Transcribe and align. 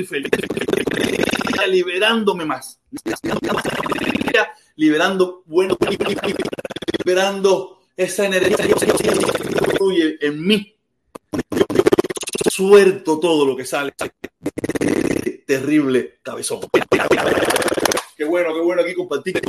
Y 0.00 0.06
feliz. 0.06 0.30
Liberándome 1.68 2.44
más. 2.44 2.80
Liberando 4.76 5.42
bueno, 5.46 5.76
liberando 7.04 7.80
esa 7.96 8.26
energía 8.26 8.56
que 8.56 10.18
en 10.20 10.46
mí. 10.46 10.74
Suelto 12.50 13.18
todo 13.18 13.44
lo 13.44 13.56
que 13.56 13.64
sale. 13.64 13.92
Terrible 15.46 16.18
cabezón. 16.22 16.60
Qué 18.16 18.24
bueno, 18.24 18.54
qué 18.54 18.60
bueno 18.60 18.82
aquí 18.82 18.94
compartir. 18.94 19.40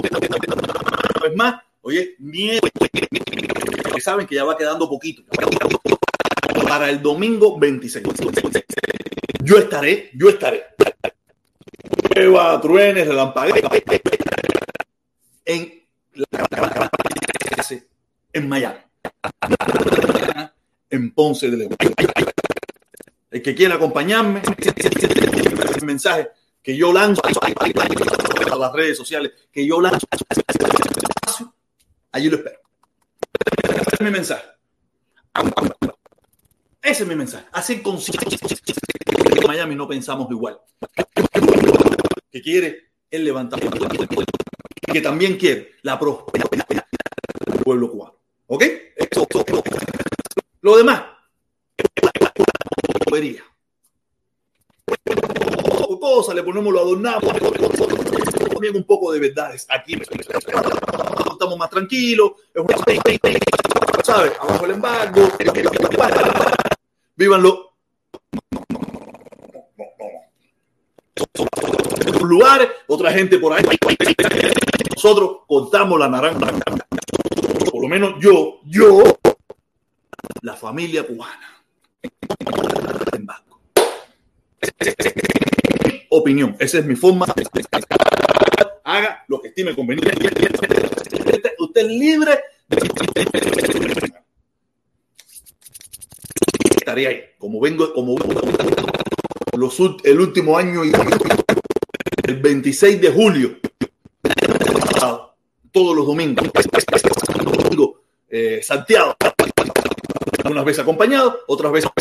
Es 1.26 1.36
más, 1.36 1.62
oye, 1.82 2.16
miedo. 2.20 2.62
Saben 4.00 4.26
que 4.26 4.36
ya 4.36 4.44
va 4.44 4.58
quedando 4.58 4.90
poquito. 4.90 5.24
Para 6.68 6.90
el 6.90 7.02
domingo 7.02 7.60
26. 7.60 8.06
Yo 9.44 9.58
estaré, 9.58 10.12
yo 10.14 10.30
estaré. 10.30 10.66
Eva, 12.16 12.60
truenes, 12.62 13.08
relampagueo. 13.08 13.70
En 15.46 15.80
en 18.34 18.50
Miami. 18.50 18.80
En 20.90 21.14
Ponce 21.14 21.50
de 21.50 21.58
León. 21.58 21.76
El 23.32 23.42
que 23.42 23.56
quiera 23.56 23.76
acompañarme, 23.76 24.42
el 25.76 25.86
mensaje 25.86 26.30
que 26.62 26.76
yo 26.76 26.92
lanzo 26.92 27.22
a 27.24 28.56
las 28.56 28.74
redes 28.74 28.98
sociales, 28.98 29.32
que 29.52 29.66
yo 29.66 29.80
lanzo, 29.80 30.08
allí 32.12 32.30
lo 32.30 32.38
espero. 32.38 32.60
Mi 34.00 34.12
mensaje. 34.12 34.46
Ese 36.82 37.04
es 37.04 37.10
mi 37.10 37.16
mensaje. 37.16 37.46
Hacer 37.52 37.82
conciencia. 37.82 38.38
En 39.06 39.48
Miami 39.48 39.76
no 39.76 39.88
pensamos 39.88 40.30
igual. 40.32 40.60
Que 42.32 42.42
quiere 42.42 42.92
el 43.12 43.26
levantamiento. 43.26 43.88
Que 44.92 45.02
también 45.02 45.38
quiere 45.38 45.74
la 45.84 46.00
prosperidad 46.00 46.50
del 46.50 47.64
pueblo 47.64 47.92
cubano. 47.92 48.16
¿Ok? 48.48 48.64
Lo 50.62 50.78
demás. 50.78 51.04
Bobería. 53.06 53.44
Cosa, 56.00 56.34
le 56.34 56.44
ponemos 56.44 56.74
lo 56.74 56.80
adornamos. 56.80 57.34
También 58.50 58.76
un 58.76 58.84
poco 58.84 59.12
de 59.12 59.20
verdades 59.20 59.68
aquí. 59.70 59.94
Estamos 59.94 61.58
más 61.58 61.70
tranquilos. 61.70 62.32
¿Sabes? 64.04 64.32
Abajo 64.40 64.66
el 64.66 64.72
embargo. 64.72 65.30
Vívanlo. 67.20 67.74
lugares, 72.22 72.70
otra 72.88 73.12
gente 73.12 73.38
por 73.40 73.52
ahí. 73.52 73.66
Nosotros 74.96 75.40
cortamos 75.46 76.00
la 76.00 76.08
naranja. 76.08 76.48
Por 77.72 77.82
lo 77.82 77.90
menos 77.90 78.14
yo, 78.22 78.62
yo, 78.64 79.04
la 80.44 80.56
familia 80.56 81.06
cubana. 81.06 81.62
En. 83.12 83.28
Opinión, 86.12 86.56
esa 86.58 86.80
es 86.80 86.86
mi 86.86 86.96
forma. 86.96 87.26
Haga 88.86 89.26
lo 89.28 89.42
que 89.42 89.50
estime 89.50 89.76
conveniente. 89.76 90.16
Usted 91.58 91.82
es 91.82 91.88
libre 91.88 92.40
de 92.70 92.78
estaría 96.80 97.10
ahí. 97.10 97.22
Como 97.38 97.60
vengo, 97.60 97.94
como 97.94 98.16
los, 99.58 99.80
el 100.04 100.20
último 100.20 100.58
año 100.58 100.84
y 100.84 100.92
el 102.28 102.38
26 102.38 103.02
de 103.02 103.12
julio, 103.12 103.58
todos 105.72 105.96
los 105.96 106.06
domingos, 106.06 106.50
eh, 108.30 108.62
Santiago, 108.64 109.16
unas 110.50 110.66
veces 110.66 110.82
acompañado, 110.82 111.42
otras 111.48 111.72
veces 111.72 111.92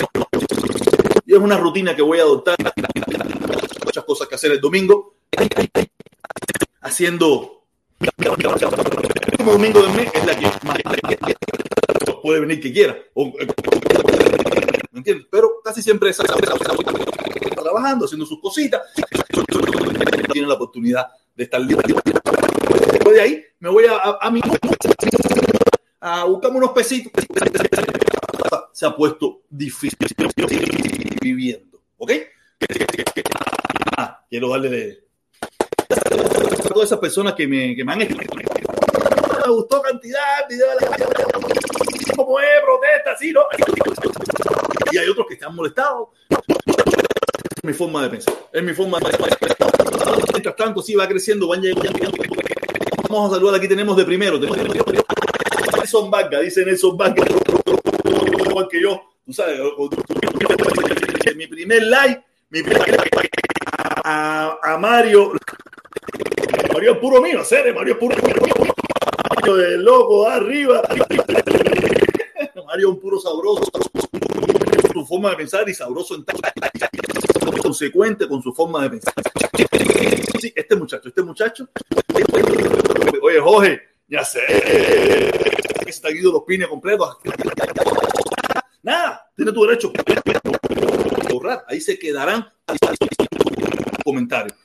y 1.28 1.34
es 1.34 1.38
una 1.38 1.58
rutina 1.58 1.94
que 1.94 2.00
voy 2.00 2.18
a 2.18 2.22
adoptar. 2.22 2.56
Muchas 3.84 4.04
cosas 4.04 4.28
que 4.28 4.34
hacer 4.34 4.52
el 4.52 4.60
domingo, 4.62 5.16
haciendo. 6.80 7.64
El 8.00 8.08
último 9.32 9.52
domingo 9.52 9.82
del 9.82 9.92
mes 9.94 10.10
es 10.14 10.24
la 10.24 10.34
que 10.34 10.46
puede 12.22 12.40
venir 12.40 12.60
que 12.60 12.72
quiera. 12.72 12.96
¿Me 14.92 14.98
entiendes? 14.98 15.26
Pero 15.30 15.60
casi 15.64 15.82
siempre 15.82 16.10
está 16.10 16.24
trabajando, 16.24 18.04
haciendo 18.04 18.26
sus 18.26 18.40
cositas. 18.40 18.82
Tiene 20.32 20.48
la 20.48 20.54
oportunidad 20.54 21.08
de 21.34 21.44
estar 21.44 21.60
libre. 21.60 21.94
De 23.10 23.20
ahí 23.20 23.44
me 23.60 23.70
voy 23.70 23.86
a, 23.86 23.96
a, 23.96 24.18
a 24.20 24.30
mi 24.30 24.40
a 26.00 26.24
buscar 26.24 26.50
unos 26.50 26.70
pesitos. 26.70 27.12
Se 28.72 28.86
ha 28.86 28.94
puesto 28.94 29.42
difícil 29.48 29.98
viviendo. 31.20 31.80
¿Ok? 31.96 32.12
Ah, 33.96 34.24
quiero 34.28 34.50
darle 34.50 34.68
de... 34.68 35.04
a 35.88 36.68
todas 36.68 36.88
esas 36.88 36.98
personas 36.98 37.34
que 37.34 37.48
me, 37.48 37.74
que 37.74 37.84
me 37.84 37.92
han 37.92 38.02
escrito. 38.02 38.36
Me 38.36 39.52
gustó 39.52 39.82
cantidad, 39.82 40.46
de 40.48 40.56
la 40.56 40.74
como 42.28 42.40
es, 42.40 42.46
protesta, 42.62 43.16
sí, 43.16 43.32
¿no? 43.32 43.40
Y 44.92 44.98
hay 44.98 45.08
otros 45.08 45.26
que 45.26 45.32
están 45.32 45.54
molestados. 45.54 46.08
Es 46.28 47.64
mi 47.64 47.72
forma 47.72 48.02
de 48.02 48.10
pensar. 48.10 48.34
Es 48.52 48.62
mi 48.62 48.74
forma 48.74 48.98
de 48.98 49.16
pensar. 49.16 49.38
Mientras 50.34 50.54
tanto, 50.54 50.82
sí, 50.82 50.94
va 50.94 51.08
creciendo, 51.08 51.48
van 51.48 51.62
llegando. 51.62 51.90
Vamos 53.08 53.32
a 53.32 53.36
saludar, 53.36 53.54
aquí 53.54 53.66
tenemos 53.66 53.96
de 53.96 54.04
primero. 54.04 54.38
Nelson 54.38 56.10
Vargas, 56.10 56.42
dice 56.42 56.66
Nelson 56.66 56.98
Vargas. 56.98 57.26
Igual 58.46 58.68
que 58.68 58.82
yo, 58.82 59.02
tú 59.24 59.32
sabes, 59.32 59.58
mi 61.34 61.46
primer 61.46 61.82
like, 61.84 62.22
mi 62.50 62.62
primer 62.62 62.90
like 62.90 63.30
a, 64.04 64.58
a 64.62 64.76
Mario. 64.76 65.32
Mario 66.74 66.92
es 66.92 66.98
puro 66.98 67.22
mío, 67.22 67.42
serio, 67.42 67.74
Mario 67.74 67.94
es 67.94 67.98
puro 67.98 68.16
mío. 68.16 68.34
Mario 69.34 69.56
de 69.56 69.78
loco, 69.78 70.28
arriba. 70.28 70.82
Mario 72.68 72.90
un 72.90 73.00
puro 73.00 73.18
sabroso, 73.18 73.64
su 74.92 75.06
forma 75.06 75.30
de 75.30 75.36
pensar 75.36 75.66
y 75.66 75.72
sabroso 75.72 76.14
en 76.14 76.26
consecuente 77.62 78.28
con 78.28 78.42
su 78.42 78.52
forma 78.52 78.82
de 78.82 78.90
pensar. 78.90 79.14
Sí, 80.38 80.52
este 80.54 80.76
muchacho, 80.76 81.08
este 81.08 81.22
muchacho. 81.22 81.66
Oye, 83.22 83.40
Jorge, 83.40 83.80
ya 84.06 84.22
sé. 84.22 84.40
Que 85.82 85.88
está 85.88 86.10
guido 86.10 86.30
los 86.30 86.42
pines 86.42 86.68
completos. 86.68 87.16
Nada, 88.82 89.30
tiene 89.34 89.50
tu 89.50 89.64
derecho. 89.64 89.90
Ahí 91.68 91.80
se 91.80 91.98
quedarán 91.98 92.52
comentarios. 94.04 94.58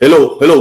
Hello, 0.00 0.38
hello. 0.40 0.60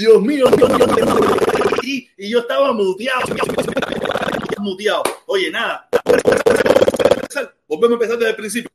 Dios 0.00 0.22
mío, 0.22 0.46
y, 1.82 2.08
y 2.16 2.30
yo 2.30 2.38
estaba 2.38 2.72
muteado. 2.72 3.20
Muteado. 4.58 5.02
Oye, 5.26 5.50
nada. 5.50 5.90
Volvemos 7.68 7.90
a 7.90 7.94
empezar 7.94 8.16
desde 8.16 8.30
el 8.30 8.36
principio. 8.36 8.70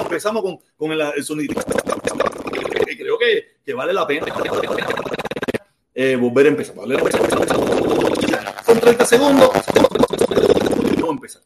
Empezamos 0.00 0.42
con, 0.42 0.58
con 0.76 0.90
el, 0.90 1.22
sonido. 1.24 1.62
Creo 2.98 3.18
que, 3.18 3.58
que 3.64 3.72
vale 3.72 3.92
la 3.92 4.04
pena 4.04 4.26
eh, 5.94 6.16
volver 6.16 6.46
a 6.46 6.48
empezar. 6.48 6.74
¿vale? 6.74 6.98
Son 8.66 8.80
30 8.80 9.06
segundos. 9.06 9.50
Vamos 10.96 11.04
a 11.04 11.12
empezar. 11.12 11.42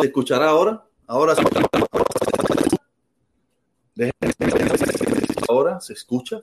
¿Se 0.00 0.06
escuchará 0.06 0.48
ahora? 0.48 0.84
Ahora 1.06 1.34
Ahora 5.48 5.80
se 5.80 5.92
escucha. 5.92 6.42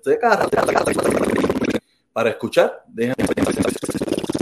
Para 2.13 2.29
escuchar, 2.29 2.83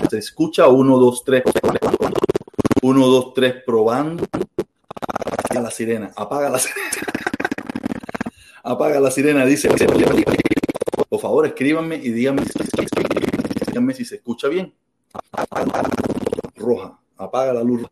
se 0.09 0.17
escucha 0.17 0.67
1, 0.67 0.97
2, 0.97 1.23
3. 1.23 1.43
1, 2.81 3.07
2, 3.07 3.33
3, 3.33 3.55
probando. 3.65 4.25
Apaga 5.37 5.61
la 5.61 5.71
sirena, 5.71 6.11
apaga 6.15 6.49
la 6.49 6.59
sirena. 6.59 6.89
Apaga 8.63 8.99
la 8.99 9.11
sirena, 9.11 9.45
dice. 9.45 9.69
Por 11.09 11.19
favor, 11.19 11.45
escríbanme 11.45 11.95
y 11.95 12.11
díganme 12.11 12.43
si 13.93 14.05
se 14.05 14.15
escucha 14.15 14.47
bien. 14.47 14.73
Roja. 16.55 16.99
Apaga 17.19 17.51
la 17.51 17.63
luz. 17.63 17.85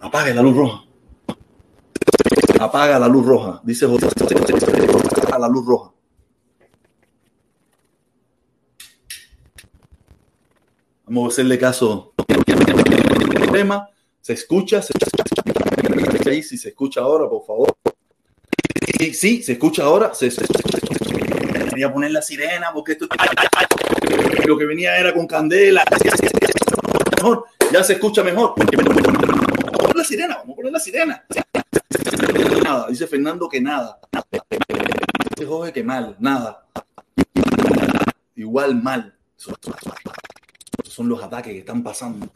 Apaga 0.00 0.34
la 0.34 0.42
luz 0.42 0.56
roja. 0.56 0.84
Apaga 2.58 2.98
la 2.98 3.06
luz 3.06 3.24
roja. 3.24 3.60
Dice 3.62 3.86
José. 3.86 4.08
Apaga 5.22 5.38
la 5.38 5.48
luz 5.48 5.64
roja. 5.64 5.92
Vamos 11.04 11.24
a 11.24 11.28
hacerle 11.28 11.58
caso. 11.60 12.12
Tema. 13.52 13.88
Se 14.20 14.32
escucha. 14.32 14.82
Se 14.82 14.92
escucha. 14.92 16.42
Si 16.42 16.58
se 16.58 16.68
escucha 16.70 17.02
ahora, 17.02 17.28
por 17.28 17.46
favor. 17.46 17.76
Sí, 18.98 19.14
sí, 19.14 19.42
se 19.44 19.52
escucha 19.52 19.84
ahora. 19.84 20.12
Se, 20.12 20.28
se, 20.32 20.44
Quería 21.70 21.92
poner 21.92 22.10
la 22.10 22.20
sirena 22.20 22.72
porque 22.74 22.92
esto 22.92 23.06
lo 24.44 24.58
que 24.58 24.66
venía 24.66 24.98
era 24.98 25.14
con 25.14 25.28
candela. 25.28 25.84
Ya 27.72 27.82
se 27.82 27.94
escucha 27.94 28.22
mejor. 28.22 28.54
La 29.94 30.04
sirena, 30.04 30.36
vamos 30.36 30.52
a 30.52 30.56
poner 30.56 30.72
la 30.72 30.80
sirena. 30.80 31.24
Dice 32.88 33.06
Fernando 33.06 33.48
que 33.48 33.60
nada. 33.60 33.98
Dice 35.34 35.46
Jorge 35.46 35.72
que 35.72 35.82
mal, 35.82 36.16
nada. 36.18 36.66
Igual 38.36 38.80
mal. 38.82 39.14
son 40.84 41.08
los 41.08 41.22
ataques 41.22 41.52
que 41.52 41.58
están 41.58 41.82
pasando, 41.82 42.28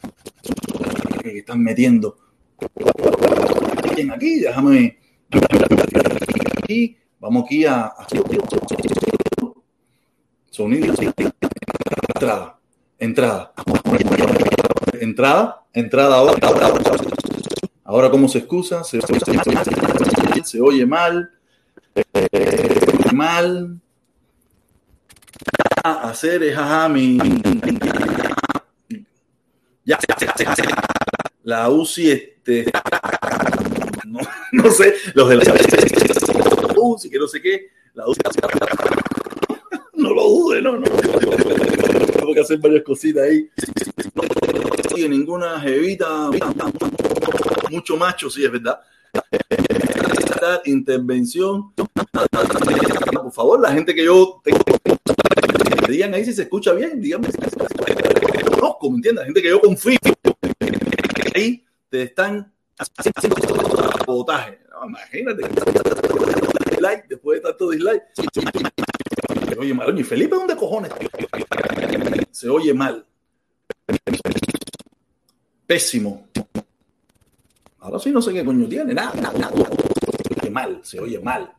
que 1.22 1.38
están 1.38 1.62
metiendo. 1.62 2.16
Aquí, 4.12 4.40
déjame. 4.40 4.98
Aquí, 6.62 6.96
vamos 7.18 7.44
aquí 7.44 7.64
a. 7.64 7.92
Sonido. 10.50 10.94
Entrada. 12.14 12.58
Entrada 12.98 13.52
entrada, 15.00 15.64
entrada 15.72 16.16
ahora. 16.16 16.36
Ahora, 17.84 18.10
¿cómo 18.10 18.28
se 18.28 18.38
excusa? 18.38 18.84
Se, 18.84 19.00
se 20.44 20.60
oye 20.60 20.86
mal. 20.86 21.30
mal. 23.12 23.80
Hacer 25.82 26.42
es 26.42 26.56
ajá, 26.56 26.88
mi. 26.88 27.18
Ya, 29.84 29.98
la 31.42 31.68
UCI, 31.70 32.10
este. 32.10 32.66
No, 34.04 34.20
no 34.52 34.70
sé, 34.70 34.94
los 35.14 35.28
de 35.28 35.36
la 35.36 35.54
UCI, 36.76 37.10
que 37.10 37.18
no 37.18 37.26
sé 37.26 37.40
qué. 37.40 37.70
La 37.94 38.06
UCI. 38.06 38.20
No 39.94 40.10
lo 40.14 40.22
dude, 40.22 40.62
no, 40.62 40.76
no. 40.76 40.84
Tengo 40.84 42.34
que 42.34 42.40
hacer 42.40 42.58
varias 42.58 42.84
cositas 42.84 43.24
ahí 43.24 43.50
ninguna 45.08 45.60
jevita, 45.60 46.30
mucho 47.70 47.96
macho, 47.96 48.28
sí, 48.30 48.44
es 48.44 48.50
verdad. 48.50 48.80
Intervención. 50.64 51.72
Por 51.74 53.32
favor, 53.32 53.60
la 53.60 53.72
gente 53.72 53.94
que 53.94 54.04
yo 54.04 54.40
tengo, 54.42 54.60
digan 55.88 56.14
ahí 56.14 56.24
si 56.24 56.32
se 56.32 56.42
escucha 56.42 56.72
bien, 56.72 57.00
díganme. 57.00 57.28
No, 58.60 58.76
como 58.78 58.96
entiendes, 58.96 59.22
la 59.22 59.26
gente 59.26 59.42
que 59.42 59.48
yo 59.48 59.60
confío, 59.60 59.98
ahí 61.34 61.64
te 61.88 62.02
están 62.02 62.52
haciendo 62.96 63.36
sabotaje. 63.98 64.60
No, 64.70 64.86
imagínate. 64.86 65.42
Después 67.08 67.42
de 67.42 67.48
tanto 67.48 67.70
dislike. 67.70 68.02
Se 68.14 69.58
oye 69.58 69.74
mal. 69.74 69.90
Oye, 69.90 70.04
Felipe, 70.04 70.34
¿dónde 70.34 70.56
cojones? 70.56 70.90
Se 72.30 72.48
oye 72.48 72.72
mal. 72.72 73.04
Pésimo. 75.70 76.26
Ahora 77.78 78.00
sí 78.00 78.10
no 78.10 78.20
sé 78.20 78.32
qué 78.32 78.44
coño 78.44 78.66
tiene. 78.66 78.92
Nada, 78.92 79.14
nada, 79.14 79.38
nada. 79.38 79.54
Se 79.54 80.40
oye 80.40 80.50
mal, 80.50 80.80
se 80.82 80.98
oye 80.98 81.20
mal. 81.20 81.52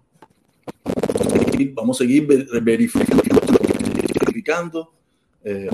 Vamos 1.74 1.96
a 1.96 2.00
seguir 2.00 2.27
verificando. 2.62 4.91
Eh, 5.46 5.70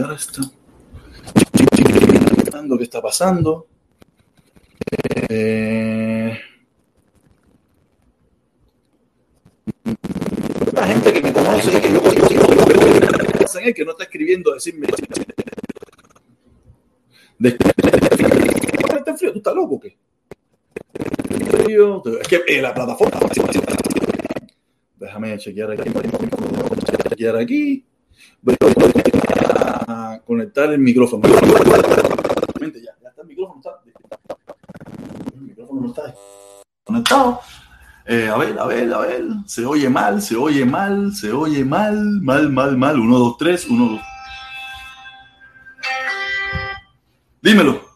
ahora 0.00 0.14
está. 0.14 0.40
qué 2.78 2.84
está 2.84 3.02
pasando. 3.02 3.66
Eh, 5.28 6.38
la 10.72 10.86
gente 10.86 11.12
que 11.12 11.20
me 11.20 11.34
conoce, 11.34 11.80
que 11.82 11.92
yo 11.92 12.00
que 13.74 13.84
no 13.84 13.90
está 13.90 14.04
escribiendo, 14.04 14.54
decirme 14.54 14.86
está 17.40 19.16
frío, 19.16 19.32
¿tú 19.32 19.38
estás 19.38 19.54
loco 19.54 19.74
o 19.76 19.80
qué? 19.80 19.96
Es 22.20 22.28
que 22.28 22.42
eh, 22.46 22.62
la 22.62 22.72
plataforma. 22.72 23.20
Déjame 24.96 25.38
chequear 25.38 25.72
aquí. 25.72 25.90
Chequear 27.10 27.36
aquí. 27.36 27.84
A 29.86 30.20
conectar 30.24 30.72
el 30.72 30.78
micrófono. 30.78 31.28
Ya, 31.28 31.38
está 33.08 33.22
el 33.22 33.28
micrófono. 33.28 33.60
Está. 33.60 33.80
El 35.34 35.40
micrófono 35.42 35.80
no 35.82 35.88
está 35.88 36.14
conectado. 36.84 37.40
Eh, 38.06 38.28
a 38.28 38.38
ver, 38.38 38.58
a 38.58 38.66
ver, 38.66 38.92
a 38.94 38.98
ver. 39.00 39.24
Se 39.46 39.66
oye 39.66 39.90
mal, 39.90 40.22
se 40.22 40.36
oye 40.36 40.64
mal, 40.64 41.12
se 41.14 41.30
oye 41.30 41.64
mal, 41.64 42.22
mal, 42.22 42.50
mal, 42.50 42.78
mal. 42.78 42.98
Uno, 42.98 43.18
dos, 43.18 43.36
tres, 43.36 43.66
uno, 43.68 43.90
dos. 43.90 44.00
Dímelo. 47.40 47.88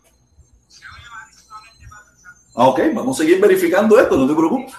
Ah, 2.55 2.67
ok, 2.67 2.81
vamos 2.95 3.19
a 3.19 3.23
seguir 3.23 3.41
verificando 3.41 3.99
esto, 3.99 4.17
no 4.17 4.27
te 4.27 4.35
preocupes. 4.35 4.75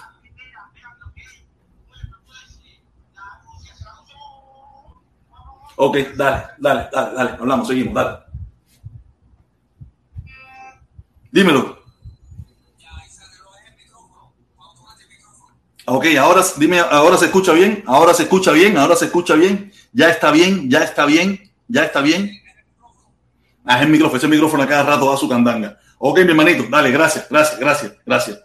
Ok, 5.76 5.96
dale, 6.16 6.44
dale, 6.58 6.88
dale, 6.92 7.14
dale, 7.16 7.30
hablamos, 7.32 7.66
seguimos, 7.66 7.94
dale. 7.94 8.18
Dímelo. 11.32 11.82
Ok, 15.86 16.06
ahora 16.18 16.42
dime, 16.56 16.78
ahora 16.78 17.18
se 17.18 17.26
escucha 17.26 17.52
bien, 17.52 17.82
ahora 17.86 18.14
se 18.14 18.22
escucha 18.22 18.52
bien, 18.52 18.78
ahora 18.78 18.96
se 18.96 19.06
escucha 19.06 19.34
bien, 19.34 19.72
ya 19.92 20.08
está 20.08 20.30
bien, 20.30 20.70
ya 20.70 20.82
está 20.82 21.04
bien, 21.04 21.52
ya 21.68 21.84
está 21.84 22.00
bien. 22.00 22.30
Ah, 23.64 23.82
el 23.82 23.88
micrófono, 23.88 24.18
ese 24.18 24.28
micrófono 24.28 24.62
a 24.62 24.68
cada 24.68 24.82
rato 24.82 25.10
da 25.10 25.16
su 25.16 25.28
candanga. 25.28 25.78
Ok, 25.98 26.18
mi 26.18 26.30
hermanito, 26.30 26.66
dale, 26.68 26.90
gracias, 26.90 27.26
gracias, 27.30 27.58
gracias, 27.58 27.92
gracias. 28.04 28.40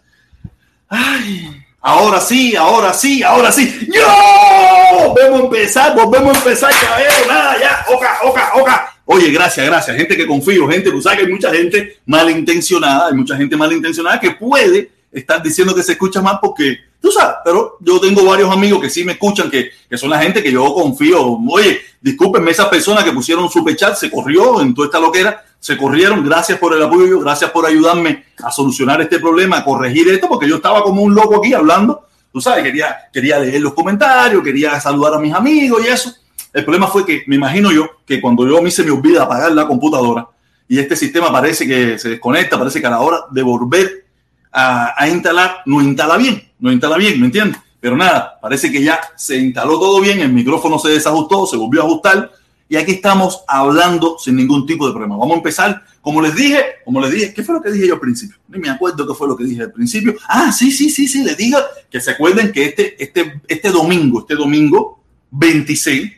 Ay, 0.88 1.62
ahora 1.80 2.20
sí, 2.20 2.56
ahora 2.56 2.92
sí, 2.94 3.22
ahora 3.22 3.52
sí. 3.52 3.88
¡Yo! 3.94 5.08
Volvemos 5.08 5.40
a 5.40 5.44
empezar, 5.44 5.94
volvemos 5.94 6.34
a 6.34 6.38
empezar, 6.38 6.72
caballero, 6.80 7.26
nada, 7.28 7.58
ya, 7.60 7.84
oca, 7.94 8.18
oca, 8.24 8.52
oca. 8.54 8.94
Oye, 9.04 9.30
gracias, 9.30 9.66
gracias. 9.66 9.96
Gente 9.96 10.16
que 10.16 10.26
confío, 10.26 10.68
gente, 10.68 10.90
tú 10.90 11.02
sabes 11.02 11.18
que 11.18 11.24
hay 11.26 11.32
mucha 11.32 11.52
gente 11.52 11.98
malintencionada, 12.06 13.08
hay 13.08 13.14
mucha 13.14 13.36
gente 13.36 13.56
malintencionada 13.56 14.20
que 14.20 14.30
puede 14.30 14.90
estar 15.12 15.42
diciendo 15.42 15.74
que 15.74 15.82
se 15.82 15.92
escucha 15.92 16.20
más 16.20 16.38
porque 16.40 16.78
tú 17.00 17.10
sabes, 17.10 17.36
pero 17.44 17.76
yo 17.80 18.00
tengo 18.00 18.24
varios 18.24 18.50
amigos 18.50 18.80
que 18.80 18.90
sí 18.90 19.04
me 19.04 19.12
escuchan, 19.12 19.50
que, 19.50 19.70
que 19.88 19.98
son 19.98 20.10
la 20.10 20.20
gente 20.20 20.42
que 20.42 20.52
yo 20.52 20.72
confío. 20.74 21.38
Oye, 21.48 21.80
discúlpenme, 22.00 22.50
esa 22.50 22.68
persona 22.70 23.02
que 23.02 23.12
pusieron 23.12 23.48
su 23.50 23.64
pechat 23.64 23.96
se 23.96 24.10
corrió 24.10 24.60
en 24.60 24.74
toda 24.74 24.86
esta 24.86 25.00
loquera, 25.00 25.44
se 25.58 25.76
corrieron. 25.76 26.24
Gracias 26.24 26.58
por 26.58 26.74
el 26.74 26.82
apoyo, 26.82 27.20
gracias 27.20 27.50
por 27.50 27.66
ayudarme 27.66 28.24
a 28.42 28.50
solucionar 28.50 29.00
este 29.00 29.18
problema, 29.18 29.58
a 29.58 29.64
corregir 29.64 30.08
esto, 30.08 30.28
porque 30.28 30.48
yo 30.48 30.56
estaba 30.56 30.82
como 30.82 31.02
un 31.02 31.14
loco 31.14 31.36
aquí 31.38 31.52
hablando. 31.54 32.06
Tú 32.32 32.40
sabes, 32.40 32.62
quería, 32.62 32.96
quería 33.12 33.38
leer 33.40 33.60
los 33.60 33.74
comentarios, 33.74 34.42
quería 34.42 34.80
saludar 34.80 35.14
a 35.14 35.18
mis 35.18 35.34
amigos 35.34 35.82
y 35.84 35.88
eso. 35.88 36.14
El 36.52 36.64
problema 36.64 36.86
fue 36.86 37.04
que 37.04 37.22
me 37.26 37.36
imagino 37.36 37.70
yo 37.72 37.88
que 38.04 38.20
cuando 38.20 38.46
yo 38.46 38.58
a 38.58 38.62
mí 38.62 38.70
se 38.70 38.82
me 38.82 38.90
olvida 38.90 39.22
apagar 39.22 39.52
la 39.52 39.66
computadora 39.66 40.26
y 40.68 40.78
este 40.78 40.96
sistema 40.96 41.30
parece 41.32 41.66
que 41.66 41.98
se 41.98 42.08
desconecta, 42.08 42.58
parece 42.58 42.80
que 42.80 42.86
a 42.86 42.90
la 42.90 43.00
hora 43.00 43.18
de 43.30 43.42
volver 43.42 44.04
a, 44.52 45.08
instalar, 45.08 45.62
no 45.66 45.80
instala 45.80 46.16
bien, 46.16 46.42
no 46.58 46.72
instala 46.72 46.96
bien, 46.96 47.20
¿me 47.20 47.26
entiendes? 47.26 47.60
Pero 47.80 47.96
nada, 47.96 48.38
parece 48.40 48.70
que 48.70 48.82
ya 48.82 49.00
se 49.16 49.36
instaló 49.36 49.78
todo 49.78 50.00
bien, 50.00 50.20
el 50.20 50.32
micrófono 50.32 50.78
se 50.78 50.90
desajustó, 50.90 51.46
se 51.46 51.56
volvió 51.56 51.82
a 51.82 51.86
ajustar 51.86 52.30
y 52.70 52.76
aquí 52.76 52.92
estamos 52.92 53.42
hablando 53.48 54.16
sin 54.18 54.36
ningún 54.36 54.64
tipo 54.64 54.86
de 54.86 54.92
problema. 54.92 55.16
Vamos 55.16 55.34
a 55.34 55.38
empezar, 55.38 55.82
como 56.00 56.22
les 56.22 56.36
dije, 56.36 56.64
como 56.84 57.00
les 57.00 57.10
dije, 57.10 57.34
¿qué 57.34 57.42
fue 57.42 57.56
lo 57.56 57.60
que 57.60 57.72
dije 57.72 57.88
yo 57.88 57.94
al 57.94 58.00
principio? 58.00 58.36
Ni 58.48 58.60
me 58.60 58.70
acuerdo 58.70 59.06
qué 59.08 59.14
fue 59.14 59.26
lo 59.26 59.36
que 59.36 59.42
dije 59.42 59.62
al 59.62 59.72
principio. 59.72 60.14
Ah, 60.28 60.52
sí, 60.52 60.70
sí, 60.70 60.88
sí, 60.88 61.08
sí, 61.08 61.24
les 61.24 61.36
digo 61.36 61.58
que 61.90 62.00
se 62.00 62.12
acuerden 62.12 62.52
que 62.52 62.66
este, 62.66 63.02
este, 63.02 63.40
este 63.48 63.70
domingo, 63.70 64.20
este 64.20 64.36
domingo 64.36 65.02
26, 65.32 66.12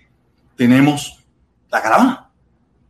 tenemos 0.54 1.18
la 1.70 1.80
caravana. 1.80 2.30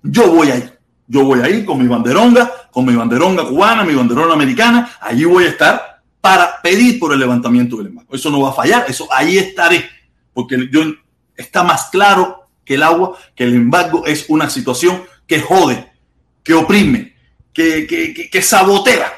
Yo 0.02 0.32
voy 0.32 0.50
a 0.50 0.56
ir. 0.56 0.78
Yo 1.06 1.24
voy 1.24 1.40
a 1.40 1.48
ir 1.48 1.64
con 1.64 1.78
mi 1.78 1.86
banderonga, 1.86 2.50
con 2.72 2.86
mi 2.86 2.96
banderonga 2.96 3.44
cubana, 3.44 3.84
mi 3.84 3.94
banderonga 3.94 4.34
americana. 4.34 4.96
Allí 5.00 5.24
voy 5.24 5.44
a 5.44 5.48
estar 5.50 6.02
para 6.20 6.60
pedir 6.62 6.98
por 6.98 7.12
el 7.12 7.20
levantamiento 7.20 7.76
del 7.76 7.88
embargo. 7.88 8.14
Eso 8.14 8.30
no 8.30 8.40
va 8.40 8.50
a 8.50 8.54
fallar, 8.54 8.86
eso 8.88 9.06
ahí 9.12 9.38
estaré, 9.38 9.88
porque 10.32 10.68
yo, 10.72 10.82
está 11.36 11.62
más 11.62 11.90
claro 11.90 12.48
que 12.64 12.74
el 12.74 12.82
agua, 12.82 13.16
que 13.34 13.44
el 13.44 13.54
embargo 13.54 14.06
es 14.06 14.24
una 14.28 14.48
situación 14.48 15.02
que 15.26 15.40
jode, 15.40 15.92
que 16.42 16.54
oprime, 16.54 17.14
que, 17.52 17.86
que, 17.86 18.30
que 18.30 18.42
sabotea 18.42 19.12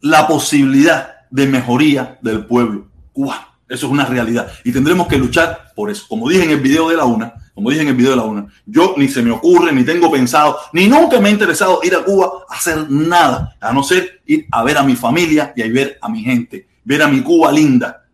la 0.00 0.26
posibilidad 0.26 1.26
de 1.30 1.46
mejoría 1.46 2.18
del 2.20 2.44
pueblo 2.44 2.88
cubano. 3.12 3.48
Eso 3.68 3.86
es 3.86 3.92
una 3.92 4.06
realidad. 4.06 4.50
Y 4.64 4.72
tendremos 4.72 5.06
que 5.08 5.18
luchar 5.18 5.72
por 5.76 5.90
eso. 5.90 6.06
Como 6.08 6.28
dije 6.28 6.44
en 6.44 6.50
el 6.50 6.60
video 6.60 6.88
de 6.88 6.96
la 6.96 7.04
una, 7.04 7.34
como 7.58 7.70
dije 7.70 7.82
en 7.82 7.88
el 7.88 7.96
video 7.96 8.12
de 8.12 8.16
la 8.18 8.22
una, 8.22 8.46
yo 8.66 8.94
ni 8.96 9.08
se 9.08 9.20
me 9.20 9.32
ocurre, 9.32 9.72
ni 9.72 9.82
tengo 9.82 10.12
pensado, 10.12 10.56
ni 10.72 10.86
nunca 10.86 11.18
me 11.18 11.28
ha 11.28 11.32
interesado 11.32 11.80
ir 11.82 11.92
a 11.96 12.04
Cuba 12.04 12.44
a 12.48 12.54
hacer 12.54 12.88
nada, 12.88 13.56
a 13.60 13.72
no 13.72 13.82
ser 13.82 14.22
ir 14.26 14.46
a 14.52 14.62
ver 14.62 14.78
a 14.78 14.84
mi 14.84 14.94
familia 14.94 15.52
y 15.56 15.62
a 15.62 15.66
ver 15.66 15.98
a 16.00 16.08
mi 16.08 16.22
gente, 16.22 16.68
ver 16.84 17.02
a 17.02 17.08
mi 17.08 17.20
Cuba 17.20 17.50
linda. 17.50 18.04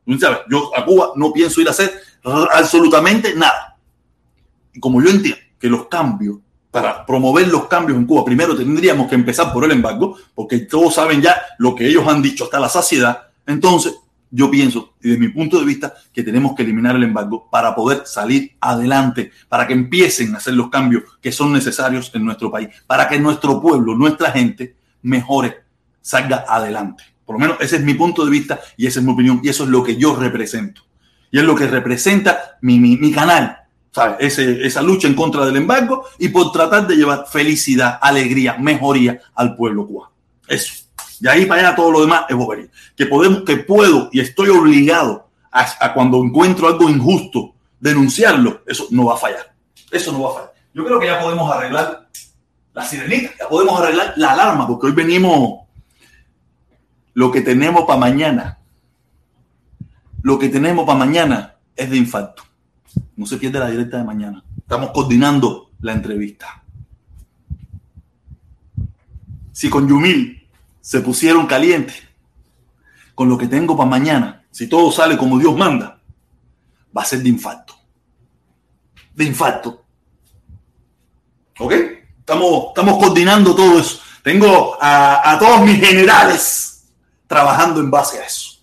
Yo 0.48 0.74
a 0.74 0.82
Cuba 0.86 1.12
no 1.16 1.30
pienso 1.30 1.60
ir 1.60 1.68
a 1.68 1.72
hacer 1.72 1.92
absolutamente 2.54 3.34
nada. 3.34 3.76
Y 4.72 4.80
como 4.80 5.02
yo 5.02 5.10
entiendo 5.10 5.38
que 5.58 5.68
los 5.68 5.88
cambios, 5.88 6.38
para 6.70 7.04
promover 7.04 7.46
los 7.48 7.66
cambios 7.66 7.98
en 7.98 8.06
Cuba, 8.06 8.24
primero 8.24 8.56
tendríamos 8.56 9.10
que 9.10 9.14
empezar 9.14 9.52
por 9.52 9.62
el 9.66 9.72
embargo, 9.72 10.16
porque 10.34 10.60
todos 10.60 10.94
saben 10.94 11.20
ya 11.20 11.36
lo 11.58 11.74
que 11.74 11.86
ellos 11.86 12.08
han 12.08 12.22
dicho 12.22 12.44
hasta 12.44 12.58
la 12.58 12.70
saciedad. 12.70 13.24
Entonces, 13.46 13.94
yo 14.34 14.50
pienso, 14.50 14.94
y 15.00 15.10
desde 15.10 15.20
mi 15.20 15.28
punto 15.28 15.60
de 15.60 15.64
vista, 15.64 15.94
que 16.12 16.24
tenemos 16.24 16.56
que 16.56 16.64
eliminar 16.64 16.96
el 16.96 17.04
embargo 17.04 17.48
para 17.48 17.72
poder 17.72 18.02
salir 18.04 18.56
adelante, 18.60 19.30
para 19.48 19.64
que 19.64 19.74
empiecen 19.74 20.34
a 20.34 20.38
hacer 20.38 20.54
los 20.54 20.70
cambios 20.70 21.04
que 21.22 21.30
son 21.30 21.52
necesarios 21.52 22.10
en 22.12 22.24
nuestro 22.24 22.50
país, 22.50 22.68
para 22.88 23.08
que 23.08 23.16
nuestro 23.20 23.60
pueblo, 23.60 23.94
nuestra 23.94 24.32
gente, 24.32 24.74
mejore, 25.02 25.62
salga 26.00 26.44
adelante. 26.48 27.04
Por 27.24 27.36
lo 27.36 27.38
menos 27.38 27.58
ese 27.60 27.76
es 27.76 27.82
mi 27.82 27.94
punto 27.94 28.24
de 28.24 28.32
vista 28.32 28.60
y 28.76 28.88
esa 28.88 28.98
es 28.98 29.06
mi 29.06 29.12
opinión 29.12 29.40
y 29.40 29.50
eso 29.50 29.62
es 29.62 29.70
lo 29.70 29.84
que 29.84 29.96
yo 29.96 30.16
represento. 30.16 30.82
Y 31.30 31.38
es 31.38 31.44
lo 31.44 31.54
que 31.54 31.68
representa 31.68 32.58
mi, 32.60 32.80
mi, 32.80 33.12
canal, 33.12 33.56
¿sabes? 33.92 34.36
esa 34.36 34.82
lucha 34.82 35.06
en 35.06 35.14
contra 35.14 35.46
del 35.46 35.56
embargo 35.56 36.06
y 36.18 36.28
por 36.30 36.50
tratar 36.50 36.88
de 36.88 36.96
llevar 36.96 37.26
felicidad, 37.30 38.00
alegría, 38.02 38.56
mejoría 38.58 39.20
al 39.36 39.54
pueblo 39.54 39.86
cubano. 39.86 40.12
Eso. 40.48 40.83
De 41.24 41.30
ahí 41.30 41.46
para 41.46 41.68
allá 41.68 41.74
todo 41.74 41.90
lo 41.90 42.02
demás 42.02 42.26
es 42.28 42.36
bobería. 42.36 42.68
Que 42.94 43.06
podemos, 43.06 43.44
que 43.44 43.56
puedo 43.56 44.10
y 44.12 44.20
estoy 44.20 44.50
obligado 44.50 45.30
a, 45.50 45.94
cuando 45.94 46.22
encuentro 46.22 46.68
algo 46.68 46.90
injusto 46.90 47.54
denunciarlo, 47.80 48.60
eso 48.66 48.88
no 48.90 49.06
va 49.06 49.14
a 49.14 49.16
fallar. 49.16 49.54
Eso 49.90 50.12
no 50.12 50.20
va 50.20 50.30
a 50.30 50.34
fallar. 50.34 50.54
Yo 50.74 50.84
creo 50.84 51.00
que 51.00 51.06
ya 51.06 51.18
podemos 51.22 51.50
arreglar 51.50 52.10
la 52.74 52.84
sirenita, 52.84 53.30
ya 53.38 53.48
podemos 53.48 53.80
arreglar 53.80 54.12
la 54.16 54.32
alarma, 54.32 54.66
porque 54.66 54.88
hoy 54.88 54.92
venimos 54.92 55.60
lo 57.14 57.32
que 57.32 57.40
tenemos 57.40 57.86
para 57.86 58.00
mañana. 58.00 58.58
Lo 60.20 60.38
que 60.38 60.50
tenemos 60.50 60.84
para 60.84 60.98
mañana 60.98 61.54
es 61.74 61.88
de 61.88 61.96
infarto. 61.96 62.42
No 63.16 63.24
se 63.24 63.38
pierde 63.38 63.60
la 63.60 63.70
directa 63.70 63.96
de 63.96 64.04
mañana. 64.04 64.44
Estamos 64.58 64.90
coordinando 64.90 65.70
la 65.80 65.92
entrevista. 65.92 66.62
Si 69.52 69.70
con 69.70 69.88
Yumil 69.88 70.43
se 70.84 71.00
pusieron 71.00 71.46
calientes 71.46 71.96
con 73.14 73.26
lo 73.26 73.38
que 73.38 73.46
tengo 73.46 73.74
para 73.74 73.88
mañana, 73.88 74.44
si 74.50 74.68
todo 74.68 74.92
sale 74.92 75.16
como 75.16 75.38
Dios 75.38 75.56
manda, 75.56 75.98
va 76.94 77.00
a 77.00 77.06
ser 77.06 77.20
de 77.20 77.30
infarto. 77.30 77.74
De 79.14 79.24
infarto. 79.24 79.82
¿Ok? 81.58 81.72
Estamos, 82.18 82.66
estamos 82.68 82.98
coordinando 82.98 83.54
todo 83.54 83.80
eso. 83.80 84.00
Tengo 84.22 84.76
a, 84.78 85.38
todos 85.40 85.62
mis 85.62 85.80
generales 85.80 86.92
trabajando 87.26 87.80
en 87.80 87.90
base 87.90 88.18
a 88.18 88.26
eso. 88.26 88.60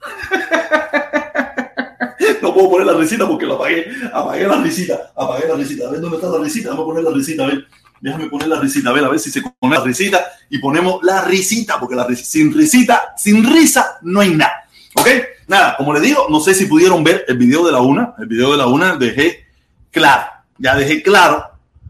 no 2.42 2.52
puedo 2.52 2.70
poner 2.70 2.88
la 2.88 2.94
risita 2.94 3.28
porque 3.28 3.46
lo 3.46 3.54
apagué. 3.54 3.86
Apagué 4.12 4.48
la 4.48 4.60
risita. 4.60 5.12
Apagué 5.14 5.46
la 5.46 5.54
risita. 5.54 5.86
A 5.86 5.90
ver 5.90 6.00
dónde 6.00 6.16
está 6.16 6.30
la 6.30 6.38
risita. 6.38 6.70
Vamos 6.70 6.82
a 6.82 6.86
poner 6.86 7.04
la 7.04 7.12
risita. 7.12 7.44
A 7.44 7.46
ver. 7.46 7.64
Déjame 8.00 8.28
poner 8.28 8.48
la 8.48 8.58
risita, 8.58 8.90
a 8.90 8.92
ver, 8.92 9.04
a 9.04 9.08
ver 9.08 9.20
si 9.20 9.30
se 9.30 9.42
pone 9.42 9.76
la 9.76 9.82
risita 9.82 10.24
y 10.48 10.58
ponemos 10.58 11.00
la 11.02 11.22
risita, 11.22 11.78
porque 11.78 11.94
la 11.94 12.06
sin 12.14 12.52
risita, 12.52 13.14
sin 13.16 13.44
risa, 13.44 13.98
no 14.02 14.20
hay 14.20 14.34
nada. 14.34 14.68
¿Ok? 14.94 15.06
Nada, 15.46 15.76
como 15.76 15.92
le 15.92 16.00
digo, 16.00 16.26
no 16.30 16.40
sé 16.40 16.54
si 16.54 16.66
pudieron 16.66 17.04
ver 17.04 17.24
el 17.28 17.36
video 17.36 17.64
de 17.66 17.72
la 17.72 17.80
una. 17.80 18.14
El 18.18 18.26
video 18.26 18.52
de 18.52 18.56
la 18.56 18.66
una 18.66 18.96
dejé 18.96 19.44
claro, 19.90 20.26
ya 20.58 20.74
dejé 20.76 21.02
claro 21.02 21.44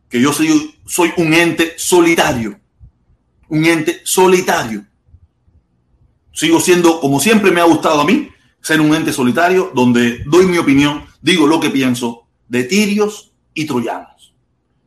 que 0.09 0.21
yo 0.21 0.33
soy, 0.33 0.75
soy 0.85 1.13
un 1.17 1.33
ente 1.33 1.75
solitario. 1.77 2.59
Un 3.49 3.65
ente 3.65 4.01
solitario. 4.05 4.85
Sigo 6.33 6.61
siendo, 6.61 7.01
como 7.01 7.21
siempre 7.21 7.51
me 7.51 7.61
ha 7.61 7.65
gustado 7.65 8.01
a 8.01 8.05
mí, 8.05 8.31
ser 8.61 8.81
un 8.81 8.95
ente 8.95 9.13
solitario 9.13 9.71
donde 9.75 10.23
doy 10.27 10.47
mi 10.47 10.59
opinión, 10.59 11.05
digo 11.21 11.47
lo 11.47 11.61
que 11.61 11.71
pienso 11.71 12.27
de 12.49 12.65
tirios 12.65 13.33
y 13.55 13.67
troyanos. 13.67 14.20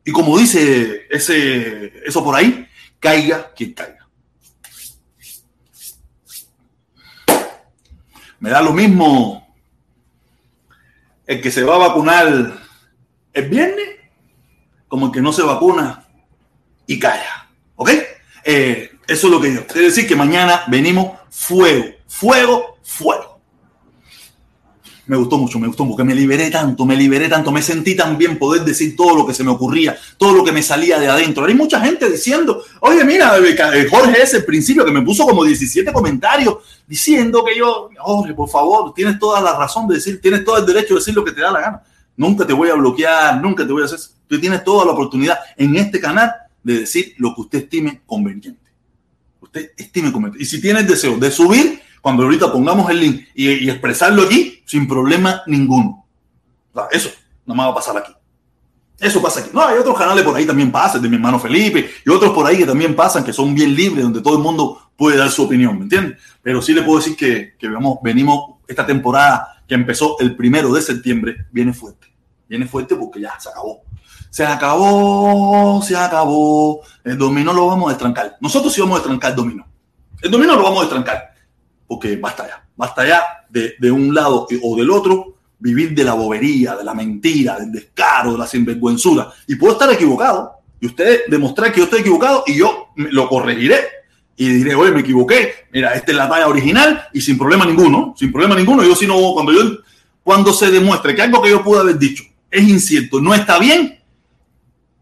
Y 0.06 0.12
como 0.12 0.38
dice 0.38 1.08
ese, 1.10 1.94
eso 2.06 2.24
por 2.24 2.36
ahí, 2.36 2.68
caiga 3.00 3.54
quien 3.54 3.74
caiga. 3.74 4.08
Me 8.40 8.50
da 8.50 8.62
lo 8.62 8.74
mismo 8.74 9.56
el 11.26 11.42
que 11.42 11.52
se 11.52 11.64
va 11.64 11.76
a 11.76 11.88
vacunar 11.88 12.60
el 13.34 13.50
viernes 13.50 13.88
como 14.90 15.08
el 15.08 15.12
que 15.12 15.22
no 15.22 15.32
se 15.32 15.44
vacuna 15.44 16.06
y 16.86 17.00
calla. 17.00 17.50
¿Ok? 17.76 17.90
Eh, 18.44 18.92
eso 19.08 19.28
es 19.28 19.34
lo 19.34 19.42
que 19.42 19.54
yo. 19.54 19.66
Quiero 19.66 19.88
decir 19.88 20.08
que 20.08 20.16
mañana 20.16 20.64
venimos 20.68 21.18
fuego, 21.30 21.86
fuego, 22.08 22.78
fuego. 22.84 23.33
Me 25.06 25.18
gustó 25.18 25.38
mucho, 25.38 25.60
me 25.60 25.68
gustó 25.68 25.86
porque 25.86 26.04
me 26.04 26.16
liberé 26.16 26.50
tanto, 26.50 26.86
me 26.86 26.96
liberé 26.96 27.28
tanto, 27.28 27.52
me 27.52 27.62
sentí 27.62 27.96
tan 27.96 28.18
bien 28.18 28.38
poder 28.38 28.64
decir 28.64 28.96
todo 28.96 29.16
lo 29.16 29.28
que 29.28 29.34
se 29.34 29.44
me 29.44 29.52
ocurría, 29.52 29.98
todo 30.18 30.34
lo 30.34 30.44
que 30.44 30.52
me 30.52 30.64
salía 30.64 30.98
de 30.98 31.08
adentro. 31.08 31.46
Hay 31.46 31.56
mucha 31.56 31.82
gente 31.82 32.10
diciendo, 32.10 32.64
oye, 32.80 33.04
mira, 33.04 33.38
eh, 33.38 33.88
Jorge 33.90 34.22
es 34.22 34.34
el 34.34 34.46
principio 34.46 34.86
que 34.86 34.92
me 34.92 35.02
puso 35.02 35.26
como 35.26 35.44
17 35.44 35.92
comentarios 35.92 36.58
diciendo 36.88 37.44
que 37.44 37.58
yo, 37.58 37.90
Jorge, 37.98 38.34
por 38.34 38.50
favor, 38.50 38.94
tienes 38.94 39.20
toda 39.20 39.42
la 39.42 39.58
razón 39.58 39.88
de 39.88 39.96
decir, 39.96 40.22
tienes 40.22 40.46
todo 40.46 40.58
el 40.58 40.66
derecho 40.66 40.94
de 40.94 41.00
decir 41.02 41.14
lo 41.14 41.26
que 41.26 41.32
te 41.32 41.42
da 41.42 41.52
la 41.52 41.60
gana. 41.60 41.84
Nunca 42.16 42.46
te 42.46 42.54
voy 42.54 42.70
a 42.70 42.76
bloquear, 42.76 43.42
nunca 43.42 43.66
te 43.66 43.74
voy 43.74 43.82
a 43.82 43.86
hacer. 43.86 44.00
Tú 44.28 44.40
tienes 44.40 44.64
toda 44.64 44.86
la 44.86 44.92
oportunidad 44.92 45.38
en 45.58 45.76
este 45.76 46.00
canal 46.00 46.32
de 46.62 46.80
decir 46.80 47.14
lo 47.18 47.36
que 47.36 47.42
usted 47.42 47.60
estime 47.60 48.02
conveniente. 48.06 48.56
Usted 49.42 49.72
estime 49.76 50.12
conveniente. 50.14 50.42
Y 50.42 50.46
si 50.46 50.62
tiene 50.62 50.80
el 50.80 50.88
deseo 50.88 51.18
de 51.18 51.30
subir, 51.30 51.83
cuando 52.04 52.24
ahorita 52.24 52.52
pongamos 52.52 52.90
el 52.90 53.00
link 53.00 53.28
y, 53.34 53.70
expresarlo 53.70 54.24
aquí 54.24 54.62
sin 54.66 54.90
problema 54.90 55.42
ninguno. 55.48 56.06
eso 56.92 57.10
no 57.46 57.56
me 57.56 57.64
va 57.64 57.70
a 57.70 57.74
pasar 57.74 57.96
aquí. 57.96 58.12
Eso 59.00 59.22
pasa 59.22 59.40
aquí. 59.40 59.52
No, 59.54 59.66
hay 59.66 59.78
otros 59.78 59.98
canales 59.98 60.22
por 60.26 60.36
ahí 60.36 60.46
también 60.46 60.70
pasan, 60.70 61.02
de 61.02 61.08
mi 61.08 61.16
hermano 61.16 61.40
Felipe, 61.40 61.90
y 62.06 62.10
otros 62.10 62.34
por 62.34 62.46
ahí 62.46 62.58
que 62.58 62.66
también 62.66 62.94
pasan, 62.94 63.24
que 63.24 63.32
son 63.32 63.56
bien 63.56 63.74
libres, 63.74 64.04
donde 64.04 64.20
todo 64.20 64.36
el 64.36 64.44
mundo 64.44 64.92
puede 64.98 65.16
dar 65.16 65.32
su 65.32 65.44
opinión, 65.44 65.78
¿me 65.78 65.84
entiendes? 65.84 66.18
Pero 66.42 66.62
sí 66.62 66.74
le 66.74 66.82
puedo 66.82 67.00
decir 67.00 67.16
que, 67.16 67.54
que 67.58 67.70
venimos 68.02 68.56
esta 68.68 68.86
temporada 68.86 69.64
que 69.66 69.74
empezó 69.74 70.18
el 70.20 70.36
primero 70.36 70.74
de 70.74 70.82
septiembre, 70.82 71.46
viene 71.54 71.72
fuerte. 71.72 72.08
Viene 72.50 72.68
fuerte 72.68 72.98
porque 72.98 73.22
ya 73.22 73.40
se 73.40 73.48
acabó. 73.48 73.82
Se 74.30 74.46
acabó, 74.46 75.82
se 75.82 75.96
acabó. 75.96 76.82
El 77.02 77.18
dominó 77.18 77.54
lo 77.54 77.68
vamos 77.68 77.88
a 77.88 77.90
destrancar. 77.92 78.36
Nosotros 78.42 78.74
sí 78.74 78.82
vamos 78.82 78.96
a 78.96 79.00
destrancar 79.00 79.32
el 79.32 79.38
dominó. 79.38 79.66
El 80.22 80.32
dominó 80.32 80.58
lo 80.58 80.64
vamos 80.64 80.80
a 80.80 80.82
destrancar 80.82 81.33
porque 81.94 82.16
basta 82.16 82.48
ya, 82.48 82.66
basta 82.76 83.08
ya 83.08 83.24
de, 83.50 83.76
de 83.80 83.92
un 83.92 84.16
lado 84.16 84.48
o 84.64 84.76
del 84.76 84.90
otro 84.90 85.36
vivir 85.60 85.94
de 85.94 86.04
la 86.04 86.14
bobería, 86.14 86.76
de 86.76 86.84
la 86.84 86.96
mentira, 86.96 87.60
del 87.60 87.72
descaro, 87.72 88.32
de 88.32 88.40
la 88.40 88.48
sinvergüenzura. 88.48 89.32
Y 89.48 89.56
puedo 89.56 89.74
estar 89.74 89.92
equivocado 89.92 90.54
y 90.80 90.88
usted 90.88 91.22
demostrar 91.28 91.72
que 91.72 91.78
yo 91.78 91.84
estoy 91.84 92.02
equivocado 92.02 92.44
y 92.48 92.56
yo 92.56 92.88
lo 92.96 93.30
corregiré 93.30 93.80
y 94.36 94.50
diré, 94.50 94.74
oye, 94.74 94.92
me 94.92 95.02
equivoqué, 95.02 95.54
mira, 95.72 95.94
esta 95.94 96.12
es 96.12 96.18
la 96.18 96.28
talla 96.28 96.48
original 96.48 97.04
y 97.14 97.22
sin 97.22 97.38
problema 97.38 97.64
ninguno, 97.64 98.16
sin 98.18 98.32
problema 98.32 98.56
ninguno. 98.56 98.84
Yo 98.84 98.96
si 98.96 99.06
no, 99.06 99.16
cuando 99.34 99.52
yo, 99.52 99.62
cuando 100.24 100.52
se 100.52 100.72
demuestre 100.72 101.14
que 101.14 101.22
algo 101.22 101.44
que 101.44 101.52
yo 101.52 101.64
pude 101.64 101.80
haber 101.80 102.00
dicho 102.00 102.24
es 102.50 102.68
incierto, 102.68 103.22
no 103.22 103.36
está 103.36 103.60
bien, 103.60 104.00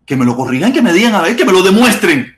que 0.06 0.18
me 0.18 0.26
lo 0.26 0.36
corrigan, 0.36 0.74
que 0.74 0.82
me 0.82 0.92
digan 0.92 1.16
a 1.16 1.22
ver, 1.22 1.38
que 1.38 1.46
me 1.46 1.54
lo 1.54 1.64
demuestren. 1.64 2.36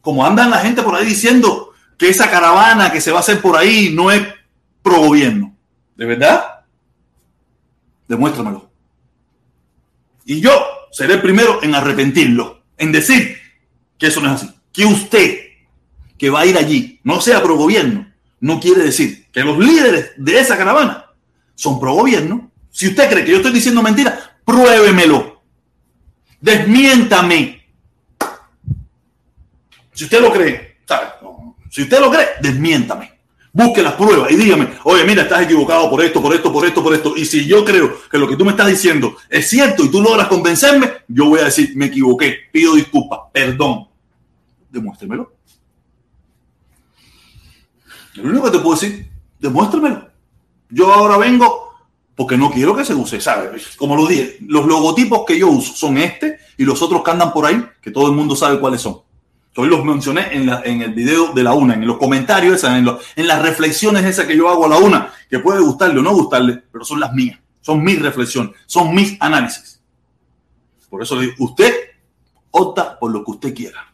Como 0.00 0.26
andan 0.26 0.50
la 0.50 0.58
gente 0.58 0.82
por 0.82 0.96
ahí 0.96 1.06
diciendo, 1.06 1.71
que 2.02 2.08
esa 2.08 2.28
caravana 2.28 2.90
que 2.90 3.00
se 3.00 3.12
va 3.12 3.18
a 3.18 3.20
hacer 3.20 3.40
por 3.40 3.56
ahí 3.56 3.92
no 3.94 4.10
es 4.10 4.26
pro 4.82 4.98
gobierno. 5.02 5.56
¿De 5.94 6.04
verdad? 6.04 6.64
Demuéstramelo. 8.08 8.68
Y 10.24 10.40
yo 10.40 10.50
seré 10.90 11.14
el 11.14 11.22
primero 11.22 11.62
en 11.62 11.76
arrepentirlo, 11.76 12.64
en 12.76 12.90
decir 12.90 13.38
que 13.96 14.08
eso 14.08 14.20
no 14.20 14.34
es 14.34 14.42
así. 14.42 14.52
Que 14.72 14.84
usted, 14.84 15.38
que 16.18 16.28
va 16.28 16.40
a 16.40 16.46
ir 16.46 16.58
allí, 16.58 16.98
no 17.04 17.20
sea 17.20 17.40
pro 17.40 17.54
gobierno, 17.54 18.12
no 18.40 18.58
quiere 18.58 18.82
decir 18.82 19.28
que 19.30 19.44
los 19.44 19.56
líderes 19.56 20.10
de 20.16 20.40
esa 20.40 20.56
caravana 20.56 21.06
son 21.54 21.78
pro 21.78 21.94
gobierno. 21.94 22.50
Si 22.72 22.88
usted 22.88 23.08
cree 23.08 23.24
que 23.24 23.30
yo 23.30 23.36
estoy 23.36 23.52
diciendo 23.52 23.80
mentira, 23.80 24.40
pruébemelo. 24.44 25.40
Desmiéntame. 26.40 27.64
Si 29.92 30.02
usted 30.02 30.20
lo 30.20 30.32
cree. 30.32 30.71
Si 31.72 31.80
usted 31.80 32.00
lo 32.00 32.10
cree, 32.10 32.28
desmiéntame. 32.42 33.10
Busque 33.50 33.82
las 33.82 33.94
pruebas 33.94 34.30
y 34.30 34.36
dígame, 34.36 34.68
oye, 34.84 35.04
mira, 35.04 35.22
estás 35.22 35.40
equivocado 35.40 35.88
por 35.88 36.04
esto, 36.04 36.20
por 36.20 36.34
esto, 36.34 36.52
por 36.52 36.66
esto, 36.66 36.82
por 36.82 36.92
esto. 36.92 37.16
Y 37.16 37.24
si 37.24 37.46
yo 37.46 37.64
creo 37.64 37.98
que 38.10 38.18
lo 38.18 38.28
que 38.28 38.36
tú 38.36 38.44
me 38.44 38.50
estás 38.50 38.66
diciendo 38.66 39.16
es 39.30 39.48
cierto 39.48 39.82
y 39.82 39.90
tú 39.90 40.02
logras 40.02 40.28
convencerme, 40.28 40.92
yo 41.08 41.30
voy 41.30 41.40
a 41.40 41.44
decir, 41.44 41.72
me 41.74 41.86
equivoqué, 41.86 42.36
pido 42.52 42.74
disculpas, 42.74 43.20
perdón. 43.32 43.88
Demuéstremelo. 44.68 45.32
Lo 48.16 48.22
único 48.24 48.44
que 48.44 48.50
te 48.50 48.58
puedo 48.58 48.78
decir, 48.78 49.10
demuéstremelo. 49.38 50.10
Yo 50.68 50.92
ahora 50.92 51.16
vengo 51.16 51.74
porque 52.14 52.36
no 52.36 52.50
quiero 52.50 52.76
que 52.76 52.84
se 52.84 52.94
use, 52.94 53.18
¿sabes? 53.18 53.78
Como 53.78 53.96
lo 53.96 54.06
dije, 54.06 54.36
los 54.46 54.66
logotipos 54.66 55.24
que 55.26 55.38
yo 55.38 55.48
uso 55.48 55.72
son 55.72 55.96
este 55.96 56.38
y 56.58 56.66
los 56.66 56.82
otros 56.82 57.02
que 57.02 57.10
andan 57.10 57.32
por 57.32 57.46
ahí, 57.46 57.66
que 57.80 57.90
todo 57.90 58.08
el 58.08 58.12
mundo 58.12 58.36
sabe 58.36 58.60
cuáles 58.60 58.82
son. 58.82 59.00
Hoy 59.54 59.68
los 59.68 59.84
mencioné 59.84 60.28
en, 60.32 60.80
el 60.80 60.94
video 60.94 61.34
de 61.34 61.42
la 61.42 61.52
una, 61.52 61.74
en 61.74 61.86
los 61.86 61.98
comentarios, 61.98 62.64
en, 62.64 62.88
en, 63.16 63.26
las 63.26 63.42
reflexiones 63.42 64.04
esas 64.04 64.24
que 64.24 64.36
yo 64.36 64.48
hago 64.48 64.64
a 64.64 64.68
la 64.68 64.78
una, 64.78 65.12
que 65.28 65.40
puede 65.40 65.60
gustarle 65.60 66.00
o 66.00 66.02
no 66.02 66.14
gustarle, 66.14 66.62
pero 66.72 66.86
son 66.86 67.00
las 67.00 67.12
mías, 67.12 67.38
son 67.60 67.84
mis 67.84 68.00
reflexiones, 68.00 68.52
son 68.64 68.94
mis 68.94 69.20
análisis. 69.20 69.82
Por 70.88 71.02
eso 71.02 71.16
le 71.16 71.22
digo, 71.22 71.34
usted 71.40 71.74
opta 72.50 72.98
por 72.98 73.10
lo 73.10 73.22
que 73.22 73.30
usted 73.30 73.54
quiera. 73.54 73.92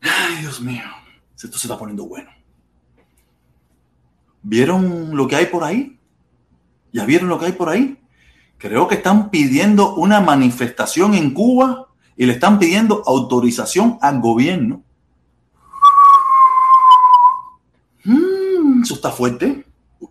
Ay, 0.00 0.40
Dios 0.40 0.60
mío, 0.60 0.84
esto 1.34 1.58
se 1.58 1.66
está 1.66 1.78
poniendo 1.78 2.06
bueno. 2.06 2.30
¿Vieron 4.42 5.14
lo 5.14 5.28
que 5.28 5.36
hay 5.36 5.46
por 5.46 5.64
ahí? 5.64 5.98
¿Ya 6.92 7.04
vieron 7.04 7.28
lo 7.28 7.38
que 7.38 7.46
hay 7.46 7.52
por 7.52 7.68
ahí? 7.68 7.98
Creo 8.56 8.88
que 8.88 8.94
están 8.94 9.30
pidiendo 9.30 9.94
una 9.96 10.20
manifestación 10.20 11.14
en 11.14 11.34
Cuba 11.34 11.88
y 12.16 12.26
le 12.26 12.34
están 12.34 12.58
pidiendo 12.58 13.02
autorización 13.06 13.98
al 14.00 14.20
gobierno. 14.20 14.82
Mm, 18.04 18.82
eso 18.82 18.94
está 18.94 19.10
fuerte. 19.10 19.66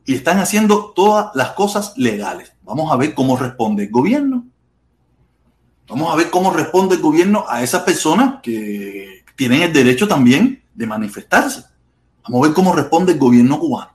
Y 0.05 0.15
están 0.15 0.39
haciendo 0.39 0.91
todas 0.95 1.33
las 1.35 1.51
cosas 1.51 1.93
legales. 1.97 2.53
Vamos 2.63 2.91
a 2.91 2.95
ver 2.95 3.13
cómo 3.13 3.37
responde 3.37 3.83
el 3.83 3.91
gobierno. 3.91 4.45
Vamos 5.87 6.11
a 6.11 6.15
ver 6.15 6.29
cómo 6.29 6.51
responde 6.51 6.95
el 6.95 7.01
gobierno 7.01 7.45
a 7.47 7.61
esas 7.61 7.83
personas 7.83 8.41
que 8.41 9.23
tienen 9.35 9.61
el 9.61 9.73
derecho 9.73 10.07
también 10.07 10.63
de 10.73 10.87
manifestarse. 10.87 11.63
Vamos 12.23 12.41
a 12.41 12.47
ver 12.47 12.55
cómo 12.55 12.73
responde 12.73 13.13
el 13.13 13.19
gobierno 13.19 13.59
cubano. 13.59 13.91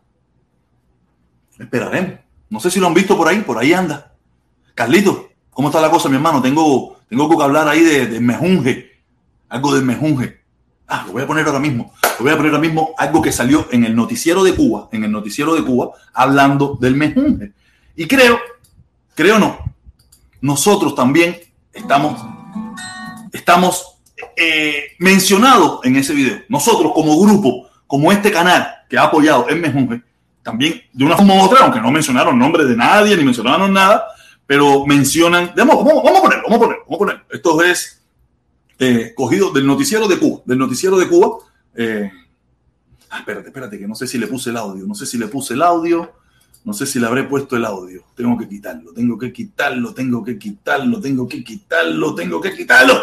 Esperaremos. 1.59 2.21
No 2.51 2.61
sé 2.61 2.71
si 2.71 2.79
lo 2.81 2.87
han 2.87 2.95
visto 2.95 3.17
por 3.17 3.29
ahí, 3.29 3.41
por 3.41 3.59
ahí 3.59 3.73
anda. 3.73 4.15
Carlito, 4.75 5.29
¿cómo 5.51 5.69
está 5.69 5.81
la 5.81 5.91
cosa, 5.91 6.09
mi 6.09 6.17
hermano? 6.17 6.41
Tengo 6.41 6.98
tengo 7.09 7.37
que 7.37 7.45
hablar 7.45 7.69
ahí 7.69 7.83
de, 7.83 8.07
de 8.07 8.21
mejunje, 8.21 8.93
algo 9.49 9.75
de 9.75 9.83
mejunje. 9.83 10.39
Ah, 10.87 11.05
lo 11.07 11.13
voy 11.13 11.23
a 11.23 11.27
poner 11.27 11.47
ahora 11.47 11.59
mismo. 11.59 11.93
Lo 12.19 12.25
voy 12.25 12.33
a 12.33 12.37
poner 12.37 12.53
ahora 12.53 12.63
mismo 12.63 12.95
algo 12.97 13.21
que 13.21 13.33
salió 13.33 13.69
en 13.71 13.85
el 13.85 13.95
noticiero 13.95 14.43
de 14.43 14.55
Cuba, 14.55 14.89
en 14.93 15.05
el 15.05 15.13
noticiero 15.13 15.55
de 15.55 15.63
Cuba, 15.63 15.91
hablando 16.15 16.79
del 16.81 16.95
mejunje. 16.97 17.53
Y 17.95 18.07
creo, 18.07 18.39
creo 19.15 19.39
no, 19.39 19.59
nosotros 20.41 20.95
también 20.95 21.39
estamos, 21.73 22.25
estamos 23.33 23.99
eh, 24.37 24.93
mencionados 24.99 25.81
en 25.85 25.97
ese 25.97 26.15
video. 26.15 26.39
Nosotros 26.49 26.93
como 26.95 27.21
grupo, 27.21 27.69
como 27.87 28.13
este 28.13 28.31
canal 28.31 28.67
que 28.89 28.97
ha 28.97 29.05
apoyado 29.05 29.49
el 29.49 29.61
mejunje, 29.61 30.03
también 30.43 30.83
de 30.93 31.05
una 31.05 31.17
forma 31.17 31.35
u 31.35 31.41
otra, 31.41 31.65
aunque 31.65 31.81
no 31.81 31.91
mencionaron 31.91 32.39
nombre 32.39 32.65
de 32.65 32.77
nadie 32.77 33.17
ni 33.17 33.25
mencionaron 33.25 33.73
nada, 33.73 34.07
pero 34.49 34.87
mencionan, 34.87 35.53
vamos, 35.55 35.85
vamos, 35.85 36.19
a 36.19 36.23
poner, 36.23 36.39
vamos 36.43 36.57
a 36.57 36.59
poner, 36.59 36.79
vamos 36.87 36.95
a 36.95 36.99
poner. 36.99 37.23
Esto 37.31 37.63
es 37.63 38.03
eh, 38.79 39.13
cogido 39.15 39.53
del 39.53 39.67
noticiero 39.67 40.09
de 40.09 40.19
Cuba, 40.19 40.41
del 40.47 40.57
noticiero 40.57 40.97
de 40.97 41.07
Cuba. 41.07 41.37
Eh, 41.75 42.11
ah, 43.11 43.19
espérate, 43.19 43.49
espérate, 43.49 43.79
que 43.79 43.87
no 43.87 43.95
sé 43.95 44.07
si 44.07 44.17
le 44.17 44.27
puse 44.27 44.49
el 44.49 44.57
audio, 44.57 44.87
no 44.87 44.95
sé 44.95 45.05
si 45.05 45.19
le 45.19 45.29
puse 45.29 45.53
el 45.53 45.61
audio, 45.61 46.11
no 46.65 46.73
sé 46.73 46.87
si 46.87 46.99
le 46.99 47.07
habré 47.07 47.25
puesto 47.25 47.57
el 47.57 47.67
audio. 47.67 48.05
Tengo 48.15 48.39
que 48.39 48.49
quitarlo, 48.49 48.95
tengo 48.95 49.19
que 49.19 49.31
quitarlo, 49.35 49.93
tengo 49.93 50.25
que 50.25 50.39
quitarlo, 50.39 50.99
tengo 51.03 51.29
que 51.29 51.45
quitarlo, 51.45 52.15
tengo 52.15 52.41
que 52.41 52.57
quitarlo. 52.57 52.95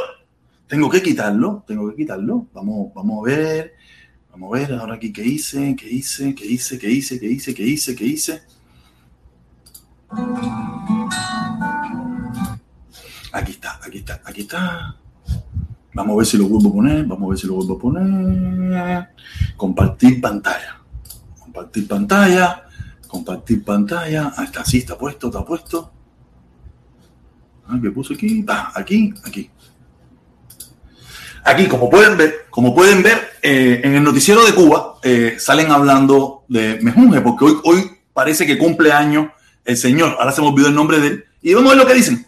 Tengo 0.67 0.89
que 0.89 1.03
quitarlo, 1.03 1.63
tengo 1.67 1.91
que 1.91 1.95
quitarlo. 1.95 2.47
Vamos, 2.51 2.91
vamos 2.95 3.19
a 3.19 3.29
ver, 3.29 3.75
vamos 4.31 4.51
a 4.51 4.59
ver 4.59 4.73
ahora 4.73 4.95
aquí 4.95 5.13
qué 5.13 5.23
hice, 5.23 5.75
qué 5.75 5.87
hice, 5.87 6.33
qué 6.33 6.47
hice, 6.47 6.79
qué 6.79 6.89
hice, 6.89 7.19
qué 7.19 7.27
hice, 7.27 7.53
qué 7.53 7.63
hice, 7.63 7.95
qué 7.95 8.03
hice. 8.03 8.41
Aquí 10.09 10.47
está, 10.47 10.64
aquí 13.85 13.99
está, 13.99 14.21
aquí 14.23 14.41
está. 14.41 14.95
Vamos 15.93 16.13
a 16.13 16.17
ver 16.17 16.25
si 16.25 16.37
lo 16.37 16.47
vuelvo 16.47 16.69
a 16.69 16.73
poner, 16.73 17.05
vamos 17.05 17.27
a 17.27 17.29
ver 17.29 17.37
si 17.37 17.47
lo 17.47 17.53
vuelvo 17.53 17.75
a 17.75 17.79
poner. 17.79 19.09
Compartir 19.55 20.19
pantalla. 20.19 20.81
Compartir 21.39 21.87
pantalla, 21.87 22.67
compartir 23.07 23.63
pantalla. 23.63 24.33
Ahí 24.35 24.45
está, 24.45 24.65
sí, 24.65 24.79
está 24.79 24.97
puesto, 24.97 25.27
está 25.27 25.45
puesto. 25.45 25.91
Ah, 27.67 27.79
¿Qué 27.81 27.89
puse 27.91 28.13
aquí? 28.13 28.45
Ah, 28.47 28.73
aquí, 28.75 29.13
aquí. 29.23 29.49
Aquí, 31.45 31.67
como 31.67 31.89
pueden 31.89 32.17
ver, 32.17 32.47
como 32.49 32.75
pueden 32.75 33.03
ver, 33.03 33.29
eh, 33.41 33.81
en 33.83 33.95
el 33.95 34.03
noticiero 34.03 34.43
de 34.45 34.53
Cuba 34.53 34.95
eh, 35.03 35.35
salen 35.39 35.71
hablando 35.71 36.43
de 36.49 36.79
Mejunje, 36.81 37.21
porque 37.21 37.45
hoy, 37.45 37.57
hoy 37.63 37.91
parece 38.13 38.45
que 38.47 38.57
cumple 38.57 38.91
año 38.91 39.31
el 39.63 39.77
señor. 39.77 40.17
Ahora 40.19 40.31
se 40.31 40.41
me 40.41 40.47
olvidó 40.47 40.67
el 40.67 40.75
nombre 40.75 40.99
de 40.99 41.07
él. 41.07 41.25
Y 41.41 41.53
vamos 41.53 41.71
a 41.71 41.75
ver 41.75 41.83
lo 41.83 41.87
que 41.87 41.93
dicen 41.93 42.24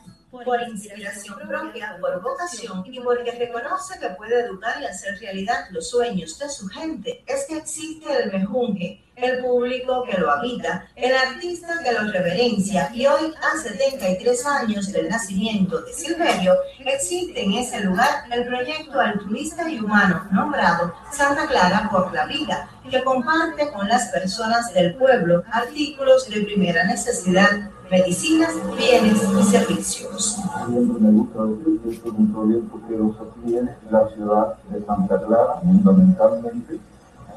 por 0.47 0.61
inspiración 0.61 1.35
propia, 1.45 1.97
por 1.99 2.21
vocación 2.21 2.81
y 2.85 3.01
porque 3.01 3.31
reconoce 3.31 3.99
que 3.99 4.11
puede 4.11 4.39
educar 4.45 4.81
y 4.81 4.85
hacer 4.85 5.19
realidad 5.19 5.65
los 5.71 5.89
sueños 5.89 6.39
de 6.39 6.49
su 6.49 6.69
gente. 6.69 7.21
Es 7.27 7.45
que 7.49 7.57
existe 7.57 8.23
el 8.23 8.31
mejunje 8.31 9.03
el 9.17 9.43
público 9.43 10.03
que 10.03 10.17
lo 10.19 10.31
habita, 10.31 10.85
el 10.95 11.15
artista 11.15 11.79
que 11.83 11.91
lo 11.91 12.11
reverencia 12.11 12.91
y 12.93 13.07
hoy 13.07 13.33
a 13.41 13.57
73 13.57 14.45
años 14.45 14.91
del 14.91 15.09
nacimiento 15.09 15.81
de 15.81 15.91
Silverio 15.91 16.53
existe 16.85 17.43
en 17.43 17.53
ese 17.53 17.81
lugar 17.81 18.25
el 18.31 18.45
proyecto 18.45 18.99
altruista 18.99 19.67
y 19.69 19.79
humano 19.79 20.27
nombrado 20.31 20.93
Santa 21.11 21.47
Clara 21.47 21.89
por 21.91 22.13
la 22.13 22.27
Vida, 22.27 22.69
que 22.89 23.03
comparte 23.03 23.71
con 23.71 23.87
las 23.87 24.09
personas 24.09 24.71
del 24.73 24.95
pueblo 24.95 25.43
artículos 25.51 26.29
de 26.29 26.41
primera 26.43 26.85
necesidad, 26.85 27.71
medicinas, 27.89 28.53
bienes 28.77 29.17
y 29.23 29.43
servicios. 29.43 30.37
Me 30.69 31.11
gusta 31.11 31.39
que 31.63 31.89
este 31.91 32.07
es 32.09 32.13
un 32.13 32.31
proyecto 32.31 32.79
que 32.87 32.95
los 32.95 33.15
la 33.91 34.07
ciudad 34.09 34.53
de 34.69 34.85
Santa 34.85 35.19
Clara, 35.25 35.59
fundamentalmente 35.61 36.79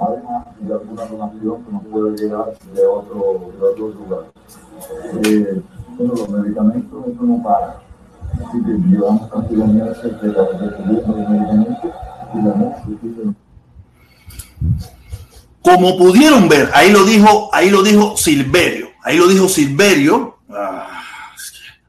además 0.00 0.46
de 0.58 0.72
alguna 0.72 1.04
donación 1.04 1.64
que 1.64 1.72
nos 1.72 1.84
puede 1.84 2.16
llegar 2.16 2.46
de, 2.74 2.86
otro, 2.86 3.52
de 3.58 3.66
otros 3.66 3.94
lugares. 3.96 4.32
Eh, 5.24 5.62
bueno, 5.96 6.14
los 6.14 6.28
medicamentos, 6.28 7.06
eso 7.06 7.22
no 7.22 7.42
para. 7.42 7.82
Así 8.32 8.62
que 8.64 8.70
llevamos 8.88 9.30
casi 9.30 9.54
meses 9.54 10.02
de 10.02 10.32
recibiendo 10.32 11.16
los 11.16 11.28
medicamentos 11.28 11.90
y 12.32 12.36
la 12.36 12.54
noche 12.54 13.34
Como 15.62 15.98
pudieron 15.98 16.48
ver, 16.48 16.70
ahí 16.72 16.90
lo 16.90 17.04
dijo, 17.04 17.50
ahí 17.52 17.70
lo 17.70 17.82
dijo 17.82 18.16
Silverio, 18.16 18.88
ahí 19.02 19.18
lo 19.18 19.26
dijo 19.26 19.48
Silverio, 19.48 20.38
ah, 20.48 21.02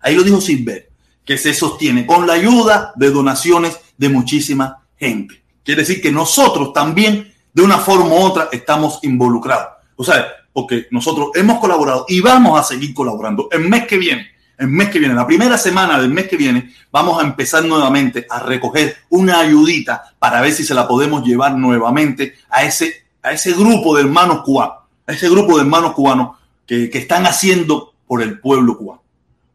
ahí 0.01 0.15
lo 0.15 0.23
dijo 0.23 0.41
Silverio, 0.41 0.89
que 1.23 1.37
se 1.37 1.53
sostiene 1.53 2.05
con 2.05 2.27
la 2.27 2.33
ayuda 2.33 2.91
de 2.95 3.11
donaciones 3.11 3.79
de 3.97 4.09
muchísima 4.09 4.83
gente. 4.97 5.41
Quiere 5.63 5.83
decir 5.83 6.01
que 6.01 6.11
nosotros 6.11 6.73
también 6.73 7.30
de 7.53 7.61
una 7.61 7.77
forma 7.77 8.07
u 8.07 8.15
otra 8.15 8.49
estamos 8.51 8.99
involucrados. 9.03 9.67
O 9.95 10.03
sea, 10.03 10.27
porque 10.53 10.87
nosotros 10.91 11.29
hemos 11.35 11.59
colaborado 11.59 12.05
y 12.07 12.19
vamos 12.19 12.59
a 12.59 12.63
seguir 12.63 12.93
colaborando. 12.93 13.47
El 13.51 13.67
mes 13.69 13.87
que 13.87 13.97
viene, 13.97 14.31
el 14.57 14.67
mes 14.67 14.89
que 14.89 14.99
viene, 14.99 15.13
la 15.13 15.27
primera 15.27 15.57
semana 15.57 15.99
del 15.99 16.09
mes 16.09 16.27
que 16.27 16.37
viene, 16.37 16.73
vamos 16.91 17.21
a 17.21 17.25
empezar 17.25 17.63
nuevamente 17.63 18.25
a 18.29 18.39
recoger 18.39 18.97
una 19.09 19.39
ayudita 19.39 20.03
para 20.19 20.41
ver 20.41 20.53
si 20.53 20.63
se 20.63 20.73
la 20.73 20.87
podemos 20.87 21.25
llevar 21.25 21.55
nuevamente 21.55 22.35
a 22.49 22.63
ese, 22.63 23.05
a 23.23 23.31
ese 23.31 23.53
grupo 23.53 23.95
de 23.95 24.03
hermanos 24.03 24.41
cubanos, 24.43 24.75
a 25.07 25.13
ese 25.13 25.29
grupo 25.29 25.55
de 25.55 25.63
hermanos 25.63 25.93
cubanos 25.93 26.37
que, 26.65 26.89
que 26.89 26.99
están 26.99 27.25
haciendo 27.25 27.93
por 28.07 28.21
el 28.21 28.39
pueblo 28.39 28.77
cubano. 28.77 29.01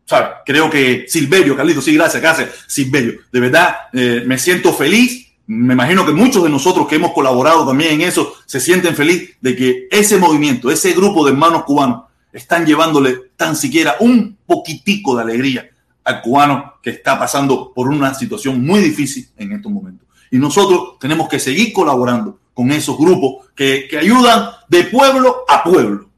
O 0.07 0.09
sea, 0.09 0.43
creo 0.47 0.71
que 0.71 1.07
Silverio, 1.09 1.57
Carlito, 1.57 1.83
sí, 1.83 1.93
gracias, 1.95 2.23
gracias, 2.23 2.51
Silverio. 2.69 3.15
De 3.33 3.41
verdad, 3.41 3.77
eh, 3.93 4.23
me 4.25 4.39
siento 4.39 4.73
feliz 4.73 5.26
me 5.47 5.75
imagino 5.75 6.05
que 6.05 6.13
muchos 6.13 6.43
de 6.43 6.51
nosotros 6.51 6.89
que 6.89 6.97
hemos 6.97 7.13
colaborado 7.13 7.67
también 7.67 7.95
en 7.95 8.09
eso 8.09 8.35
se 8.47 8.61
sienten 8.61 8.97
felices 8.97 9.37
de 9.41 9.55
que 9.55 9.89
ese 9.91 10.19
movimiento, 10.19 10.71
ese 10.71 10.93
grupo 10.93 11.25
de 11.25 11.33
hermanos 11.33 11.65
cubanos 11.65 12.03
están 12.33 12.67
llevándole 12.67 13.31
tan 13.37 13.55
siquiera 13.55 13.97
un 14.01 14.37
poquitico 14.45 15.17
de 15.17 15.23
alegría 15.23 15.71
al 16.05 16.21
cubano 16.21 16.75
que 16.83 16.91
está 16.91 17.19
pasando 17.19 17.73
por 17.73 17.89
una 17.89 18.15
situación 18.15 18.65
muy 18.65 18.81
difícil 18.81 19.29
en 19.37 19.53
estos 19.53 19.71
momentos. 19.71 20.07
Y 20.31 20.39
nosotros 20.39 20.99
tenemos 21.01 21.29
que 21.29 21.39
seguir 21.39 21.73
colaborando 21.73 22.39
con 22.53 22.71
esos 22.73 22.97
grupos 22.99 23.47
que, 23.55 23.87
que 23.89 23.99
ayudan 23.99 24.51
de 24.69 24.85
pueblo 24.85 25.45
a 25.49 25.63
pueblo. 25.63 26.09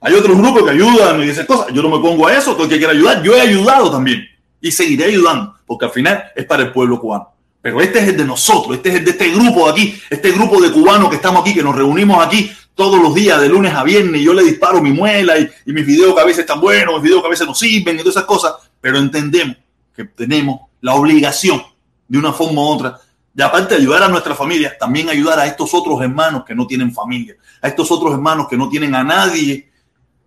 Hay 0.00 0.14
otros 0.14 0.36
grupos 0.36 0.64
que 0.64 0.70
ayudan 0.70 1.20
y 1.22 1.26
dicen 1.26 1.46
cosas. 1.46 1.72
Yo 1.72 1.82
no 1.82 1.90
me 1.90 2.02
pongo 2.02 2.26
a 2.26 2.34
eso, 2.34 2.52
todo 2.52 2.64
el 2.64 2.70
que 2.70 2.78
quiera 2.78 2.92
ayudar. 2.92 3.22
Yo 3.22 3.34
he 3.34 3.40
ayudado 3.40 3.90
también 3.90 4.24
y 4.60 4.70
seguiré 4.70 5.04
ayudando 5.04 5.54
porque 5.66 5.84
al 5.84 5.90
final 5.90 6.24
es 6.34 6.44
para 6.46 6.64
el 6.64 6.72
pueblo 6.72 6.98
cubano. 6.98 7.30
Pero 7.62 7.80
este 7.80 7.98
es 7.98 8.08
el 8.08 8.16
de 8.16 8.24
nosotros, 8.24 8.76
este 8.76 8.88
es 8.88 8.94
el 8.96 9.04
de 9.04 9.10
este 9.10 9.28
grupo 9.30 9.66
de 9.66 9.72
aquí, 9.72 10.02
este 10.08 10.30
grupo 10.32 10.60
de 10.60 10.72
cubanos 10.72 11.10
que 11.10 11.16
estamos 11.16 11.42
aquí, 11.42 11.54
que 11.54 11.62
nos 11.62 11.76
reunimos 11.76 12.24
aquí 12.24 12.50
todos 12.74 13.00
los 13.02 13.14
días, 13.14 13.38
de 13.40 13.48
lunes 13.48 13.74
a 13.74 13.84
viernes, 13.84 14.22
y 14.22 14.24
yo 14.24 14.32
le 14.32 14.42
disparo 14.42 14.80
mi 14.80 14.92
muela 14.92 15.38
y, 15.38 15.50
mis 15.66 15.84
videos 15.84 16.14
que 16.14 16.20
a 16.22 16.24
veces 16.24 16.40
están 16.40 16.60
buenos, 16.60 16.94
mis 16.94 17.02
videos 17.02 17.20
que 17.20 17.26
a 17.26 17.30
veces 17.30 17.46
no 17.46 17.54
sirven 17.54 17.96
y 17.96 17.98
todas 17.98 18.16
esas 18.16 18.24
cosas, 18.24 18.54
pero 18.80 18.96
entendemos 18.96 19.56
que 19.94 20.04
tenemos 20.04 20.60
la 20.80 20.94
obligación, 20.94 21.62
de 22.08 22.18
una 22.18 22.32
forma 22.32 22.62
u 22.62 22.64
otra, 22.64 22.98
de 23.34 23.44
aparte 23.44 23.74
de 23.74 23.82
ayudar 23.82 24.04
a 24.04 24.08
nuestra 24.08 24.34
familia, 24.34 24.76
también 24.78 25.10
ayudar 25.10 25.38
a 25.38 25.46
estos 25.46 25.74
otros 25.74 26.00
hermanos 26.00 26.44
que 26.46 26.54
no 26.54 26.66
tienen 26.66 26.94
familia, 26.94 27.36
a 27.60 27.68
estos 27.68 27.90
otros 27.90 28.14
hermanos 28.14 28.48
que 28.48 28.56
no 28.56 28.70
tienen 28.70 28.94
a 28.94 29.04
nadie, 29.04 29.70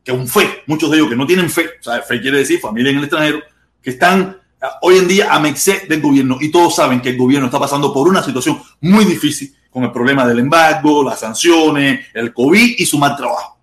que 0.04 0.12
un 0.12 0.28
fe, 0.28 0.62
muchos 0.68 0.92
de 0.92 0.98
ellos 0.98 1.10
que 1.10 1.16
no 1.16 1.26
tienen 1.26 1.50
fe, 1.50 1.66
o 1.80 1.84
sea, 1.84 2.02
fe 2.04 2.22
quiere 2.22 2.38
decir 2.38 2.60
familia 2.60 2.92
en 2.92 2.98
el 2.98 3.04
extranjero, 3.06 3.40
que 3.82 3.90
están 3.90 4.38
hoy 4.82 4.98
en 4.98 5.08
día 5.08 5.34
a 5.34 5.40
merced 5.40 5.88
del 5.88 6.02
gobierno 6.02 6.38
y 6.40 6.52
todos 6.52 6.76
saben 6.76 7.02
que 7.02 7.10
el 7.10 7.18
gobierno 7.18 7.48
está 7.48 7.60
pasando 7.60 7.94
por 7.94 8.08
una 8.08 8.24
situación 8.24 8.62
muy 8.82 9.06
difícil 9.06 9.54
con 9.70 9.84
el 9.84 9.92
problema 9.92 10.26
del 10.26 10.40
embargo, 10.40 11.04
las 11.04 11.20
sanciones, 11.20 12.08
el 12.14 12.34
COVID 12.34 12.76
y 12.78 12.86
su 12.86 12.98
mal 12.98 13.16
trabajo. 13.16 13.58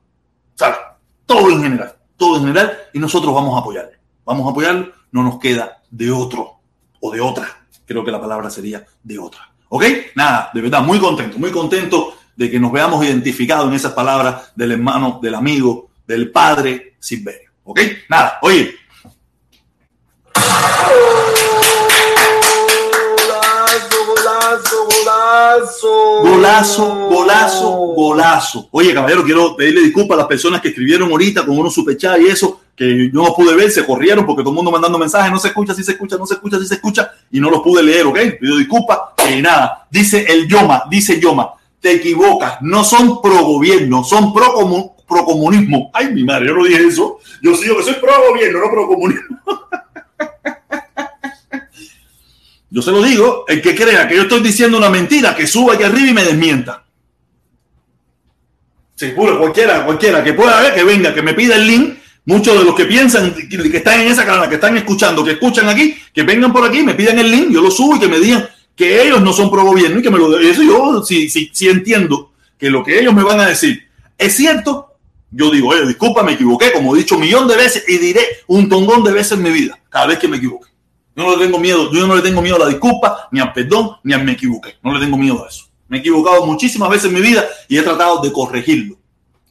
¿Sabes? 0.54 0.78
Todo 1.24 1.50
en 1.50 1.62
general, 1.62 1.94
todo 2.16 2.36
en 2.36 2.42
general 2.42 2.78
y 2.92 2.98
nosotros 2.98 3.34
vamos 3.34 3.56
a 3.56 3.60
apoyarle. 3.60 3.98
Vamos 4.24 4.46
a 4.46 4.50
apoyarlo, 4.50 4.92
no 5.12 5.22
nos 5.22 5.38
queda 5.38 5.82
de 5.90 6.10
otro 6.10 6.60
o 7.00 7.10
de 7.10 7.20
otra. 7.20 7.64
Creo 7.86 8.04
que 8.04 8.10
la 8.10 8.20
palabra 8.20 8.50
sería 8.50 8.84
de 9.02 9.18
otra. 9.18 9.50
¿Ok? 9.68 9.84
Nada, 10.16 10.50
de 10.52 10.60
verdad, 10.60 10.82
muy 10.82 10.98
contento, 10.98 11.38
muy 11.38 11.50
contento 11.50 12.14
de 12.36 12.50
que 12.50 12.58
nos 12.58 12.72
veamos 12.72 13.04
identificados 13.04 13.68
en 13.68 13.74
esas 13.74 13.92
palabras 13.92 14.52
del 14.54 14.72
hermano, 14.72 15.20
del 15.22 15.34
amigo, 15.34 15.90
del 16.06 16.30
padre 16.30 16.96
Silverio. 16.98 17.50
¿Ok? 17.64 17.80
Nada, 18.08 18.38
oye, 18.42 18.74
Golazo, 26.22 27.08
golazo, 27.08 27.70
golazo. 27.70 28.68
Oye, 28.70 28.94
caballero, 28.94 29.24
quiero 29.24 29.56
pedirle 29.56 29.82
disculpas 29.82 30.16
a 30.16 30.18
las 30.18 30.26
personas 30.26 30.60
que 30.60 30.68
escribieron 30.68 31.10
ahorita 31.10 31.44
con 31.44 31.58
unos 31.58 31.74
superchats 31.74 32.20
y 32.22 32.26
eso, 32.28 32.60
que 32.76 33.10
yo 33.12 33.22
no 33.22 33.34
pude 33.34 33.54
ver, 33.54 33.70
se 33.70 33.84
corrieron 33.84 34.26
porque 34.26 34.42
todo 34.42 34.50
el 34.50 34.56
mundo 34.56 34.70
mandando 34.70 34.98
mensajes, 34.98 35.30
no 35.30 35.38
se 35.38 35.48
escucha, 35.48 35.74
si 35.74 35.82
se 35.82 35.92
escucha, 35.92 36.16
no 36.16 36.26
se 36.26 36.34
escucha, 36.34 36.58
si 36.58 36.66
se 36.66 36.74
escucha, 36.74 37.10
y 37.30 37.40
no 37.40 37.50
los 37.50 37.60
pude 37.60 37.82
leer, 37.82 38.06
¿ok? 38.06 38.18
Pido 38.40 38.56
disculpas. 38.56 38.98
Y 39.30 39.40
nada, 39.42 39.86
dice 39.90 40.24
el 40.28 40.48
Yoma, 40.48 40.84
dice 40.90 41.20
Yoma, 41.20 41.54
te 41.80 41.92
equivocas, 41.92 42.58
no 42.62 42.84
son 42.84 43.20
pro 43.22 43.42
gobierno, 43.44 44.04
son 44.04 44.32
pro, 44.32 44.54
pro 45.08 45.24
comunismo. 45.24 45.90
Ay, 45.92 46.12
mi 46.12 46.24
madre, 46.24 46.48
yo 46.48 46.54
no 46.54 46.64
dije 46.64 46.86
eso. 46.86 47.18
Yo 47.42 47.54
sí, 47.54 47.66
yo 47.66 47.76
que 47.76 47.84
soy 47.84 47.94
pro 47.94 48.12
gobierno, 48.30 48.60
no 48.60 48.70
pro 48.70 48.86
comunismo. 48.86 49.38
Yo 52.70 52.82
se 52.82 52.90
lo 52.90 53.02
digo, 53.02 53.44
el 53.48 53.60
que 53.60 53.74
crea 53.74 54.06
que 54.08 54.16
yo 54.16 54.22
estoy 54.22 54.40
diciendo 54.40 54.78
una 54.78 54.88
mentira, 54.88 55.34
que 55.34 55.46
suba 55.46 55.74
aquí 55.74 55.82
arriba 55.82 56.08
y 56.08 56.14
me 56.14 56.24
desmienta. 56.24 56.84
Seguro, 58.94 59.38
cualquiera, 59.38 59.84
cualquiera 59.84 60.22
que 60.22 60.34
pueda 60.34 60.60
ver, 60.60 60.74
que 60.74 60.84
venga, 60.84 61.12
que 61.12 61.22
me 61.22 61.34
pida 61.34 61.56
el 61.56 61.66
link. 61.66 61.98
Muchos 62.26 62.58
de 62.58 62.64
los 62.64 62.74
que 62.74 62.84
piensan, 62.84 63.34
que 63.34 63.76
están 63.76 64.00
en 64.00 64.08
esa 64.08 64.24
canal, 64.24 64.48
que 64.48 64.56
están 64.56 64.76
escuchando, 64.76 65.24
que 65.24 65.32
escuchan 65.32 65.68
aquí, 65.68 65.96
que 66.12 66.22
vengan 66.22 66.52
por 66.52 66.64
aquí, 66.64 66.82
me 66.82 66.94
pidan 66.94 67.18
el 67.18 67.30
link, 67.30 67.50
yo 67.50 67.62
lo 67.62 67.70
subo 67.70 67.96
y 67.96 67.98
que 68.00 68.08
me 68.08 68.20
digan 68.20 68.46
que 68.76 69.02
ellos 69.02 69.22
no 69.22 69.32
son 69.32 69.50
pro 69.50 69.64
gobierno 69.64 69.98
y 69.98 70.02
que 70.02 70.10
me 70.10 70.18
lo 70.18 70.38
Eso 70.38 70.62
yo, 70.62 71.02
si, 71.02 71.28
si 71.28 71.68
entiendo 71.68 72.32
que 72.58 72.70
lo 72.70 72.84
que 72.84 73.00
ellos 73.00 73.14
me 73.14 73.22
van 73.22 73.40
a 73.40 73.46
decir 73.46 73.90
es 74.20 74.36
cierto, 74.36 74.98
yo 75.30 75.50
digo, 75.50 75.68
oye, 75.68 75.86
disculpa, 75.86 76.22
me 76.22 76.32
equivoqué, 76.32 76.72
como 76.72 76.94
he 76.94 76.98
dicho 76.98 77.14
un 77.14 77.22
millón 77.22 77.48
de 77.48 77.56
veces 77.56 77.84
y 77.88 77.96
diré 77.96 78.20
un 78.48 78.68
tongón 78.68 79.02
de 79.02 79.12
veces 79.12 79.32
en 79.32 79.42
mi 79.42 79.50
vida, 79.50 79.78
cada 79.88 80.08
vez 80.08 80.18
que 80.18 80.28
me 80.28 80.36
equivoque. 80.36 80.68
No 81.20 81.36
le 81.36 81.44
tengo 81.44 81.58
miedo, 81.58 81.92
yo 81.92 82.06
no 82.06 82.16
le 82.16 82.22
tengo 82.22 82.40
miedo 82.40 82.56
a 82.56 82.60
la 82.60 82.68
disculpa, 82.68 83.28
ni 83.30 83.40
al 83.40 83.52
perdón, 83.52 83.98
ni 84.04 84.14
a 84.14 84.18
me 84.18 84.32
equivoqué. 84.32 84.76
No 84.82 84.94
le 84.94 85.00
tengo 85.00 85.18
miedo 85.18 85.44
a 85.44 85.48
eso. 85.48 85.66
Me 85.86 85.98
he 85.98 86.00
equivocado 86.00 86.46
muchísimas 86.46 86.88
veces 86.88 87.08
en 87.08 87.14
mi 87.14 87.20
vida 87.20 87.44
y 87.68 87.76
he 87.76 87.82
tratado 87.82 88.22
de 88.22 88.32
corregirlo. 88.32 88.96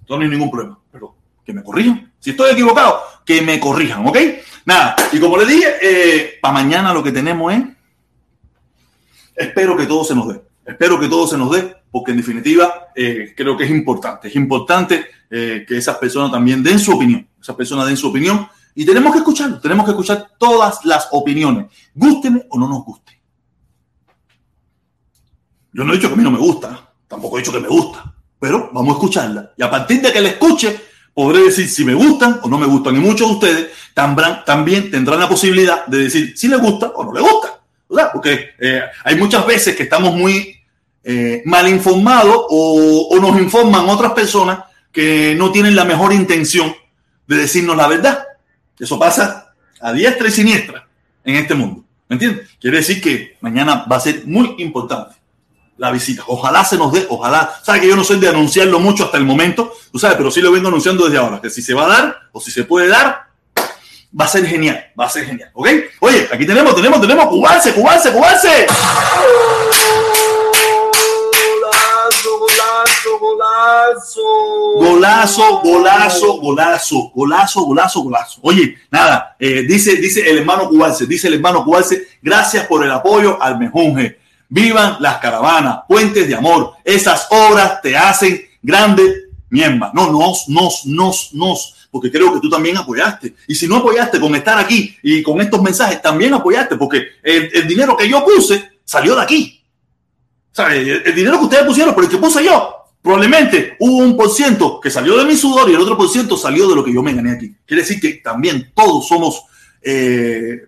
No 0.10 0.18
hay 0.18 0.28
ningún 0.28 0.50
problema, 0.50 0.80
pero 0.92 1.16
que 1.46 1.54
me 1.54 1.64
corrijan. 1.64 2.12
Si 2.20 2.32
estoy 2.32 2.54
equivocado, 2.54 3.04
que 3.24 3.44
me 3.44 3.60
corrijan, 3.60 4.08
¿ok? 4.08 4.18
Nada, 4.66 4.96
y 5.12 5.20
como 5.20 5.38
le 5.38 5.46
dije, 5.46 5.68
eh, 5.80 6.40
para 6.42 6.56
mañana 6.56 6.92
lo 6.92 7.04
que 7.04 7.12
tenemos 7.12 7.54
es, 7.54 7.62
espero 9.36 9.78
que 9.78 9.86
todo 9.86 10.04
se 10.04 10.16
nos 10.16 10.28
dé. 10.28 10.42
Espero 10.66 11.00
que 11.00 11.08
todo 11.08 11.28
se 11.28 11.38
nos 11.38 11.52
dé, 11.52 11.76
porque 11.92 12.12
en 12.12 12.18
definitiva 12.18 12.88
eh, 12.96 13.36
creo 13.38 13.56
que 13.56 13.66
es 13.66 13.70
importante. 13.70 14.28
Es 14.28 14.36
importante 14.36 15.06
eh, 15.30 15.66
que 15.68 15.78
esas 15.78 15.98
personas 15.98 16.32
también 16.32 16.64
den 16.64 16.80
su 16.80 16.94
opinión. 16.94 17.28
Esas 17.40 17.56
personas 17.56 17.86
den 17.86 17.96
su 17.96 18.10
opinión 18.10 18.50
y 18.80 18.86
tenemos 18.86 19.12
que 19.12 19.18
escucharlo, 19.18 19.60
tenemos 19.60 19.84
que 19.84 19.92
escuchar 19.92 20.30
todas 20.38 20.86
las 20.86 21.10
opiniones, 21.12 21.65
gústeme 21.94 22.46
o 22.50 22.58
no 22.58 22.70
nos 22.70 22.86
guste. 22.86 23.22
Yo 25.74 25.84
no 25.84 25.92
he 25.92 25.98
dicho 25.98 26.08
que 26.08 26.13
a 26.13 26.18
mí 26.18 26.24
no 26.24 26.32
me 26.32 26.38
gusta, 26.38 26.89
tampoco 27.06 27.36
he 27.36 27.42
dicho 27.42 27.52
que 27.52 27.60
me 27.60 27.68
gusta, 27.68 28.15
pero 28.39 28.70
vamos 28.72 28.92
a 28.92 28.98
escucharla. 28.98 29.52
Y 29.58 29.63
a 29.63 29.70
partir 29.70 30.02
de 30.02 30.13
que 30.13 30.22
la 30.22 30.30
escuche, 30.30 30.80
podré 31.13 31.44
decir 31.44 31.68
si 31.68 31.84
me 31.84 31.94
gustan 31.94 32.39
o 32.42 32.48
no 32.48 32.58
me 32.58 32.68
gustan. 32.68 32.96
Y 32.96 33.00
muchos 33.00 33.28
de 33.28 33.34
ustedes 33.34 33.68
también 34.46 34.89
tendrán 34.89 35.20
la 35.20 35.28
posibilidad 35.28 35.86
de 35.86 35.98
decir 35.98 36.38
si 36.38 36.48
les 36.48 36.62
gusta 36.62 36.88
o 36.96 37.04
no 37.04 37.12
les 37.12 37.22
gusta. 37.22 37.60
¿verdad? 37.89 38.12
Porque 38.13 38.52
eh, 38.60 38.84
hay 39.04 39.15
muchas 39.18 39.46
veces 39.46 39.76
que 39.76 39.84
estamos 39.84 40.15
muy 40.15 40.56
eh, 41.04 41.42
mal 41.44 41.68
informados 41.68 42.46
o 42.48 43.18
nos 43.20 43.42
informan 43.42 43.89
otras 43.89 44.13
personas 44.13 44.60
que 44.89 45.36
no 45.38 45.52
tienen 45.52 45.76
la 45.76 45.84
mejor 45.84 46.13
intención 46.13 46.74
de 47.28 47.36
decirnos 47.36 47.76
la 47.76 47.89
verdad. 47.89 48.29
Eso 48.80 48.98
pasa 48.98 49.54
a 49.82 49.92
diestra 49.94 50.28
y 50.28 50.32
siniestra 50.32 50.88
en 51.24 51.36
este 51.36 51.54
mundo. 51.54 51.84
¿Me 52.08 52.15
entiendes? 52.15 52.50
Quiere 52.60 52.78
decir 52.78 53.02
que 53.02 53.38
mañana 53.42 53.86
va 53.92 53.98
a 53.98 54.00
ser 54.00 54.26
muy 54.26 54.56
importante. 54.60 55.15
la 55.78 55.92
visita. 55.92 56.24
Ojalá 56.28 56.65
se 56.65 56.78
nos 56.78 56.92
dé, 56.92 57.06
ojalá. 57.10 57.54
Sabes 57.63 57.82
que 57.82 57.88
yo 57.88 57.96
no 57.96 58.04
soy 58.04 58.20
de 58.20 58.28
anunciarlo 58.28 58.80
mucho 58.80 59.06
hasta 59.06 59.18
el 59.18 59.24
momento, 59.24 59.72
tú 59.92 59.98
sabes, 59.98 60.18
pero 60.18 60.30
sí 60.30 60.42
lo 60.42 60.52
vengo 60.52 60.68
anunciando 60.68 61.06
desde 61.06 61.18
ahora, 61.18 61.39
que 61.42 61.50
si 61.50 61.62
se 61.62 61.74
va 61.74 61.86
a 61.86 61.88
dar 61.88 62.18
o 62.34 62.42
si 62.42 62.52
se 62.52 62.65
puede 62.65 62.89
dar, 62.89 63.28
va 64.20 64.26
a 64.26 64.28
ser 64.28 64.46
genial, 64.46 64.92
va 65.00 65.06
a 65.06 65.10
ser 65.10 65.26
genial, 65.26 65.52
¿ok? 65.54 65.70
Oye, 66.02 66.28
aquí 66.32 66.46
tenemos, 66.46 66.76
tenemos, 66.76 67.00
tenemos, 67.00 67.28
cubarse, 67.28 67.74
cubarse, 67.74 68.12
cubarse. 68.12 68.68
Golazo, 74.76 75.60
golazo, 75.60 76.38
golazo. 76.40 76.40
Golazo, 76.40 77.10
golazo, 77.14 77.62
golazo, 77.62 78.02
golazo. 78.02 78.40
Oye, 78.42 78.78
nada, 78.92 79.36
eh, 79.40 79.64
dice, 79.64 79.96
dice 79.96 80.30
el 80.30 80.40
hermano 80.40 80.68
Cubarse, 80.68 81.06
dice 81.06 81.28
el 81.28 81.36
hermano 81.36 81.64
Cubarse, 81.64 82.08
gracias 82.22 82.68
por 82.68 82.84
el 82.84 82.92
apoyo 82.92 83.42
al 83.42 83.58
mejunje. 83.58 84.20
Vivan 84.50 84.98
las 85.00 85.20
caravanas, 85.20 85.82
puentes 85.88 86.28
de 86.28 86.36
amor. 86.36 86.74
Esas 86.84 87.28
obras 87.30 87.82
te 87.82 87.96
hacen 87.96 88.42
grande, 88.62 89.30
miembro. 89.50 89.92
No, 89.94 90.12
nos, 90.12 90.50
nos, 90.50 90.86
nos, 90.86 91.34
nos. 91.34 91.88
Porque 91.92 92.12
creo 92.12 92.34
que 92.34 92.40
tú 92.40 92.50
también 92.50 92.78
apoyaste. 92.78 93.36
Y 93.48 93.56
si 93.56 93.68
no 93.68 93.78
apoyaste 93.78 94.20
con 94.20 94.36
estar 94.36 94.58
aquí 94.58 94.96
y 95.04 95.24
con 95.24 95.40
estos 95.40 95.62
mensajes, 95.62 96.02
también 96.02 96.34
apoyaste. 96.34 96.76
Porque 96.76 97.04
el 97.24 97.68
dinero 97.68 97.96
que 97.96 98.10
yo 98.10 98.26
puse 98.26 98.72
salió 98.84 99.16
de 99.16 99.22
aquí. 99.22 99.59
El, 100.58 101.16
dinero 101.16 101.40
que 101.40 101.46
ustedes 101.46 101.66
pusieron, 101.66 101.94
pero 101.96 102.06
el 102.06 102.12
que 102.12 102.18
puse 102.18 102.44
yo, 102.44 102.86
probablemente 103.02 103.76
hubo 103.80 103.98
un 103.98 104.18
por 104.18 104.30
ciento 104.30 104.80
que 104.80 104.90
salió 104.90 105.18
de 105.18 105.26
mi 105.26 105.36
sudor 105.36 105.70
y 105.70 105.74
el 105.74 105.80
otro 105.80 105.98
por 105.98 106.10
ciento 106.10 106.36
salió 106.36 106.68
de 106.68 106.76
lo 106.76 106.84
que 106.84 106.94
yo 106.94 107.02
me 107.02 107.14
gané 107.14 107.32
aquí. 107.32 107.56
Quiere 107.66 107.84
decir 107.84 108.00
que 108.00 108.16
también 108.16 108.72
todos 108.76 109.08
somos 109.08 109.44
eh, 109.82 110.64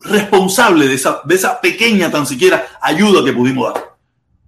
responsable 0.00 0.86
de 0.86 0.94
esa, 0.94 1.20
de 1.24 1.34
esa 1.34 1.60
pequeña, 1.60 2.10
tan 2.10 2.26
siquiera, 2.26 2.66
ayuda 2.80 3.24
que 3.24 3.32
pudimos 3.32 3.72
dar. 3.72 3.94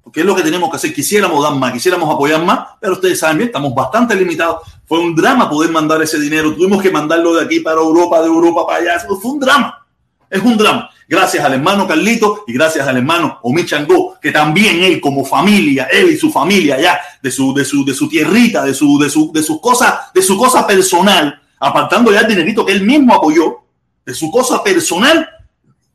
Porque 0.03 0.21
es 0.21 0.27
lo 0.27 0.37
que 0.37 0.43
tenemos 0.43 0.71
que 0.71 0.77
hacer. 0.77 0.95
Quisiéramos 0.95 1.43
dar 1.43 1.55
más, 1.55 1.73
quisiéramos 1.73 2.15
apoyar 2.15 2.45
más, 2.45 2.69
pero 2.81 2.93
ustedes 2.93 3.19
saben 3.19 3.39
bien, 3.39 3.49
estamos 3.49 3.75
bastante 3.75 4.15
limitados. 4.15 4.61
Fue 4.87 5.01
un 5.01 5.17
drama 5.17 5.51
poder 5.51 5.71
mandar 5.73 6.01
ese 6.01 6.21
dinero. 6.21 6.55
Tuvimos 6.55 6.81
que 6.81 6.93
mandarlo 6.93 7.35
de 7.35 7.45
aquí 7.45 7.59
para 7.59 7.81
Europa, 7.81 8.21
de 8.21 8.29
Europa 8.29 8.67
para 8.67 8.79
allá. 8.79 9.01
Fue 9.01 9.33
un 9.33 9.41
drama. 9.41 9.86
Es 10.31 10.43
un 10.43 10.57
drama. 10.57 10.91
Gracias 11.09 11.45
al 11.45 11.55
hermano 11.55 11.87
Carlito 11.87 12.45
y 12.49 12.53
gracias 12.53 12.87
al 12.89 12.97
hermano 12.97 13.39
Omi 13.43 13.65
Changó, 13.65 14.19
que 14.21 14.33
también 14.33 14.83
él 14.83 15.01
como 15.01 15.25
familia, 15.25 15.89
él 15.93 16.11
y 16.11 16.17
su 16.17 16.33
familia 16.33 16.75
allá, 16.75 16.99
de 17.23 17.31
su, 17.31 17.55
de 17.55 17.65
su, 17.65 17.85
de 17.85 17.95
su 17.95 18.09
tierrita, 18.09 18.65
de 18.65 18.75
su, 18.75 18.99
de 18.99 19.09
su, 19.09 19.31
de 19.33 19.43
sus 19.43 19.61
cosas, 19.61 20.13
de 20.13 20.23
su 20.23 20.37
cosa 20.37 20.67
personal, 20.67 21.41
apartando 21.61 22.11
ya 22.13 22.21
el 22.21 22.29
dinerito 22.29 22.67
que 22.67 22.73
él 22.73 22.83
mismo 22.83 23.15
apoyó, 23.15 23.59
de 24.05 24.15
su 24.15 24.31
cosa 24.33 24.65
personal, 24.65 25.29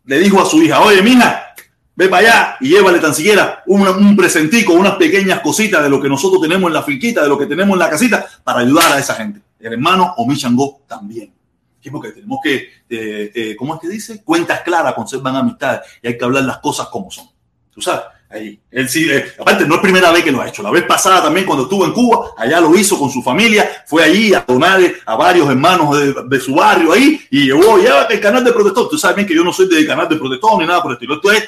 le 0.06 0.20
dijo 0.20 0.42
a 0.42 0.46
su 0.46 0.62
hija, 0.62 0.80
oye, 0.80 1.02
mija, 1.02 1.54
ve 1.96 2.08
para 2.08 2.28
allá 2.28 2.58
y 2.62 2.70
llévale 2.70 3.00
tan 3.00 3.14
siquiera 3.14 3.64
un, 3.68 3.86
un 3.86 4.16
presentico, 4.16 4.74
unas 4.74 4.96
pequeñas 4.96 5.42
cositas 5.42 5.84
de 5.84 5.90
lo 5.90 6.02
que 6.02 6.08
nosotros 6.08 6.42
tenemos 6.42 6.70
en 6.70 6.74
la 6.74 6.84
finquita, 6.84 7.22
de 7.22 7.30
lo 7.30 7.38
que 7.38 7.48
tenemos 7.48 7.74
en 7.74 7.80
la 7.80 7.90
casita, 7.90 8.26
para 8.44 8.60
ayudar 8.60 8.94
a 8.94 9.00
esa 9.00 9.16
gente. 9.16 9.42
El 9.60 9.74
hermano 9.74 10.14
Omi 10.18 10.38
Changó 10.38 10.82
también. 10.88 11.34
Sí, 11.82 11.90
porque 11.90 12.12
tenemos 12.12 12.40
que, 12.44 12.56
eh, 12.90 13.32
eh, 13.34 13.56
¿cómo 13.58 13.74
es 13.74 13.82
que 13.82 13.90
dice? 13.90 14.24
Cuentas 14.24 14.62
claras 14.62 14.94
conservan 14.94 15.36
amistades 15.36 15.82
y 16.02 16.10
hay 16.10 16.18
que 16.18 16.24
hablar 16.24 16.44
las 16.44 16.60
cosas 16.60 16.88
como 16.90 17.10
son. 17.10 17.28
Tú 17.72 17.82
sabes, 17.82 18.04
ahí. 18.30 18.60
Él 18.70 18.88
sí, 18.88 19.10
eh, 19.10 19.34
aparte, 19.40 19.66
no 19.66 19.76
es 19.76 19.82
primera 19.82 20.12
vez 20.12 20.24
que 20.24 20.32
lo 20.32 20.42
ha 20.42 20.48
hecho. 20.48 20.62
La 20.62 20.70
vez 20.70 20.84
pasada 20.84 21.24
también, 21.24 21.46
cuando 21.46 21.64
estuvo 21.64 21.84
en 21.86 21.94
Cuba, 21.94 22.34
allá 22.38 22.60
lo 22.60 22.78
hizo 22.78 23.00
con 23.00 23.10
su 23.10 23.24
familia, 23.24 23.84
fue 23.88 24.04
allí 24.04 24.34
a 24.34 24.46
donarle 24.48 24.96
a 25.06 25.16
varios 25.16 25.50
hermanos 25.50 25.98
de, 26.30 26.40
su 26.40 26.54
barrio 26.54 26.94
ahí 26.94 27.20
y 27.32 27.46
llevó, 27.46 27.78
llévate 27.80 28.14
el 28.14 28.20
canal 28.20 28.44
de 28.44 28.52
protector. 28.52 28.88
Tú 28.88 28.98
sabes 28.98 29.16
bien 29.16 29.28
que 29.28 29.36
yo 29.36 29.44
no 29.44 29.52
soy 29.52 29.68
del 29.68 29.88
canal 29.88 30.08
de 30.08 30.18
protector 30.18 30.60
ni 30.60 30.68
nada 30.68 30.84
por 30.84 30.92
el 30.92 30.98
estilo. 30.98 31.16
Esto 31.16 31.32
es 31.32 31.44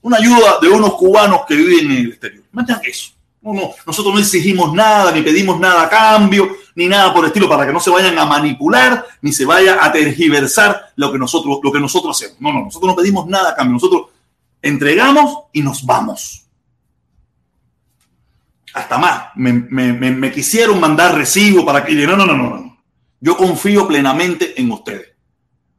una 0.00 0.16
ayuda 0.16 0.58
de 0.60 0.68
unos 0.68 0.94
cubanos 0.94 1.42
que 1.46 1.54
viven 1.54 1.92
en 1.92 1.98
el 1.98 2.08
exterior. 2.08 2.44
Que 2.82 2.90
eso. 2.90 3.10
No, 3.42 3.52
no, 3.52 3.70
nosotros 3.86 4.12
no 4.12 4.18
exigimos 4.18 4.72
nada, 4.72 5.12
ni 5.12 5.22
pedimos 5.22 5.60
nada 5.60 5.84
a 5.84 5.88
cambio, 5.88 6.48
ni 6.76 6.88
nada 6.88 7.12
por 7.12 7.24
el 7.24 7.28
estilo, 7.28 7.48
para 7.48 7.66
que 7.66 7.72
no 7.72 7.80
se 7.80 7.90
vayan 7.90 8.18
a 8.18 8.26
manipular, 8.26 9.06
ni 9.22 9.32
se 9.32 9.46
vaya 9.46 9.78
a 9.82 9.90
tergiversar 9.90 10.92
lo 10.96 11.10
que 11.10 11.18
nosotros, 11.18 11.58
lo 11.62 11.72
que 11.72 11.80
nosotros 11.80 12.14
hacemos. 12.14 12.40
No, 12.40 12.52
no, 12.52 12.64
nosotros 12.64 12.90
no 12.90 12.94
pedimos 12.94 13.26
nada 13.26 13.50
a 13.50 13.54
cambio, 13.56 13.72
nosotros 13.72 14.02
entregamos 14.60 15.44
y 15.54 15.62
nos 15.62 15.84
vamos. 15.86 16.44
Hasta 18.74 18.98
más, 18.98 19.28
me, 19.36 20.30
quisieron 20.30 20.78
mandar 20.78 21.16
recibo 21.16 21.64
para 21.64 21.82
que... 21.82 21.94
No, 21.94 22.14
no, 22.14 22.26
no, 22.26 22.36
no, 22.36 22.50
no. 22.50 22.78
Yo 23.20 23.38
confío 23.38 23.88
plenamente 23.88 24.60
en 24.60 24.70
ustedes. 24.70 25.08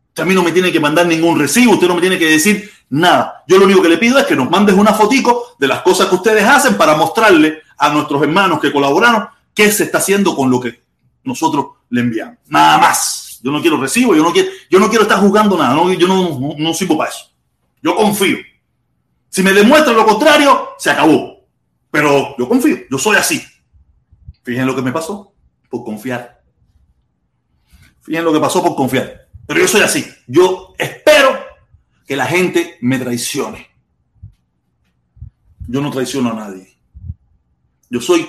Usted 0.08 0.24
a 0.24 0.26
mí 0.26 0.34
no 0.34 0.42
me 0.42 0.52
tiene 0.52 0.72
que 0.72 0.80
mandar 0.80 1.06
ningún 1.06 1.38
recibo, 1.38 1.74
usted 1.74 1.88
no 1.88 1.94
me 1.94 2.02
tiene 2.02 2.18
que 2.18 2.26
decir 2.26 2.72
nada. 2.90 3.44
Yo 3.48 3.60
lo 3.60 3.66
único 3.66 3.84
que 3.84 3.90
le 3.90 4.00
pido 4.00 4.18
es 4.18 4.26
que 4.26 4.36
nos 4.36 4.50
mandes 4.50 4.76
una 4.76 4.96
fotico 4.96 5.56
de 5.60 5.68
las 5.68 5.84
cosas 5.84 6.08
que 6.08 6.16
ustedes 6.16 6.44
hacen 6.44 6.76
para 6.76 6.98
mostrarle 6.98 7.62
a 7.78 7.90
nuestros 7.90 8.24
hermanos 8.24 8.60
que 8.60 8.72
colaboraron 8.72 9.28
qué 9.54 9.72
se 9.72 9.84
está 9.84 10.00
haciendo 10.00 10.36
con 10.36 10.50
lo 10.50 10.60
que 10.60 10.87
nosotros 11.28 11.66
le 11.90 12.02
enviamos. 12.02 12.38
Nada 12.48 12.78
más. 12.78 13.40
Yo 13.44 13.52
no 13.52 13.62
quiero 13.62 13.80
recibo, 13.80 14.16
yo 14.16 14.24
no 14.24 14.34
quiero, 14.34 14.50
yo 14.70 14.80
no 14.80 14.90
quiero 14.90 15.04
estar 15.04 15.20
jugando 15.20 15.58
nada, 15.58 15.76
yo 15.94 16.08
no, 16.08 16.40
no, 16.40 16.56
no 16.58 16.74
sirvo 16.74 16.98
para 16.98 17.12
eso. 17.12 17.32
Yo 17.84 17.96
confío. 17.96 18.38
Si 19.30 19.44
me 19.44 19.54
demuestran 19.54 19.96
lo 19.96 20.06
contrario, 20.06 20.70
se 20.80 20.90
acabó. 20.90 21.46
Pero 21.92 22.36
yo 22.38 22.50
confío, 22.50 22.78
yo 22.90 22.98
soy 22.98 23.18
así. 23.18 23.44
Fíjense 24.44 24.66
lo 24.66 24.76
que 24.76 24.82
me 24.82 24.92
pasó 24.92 25.34
por 25.70 25.84
confiar. 25.84 26.42
Fíjense 28.02 28.24
lo 28.24 28.34
que 28.34 28.40
pasó 28.40 28.64
por 28.64 28.76
confiar. 28.76 29.28
Pero 29.46 29.60
yo 29.60 29.68
soy 29.68 29.82
así. 29.82 30.06
Yo 30.26 30.74
espero 30.78 31.38
que 32.06 32.16
la 32.16 32.26
gente 32.26 32.78
me 32.82 32.98
traicione. 32.98 33.68
Yo 35.68 35.82
no 35.82 35.92
traiciono 35.92 36.32
a 36.32 36.34
nadie. 36.34 36.78
Yo 37.90 38.02
soy 38.02 38.28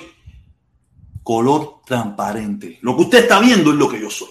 color 1.29 1.81
transparente. 1.85 2.79
Lo 2.81 2.95
que 2.95 3.03
usted 3.03 3.19
está 3.19 3.39
viendo 3.39 3.69
es 3.69 3.75
lo 3.75 3.87
que 3.87 4.01
yo 4.01 4.09
soy. 4.09 4.29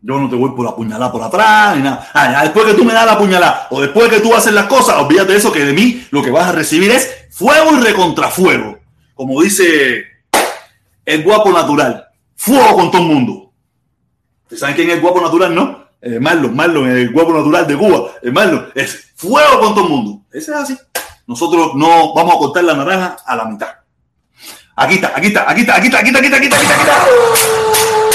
Yo 0.00 0.18
no 0.18 0.30
te 0.30 0.36
voy 0.36 0.52
por 0.56 0.64
la 0.64 0.74
puñalada 0.74 1.12
por 1.12 1.22
atrás 1.22 1.76
ni 1.76 1.82
nada. 1.82 2.08
Ah, 2.14 2.44
después 2.44 2.64
que 2.64 2.72
tú 2.72 2.82
me 2.82 2.94
das 2.94 3.04
la 3.04 3.18
puñalada 3.18 3.66
o 3.68 3.78
después 3.78 4.08
que 4.08 4.20
tú 4.20 4.34
haces 4.34 4.54
las 4.54 4.68
cosas, 4.68 4.96
olvídate 4.96 5.32
de 5.32 5.38
eso 5.38 5.52
que 5.52 5.66
de 5.66 5.74
mí 5.74 6.06
lo 6.12 6.22
que 6.22 6.30
vas 6.30 6.48
a 6.48 6.52
recibir 6.52 6.90
es 6.90 7.26
fuego 7.30 7.76
y 7.76 7.80
recontrafuego. 7.80 8.78
Como 9.14 9.42
dice 9.42 10.02
el 11.04 11.22
guapo 11.22 11.52
natural. 11.52 12.06
Fuego 12.36 12.76
con 12.76 12.90
todo 12.90 13.02
el 13.02 13.08
mundo. 13.08 13.52
¿Ustedes 14.44 14.60
saben 14.60 14.76
quién 14.76 14.88
es 14.88 14.94
el 14.94 15.02
guapo 15.02 15.20
natural, 15.20 15.54
no? 15.54 15.88
Eh, 16.00 16.18
Marlon, 16.18 16.56
Marlon, 16.56 16.88
el 16.88 17.12
guapo 17.12 17.34
natural 17.34 17.66
de 17.66 17.76
Cuba. 17.76 18.12
El 18.22 18.32
Marlon 18.32 18.72
es 18.74 19.12
fuego 19.14 19.60
con 19.60 19.74
todo 19.74 19.84
el 19.84 19.90
mundo. 19.90 20.22
Ese 20.32 20.52
es 20.52 20.56
así. 20.56 20.78
Nosotros 21.26 21.74
no 21.74 22.14
vamos 22.14 22.34
a 22.34 22.38
cortar 22.38 22.64
la 22.64 22.74
naranja 22.74 23.18
a 23.26 23.36
la 23.36 23.44
mitad. 23.44 23.80
Aquí 24.76 24.94
está, 24.94 25.12
aquí 25.14 25.26
está, 25.26 25.50
aquí 25.50 25.60
está, 25.60 25.76
aquí 25.76 25.86
está, 25.86 25.98
aquí 25.98 26.08
está, 26.08 26.18
aquí 26.18 26.26
está, 26.26 26.36
aquí 26.36 26.46
está, 26.46 26.56
aquí 26.56 26.82
está. 26.82 28.10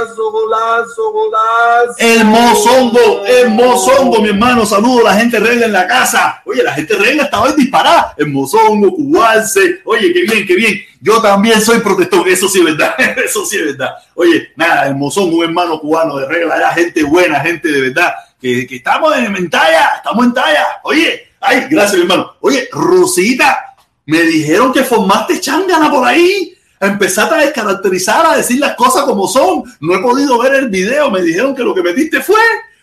Golazo, 0.00 0.32
golazo, 0.32 1.12
golazo. 1.12 1.94
El 1.98 2.24
mozongo, 2.24 3.24
el 3.26 3.50
mozongo, 3.50 4.22
mi 4.22 4.30
hermano. 4.30 4.64
Saludo 4.64 5.06
a 5.06 5.12
la 5.12 5.16
gente 5.20 5.38
reina 5.38 5.66
en 5.66 5.72
la 5.72 5.86
casa. 5.86 6.42
Oye, 6.46 6.62
la 6.62 6.72
gente 6.72 6.94
reina 6.96 7.24
estaba 7.24 7.50
en 7.50 7.56
disparada. 7.56 8.14
El 8.16 8.28
mozongo, 8.28 8.94
cubarse. 8.94 9.80
Oye, 9.84 10.12
qué 10.12 10.22
bien, 10.22 10.46
qué 10.46 10.56
bien. 10.56 10.80
Yo 11.00 11.20
también 11.20 11.60
soy 11.60 11.80
protector. 11.80 12.26
Eso 12.28 12.48
sí 12.48 12.58
es 12.60 12.64
verdad. 12.64 12.94
Eso 13.24 13.44
sí 13.44 13.58
es 13.58 13.66
verdad. 13.66 13.94
Oye, 14.14 14.48
nada, 14.56 14.88
el 14.88 14.96
mozongo, 14.96 15.36
un 15.36 15.44
hermano 15.44 15.78
cubano 15.78 16.16
de 16.16 16.26
regla. 16.26 16.56
Era 16.56 16.70
gente 16.72 17.04
buena, 17.04 17.40
gente 17.40 17.68
de 17.68 17.80
verdad. 17.90 18.14
Que, 18.40 18.66
que 18.66 18.76
estamos 18.76 19.14
en, 19.16 19.36
en 19.36 19.50
talla, 19.50 19.96
estamos 19.96 20.24
en 20.24 20.32
talla. 20.32 20.80
Oye, 20.84 21.28
ay, 21.40 21.66
gracias, 21.70 21.96
mi 21.96 22.02
hermano. 22.02 22.36
Oye, 22.40 22.68
Rosita, 22.72 23.69
me 24.10 24.22
dijeron 24.22 24.72
que 24.72 24.82
formaste 24.82 25.40
changana 25.40 25.88
por 25.88 26.04
ahí. 26.04 26.52
Empezaste 26.80 27.32
a 27.32 27.38
descaracterizar, 27.38 28.26
a 28.26 28.36
decir 28.38 28.58
las 28.58 28.74
cosas 28.74 29.04
como 29.04 29.28
son. 29.28 29.62
No 29.78 29.94
he 29.94 30.02
podido 30.02 30.36
ver 30.40 30.54
el 30.54 30.68
video. 30.68 31.12
Me 31.12 31.22
dijeron 31.22 31.54
que 31.54 31.62
lo 31.62 31.72
que 31.72 31.80
metiste 31.80 32.20
fue 32.20 32.40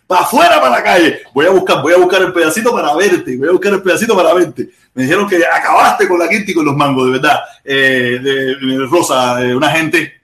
para 0.07 0.21
afuera, 0.21 0.61
para 0.61 0.77
la 0.77 0.83
calle. 0.83 1.23
Voy 1.33 1.45
a 1.45 1.49
buscar, 1.49 1.81
voy 1.81 1.91
a 1.91 1.97
buscar 1.97 2.21
el 2.21 2.31
pedacito 2.31 2.71
para 2.71 2.95
verte. 2.95 3.35
Voy 3.35 3.49
a 3.49 3.51
buscar 3.51 3.73
el 3.73 3.81
pedacito 3.81 4.15
para 4.15 4.33
verte. 4.33 4.69
Me 4.93 5.03
dijeron 5.03 5.27
que 5.27 5.45
acabaste 5.45 6.07
con 6.07 6.17
la 6.17 6.29
quinta 6.29 6.49
y 6.49 6.53
con 6.53 6.63
los 6.63 6.77
mangos, 6.77 7.07
de 7.07 7.11
verdad. 7.11 7.39
Eh, 7.65 8.19
de, 8.23 8.87
Rosa, 8.89 9.35
de 9.35 9.53
una 9.53 9.69
gente. 9.71 10.21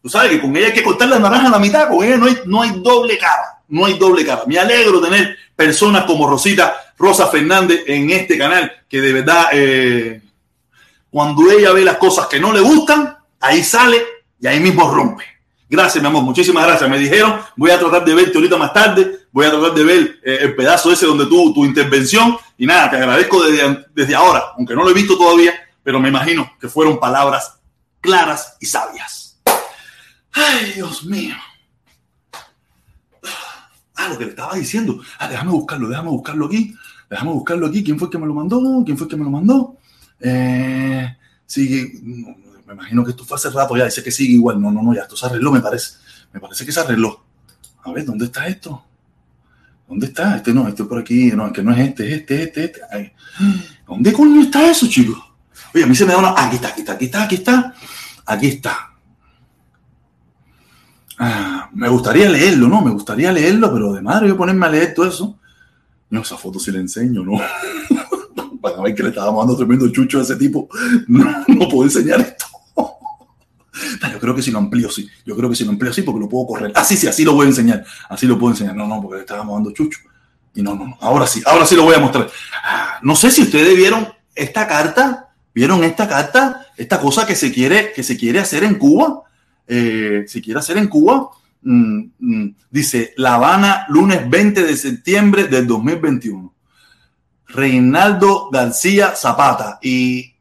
Tú 0.00 0.08
sabes 0.08 0.30
que 0.30 0.40
con 0.40 0.56
ella 0.56 0.68
hay 0.68 0.72
que 0.72 0.82
cortar 0.82 1.08
la 1.08 1.18
naranja 1.18 1.48
a 1.48 1.50
la 1.50 1.58
mitad. 1.58 1.88
Con 1.88 2.02
ella 2.02 2.16
no 2.16 2.24
hay, 2.24 2.38
no 2.46 2.62
hay 2.62 2.70
doble 2.80 3.18
cara. 3.18 3.60
No 3.68 3.84
hay 3.84 3.98
doble 3.98 4.24
cara. 4.24 4.44
Me 4.46 4.58
alegro 4.58 4.98
tener 5.02 5.36
personas 5.54 6.04
como 6.04 6.26
Rosita, 6.26 6.74
Rosa 6.98 7.26
Fernández 7.28 7.84
en 7.86 8.10
este 8.10 8.38
canal, 8.38 8.72
que 8.88 9.00
de 9.00 9.12
verdad, 9.12 9.48
eh, 9.52 10.22
cuando 11.10 11.50
ella 11.50 11.72
ve 11.72 11.84
las 11.84 11.96
cosas 11.96 12.26
que 12.26 12.40
no 12.40 12.52
le 12.52 12.60
gustan, 12.60 13.16
ahí 13.40 13.62
sale 13.62 14.02
y 14.40 14.46
ahí 14.46 14.60
mismo 14.60 14.90
rompe. 14.90 15.24
Gracias, 15.68 16.00
mi 16.00 16.08
amor, 16.08 16.22
muchísimas 16.22 16.64
gracias. 16.64 16.88
Me 16.88 16.98
dijeron, 16.98 17.40
voy 17.56 17.70
a 17.70 17.78
tratar 17.78 18.04
de 18.04 18.14
verte 18.14 18.38
ahorita 18.38 18.56
más 18.56 18.72
tarde, 18.72 19.26
voy 19.32 19.46
a 19.46 19.50
tratar 19.50 19.74
de 19.74 19.84
ver 19.84 20.20
eh, 20.24 20.38
el 20.42 20.54
pedazo 20.54 20.92
ese 20.92 21.06
donde 21.06 21.26
tuvo 21.26 21.52
tu 21.52 21.64
intervención 21.64 22.36
y 22.56 22.66
nada, 22.66 22.90
te 22.90 22.96
agradezco 22.96 23.42
desde, 23.42 23.84
desde 23.92 24.14
ahora, 24.14 24.52
aunque 24.56 24.74
no 24.74 24.84
lo 24.84 24.90
he 24.90 24.94
visto 24.94 25.18
todavía, 25.18 25.52
pero 25.82 25.98
me 25.98 26.08
imagino 26.08 26.52
que 26.60 26.68
fueron 26.68 27.00
palabras 27.00 27.58
claras 28.00 28.56
y 28.60 28.66
sabias. 28.66 29.40
Ay, 30.32 30.72
Dios 30.74 31.02
mío. 31.04 31.34
Ah, 33.96 34.08
lo 34.08 34.18
que 34.18 34.24
le 34.24 34.30
estaba 34.30 34.54
diciendo. 34.54 35.00
Ah, 35.18 35.26
déjame 35.26 35.50
buscarlo, 35.50 35.88
déjame 35.88 36.10
buscarlo 36.10 36.46
aquí. 36.46 36.74
Déjame 37.08 37.32
buscarlo 37.32 37.66
aquí. 37.66 37.84
¿Quién 37.84 37.98
fue 37.98 38.10
que 38.10 38.18
me 38.18 38.26
lo 38.26 38.34
mandó? 38.34 38.82
¿Quién 38.84 38.98
fue 38.98 39.08
que 39.08 39.16
me 39.16 39.24
lo 39.24 39.30
mandó? 39.30 39.76
Eh, 40.20 41.16
sigue. 41.46 42.00
Me 42.66 42.74
imagino 42.74 43.04
que 43.04 43.10
esto 43.10 43.24
fue 43.24 43.36
hace 43.36 43.50
rato 43.50 43.76
ya. 43.76 43.84
Dice 43.84 44.02
que 44.02 44.10
sigue 44.10 44.34
igual. 44.34 44.60
No, 44.60 44.70
no, 44.70 44.82
no, 44.82 44.94
ya 44.94 45.02
esto 45.02 45.16
se 45.16 45.26
arregló, 45.26 45.52
me 45.52 45.60
parece. 45.60 45.94
Me 46.32 46.40
parece 46.40 46.66
que 46.66 46.72
se 46.72 46.80
arregló. 46.80 47.24
A 47.84 47.92
ver, 47.92 48.04
¿dónde 48.04 48.24
está 48.24 48.46
esto? 48.48 48.84
¿Dónde 49.88 50.06
está? 50.06 50.36
Este 50.36 50.52
no, 50.52 50.66
este 50.66 50.84
por 50.84 50.98
aquí. 50.98 51.30
No, 51.30 51.52
que 51.52 51.62
no 51.62 51.72
es 51.72 51.78
este, 51.78 52.06
es 52.08 52.20
este, 52.20 52.42
este, 52.42 52.64
este. 52.64 53.14
¿Dónde 53.86 54.12
coño 54.12 54.42
está 54.42 54.68
eso, 54.68 54.88
chicos? 54.88 55.18
Oye, 55.74 55.84
a 55.84 55.86
mí 55.86 55.94
se 55.94 56.04
me 56.04 56.12
da 56.12 56.18
una. 56.18 56.34
Aquí 56.36 56.56
está, 56.56 56.68
aquí 56.68 56.80
está, 56.80 56.92
aquí 56.92 57.04
está, 57.04 57.22
aquí 57.22 57.34
está. 57.36 57.74
Aquí 58.26 58.46
está. 58.48 58.90
Ah, 61.18 61.70
me 61.72 61.88
gustaría 61.88 62.28
leerlo, 62.28 62.68
¿no? 62.68 62.82
Me 62.82 62.90
gustaría 62.90 63.32
leerlo, 63.32 63.72
pero 63.72 63.92
de 63.92 64.02
madre 64.02 64.28
yo 64.28 64.36
ponerme 64.36 64.66
a 64.66 64.70
leer 64.70 64.92
todo 64.94 65.08
eso. 65.08 65.38
Esa 66.20 66.36
foto 66.36 66.58
sí 66.58 66.70
le 66.70 66.80
enseño, 66.80 67.22
¿no? 67.22 67.32
Para 68.60 68.80
ver 68.82 68.94
que 68.94 69.02
le 69.02 69.08
estaba 69.10 69.30
mandando 69.30 69.56
tremendo 69.56 69.88
chucho 69.90 70.18
a 70.18 70.22
ese 70.22 70.36
tipo. 70.36 70.68
No, 71.06 71.44
no 71.46 71.68
puedo 71.68 71.84
enseñar 71.84 72.20
esto. 72.20 72.46
yo 74.12 74.18
creo 74.20 74.34
que 74.34 74.42
si 74.42 74.50
lo 74.50 74.58
amplío, 74.58 74.90
sí. 74.90 75.08
Yo 75.24 75.36
creo 75.36 75.48
que 75.48 75.56
si 75.56 75.64
lo 75.64 75.70
amplío, 75.70 75.92
sí, 75.92 76.02
porque 76.02 76.20
lo 76.20 76.28
puedo 76.28 76.46
correr. 76.46 76.72
Así, 76.74 76.96
sí, 76.96 77.06
así 77.06 77.24
lo 77.24 77.34
voy 77.34 77.46
a 77.46 77.48
enseñar. 77.50 77.84
Así 78.08 78.26
lo 78.26 78.38
puedo 78.38 78.52
enseñar. 78.52 78.74
No, 78.74 78.86
no, 78.86 79.00
porque 79.00 79.16
le 79.16 79.20
estábamos 79.20 79.54
dando 79.54 79.72
chucho. 79.72 80.00
Y 80.54 80.62
no, 80.62 80.74
no, 80.74 80.86
no. 80.86 80.98
Ahora 81.00 81.26
sí, 81.26 81.42
ahora 81.44 81.66
sí 81.66 81.76
lo 81.76 81.84
voy 81.84 81.94
a 81.94 82.00
mostrar. 82.00 82.28
Ah, 82.64 82.98
no 83.02 83.14
sé 83.14 83.30
si 83.30 83.42
ustedes 83.42 83.76
vieron 83.76 84.08
esta 84.34 84.66
carta. 84.66 85.28
¿Vieron 85.54 85.84
esta 85.84 86.06
carta? 86.08 86.66
Esta 86.76 87.00
cosa 87.00 87.26
que 87.26 87.34
se 87.34 87.52
quiere, 87.52 87.92
que 87.94 88.02
se 88.02 88.16
quiere 88.16 88.40
hacer 88.40 88.64
en 88.64 88.74
Cuba 88.74 89.22
eh, 89.68 90.24
si 90.28 90.40
quiere 90.40 90.60
hacer 90.60 90.78
en 90.78 90.88
Cuba, 90.88 91.30
mm, 91.66 92.10
mm, 92.18 92.56
dice 92.70 93.12
La 93.16 93.34
Habana, 93.34 93.86
lunes 93.88 94.28
20 94.28 94.62
de 94.62 94.76
septiembre 94.76 95.48
del 95.48 95.66
2021. 95.66 96.54
Reinaldo 97.48 98.50
García 98.50 99.14
Zapata 99.14 99.78
y 99.82 100.34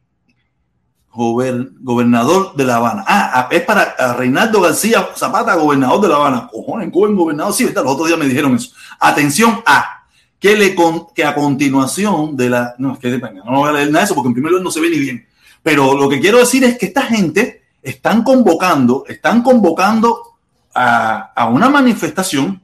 gobernador 1.12 2.56
de 2.56 2.66
La 2.66 2.76
Habana. 2.78 3.04
Ah, 3.08 3.32
ah 3.34 3.48
es 3.52 3.62
para 3.62 3.96
Reinaldo 4.16 4.62
García 4.62 5.10
Zapata, 5.16 5.56
gobernador 5.56 6.02
de 6.02 6.08
La 6.10 6.16
Habana. 6.16 6.48
Cojones, 6.52 6.92
gobernador. 6.92 7.54
Sí, 7.54 7.64
los 7.64 7.86
otros 7.86 8.08
días 8.08 8.20
me 8.20 8.28
dijeron 8.28 8.56
eso. 8.56 8.72
Atención 9.00 9.62
a 9.66 10.06
que, 10.40 10.56
le 10.56 10.76
que 11.16 11.24
a 11.24 11.34
continuación 11.34 12.36
de 12.36 12.50
la. 12.50 12.76
No, 12.78 12.94
es 12.94 13.00
que 13.00 13.10
no 13.18 13.60
voy 13.60 13.70
a 13.70 13.74
leer 13.74 13.88
nada 13.88 14.00
de 14.00 14.06
eso 14.06 14.16
porque 14.16 14.28
en 14.28 14.34
primer 14.34 14.52
lugar 14.52 14.64
no 14.64 14.72
se 14.72 14.82
ve 14.82 14.90
ni 14.90 15.00
bien. 15.00 15.26
Pero 15.64 15.96
lo 15.96 16.10
que 16.10 16.20
quiero 16.20 16.38
decir 16.38 16.64
es 16.64 16.78
que 16.78 16.88
esta 16.88 17.04
gente 17.04 17.64
están 17.82 18.24
convocando, 18.24 19.06
están 19.08 19.42
convocando 19.42 20.35
a, 20.76 21.50
una 21.50 21.70
manifestación 21.70 22.62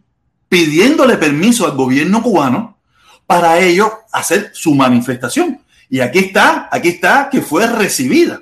pidiéndole 0.49 1.18
permiso 1.18 1.66
al 1.66 1.78
gobierno 1.78 2.22
cubano 2.22 2.78
para 3.26 3.59
ellos 3.59 3.89
hacer 4.12 4.51
su 4.53 4.76
manifestación. 4.76 5.62
Y 5.89 6.01
aquí 6.01 6.20
está, 6.20 6.70
aquí 6.72 6.89
está 6.89 7.30
que 7.30 7.41
fue 7.41 7.66
recibida. 7.68 8.41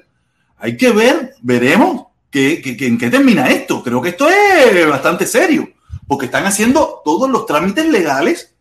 Hay 0.57 0.75
que 0.75 0.91
ver, 0.91 1.35
veremos 1.41 2.07
que, 2.31 2.61
en 2.79 2.97
qué 2.97 3.09
termina 3.09 3.49
esto. 3.49 3.83
Creo 3.83 4.01
que 4.01 4.09
esto 4.09 4.27
es 4.29 4.87
bastante 4.89 5.25
serio, 5.25 5.69
porque 6.07 6.25
están 6.25 6.45
haciendo 6.45 7.01
todos 7.05 7.29
los 7.29 7.45
trámites 7.45 7.87
legales 7.87 8.55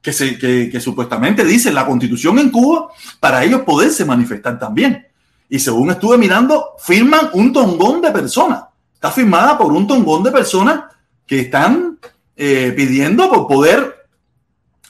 que, 0.00 0.12
se, 0.12 0.38
que 0.38 0.80
supuestamente 0.80 1.44
dice 1.44 1.72
la 1.72 1.86
constitución 1.86 2.38
en 2.38 2.50
Cuba 2.50 2.88
para 3.20 3.44
ellos 3.44 3.62
poderse 3.62 4.04
manifestar 4.04 4.58
también. 4.58 5.06
Y 5.48 5.58
según 5.58 5.90
estuve 5.90 6.16
mirando, 6.16 6.70
firman 6.78 7.30
un 7.34 7.52
tongón 7.52 8.00
de 8.00 8.10
personas. 8.10 8.62
Está 9.02 9.10
firmada 9.10 9.58
por 9.58 9.72
un 9.72 9.84
tongón 9.84 10.22
de 10.22 10.30
personas 10.30 10.84
que 11.26 11.40
están 11.40 11.98
eh, 12.36 12.72
pidiendo 12.76 13.28
por 13.28 13.48
poder 13.48 14.06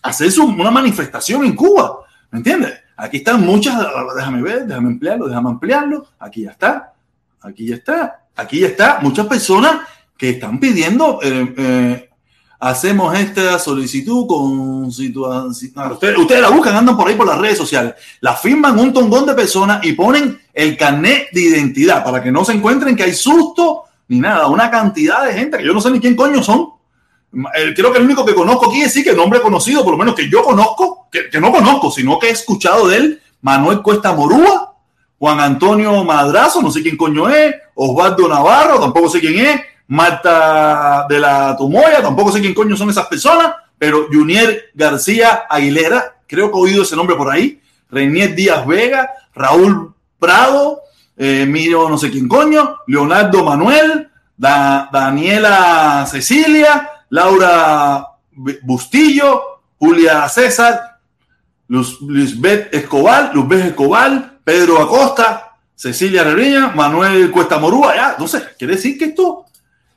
hacer 0.02 0.30
una 0.38 0.70
manifestación 0.70 1.46
en 1.46 1.56
Cuba. 1.56 2.00
¿Me 2.30 2.40
entiendes? 2.40 2.74
Aquí 2.94 3.16
están 3.16 3.40
muchas, 3.40 3.74
déjame 4.14 4.42
ver, 4.42 4.66
déjame 4.66 4.88
ampliarlo, 4.88 5.28
déjame 5.28 5.48
ampliarlo. 5.48 6.08
Aquí 6.18 6.42
ya 6.42 6.50
está, 6.50 6.92
aquí 7.40 7.68
ya 7.68 7.76
está, 7.76 8.26
aquí 8.36 8.60
ya 8.60 8.66
está. 8.66 8.98
Muchas 9.00 9.26
personas 9.26 9.88
que 10.18 10.28
están 10.28 10.60
pidiendo 10.60 11.18
eh, 11.22 11.54
eh, 11.56 12.10
hacemos 12.60 13.18
esta 13.18 13.58
solicitud 13.58 14.26
con 14.26 14.92
situación. 14.92 15.92
Ustedes, 15.92 16.42
la 16.42 16.50
buscan, 16.50 16.76
andan 16.76 16.98
por 16.98 17.08
ahí 17.08 17.14
por 17.14 17.26
las 17.26 17.38
redes 17.38 17.56
sociales, 17.56 17.94
la 18.20 18.34
firman 18.34 18.78
un 18.78 18.92
tongón 18.92 19.24
de 19.24 19.32
personas 19.32 19.82
y 19.82 19.94
ponen 19.94 20.38
el 20.52 20.76
carnet 20.76 21.30
de 21.32 21.40
identidad 21.40 22.04
para 22.04 22.22
que 22.22 22.30
no 22.30 22.44
se 22.44 22.52
encuentren 22.52 22.94
que 22.94 23.04
hay 23.04 23.14
susto 23.14 23.84
ni 24.12 24.20
nada. 24.20 24.46
Una 24.46 24.70
cantidad 24.70 25.24
de 25.24 25.32
gente 25.32 25.56
que 25.56 25.64
yo 25.64 25.72
no 25.72 25.80
sé 25.80 25.90
ni 25.90 25.98
quién 25.98 26.14
coño 26.14 26.42
son. 26.42 26.68
Creo 27.74 27.90
que 27.90 27.98
el 27.98 28.04
único 28.04 28.26
que 28.26 28.34
conozco 28.34 28.68
aquí 28.68 28.82
es 28.82 28.92
sí 28.92 29.02
que 29.02 29.14
nombre 29.14 29.40
conocido, 29.40 29.82
por 29.82 29.92
lo 29.92 29.98
menos 29.98 30.14
que 30.14 30.28
yo 30.28 30.42
conozco, 30.42 31.08
que, 31.10 31.40
no 31.40 31.50
conozco, 31.50 31.90
sino 31.90 32.18
que 32.18 32.28
he 32.28 32.30
escuchado 32.30 32.88
de 32.88 32.96
él, 32.98 33.22
Manuel 33.40 33.80
Cuesta 33.80 34.12
Morúa, 34.12 34.74
Juan 35.18 35.40
Antonio 35.40 36.04
Madrazo, 36.04 36.60
no 36.60 36.70
sé 36.70 36.82
quién 36.82 36.98
coño 36.98 37.30
es, 37.30 37.54
Osvaldo 37.74 38.28
Navarro, 38.28 38.78
tampoco 38.78 39.08
sé 39.08 39.18
quién 39.18 39.46
es, 39.46 39.60
Marta 39.86 41.06
de 41.08 41.18
la 41.18 41.56
Tumoya, 41.56 42.02
tampoco 42.02 42.32
sé 42.32 42.40
quién 42.40 42.52
coño 42.52 42.76
son 42.76 42.90
esas 42.90 43.06
personas, 43.06 43.54
pero 43.78 44.08
Junier 44.12 44.70
García 44.74 45.46
Aguilera, 45.48 46.16
creo 46.26 46.52
que 46.52 46.58
he 46.58 46.60
oído 46.60 46.82
ese 46.82 46.96
nombre 46.96 47.16
por 47.16 47.30
ahí, 47.30 47.62
Reinier 47.90 48.34
Díaz 48.34 48.66
Vega, 48.66 49.10
Raúl 49.34 49.94
Prado, 50.18 50.81
eh, 51.24 51.46
Miro 51.46 51.88
no 51.88 51.96
sé 51.96 52.10
quién 52.10 52.26
coño, 52.26 52.78
Leonardo 52.88 53.44
Manuel, 53.44 54.10
Daniela 54.36 56.04
Cecilia, 56.10 56.90
Laura 57.10 58.08
Bustillo, 58.62 59.60
Julia 59.78 60.28
César, 60.28 60.98
Luz, 61.68 62.00
Luzbeth 62.00 62.74
Escobar, 62.74 63.30
Luzbeth 63.34 63.66
Escobar, 63.66 64.38
Pedro 64.42 64.82
Acosta, 64.82 65.52
Cecilia 65.76 66.24
Reviña, 66.24 66.72
Manuel 66.74 67.30
Cuesta 67.30 67.58
Morúa, 67.58 67.94
ya, 67.94 68.26
sé, 68.26 68.42
quiere 68.58 68.74
decir 68.74 68.98
que 68.98 69.04
esto 69.06 69.46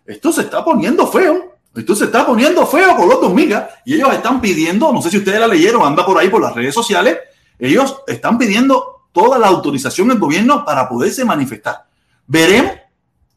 esto 0.05 0.31
se 0.31 0.41
está 0.41 0.63
poniendo 0.63 1.07
feo. 1.07 1.53
Esto 1.75 1.95
se 1.95 2.05
está 2.05 2.25
poniendo 2.25 2.65
feo 2.65 2.95
con 2.95 3.09
los 3.09 3.17
hormigas 3.17 3.67
y 3.83 3.95
ellos 3.95 4.13
están 4.13 4.39
pidiendo, 4.39 4.93
no 4.93 5.01
sé 5.01 5.09
si 5.09 5.17
ustedes 5.17 5.41
la 5.41 5.47
leyeron, 5.47 5.81
anda 5.85 6.05
por 6.05 6.17
ahí 6.17 6.29
por 6.29 6.41
las 6.41 6.55
redes 6.55 6.73
sociales, 6.73 7.17
ellos 7.59 7.97
están 8.07 8.37
pidiendo 8.37 8.94
toda 9.15 9.39
la 9.39 9.47
autorización 9.47 10.09
del 10.09 10.19
gobierno 10.19 10.65
para 10.65 10.89
poderse 10.89 11.23
manifestar. 11.23 11.85
Veremos 12.27 12.73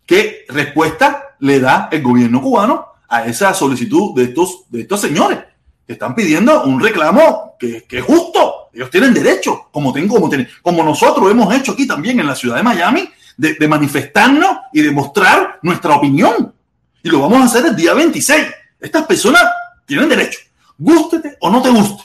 qué 0.04 0.44
respuesta 0.48 1.36
le 1.38 1.60
da 1.60 1.88
el 1.92 2.02
gobierno 2.02 2.42
cubano 2.42 2.86
a 3.08 3.24
esa 3.24 3.54
solicitud 3.54 4.12
de 4.16 4.24
estos, 4.24 4.64
de 4.68 4.80
estos 4.80 5.00
señores 5.00 5.38
que 5.86 5.92
están 5.92 6.16
pidiendo 6.16 6.64
un 6.64 6.80
reclamo 6.80 7.54
que, 7.58 7.86
es 7.88 8.04
justo. 8.04 8.70
Ellos 8.74 8.90
tienen 8.90 9.14
derecho, 9.14 9.68
como, 9.70 9.92
tengo, 9.92 10.16
como, 10.16 10.30
como 10.62 10.82
nosotros 10.82 11.30
hemos 11.30 11.54
hecho 11.54 11.72
aquí 11.72 11.86
también 11.86 12.18
en 12.18 12.26
la 12.26 12.34
ciudad 12.34 12.56
de 12.56 12.62
Miami, 12.64 13.08
de, 13.36 13.68
manifestarnos 13.68 14.50
y 14.72 14.82
de 14.82 14.90
mostrar 14.90 15.60
nuestra 15.62 15.94
opinión 15.94 16.52
y 17.02 17.08
lo 17.08 17.20
vamos 17.20 17.40
a 17.40 17.44
hacer 17.44 17.66
el 17.66 17.76
día 17.76 17.94
26. 17.94 18.46
Estas 18.80 19.06
personas 19.06 19.44
tienen 19.86 20.08
derecho, 20.08 20.40
gústete 20.76 21.36
o 21.40 21.48
no 21.48 21.62
te 21.62 21.70
guste. 21.70 22.02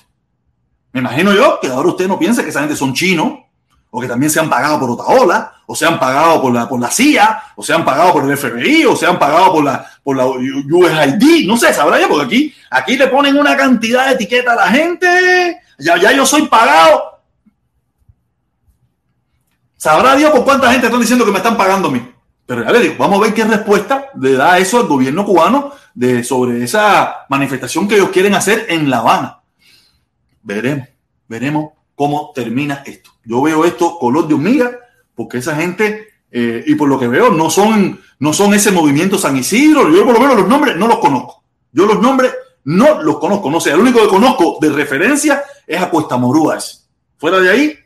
Me 0.92 1.00
imagino 1.00 1.34
yo 1.34 1.60
que 1.60 1.70
ahora 1.70 1.90
usted 1.90 2.08
no 2.08 2.20
piensa 2.20 2.44
que 2.44 2.50
esa 2.50 2.60
gente 2.60 2.76
son 2.76 2.94
chinos, 2.94 3.40
o 3.96 4.02
que 4.02 4.08
también 4.08 4.32
se 4.32 4.40
han 4.40 4.50
pagado 4.50 4.80
por 4.80 4.90
Otaola, 4.90 5.54
o 5.68 5.76
se 5.76 5.86
han 5.86 6.00
pagado 6.00 6.42
por 6.42 6.52
la, 6.52 6.68
por 6.68 6.82
la 6.82 6.90
CIA, 6.90 7.44
o 7.56 7.62
se 7.62 7.74
han 7.74 7.86
pagado 7.86 8.12
por 8.12 8.28
el 8.28 8.36
FBI, 8.36 8.86
o 8.86 8.96
se 8.96 9.06
han 9.06 9.20
pagado 9.20 9.54
por 9.54 9.64
la, 9.64 9.86
por 10.02 10.18
la 10.18 10.26
USAID, 10.26 11.46
no 11.46 11.56
sé, 11.58 11.72
sabrá 11.76 12.02
yo, 12.02 12.10
porque 12.10 12.26
aquí, 12.26 12.56
aquí 12.72 12.98
le 12.98 13.08
ponen 13.08 13.38
una 13.38 13.56
cantidad 13.56 14.08
de 14.08 14.14
etiqueta 14.14 14.54
a 14.54 14.56
la 14.56 14.68
gente, 14.70 15.62
ya, 15.78 15.98
ya 15.98 16.12
yo 16.12 16.26
soy 16.26 16.48
pagado. 16.48 17.20
Sabrá 19.78 20.16
Dios 20.16 20.32
por 20.32 20.44
cuánta 20.44 20.72
gente 20.72 20.88
están 20.88 21.02
diciendo 21.02 21.24
que 21.24 21.32
me 21.32 21.38
están 21.38 21.56
pagando 21.56 21.90
a 21.90 21.92
mí. 21.92 22.12
Pero 22.48 22.64
ya 22.64 22.72
le 22.72 22.80
digo, 22.80 22.96
vamos 22.98 23.20
a 23.20 23.26
ver 23.26 23.34
qué 23.36 23.44
respuesta 23.44 24.10
le 24.20 24.34
da 24.34 24.58
eso 24.58 24.80
al 24.80 24.88
gobierno 24.88 25.24
cubano 25.24 25.72
de, 25.94 26.24
sobre 26.24 26.64
esa 26.64 27.28
manifestación 27.30 27.88
que 27.88 27.98
ellos 27.98 28.10
quieren 28.10 28.34
hacer 28.34 28.66
en 28.70 28.90
La 28.90 28.98
Habana. 28.98 29.42
Veremos, 30.42 30.88
veremos 31.28 31.74
cómo 31.96 32.32
termina 32.34 32.84
esto. 32.86 33.12
Yo 33.24 33.42
veo 33.42 33.66
esto 33.66 33.98
color 34.00 34.28
de 34.28 34.34
hormiga, 34.34 34.80
porque 35.16 35.38
esa 35.38 35.56
gente, 35.56 36.08
eh, 36.32 36.64
y 36.66 36.76
por 36.76 36.90
lo 36.90 37.00
que 37.00 37.08
veo, 37.08 37.30
no 37.30 37.50
son, 37.50 38.02
no 38.20 38.34
son 38.34 38.54
ese 38.54 38.72
movimiento 38.72 39.18
San 39.18 39.38
Isidro. 39.38 39.90
Yo 39.90 40.04
por 40.06 40.14
lo 40.14 40.20
menos 40.20 40.38
los 40.38 40.48
nombres 40.48 40.76
no 40.76 40.88
los 40.88 41.00
conozco. 41.00 41.44
Yo 41.72 41.86
los 41.86 42.02
nombres 42.02 42.34
no 42.66 43.02
los 43.02 43.20
conozco. 43.20 43.50
No 43.50 43.60
sé, 43.60 43.72
el 43.72 43.80
único 43.80 44.02
que 44.02 44.08
conozco 44.08 44.58
de 44.62 44.70
referencia 44.70 45.44
es 45.66 45.82
a 45.82 45.90
Cuesta 45.90 46.18
Morúas. 46.18 46.90
Fuera 47.18 47.40
de 47.40 47.50
ahí, 47.50 47.80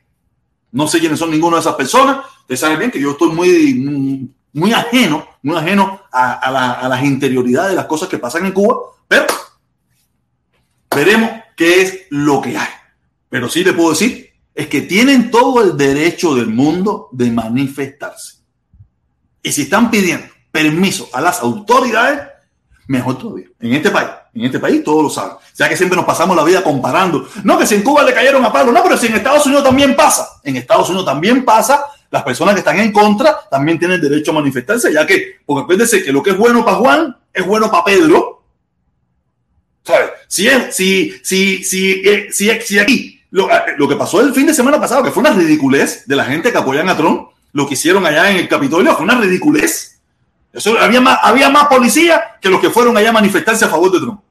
no 0.71 0.87
sé 0.87 0.99
quiénes 0.99 1.19
son 1.19 1.31
ninguno 1.31 1.55
de 1.55 1.61
esas 1.61 1.75
personas. 1.75 2.25
Ustedes 2.41 2.59
saben 2.59 2.79
bien 2.79 2.91
que 2.91 2.99
yo 2.99 3.11
estoy 3.11 3.29
muy 3.29 4.33
muy 4.57 4.73
ajeno, 4.73 5.27
muy 5.43 5.55
ajeno 5.55 6.01
a, 6.11 6.87
las 6.89 7.03
interioridades 7.03 7.71
de 7.71 7.75
las 7.75 7.85
cosas 7.85 8.09
que 8.09 8.17
pasan 8.17 8.45
en 8.45 8.53
Cuba, 8.53 8.75
pero 9.07 9.27
veremos 10.93 11.29
qué 11.55 11.81
es 11.83 11.99
lo 12.09 12.41
que 12.41 12.57
hay. 12.57 12.69
Pero 13.29 13.49
sí 13.49 13.63
le 13.63 13.73
puedo 13.73 13.91
decir, 13.91 14.31
es 14.57 14.67
que 14.67 14.81
tienen 14.81 15.29
todo 15.29 15.61
el 15.61 15.77
derecho 15.77 16.33
del 16.33 16.47
mundo 16.47 17.09
de 17.11 17.29
manifestarse. 17.29 18.37
Y 19.43 19.51
si 19.51 19.61
están 19.63 19.91
pidiendo 19.91 20.27
permiso 20.51 21.07
a 21.13 21.21
las 21.21 21.41
autoridades, 21.41 22.21
mejor 22.87 23.19
todavía. 23.19 23.47
En 23.59 23.73
este 23.73 23.91
país, 23.91 24.09
En 24.33 24.45
este 24.45 24.59
país 24.59 24.83
todos 24.83 25.03
lo 25.03 25.09
saben. 25.09 25.33
O 25.33 25.39
sea 25.53 25.69
que 25.69 25.77
siempre 25.77 25.95
nos 25.95 26.05
pasamos 26.05 26.35
la 26.35 26.43
vida 26.43 26.63
comparando. 26.63 27.27
No, 27.43 27.57
que 27.59 27.67
si 27.67 27.75
en 27.75 27.83
Cuba 27.83 28.03
le 28.03 28.13
cayeron 28.13 28.43
a 28.43 28.51
palo, 28.51 28.71
no, 28.71 28.81
pero 28.81 28.97
si 28.97 29.07
en 29.07 29.15
Estados 29.15 29.45
Unidos 29.45 29.63
también 29.63 29.95
pasa. 29.95 30.27
En 30.43 30.55
Estados 30.55 30.89
Unidos 30.89 31.05
también 31.05 31.45
pasa. 31.45 31.85
Las 32.09 32.23
personas 32.23 32.55
que 32.55 32.59
están 32.59 32.79
en 32.79 32.91
contra 32.91 33.37
también 33.51 33.77
tienen 33.77 34.01
derecho 34.01 34.31
a 34.31 34.35
manifestarse, 34.35 34.93
ya 34.93 35.05
que, 35.05 35.39
porque 35.45 35.63
acuérdense 35.63 36.03
que 36.03 36.11
lo 36.11 36.23
que 36.23 36.31
es 36.31 36.37
bueno 36.37 36.63
para 36.63 36.77
Juan 36.77 37.17
es 37.33 37.45
bueno 37.45 37.69
para 37.69 37.83
Pedro. 37.83 38.43
¿Sabes? 39.83 40.09
Si, 40.27 40.47
es, 40.47 40.75
si, 40.75 41.13
si, 41.23 41.63
si, 41.63 41.91
eh, 42.03 42.27
si, 42.31 42.49
si 42.61 42.79
aquí 42.79 43.16
lo, 43.31 43.49
eh, 43.49 43.75
lo, 43.77 43.87
que 43.87 43.95
pasó 43.95 44.21
el 44.21 44.33
fin 44.33 44.47
de 44.47 44.53
semana 44.53 44.79
pasado, 44.79 45.03
que 45.03 45.11
fue 45.11 45.21
una 45.21 45.31
ridiculez 45.31 46.05
de 46.07 46.15
la 46.15 46.25
gente 46.25 46.51
que 46.51 46.57
apoyan 46.57 46.89
a 46.89 46.97
Trump, 46.97 47.29
lo 47.53 47.67
que 47.67 47.73
hicieron 47.73 48.05
allá 48.05 48.29
en 48.31 48.37
el 48.37 48.47
Capitolio 48.47 48.95
fue 48.95 49.03
una 49.03 49.19
ridiculez. 49.19 49.99
Había, 50.79 51.01
más, 51.01 51.19
había 51.21 51.49
más 51.49 51.67
policía 51.67 52.37
que 52.41 52.49
los 52.49 52.59
que 52.59 52.69
fueron 52.69 52.97
allá 52.97 53.09
a 53.09 53.13
manifestarse 53.13 53.65
a 53.65 53.69
favor 53.69 53.91
de 53.91 53.99
Trump. 53.99 54.21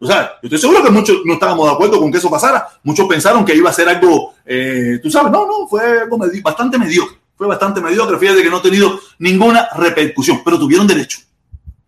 O 0.00 0.06
sea, 0.06 0.32
yo 0.42 0.46
estoy 0.46 0.58
seguro 0.58 0.82
que 0.82 0.90
muchos 0.90 1.18
no 1.24 1.34
estábamos 1.34 1.66
de 1.66 1.74
acuerdo 1.74 1.98
con 1.98 2.10
que 2.10 2.18
eso 2.18 2.30
pasara. 2.30 2.68
Muchos 2.84 3.06
pensaron 3.06 3.44
que 3.44 3.54
iba 3.54 3.68
a 3.68 3.72
ser 3.72 3.88
algo, 3.88 4.34
eh, 4.46 5.00
tú 5.02 5.10
sabes, 5.10 5.32
no, 5.32 5.46
no, 5.46 5.66
fue 5.68 6.02
algo 6.02 6.18
bastante 6.42 6.78
mediocre. 6.78 7.18
Fue 7.36 7.46
bastante 7.46 7.80
mediocre. 7.80 8.18
Fíjate 8.18 8.42
que 8.42 8.50
no 8.50 8.58
ha 8.58 8.62
tenido 8.62 8.98
ninguna 9.18 9.68
repercusión, 9.76 10.40
pero 10.44 10.58
tuvieron 10.58 10.86
derecho 10.86 11.20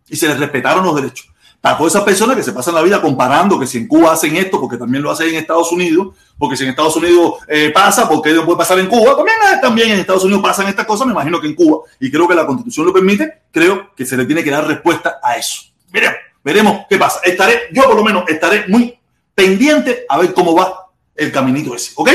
y 0.09 0.15
se 0.17 0.27
les 0.27 0.37
respetaron 0.37 0.83
los 0.83 0.95
derechos. 0.95 1.30
Para 1.61 1.85
esas 1.85 2.03
personas 2.03 2.35
que 2.35 2.41
se 2.41 2.53
pasan 2.53 2.73
la 2.73 2.81
vida 2.81 2.99
comparando 2.99 3.59
que 3.59 3.67
si 3.67 3.77
en 3.77 3.87
Cuba 3.87 4.13
hacen 4.13 4.35
esto, 4.35 4.59
porque 4.59 4.77
también 4.77 5.03
lo 5.03 5.11
hacen 5.11 5.29
en 5.29 5.35
Estados 5.35 5.71
Unidos, 5.71 6.15
porque 6.37 6.57
si 6.57 6.63
en 6.63 6.71
Estados 6.71 6.95
Unidos 6.95 7.35
eh, 7.47 7.71
pasa, 7.71 8.09
porque 8.09 8.33
no 8.33 8.43
puede 8.43 8.57
pasar 8.57 8.79
en 8.79 8.87
Cuba, 8.87 9.15
también, 9.15 9.37
eh, 9.53 9.57
también 9.61 9.91
en 9.91 9.99
Estados 9.99 10.23
Unidos 10.23 10.41
pasan 10.41 10.67
estas 10.67 10.87
cosas, 10.87 11.05
me 11.05 11.13
imagino 11.13 11.39
que 11.39 11.45
en 11.47 11.53
Cuba, 11.53 11.81
y 11.99 12.09
creo 12.09 12.27
que 12.27 12.33
la 12.33 12.47
constitución 12.47 12.87
lo 12.87 12.93
permite, 12.93 13.43
creo 13.51 13.93
que 13.95 14.05
se 14.05 14.17
le 14.17 14.25
tiene 14.25 14.43
que 14.43 14.49
dar 14.49 14.65
respuesta 14.65 15.19
a 15.21 15.37
eso. 15.37 15.61
Miremos. 15.93 16.17
Veremos 16.43 16.85
qué 16.89 16.97
pasa. 16.97 17.19
Estaré, 17.23 17.67
yo 17.71 17.83
por 17.83 17.95
lo 17.95 18.03
menos 18.03 18.23
estaré 18.27 18.65
muy 18.67 18.97
pendiente 19.35 20.05
a 20.09 20.17
ver 20.17 20.33
cómo 20.33 20.55
va 20.55 20.87
el 21.15 21.31
caminito 21.31 21.75
ese. 21.75 21.91
¿Ok? 21.95 22.09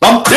Vamos. 0.00 0.22
¿sí? 0.28 0.36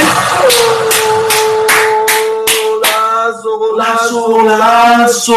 Golazo, 3.43 4.21
golazo. 4.27 5.35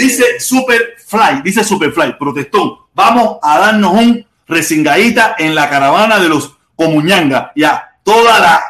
Dice 0.00 0.40
Superfly, 0.40 1.42
dice 1.44 1.62
Superfly, 1.62 2.14
protestón. 2.18 2.72
Vamos 2.94 3.36
a 3.42 3.58
darnos 3.58 3.92
un 3.92 4.26
resingadita 4.48 5.36
en 5.38 5.54
la 5.54 5.68
caravana 5.68 6.18
de 6.18 6.30
los 6.30 6.56
Comuñanga. 6.74 7.52
Ya, 7.54 7.98
toda 8.02 8.40
la 8.40 8.62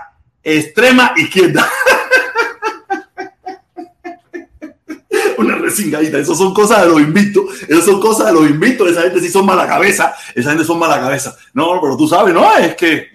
extrema 0.42 1.12
izquierda. 1.16 1.68
una 5.38 5.54
resingadita. 5.54 6.18
Eso 6.18 6.34
son 6.34 6.52
cosas 6.52 6.82
de 6.82 6.88
los 6.88 7.00
invictos. 7.00 7.44
Eso 7.68 7.82
son 7.82 8.00
cosas 8.00 8.26
de 8.26 8.32
los 8.32 8.50
invictos. 8.50 8.90
Esa 8.90 9.02
gente 9.02 9.20
sí 9.20 9.28
son 9.28 9.46
mala 9.46 9.68
cabeza. 9.68 10.12
Esa 10.34 10.50
gente 10.50 10.64
son 10.64 10.80
mala 10.80 11.00
cabeza. 11.00 11.36
No, 11.54 11.80
pero 11.80 11.96
tú 11.96 12.08
sabes, 12.08 12.34
no, 12.34 12.56
es 12.56 12.74
que 12.74 12.92
eh, 12.94 13.08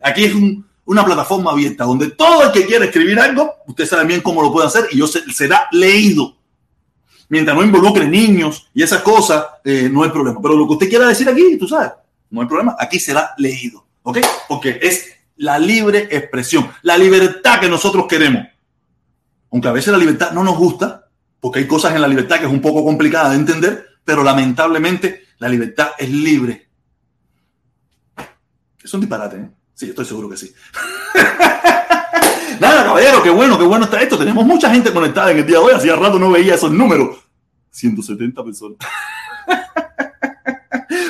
aquí 0.00 0.26
es 0.26 0.34
un, 0.34 0.64
una 0.84 1.04
plataforma 1.04 1.50
abierta 1.50 1.82
donde 1.84 2.10
todo 2.10 2.44
el 2.44 2.52
que 2.52 2.64
quiera 2.64 2.84
escribir 2.84 3.18
algo, 3.18 3.52
usted 3.66 3.84
sabe 3.84 4.04
bien 4.04 4.20
cómo 4.20 4.42
lo 4.42 4.52
puede 4.52 4.68
hacer 4.68 4.86
y 4.92 4.98
yo 4.98 5.08
se, 5.08 5.28
será 5.32 5.66
leído. 5.72 6.37
Mientras 7.28 7.56
no 7.56 7.62
involucre 7.62 8.06
niños 8.08 8.68
y 8.72 8.82
esas 8.82 9.02
cosas, 9.02 9.44
eh, 9.64 9.88
no 9.92 10.02
hay 10.02 10.10
problema. 10.10 10.40
Pero 10.40 10.56
lo 10.56 10.66
que 10.66 10.72
usted 10.74 10.88
quiera 10.88 11.06
decir 11.08 11.28
aquí, 11.28 11.56
tú 11.58 11.68
sabes, 11.68 11.92
no 12.30 12.40
hay 12.40 12.46
problema. 12.46 12.76
Aquí 12.78 12.98
será 12.98 13.34
leído. 13.36 13.84
¿Ok? 14.02 14.18
Porque 14.48 14.78
es 14.80 15.06
la 15.36 15.58
libre 15.58 16.08
expresión, 16.10 16.70
la 16.82 16.96
libertad 16.96 17.60
que 17.60 17.68
nosotros 17.68 18.06
queremos. 18.08 18.46
Aunque 19.50 19.68
a 19.68 19.72
veces 19.72 19.92
la 19.92 19.98
libertad 19.98 20.32
no 20.32 20.44
nos 20.44 20.56
gusta, 20.56 21.08
porque 21.40 21.60
hay 21.60 21.66
cosas 21.66 21.94
en 21.94 22.00
la 22.00 22.08
libertad 22.08 22.38
que 22.38 22.46
es 22.46 22.50
un 22.50 22.60
poco 22.60 22.84
complicada 22.84 23.30
de 23.30 23.36
entender, 23.36 23.86
pero 24.04 24.22
lamentablemente 24.22 25.24
la 25.38 25.48
libertad 25.48 25.90
es 25.98 26.10
libre. 26.10 26.68
Es 28.82 28.92
un 28.94 29.00
disparate, 29.00 29.36
¿eh? 29.36 29.50
Sí, 29.74 29.90
estoy 29.90 30.04
seguro 30.04 30.28
que 30.28 30.36
sí. 30.36 30.52
Nada, 32.60 32.84
caballero, 32.84 33.22
qué 33.22 33.30
bueno, 33.30 33.56
qué 33.58 33.64
bueno 33.64 33.84
está 33.84 34.00
esto. 34.02 34.18
Tenemos 34.18 34.44
mucha 34.44 34.70
gente 34.70 34.92
conectada 34.92 35.30
en 35.30 35.38
el 35.38 35.46
día 35.46 35.58
de 35.58 35.64
hoy. 35.64 35.72
Hacía 35.74 35.94
rato 35.94 36.18
no 36.18 36.30
veía 36.30 36.54
esos 36.54 36.72
números. 36.72 37.18
170 37.70 38.42
personas. 38.42 38.78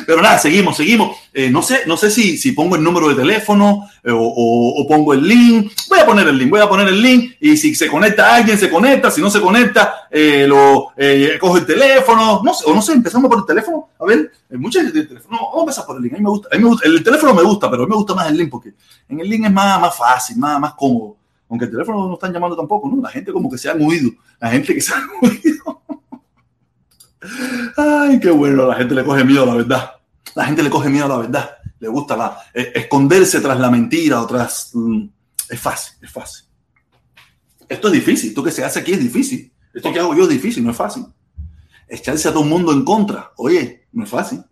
Pero 0.06 0.22
nada, 0.22 0.38
seguimos, 0.38 0.76
seguimos. 0.76 1.16
Eh, 1.32 1.50
no 1.50 1.62
sé, 1.62 1.80
no 1.86 1.96
sé 1.96 2.10
si, 2.10 2.36
si 2.38 2.52
pongo 2.52 2.76
el 2.76 2.82
número 2.82 3.08
de 3.08 3.14
teléfono 3.14 3.88
eh, 4.02 4.10
o, 4.12 4.86
pongo 4.88 5.14
el 5.14 5.26
link. 5.26 5.72
Voy 5.88 5.98
a 5.98 6.06
poner 6.06 6.28
el 6.28 6.38
link, 6.38 6.50
voy 6.50 6.60
a 6.60 6.68
poner 6.68 6.88
el 6.88 7.00
link 7.00 7.34
y 7.40 7.56
si 7.56 7.74
se 7.74 7.88
conecta 7.88 8.34
alguien, 8.34 8.58
se 8.58 8.70
conecta. 8.70 9.10
Si 9.10 9.20
no 9.20 9.30
se 9.30 9.40
conecta, 9.40 10.08
eh, 10.10 10.46
lo 10.46 10.92
eh, 10.96 11.36
coge 11.40 11.60
el 11.60 11.66
teléfono. 11.66 12.42
No 12.42 12.54
sé, 12.54 12.64
o 12.66 12.74
no 12.74 12.82
sé, 12.82 12.92
empezamos 12.92 13.28
por 13.28 13.38
el 13.38 13.46
teléfono. 13.46 13.90
A 13.98 14.06
ver, 14.06 14.32
mucha 14.52 14.80
gente 14.80 14.92
tiene 14.92 15.08
teléfono. 15.08 15.36
No, 15.36 15.42
vamos 15.46 15.58
a 15.58 15.60
empezar 15.60 15.86
por 15.86 15.96
el 15.96 16.02
link. 16.02 16.14
A 16.14 16.16
mí 16.16 16.22
me 16.22 16.30
gusta, 16.30 16.48
a 16.50 16.56
mí 16.56 16.62
me 16.62 16.70
gusta. 16.70 16.88
El 16.88 17.04
teléfono 17.04 17.34
me 17.34 17.42
gusta, 17.42 17.70
pero 17.70 17.82
a 17.82 17.86
mí 17.86 17.90
me 17.90 17.96
gusta 17.96 18.14
más 18.14 18.28
el 18.28 18.36
link 18.36 18.50
porque 18.50 18.72
en 19.08 19.20
el 19.20 19.28
link 19.28 19.44
es 19.44 19.52
más, 19.52 19.80
más 19.80 19.96
fácil, 19.96 20.38
más, 20.38 20.58
más 20.58 20.74
cómodo. 20.74 21.17
Aunque 21.48 21.64
el 21.64 21.70
teléfono 21.70 22.08
no 22.08 22.14
están 22.14 22.32
llamando 22.32 22.56
tampoco, 22.56 22.88
¿no? 22.88 23.02
La 23.02 23.08
gente 23.08 23.32
como 23.32 23.50
que 23.50 23.58
se 23.58 23.70
han 23.70 23.80
huido. 23.80 24.10
La 24.38 24.50
gente 24.50 24.74
que 24.74 24.80
se 24.80 24.92
ha 24.92 25.02
huido. 25.22 25.82
Ay, 27.76 28.20
qué 28.20 28.30
bueno, 28.30 28.66
la 28.66 28.74
gente 28.74 28.94
le 28.94 29.04
coge 29.04 29.24
miedo, 29.24 29.46
la 29.46 29.54
verdad. 29.54 29.92
La 30.34 30.44
gente 30.44 30.62
le 30.62 30.70
coge 30.70 30.88
miedo 30.88 31.06
a 31.06 31.08
la 31.08 31.16
verdad. 31.18 31.50
Le 31.80 31.88
gusta 31.88 32.16
la, 32.16 32.38
eh, 32.52 32.72
esconderse 32.74 33.40
tras 33.40 33.58
la 33.58 33.70
mentira 33.70 34.20
o 34.20 34.26
tras... 34.26 34.70
Mm, 34.74 35.04
es 35.48 35.60
fácil, 35.60 35.96
es 36.02 36.10
fácil. 36.10 36.44
Esto 37.68 37.88
es 37.88 37.94
difícil. 37.94 38.30
Esto 38.30 38.42
que 38.42 38.50
se 38.50 38.64
hace 38.64 38.80
aquí 38.80 38.92
es 38.92 39.00
difícil. 39.00 39.52
Esto 39.72 39.92
que 39.92 40.00
hago 40.00 40.14
yo 40.14 40.24
es 40.24 40.28
difícil, 40.28 40.64
no 40.64 40.70
es 40.70 40.76
fácil. 40.76 41.06
Echarse 41.86 42.28
a 42.28 42.32
todo 42.32 42.42
el 42.42 42.50
mundo 42.50 42.72
en 42.72 42.84
contra. 42.84 43.32
Oye, 43.36 43.86
no 43.92 44.04
es 44.04 44.10
fácil. 44.10 44.42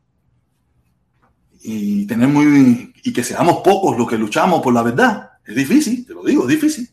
Y 1.63 2.07
tener 2.07 2.29
muy... 2.29 2.93
Y 3.03 3.13
que 3.13 3.23
seamos 3.23 3.59
pocos 3.59 3.99
los 3.99 4.09
que 4.09 4.17
luchamos 4.17 4.63
por 4.63 4.73
la 4.73 4.83
verdad. 4.83 5.31
Es 5.47 5.55
difícil, 5.55 6.05
te 6.05 6.13
lo 6.13 6.25
digo, 6.25 6.43
es 6.43 6.49
difícil. 6.49 6.91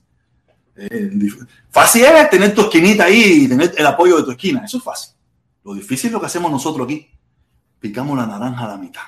Eh, 0.75 1.11
fácil 1.71 2.03
es 2.03 2.29
tener 2.29 2.53
tu 2.53 2.61
esquinita 2.61 3.05
ahí 3.05 3.43
y 3.43 3.47
tener 3.47 3.73
el 3.75 3.85
apoyo 3.85 4.17
de 4.17 4.23
tu 4.23 4.31
esquina. 4.31 4.63
Eso 4.63 4.77
es 4.77 4.83
fácil. 4.83 5.13
Lo 5.63 5.73
difícil 5.73 6.07
es 6.07 6.13
lo 6.13 6.19
que 6.19 6.27
hacemos 6.27 6.51
nosotros 6.51 6.85
aquí. 6.85 7.09
Picamos 7.79 8.17
la 8.17 8.25
naranja 8.25 8.65
a 8.65 8.67
la 8.69 8.77
mitad. 8.77 9.01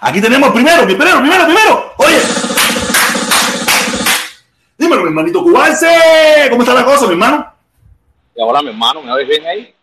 Aquí 0.00 0.20
tenemos 0.20 0.50
primero, 0.50 0.84
primero, 0.84 1.20
primero, 1.20 1.44
primero. 1.44 1.92
Oye. 1.98 2.18
Dímelo, 4.76 5.02
mi 5.02 5.08
hermanito 5.08 5.42
cubanse. 5.42 5.86
¿Cómo 6.50 6.62
está 6.62 6.74
la 6.74 6.84
cosa, 6.84 7.06
mi 7.06 7.12
hermano? 7.12 7.52
Y 8.34 8.42
ahora, 8.42 8.62
mi 8.62 8.68
hermano, 8.68 9.02
¿me 9.02 9.12
oyes 9.12 9.28
bien 9.28 9.46
ahí? 9.46 9.74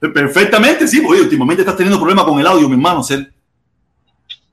Perfectamente, 0.00 0.88
sí. 0.88 1.04
Oye, 1.06 1.20
últimamente 1.20 1.62
estás 1.62 1.76
teniendo 1.76 1.98
problemas 1.98 2.24
con 2.24 2.40
el 2.40 2.46
audio, 2.46 2.68
mi 2.68 2.74
hermano. 2.74 3.02
¿sí? 3.02 3.14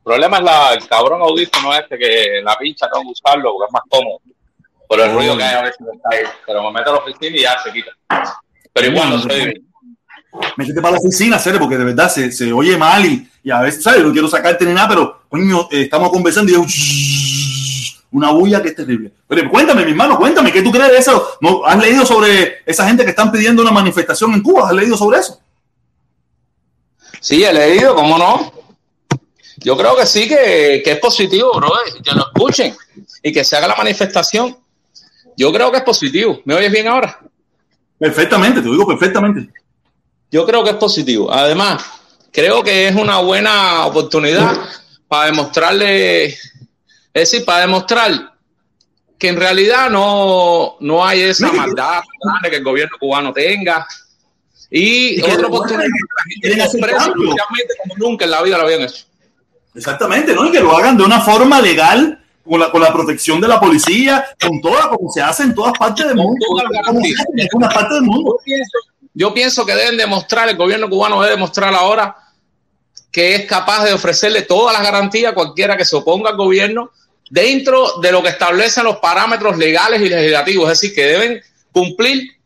El 0.08 0.14
problema 0.14 0.38
es 0.38 0.44
la, 0.44 0.74
el 0.74 0.88
cabrón 0.88 1.22
audífono 1.22 1.74
este 1.74 1.98
que 1.98 2.42
la 2.42 2.56
pincha 2.56 2.88
tengo 2.90 3.04
que 3.04 3.12
usarlo 3.12 3.52
porque 3.52 3.66
es 3.68 3.74
más 3.74 3.82
cómodo. 3.90 4.22
Por 4.88 5.02
el 5.02 5.14
ruido 5.14 5.36
que 5.36 5.44
hay 5.44 5.56
a 5.56 5.62
veces 5.64 5.82
está 5.82 6.10
ahí. 6.10 6.24
Pero 6.46 6.64
me 6.64 6.72
meto 6.72 6.92
a 6.92 6.94
la 6.94 7.00
oficina 7.00 7.36
y 7.36 7.42
ya 7.42 7.60
se 7.62 7.74
quita. 7.74 7.92
Pero 8.72 8.88
igual 8.88 9.10
no 9.10 9.20
se 9.20 9.34
oye 9.34 9.54
métete 10.56 10.82
para 10.82 10.94
la 10.94 11.00
oficina, 11.00 11.38
serio, 11.38 11.60
porque 11.60 11.78
de 11.78 11.84
verdad 11.84 12.10
se, 12.10 12.32
se 12.32 12.54
oye 12.54 12.78
mal 12.78 13.06
y, 13.06 13.30
y, 13.44 13.52
a 13.52 13.60
veces, 13.60 13.84
¿sabes? 13.84 14.02
No 14.02 14.14
quiero 14.14 14.30
sacarte 14.30 14.66
ni 14.66 14.74
nada, 14.74 14.88
pero, 14.88 15.24
coño, 15.28 15.68
eh, 15.72 15.82
estamos 15.82 16.10
conversando 16.10 16.52
y 16.52 16.56
es 16.56 17.98
una 18.12 18.32
bulla 18.32 18.62
que 18.62 18.70
es 18.70 18.76
terrible. 18.76 19.12
Pero 19.28 19.50
cuéntame, 19.50 19.84
mi 19.84 19.92
hermano, 19.92 20.18
cuéntame, 20.18 20.54
¿qué 20.54 20.62
tú 20.62 20.72
crees 20.72 20.92
de 20.92 20.98
eso? 21.00 21.38
¿No, 21.42 21.66
¿Has 21.66 21.78
leído 21.80 22.06
sobre 22.06 22.60
esa 22.66 22.88
gente 22.88 23.04
que 23.04 23.10
están 23.10 23.30
pidiendo 23.30 23.62
una 23.62 23.72
manifestación 23.72 24.34
en 24.34 24.42
Cuba? 24.42 24.68
¿Has 24.68 24.74
leído 24.74 24.96
sobre 24.96 25.20
eso? 25.20 25.42
Sí, 27.20 27.44
he 27.44 27.52
leído, 27.52 27.94
¿cómo 27.94 28.18
no? 28.18 28.57
Yo 29.58 29.76
creo 29.76 29.96
que 29.96 30.06
sí, 30.06 30.28
que, 30.28 30.82
que 30.84 30.92
es 30.92 31.00
positivo, 31.00 31.52
bro, 31.56 31.72
que 32.04 32.12
lo 32.12 32.28
escuchen 32.28 32.76
y 33.24 33.32
que 33.32 33.44
se 33.44 33.56
haga 33.56 33.68
la 33.68 33.76
manifestación. 33.76 34.58
Yo 35.36 35.52
creo 35.52 35.72
que 35.72 35.78
es 35.78 35.84
positivo. 35.84 36.42
¿Me 36.46 36.56
oyes 36.56 36.72
bien 36.72 36.88
ahora? 36.88 37.20
Perfectamente, 37.98 38.62
te 38.62 38.70
digo 38.70 38.86
perfectamente. 38.86 39.52
Yo 40.32 40.46
creo 40.46 40.64
que 40.64 40.72
es 40.72 40.76
positivo. 40.76 41.32
Además, 41.32 41.84
creo 42.32 42.64
que 42.64 42.88
es 42.88 42.96
una 42.96 43.20
buena 43.20 43.86
oportunidad 43.86 44.56
para 45.08 45.26
demostrarle, 45.26 46.26
es 46.26 46.40
decir, 47.14 47.44
para 47.46 47.62
demostrar 47.62 48.34
que 49.18 49.30
en 49.30 49.38
realidad 49.38 49.90
no, 49.90 50.78
no 50.80 51.04
hay 51.04 51.22
esa 51.22 51.52
maldad 51.52 52.02
que 52.48 52.58
el 52.58 52.64
gobierno 52.64 52.98
cubano 53.00 53.34
tenga. 53.34 53.88
Y, 54.70 55.20
y 55.20 55.22
otra 55.22 55.48
oportunidad 55.48 55.88
que 56.42 56.50
la 56.50 56.70
gente 56.70 57.74
como 57.82 57.96
nunca 57.98 58.26
en 58.26 58.32
la 58.32 58.44
vida 58.44 58.58
lo 58.58 58.66
habían 58.66 58.82
hecho. 58.82 59.07
Exactamente, 59.78 60.34
¿no? 60.34 60.46
Y 60.48 60.52
que 60.52 60.60
lo 60.60 60.76
hagan 60.76 60.98
de 60.98 61.04
una 61.04 61.22
forma 61.22 61.62
legal, 61.62 62.20
con 62.44 62.60
la, 62.60 62.72
con 62.72 62.82
la 62.82 62.92
protección 62.92 63.40
de 63.40 63.48
la 63.48 63.60
policía, 63.60 64.26
con 64.42 64.60
toda, 64.60 64.90
como 64.90 65.12
se 65.12 65.22
hace 65.22 65.44
en 65.44 65.54
todas 65.54 65.74
partes 65.78 66.08
del 66.08 66.16
mundo. 66.16 66.46
Como 66.48 67.02
se 67.02 67.14
hace 67.14 67.24
en 67.36 67.48
todas 67.48 67.74
partes 67.74 67.94
del 67.94 68.04
mundo. 68.04 68.38
Yo 68.38 68.44
pienso, 68.44 68.78
yo 69.14 69.34
pienso 69.34 69.66
que 69.66 69.76
deben 69.76 69.98
demostrar, 69.98 70.50
el 70.50 70.58
gobierno 70.58 70.90
cubano 70.90 71.22
debe 71.22 71.36
demostrar 71.36 71.74
ahora 71.74 72.16
que 73.12 73.36
es 73.36 73.46
capaz 73.46 73.84
de 73.86 73.94
ofrecerle 73.94 74.44
todas 74.44 74.74
las 74.74 74.84
garantías 74.84 75.32
a 75.32 75.36
cualquiera 75.36 75.78
que 75.78 75.86
se 75.86 75.96
oponga 75.96 76.32
al 76.32 76.38
gobierno 76.38 76.92
dentro 77.30 78.00
de 78.02 78.12
lo 78.12 78.24
que 78.24 78.30
establecen 78.30 78.84
los 78.84 78.98
parámetros 78.98 79.58
legales 79.58 80.02
y 80.02 80.10
legislativos, 80.10 80.72
es 80.72 80.80
decir, 80.80 80.96
que 80.96 81.06
deben 81.06 81.42
cumplir 81.72 82.37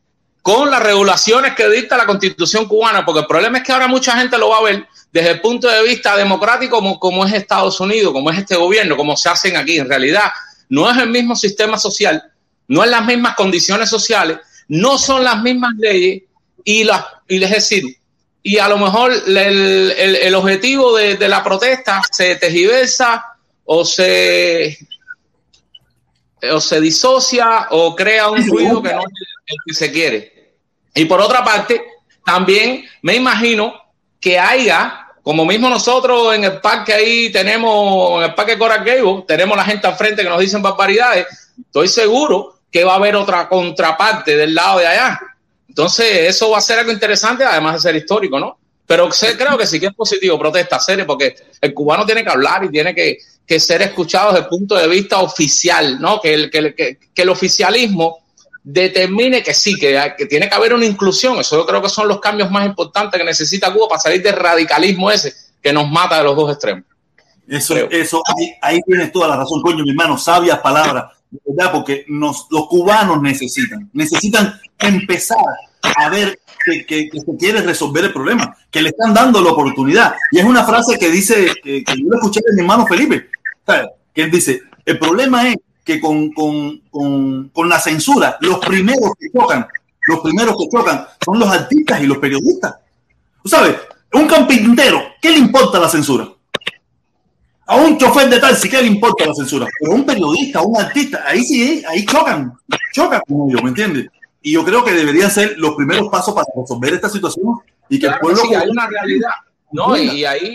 con 0.41 0.71
las 0.71 0.81
regulaciones 0.81 1.53
que 1.53 1.69
dicta 1.69 1.97
la 1.97 2.05
constitución 2.05 2.67
cubana, 2.67 3.05
porque 3.05 3.21
el 3.21 3.27
problema 3.27 3.59
es 3.59 3.63
que 3.63 3.71
ahora 3.71 3.87
mucha 3.87 4.17
gente 4.17 4.37
lo 4.37 4.49
va 4.49 4.57
a 4.57 4.63
ver 4.63 4.87
desde 5.11 5.31
el 5.31 5.41
punto 5.41 5.67
de 5.67 5.83
vista 5.83 6.15
democrático 6.15 6.77
como, 6.77 6.99
como 6.99 7.25
es 7.25 7.33
Estados 7.33 7.79
Unidos, 7.79 8.11
como 8.11 8.31
es 8.31 8.39
este 8.39 8.55
gobierno, 8.55 8.97
como 8.97 9.15
se 9.15 9.29
hacen 9.29 9.55
aquí. 9.55 9.77
En 9.77 9.87
realidad, 9.87 10.31
no 10.69 10.89
es 10.89 10.97
el 10.97 11.09
mismo 11.09 11.35
sistema 11.35 11.77
social, 11.77 12.23
no 12.67 12.83
es 12.83 12.89
las 12.89 13.05
mismas 13.05 13.35
condiciones 13.35 13.89
sociales, 13.89 14.37
no 14.67 14.97
son 14.97 15.23
las 15.23 15.41
mismas 15.41 15.73
leyes 15.77 16.23
y, 16.63 16.83
las, 16.85 17.05
y 17.27 17.43
es 17.43 17.49
decir, 17.49 17.83
y 18.41 18.57
a 18.57 18.67
lo 18.67 18.77
mejor 18.77 19.11
el, 19.11 19.37
el, 19.37 20.15
el 20.15 20.35
objetivo 20.35 20.95
de, 20.95 21.17
de, 21.17 21.27
la 21.27 21.43
protesta 21.43 22.01
se 22.09 22.35
tergiversa 22.37 23.23
o 23.65 23.85
se, 23.85 24.77
o 26.51 26.59
se 26.59 26.81
disocia 26.81 27.67
o 27.69 27.95
crea 27.95 28.29
un 28.29 28.47
ruido 28.47 28.81
que 28.81 28.93
no 28.93 29.01
es 29.01 29.30
el 29.45 29.57
que 29.65 29.73
se 29.73 29.91
quiere. 29.91 30.53
Y 30.93 31.05
por 31.05 31.21
otra 31.21 31.43
parte, 31.43 31.81
también 32.25 32.85
me 33.01 33.15
imagino 33.15 33.73
que 34.19 34.37
haya, 34.37 35.07
como 35.23 35.45
mismo 35.45 35.69
nosotros 35.69 36.35
en 36.35 36.43
el 36.43 36.59
parque 36.61 36.93
ahí 36.93 37.31
tenemos, 37.31 38.19
en 38.19 38.29
el 38.29 38.35
parque 38.35 38.57
Coral 38.57 38.83
Gable, 38.83 39.23
tenemos 39.27 39.57
la 39.57 39.65
gente 39.65 39.87
al 39.87 39.95
frente 39.95 40.23
que 40.23 40.29
nos 40.29 40.39
dicen 40.39 40.61
barbaridades, 40.61 41.27
estoy 41.59 41.87
seguro 41.87 42.59
que 42.71 42.83
va 42.83 42.93
a 42.93 42.97
haber 42.97 43.15
otra 43.15 43.49
contraparte 43.49 44.35
del 44.35 44.55
lado 44.55 44.79
de 44.79 44.87
allá. 44.87 45.19
Entonces, 45.67 46.29
eso 46.29 46.49
va 46.49 46.57
a 46.57 46.61
ser 46.61 46.79
algo 46.79 46.91
interesante, 46.91 47.43
además 47.43 47.75
de 47.75 47.79
ser 47.79 47.95
histórico, 47.95 48.39
¿no? 48.39 48.57
Pero 48.85 49.09
creo 49.09 49.57
que 49.57 49.65
sí 49.65 49.79
que 49.79 49.87
es 49.87 49.93
positivo 49.93 50.37
protesta 50.37 50.79
seria, 50.79 51.05
porque 51.05 51.35
el 51.61 51.73
cubano 51.73 52.05
tiene 52.05 52.23
que 52.23 52.29
hablar 52.29 52.65
y 52.65 52.69
tiene 52.69 52.93
que, 52.93 53.19
que 53.45 53.59
ser 53.59 53.81
escuchado 53.81 54.31
desde 54.31 54.43
el 54.43 54.49
punto 54.49 54.75
de 54.75 54.87
vista 54.87 55.19
oficial, 55.19 55.99
¿no? 55.99 56.19
Que 56.19 56.33
el, 56.33 56.51
que, 56.51 56.75
que, 56.75 56.97
que 57.13 57.21
el 57.21 57.29
oficialismo 57.29 58.20
determine 58.63 59.41
que 59.43 59.53
sí, 59.53 59.77
que, 59.77 60.13
que, 60.17 60.25
tiene 60.25 60.47
que 60.47 60.55
haber 60.55 60.73
una 60.73 60.85
inclusión. 60.85 61.39
Eso 61.39 61.57
yo 61.57 61.65
creo 61.65 61.81
que 61.81 61.89
son 61.89 62.07
los 62.07 62.19
cambios 62.19 62.51
más 62.51 62.65
importantes 62.65 63.19
que 63.19 63.25
necesita 63.25 63.73
Cuba 63.73 63.87
para 63.89 64.01
salir 64.01 64.21
del 64.21 64.35
radicalismo 64.35 65.09
ese 65.09 65.33
que 65.61 65.73
nos 65.73 65.89
mata 65.89 66.17
de 66.17 66.23
los 66.23 66.35
dos 66.35 66.51
extremos. 66.51 66.85
Eso, 67.47 67.73
creo. 67.73 67.89
eso, 67.89 68.21
ahí, 68.25 68.53
ahí, 68.61 68.81
tienes 68.85 69.11
toda 69.11 69.27
la 69.27 69.37
razón, 69.37 69.61
coño, 69.61 69.83
mi 69.83 69.89
hermano, 69.89 70.17
sabias 70.17 70.59
palabras, 70.59 71.05
¿verdad? 71.45 71.71
Porque 71.71 72.05
nos, 72.07 72.47
los 72.49 72.67
cubanos 72.67 73.21
necesitan, 73.21 73.89
necesitan 73.93 74.59
empezar 74.79 75.37
a 75.81 76.09
ver 76.09 76.39
que, 76.63 76.85
que, 76.85 77.09
que, 77.09 77.19
se 77.19 77.37
quiere 77.37 77.61
resolver 77.61 78.05
el 78.05 78.13
problema, 78.13 78.55
que 78.69 78.81
le 78.81 78.89
están 78.89 79.13
dando 79.13 79.41
la 79.41 79.51
oportunidad. 79.51 80.15
Y 80.31 80.39
es 80.39 80.45
una 80.45 80.63
frase 80.63 80.97
que 80.97 81.09
dice, 81.09 81.51
que, 81.63 81.83
que 81.83 81.93
yo 81.97 82.05
lo 82.07 82.17
escuché 82.17 82.39
de 82.45 82.53
mi 82.53 82.61
hermano 82.61 82.87
Felipe, 82.87 83.27
¿sabes? 83.65 83.87
que 84.13 84.23
él 84.23 84.31
dice, 84.31 84.61
el 84.85 84.99
problema 84.99 85.49
es 85.49 85.57
que 85.83 85.99
con, 85.99 86.31
con, 86.31 86.79
con, 86.91 87.49
con, 87.49 87.69
la 87.69 87.79
censura, 87.79 88.37
los 88.41 88.59
primeros 88.59 89.11
que 89.19 89.27
chocan, 89.35 89.67
los 90.07 90.19
primeros 90.19 90.55
que 90.57 90.69
chocan 90.69 91.05
son 91.23 91.39
los 91.39 91.49
artistas 91.49 92.01
y 92.01 92.07
los 92.07 92.17
periodistas. 92.17 92.75
¿Tú 93.41 93.49
sabes? 93.49 93.75
Un 94.13 94.27
carpintero, 94.27 95.01
¿qué 95.21 95.31
le 95.31 95.37
importa 95.37 95.79
la 95.79 95.89
censura? 95.89 96.27
A 97.65 97.75
un 97.77 97.97
chofer 97.97 98.29
de 98.29 98.39
taxi, 98.39 98.69
¿qué 98.69 98.81
le 98.81 98.87
importa 98.87 99.25
la 99.25 99.33
censura? 99.33 99.65
Pero 99.79 99.93
un 99.93 100.05
periodista, 100.05 100.61
un 100.61 100.77
artista, 100.77 101.23
ahí 101.25 101.43
sí, 101.43 101.83
ahí 101.87 102.05
chocan, 102.05 102.53
chocan 102.93 103.21
con 103.27 103.49
ellos, 103.49 103.63
¿me 103.63 103.69
entiendes? 103.69 104.07
Y 104.41 104.53
yo 104.53 104.65
creo 104.65 104.83
que 104.83 104.91
deberían 104.91 105.31
ser 105.31 105.57
los 105.57 105.75
primeros 105.75 106.09
pasos 106.09 106.33
para 106.33 106.47
resolver 106.55 106.93
esta 106.93 107.09
situación 107.09 107.59
y 107.87 107.99
que 107.99 108.07
claro, 108.07 108.15
el 108.15 108.21
pueblo... 108.21 108.41
Sí, 108.41 108.55
hay 108.55 108.69
una 108.69 108.87
realidad. 108.87 109.31
No, 109.71 109.95
y 109.95 110.25
ahí, 110.25 110.53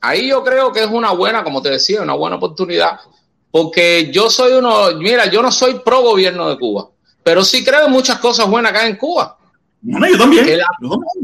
ahí 0.00 0.28
yo 0.28 0.44
creo 0.44 0.70
que 0.70 0.84
es 0.84 0.90
una 0.90 1.10
buena, 1.10 1.42
como 1.42 1.60
te 1.60 1.70
decía, 1.70 2.02
una 2.02 2.14
buena 2.14 2.36
oportunidad 2.36 3.00
porque 3.54 4.10
yo 4.10 4.30
soy 4.30 4.54
uno, 4.54 4.90
mira, 4.96 5.26
yo 5.26 5.40
no 5.40 5.52
soy 5.52 5.74
pro 5.74 6.00
gobierno 6.00 6.48
de 6.48 6.58
Cuba, 6.58 6.88
pero 7.22 7.44
sí 7.44 7.64
creo 7.64 7.86
en 7.86 7.92
muchas 7.92 8.18
cosas 8.18 8.48
buenas 8.48 8.72
acá 8.72 8.84
en 8.84 8.96
Cuba. 8.96 9.38
No, 9.80 10.08
yo 10.08 10.18
también. 10.18 10.44
Que 10.44 10.56
la, 10.56 10.66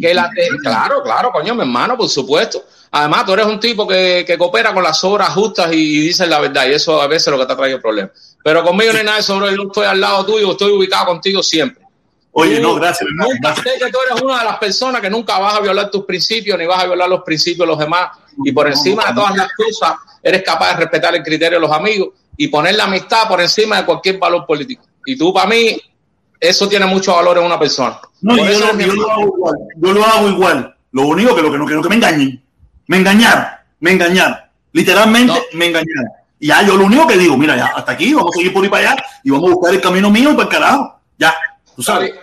que 0.01 0.15
la, 0.15 0.31
claro, 0.63 1.03
claro, 1.03 1.33
coño, 1.33 1.57
mi 1.57 1.63
hermano, 1.63 1.97
por 1.97 2.09
supuesto. 2.09 2.63
Además, 2.93 3.27
tú 3.27 3.33
eres 3.33 3.47
un 3.47 3.59
tipo 3.59 3.85
que, 3.85 4.23
que 4.25 4.39
coopera 4.39 4.73
con 4.73 4.85
las 4.85 5.03
obras 5.03 5.31
justas 5.31 5.73
y, 5.73 5.79
y 5.79 6.01
dices 6.03 6.29
la 6.29 6.39
verdad, 6.39 6.69
y 6.69 6.75
eso 6.75 7.03
a 7.03 7.09
veces 7.09 7.27
es 7.27 7.33
lo 7.33 7.39
que 7.41 7.47
te 7.47 7.53
ha 7.53 7.57
traído 7.57 7.81
problemas. 7.81 8.37
Pero 8.45 8.63
conmigo 8.63 8.93
no 8.93 8.99
hay 9.01 9.05
nada 9.05 9.17
de 9.17 9.25
sobre, 9.25 9.53
yo 9.57 9.65
estoy 9.65 9.87
al 9.87 10.01
lado 10.01 10.25
tuyo, 10.25 10.53
estoy 10.53 10.71
ubicado 10.71 11.07
contigo 11.07 11.43
siempre. 11.43 11.85
Oye, 12.31 12.59
tú, 12.59 12.63
no, 12.63 12.75
gracias. 12.77 13.11
Nunca 13.13 13.57
sé 13.57 13.73
que 13.77 13.91
tú 13.91 13.99
eres 14.09 14.23
una 14.23 14.39
de 14.39 14.45
las 14.45 14.59
personas 14.59 15.01
que 15.01 15.11
nunca 15.11 15.37
vas 15.41 15.57
a 15.57 15.61
violar 15.61 15.91
tus 15.91 16.05
principios 16.05 16.57
ni 16.57 16.65
vas 16.65 16.85
a 16.85 16.87
violar 16.87 17.09
los 17.09 17.23
principios 17.25 17.67
de 17.67 17.73
los 17.73 17.79
demás. 17.81 18.11
Y 18.45 18.53
por 18.53 18.69
encima 18.69 19.07
de 19.07 19.15
todas 19.15 19.35
las 19.35 19.49
cosas, 19.53 19.95
eres 20.23 20.45
capaz 20.45 20.75
de 20.75 20.77
respetar 20.77 21.13
el 21.17 21.25
criterio 21.25 21.59
de 21.59 21.67
los 21.67 21.77
amigos 21.77 22.20
y 22.37 22.49
poner 22.49 22.75
la 22.75 22.85
amistad 22.85 23.29
por 23.29 23.41
encima 23.41 23.79
de 23.79 23.85
cualquier 23.85 24.19
valor 24.19 24.47
político. 24.47 24.85
Y 25.05 25.17
tú, 25.17 25.33
para 25.33 25.49
mí, 25.49 25.81
eso 26.39 26.69
tiene 26.69 26.87
mucho 26.87 27.15
valor 27.15 27.39
en 27.39 27.45
una 27.45 27.59
persona. 27.59 28.01
No, 28.23 28.37
yo, 28.37 28.45
lo, 28.45 28.79
yo, 28.79 28.95
lo 28.95 29.11
hago 29.11 29.27
igual, 29.27 29.55
yo 29.77 29.93
lo 29.93 30.05
hago 30.05 30.29
igual. 30.29 30.77
Lo 30.93 31.03
único 31.07 31.35
que 31.35 31.43
lo 31.43 31.53
que 31.53 31.59
no 31.59 31.67
quiero 31.67 31.83
que 31.83 31.89
me 31.89 31.95
engañen. 31.97 32.43
Me 32.87 32.97
engañaron, 32.97 33.47
me 33.79 33.93
engañaron. 33.93 34.37
Literalmente 34.73 35.33
no. 35.33 35.59
me 35.59 35.67
engañaron. 35.67 36.09
Y 36.39 36.49
ya, 36.49 36.63
yo 36.63 36.77
lo 36.77 36.87
único 36.87 37.07
que 37.07 37.19
digo, 37.19 37.37
mira, 37.37 37.57
ya, 37.57 37.67
hasta 37.67 37.93
aquí, 37.93 38.15
vamos 38.15 38.35
a 38.35 38.39
seguir 38.39 38.53
por 38.53 38.65
ahí 38.65 38.71
para 38.71 38.93
allá 38.93 39.05
y 39.23 39.31
vamos 39.31 39.51
a 39.51 39.55
buscar 39.55 39.75
el 39.75 39.81
camino 39.81 40.11
mío 40.11 40.31
para 40.31 40.43
el 40.45 40.49
carajo. 40.49 41.01
Ya, 41.19 41.35
tú 41.77 41.83
sabes. 41.83 42.15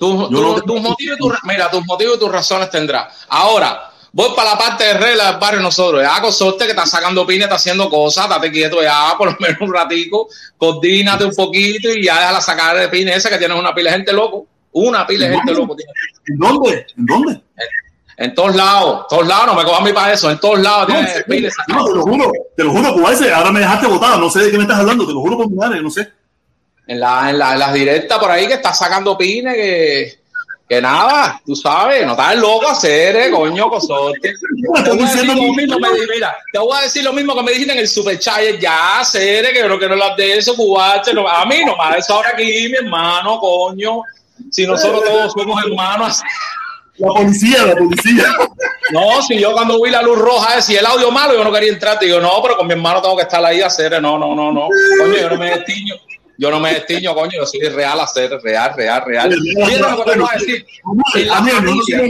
No 0.00 0.60
tus 0.62 0.80
motivos, 0.80 1.38
mira, 1.44 1.70
tus 1.70 1.84
motivos 1.84 2.16
y 2.16 2.18
tus 2.18 2.32
razones 2.32 2.70
tendrás. 2.70 3.26
Ahora, 3.28 3.90
voy 4.12 4.30
para 4.34 4.50
la 4.50 4.58
parte 4.58 4.84
de 4.84 4.94
regla 4.94 5.32
del 5.32 5.40
barrio 5.40 5.60
nosotros. 5.60 6.02
Ya 6.02 6.20
consorte 6.20 6.64
que 6.64 6.70
está 6.70 6.86
sacando 6.86 7.26
pines, 7.26 7.44
está 7.44 7.56
haciendo 7.56 7.88
cosas, 7.88 8.28
date 8.28 8.50
quieto 8.50 8.82
ya, 8.82 9.14
por 9.18 9.32
lo 9.32 9.36
menos 9.38 9.60
un 9.60 9.72
ratico, 9.72 10.28
coordínate 10.56 11.24
un 11.24 11.34
poquito 11.34 11.90
y 11.90 12.04
ya 12.04 12.18
déjala 12.18 12.40
sacar 12.40 12.76
de 12.76 12.88
pines 12.88 13.16
esa 13.16 13.30
que 13.30 13.38
tienes 13.38 13.58
una 13.58 13.74
pila 13.74 13.90
de 13.90 13.96
gente 13.96 14.12
loco. 14.12 14.46
Una 14.72 15.06
pila 15.06 15.28
de 15.28 15.36
gente 15.36 15.54
loco. 15.54 15.76
¿En 16.26 16.36
dónde? 16.38 16.86
¿En 16.96 17.06
dónde? 17.06 17.32
En, 17.32 17.68
en 18.18 18.34
todos 18.34 18.56
lados, 18.56 19.06
todos 19.08 19.26
lados, 19.26 19.46
no 19.46 19.54
me 19.54 19.64
cojan 19.64 19.82
a 19.82 19.84
mí 19.84 19.92
para 19.92 20.12
eso, 20.12 20.30
en 20.30 20.38
todos 20.40 20.58
lados 20.60 20.88
no, 20.88 20.94
tienes 20.94 21.24
pines. 21.24 21.54
No, 21.68 21.84
te 21.84 21.92
lo 21.92 22.02
juro, 22.02 22.32
te 22.56 22.64
lo 22.64 22.70
juro, 22.72 22.94
Cubaise, 22.94 23.30
ahora 23.30 23.52
me 23.52 23.60
dejaste 23.60 23.86
botado, 23.86 24.18
no 24.18 24.30
sé 24.30 24.40
de 24.40 24.50
qué 24.50 24.56
me 24.56 24.62
estás 24.62 24.78
hablando, 24.78 25.06
te 25.06 25.12
lo 25.12 25.20
juro 25.20 25.36
por 25.36 25.50
mi 25.50 25.56
madre, 25.56 25.82
no 25.82 25.90
sé. 25.90 26.10
En, 26.86 27.00
la, 27.00 27.28
en, 27.28 27.38
la, 27.38 27.52
en 27.52 27.58
las 27.58 27.74
directas 27.74 28.18
por 28.18 28.30
ahí 28.30 28.46
que 28.46 28.54
está 28.54 28.72
sacando 28.72 29.18
pines 29.18 29.54
que 29.54 30.18
que 30.68 30.80
nada, 30.80 31.40
tú 31.46 31.54
sabes, 31.54 32.04
no 32.04 32.12
estás 32.12 32.36
loco 32.36 32.68
hacer, 32.68 33.14
eh, 33.14 33.30
coño, 33.30 33.68
cosote. 33.68 34.32
Te 34.84 34.90
voy, 34.90 35.02
a 35.02 35.10
decir 35.10 35.26
lo 35.26 35.34
mismo, 35.34 35.78
me, 35.78 35.88
mira, 36.12 36.36
te 36.52 36.58
voy 36.58 36.76
a 36.76 36.82
decir 36.82 37.04
lo 37.04 37.12
mismo 37.12 37.36
que 37.36 37.42
me 37.42 37.52
dijiste 37.52 37.72
en 37.72 37.78
el 37.78 37.88
Super 37.88 38.18
Chat, 38.18 38.40
ya, 38.58 39.02
que 39.12 39.42
creo 39.52 39.78
que 39.78 39.86
no 39.86 39.92
hablas 39.92 40.16
de 40.16 40.38
eso, 40.38 40.56
cubache, 40.56 41.14
no, 41.14 41.28
a 41.28 41.46
mí 41.46 41.64
nomás, 41.64 41.98
eso 41.98 42.14
ahora 42.14 42.30
aquí, 42.34 42.68
mi 42.68 42.78
hermano, 42.78 43.38
coño, 43.38 44.02
si 44.50 44.66
nosotros 44.66 45.04
todos 45.04 45.32
somos 45.32 45.64
hermanos. 45.64 46.20
La 46.98 47.08
policía, 47.08 47.66
la 47.66 47.76
policía. 47.76 48.24
No, 48.90 49.22
si 49.22 49.38
yo 49.38 49.52
cuando 49.52 49.80
vi 49.80 49.90
la 49.90 50.02
luz 50.02 50.18
roja, 50.18 50.60
si 50.62 50.74
el 50.74 50.86
audio 50.86 51.12
malo, 51.12 51.34
yo 51.34 51.44
no 51.44 51.52
quería 51.52 51.70
entrar, 51.70 51.98
te 51.98 52.06
digo, 52.06 52.20
no, 52.20 52.42
pero 52.42 52.56
con 52.56 52.66
mi 52.66 52.72
hermano 52.72 53.00
tengo 53.00 53.16
que 53.16 53.22
estar 53.22 53.44
ahí 53.44 53.60
a 53.60 53.66
hacer, 53.66 54.00
no, 54.02 54.18
no, 54.18 54.34
no, 54.34 54.50
no, 54.50 54.68
coño, 54.98 55.16
yo 55.16 55.30
no 55.30 55.36
me 55.36 55.50
destiño. 55.50 55.94
Yo 56.38 56.50
no 56.50 56.60
me 56.60 56.74
destiño, 56.74 57.14
coño, 57.14 57.32
yo 57.38 57.46
soy 57.46 57.60
real 57.68 57.98
a 57.98 58.06
ser, 58.06 58.30
real, 58.42 58.72
real, 58.76 59.02
real. 59.06 59.34
Mira 59.40 59.90
lo 59.90 60.04
que 60.04 60.12
te 60.12 60.18
voy 60.18 60.28
a 60.30 60.38
decir. 60.38 60.66
En 61.14 61.28
la 61.28 61.36
familia, 61.36 62.00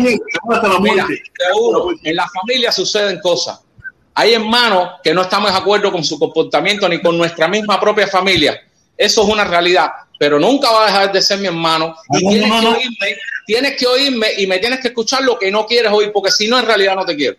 mira, 0.81 1.07
seguro, 1.39 1.91
en 2.03 2.16
la 2.16 2.29
familia 2.29 2.72
suceden 2.72 3.20
cosas. 3.20 3.61
Hay 4.14 4.33
hermanos 4.35 4.93
que 5.05 5.14
no 5.14 5.22
estamos 5.22 5.53
de 5.53 5.59
acuerdo 5.59 5.93
con 5.93 6.03
su 6.03 6.18
comportamiento 6.18 6.89
ni 6.89 7.01
con 7.01 7.16
nuestra 7.16 7.47
misma 7.47 7.79
propia 7.79 8.09
familia. 8.09 8.61
Eso 8.97 9.22
es 9.22 9.29
una 9.29 9.45
realidad, 9.45 9.91
pero 10.18 10.41
nunca 10.41 10.70
va 10.70 10.85
a 10.85 10.87
dejar 10.87 11.12
de 11.12 11.22
ser 11.22 11.39
mi 11.39 11.47
hermano. 11.47 11.95
Y 12.18 12.24
no, 12.24 12.31
tienes, 12.31 12.49
no, 12.49 12.62
no, 12.62 12.72
que 12.72 12.79
oírme, 12.79 13.18
tienes 13.47 13.77
que 13.77 13.87
oírme 13.87 14.27
y 14.39 14.47
me 14.47 14.59
tienes 14.59 14.81
que 14.81 14.89
escuchar 14.89 15.22
lo 15.22 15.39
que 15.39 15.53
no 15.53 15.66
quieres 15.66 15.93
oír, 15.93 16.11
porque 16.12 16.33
si 16.33 16.49
no, 16.49 16.59
en 16.59 16.66
realidad 16.66 16.97
no 16.97 17.05
te 17.05 17.14
quiero. 17.14 17.37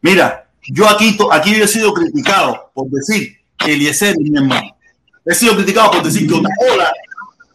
Mira, 0.00 0.48
yo 0.68 0.88
aquí, 0.88 1.18
aquí 1.32 1.54
he 1.54 1.66
sido 1.66 1.92
criticado 1.92 2.70
por 2.72 2.88
decir 2.88 3.36
que 3.58 3.72
Eliezer 3.72 4.10
es 4.10 4.18
mi 4.18 4.38
hermano 4.38 4.77
he 5.28 5.34
sido 5.34 5.54
criticado 5.54 5.90
por 5.90 6.02
decir 6.02 6.26
que 6.26 6.34
Otaola, 6.34 6.92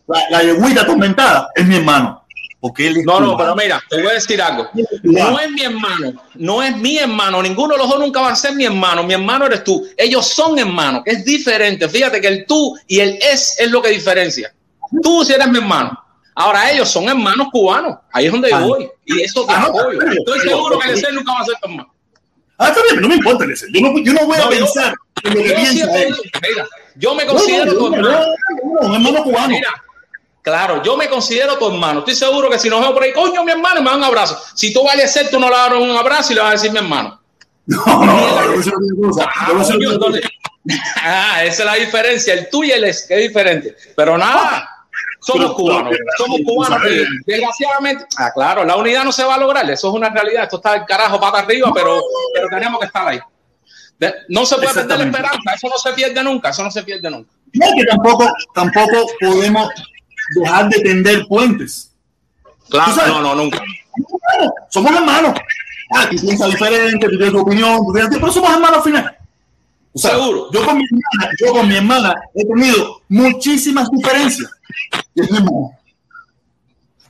la, 0.07 0.29
la 0.29 0.43
yeguita 0.43 0.81
atormentada, 0.81 1.49
es 1.55 1.65
mi 1.65 1.77
hermano. 1.77 2.23
Porque 2.63 2.87
él 2.87 2.95
es 2.95 3.05
no, 3.05 3.19
no, 3.19 3.35
pero 3.35 3.55
mira, 3.57 3.83
te 3.89 3.97
voy 3.97 4.11
a 4.11 4.13
decir 4.13 4.41
algo. 4.41 4.69
No 5.03 5.37
es 5.37 5.51
mi 5.51 5.63
hermano, 5.63 6.13
no 6.35 6.63
es 6.63 6.77
mi 6.77 6.97
hermano. 6.97 7.43
Ninguno 7.43 7.73
de 7.73 7.79
los 7.79 7.89
dos 7.89 7.99
nunca 7.99 8.21
va 8.21 8.29
a 8.29 8.35
ser 8.37 8.53
mi 8.53 8.63
hermano. 8.63 9.03
Mi 9.03 9.13
hermano 9.13 9.47
eres 9.47 9.65
tú. 9.65 9.85
Ellos 9.97 10.25
son 10.25 10.57
hermanos, 10.57 11.01
es 11.05 11.25
diferente. 11.25 11.89
Fíjate 11.89 12.21
que 12.21 12.27
el 12.29 12.45
tú 12.45 12.77
y 12.87 13.01
el 13.01 13.19
es 13.21 13.59
es 13.59 13.69
lo 13.69 13.81
que 13.81 13.89
diferencia. 13.89 14.55
Tú 15.01 15.25
si 15.25 15.33
eres 15.33 15.49
mi 15.49 15.57
hermano. 15.57 15.99
Ahora 16.35 16.71
ellos 16.71 16.89
son 16.89 17.09
hermanos 17.09 17.47
cubanos. 17.51 17.97
Ahí 18.13 18.27
es 18.27 18.31
donde 18.31 18.49
yo 18.49 18.65
voy. 18.65 18.89
Y 19.05 19.21
eso 19.21 19.45
te 19.45 19.51
ah, 19.51 19.63
apoyo. 19.63 19.99
Estoy 20.01 20.39
seguro 20.39 20.79
que 20.79 20.89
el 20.89 20.97
ser 20.97 21.13
nunca 21.13 21.33
va 21.33 21.39
a 21.39 21.45
ser 21.45 21.55
tu 21.61 21.69
hermano. 21.69 21.92
Ah, 22.63 22.69
está 22.69 22.81
bien, 22.83 23.01
no 23.01 23.07
me 23.07 23.15
importa 23.15 23.43
el 23.45 23.57
ser. 23.57 23.69
Yo 23.73 23.81
no, 23.81 23.99
yo 23.99 24.13
no 24.13 24.25
voy 24.25 24.37
a 24.37 24.41
no, 24.45 24.49
pensar 24.49 24.93
yo, 25.23 25.29
en 25.29 25.37
lo 25.37 25.43
que 25.43 25.53
piensa 25.53 26.01
él. 26.01 26.15
Mira, 26.49 26.67
yo 26.95 27.15
me 27.15 27.25
considero 27.25 27.65
no, 27.65 27.77
tu 27.77 27.93
hermano. 27.93 28.25
No, 28.81 28.95
hermano 28.95 29.23
cubano. 29.23 29.47
Mira, 29.49 29.83
claro, 30.41 30.81
yo 30.83 30.95
me 30.95 31.09
considero 31.09 31.57
tu 31.57 31.67
hermano. 31.67 31.99
Estoy 31.99 32.15
seguro 32.15 32.49
que 32.49 32.59
si 32.59 32.69
nos 32.69 32.81
veo 32.81 32.93
por 32.93 33.03
ahí, 33.03 33.13
coño, 33.13 33.43
mi 33.43 33.51
hermano, 33.51 33.81
me 33.81 33.89
da 33.89 33.97
un 33.97 34.03
abrazo. 34.03 34.39
Si 34.55 34.73
tú 34.73 34.83
vayas 34.83 35.09
a 35.09 35.13
ser, 35.13 35.29
tú 35.29 35.39
no 35.39 35.49
le 35.49 35.55
das 35.55 35.73
un 35.73 35.91
abrazo 35.91 36.31
y 36.31 36.35
le 36.35 36.41
vas 36.41 36.49
a 36.49 36.53
decir 36.53 36.71
mi 36.71 36.77
hermano. 36.77 37.19
No, 37.65 37.85
no, 37.85 38.05
no, 38.05 39.11
ah, 41.03 41.43
esa 41.43 41.63
es 41.63 41.65
la 41.65 41.75
diferencia. 41.75 42.33
El 42.33 42.49
tuyo 42.49 42.69
y 42.69 42.77
el 42.77 42.83
es, 42.85 43.05
que 43.05 43.15
es 43.15 43.27
diferente. 43.27 43.75
Pero 43.95 44.17
nada, 44.17 44.72
Somos 45.25 45.53
cubanos, 45.53 45.93
somos 46.17 46.39
cubanos. 46.45 46.81
desgraciadamente, 47.25 48.05
ah, 48.17 48.31
claro, 48.33 48.63
la 48.65 48.75
unidad 48.75 49.03
no 49.05 49.11
se 49.11 49.23
va 49.23 49.35
a 49.35 49.37
lograr, 49.37 49.69
eso 49.69 49.89
es 49.89 49.93
una 49.95 50.09
realidad. 50.09 50.43
Esto 50.43 50.57
está 50.57 50.75
el 50.75 50.85
carajo 50.85 51.19
para 51.19 51.39
arriba, 51.39 51.71
pero, 51.73 52.01
pero 52.33 52.47
tenemos 52.49 52.79
que 52.79 52.85
estar 52.87 53.07
ahí. 53.07 53.19
De- 53.99 54.13
no 54.29 54.45
se 54.45 54.55
puede 54.55 54.73
perder 54.73 54.97
la 54.99 55.05
esperanza, 55.05 55.53
eso 55.55 55.69
no 55.69 55.77
se 55.77 55.93
pierde 55.93 56.23
nunca, 56.23 56.49
eso 56.49 56.63
no 56.63 56.71
se 56.71 56.83
pierde 56.83 57.09
nunca. 57.09 57.31
No, 57.53 57.65
que 57.77 57.85
tampoco, 57.85 58.27
tampoco 58.53 59.05
podemos 59.19 59.69
dejar 60.35 60.69
de 60.69 60.79
tender 60.81 61.25
puentes. 61.27 61.91
Claro, 62.69 62.93
no, 63.07 63.21
no, 63.21 63.35
nunca. 63.35 63.61
Somos 64.69 64.91
hermanos. 64.95 65.33
Ah, 65.95 66.07
tú 66.09 66.15
piensas 66.21 66.49
diferente, 66.49 67.07
tú 67.07 67.17
tienes 67.17 67.31
tu 67.31 67.39
opinión, 67.39 67.77
tú 67.85 67.93
tienes- 67.93 68.09
pero 68.19 68.31
somos 68.31 68.51
hermanos 68.51 68.77
al 68.77 68.83
final. 68.83 69.17
O 69.93 69.99
sea, 69.99 70.11
Seguro. 70.11 70.49
Yo 70.51 70.65
con 70.65 70.77
mi 70.77 70.83
hermana, 70.85 71.31
yo 71.39 71.51
con 71.53 71.67
mi 71.67 71.75
hermana 71.75 72.15
he 72.33 72.45
tenido 72.45 73.01
muchísimas 73.09 73.91
diferencias. 73.91 74.49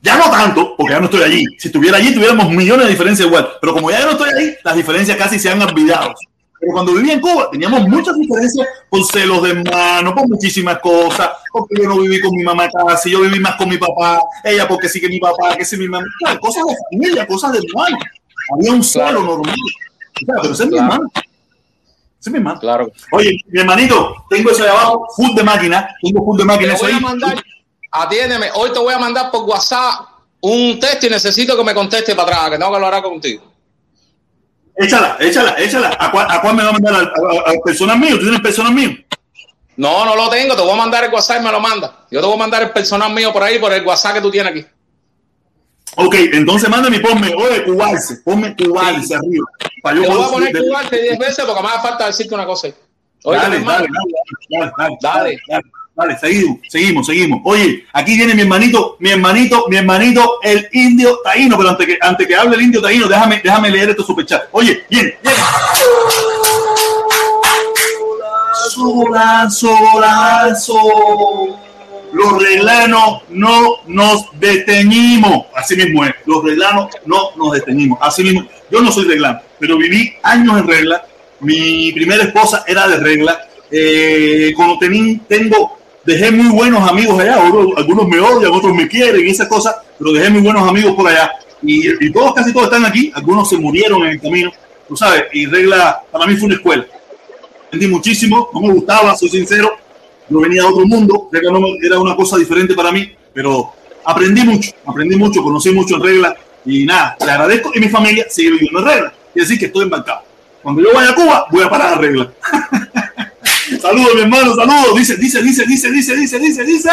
Ya 0.01 0.18
no 0.18 0.30
tanto, 0.30 0.76
porque 0.76 0.93
ya 0.93 0.99
no 0.99 1.05
estoy 1.05 1.24
allí. 1.24 1.45
Si 1.57 1.70
estuviera 1.70 1.97
allí, 1.97 2.14
tuviéramos 2.14 2.49
millones 2.49 2.86
de 2.88 2.91
diferencias 2.91 3.26
igual. 3.28 3.49
Pero 3.61 3.74
como 3.74 3.89
ya 3.89 4.01
no 4.05 4.11
estoy 4.11 4.30
ahí, 4.38 4.53
las 4.64 4.76
diferencias 4.76 5.18
casi 5.18 5.39
se 5.39 5.49
han 5.49 5.61
olvidado. 5.61 6.14
Pero 6.59 6.74
cuando 6.74 6.93
vivía 6.93 7.14
en 7.14 7.22
Cuba, 7.22 7.49
teníamos 7.51 7.88
muchas 7.88 8.18
diferencias 8.18 8.68
por 8.89 9.03
celos 9.05 9.41
de 9.43 9.51
hermano, 9.51 10.14
por 10.14 10.28
muchísimas 10.28 10.80
cosas. 10.80 11.30
Porque 11.53 11.76
yo 11.82 11.88
no 11.88 11.99
viví 11.99 12.20
con 12.20 12.32
mi 12.36 12.43
mamá 12.43 12.68
casi, 12.70 13.11
yo 13.11 13.22
viví 13.22 13.39
más 13.39 13.55
con 13.55 13.70
mi 13.70 13.78
papá. 13.78 14.20
Ella 14.43 14.68
porque 14.68 14.89
sí 14.89 14.99
que 14.99 15.07
mi 15.07 15.20
papá, 15.20 15.55
que 15.55 15.64
sí 15.64 15.78
mi 15.78 15.88
mamá. 15.88 16.05
Claro, 16.20 16.39
cosas 16.41 16.64
de 16.68 16.76
familia, 16.91 17.26
cosas 17.26 17.53
de 17.53 17.59
hermano. 17.59 17.97
Había 18.57 18.72
un 18.74 18.84
celo 18.84 19.05
Claro. 19.05 19.22
normal. 19.24 19.55
O 19.55 20.26
sea, 20.26 20.36
pero 20.41 20.53
ese 20.53 20.64
es 20.64 20.70
mi 20.70 20.76
Claro. 20.78 20.93
hermano. 20.93 21.11
Es 22.26 22.32
mi 22.32 22.38
hermano. 22.38 22.59
Claro. 22.59 22.91
Oye, 23.11 23.38
mi 23.47 23.59
hermanito, 23.59 24.13
tengo 24.30 24.49
eso 24.51 24.63
de 24.63 24.69
abajo, 24.69 25.07
full 25.15 25.36
de 25.36 25.43
máquina. 25.43 25.89
Tengo 26.01 26.24
full 26.24 26.38
de 26.38 26.43
Te 26.43 26.47
máquina. 26.47 26.74
eso 26.74 26.84
voy 26.84 26.91
a 26.93 26.95
ahí. 26.95 27.01
mandar, 27.01 27.43
atiéndeme, 27.91 28.49
hoy 28.55 28.71
te 28.71 28.80
voy 28.80 28.93
a 28.93 28.99
mandar 28.99 29.30
por 29.32 29.43
WhatsApp 29.43 30.07
un 30.41 30.80
texto 30.80 31.07
y 31.07 31.09
necesito 31.09 31.57
que 31.57 31.63
me 31.63 31.74
conteste 31.74 32.15
para 32.15 32.28
atrás, 32.30 32.51
que 32.51 32.57
tengo 32.57 32.71
que 32.71 32.76
hablar 32.86 33.03
contigo. 33.03 33.43
Échala, 34.76 35.17
échala, 35.19 35.51
échala. 35.59 35.95
¿A 35.99 36.11
cuál, 36.11 36.28
a 36.30 36.41
cuál 36.41 36.55
me 36.55 36.63
va 36.63 36.69
a 36.69 36.74
mandar? 36.74 36.93
¿Al, 36.95 37.05
a- 37.07 37.49
al 37.51 37.59
personal 37.63 37.99
mío? 37.99 38.15
¿Tú 38.17 38.21
tienes 38.24 38.41
personal 38.41 38.74
mío? 38.74 38.89
No, 39.76 40.05
no 40.05 40.15
lo 40.15 40.30
tengo, 40.30 40.55
te 40.55 40.61
voy 40.61 40.71
a 40.71 40.76
mandar 40.76 41.03
el 41.03 41.11
WhatsApp 41.13 41.41
y 41.41 41.45
me 41.45 41.51
lo 41.51 41.59
manda. 41.59 42.05
Yo 42.09 42.19
te 42.21 42.26
voy 42.26 42.36
a 42.36 42.39
mandar 42.39 42.63
el 42.63 42.71
personal 42.71 43.11
mío 43.13 43.32
por 43.34 43.43
ahí, 43.43 43.59
por 43.59 43.71
el 43.74 43.86
WhatsApp 43.86 44.15
que 44.15 44.21
tú 44.21 44.32
tienes 44.32 44.51
aquí. 44.51 44.65
Ok, 45.95 46.15
entonces 46.33 46.69
mándame 46.69 46.97
y 46.97 46.99
ponme, 46.99 47.33
oye, 47.35 47.63
cubarse, 47.63 48.17
ponme 48.25 48.55
cubarse 48.55 49.15
arriba. 49.15 49.45
Para 49.81 49.95
yo 49.97 50.01
Te 50.03 50.07
voy 50.09 50.23
a 50.23 50.27
poner 50.29 50.53
de- 50.53 50.67
cubarte 50.67 51.01
10 51.01 51.19
veces 51.19 51.45
porque 51.45 51.61
me 51.61 51.67
hace 51.69 51.79
falta 51.87 52.07
decirte 52.07 52.33
una 52.35 52.45
cosa. 52.45 52.67
ahí. 52.67 52.73
Oye, 53.25 53.37
Dale, 53.37 53.59
dale, 53.59 53.65
dale, 53.69 53.87
dale, 54.49 54.71
dale, 54.77 54.97
Dale. 55.01 55.37
dale, 55.47 55.63
dale, 55.95 56.19
seguimos, 56.19 56.57
seguimos, 56.69 57.05
seguimos. 57.07 57.41
Oye, 57.45 57.85
aquí 57.93 58.15
viene 58.17 58.33
mi 58.35 58.41
hermanito, 58.41 58.97
mi 58.99 59.11
hermanito, 59.11 59.65
mi 59.69 59.77
hermanito, 59.77 60.39
el 60.41 60.67
indio 60.73 61.19
taíno, 61.23 61.55
pero 61.57 61.69
antes 61.69 61.85
que, 61.87 61.97
antes 62.01 62.27
que 62.27 62.35
hable 62.35 62.55
el 62.55 62.63
indio 62.63 62.81
taíno, 62.81 63.07
déjame, 63.07 63.39
déjame 63.43 63.69
leer 63.69 63.91
estos 63.91 64.07
superchat. 64.07 64.43
Oye, 64.51 64.83
bien, 64.89 65.13
bien. 65.21 65.35
Solazo, 68.69 69.67
solazo. 69.91 70.75
Los 72.14 72.41
reglanos 72.41 73.24
no 73.30 73.78
nos 73.88 74.28
detenimos. 74.39 75.47
Así 75.55 75.76
mismo 75.76 76.05
es. 76.05 76.14
Los 76.26 76.43
reglanos 76.43 76.88
no 77.05 77.32
nos 77.36 77.51
detenimos. 77.53 77.97
Así 78.01 78.24
mismo. 78.24 78.47
Yo 78.72 78.82
no 78.82 78.91
soy 78.91 79.05
reglano, 79.05 79.39
pero 79.59 79.78
viví 79.78 80.14
años 80.24 80.59
en 80.59 80.68
regla. 80.68 81.05
Mi 81.39 81.91
primera 81.91 82.24
esposa 82.24 82.64
era 82.68 82.88
de 82.88 82.97
regla. 82.97 83.39
Eh, 83.72 84.53
cuando 84.55 84.78
tení- 84.78 85.20
tengo, 85.28 85.78
dejé 86.05 86.32
muy 86.32 86.49
buenos 86.55 86.88
amigos 86.89 87.20
allá. 87.20 87.41
Algunos, 87.41 88.07
me 88.07 88.20
odian, 88.20 88.51
otros 88.51 88.74
me 88.74 88.88
quieren 88.88 89.26
y 89.28 89.32
esas 89.32 89.47
cosas, 89.47 89.76
pero 89.97 90.11
dejé 90.14 90.30
muy 90.30 90.41
buenos 90.41 90.68
amigos 90.70 90.93
por 90.95 91.07
allá. 91.07 91.32
Y, 91.61 91.89
y 92.05 92.11
todos, 92.11 92.34
casi 92.34 92.53
todos 92.53 92.66
están 92.68 92.86
aquí. 92.86 93.11
Algunos 93.16 93.49
se 93.49 93.57
murieron 93.57 94.03
en 94.03 94.09
el 94.11 94.22
camino. 94.22 94.51
Tú 94.88 94.95
sabes, 94.95 95.24
y 95.34 95.45
regla 95.47 96.01
para 96.11 96.28
mí 96.28 96.36
fue 96.36 96.45
una 96.45 96.55
escuela 96.55 96.86
aprendí 97.66 97.88
muchísimo, 97.88 98.49
no 98.53 98.59
me 98.61 98.72
gustaba, 98.72 99.16
soy 99.16 99.30
sincero, 99.30 99.76
no 100.30 100.39
venía 100.39 100.61
de 100.61 100.67
otro 100.67 100.86
mundo, 100.86 101.30
ya 101.32 101.39
era 101.39 101.99
una 101.99 102.15
cosa 102.15 102.38
diferente 102.38 102.74
para 102.74 102.91
mí, 102.91 103.11
pero 103.34 103.74
aprendí 104.05 104.43
mucho, 104.43 104.71
aprendí 104.86 105.15
mucho, 105.15 105.43
conocí 105.43 105.71
mucho 105.71 105.95
en 105.95 106.03
regla 106.03 106.36
y 106.65 106.86
nada, 106.86 107.17
le 107.19 107.32
agradezco 107.32 107.71
y 107.74 107.80
mi 107.80 107.89
familia 107.89 108.26
sigue 108.30 108.51
viviendo 108.51 108.80
en 108.80 108.86
regla. 108.86 109.13
Y 109.36 109.39
decir 109.39 109.57
que 109.57 109.65
estoy 109.65 109.84
embarcado. 109.84 110.21
Cuando 110.61 110.82
yo 110.82 110.93
vaya 110.93 111.09
a 111.09 111.15
Cuba, 111.15 111.47
voy 111.51 111.63
a 111.63 111.69
parar 111.69 111.93
a 111.93 111.97
regla. 111.97 112.32
saludos, 113.82 114.15
mi 114.15 114.21
hermano, 114.21 114.55
saludos. 114.55 114.95
Dice, 114.95 115.15
dice, 115.17 115.41
dice, 115.41 115.65
dice, 115.65 115.91
dice, 115.91 116.15
dice, 116.15 116.39
dice, 116.39 116.63
dice. 116.63 116.89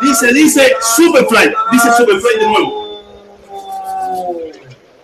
Dice, 0.00 0.32
dice, 0.32 0.76
Superfly. 0.96 1.52
Dice 1.72 1.88
Superfly 1.98 2.38
de 2.38 2.46
nuevo. 2.46 2.88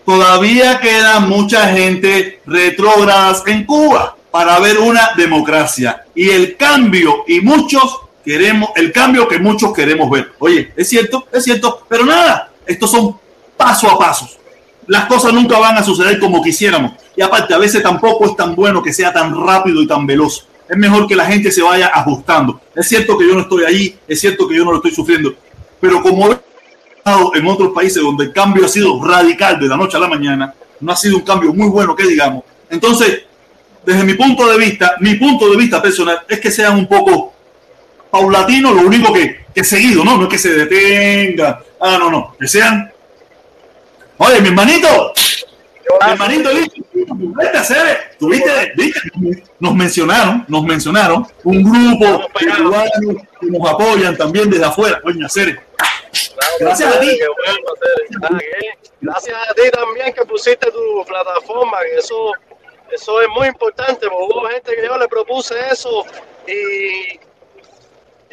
Todavía 0.07 0.81
queda 0.81 1.21
mucha 1.21 1.69
gente 1.69 2.41
retrógradas 2.47 3.43
en 3.47 3.65
Cuba 3.65 4.17
para 4.35 4.59
ver 4.59 4.81
una 4.81 5.11
democracia 5.17 6.07
y 6.13 6.29
el 6.29 6.57
cambio 6.57 7.23
y 7.29 7.41
muchos 7.41 8.01
queremos 8.25 8.71
el 8.75 8.91
cambio 8.91 9.29
que 9.29 9.39
muchos 9.39 9.73
queremos 9.73 10.11
ver. 10.11 10.33
Oye, 10.41 10.73
es 10.75 10.89
cierto, 10.89 11.29
es 11.31 11.45
cierto, 11.45 11.87
pero 11.89 12.05
nada, 12.05 12.51
estos 12.67 12.91
son 12.91 13.17
paso 13.57 13.89
a 13.89 13.97
pasos. 13.97 14.37
Las 14.89 15.07
cosas 15.07 15.33
nunca 15.33 15.57
van 15.61 15.79
a 15.79 15.85
suceder 15.85 16.19
como 16.19 16.43
quisiéramos 16.43 16.95
y 17.15 17.23
aparte 17.23 17.55
a 17.55 17.59
veces 17.59 17.81
tampoco 17.81 18.25
es 18.25 18.35
tan 18.35 18.57
bueno 18.57 18.83
que 18.83 18.93
sea 18.93 19.13
tan 19.13 19.41
rápido 19.41 19.81
y 19.81 19.87
tan 19.87 20.05
veloz. 20.05 20.49
Es 20.69 20.77
mejor 20.77 21.07
que 21.07 21.15
la 21.15 21.27
gente 21.27 21.53
se 21.53 21.63
vaya 21.63 21.93
ajustando. 21.95 22.61
Es 22.75 22.89
cierto 22.89 23.17
que 23.17 23.29
yo 23.29 23.35
no 23.35 23.43
estoy 23.43 23.63
ahí, 23.63 23.97
es 24.09 24.19
cierto 24.19 24.49
que 24.49 24.57
yo 24.57 24.65
no 24.65 24.73
lo 24.73 24.79
estoy 24.79 24.91
sufriendo, 24.91 25.33
pero 25.79 26.03
como 26.03 26.33
en 26.33 27.47
otros 27.47 27.73
países 27.73 28.03
donde 28.03 28.25
el 28.25 28.33
cambio 28.33 28.65
ha 28.65 28.69
sido 28.69 29.01
radical 29.01 29.61
de 29.61 29.69
la 29.69 29.77
noche 29.77 29.97
a 29.97 30.01
la 30.01 30.09
mañana, 30.09 30.53
no 30.81 30.91
ha 30.91 30.97
sido 30.97 31.19
un 31.19 31.23
cambio 31.23 31.55
muy 31.55 31.69
bueno 31.69 31.95
que 31.95 32.05
digamos. 32.05 32.43
Entonces, 32.69 33.27
desde 33.85 34.05
mi 34.05 34.15
punto 34.15 34.47
de 34.49 34.59
vista, 34.59 34.97
mi 35.01 35.15
punto 35.15 35.51
de 35.51 35.57
vista 35.57 35.81
personal 35.83 36.21
es 36.29 36.41
que 36.41 36.51
sean 36.51 36.77
un 36.77 36.87
poco 36.87 37.33
paulatinos, 38.11 38.75
lo 38.75 38.83
único 38.83 39.13
que, 39.13 39.45
que 39.55 39.65
seguido, 39.65 40.05
¿no? 40.05 40.17
No 40.17 40.25
es 40.25 40.29
que 40.29 40.39
se 40.39 40.51
detenga, 40.55 41.63
ah, 41.81 41.97
no, 41.99 42.11
no, 42.11 42.37
que 42.39 42.47
sean. 42.49 42.91
Oye, 44.19 44.41
mi 44.41 44.49
hermanito, 44.49 45.13
mi 46.07 46.13
hermanito, 46.13 46.51
hacer, 47.59 48.15
tuviste, 48.19 48.73
viste, 48.77 49.01
nos 49.59 49.75
mencionaron, 49.75 50.45
nos 50.49 50.63
mencionaron 50.65 51.27
un 51.43 51.63
grupo 51.63 52.29
de 52.41 52.47
que 53.41 53.47
nos 53.51 53.71
apoyan 53.71 54.17
también 54.17 54.49
desde 54.49 54.65
afuera, 54.65 55.01
coño, 55.03 55.27
hacer. 55.27 55.61
Gracias 56.61 56.95
a 56.95 57.01
ti. 57.01 57.09
Que- 57.09 58.75
Gracias 59.01 59.37
a 59.37 59.53
ti 59.55 59.63
también 59.71 60.15
que 60.15 60.25
pusiste 60.25 60.71
tu 60.71 61.05
plataforma, 61.07 61.77
eso, 61.99 62.33
eso 62.91 63.21
es 63.21 63.29
muy 63.29 63.49
importante, 63.49 64.09
porque 64.09 64.35
hubo 64.35 64.49
gente 64.49 64.75
que 64.75 64.87
yo 64.87 64.97
le 64.99 65.09
propuse 65.09 65.55
eso 65.71 66.05
y, 66.47 67.19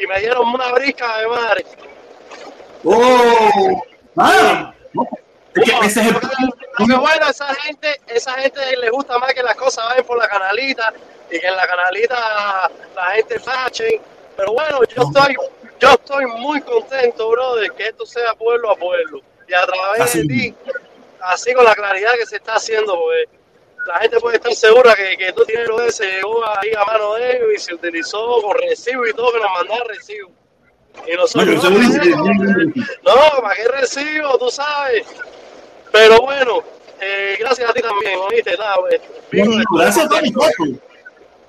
y 0.02 0.08
me 0.08 0.20
dieron 0.20 0.48
una 0.48 0.72
brisca 0.74 1.18
de 1.20 1.28
madre. 1.28 1.66
Oh, 2.84 3.84
ah, 4.18 4.74
no, 4.94 5.08
es 5.56 5.64
que 5.64 5.86
ese 5.86 6.02
es 6.02 6.08
el 6.08 6.16
Porque 6.78 6.96
bueno, 6.96 7.30
esa 7.30 7.54
gente, 7.56 8.02
esa 8.08 8.34
gente 8.34 8.60
le 8.78 8.90
gusta 8.90 9.20
más 9.20 9.34
que 9.34 9.44
las 9.44 9.56
cosas 9.56 9.86
vayan 9.90 10.06
por 10.06 10.18
la 10.18 10.28
canalita 10.28 10.94
y 11.30 11.40
que 11.40 11.48
en 11.48 11.56
la 11.56 11.68
canalita 11.68 12.72
la 12.96 13.06
gente 13.12 13.40
fache. 13.40 14.02
Pero 14.36 14.54
bueno, 14.54 14.80
yo 14.84 15.04
estoy, 15.04 15.36
yo 15.80 15.90
estoy 15.90 16.26
muy 16.26 16.62
contento, 16.62 17.30
bro, 17.30 17.56
de 17.56 17.70
que 17.72 17.88
esto 17.88 18.06
sea 18.06 18.34
pueblo 18.34 18.72
a 18.72 18.76
pueblo. 18.76 19.22
Y 19.48 19.54
a 19.54 19.66
través 19.66 20.02
Así 20.02 20.20
de 20.20 20.28
ti, 20.28 20.56
así 21.20 21.54
con 21.54 21.66
la 21.66 21.76
claridad 21.76 22.14
que 22.18 22.26
se 22.26 22.38
está 22.38 22.56
haciendo, 22.56 22.96
porque 22.96 23.41
la 23.88 24.00
gente 24.00 24.20
puede 24.20 24.38
estar 24.38 24.54
segura 24.54 24.96
que, 24.96 25.18
que 25.18 25.34
tu 25.34 25.44
dinero 25.46 25.82
ese 25.82 26.06
llegó 26.06 26.46
ahí 26.46 26.70
a 26.80 26.86
mano 26.86 27.16
de 27.16 27.38
ellos 27.38 27.48
y 27.56 27.60
se 27.60 27.74
utilizó 27.74 28.42
con 28.42 28.56
recibo 28.58 29.06
y 29.08 29.14
todo, 29.14 29.32
que 29.34 29.40
nos 29.40 29.52
mandaron 29.54 29.88
recibo. 29.88 30.30
Y 31.08 31.12
No, 31.12 31.22
nosotros, 31.22 31.64
no, 31.64 32.00
que- 32.02 32.10
no, 33.04 33.42
¿para 33.42 33.56
qué 33.56 33.68
recibo? 33.80 34.38
Tú 34.38 34.50
sabes. 34.52 35.08
Pero 35.92 36.22
bueno, 36.22 36.60
eh, 37.00 37.36
gracias 37.40 37.70
a 37.70 37.74
ti 37.74 37.82
también, 37.82 38.20
¿oíste? 38.20 38.56
Nada, 38.58 38.76
pues, 38.78 39.02
gracias 39.72 40.06
a 40.06 40.10
todos 40.10 40.22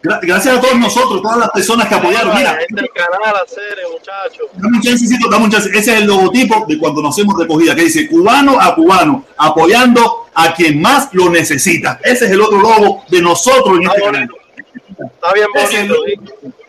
Gracias 0.02 0.56
a 0.56 0.60
todos 0.60 0.76
nosotros, 0.78 1.22
todas 1.22 1.38
las 1.38 1.50
personas 1.50 1.86
que 1.88 1.94
apoyaron. 1.94 2.34
Mira, 2.36 2.58
el 2.60 2.90
canal, 2.90 3.36
a 3.36 3.46
serio, 3.46 3.88
muchachos. 3.92 4.48
dame 4.54 4.76
un 4.78 4.82
chancecito, 4.82 5.28
dame 5.30 5.44
un 5.44 5.50
chance. 5.52 5.68
Ese 5.68 5.94
es 5.94 6.00
el 6.00 6.06
logotipo 6.06 6.64
de 6.66 6.76
cuando 6.76 7.02
nos 7.02 7.14
hacemos 7.14 7.38
recogida, 7.38 7.72
que 7.76 7.82
dice 7.82 8.08
cubano 8.08 8.60
a 8.60 8.74
cubano, 8.74 9.24
apoyando 9.36 10.21
a 10.34 10.54
quien 10.54 10.80
más 10.80 11.08
lo 11.12 11.30
necesita. 11.30 12.00
Ese 12.02 12.26
es 12.26 12.30
el 12.30 12.40
otro 12.40 12.60
logo 12.60 13.04
de 13.08 13.20
nosotros 13.20 13.78
en 13.78 13.82
Está 13.82 13.94
este 13.94 14.10
bonito. 14.10 14.34
Está 14.88 15.32
bien 15.32 15.46
Ese 15.54 15.64
es 15.64 15.80
el 15.80 15.88
bonito. 15.88 16.22
logo. 16.22 16.36
¿sí? 16.42 16.62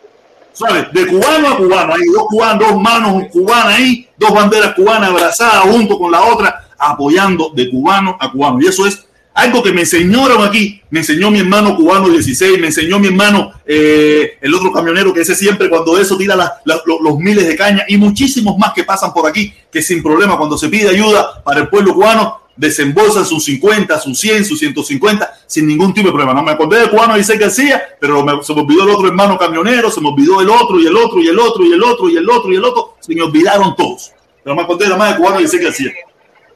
¿Sabes? 0.54 0.86
De 0.94 1.08
cubano 1.08 1.48
a 1.50 1.58
cubano. 1.58 1.94
Hay 1.96 2.06
dos 2.14 2.28
cubanos, 2.28 2.70
dos 2.70 2.82
manos 2.82 3.24
cubanas 3.32 3.76
ahí, 3.76 4.08
dos 4.18 4.34
banderas 4.34 4.76
cubanas 4.76 5.10
abrazadas 5.10 5.64
junto 5.64 5.98
con 5.98 6.12
la 6.12 6.22
otra, 6.24 6.68
apoyando 6.78 7.52
de 7.56 7.72
cubano 7.72 8.16
a 8.20 8.32
cubano. 8.32 8.62
Y 8.62 8.68
eso 8.68 8.86
es 8.86 9.06
algo 9.34 9.64
que 9.64 9.72
me 9.72 9.82
enseñaron 9.82 10.44
aquí, 10.44 10.80
me 10.92 11.00
enseñó 11.00 11.32
mi 11.32 11.40
hermano 11.40 11.76
cubano 11.76 12.08
16, 12.08 12.60
me 12.60 12.68
enseñó 12.68 13.00
mi 13.00 13.08
hermano, 13.08 13.52
eh, 13.66 14.38
el 14.40 14.54
otro 14.54 14.72
camionero 14.72 15.12
que 15.12 15.22
ese 15.22 15.36
siempre 15.36 15.70
cuando 15.70 15.98
eso 15.98 16.16
tira 16.18 16.36
la, 16.36 16.62
la, 16.66 16.80
los, 16.86 17.02
los, 17.02 17.18
miles 17.18 17.48
de 17.48 17.56
caña 17.56 17.84
y 17.88 17.98
muchísimos 17.98 18.56
más 18.60 18.74
que 18.74 18.84
pasan 18.84 19.12
por 19.12 19.28
aquí, 19.28 19.52
que 19.72 19.82
sin 19.82 20.04
problema 20.04 20.38
cuando 20.38 20.56
se 20.56 20.70
pide 20.70 20.90
ayuda 20.90 21.42
para 21.44 21.62
el 21.62 21.70
pueblo 21.70 21.96
cubano, 21.96 22.43
desembolsan 22.56 23.26
sus 23.26 23.44
50, 23.46 24.00
sus 24.00 24.20
100, 24.20 24.46
sus 24.46 24.60
150 24.60 25.40
sin 25.48 25.68
ningún 25.68 25.94
tipo 25.94 26.08
de 26.08 26.14
problema. 26.14 26.34
No 26.34 26.44
me 26.44 26.52
acordé 26.52 26.80
del 26.80 26.90
cubano 26.90 27.16
dice 27.16 27.38
García, 27.38 27.96
pero 28.00 28.24
me, 28.24 28.44
se 28.44 28.54
me 28.54 28.62
olvidó 28.62 28.84
el 28.84 28.90
otro 28.90 29.08
hermano 29.08 29.38
camionero, 29.38 29.90
se 29.90 30.02
me 30.02 30.10
olvidó 30.10 30.42
el 30.42 30.50
otro 30.50 30.80
y 30.80 30.88
el 30.88 30.96
otro 30.96 31.22
y 31.22 31.28
el 31.28 31.40
otro 31.40 31.64
y 31.64 31.68
el 31.74 31.80
otro 31.80 32.10
y 32.10 32.18
el 32.18 32.30
otro 32.30 32.52
y 32.52 32.56
el 32.56 32.66
otro, 32.66 32.96
se 33.00 33.14
me 33.14 33.22
olvidaron 33.22 33.76
todos. 33.76 34.12
Pero 34.44 34.56
me 34.56 34.62
acordé 34.62 34.86
nada 34.86 34.98
más 34.98 35.10
del 35.10 35.18
cubano 35.18 35.40
dice 35.40 35.58
García 35.58 35.92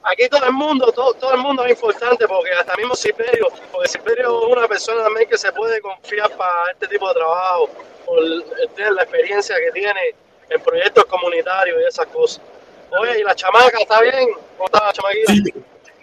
aquí 0.08 0.28
todo 0.30 0.46
el 0.46 0.54
mundo, 0.54 0.92
todo, 0.92 1.14
todo 1.14 1.34
el 1.34 1.40
mundo 1.40 1.66
es 1.66 1.72
importante 1.72 2.28
porque 2.28 2.52
hasta 2.54 2.76
mismo 2.78 2.96
Silverio, 2.96 3.48
porque 3.72 3.90
Silverio 3.90 4.40
es 4.44 4.58
una 4.58 4.68
persona 4.68 5.04
también 5.04 5.30
que 5.30 5.38
se 5.38 5.52
puede 5.52 5.82
confiar 5.82 6.30
para 6.38 6.72
este 6.72 6.88
tipo 6.88 7.08
de 7.10 7.16
trabajo, 7.16 7.70
por 8.06 8.24
tener 8.76 8.94
la 8.94 9.04
experiencia 9.04 9.56
que 9.56 9.72
tiene 9.72 10.16
en 10.50 10.62
proyectos 10.62 11.06
comunitarios 11.06 11.78
y 11.82 11.88
esas 11.88 12.06
cosas. 12.08 12.42
Oye, 13.00 13.20
¿y 13.20 13.24
la 13.24 13.36
chamaca 13.36 13.78
está 13.80 14.02
bien? 14.02 14.30
¿Cómo 14.58 14.68
está 14.68 14.86
la 14.86 14.94
chamaquita? 14.94 15.34
Sí. 15.34 15.54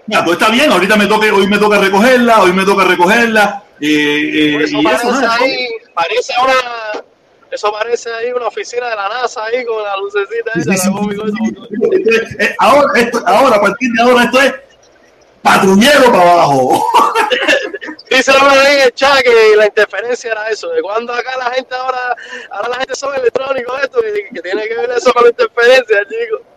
Ya, 0.06 0.24
pues 0.24 0.38
está 0.38 0.50
bien, 0.50 0.70
ahorita 0.70 0.96
me 0.96 1.06
toca, 1.06 1.32
hoy 1.32 1.46
me 1.46 1.58
toca 1.58 1.78
recogerla, 1.78 2.42
hoy 2.42 2.52
me 2.52 2.64
toca 2.64 2.84
recogerla. 2.84 3.62
Eh, 3.80 3.86
eh, 3.88 4.58
eso 4.62 4.78
y 4.78 4.84
parece 4.84 5.08
eso, 5.08 5.30
ahí, 5.30 5.68
parece 5.94 6.32
una, 6.42 7.04
eso 7.50 7.72
parece 7.72 8.12
ahí 8.12 8.32
una 8.32 8.46
oficina 8.46 8.88
de 8.88 8.96
la 8.96 9.08
NASA 9.08 9.44
ahí 9.44 9.64
con 9.64 9.82
la 9.82 9.96
lucecita 9.96 10.52
esa, 10.54 10.72
Sí, 10.72 10.78
sí, 10.78 10.90
la. 10.90 12.44
Eh, 12.44 12.54
ahora, 12.58 13.00
esto, 13.00 13.22
ahora, 13.26 13.56
a 13.56 13.60
partir 13.60 13.90
de 13.92 14.02
ahora, 14.02 14.24
esto 14.24 14.40
es 14.40 14.54
patrullero 15.42 16.12
para 16.12 16.32
abajo. 16.32 16.84
Dice 18.10 18.30
ahí 18.30 18.76
en 18.76 18.82
el 18.82 18.94
chat 18.94 19.22
que 19.22 19.56
la 19.56 19.66
interferencia 19.66 20.32
era 20.32 20.48
eso, 20.48 20.68
de 20.68 20.82
cuando 20.82 21.12
acá 21.12 21.36
la 21.36 21.50
gente 21.52 21.74
ahora, 21.74 22.16
ahora 22.50 22.68
la 22.68 22.76
gente 22.76 22.94
son 22.94 23.14
electrónicos 23.14 23.82
esto, 23.82 24.00
que, 24.00 24.28
que 24.32 24.40
tiene 24.42 24.68
que 24.68 24.76
ver 24.76 24.90
eso 24.90 25.12
con 25.12 25.24
la 25.24 25.30
interferencia, 25.30 25.98
chicos. 26.08 26.53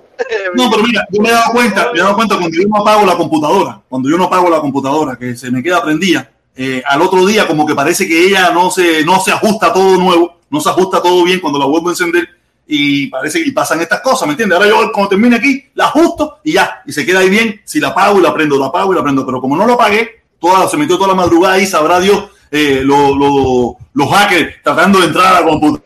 No, 0.55 0.69
pero 0.71 0.83
mira, 0.83 1.07
yo 1.11 1.21
me 1.21 1.29
he 1.29 1.31
dado 1.31 1.51
cuenta, 1.51 1.91
me 1.93 1.99
he 1.99 2.01
dado 2.01 2.15
cuenta 2.15 2.37
cuando 2.37 2.57
yo 2.57 2.67
no 2.67 2.77
apago 2.81 3.05
la 3.05 3.15
computadora, 3.17 3.81
cuando 3.87 4.09
yo 4.09 4.17
no 4.17 4.23
apago 4.25 4.49
la 4.49 4.59
computadora, 4.59 5.15
que 5.15 5.35
se 5.35 5.51
me 5.51 5.61
queda 5.63 5.81
prendida, 5.83 6.29
eh, 6.55 6.81
al 6.87 7.01
otro 7.01 7.25
día 7.25 7.47
como 7.47 7.65
que 7.65 7.75
parece 7.75 8.07
que 8.07 8.27
ella 8.27 8.49
no 8.51 8.71
se, 8.71 9.05
no 9.05 9.19
se 9.19 9.31
ajusta 9.31 9.71
todo 9.71 9.95
nuevo, 9.97 10.37
no 10.49 10.59
se 10.59 10.69
ajusta 10.69 11.01
todo 11.01 11.23
bien 11.23 11.39
cuando 11.39 11.59
la 11.59 11.65
vuelvo 11.65 11.89
a 11.89 11.91
encender 11.91 12.27
y 12.67 13.07
parece 13.07 13.41
que 13.43 13.49
y 13.49 13.51
pasan 13.51 13.79
estas 13.81 14.01
cosas, 14.01 14.27
¿me 14.27 14.33
entiendes? 14.33 14.57
Ahora 14.57 14.69
yo 14.69 14.91
cuando 14.91 15.09
termine 15.09 15.35
aquí, 15.37 15.63
la 15.75 15.85
ajusto 15.85 16.39
y 16.43 16.53
ya, 16.53 16.81
y 16.85 16.91
se 16.91 17.05
queda 17.05 17.19
ahí 17.19 17.29
bien, 17.29 17.61
si 17.63 17.79
la 17.79 17.89
apago 17.89 18.19
y 18.19 18.23
la 18.23 18.33
prendo, 18.33 18.57
la 18.57 18.65
apago 18.67 18.91
y 18.91 18.95
la 18.95 19.03
prendo, 19.03 19.25
pero 19.25 19.39
como 19.39 19.55
no 19.55 19.65
lo 19.65 19.73
apagué, 19.73 20.23
toda, 20.39 20.67
se 20.67 20.77
metió 20.77 20.97
toda 20.97 21.09
la 21.09 21.15
madrugada 21.15 21.55
ahí, 21.55 21.65
sabrá 21.65 21.99
Dios, 21.99 22.25
eh, 22.51 22.81
lo- 22.83 23.15
lo- 23.15 23.77
los 23.93 24.09
hackers 24.09 24.55
tratando 24.63 24.99
de 24.99 25.07
entrar 25.07 25.27
a 25.35 25.39
la 25.41 25.45
computadora 25.47 25.83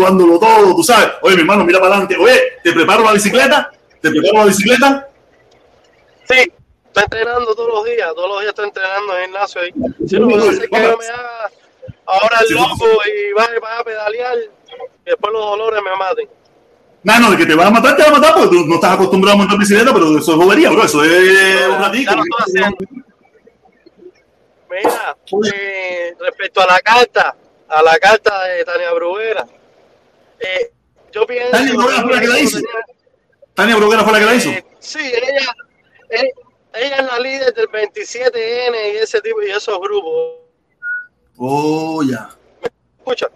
dándolo 0.00 0.38
todo, 0.38 0.74
tú 0.74 0.82
sabes. 0.82 1.10
Oye, 1.22 1.34
mi 1.36 1.40
hermano, 1.42 1.64
mira 1.64 1.78
para 1.78 1.94
adelante. 1.94 2.16
Oye, 2.16 2.40
¿te 2.62 2.72
preparo 2.72 3.04
la 3.04 3.12
bicicleta? 3.12 3.70
¿Te 4.00 4.10
preparo 4.10 4.38
la 4.38 4.44
bicicleta? 4.46 5.08
Sí, 6.28 6.52
estoy 6.86 7.04
entrenando 7.04 7.54
todos 7.54 7.68
los 7.68 7.84
días, 7.84 8.14
todos 8.14 8.28
los 8.28 8.40
días 8.40 8.50
estoy 8.50 8.66
entrenando 8.66 9.12
en 9.14 9.18
el 9.18 9.24
gimnasio 9.26 9.60
ahí. 9.60 9.72
Si 10.06 10.18
no, 10.18 10.28
puedo 10.28 10.50
hacer 10.50 10.68
que 10.68 10.82
yo 10.82 10.96
me 10.96 11.06
haga 11.06 11.50
ahora 12.06 12.38
el 12.48 12.54
loco 12.54 12.86
y 13.06 13.32
vaya 13.32 13.60
para 13.60 13.84
pedalear 13.84 14.36
y 14.38 15.10
después 15.10 15.32
los 15.32 15.44
dolores 15.44 15.82
me 15.82 15.96
maten. 15.96 16.28
No, 17.02 17.20
no, 17.20 17.30
de 17.30 17.36
que 17.36 17.46
te 17.46 17.54
va 17.54 17.66
a 17.66 17.70
matar, 17.70 17.96
te 17.96 18.02
va 18.02 18.08
a 18.08 18.12
matar 18.12 18.34
porque 18.34 18.56
tú 18.56 18.66
no 18.66 18.74
estás 18.74 18.94
acostumbrado 18.94 19.36
a 19.36 19.38
montar 19.38 19.58
bicicleta, 19.58 19.92
pero 19.92 20.18
eso 20.18 20.32
es 20.32 20.38
bobería, 20.38 20.70
bro. 20.70 20.84
Eso 20.84 21.04
es 21.04 21.68
un 21.68 21.82
haciendo. 21.82 22.76
Mira, 24.70 25.16
eh, 25.54 26.14
respecto 26.20 26.60
a 26.60 26.66
la 26.66 26.80
carta, 26.80 27.36
a 27.68 27.82
la 27.82 27.98
carta 27.98 28.44
de 28.44 28.64
Tania 28.64 28.92
Bruguera, 28.92 29.46
eh, 30.40 30.72
yo 31.12 31.26
pienso... 31.26 31.50
Tania 31.52 31.74
Bruguera 31.74 32.02
fue 32.02 32.12
la 32.14 32.20
que 32.20 32.26
la 32.28 32.38
hizo. 32.40 32.58
Tania 33.54 33.76
Broguera 33.76 34.04
fue 34.04 34.12
la 34.12 34.18
que 34.20 34.24
la 34.26 34.34
hizo. 34.34 34.50
Sí, 34.78 34.98
ella, 35.00 35.54
eh, 36.10 36.32
ella 36.74 36.96
es 36.96 37.06
la 37.06 37.18
líder 37.18 37.54
del 37.54 37.68
27N 37.68 38.92
y 38.94 38.96
ese 38.98 39.20
tipo 39.20 39.42
y 39.42 39.50
esos 39.50 39.78
grupos. 39.80 40.36
Oh, 41.36 42.02
ya. 42.02 42.30
Escucha, 42.98 43.28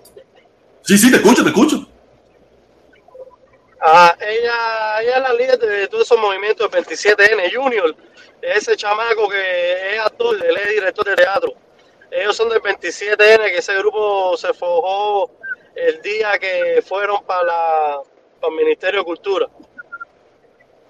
Sí, 0.83 0.99
sí, 0.99 1.11
te 1.11 1.17
escucho, 1.17 1.43
te 1.43 1.51
escucho. 1.51 1.87
ah, 3.81 4.17
ella, 4.21 5.01
ella 5.01 5.17
es 5.17 5.23
la 5.23 5.33
líder 5.35 5.59
de 5.59 5.89
todos 5.89 6.05
esos 6.05 6.19
movimientos 6.19 6.71
del 6.71 6.85
27N 6.85 7.55
Junior, 7.55 7.95
ese 8.41 8.77
chamaco 8.77 9.29
que 9.29 9.95
es 9.95 10.01
actor, 10.01 10.35
él 10.45 10.57
es 10.57 10.69
director 10.71 11.05
de 11.05 11.15
teatro. 11.17 11.53
Ellos 12.11 12.37
son 12.37 12.49
del 12.51 12.61
27N, 12.61 13.45
que 13.47 13.59
ese 13.59 13.75
grupo 13.79 14.37
se 14.37 14.53
forjó 14.53 15.31
el 15.75 16.01
día 16.03 16.39
que 16.39 16.83
fueron 16.87 17.23
para, 17.25 17.43
la, 17.45 17.97
para 18.41 18.53
el 18.53 18.59
Ministerio 18.65 19.01
de 19.01 19.05
Cultura. 19.07 19.47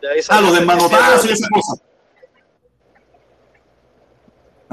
De 0.00 0.10
ahí 0.10 0.20
Ah, 0.28 0.40
los 0.40 0.52
desmanotazos 0.54 1.24
y 1.24 1.28
27N. 1.28 1.32
esa 1.32 1.48
cosa. 1.48 1.82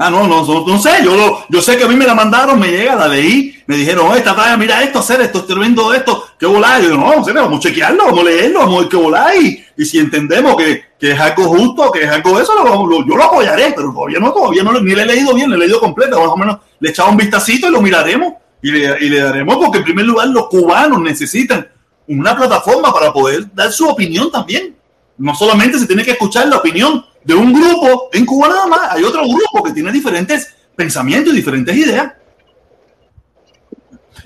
Ah, 0.02 0.08
no, 0.08 0.26
no, 0.26 0.42
no, 0.46 0.66
no 0.66 0.78
sé, 0.78 0.92
yo, 1.04 1.14
lo- 1.14 1.44
yo 1.50 1.60
sé 1.60 1.76
que 1.76 1.84
a 1.84 1.88
mí 1.88 1.94
me 1.94 2.06
la 2.06 2.14
mandaron, 2.14 2.58
me 2.58 2.68
llega, 2.70 2.96
la 2.96 3.06
leí, 3.06 3.54
me 3.66 3.76
dijeron, 3.76 4.06
oh, 4.10 4.16
esta 4.16 4.34
talla, 4.34 4.56
mira 4.56 4.82
esto, 4.82 4.98
hacer 5.00 5.20
esto, 5.20 5.40
estoy 5.40 5.58
viendo 5.58 5.92
esto, 5.92 6.24
qué 6.38 6.46
volar. 6.46 6.82
Y 6.82 6.86
yo, 6.88 6.96
no, 6.96 7.22
serio, 7.22 7.42
vamos 7.42 7.58
a 7.58 7.68
chequearlo, 7.68 8.06
vamos 8.06 8.20
a 8.20 8.24
leerlo, 8.24 8.60
vamos 8.60 8.76
a 8.76 8.80
ver 8.80 8.88
qué 8.88 8.96
volar. 8.96 9.36
Y, 9.36 9.62
y 9.76 9.84
si 9.84 9.98
entendemos 9.98 10.56
que, 10.56 10.84
que 10.98 11.10
es 11.12 11.20
algo 11.20 11.44
justo, 11.48 11.92
que 11.92 12.04
es 12.04 12.10
algo 12.10 12.40
eso, 12.40 12.54
lo, 12.54 12.86
lo- 12.86 13.06
yo 13.06 13.14
lo 13.14 13.24
apoyaré, 13.24 13.74
pero 13.76 13.92
todavía 13.92 14.18
no, 14.20 14.32
todavía 14.32 14.62
no, 14.62 14.72
ni 14.80 14.94
lo 14.94 15.02
he 15.02 15.06
leído 15.06 15.34
bien, 15.34 15.50
lo 15.50 15.56
he 15.56 15.58
leído 15.58 15.78
completo, 15.78 16.18
más 16.18 16.30
o 16.30 16.36
menos 16.38 16.58
le 16.80 16.88
he 16.88 16.92
echado 16.92 17.10
un 17.10 17.18
vistacito 17.18 17.68
y 17.68 17.70
lo 17.70 17.82
miraremos. 17.82 18.32
Y 18.62 18.70
le, 18.70 19.04
y 19.04 19.08
le 19.08 19.20
daremos, 19.20 19.56
porque 19.56 19.78
en 19.78 19.84
primer 19.84 20.04
lugar 20.04 20.28
los 20.28 20.48
cubanos 20.48 21.00
necesitan 21.00 21.68
una 22.06 22.36
plataforma 22.36 22.92
para 22.92 23.12
poder 23.12 23.52
dar 23.54 23.72
su 23.72 23.88
opinión 23.88 24.30
también 24.30 24.74
no 25.20 25.34
solamente 25.34 25.78
se 25.78 25.86
tiene 25.86 26.02
que 26.02 26.12
escuchar 26.12 26.48
la 26.48 26.56
opinión 26.56 27.04
de 27.22 27.34
un 27.34 27.52
grupo 27.52 28.08
en 28.12 28.24
Cuba 28.24 28.48
nada 28.48 28.66
más, 28.66 28.80
hay 28.92 29.04
otro 29.04 29.22
grupo 29.28 29.62
que 29.62 29.72
tiene 29.72 29.92
diferentes 29.92 30.54
pensamientos 30.74 31.32
y 31.34 31.36
diferentes 31.36 31.76
ideas. 31.76 32.14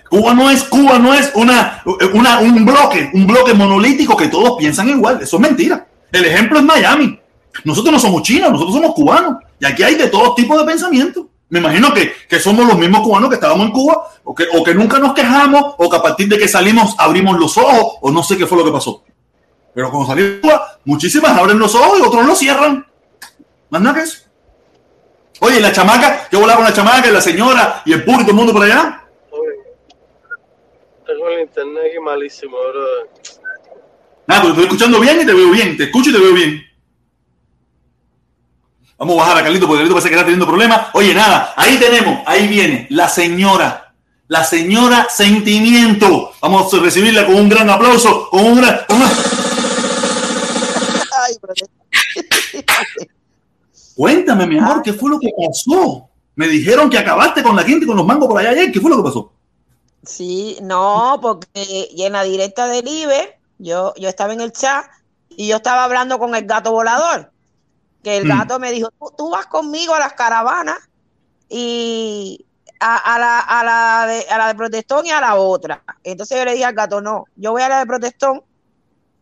Cuba 0.09 0.33
no 0.35 0.49
es, 0.49 0.63
Cuba 0.63 1.01
no 1.01 1.13
es 1.13 1.33
una, 1.35 1.83
una, 2.13 2.39
un 2.39 2.65
bloque, 2.65 3.11
un 3.13 3.27
bloque 3.27 3.53
monolítico 3.55 4.17
que 4.17 4.29
todos 4.29 4.57
piensan 4.57 4.89
igual. 4.89 5.19
Eso 5.21 5.37
es 5.37 5.43
mentira. 5.43 5.85
El 6.13 6.25
ejemplo 6.27 6.59
es 6.59 6.65
Miami. 6.65 7.19
Nosotros 7.65 7.93
no 7.93 7.99
somos 7.99 8.23
chinos, 8.23 8.53
nosotros 8.53 8.77
somos 8.77 8.95
cubanos. 8.95 9.39
Y 9.59 9.67
aquí 9.67 9.83
hay 9.83 9.97
de 9.97 10.07
todos 10.07 10.37
tipos 10.37 10.57
de 10.57 10.65
pensamientos. 10.65 11.27
Me 11.51 11.59
imagino 11.59 11.93
que, 11.93 12.13
que 12.29 12.41
somos 12.41 12.67
los 12.67 12.79
mismos 12.79 13.03
cubanos 13.03 13.29
que 13.29 13.37
estábamos 13.37 13.67
en 13.67 13.73
Cuba, 13.73 14.09
o 14.25 14.35
que, 14.35 14.47
o 14.53 14.65
que 14.65 14.75
nunca 14.75 14.99
nos 14.99 15.15
quejamos, 15.15 15.75
o 15.79 15.89
que 15.89 15.97
a 15.97 16.03
partir 16.03 16.29
de 16.29 16.39
que 16.39 16.49
salimos 16.49 16.95
abrimos 16.99 17.39
los 17.39 17.57
ojos, 17.59 17.99
o 18.01 18.11
no 18.11 18.23
sé 18.23 18.37
qué 18.37 18.47
fue 18.47 18.59
lo 18.59 18.65
que 18.65 18.73
pasó. 18.73 19.05
Pero 19.75 19.91
cuando 19.91 20.09
salimos 20.09 20.35
de 20.35 20.41
Cuba, 20.41 20.79
muchísimas 20.85 21.37
abren 21.37 21.59
los 21.59 21.75
ojos 21.75 21.99
y 21.99 22.03
otros 22.03 22.27
los 22.27 22.39
cierran. 22.39 22.87
Más 23.71 23.83
nada 23.83 23.95
que 23.97 24.03
eso. 24.03 24.25
Oye, 25.41 25.59
¿y 25.59 25.61
la 25.61 25.73
chamaca, 25.73 26.29
¿qué 26.31 26.37
volaba 26.37 26.57
con 26.57 26.65
la 26.65 26.73
chamaca 26.73 27.09
y 27.09 27.13
la 27.13 27.21
señora 27.21 27.83
y 27.85 27.93
el 27.93 28.05
público, 28.05 28.23
todo 28.23 28.31
el 28.31 28.37
mundo 28.37 28.53
por 28.53 28.63
allá? 28.63 29.03
Tengo 31.07 31.29
el 31.29 31.41
internet 31.41 31.85
aquí 31.91 32.01
malísimo, 32.01 32.57
bro. 32.57 32.85
Nada, 34.27 34.41
pero 34.41 34.55
te 34.55 34.61
estoy 34.61 34.65
escuchando 34.65 35.01
bien 35.01 35.21
y 35.21 35.27
te 35.27 35.35
veo 35.35 35.51
bien. 35.51 35.77
Te 35.77 35.85
escucho 35.85 36.11
y 36.11 36.13
te 36.15 36.19
veo 36.19 36.33
bien. 36.33 36.63
Vamos 39.05 39.19
a 39.19 39.21
bajar 39.27 39.37
a 39.37 39.43
Carlito 39.43 39.67
porque 39.67 39.81
Carlito 39.81 39.95
parece 39.97 40.09
que 40.09 40.15
está 40.15 40.25
teniendo 40.25 40.47
problemas. 40.47 40.87
Oye, 40.95 41.13
nada, 41.13 41.53
ahí 41.59 41.77
tenemos, 41.77 42.21
ahí 42.25 42.49
viene 42.49 42.87
la 42.89 43.07
señora. 43.07 43.93
La 44.29 44.43
señora 44.45 45.09
Sentimiento. 45.11 46.33
Vamos 46.41 46.73
a 46.73 46.79
recibirla 46.79 47.27
con 47.27 47.35
un 47.35 47.49
gran 47.51 47.69
aplauso, 47.69 48.31
con 48.31 48.47
un 48.47 48.57
gran... 48.63 48.81
con 48.89 48.97
una- 48.97 49.11
Ay, 51.27 51.37
Cuéntame, 53.95 54.47
mi 54.47 54.57
amor, 54.59 54.81
¿qué 54.83 54.95
fue 54.95 55.11
lo 55.11 55.21
que 55.21 55.29
pasó? 55.37 56.09
Me 56.37 56.49
dijeron 56.49 56.89
que 56.89 56.97
acabaste 56.97 57.43
con 57.43 57.55
la 57.57 57.63
gente 57.63 57.85
y 57.85 57.87
con 57.87 57.99
los 57.99 58.07
mangos 58.07 58.27
por 58.27 58.41
allá 58.41 58.51
ayer. 58.53 58.73
¿Qué 58.73 58.81
fue 58.81 58.89
lo 58.91 58.97
que 58.97 59.03
pasó? 59.03 59.33
Sí, 60.03 60.57
no, 60.63 61.19
porque 61.21 61.91
en 61.95 62.13
la 62.15 62.23
directa 62.23 62.67
del 62.69 62.89
IBE, 62.89 63.39
yo, 63.59 63.93
yo 63.99 64.09
estaba 64.09 64.33
en 64.33 64.41
el 64.41 64.51
chat 64.53 64.87
y 65.37 65.49
yo 65.49 65.57
estaba 65.57 65.85
hablando 65.85 66.19
con 66.19 66.35
el 66.35 66.47
gato 66.47 66.73
volador, 66.73 67.31
que 68.05 68.19
el 68.19 68.27
Mm. 68.27 68.29
gato 68.29 68.59
me 68.61 68.71
dijo, 68.71 68.91
tú, 69.01 69.13
tú 69.19 69.31
vas 69.31 69.47
conmigo 69.47 69.95
a 69.95 69.99
las 69.99 70.13
caravanas 70.13 70.79
y 71.49 72.47
a, 72.79 73.15
a 73.15 73.19
la, 73.19 73.41
a, 73.41 73.65
la 73.65 74.07
de, 74.07 74.27
a 74.29 74.39
la 74.39 74.47
de 74.49 74.55
Protestón 74.55 75.07
y 75.07 75.11
a 75.11 75.21
la 75.21 75.35
otra. 75.37 75.83
Entonces 76.05 76.39
yo 76.39 76.45
le 76.45 76.53
dije 76.53 76.65
al 76.65 76.75
gato, 76.75 77.01
no, 77.01 77.25
yo 77.35 77.53
voy 77.53 77.63
a 77.63 77.69
la 77.69 77.79
de 77.81 77.87
Protestón 77.87 78.43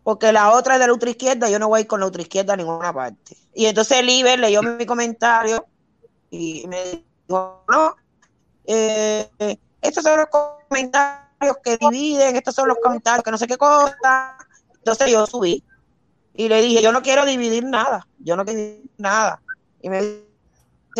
porque 0.02 0.32
la 0.32 0.50
otra 0.50 0.74
es 0.74 0.80
de 0.80 0.86
la 0.88 0.92
ultra 0.92 1.10
izquierda, 1.10 1.48
yo 1.48 1.58
no 1.58 1.68
voy 1.68 1.78
a 1.78 1.80
ir 1.82 1.86
con 1.86 2.00
la 2.00 2.06
ultra 2.06 2.22
izquierda 2.22 2.54
a 2.54 2.56
ninguna 2.56 2.92
parte. 2.92 3.36
Y 3.54 3.66
entonces 3.66 3.98
el 3.98 4.10
IBE 4.10 4.36
leyó 4.36 4.62
mi 4.62 4.84
comentario 4.84 5.64
y 6.30 6.66
me 6.66 7.04
dijo, 7.28 7.64
no, 7.68 7.94
eh, 8.64 9.30
estos 9.80 10.02
son 10.02 10.18
los 10.18 10.26
comentarios 10.26 11.56
que 11.62 11.76
dividen, 11.76 12.34
estos 12.36 12.54
son 12.54 12.68
los 12.68 12.78
comentarios 12.82 13.22
que 13.22 13.30
no 13.30 13.38
sé 13.38 13.46
qué 13.46 13.56
cosa. 13.56 14.36
Entonces 14.74 15.10
yo 15.10 15.24
subí 15.26 15.62
y 16.34 16.48
le 16.48 16.62
dije, 16.62 16.82
yo 16.82 16.92
no 16.92 17.02
quiero 17.02 17.26
dividir 17.26 17.64
nada, 17.64 18.06
yo 18.18 18.36
no 18.36 18.44
quiero 18.44 18.60
dividir 18.60 18.90
nada. 18.96 19.42
Y 19.80 19.90
me 19.90 20.00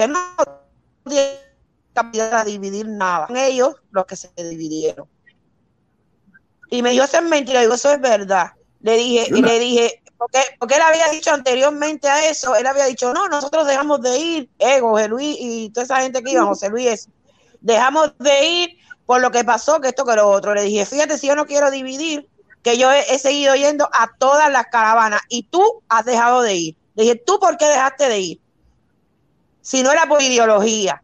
no 0.09 0.19
tiene 1.09 1.39
capacidad 1.93 2.41
a 2.41 2.45
dividir 2.45 2.87
nada. 2.89 3.27
Son 3.27 3.37
ellos 3.37 3.77
los 3.91 4.07
que 4.07 4.17
se 4.17 4.31
dividieron. 4.37 5.09
Y 6.71 6.83
me 6.83 6.91
dijo, 6.91 7.05
eso 7.05 7.19
es 7.19 7.25
mentira. 7.25 7.61
Digo, 7.61 7.75
eso 7.75 7.93
es 7.93 8.01
verdad. 8.01 8.53
Le 8.81 8.97
dije, 8.97 9.27
y 9.29 9.43
le 9.43 9.59
dije, 9.59 10.03
porque, 10.17 10.41
porque 10.59 10.77
él 10.77 10.83
había 10.83 11.09
dicho 11.09 11.31
anteriormente 11.31 12.09
a 12.09 12.29
eso, 12.29 12.57
él 12.57 12.67
había 12.67 12.87
dicho, 12.87 13.13
no, 13.13 13.29
nosotros 13.29 13.67
dejamos 13.67 14.01
de 14.01 14.19
ir, 14.19 14.51
eh, 14.59 14.81
José 14.81 15.09
Luis 15.09 15.37
y 15.39 15.71
toda 15.71 15.85
esa 15.85 16.01
gente 16.01 16.23
que 16.23 16.33
iba, 16.33 16.45
José 16.45 16.71
Luis, 16.71 17.09
dejamos 17.61 18.17
de 18.19 18.47
ir 18.47 18.77
por 19.05 19.21
lo 19.21 19.31
que 19.31 19.45
pasó, 19.45 19.81
que 19.81 19.89
esto 19.89 20.05
que 20.05 20.17
lo 20.17 20.29
otro. 20.29 20.55
Le 20.55 20.63
dije, 20.63 20.87
fíjate, 20.87 21.19
si 21.19 21.27
yo 21.27 21.37
no 21.37 21.47
quiero 21.47 21.71
dividir, 21.71 22.29
que 22.63 22.79
yo 22.79 22.91
he, 22.93 23.19
seguido 23.19 23.55
yendo 23.55 23.89
a 23.93 24.11
todas 24.19 24.51
las 24.51 24.67
caravanas 24.67 25.21
y 25.29 25.45
tú 25.45 25.83
has 25.89 26.05
dejado 26.05 26.43
de 26.43 26.55
ir. 26.55 26.77
Le 26.95 27.05
dije, 27.05 27.17
¿tú 27.17 27.39
por 27.41 27.57
qué 27.57 27.67
dejaste 27.67 28.09
de 28.09 28.21
ir? 28.21 28.41
Si 29.61 29.83
no 29.83 29.91
era 29.91 30.07
por 30.07 30.23
ideología. 30.23 31.03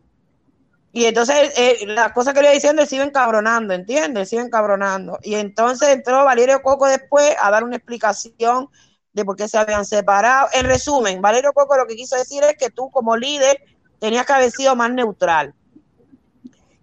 Y 0.93 1.05
entonces 1.05 1.53
eh, 1.57 1.85
las 1.87 2.13
cosas 2.13 2.35
que 2.35 2.41
le 2.41 2.47
iba 2.49 2.55
diciendo 2.55 2.83
él 2.83 2.89
iba 2.91 3.05
encabronando, 3.05 3.75
¿entiendes? 3.75 4.29
Se 4.29 4.37
iba 4.37 4.45
encabronando. 4.45 5.19
Y 5.23 5.35
entonces 5.35 5.89
entró 5.89 6.25
Valerio 6.25 6.63
Coco 6.63 6.87
después 6.87 7.35
a 7.41 7.51
dar 7.51 7.65
una 7.65 7.77
explicación 7.77 8.69
de 9.13 9.25
por 9.25 9.37
qué 9.37 9.49
se 9.49 9.59
habían 9.59 9.85
separado. 9.85 10.49
En 10.53 10.65
resumen, 10.65 11.21
Valerio 11.21 11.53
Coco 11.53 11.77
lo 11.77 11.87
que 11.87 11.97
quiso 11.97 12.17
decir 12.17 12.43
es 12.45 12.57
que 12.57 12.71
tú 12.71 12.91
como 12.91 13.17
líder 13.17 13.61
tenías 13.99 14.27
que 14.27 14.33
haber 14.33 14.51
sido 14.51 14.77
más 14.77 14.91
neutral. 14.91 15.55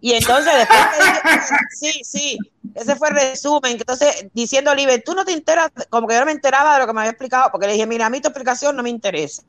Y 0.01 0.13
entonces 0.13 0.53
después 0.55 0.79
dije, 0.99 1.55
sí, 1.71 2.01
sí, 2.03 2.37
ese 2.75 2.95
fue 2.95 3.09
el 3.09 3.15
resumen. 3.15 3.71
Entonces, 3.71 4.27
diciendo 4.33 4.71
Oliver, 4.71 5.01
tú 5.03 5.13
no 5.13 5.25
te 5.25 5.31
enteras, 5.31 5.71
como 5.89 6.07
que 6.07 6.13
yo 6.13 6.19
no 6.19 6.27
me 6.27 6.31
enteraba 6.31 6.73
de 6.73 6.79
lo 6.81 6.87
que 6.87 6.93
me 6.93 7.01
había 7.01 7.11
explicado, 7.11 7.49
porque 7.51 7.67
le 7.67 7.73
dije, 7.73 7.87
mira, 7.87 8.05
a 8.05 8.09
mí 8.09 8.21
tu 8.21 8.27
explicación 8.27 8.75
no 8.75 8.83
me 8.83 8.89
interesa. 8.89 9.43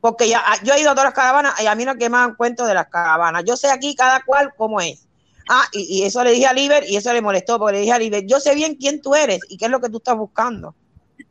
Porque 0.00 0.28
ya, 0.28 0.42
yo 0.62 0.74
he 0.74 0.80
ido 0.80 0.90
a 0.90 0.94
todas 0.94 1.06
las 1.06 1.14
caravanas 1.14 1.60
y 1.62 1.66
a 1.66 1.74
mí 1.74 1.84
no 1.84 1.94
me 1.94 2.08
dan 2.08 2.34
cuento 2.34 2.66
de 2.66 2.74
las 2.74 2.88
caravanas. 2.88 3.44
Yo 3.46 3.56
sé 3.56 3.70
aquí 3.70 3.94
cada 3.94 4.22
cual 4.22 4.52
cómo 4.56 4.80
es. 4.80 5.06
Ah, 5.48 5.64
y, 5.72 6.04
eso 6.04 6.22
le 6.22 6.30
dije 6.30 6.46
a 6.46 6.52
Liber 6.52 6.84
y 6.88 6.96
eso 6.96 7.12
le 7.12 7.20
molestó, 7.20 7.58
porque 7.58 7.74
le 7.74 7.80
dije 7.80 7.92
a 7.92 7.98
Liber, 7.98 8.24
yo 8.26 8.38
sé 8.38 8.54
bien 8.54 8.76
quién 8.76 9.02
tú 9.02 9.14
eres 9.14 9.40
y 9.48 9.56
qué 9.56 9.64
es 9.66 9.70
lo 9.70 9.80
que 9.80 9.88
tú 9.88 9.98
estás 9.98 10.16
buscando. 10.16 10.74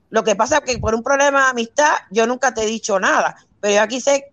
Lo 0.09 0.23
que 0.23 0.35
pasa 0.35 0.57
es 0.57 0.63
que 0.63 0.77
por 0.77 0.93
un 0.93 1.03
problema 1.03 1.45
de 1.45 1.49
amistad 1.51 1.93
yo 2.11 2.27
nunca 2.27 2.53
te 2.53 2.63
he 2.63 2.65
dicho 2.65 2.99
nada, 2.99 3.35
pero 3.61 3.75
yo 3.75 3.81
aquí 3.81 4.01
sé 4.01 4.31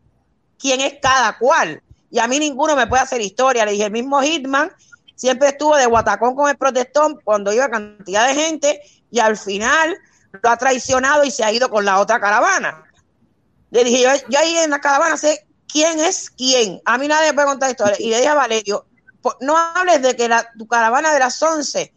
quién 0.59 0.81
es 0.81 0.95
cada 1.01 1.39
cual. 1.39 1.83
Y 2.11 2.19
a 2.19 2.27
mí 2.29 2.39
ninguno 2.39 2.77
me 2.77 2.87
puede 2.87 3.03
hacer 3.03 3.21
historia. 3.21 3.65
Le 3.65 3.73
dije, 3.73 3.85
el 3.85 3.91
mismo 3.93 4.21
Hitman 4.23 4.71
siempre 5.15 5.49
estuvo 5.49 5.77
de 5.77 5.87
guatacón 5.87 6.35
con 6.35 6.49
el 6.49 6.57
protestón 6.57 7.19
cuando 7.25 7.53
iba 7.53 7.69
cantidad 7.69 8.27
de 8.29 8.35
gente 8.35 8.81
y 9.11 9.19
al 9.19 9.37
final 9.37 9.97
lo 10.43 10.51
ha 10.51 10.57
traicionado 10.57 11.25
y 11.25 11.31
se 11.31 11.45
ha 11.45 11.53
ido 11.53 11.69
con 11.71 11.85
la 11.85 11.99
otra 12.01 12.21
caravana. 12.21 12.85
Le 13.71 13.85
dije, 13.85 14.03
yo, 14.29 14.39
ahí 14.39 14.57
en 14.59 14.71
la 14.71 14.81
caravana 14.81 15.17
sé 15.17 15.47
quién 15.71 15.99
es 16.01 16.31
quién. 16.31 16.81
A 16.85 16.99
mí 16.99 17.09
nadie 17.09 17.29
me 17.29 17.35
puede 17.35 17.49
contar 17.49 17.71
historia. 17.71 17.97
Y 17.99 18.11
le 18.11 18.17
dije 18.19 18.29
a 18.29 18.35
Valerio, 18.35 18.87
po- 19.23 19.37
no 19.41 19.57
hables 19.57 20.03
de 20.03 20.15
que 20.15 20.29
la, 20.29 20.49
tu 20.57 20.67
caravana 20.67 21.13
de 21.13 21.19
las 21.19 21.43
11 21.43 21.93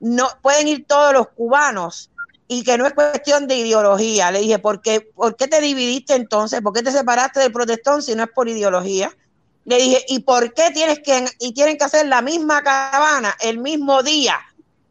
no 0.00 0.28
pueden 0.42 0.68
ir 0.68 0.86
todos 0.86 1.12
los 1.12 1.28
cubanos 1.28 2.10
y 2.48 2.62
que 2.64 2.76
no 2.76 2.86
es 2.86 2.92
cuestión 2.94 3.46
de 3.46 3.56
ideología. 3.56 4.30
Le 4.30 4.40
dije, 4.40 4.58
¿por 4.58 4.82
qué, 4.82 5.00
¿por 5.00 5.36
qué 5.36 5.46
te 5.48 5.60
dividiste 5.60 6.14
entonces? 6.14 6.60
¿Por 6.60 6.72
qué 6.72 6.82
te 6.82 6.90
separaste 6.92 7.40
del 7.40 7.52
protestón 7.52 8.02
si 8.02 8.14
no 8.14 8.24
es 8.24 8.30
por 8.34 8.48
ideología? 8.48 9.10
Le 9.66 9.76
dije, 9.78 10.04
¿y 10.08 10.18
por 10.20 10.52
qué 10.52 10.70
tienes 10.72 11.00
que, 11.00 11.24
y 11.38 11.54
tienen 11.54 11.78
que 11.78 11.84
hacer 11.84 12.06
la 12.06 12.20
misma 12.22 12.62
caravana 12.62 13.34
el 13.40 13.58
mismo 13.58 14.02
día 14.02 14.38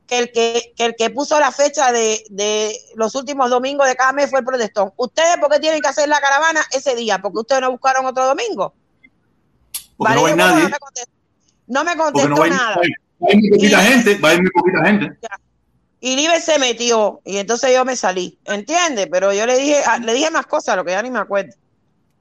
que 0.07 0.17
el 0.17 0.32
que, 0.32 0.74
que 0.76 0.86
el 0.86 0.95
que 0.97 1.09
puso 1.11 1.39
la 1.39 1.51
fecha 1.51 1.91
de, 1.91 2.24
de 2.30 2.76
los 2.95 3.13
últimos 3.15 3.49
domingos 3.49 3.88
de 3.88 3.95
cada 3.95 4.11
mes 4.13 4.30
fue 4.30 4.39
el 4.39 4.45
protestón? 4.45 4.91
¿Ustedes 4.97 5.38
por 5.38 5.51
qué 5.51 5.59
tienen 5.59 5.80
que 5.80 5.88
hacer 5.88 6.09
la 6.09 6.19
caravana 6.19 6.61
ese 6.71 6.95
día? 6.95 7.19
¿Porque 7.19 7.39
ustedes 7.39 7.61
no 7.61 7.71
buscaron 7.71 8.05
otro 8.05 8.26
domingo? 8.26 8.74
Porque 9.95 10.15
no 10.15 10.26
hay 10.26 10.34
Valerio 10.34 10.45
Coco 10.45 10.59
nadie. 10.59 10.63
No 10.65 10.69
me 10.69 10.78
contestó, 10.80 11.11
no 11.67 11.84
me 11.84 11.95
contestó 11.97 12.45
nada. 12.49 12.76
va 12.76 12.82
a 12.82 12.86
ir- 12.86 12.97
muy 13.41 13.49
poquita 13.51 13.82
gente, 13.84 14.17
va 14.17 14.30
a 14.30 14.34
ir 14.34 14.41
muy 14.41 14.51
poquita 14.51 14.86
gente. 14.86 15.17
Y 16.01 16.15
Liber 16.17 16.41
se 16.41 16.59
metió 16.59 17.21
y 17.24 17.38
entonces 17.38 17.71
yo 17.74 17.86
me 17.86 17.95
salí, 17.95 18.38
¿entiendes? 18.43 19.07
Pero 19.09 19.32
yo 19.32 19.45
le 19.45 19.57
dije, 19.57 19.82
ah, 19.86 19.99
le 19.99 20.13
dije 20.13 20.30
más 20.32 20.45
cosas, 20.47 20.76
lo 20.76 20.84
que 20.84 20.91
ya 20.91 21.01
ni 21.01 21.09
me 21.09 21.19
acuerdo. 21.19 21.53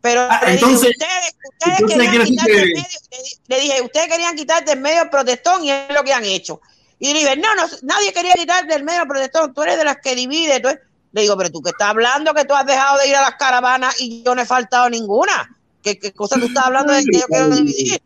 Pero 0.03 0.21
Ah, 0.29 0.41
le 0.45 0.53
dije, 0.53 0.65
entonces- 0.65 0.91
ustedes, 0.91 1.35
ustedes 1.49 1.79
entonces 1.81 1.97
querían 1.97 2.11
quiere 2.11 2.25
decir 2.25 2.35
quitar 2.39 2.47
del 2.49 2.57
que- 2.69 2.75
medio, 2.75 2.99
le, 3.11 3.17
di- 3.23 3.37
le 3.47 3.61
dije, 3.61 3.83
ustedes 3.83 4.09
querían 4.09 4.37
quitar 4.37 4.65
del 4.65 4.81
medio 4.81 5.03
el 5.03 5.11
protestón 5.11 5.65
y 5.65 5.71
es 5.71 5.95
lo 5.95 6.03
que 6.03 6.13
han 6.13 6.25
hecho. 6.25 6.61
Y 6.99 7.13
Liber, 7.15 7.39
no, 7.39 7.55
no, 7.55 7.63
nadie 7.83 8.13
quería 8.13 8.35
quitar 8.35 8.67
del 8.67 8.85
medio 8.85 9.03
el 9.03 9.09
protestón, 9.09 9.55
tú 9.55 9.63
eres 9.63 9.79
de 9.79 9.85
las 9.85 9.97
que 10.03 10.15
divide. 10.15 10.61
tú 10.61 10.69
eres-". 10.69 10.81
Le 11.13 11.23
digo, 11.23 11.37
pero 11.37 11.51
tú 11.51 11.61
que 11.63 11.71
estás 11.71 11.89
hablando 11.89 12.35
que 12.35 12.45
tú 12.45 12.55
has 12.55 12.67
dejado 12.67 12.99
de 12.99 13.09
ir 13.09 13.17
a 13.17 13.21
las 13.23 13.35
caravanas 13.37 14.01
y 14.01 14.23
yo 14.25 14.35
no 14.35 14.43
he 14.43 14.47
faltado 14.47 14.91
ninguna. 14.91 15.57
¿Qué, 15.83 15.99
qué 15.99 16.13
cosa 16.13 16.37
tú 16.39 16.47
estás 16.47 16.67
hablando 16.67 16.93
de 16.93 17.03
que 17.05 17.19
yo 17.21 17.27
quiero 17.27 17.49
dividir? 17.51 18.01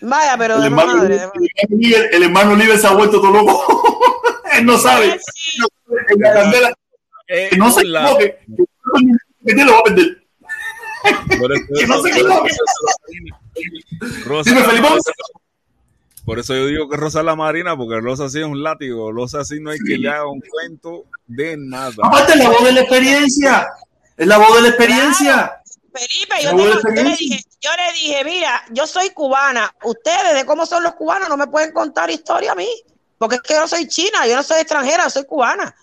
Vaya, 0.00 0.36
pero 0.36 0.54
El 0.56 0.60
de 0.62 0.66
hermano, 0.66 0.96
madre. 0.96 1.14
el, 1.14 1.20
de 1.20 1.24
hermano 1.24 1.76
Oliver, 1.76 2.10
el 2.14 2.22
hermano 2.24 2.52
Oliver 2.52 2.78
se 2.78 2.86
ha 2.88 2.90
vuelto 2.92 3.20
todo 3.20 3.30
loco. 3.32 4.02
Él 4.52 4.66
no 4.66 4.76
sabe. 4.78 5.18
Sí. 5.32 5.58
En 6.08 6.20
la 6.20 6.32
candela, 6.34 6.74
Eh, 7.28 7.48
que 7.50 7.56
no 7.56 7.70
se 7.70 7.84
la- 7.84 8.02
equivoque. 8.10 8.38
Que 9.46 9.54
te 9.54 9.64
lo 9.64 9.72
va 9.72 9.78
a 9.78 9.82
perder. 9.84 10.21
Por 11.38 11.52
eso- 11.52 11.64
Que 11.78 11.86
no 11.86 11.94
se 11.96 12.00
por 12.02 12.08
equivoque. 12.10 12.50
eso- 12.50 14.24
Rosa, 14.26 14.50
Dime, 14.50 14.62
Felipón. 14.64 14.98
por 16.24 16.38
eso 16.38 16.54
yo 16.54 16.66
digo 16.66 16.88
que 16.88 16.96
Rosa 16.96 17.20
es 17.20 17.24
la 17.26 17.36
marina, 17.36 17.76
porque 17.76 18.00
Rosa 18.00 18.28
sí 18.28 18.38
es 18.40 18.44
un 18.46 18.62
látigo. 18.62 19.12
Rosa 19.12 19.44
sí 19.44 19.58
no 19.60 19.70
hay 19.70 19.78
que 19.78 19.98
le 19.98 20.08
haga 20.08 20.26
un 20.26 20.40
cuento 20.40 21.04
de 21.26 21.56
nada. 21.58 21.94
Aparte, 22.02 22.32
es 22.32 22.38
la 22.38 22.48
voz 22.50 22.64
de 22.64 22.72
la 22.72 22.80
experiencia. 22.80 23.68
Es 24.16 24.26
la 24.26 24.38
voz 24.38 24.54
de 24.56 24.62
la 24.62 24.68
experiencia. 24.68 25.58
Felipe, 25.92 26.34
yo, 26.42 26.50
tengo- 26.50 26.94
yo 26.94 27.02
le 27.02 27.16
dije, 27.16 27.44
yo 27.60 27.70
le 27.76 27.92
dije, 28.00 28.24
mira, 28.24 28.62
yo 28.70 28.86
soy 28.86 29.10
cubana, 29.10 29.74
ustedes 29.84 30.34
de 30.34 30.46
cómo 30.46 30.64
son 30.64 30.82
los 30.82 30.94
cubanos 30.94 31.28
no 31.28 31.36
me 31.36 31.48
pueden 31.48 31.72
contar 31.72 32.10
historia 32.10 32.52
a 32.52 32.54
mí, 32.54 32.68
porque 33.18 33.36
es 33.36 33.42
que 33.42 33.54
yo 33.54 33.68
soy 33.68 33.86
china, 33.88 34.26
yo 34.26 34.36
no 34.36 34.42
soy 34.42 34.60
extranjera, 34.60 35.10
soy 35.10 35.24
cubana. 35.26 35.74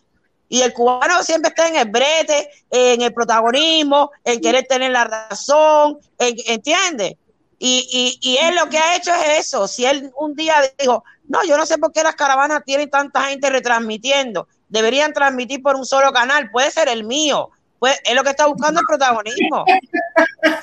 Y 0.50 0.62
el 0.62 0.74
cubano 0.74 1.22
siempre 1.24 1.50
está 1.50 1.68
en 1.68 1.76
el 1.76 1.90
brete, 1.90 2.50
en 2.72 3.02
el 3.02 3.14
protagonismo, 3.14 4.12
en 4.24 4.42
querer 4.42 4.66
tener 4.68 4.92
la 4.92 5.04
razón, 5.06 6.00
en, 6.18 6.36
¿entiendes? 6.48 7.14
Y, 7.60 8.18
y, 8.22 8.30
y 8.32 8.38
él 8.38 8.56
lo 8.56 8.68
que 8.70 8.78
ha 8.80 8.96
hecho 8.96 9.14
es 9.14 9.40
eso. 9.48 9.68
Si 9.68 9.86
él 9.86 10.12
un 10.18 10.34
día 10.36 10.56
dijo, 10.80 11.04
no, 11.28 11.44
yo 11.44 11.56
no 11.58 11.66
sé 11.66 11.78
por 11.78 11.92
qué 11.92 12.02
las 12.04 12.16
caravanas 12.16 12.64
tienen 12.66 12.90
tanta 12.90 13.24
gente 13.26 13.50
retransmitiendo, 13.50 14.48
deberían 14.70 15.14
transmitir 15.14 15.62
por 15.62 15.76
un 15.76 15.86
solo 15.86 16.12
canal, 16.12 16.50
puede 16.52 16.72
ser 16.72 16.88
el 16.90 17.04
mío. 17.04 17.50
Pues 17.78 17.98
es 18.04 18.14
lo 18.16 18.24
que 18.24 18.32
está 18.32 18.46
buscando 18.48 18.80
el 18.82 18.86
protagonismo. 18.88 19.66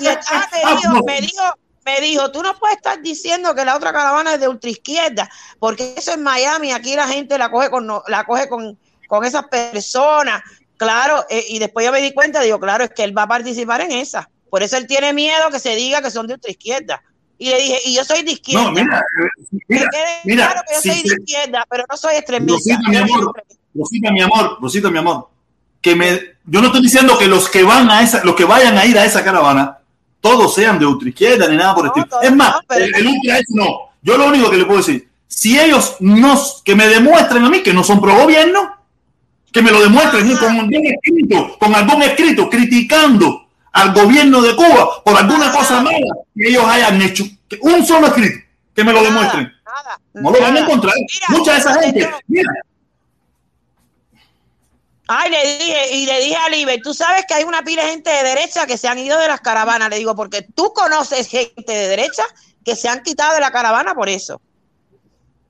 Y 0.01 0.07
el- 0.07 0.19
ah, 0.31 0.49
me 0.53 0.75
dijo, 0.75 1.05
me 1.05 1.21
dijo, 1.21 1.43
me 1.85 2.01
dijo, 2.01 2.31
tú 2.33 2.43
no 2.43 2.59
puedes 2.59 2.77
estar 2.79 3.01
diciendo 3.01 3.55
que 3.55 3.65
la 3.65 3.77
otra 3.77 3.93
caravana 3.93 4.35
es 4.35 4.41
de 4.41 4.49
ultraizquierda, 4.49 5.31
porque 5.59 5.95
eso 5.97 6.13
en 6.13 6.23
Miami, 6.23 6.73
aquí 6.73 6.95
la 6.97 7.07
gente 7.07 7.39
la 7.39 7.51
coge 7.51 7.71
con, 7.71 7.87
no- 7.87 8.03
la 8.09 8.25
coge 8.25 8.49
con, 8.49 8.79
con 9.07 9.25
esas 9.25 9.45
personas. 9.49 10.43
Claro, 10.77 11.25
eh, 11.31 11.45
y 11.49 11.59
después 11.59 11.87
yo 11.87 11.93
me 11.93 12.01
di 12.03 12.13
cuenta, 12.13 12.41
digo, 12.43 12.61
claro, 12.61 12.85
es 12.85 12.91
que 12.91 13.03
él 13.05 13.17
va 13.17 13.23
a 13.23 13.29
participar 13.29 13.81
en 13.81 13.93
esa. 13.93 14.29
Por 14.51 14.63
eso 14.63 14.77
él 14.77 14.87
tiene 14.87 15.13
miedo 15.13 15.51
que 15.51 15.59
se 15.59 15.75
diga 15.75 16.03
que 16.03 16.11
son 16.11 16.27
de 16.27 16.35
ultraizquierda. 16.35 17.03
Y 17.39 17.51
le 17.51 17.59
dije, 17.61 17.79
y 17.85 17.95
yo 17.95 18.05
soy 18.05 18.23
de 18.23 18.33
izquierda. 18.33 18.65
No, 18.65 18.73
mira, 18.73 18.99
eh, 18.99 19.61
mira, 19.69 19.89
mira, 20.25 20.47
claro 20.47 20.63
que 20.67 20.75
yo 20.75 20.81
si 20.81 20.89
soy 20.91 21.09
de 21.09 21.15
izquierda, 21.23 21.67
pero 21.69 21.85
no 21.91 21.97
soy 21.97 22.15
extremista. 22.17 22.75
Rosita, 22.75 22.91
mi 22.91 22.97
amor. 22.97 23.33
Rosita, 23.75 24.11
mi 24.11 24.21
amor, 24.23 24.59
Rosita, 24.61 24.91
mi 24.91 24.99
amor, 24.99 25.29
que 25.83 25.95
me, 25.95 26.21
yo 26.45 26.61
no 26.61 26.69
estoy 26.69 26.81
diciendo 26.83 27.19
que 27.19 27.27
los 27.27 27.49
que 27.51 27.63
van 27.63 27.91
a 27.91 28.03
esa, 28.03 28.25
los 28.25 28.35
que 28.35 28.45
vayan 28.45 28.79
a 28.79 28.87
ir 28.87 28.99
a 28.99 29.05
esa 29.05 29.23
caravana, 29.23 29.79
todos 30.21 30.55
sean 30.55 30.79
de 30.79 30.87
ultraizquierda 30.87 31.47
ni 31.49 31.57
nada 31.57 31.75
por 31.75 31.85
el 31.85 31.93
estilo. 31.95 32.23
Es 32.23 32.35
más, 32.35 32.53
no, 32.55 32.61
pero- 32.67 32.85
el, 32.87 32.95
el 32.95 33.07
ultra 33.07 33.39
es 33.39 33.45
no. 33.51 33.91
Yo 34.01 34.17
lo 34.17 34.27
único 34.27 34.51
que 34.51 34.57
le 34.57 34.65
puedo 34.65 34.79
decir, 34.79 35.09
si 35.27 35.59
ellos 35.59 35.97
no, 36.01 36.41
que 36.65 36.75
me 36.75 36.87
demuestren 36.87 37.45
a 37.45 37.51
mí 37.51 37.63
que 37.63 37.75
no 37.75 37.85
son 37.85 38.01
pro 38.01 38.15
gobierno, 38.17 38.76
que 39.57 39.63
me 39.63 39.71
lo 39.71 39.81
demuestren 39.81 40.31
Ajá. 40.31 40.39
con 40.39 40.51
algún 40.61 40.87
escrito, 40.87 41.57
con 41.59 41.75
algún 41.75 42.03
escrito 42.03 42.51
criticando 42.51 43.49
al 43.73 43.95
gobierno 43.95 44.43
de 44.43 44.55
Cuba 44.55 45.03
por 45.03 45.17
alguna 45.17 45.47
Ajá. 45.49 45.59
cosa 45.59 45.81
mala 45.81 45.97
que 46.37 46.49
ellos 46.51 46.65
hayan 46.67 47.01
hecho. 47.01 47.25
Un 47.63 47.87
solo 47.87 48.09
escrito, 48.09 48.37
que 48.75 48.85
me 48.85 48.93
lo 48.93 48.99
Nada, 49.01 49.09
demuestren. 49.15 49.53
nada, 49.65 50.01
No 50.13 50.31
lo 50.31 50.41
van 50.43 50.59
a 50.59 50.61
encontrar. 50.61 50.95
Mira, 50.95 51.27
Mucha 51.39 51.53
de 51.53 51.59
esa 51.59 51.83
gente. 51.83 52.11
Mira, 52.29 52.53
Ay, 55.09 55.31
le 55.31 55.57
dije, 55.57 55.95
y 55.95 56.05
le 56.05 56.21
dije 56.21 56.37
a 56.37 56.49
Liber, 56.51 56.83
tú 56.83 56.93
sabes 56.93 57.25
que 57.27 57.33
hay 57.33 57.45
una 57.45 57.63
pila 57.63 57.83
de 57.83 57.91
gente 57.93 58.11
de 58.11 58.23
derecha 58.25 58.67
que 58.67 58.77
se 58.77 58.89
han 58.89 58.99
ido 58.99 59.19
de 59.19 59.29
las 59.29 59.41
caravanas. 59.41 59.89
Le 59.89 59.97
digo, 59.97 60.15
porque 60.15 60.43
tú 60.43 60.75
conoces 60.75 61.29
gente 61.29 61.73
de 61.73 61.89
derecha 61.89 62.25
que 62.63 62.77
se 62.77 62.91
han 62.91 63.03
quitado 63.03 63.33
de 63.35 63.41
la 63.41 63.51
caravana 63.53 63.95
por 63.95 64.11
eso. 64.11 64.39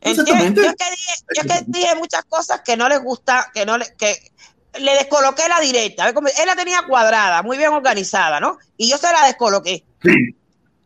¿Entiendes? 0.06 0.18
Exactamente. 0.18 0.62
Yo 0.62 0.68
es 0.68 0.76
que 0.76 0.90
dije, 0.90 1.12
yo 1.36 1.42
que 1.42 1.64
dije 1.66 1.94
muchas 1.96 2.24
cosas 2.24 2.60
que 2.62 2.76
no 2.76 2.88
les 2.88 3.02
gusta, 3.02 3.50
que 3.52 3.66
no 3.66 3.78
le, 3.78 3.86
que 3.96 4.32
le 4.78 4.92
descoloqué 4.92 5.48
la 5.48 5.60
directa. 5.60 6.08
Él 6.08 6.46
la 6.46 6.56
tenía 6.56 6.82
cuadrada, 6.86 7.42
muy 7.42 7.56
bien 7.56 7.72
organizada, 7.72 8.40
¿no? 8.40 8.58
Y 8.76 8.88
yo 8.88 8.98
se 8.98 9.12
la 9.12 9.26
descoloqué. 9.26 9.84
sí. 10.02 10.36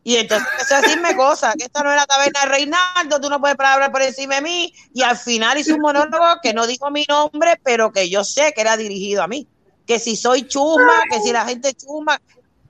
Y 0.03 0.15
entonces 0.17 0.47
empezó 0.51 0.75
a 0.75 0.81
decirme 0.81 1.15
cosas, 1.15 1.55
que 1.55 1.65
esta 1.65 1.83
no 1.83 1.91
es 1.91 1.95
la 1.95 2.07
taberna 2.07 2.39
de 2.41 2.45
Reinaldo, 2.47 3.21
tú 3.21 3.29
no 3.29 3.39
puedes 3.39 3.55
hablar 3.59 3.91
por 3.91 4.01
encima 4.01 4.35
de 4.35 4.41
mí. 4.41 4.73
Y 4.93 5.03
al 5.03 5.17
final 5.17 5.57
hizo 5.59 5.75
un 5.75 5.81
monólogo 5.81 6.25
que 6.41 6.53
no 6.53 6.65
dijo 6.65 6.89
mi 6.89 7.05
nombre, 7.07 7.59
pero 7.63 7.91
que 7.91 8.09
yo 8.09 8.23
sé 8.23 8.51
que 8.53 8.61
era 8.61 8.77
dirigido 8.77 9.21
a 9.21 9.27
mí. 9.27 9.47
Que 9.85 9.99
si 9.99 10.15
soy 10.15 10.47
chusma, 10.47 11.03
que 11.09 11.21
si 11.21 11.31
la 11.31 11.45
gente 11.45 11.69
es 11.69 11.77
chusma. 11.77 12.19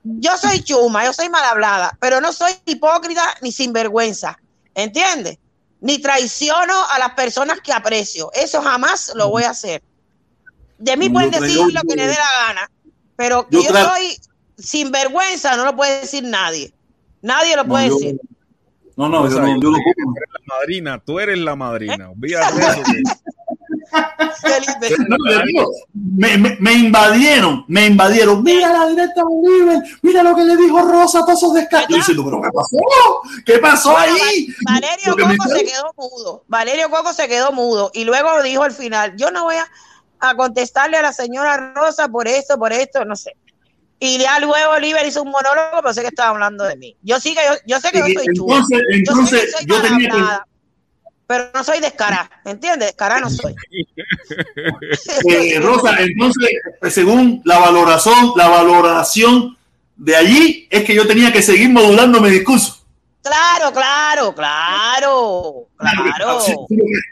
yo 0.04 0.36
soy 0.36 0.62
chuma, 0.62 1.04
yo 1.04 1.12
soy 1.12 1.30
mal 1.30 1.44
hablada, 1.44 1.96
pero 2.00 2.20
no 2.20 2.32
soy 2.32 2.52
hipócrita 2.66 3.22
ni 3.40 3.50
sinvergüenza, 3.50 4.38
¿entiendes? 4.74 5.38
Ni 5.82 5.98
traiciono 5.98 6.72
a 6.90 6.98
las 6.98 7.10
personas 7.14 7.60
que 7.60 7.72
aprecio. 7.72 8.30
Eso 8.32 8.62
jamás 8.62 9.12
lo 9.14 9.28
voy 9.28 9.42
a 9.42 9.50
hacer. 9.50 9.82
De 10.78 10.96
mí 10.96 11.10
pueden 11.10 11.30
yo 11.32 11.40
decir 11.40 11.58
lo 11.58 11.80
que 11.82 11.96
les 11.96 12.06
dé 12.08 12.14
la 12.14 12.46
gana, 12.46 12.70
pero 13.16 13.46
que 13.48 13.56
Yo 13.56 13.62
yo, 13.64 13.84
soy 13.84 14.16
sinvergüenza, 14.56 15.56
no 15.56 15.64
lo 15.64 15.76
puede 15.76 16.00
decir 16.00 16.22
nadie. 16.24 16.72
Nadie 17.20 17.54
lo 17.56 17.64
No, 17.64 17.68
puede 17.68 17.88
yo- 17.88 17.94
decir. 17.98 18.20
No, 18.96 19.08
no, 19.08 19.28
yo 19.28 19.40
no, 19.40 19.48
yo 19.48 19.54
no 19.54 19.60
Tú 19.60 19.74
eres 19.76 20.28
la 20.48 20.54
madrina, 20.58 21.02
tú 21.04 21.18
eres 21.20 21.38
la 21.38 21.56
madrina. 21.56 22.10
Olvídate 22.10 22.54
de 22.56 22.66
eso. 22.66 22.82
No, 25.08 25.16
digo, 25.44 25.70
me, 25.92 26.38
me- 26.38 26.56
me 26.60 26.72
invadieron, 26.72 27.64
me 27.68 27.86
invadieron. 27.86 28.42
Mira 28.42 28.72
la 28.72 28.86
directa 28.88 29.22
Bolívar, 29.24 29.82
mira 30.02 30.22
lo 30.22 30.34
que 30.34 30.44
le 30.44 30.56
dijo 30.56 30.80
Rosa 30.82 31.20
a 31.20 31.24
todos 31.24 31.38
esos 31.38 31.54
descartos. 31.54 31.88
Yo 31.90 31.96
diciendo, 31.96 32.24
pero 32.24 32.40
¿qué 32.42 32.48
pasó? 32.52 32.76
¿Qué 33.44 33.58
pasó 33.58 33.92
Bueno, 33.92 34.14
ahí? 34.24 34.46
Va- 34.66 34.74
Valerio 34.74 35.16
me 35.16 35.36
Coco 35.36 35.48
se 35.50 35.64
quedó 35.64 35.92
mudo. 35.96 36.44
Valerio 36.48 36.90
Coco 36.90 37.12
se 37.12 37.28
quedó 37.28 37.52
mudo. 37.52 37.90
Y 37.94 38.04
luego 38.04 38.42
dijo 38.42 38.62
al 38.62 38.72
final, 38.72 39.14
yo 39.16 39.30
no 39.30 39.44
voy 39.44 39.56
a, 39.56 39.68
a 40.20 40.34
contestarle 40.34 40.96
a 40.96 41.02
la 41.02 41.12
señora 41.12 41.72
Rosa 41.74 42.08
por 42.08 42.26
esto, 42.28 42.58
por 42.58 42.72
esto, 42.72 43.04
no 43.04 43.16
sé. 43.16 43.36
Y 43.98 44.18
ya 44.18 44.40
luego 44.40 44.72
Oliver 44.72 45.06
hizo 45.06 45.22
un 45.22 45.30
monólogo, 45.30 45.80
pero 45.80 45.94
sé 45.94 46.00
que 46.00 46.08
estaba 46.08 46.30
hablando 46.30 46.64
de 46.64 46.76
mí. 46.76 46.96
Yo 47.02 47.20
sí 47.20 47.34
que 47.34 47.40
yo, 47.48 47.54
yo 47.66 47.80
sé 47.80 47.90
que 47.92 47.98
yo 48.00 48.06
soy 48.06 48.26
chula. 48.34 48.56
Entonces, 48.56 48.78
Yo 48.80 48.84
sé 48.88 48.96
entonces 48.98 49.40
que 49.44 49.50
soy 49.52 49.66
yo 49.66 49.74
mal 49.78 49.82
tenía 49.82 50.08
que. 50.44 50.51
Pero 51.26 51.50
no 51.54 51.64
soy 51.64 51.80
descarada, 51.80 52.30
¿entiendes? 52.44 52.88
Descarada 52.88 53.20
no 53.20 53.30
soy. 53.30 53.54
Eh, 55.28 55.58
Rosa, 55.60 55.96
entonces, 55.98 56.50
según 56.90 57.40
la 57.44 57.58
valoración, 57.58 58.32
la 58.36 58.48
valoración 58.48 59.56
de 59.96 60.16
allí, 60.16 60.68
es 60.70 60.84
que 60.84 60.94
yo 60.94 61.06
tenía 61.06 61.32
que 61.32 61.42
seguir 61.42 61.70
modulando 61.70 62.20
mi 62.20 62.30
discurso. 62.30 62.84
Claro, 63.22 63.72
claro, 63.72 64.34
claro, 64.34 65.68
claro. 65.76 66.38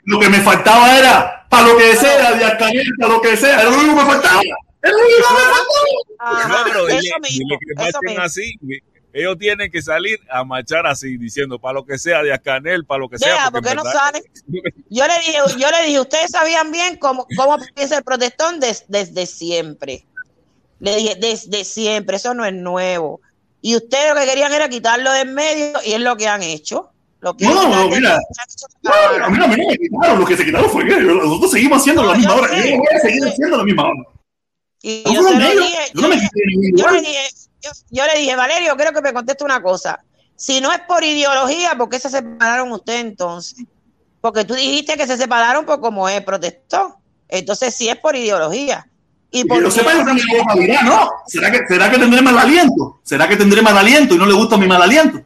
Lo 0.07 0.19
que, 0.19 0.29
me 0.29 0.41
faltaba 0.41 0.99
era, 0.99 1.47
para 1.49 1.69
lo 1.69 1.77
que 1.77 1.95
sea, 1.95 2.33
de 2.33 2.45
Arcanel, 2.45 2.89
para 2.99 3.13
lo 3.15 3.21
que 3.21 3.37
sea, 3.37 3.61
era 3.61 3.71
lo 3.71 3.79
único 3.79 3.97
que 3.97 4.03
me 4.03 4.11
faltaba. 4.11 4.41
Era 4.83 4.93
lo 4.93 4.99
único 4.99 5.17
que 5.17 5.35
me 5.35 5.41
faltaba. 5.41 5.81
Ajá, 6.19 6.65
dile, 6.65 6.99
eso 6.99 7.99
mismo. 8.03 8.23
así. 8.23 8.59
Ellos 9.13 9.37
tienen 9.39 9.71
que 9.73 9.83
salir 9.83 10.19
a 10.31 10.45
marchar 10.45 10.87
así, 10.87 11.17
diciendo 11.17 11.59
para 11.59 11.75
lo 11.75 11.85
que 11.85 11.99
sea, 11.99 12.23
de 12.23 12.33
Ascanel, 12.33 12.85
para 12.85 13.01
lo 13.01 13.09
que 13.09 13.19
sea. 13.19 13.29
Vea, 13.35 13.51
porque 13.51 13.53
¿por 13.53 13.63
qué 13.65 13.71
en 13.71 13.77
no 13.77 13.83
verdad- 13.85 14.01
salen? 14.01 14.23
Yo 14.91 15.07
le 15.07 15.15
dije, 15.19 15.39
yo 15.59 15.71
le 15.71 15.87
dije, 15.87 16.01
ustedes 16.01 16.31
sabían 16.31 16.71
bien 16.73 16.97
cómo, 16.97 17.27
cómo 17.37 17.59
piensa 17.75 17.99
el 17.99 18.05
protestón 18.05 18.61
des- 18.61 18.85
desde 18.89 19.27
siempre. 19.27 20.05
Le 20.81 20.97
dije, 20.97 21.15
desde 21.21 21.65
siempre, 21.65 22.17
eso 22.17 22.35
no 22.35 22.45
es 22.45 22.53
nuevo. 22.55 23.21
Y 23.63 23.77
ustedes 23.77 24.15
lo 24.15 24.21
que 24.21 24.27
querían 24.27 24.53
era 24.53 24.69
quitarlo 24.69 25.11
de 25.13 25.21
en 25.21 25.35
medio 25.35 25.73
y 25.85 25.93
es 25.93 26.01
lo 26.01 26.17
que 26.17 26.27
han 26.27 26.43
hecho. 26.43 26.91
Lo 27.21 27.37
que 27.37 27.45
No, 27.45 27.61
han 27.61 27.71
no, 27.71 27.83
hecho, 27.87 27.97
mira. 27.97 28.19
No, 28.83 29.25
a 29.25 29.29
mí 29.29 29.39
no 29.39 29.49
me 29.49 29.57
me 29.59 29.77
quitaron, 29.77 30.21
lo 30.21 30.25
que 30.27 30.37
se 30.37 30.45
quitaron 30.45 30.71
fue 30.71 30.87
que 30.87 30.97
nosotros 31.01 31.51
seguimos 31.51 31.79
haciendo 31.83 32.03
No, 32.03 32.09
la 32.09 32.15
misma 32.15 32.35
yo 32.37 32.41
hora. 32.43 32.49
sé, 32.49 32.71
Yo 32.71 32.77
voy 32.79 32.87
a 32.95 32.99
seguir 33.01 33.19
yo 33.21 33.25
sé. 33.27 33.33
haciendo 33.33 33.57
la 33.59 33.65
misma 33.65 33.83
hora. 33.85 34.03
Y 34.83 35.03
No 35.05 35.13
yo 35.13 35.23
se 35.25 35.35
lo 35.35 35.39
dije, 35.61 35.79
Yo 35.95 36.01
no 36.01 36.09
me 36.09 36.15
yo- 36.17 36.21
quité 36.23 36.41
ningún 36.47 36.71
yo 36.79 36.85
lugar. 36.87 36.93
le 36.95 37.01
dije, 37.09 37.21
yo, 37.63 37.71
yo 37.91 38.07
le 38.07 38.19
dije, 38.21 38.37
Valerio, 38.37 38.77
quiero 38.77 38.93
que 38.93 39.01
me 39.03 39.13
conteste 39.13 39.45
una 39.45 39.63
cosa. 39.63 40.01
Si 40.37 40.61
no 40.61 40.73
es 40.73 40.81
por 40.81 41.05
ideología, 41.05 41.75
¿por 41.77 41.89
qué 41.89 41.99
se 41.99 42.09
separaron 42.09 42.73
ustedes 42.73 43.01
entonces? 43.03 43.65
Porque 44.21 44.45
tú 44.45 44.55
dijiste 44.55 44.97
que 44.97 45.07
se 45.07 45.17
separaron 45.17 45.65
por 45.65 45.81
como 45.81 46.09
él 46.09 46.25
protestó. 46.25 46.97
Entonces, 47.29 47.75
si 47.75 47.89
es 47.89 47.97
por 47.97 48.17
ideología. 48.17 48.87
Y 49.31 49.43
Que 49.43 49.49
por 49.49 49.63
yo 49.63 49.71
sepa, 49.71 49.95
¿no? 49.95 51.11
¿Será 51.27 51.53
que, 51.53 51.61
¿Será 51.69 51.91
que 51.91 51.99
tendré 51.99 52.21
mal 52.21 52.39
aliento? 52.39 53.01
¿Será 53.05 53.29
que 53.29 53.37
tendré 53.37 53.63
mal 53.63 53.77
aliento 53.77 54.15
y 54.15 54.19
no 54.19 54.27
le 54.27 54.33
gusta 54.35 54.57
mi 54.57 54.67
mal 54.67 54.83
aliento? 54.83 55.23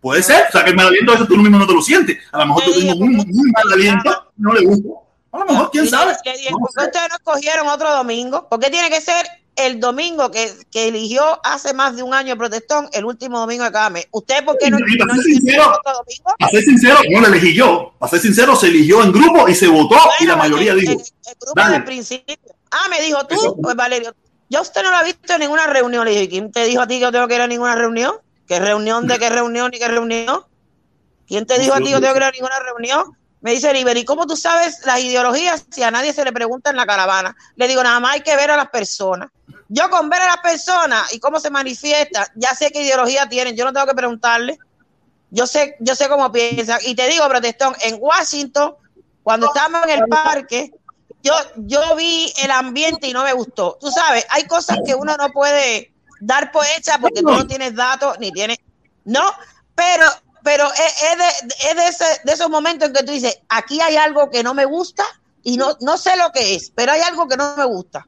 Puede 0.00 0.22
ser, 0.22 0.46
o 0.48 0.52
sea 0.52 0.64
que 0.64 0.70
el 0.70 0.76
mal 0.76 0.86
aliento 0.88 1.12
a 1.12 1.14
veces 1.14 1.28
tú 1.28 1.36
mismo 1.36 1.58
no 1.58 1.66
te 1.66 1.74
lo 1.74 1.82
sientes. 1.82 2.18
A 2.32 2.38
lo 2.38 2.46
mejor 2.46 2.64
tú 2.64 2.72
tengo 2.72 2.92
dije, 2.94 3.04
muy, 3.04 3.50
mal 3.50 3.72
aliento, 3.72 4.32
no 4.36 4.52
le 4.52 4.66
gusta. 4.66 4.88
A 5.32 5.38
lo 5.38 5.44
mejor, 5.46 5.70
quién 5.70 5.84
Y 5.84 5.88
sabe. 5.88 6.14
le 6.24 6.32
dije, 6.32 6.50
No 6.50 6.58
¿por 6.58 6.70
qué 6.74 6.84
ustedes 6.84 7.08
no 7.08 7.16
escogieron 7.16 7.68
otro 7.68 7.90
domingo? 7.94 8.48
¿Por 8.48 8.60
qué 8.60 8.70
tiene 8.70 8.88
que 8.88 9.00
ser 9.00 9.26
el 9.56 9.78
domingo 9.80 10.30
que, 10.30 10.52
que 10.70 10.88
eligió 10.88 11.40
hace 11.44 11.72
más 11.74 11.94
de 11.96 12.02
un 12.02 12.12
año 12.14 12.32
el 12.32 12.38
protestón, 12.38 12.88
el 12.92 13.04
último 13.04 13.38
domingo 13.38 13.64
de 13.64 13.72
cada 13.72 13.90
mes? 13.90 14.06
¿Usted 14.10 14.44
por 14.44 14.58
qué 14.58 14.70
no, 14.70 14.78
Y- 14.78 14.94
y 14.94 14.96
no 14.98 15.14
ser 15.14 15.22
sincero, 15.24 15.62
otro 15.78 15.92
domingo? 15.92 16.34
Para 16.38 16.50
ser 16.50 16.62
sincero, 16.62 16.98
no 17.10 17.20
lo 17.20 17.26
elegí 17.28 17.54
yo. 17.54 17.94
Para 17.98 18.10
ser 18.10 18.20
sincero, 18.20 18.56
se 18.56 18.66
eligió 18.68 19.02
en 19.02 19.12
grupo 19.12 19.48
y 19.48 19.54
se 19.54 19.68
votó 19.68 19.96
y 20.20 20.26
la 20.26 20.36
mayoría 20.36 20.72
el, 20.72 20.80
dijo. 20.80 20.92
el- 20.92 20.98
el 20.98 21.34
grupo 21.40 21.52
dale. 21.60 21.72
del 21.74 21.84
principio. 21.84 22.36
Ah, 22.70 22.88
me 22.90 23.00
dijo 23.02 23.24
tú, 23.26 23.34
Eso. 23.36 23.56
pues 23.62 23.76
Valerio. 23.76 24.14
Yo 24.50 24.60
usted 24.60 24.82
no 24.82 24.90
lo 24.90 24.96
ha 24.96 25.02
visto 25.04 25.32
en 25.32 25.40
ninguna 25.40 25.66
reunión. 25.66 26.04
Le 26.04 26.10
dije, 26.12 26.28
¿quién 26.28 26.52
te 26.52 26.64
dijo 26.64 26.82
a 26.82 26.86
ti 26.86 26.94
que 26.96 27.00
yo 27.02 27.12
tengo 27.12 27.26
que 27.28 27.34
ir 27.36 27.40
a 27.40 27.46
ninguna 27.46 27.74
reunión? 27.74 28.14
¿Qué 28.46 28.58
reunión 28.60 29.06
de 29.06 29.18
qué 29.18 29.30
reunión 29.30 29.70
ni 29.72 29.78
qué 29.78 29.88
reunión? 29.88 30.42
¿Quién 31.26 31.46
te 31.46 31.58
dijo 31.58 31.74
a 31.74 31.78
ti 31.78 31.84
que 31.84 31.90
yo 31.92 32.00
tengo 32.00 32.12
que 32.12 32.18
ir 32.18 32.24
a 32.24 32.30
ninguna 32.30 32.58
reunión? 32.60 33.04
Me 33.40 33.52
dice 33.52 33.72
River, 33.72 33.96
¿y 33.96 34.04
cómo 34.04 34.26
tú 34.26 34.36
sabes 34.36 34.80
las 34.84 35.00
ideologías 35.00 35.64
si 35.70 35.82
a 35.82 35.90
nadie 35.90 36.12
se 36.12 36.24
le 36.24 36.32
pregunta 36.32 36.70
en 36.70 36.76
la 36.76 36.86
caravana? 36.86 37.36
Le 37.56 37.68
digo, 37.68 37.82
nada 37.82 38.00
más 38.00 38.14
hay 38.14 38.20
que 38.22 38.34
ver 38.36 38.50
a 38.50 38.56
las 38.56 38.68
personas. 38.70 39.28
Yo 39.68 39.88
con 39.90 40.08
ver 40.08 40.22
a 40.22 40.26
las 40.26 40.38
personas 40.38 41.12
y 41.12 41.20
cómo 41.20 41.40
se 41.40 41.50
manifiesta, 41.50 42.26
ya 42.34 42.54
sé 42.54 42.70
qué 42.70 42.82
ideología 42.82 43.28
tienen, 43.28 43.56
yo 43.56 43.64
no 43.64 43.72
tengo 43.72 43.86
que 43.86 43.94
preguntarle. 43.94 44.58
Yo 45.30 45.46
sé, 45.46 45.76
yo 45.80 45.94
sé 45.96 46.08
cómo 46.08 46.30
piensan. 46.30 46.78
Y 46.84 46.94
te 46.94 47.08
digo, 47.08 47.28
protestón, 47.28 47.74
en 47.80 47.96
Washington, 47.98 48.74
cuando 49.22 49.46
estábamos 49.46 49.82
en 49.84 49.90
el 49.90 50.08
parque, 50.08 50.70
yo, 51.22 51.34
yo 51.56 51.96
vi 51.96 52.32
el 52.42 52.50
ambiente 52.50 53.08
y 53.08 53.12
no 53.12 53.24
me 53.24 53.32
gustó. 53.32 53.76
Tú 53.80 53.90
sabes, 53.90 54.26
hay 54.30 54.44
cosas 54.46 54.78
que 54.84 54.94
uno 54.94 55.16
no 55.16 55.30
puede 55.30 55.92
dar 56.20 56.52
por 56.52 56.64
hecha 56.76 56.98
porque 56.98 57.20
tú 57.22 57.28
no 57.30 57.46
tienes 57.46 57.74
datos 57.74 58.18
ni 58.20 58.30
tienes. 58.30 58.58
No, 59.04 59.22
pero, 59.74 60.06
pero 60.44 60.70
es, 60.72 61.02
es 61.02 61.18
de, 61.18 61.68
es 61.70 61.76
de, 61.76 61.88
ese- 61.88 62.20
de 62.24 62.32
esos 62.32 62.48
momentos 62.50 62.88
en 62.88 62.94
que 62.94 63.02
tú 63.02 63.10
dices, 63.12 63.36
aquí 63.48 63.80
hay 63.80 63.96
algo 63.96 64.30
que 64.30 64.42
no 64.42 64.54
me 64.54 64.66
gusta 64.66 65.04
y 65.42 65.56
no, 65.56 65.76
no 65.80 65.96
sé 65.98 66.16
lo 66.16 66.30
que 66.30 66.54
es, 66.54 66.70
pero 66.74 66.92
hay 66.92 67.00
algo 67.00 67.26
que 67.26 67.36
no 67.36 67.56
me 67.56 67.64
gusta. 67.64 68.06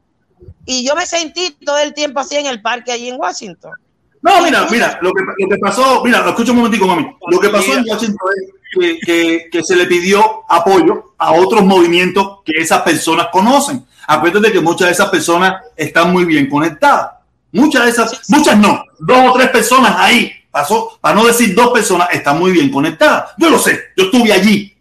Y 0.65 0.85
yo 0.85 0.95
me 0.95 1.05
sentí 1.05 1.51
todo 1.65 1.77
el 1.79 1.93
tiempo 1.93 2.19
así 2.19 2.35
en 2.35 2.45
el 2.45 2.61
parque 2.61 2.91
allí 2.91 3.09
en 3.09 3.19
Washington. 3.19 3.71
No, 4.21 4.41
mira, 4.41 4.67
mira, 4.69 4.99
lo 5.01 5.11
que, 5.13 5.23
lo 5.23 5.49
que 5.49 5.57
pasó, 5.57 6.03
mira, 6.03 6.21
lo 6.21 6.29
escucho 6.29 6.51
un 6.51 6.57
momentico, 6.57 6.87
mami. 6.87 7.07
Lo 7.27 7.39
que 7.39 7.49
pasó 7.49 7.77
en 7.77 7.85
Washington 7.87 8.29
es 8.35 8.51
que, 8.73 8.99
que, 8.99 9.49
que 9.51 9.63
se 9.63 9.75
le 9.75 9.85
pidió 9.85 10.43
apoyo 10.49 11.13
a 11.17 11.33
otros 11.33 11.63
movimientos 11.63 12.39
que 12.43 12.53
esas 12.57 12.81
personas 12.81 13.27
conocen. 13.31 13.85
Acuérdate 14.07 14.51
que 14.51 14.59
muchas 14.59 14.87
de 14.87 14.93
esas 14.93 15.09
personas 15.09 15.61
están 15.75 16.11
muy 16.11 16.25
bien 16.25 16.49
conectadas. 16.49 17.11
Muchas 17.51 17.85
de 17.85 17.89
esas, 17.91 18.29
muchas 18.29 18.57
no, 18.57 18.83
dos 18.99 19.17
o 19.29 19.33
tres 19.33 19.49
personas 19.49 19.95
ahí, 19.97 20.31
pasó, 20.51 20.97
para 20.99 21.15
no 21.15 21.25
decir 21.25 21.55
dos 21.55 21.69
personas, 21.71 22.09
están 22.11 22.37
muy 22.37 22.51
bien 22.51 22.71
conectadas. 22.71 23.31
Yo 23.37 23.49
lo 23.49 23.59
sé, 23.59 23.79
yo 23.95 24.05
estuve 24.05 24.31
allí. 24.33 24.77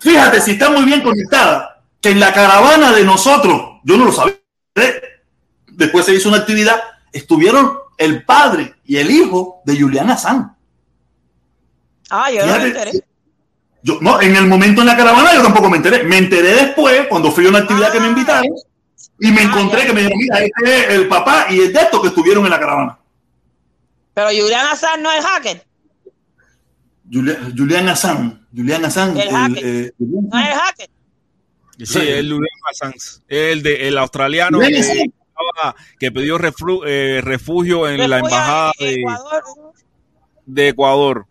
Fíjate, 0.00 0.40
si 0.40 0.52
están 0.52 0.74
muy 0.74 0.84
bien 0.84 1.00
conectadas, 1.00 1.69
que 2.00 2.10
en 2.10 2.20
la 2.20 2.32
caravana 2.32 2.92
de 2.92 3.04
nosotros, 3.04 3.80
yo 3.84 3.96
no 3.96 4.06
lo 4.06 4.12
sabía, 4.12 4.34
después 5.68 6.04
se 6.06 6.14
hizo 6.14 6.28
una 6.28 6.38
actividad, 6.38 6.80
estuvieron 7.12 7.78
el 7.98 8.24
padre 8.24 8.74
y 8.84 8.96
el 8.96 9.10
hijo 9.10 9.60
de 9.64 9.78
Juliana 9.80 10.16
San. 10.16 10.56
Ah, 12.10 12.30
yo 12.30 12.44
no 12.46 12.56
me 12.58 12.66
enteré. 12.66 12.92
Yo, 13.82 13.98
no, 14.00 14.20
en 14.20 14.36
el 14.36 14.46
momento 14.46 14.80
en 14.82 14.88
la 14.88 14.96
caravana 14.96 15.32
yo 15.34 15.42
tampoco 15.42 15.70
me 15.70 15.76
enteré. 15.78 16.02
Me 16.04 16.18
enteré 16.18 16.54
después, 16.54 17.06
cuando 17.08 17.30
fui 17.30 17.46
a 17.46 17.48
una 17.50 17.60
actividad 17.60 17.92
que 17.92 18.00
me 18.00 18.08
invitaron, 18.08 18.50
y 19.18 19.30
me 19.30 19.40
Ah, 19.40 19.44
encontré 19.44 19.80
ya. 19.82 19.86
que 19.86 19.92
me 19.92 20.00
dijeron, 20.00 20.18
mira, 20.18 20.38
este 20.40 20.78
es 20.84 20.88
el 20.90 21.08
papá 21.08 21.46
y 21.50 21.60
el 21.60 21.72
de 21.72 21.80
estos 21.80 22.00
que 22.00 22.08
estuvieron 22.08 22.44
en 22.44 22.50
la 22.50 22.58
caravana. 22.60 22.98
Pero 24.14 24.28
Julián 24.28 24.66
Assange 24.66 25.02
no 25.02 25.12
es 25.12 25.24
hacker. 25.24 25.64
Juliana 27.56 27.96
San. 27.96 28.46
Juliana 28.54 28.90
San. 28.90 29.16
El 29.16 29.30
hacker. 29.30 29.62
eh, 29.64 29.92
No 29.98 30.38
es 30.38 30.54
hacker. 30.58 30.90
Sí, 31.86 31.98
el 31.98 32.32
Julian 32.32 32.58
Assange, 32.70 33.20
el 33.28 33.62
de 33.62 33.88
el 33.88 33.98
australiano 33.98 34.58
que, 34.60 35.06
que 35.98 36.12
pidió 36.12 36.38
reflu- 36.38 36.82
eh, 36.86 37.20
refugio 37.22 37.88
en 37.88 38.08
la 38.10 38.16
Refugio 38.18 38.36
embajada 38.36 38.72
en 38.78 38.86
de, 38.88 39.00
Ecuador. 39.00 39.42
de 40.46 40.68
Ecuador. 40.68 41.26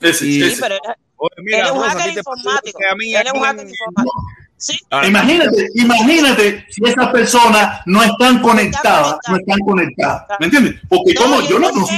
ese, 0.00 0.26
Y- 0.26 0.32
Sí, 0.40 0.42
ese. 0.44 0.60
pero 0.62 0.74
él, 0.76 0.80
Oye, 1.20 1.34
mira, 1.42 1.64
es 1.66 1.70
un 1.72 1.78
Rosa, 1.78 1.86
¿a 1.90 1.94
hacker 2.00 2.18
informático. 2.18 2.78
que 2.78 2.86
a 2.86 2.94
mí 2.94 3.10
Él 3.12 3.14
es 3.22 3.28
aquí 3.28 3.38
un 3.38 3.44
hacker 3.44 3.68
informático. 3.68 4.26
Sí, 4.60 4.76
Ah, 4.90 5.06
Imagínate, 5.06 5.68
imagínate 5.74 6.66
si 6.70 6.80
esas 6.84 7.08
personas 7.12 7.80
no 7.86 8.02
están 8.02 8.40
conectadas, 8.40 9.16
no 9.28 9.36
están 9.36 9.58
conectadas. 9.60 10.24
¿Me 10.40 10.46
entiendes? 10.46 10.74
Porque 10.88 11.14
No, 11.14 11.20
como 11.22 11.40
yo 11.42 11.58
no 11.60 11.86
sé. 11.86 11.94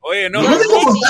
Oye, 0.00 0.30
no, 0.30 0.42
Yo 0.42 0.50
no 0.50 0.58
sé, 0.58 0.64
tengo 0.68 0.92
sí, 0.92 1.00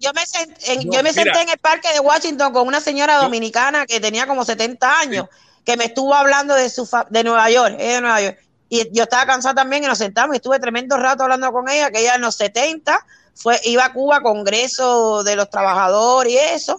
yo 0.00 0.12
me, 0.12 0.26
senté, 0.26 0.72
en, 0.72 0.86
No, 0.86 0.92
yo 0.92 1.02
me 1.02 1.12
senté 1.12 1.40
en 1.40 1.48
el 1.48 1.58
parque 1.58 1.92
de 1.92 2.00
Washington 2.00 2.52
con 2.52 2.66
una 2.66 2.80
señora 2.80 3.16
dominicana 3.16 3.86
que 3.86 4.00
tenía 4.00 4.26
como 4.26 4.44
70 4.44 4.98
años, 4.98 5.26
que 5.64 5.76
me 5.76 5.84
estuvo 5.84 6.14
hablando 6.14 6.54
de 6.54 6.68
su 6.68 6.84
fa- 6.84 7.06
de 7.08 7.22
Nueva 7.22 7.48
York, 7.50 7.76
ella 7.78 7.94
de 7.94 8.00
Nueva 8.00 8.20
York. 8.22 8.38
Y 8.68 8.90
yo 8.92 9.04
estaba 9.04 9.26
cansada 9.26 9.54
también 9.54 9.84
y 9.84 9.86
nos 9.86 9.98
sentamos 9.98 10.34
y 10.34 10.38
estuve 10.38 10.58
tremendo 10.58 10.96
rato 10.96 11.22
hablando 11.22 11.52
con 11.52 11.68
ella, 11.68 11.90
que 11.90 12.00
ella 12.00 12.16
en 12.16 12.22
los 12.22 12.34
70 12.36 13.04
fue, 13.34 13.60
iba 13.64 13.84
a 13.84 13.92
Cuba 13.92 14.16
a 14.16 14.22
Congreso 14.22 15.22
de 15.22 15.36
los 15.36 15.48
Trabajadores 15.48 16.32
y 16.32 16.38
eso. 16.38 16.78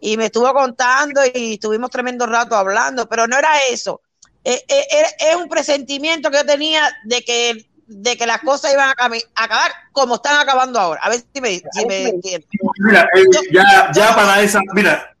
Y 0.00 0.16
me 0.16 0.26
estuvo 0.26 0.52
contando 0.52 1.20
y 1.34 1.54
estuvimos 1.54 1.90
tremendo 1.90 2.26
rato 2.26 2.56
hablando, 2.56 3.06
pero 3.08 3.26
no 3.26 3.38
era 3.38 3.50
eso. 3.70 4.00
Eh, 4.42 4.64
eh, 4.68 4.86
es 5.18 5.36
un 5.36 5.48
presentimiento 5.48 6.30
que 6.30 6.38
yo 6.38 6.46
tenía 6.46 6.90
de 7.04 7.22
que 7.22 7.69
de 7.90 8.16
que 8.16 8.24
las 8.24 8.40
cosas 8.40 8.72
iban 8.72 8.88
a 8.88 8.92
acabar 8.92 9.72
como 9.90 10.14
están 10.14 10.38
acabando 10.38 10.78
ahora. 10.78 11.00
A 11.02 11.08
ver 11.10 11.20
si 11.34 11.40
me, 11.40 11.60
si 11.72 11.86
me 11.86 12.08
entienden. 12.08 12.48
Mira, 12.78 13.08
eh, 13.14 13.24
ya, 13.52 13.90
ya 13.92 14.14
para 14.14 14.40
esa, 14.40 14.60
mira, 14.72 15.14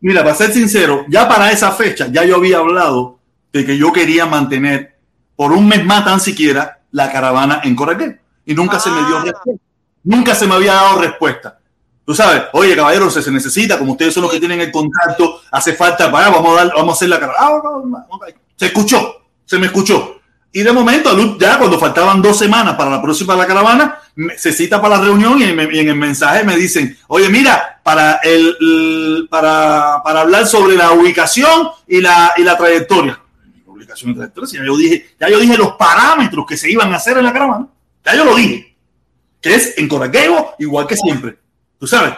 mira, 0.00 0.22
para 0.22 0.34
ser 0.34 0.52
sincero, 0.52 1.04
ya 1.08 1.28
para 1.28 1.52
esa 1.52 1.70
fecha, 1.72 2.08
ya 2.10 2.24
yo 2.24 2.36
había 2.36 2.58
hablado 2.58 3.18
de 3.52 3.66
que 3.66 3.76
yo 3.76 3.92
quería 3.92 4.24
mantener 4.24 4.96
por 5.36 5.52
un 5.52 5.68
mes 5.68 5.84
más 5.84 6.04
tan 6.04 6.18
siquiera 6.18 6.80
la 6.92 7.12
caravana 7.12 7.60
en 7.62 7.76
Coraquel. 7.76 8.18
Y 8.46 8.54
nunca 8.54 8.80
se 8.80 8.90
me 8.90 9.06
dio 9.06 9.18
Ah. 9.18 9.24
respuesta. 9.24 9.64
Nunca 10.04 10.34
se 10.34 10.46
me 10.46 10.54
había 10.54 10.72
dado 10.74 11.00
respuesta. 11.00 11.58
Tú 12.06 12.14
sabes, 12.14 12.44
oye, 12.54 12.74
caballero, 12.74 13.10
se, 13.10 13.22
se 13.22 13.30
necesita, 13.30 13.78
como 13.78 13.92
ustedes 13.92 14.14
son 14.14 14.22
los 14.22 14.32
que 14.32 14.40
tienen 14.40 14.60
el 14.60 14.72
contacto, 14.72 15.42
hace 15.50 15.74
falta, 15.74 16.10
para, 16.10 16.30
vamos 16.30 16.58
a 16.58 16.64
dar, 16.64 16.74
vamos 16.74 16.94
a 16.94 16.96
hacer 16.96 17.08
la 17.10 17.20
caravana. 17.20 17.62
Ah. 17.62 18.26
Se 18.56 18.66
escuchó, 18.66 19.26
se 19.44 19.58
me 19.58 19.66
escuchó. 19.66 20.21
Y 20.54 20.62
de 20.62 20.72
momento, 20.72 21.38
ya 21.38 21.58
cuando 21.58 21.78
faltaban 21.78 22.20
dos 22.20 22.38
semanas 22.38 22.74
para 22.76 22.90
la 22.90 23.00
próxima 23.00 23.34
la 23.34 23.46
caravana, 23.46 23.98
se 24.36 24.52
cita 24.52 24.82
para 24.82 24.98
la 24.98 25.04
reunión 25.04 25.40
y, 25.40 25.44
en 25.44 25.88
el 25.88 25.96
mensaje 25.96 26.44
me 26.44 26.56
dicen, 26.56 26.98
oye, 27.08 27.30
mira, 27.30 27.80
para, 27.82 28.16
el, 28.16 29.26
para, 29.30 30.02
para 30.04 30.20
hablar 30.20 30.46
sobre 30.46 30.76
la 30.76 30.92
ubicación 30.92 31.68
y 31.86 32.02
la, 32.02 32.34
y 32.36 32.42
la 32.42 32.58
trayectoria. 32.58 33.18
Ubicación 33.66 34.10
y 34.10 34.14
trayectoria, 34.14 34.60
ya 34.60 34.66
yo 34.66 34.76
dije, 34.76 35.14
ya 35.18 35.30
yo 35.30 35.40
dije 35.40 35.56
los 35.56 35.72
parámetros 35.76 36.44
que 36.46 36.58
se 36.58 36.70
iban 36.70 36.92
a 36.92 36.96
hacer 36.96 37.16
en 37.16 37.24
la 37.24 37.32
caravana. 37.32 37.68
Ya 38.04 38.14
yo 38.14 38.24
lo 38.26 38.34
dije. 38.34 38.76
Que 39.40 39.54
es 39.54 39.78
en 39.78 39.88
Coraqueo, 39.88 40.54
igual 40.58 40.86
que 40.86 40.96
siempre. 40.96 41.38
Tú 41.78 41.86
sabes. 41.86 42.12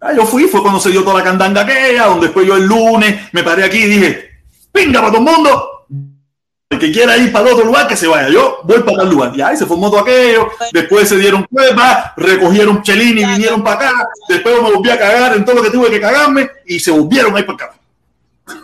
Ah, 0.00 0.12
yo 0.16 0.24
fui, 0.24 0.44
fue 0.44 0.62
cuando 0.62 0.80
se 0.80 0.90
dio 0.90 1.04
toda 1.04 1.18
la 1.18 1.24
candanga 1.24 1.60
aquella, 1.60 2.06
donde 2.06 2.26
después 2.26 2.46
yo 2.46 2.56
el 2.56 2.64
lunes 2.64 3.28
me 3.30 3.44
paré 3.44 3.62
aquí 3.62 3.78
y 3.78 3.86
dije, 3.86 4.30
pinga 4.72 5.00
para 5.00 5.12
todo 5.12 5.20
el 5.20 5.36
mundo, 5.36 5.71
el 6.72 6.78
que 6.78 6.90
quiera 6.90 7.16
ir 7.16 7.30
para 7.30 7.46
el 7.46 7.54
otro 7.54 7.66
lugar, 7.66 7.86
que 7.86 7.96
se 7.96 8.06
vaya. 8.06 8.28
Yo 8.28 8.60
voy 8.64 8.80
para 8.80 8.98
tal 8.98 9.10
lugar. 9.10 9.32
Y 9.34 9.42
ahí 9.42 9.56
se 9.56 9.66
formó 9.66 9.90
todo 9.90 10.00
aquello. 10.00 10.48
Después 10.72 11.08
se 11.08 11.16
dieron 11.16 11.44
cuevas, 11.44 12.12
recogieron 12.16 12.82
chelín 12.82 13.18
y 13.18 13.24
vinieron 13.24 13.62
para 13.62 13.76
acá. 13.76 14.08
Después 14.28 14.62
me 14.62 14.72
volví 14.72 14.90
a 14.90 14.98
cagar 14.98 15.36
en 15.36 15.44
todo 15.44 15.56
lo 15.56 15.62
que 15.62 15.70
tuve 15.70 15.90
que 15.90 16.00
cagarme 16.00 16.50
y 16.66 16.80
se 16.80 16.90
volvieron 16.90 17.36
ahí 17.36 17.42
para 17.42 17.66
acá. 17.66 17.74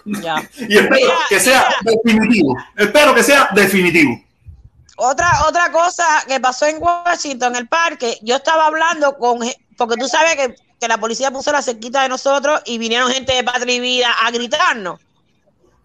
Ya. 0.04 0.36
Y 0.68 0.76
espero 0.76 0.96
Mira, 0.96 1.14
que 1.28 1.40
sea 1.40 1.68
definitivo. 1.82 2.56
Espero 2.76 3.14
que 3.14 3.22
sea 3.22 3.50
definitivo. 3.54 4.20
Otra, 4.96 5.46
otra 5.46 5.70
cosa 5.70 6.04
que 6.26 6.40
pasó 6.40 6.66
en 6.66 6.82
Washington, 6.82 7.54
en 7.54 7.60
el 7.60 7.68
parque, 7.68 8.18
yo 8.22 8.36
estaba 8.36 8.66
hablando 8.66 9.16
con, 9.16 9.38
porque 9.76 9.96
tú 9.96 10.08
sabes 10.08 10.34
que, 10.34 10.56
que 10.80 10.88
la 10.88 10.98
policía 10.98 11.30
puso 11.30 11.52
la 11.52 11.62
cerquita 11.62 12.02
de 12.02 12.08
nosotros 12.08 12.60
y 12.64 12.78
vinieron 12.78 13.10
gente 13.12 13.32
de 13.32 13.44
Patria 13.44 13.76
y 13.76 13.80
Vida 13.80 14.12
a 14.24 14.30
gritarnos. 14.32 14.98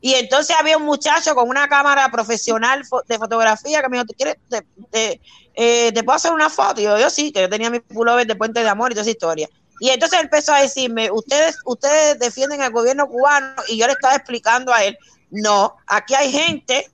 Y 0.05 0.15
entonces 0.15 0.53
había 0.59 0.75
un 0.77 0.83
muchacho 0.83 1.33
con 1.33 1.47
una 1.49 1.69
cámara 1.69 2.09
profesional 2.11 2.83
de 3.07 3.17
fotografía 3.17 3.81
que 3.81 3.87
me 3.89 3.97
dijo, 3.97 4.05
¿tú 4.05 4.13
quieres, 4.17 4.35
te, 4.49 4.61
te- 4.91 5.21
eh, 5.55 5.93
te 5.93 6.03
puedo 6.03 6.17
hacer 6.17 6.33
una 6.33 6.49
foto? 6.49 6.81
Y 6.81 6.83
yo, 6.83 6.97
yo 6.99 7.09
sí, 7.09 7.31
que 7.31 7.39
yo 7.41 7.49
tenía 7.49 7.69
mi 7.69 7.79
pullover 7.79 8.27
de 8.27 8.35
Puente 8.35 8.61
de 8.61 8.67
Amor 8.69 8.91
y 8.91 8.95
toda 8.95 9.03
esa 9.03 9.11
historia. 9.11 9.47
Y 9.79 9.89
entonces 9.89 10.19
empezó 10.19 10.53
a 10.53 10.59
decirme, 10.61 11.09
ustedes, 11.09 11.57
ustedes 11.65 12.19
defienden 12.19 12.61
al 12.61 12.71
gobierno 12.73 13.07
cubano 13.07 13.55
y 13.69 13.77
yo 13.77 13.87
le 13.87 13.93
estaba 13.93 14.15
explicando 14.15 14.73
a 14.73 14.83
él, 14.83 14.97
no, 15.29 15.75
aquí 15.87 16.15
hay 16.15 16.31
gente 16.31 16.91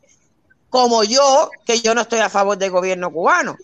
como 0.70 1.04
yo, 1.04 1.52
que 1.66 1.80
yo 1.82 1.96
no 1.96 2.02
estoy 2.02 2.20
a 2.20 2.30
favor 2.30 2.58
del 2.58 2.72
gobierno 2.72 3.12
cubano, 3.12 3.58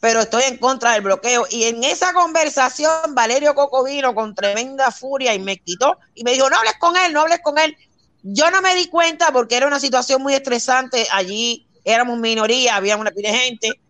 pero 0.00 0.20
estoy 0.20 0.44
en 0.44 0.58
contra 0.58 0.92
del 0.92 1.02
bloqueo. 1.02 1.46
Y 1.50 1.64
en 1.64 1.84
esa 1.84 2.12
conversación, 2.12 3.14
Valerio 3.14 3.54
Coco 3.54 3.84
vino 3.84 4.14
con 4.14 4.34
tremenda 4.34 4.90
furia 4.90 5.34
y 5.34 5.38
me 5.38 5.58
quitó 5.58 5.98
y 6.14 6.24
me 6.24 6.32
dijo, 6.32 6.50
no 6.50 6.56
hables 6.56 6.74
con 6.80 6.96
él, 6.96 7.12
no 7.12 7.22
hables 7.22 7.40
con 7.42 7.58
él. 7.58 7.76
Yo 8.22 8.50
no 8.50 8.62
me 8.62 8.74
di 8.74 8.86
cuenta 8.86 9.32
porque 9.32 9.56
era 9.56 9.66
una 9.66 9.80
situación 9.80 10.22
muy 10.22 10.34
estresante. 10.34 11.06
Allí 11.12 11.66
éramos 11.84 12.18
minoría, 12.18 12.76
había 12.76 12.96
una 12.96 13.10
pila 13.10 13.30
de 13.30 13.38
gente. 13.38 13.80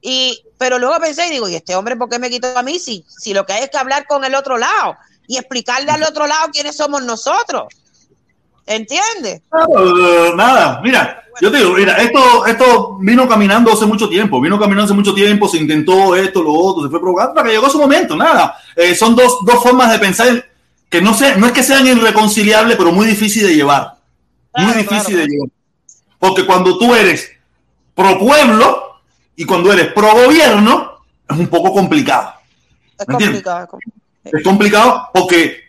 Y, 0.00 0.42
pero 0.58 0.78
luego 0.78 0.98
pensé 1.00 1.26
y 1.26 1.30
digo, 1.30 1.48
¿y 1.48 1.54
este 1.54 1.74
hombre 1.74 1.96
por 1.96 2.08
qué 2.08 2.18
me 2.18 2.30
quitó 2.30 2.56
a 2.56 2.62
mí? 2.62 2.78
Si, 2.78 3.04
si 3.08 3.34
lo 3.34 3.44
que 3.46 3.54
hay 3.54 3.64
es 3.64 3.70
que 3.70 3.78
hablar 3.78 4.06
con 4.06 4.24
el 4.24 4.34
otro 4.34 4.58
lado 4.58 4.96
y 5.26 5.36
explicarle 5.36 5.90
al 5.90 6.02
otro 6.02 6.26
lado 6.26 6.48
quiénes 6.52 6.76
somos 6.76 7.02
nosotros. 7.02 7.64
¿Entiendes? 8.66 9.40
Eh, 9.40 10.32
nada, 10.36 10.80
mira, 10.82 11.22
yo 11.40 11.50
te 11.50 11.56
digo, 11.56 11.72
mira, 11.72 11.96
esto, 11.96 12.44
esto 12.46 12.98
vino 13.00 13.26
caminando 13.26 13.72
hace 13.72 13.86
mucho 13.86 14.08
tiempo, 14.08 14.40
vino 14.40 14.58
caminando 14.58 14.84
hace 14.84 14.94
mucho 14.94 15.14
tiempo, 15.14 15.48
se 15.48 15.56
intentó 15.56 16.14
esto, 16.14 16.42
lo 16.42 16.52
otro, 16.52 16.82
se 16.82 16.90
fue 16.90 17.00
provocando 17.00 17.34
para 17.34 17.46
que 17.46 17.54
llegó 17.54 17.70
su 17.70 17.78
momento, 17.78 18.14
nada. 18.14 18.56
Eh, 18.76 18.94
son 18.94 19.16
dos, 19.16 19.38
dos 19.46 19.62
formas 19.62 19.90
de 19.90 19.98
pensar 19.98 20.44
que 20.88 21.02
no, 21.02 21.14
sé, 21.14 21.36
no 21.36 21.46
es 21.46 21.52
que 21.52 21.62
sean 21.62 21.86
irreconciliables, 21.86 22.76
pero 22.76 22.92
muy 22.92 23.06
difícil 23.06 23.46
de 23.46 23.54
llevar. 23.54 23.96
Muy 24.56 24.72
difícil 24.72 25.14
claro. 25.14 25.18
de 25.18 25.26
llevar. 25.26 25.48
Porque 26.18 26.46
cuando 26.46 26.78
tú 26.78 26.94
eres 26.94 27.30
pro 27.94 28.18
pueblo 28.18 29.00
y 29.36 29.44
cuando 29.44 29.72
eres 29.72 29.92
pro 29.92 30.12
gobierno, 30.12 31.04
es 31.28 31.38
un 31.38 31.48
poco 31.48 31.72
complicado. 31.72 32.32
Es 32.98 33.06
complicado. 33.06 33.64
es 33.64 33.68
complicado. 33.68 33.98
Es 34.24 34.42
complicado 34.42 35.10
porque 35.14 35.60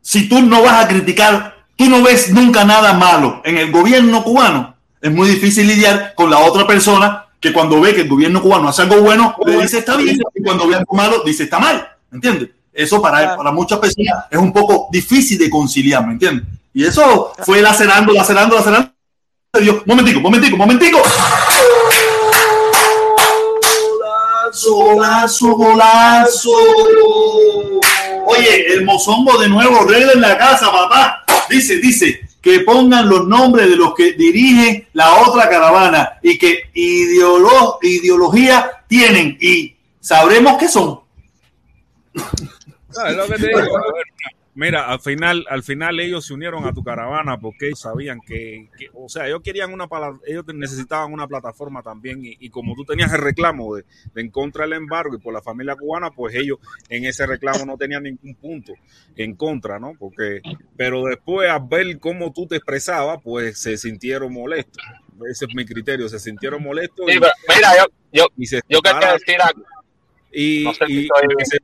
si 0.00 0.28
tú 0.28 0.40
no 0.40 0.62
vas 0.62 0.84
a 0.84 0.88
criticar, 0.88 1.66
tú 1.74 1.86
no 1.86 2.02
ves 2.02 2.30
nunca 2.30 2.64
nada 2.64 2.92
malo 2.92 3.42
en 3.44 3.58
el 3.58 3.72
gobierno 3.72 4.22
cubano, 4.22 4.76
es 5.00 5.10
muy 5.10 5.28
difícil 5.28 5.66
lidiar 5.66 6.14
con 6.14 6.30
la 6.30 6.38
otra 6.38 6.66
persona 6.66 7.26
que 7.40 7.52
cuando 7.52 7.80
ve 7.80 7.94
que 7.94 8.02
el 8.02 8.08
gobierno 8.08 8.40
cubano 8.40 8.68
hace 8.68 8.82
algo 8.82 9.00
bueno, 9.00 9.36
le 9.44 9.60
dice 9.60 9.78
está 9.78 9.96
bien, 9.96 10.18
y 10.34 10.42
cuando 10.42 10.66
ve 10.66 10.76
algo 10.76 10.94
malo, 10.94 11.22
dice 11.24 11.44
está 11.44 11.58
mal. 11.58 11.88
¿Entiendes? 12.12 12.50
Eso 12.76 13.00
para, 13.00 13.18
Claro. 13.20 13.36
para 13.38 13.52
muchas 13.52 13.78
personas 13.78 14.26
es 14.30 14.38
un 14.38 14.52
poco 14.52 14.88
difícil 14.92 15.38
de 15.38 15.48
conciliar, 15.48 16.06
¿me 16.06 16.12
entiendes? 16.12 16.46
Y 16.74 16.84
eso 16.84 17.32
fue 17.44 17.62
lacerando, 17.62 18.12
lacerando, 18.12 18.54
lacerando. 18.56 18.90
Dios, 19.58 19.76
momentico, 19.86 20.20
momentico, 20.20 20.56
momentico. 20.58 21.02
Golazo, 24.42 24.74
golazo, 24.74 25.54
golazo. 25.56 26.50
Oye, 28.26 28.72
el 28.74 28.84
mozongo 28.84 29.38
de 29.38 29.48
nuevo, 29.48 29.84
regla 29.84 30.12
en 30.12 30.20
la 30.20 30.36
casa, 30.36 30.70
papá. 30.70 31.24
Dice, 31.48 31.76
dice, 31.78 32.20
que 32.42 32.60
pongan 32.60 33.08
los 33.08 33.26
nombres 33.26 33.68
de 33.70 33.76
los 33.76 33.94
que 33.94 34.12
dirigen 34.12 34.86
la 34.92 35.14
otra 35.14 35.48
caravana 35.48 36.18
y 36.22 36.36
que 36.38 36.70
ideolo- 36.74 37.78
ideología 37.82 38.70
tienen 38.88 39.38
y 39.40 39.74
sabremos 40.00 40.58
qué 40.58 40.68
son. 40.68 41.00
Es 43.08 43.16
lo 43.16 43.26
que 43.28 43.34
te 43.36 43.46
digo. 43.48 43.58
A 43.78 43.92
ver, 43.92 44.04
Mira, 44.58 44.86
al 44.90 45.00
final, 45.00 45.44
al 45.50 45.62
final 45.62 46.00
ellos 46.00 46.24
se 46.24 46.32
unieron 46.32 46.64
a 46.64 46.72
tu 46.72 46.82
caravana 46.82 47.38
porque 47.38 47.66
ellos 47.66 47.80
sabían 47.80 48.20
que, 48.26 48.70
que- 48.78 48.88
o 48.94 49.06
sea, 49.06 49.26
ellos 49.26 49.42
querían 49.44 49.70
una 49.70 49.86
ellos 50.26 50.46
necesitaban 50.54 51.12
una 51.12 51.26
plataforma 51.28 51.82
también 51.82 52.24
y, 52.24 52.38
y 52.40 52.48
como 52.48 52.74
tú 52.74 52.82
tenías 52.86 53.12
el 53.12 53.20
reclamo 53.20 53.74
de, 53.76 53.84
de 54.14 54.20
en 54.22 54.30
contra 54.30 54.64
del 54.64 54.72
embargo 54.72 55.14
y 55.14 55.18
por 55.18 55.34
la 55.34 55.42
familia 55.42 55.76
cubana, 55.76 56.10
pues 56.10 56.34
ellos 56.36 56.56
en 56.88 57.04
ese 57.04 57.26
reclamo 57.26 57.66
no 57.66 57.76
tenían 57.76 58.04
ningún 58.04 58.34
punto 58.36 58.72
en 59.14 59.34
contra, 59.34 59.78
¿no? 59.78 59.92
Porque, 59.98 60.40
pero 60.74 61.02
después 61.04 61.50
al 61.50 61.66
ver 61.68 61.98
cómo 61.98 62.32
tú 62.32 62.46
te 62.46 62.56
expresabas, 62.56 63.20
pues 63.22 63.58
se 63.60 63.76
sintieron 63.76 64.32
molestos. 64.32 64.82
Ese 65.30 65.44
es 65.44 65.54
mi 65.54 65.66
criterio, 65.66 66.08
se 66.08 66.18
sintieron 66.18 66.62
molestos 66.62 67.04
Sí, 67.08 67.12
y, 67.12 67.20
mira, 67.20 67.76
yo, 67.76 67.84
yo, 68.10 68.26
y 68.38 68.46
se 68.46 68.62
yo 68.70 68.80
quería 68.80 69.12
decir 69.12 69.36
algo. 69.42 69.62
y, 70.32 70.64
No 70.64 70.72
sé 70.72 70.86
si 70.86 70.92
y- 70.94 71.02
estoy 71.04 71.24
y 71.24 71.34
bien. 71.34 71.46
se, 71.46 71.58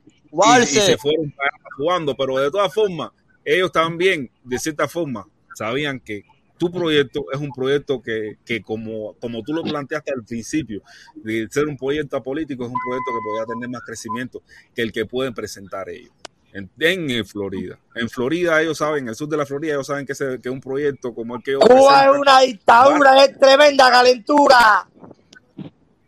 y- 0.63 0.65
se 0.81 0.97
fueron 0.97 1.31
para- 1.31 1.49
jugando, 1.77 2.15
pero 2.15 2.37
de 2.37 2.51
todas 2.51 2.73
formas, 2.73 3.11
ellos 3.45 3.71
también, 3.71 4.29
de 4.43 4.59
cierta 4.59 4.87
forma, 4.87 5.25
sabían 5.55 5.99
que 5.99 6.23
tu 6.57 6.71
proyecto 6.71 7.25
es 7.33 7.39
un 7.39 7.49
proyecto 7.51 8.01
que, 8.01 8.37
que 8.45 8.61
como, 8.61 9.13
como 9.19 9.41
tú 9.43 9.53
lo 9.53 9.63
planteaste 9.63 10.11
al 10.15 10.23
principio, 10.23 10.81
de 11.15 11.47
ser 11.49 11.67
un 11.67 11.75
proyecto 11.77 12.21
político, 12.23 12.63
es 12.65 12.69
un 12.71 12.77
proyecto 12.85 13.11
que 13.11 13.19
podría 13.23 13.45
tener 13.53 13.69
más 13.69 13.81
crecimiento 13.85 14.41
que 14.73 14.81
el 14.81 14.91
que 14.91 15.05
pueden 15.05 15.33
presentar 15.33 15.89
ellos. 15.89 16.11
En, 16.53 16.69
en, 16.79 17.09
eh, 17.09 17.23
Florida. 17.23 17.79
En 17.95 18.07
Florida 18.07 18.61
ellos 18.61 18.77
saben, 18.77 19.05
en 19.05 19.09
el 19.09 19.15
sur 19.15 19.27
de 19.27 19.35
la 19.37 19.45
Florida 19.45 19.73
ellos 19.73 19.87
saben 19.87 20.05
que, 20.05 20.11
ese- 20.13 20.39
que 20.39 20.49
un 20.51 20.61
proyecto 20.61 21.13
como 21.13 21.35
el 21.35 21.41
que 21.43 21.55
Cuba 21.55 22.05
es 22.05 22.17
una 22.19 22.39
dictadura, 22.41 23.25
es 23.25 23.39
tremenda 23.39 23.89
calentura. 23.89 24.87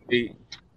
y 0.08 0.30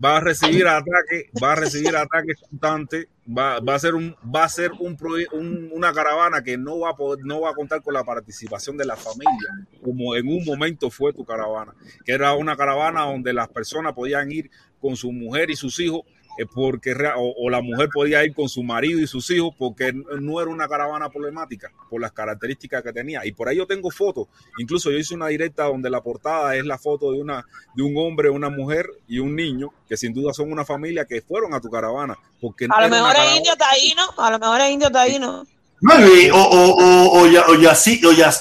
va 0.04 0.18
a 0.18 0.20
recibir 0.22 0.66
ataques, 0.68 1.26
va 1.44 1.52
a 1.52 1.56
recibir 1.56 1.96
ataques 1.96 2.38
constantes, 2.50 3.08
va, 3.28 3.60
va 3.60 3.76
a 3.76 3.80
ser 3.80 3.96
un, 3.96 4.16
va 4.34 4.44
a 4.46 4.50
ser 4.50 4.72
un, 4.80 4.98
un- 5.34 5.70
una 5.74 5.94
caravana 5.94 6.42
que 6.44 6.58
no 6.58 6.80
va 6.80 6.92
a 6.92 6.96
poder, 6.96 7.26
no 7.26 7.42
va 7.42 7.50
a 7.52 7.54
contar 7.54 7.82
con 7.82 7.94
la 7.94 8.04
participación 8.04 8.78
de 8.78 8.86
la 8.86 8.96
familia, 8.96 9.68
como 9.84 10.16
en 10.16 10.28
un 10.28 10.46
momento 10.46 10.90
fue 10.90 11.12
tu 11.14 11.26
caravana, 11.26 11.74
que 12.06 12.14
era 12.14 12.34
una 12.34 12.56
caravana 12.56 13.02
donde 13.02 13.34
las 13.34 13.50
personas 13.50 13.94
podían 13.94 14.32
ir 14.32 14.50
con 14.80 14.96
su 14.96 15.12
mujer 15.12 15.50
y 15.52 15.56
sus 15.56 15.80
hijos, 15.80 16.02
porque 16.46 16.94
rea- 16.94 17.18
o, 17.18 17.34
o 17.38 17.50
la 17.50 17.62
mujer 17.62 17.90
podía 17.94 18.24
ir 18.24 18.34
con 18.34 18.48
su 18.50 18.64
marido 18.64 19.00
y 19.00 19.08
sus 19.08 19.30
hijos, 19.32 19.54
porque 19.58 19.92
no 19.94 20.42
era 20.42 20.50
una 20.50 20.68
caravana 20.68 21.10
problemática 21.10 21.72
por 21.90 22.02
las 22.02 22.12
características 22.12 22.84
que 22.84 22.94
tenía. 22.94 23.26
Y 23.26 23.32
por 23.32 23.48
ahí 23.50 23.58
yo 23.58 23.66
tengo 23.68 23.90
fotos, 23.92 24.28
incluso 24.58 24.92
yo 24.92 24.98
hice 24.98 25.16
una 25.16 25.28
directa 25.28 25.64
donde 25.66 25.90
la 25.90 26.02
portada 26.02 26.56
es 26.56 26.66
la 26.66 26.78
foto 26.78 27.12
de 27.12 27.20
una 27.22 27.46
de 27.76 27.84
un 27.84 27.96
hombre, 27.98 28.30
una 28.30 28.50
mujer 28.50 28.88
y 29.08 29.20
un 29.20 29.36
niño, 29.36 29.70
que 29.88 29.98
sin 29.98 30.14
duda 30.14 30.34
son 30.34 30.52
una 30.52 30.66
familia 30.66 31.06
que 31.06 31.22
fueron 31.22 31.54
a 31.54 31.62
tu 31.62 31.70
caravana. 31.70 32.18
Porque 32.42 32.68
A 32.70 32.82
lo 32.82 32.90
mejor 32.90 33.16
es 33.16 33.38
indio 33.38 33.54
taíno, 33.58 34.04
a 34.18 34.32
lo 34.32 34.40
mejor 34.40 34.62
es 34.62 34.72
indio 34.72 34.92
taíno. 34.92 35.46
No, 35.82 35.94
y- 36.08 36.30
o, 36.30 36.36
o, 36.38 37.22
o, 37.22 37.22
o, 37.24 37.56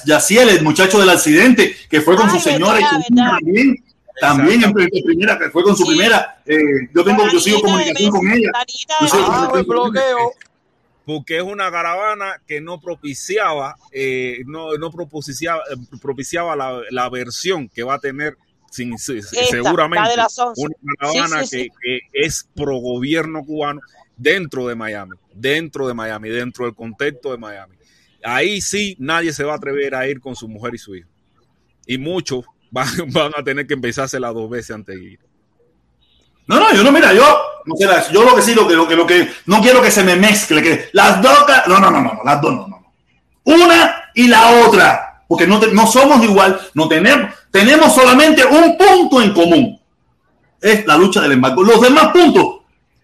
Yaciel, 0.05 0.49
el 0.49 0.62
muchacho 0.62 0.99
del 0.99 1.09
accidente, 1.09 1.75
que 1.89 2.01
fue 2.01 2.16
con 2.16 2.29
Ay, 2.29 2.39
su 2.39 2.49
señora 2.49 2.81
y 2.81 3.77
también. 4.20 4.62
en, 4.65 4.70
en 4.78 5.05
primera, 5.05 5.39
que 5.39 5.51
fue 5.51 5.62
con 5.62 5.77
su 5.77 5.85
Sí. 5.85 5.90
primera. 5.90 6.43
eh, 6.47 6.57
yo 6.95 7.05
tengo, 7.05 7.28
yo 7.31 7.39
sigo 7.40 7.61
comunicación 7.62 8.11
con 8.11 8.31
ella. 8.31 8.51
Yo 9.01 9.09
sigo. 9.09 9.24
Ah, 9.28 9.49
con 9.53 9.66
bloqueo. 9.66 10.32
porque 11.05 11.39
es 11.39 11.43
una 11.43 11.70
caravana 11.70 12.40
que 12.47 12.61
no 12.61 12.81
propiciaba, 12.81 13.77
eh, 13.93 14.43
no, 14.47 14.74
no 14.77 14.90
propiciaba, 14.90 15.62
propiciaba 16.03 16.55
la, 16.55 16.82
la 16.90 17.09
versión 17.09 17.69
que 17.69 17.82
va 17.82 17.95
a 17.95 17.99
tener 17.99 18.36
sin, 18.70 18.93
Esta, 18.95 19.23
seguramente 19.49 20.05
la 20.05 20.11
de 20.11 20.16
las 20.19 20.39
11. 20.39 20.61
una 20.62 20.74
caravana 20.99 21.45
Sí, 21.45 21.49
sí, 21.49 21.62
sí. 21.65 21.70
Que, 21.82 22.01
que 22.12 22.27
es 22.27 22.47
pro 22.55 22.77
gobierno 22.77 23.43
cubano 23.43 23.81
dentro 24.19 24.66
de 24.66 24.74
Miami, 24.74 25.16
dentro 25.32 25.89
de 25.89 25.95
Miami, 25.95 26.28
dentro 26.28 26.66
del 26.66 26.74
contexto 26.74 27.31
de 27.31 27.39
Miami. 27.39 27.77
Ahí 28.23 28.61
sí 28.61 28.95
nadie 28.99 29.32
se 29.32 29.45
va 29.45 29.55
a 29.55 29.57
atrever 29.57 29.95
a 29.95 30.07
ir 30.07 30.20
con 30.20 30.36
su 30.36 30.47
mujer 30.49 30.74
y 30.74 30.78
su 30.78 30.95
hijo. 30.95 31.09
Y 31.86 31.97
muchos 31.97 32.45
van, 32.70 33.32
a 33.36 33.43
tener 33.43 33.66
que 33.66 33.74
empezársela 33.74 34.32
dos 34.32 34.51
veces 34.51 34.73
antes 34.73 34.97
de. 34.97 35.19
No, 36.47 36.59
no, 36.59 36.73
yo 36.73 36.82
no, 36.82 36.90
mira, 36.90 37.12
yo, 37.12 37.24
no 37.66 37.77
sé, 37.77 37.86
yo 38.12 38.24
lo 38.24 38.35
que 38.35 38.40
sí, 38.40 38.55
lo 38.55 38.66
que, 38.66 38.74
lo 38.74 38.89
que, 38.89 38.97
lo 38.97 39.07
que, 39.07 39.31
no 39.47 39.61
quiero 39.61 39.82
que 39.82 39.90
se 39.90 40.03
me 40.03 40.16
mezcle, 40.16 40.62
que 40.62 40.89
las 40.93 41.20
dos, 41.20 41.45
no, 41.66 41.78
no, 41.78 41.90
no, 41.90 42.01
no, 42.01 42.20
las 42.24 42.40
dos, 42.40 42.55
no, 42.55 42.69
no. 42.69 42.95
Una 43.45 44.11
y 44.15 44.28
la 44.28 44.65
otra, 44.66 45.24
porque 45.28 45.47
no, 45.47 45.61
no 45.61 45.86
somos 45.86 46.24
igual, 46.24 46.59
no 46.73 46.89
tenemos, 46.89 47.35
tenemos 47.51 47.95
solamente 47.95 48.47
un 48.47 48.78
punto 48.78 49.20
en 49.20 49.35
común, 49.35 49.81
es 50.61 50.86
la 50.86 50.97
lucha 50.97 51.20
del 51.20 51.32
embargo. 51.32 51.62
Los 51.62 51.82
demás 51.82 52.09
puntos, 52.09 52.61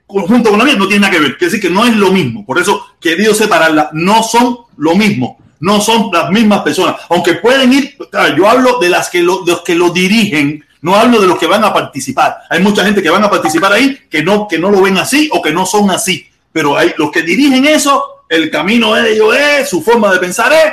junto 0.07 0.49
con 0.49 0.59
la 0.59 0.65
mía, 0.65 0.77
no 0.77 0.86
tienen 0.86 1.03
nada 1.03 1.12
que 1.12 1.20
ver, 1.20 1.36
quiere 1.36 1.53
decir 1.53 1.69
que 1.69 1.74
no 1.74 1.85
es 1.85 1.95
lo 1.95 2.12
mismo, 2.12 2.47
por 2.47 2.59
eso 2.59 2.82
querido 2.99 3.35
separarla, 3.35 3.91
no 3.93 4.23
son 4.23 4.57
lo 4.78 4.95
mismo, 4.95 5.39
no 5.60 5.81
son 5.81 6.10
las 6.12 6.31
mismas 6.31 6.62
personas, 6.62 6.97
aunque 7.09 7.35
pueden 7.35 7.72
ir, 7.72 7.97
yo 8.36 8.48
hablo 8.48 8.78
de 8.78 8.89
las 8.89 9.09
que 9.09 9.22
lo, 9.22 9.44
de 9.44 9.52
los 9.52 9.62
que 9.62 9.74
lo 9.74 9.90
dirigen, 9.90 10.64
no 10.82 10.94
hablo 10.94 11.20
de 11.20 11.26
los 11.26 11.39
que 11.39 11.47
van 11.47 11.64
a 11.64 11.72
participar. 11.72 12.43
Hay 12.51 12.60
mucha 12.60 12.85
gente 12.85 13.02
que 13.02 13.09
van 13.09 13.24
a 13.24 13.31
participar 13.31 13.72
ahí 13.72 13.98
que 14.10 14.22
no, 14.22 14.47
que 14.47 14.59
no 14.59 14.70
lo 14.70 14.82
ven 14.82 14.98
así 14.98 15.31
o 15.32 15.40
que 15.40 15.51
no 15.51 15.64
son 15.64 15.90
así. 15.90 16.28
Pero 16.52 16.76
hay 16.76 16.93
los 16.98 17.10
que 17.10 17.22
dirigen 17.22 17.64
eso, 17.66 18.24
el 18.28 18.51
camino 18.51 18.94
de 18.94 19.12
ellos 19.12 19.35
es, 19.35 19.68
su 19.68 19.82
forma 19.82 20.12
de 20.12 20.18
pensar 20.18 20.52
es, 20.52 20.72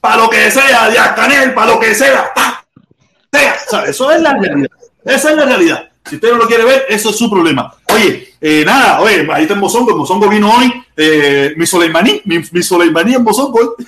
para 0.00 0.16
lo 0.18 0.30
que 0.30 0.50
sea, 0.50 0.88
Díaz 0.90 1.12
Canel, 1.14 1.54
para 1.54 1.72
lo 1.72 1.80
que 1.80 1.94
sea, 1.94 2.32
pa, 2.34 2.64
sea. 3.32 3.56
O 3.66 3.70
sea, 3.70 3.84
eso 3.84 4.10
es 4.12 4.20
la 4.20 4.34
realidad. 4.34 4.70
Esa 5.04 5.30
es 5.30 5.36
la 5.36 5.44
realidad. 5.44 5.88
Si 6.08 6.16
usted 6.16 6.30
no 6.30 6.36
lo 6.36 6.46
quiere 6.46 6.64
ver, 6.64 6.86
eso 6.88 7.10
es 7.10 7.16
su 7.16 7.30
problema. 7.30 7.74
Oye, 7.94 8.34
eh, 8.40 8.62
nada, 8.64 9.00
oye, 9.00 9.26
ahí 9.32 9.42
está 9.42 9.54
en 9.54 9.60
Bozongo, 9.60 9.92
en 9.92 9.98
Bozongo 9.98 10.28
vino 10.28 10.50
hoy 10.52 10.72
eh, 10.96 11.52
mi 11.56 11.66
Soleimaní, 11.66 12.22
mi, 12.24 12.38
mi 12.50 12.62
Soleimaní 12.62 13.14
en 13.14 13.24
Bozongo. 13.24 13.76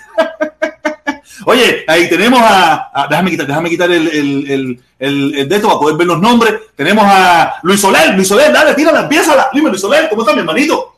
Oye, 1.49 1.85
ahí 1.87 2.09
tenemos 2.09 2.41
a, 2.43 3.07
déjame 3.09 3.31
quitar, 3.31 3.47
déjame 3.47 3.69
quitar 3.70 3.91
el, 3.91 4.09
el, 4.09 4.51
el, 4.51 4.81
el- 4.99 5.35
el 5.37 5.49
de 5.49 5.55
esto 5.57 5.69
para 5.69 5.78
poder 5.78 5.97
ver 5.97 6.07
los 6.07 6.19
nombres. 6.20 6.55
Tenemos 6.74 7.05
a 7.07 7.57
Luis 7.62 7.81
Soler, 7.81 8.15
Luis 8.15 8.27
Soler, 8.27 8.53
dale, 8.53 8.74
tírala, 8.74 9.03
empieza. 9.03 9.49
Dime, 9.53 9.69
Luis 9.69 9.81
Soler, 9.81 10.09
¿cómo 10.09 10.23
está 10.23 10.33
mi 10.33 10.41
hermanito? 10.41 10.97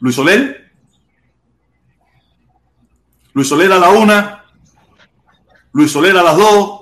Luis 0.00 0.14
Soler. 0.16 0.70
Luis 3.32 3.48
Soler 3.48 3.72
a 3.72 3.78
la 3.78 3.90
una. 3.90 4.44
Luis 5.72 5.90
Soler 5.92 6.16
a 6.16 6.22
las 6.22 6.36
dos. 6.36 6.80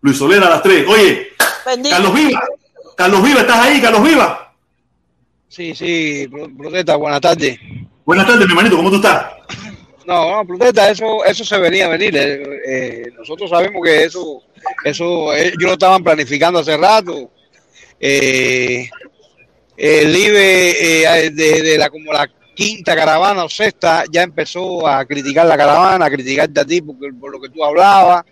Luis 0.00 0.16
Soler 0.16 0.42
a 0.42 0.48
las 0.50 0.62
tres. 0.62 0.86
Oye, 0.88 1.28
Bendito. 1.68 1.94
Carlos 1.94 2.14
Viva. 2.14 2.42
Carlos 2.96 3.22
Viva, 3.22 3.40
¿estás 3.40 3.58
ahí, 3.58 3.80
Carlos 3.80 4.02
Viva? 4.02 4.54
Sí, 5.48 5.74
sí, 5.74 6.28
protesta, 6.56 6.96
buenas 6.96 7.20
tardes. 7.20 7.58
Buenas 8.04 8.26
tardes, 8.26 8.46
mi 8.46 8.52
hermanito, 8.52 8.76
¿cómo 8.76 8.90
tú 8.90 8.96
estás? 8.96 9.26
No, 10.06 10.36
no, 10.36 10.46
protesta, 10.46 10.90
eso, 10.90 11.22
eso 11.24 11.44
se 11.44 11.58
venía 11.58 11.84
a 11.86 11.90
venir. 11.90 12.16
eh, 12.16 12.42
eh, 12.66 13.02
nosotros 13.18 13.50
sabemos 13.50 13.82
que 13.84 14.04
eso, 14.04 14.42
eso, 14.82 15.34
ellos 15.34 15.56
lo 15.60 15.72
estaban 15.72 16.02
planificando 16.02 16.60
hace 16.60 16.76
rato. 16.76 17.30
Eh, 18.00 18.88
el 19.76 20.16
IBE, 20.16 21.04
eh, 21.04 21.30
de, 21.30 21.62
de 21.62 21.78
la, 21.78 21.90
como 21.90 22.12
la 22.12 22.30
quinta 22.54 22.96
caravana 22.96 23.44
o 23.44 23.48
sexta, 23.48 24.04
ya 24.10 24.22
empezó 24.22 24.86
a 24.88 25.04
criticar 25.04 25.44
la 25.44 25.56
caravana, 25.58 26.06
a 26.06 26.10
criticarte 26.10 26.60
a 26.60 26.64
ti 26.64 26.80
por, 26.80 26.96
por 27.20 27.30
lo 27.30 27.40
que 27.40 27.50
tú 27.50 27.62
hablabas. 27.62 28.24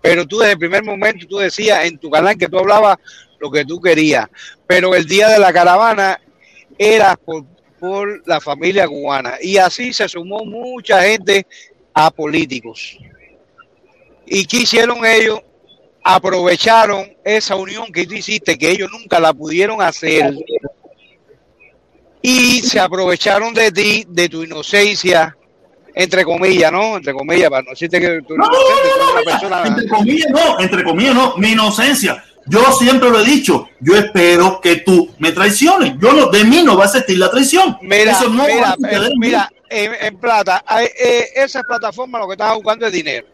Pero 0.00 0.26
tú 0.26 0.38
desde 0.38 0.52
el 0.52 0.58
primer 0.58 0.82
momento 0.82 1.26
tú 1.26 1.38
decías 1.38 1.84
en 1.84 1.98
tu 1.98 2.10
canal 2.10 2.36
que 2.36 2.48
tú 2.48 2.58
hablabas 2.58 2.96
lo 3.38 3.50
que 3.50 3.64
tú 3.64 3.80
querías. 3.80 4.26
Pero 4.66 4.94
el 4.94 5.06
día 5.06 5.28
de 5.28 5.38
la 5.38 5.52
caravana 5.52 6.20
era 6.78 7.16
por, 7.16 7.44
por 7.78 8.26
la 8.26 8.40
familia 8.40 8.86
cubana. 8.88 9.34
Y 9.40 9.56
así 9.58 9.92
se 9.92 10.08
sumó 10.08 10.44
mucha 10.44 11.02
gente 11.02 11.46
a 11.94 12.10
políticos. 12.10 12.98
¿Y 14.26 14.44
qué 14.44 14.58
hicieron 14.58 15.04
ellos? 15.04 15.40
Aprovecharon 16.02 17.16
esa 17.24 17.56
unión 17.56 17.92
que 17.92 18.06
tú 18.06 18.14
hiciste, 18.14 18.56
que 18.58 18.70
ellos 18.70 18.90
nunca 18.92 19.18
la 19.18 19.32
pudieron 19.32 19.82
hacer. 19.82 20.34
Y 22.22 22.60
se 22.62 22.78
aprovecharon 22.78 23.54
de 23.54 23.72
ti, 23.72 24.04
de 24.08 24.28
tu 24.28 24.42
inocencia, 24.42 25.36
entre 25.96 26.24
comillas, 26.24 26.70
¿no? 26.70 26.98
Entre 26.98 27.14
comillas, 27.14 27.48
para 27.48 27.62
no 27.62 27.70
decirte 27.70 27.98
que 27.98 28.20
tú 28.28 28.36
No, 28.36 28.44
no, 28.44 28.52
no, 28.52 29.18
no, 29.18 29.24
persona... 29.24 29.66
entre 29.66 29.88
comillas 29.88 30.30
no, 30.30 30.60
entre 30.60 30.84
comillas 30.84 31.14
no, 31.14 31.36
mi 31.38 31.52
inocencia. 31.52 32.22
Yo 32.44 32.60
siempre 32.72 33.10
lo 33.10 33.20
he 33.20 33.24
dicho, 33.24 33.70
yo 33.80 33.96
espero 33.96 34.60
que 34.60 34.76
tú 34.76 35.10
me 35.18 35.32
traiciones. 35.32 35.94
Yo 35.98 36.12
no, 36.12 36.26
de 36.26 36.44
mí 36.44 36.62
no 36.62 36.76
va 36.76 36.84
a 36.84 36.86
existir 36.86 37.18
la 37.18 37.30
traición. 37.30 37.78
Mira, 37.80 38.12
Eso 38.12 38.28
no 38.28 38.44
va 38.44 38.46
mira, 38.46 38.70
a 38.70 38.74
eh, 38.74 39.08
en 39.10 39.18
mira, 39.18 39.52
en, 39.70 39.92
en 40.00 40.16
plata, 40.18 40.62
hay, 40.66 40.86
eh, 40.86 41.30
esas 41.34 41.64
plataformas 41.64 42.20
lo 42.20 42.28
que 42.28 42.34
estaban 42.34 42.56
buscando 42.56 42.86
es 42.86 42.92
dinero. 42.92 43.26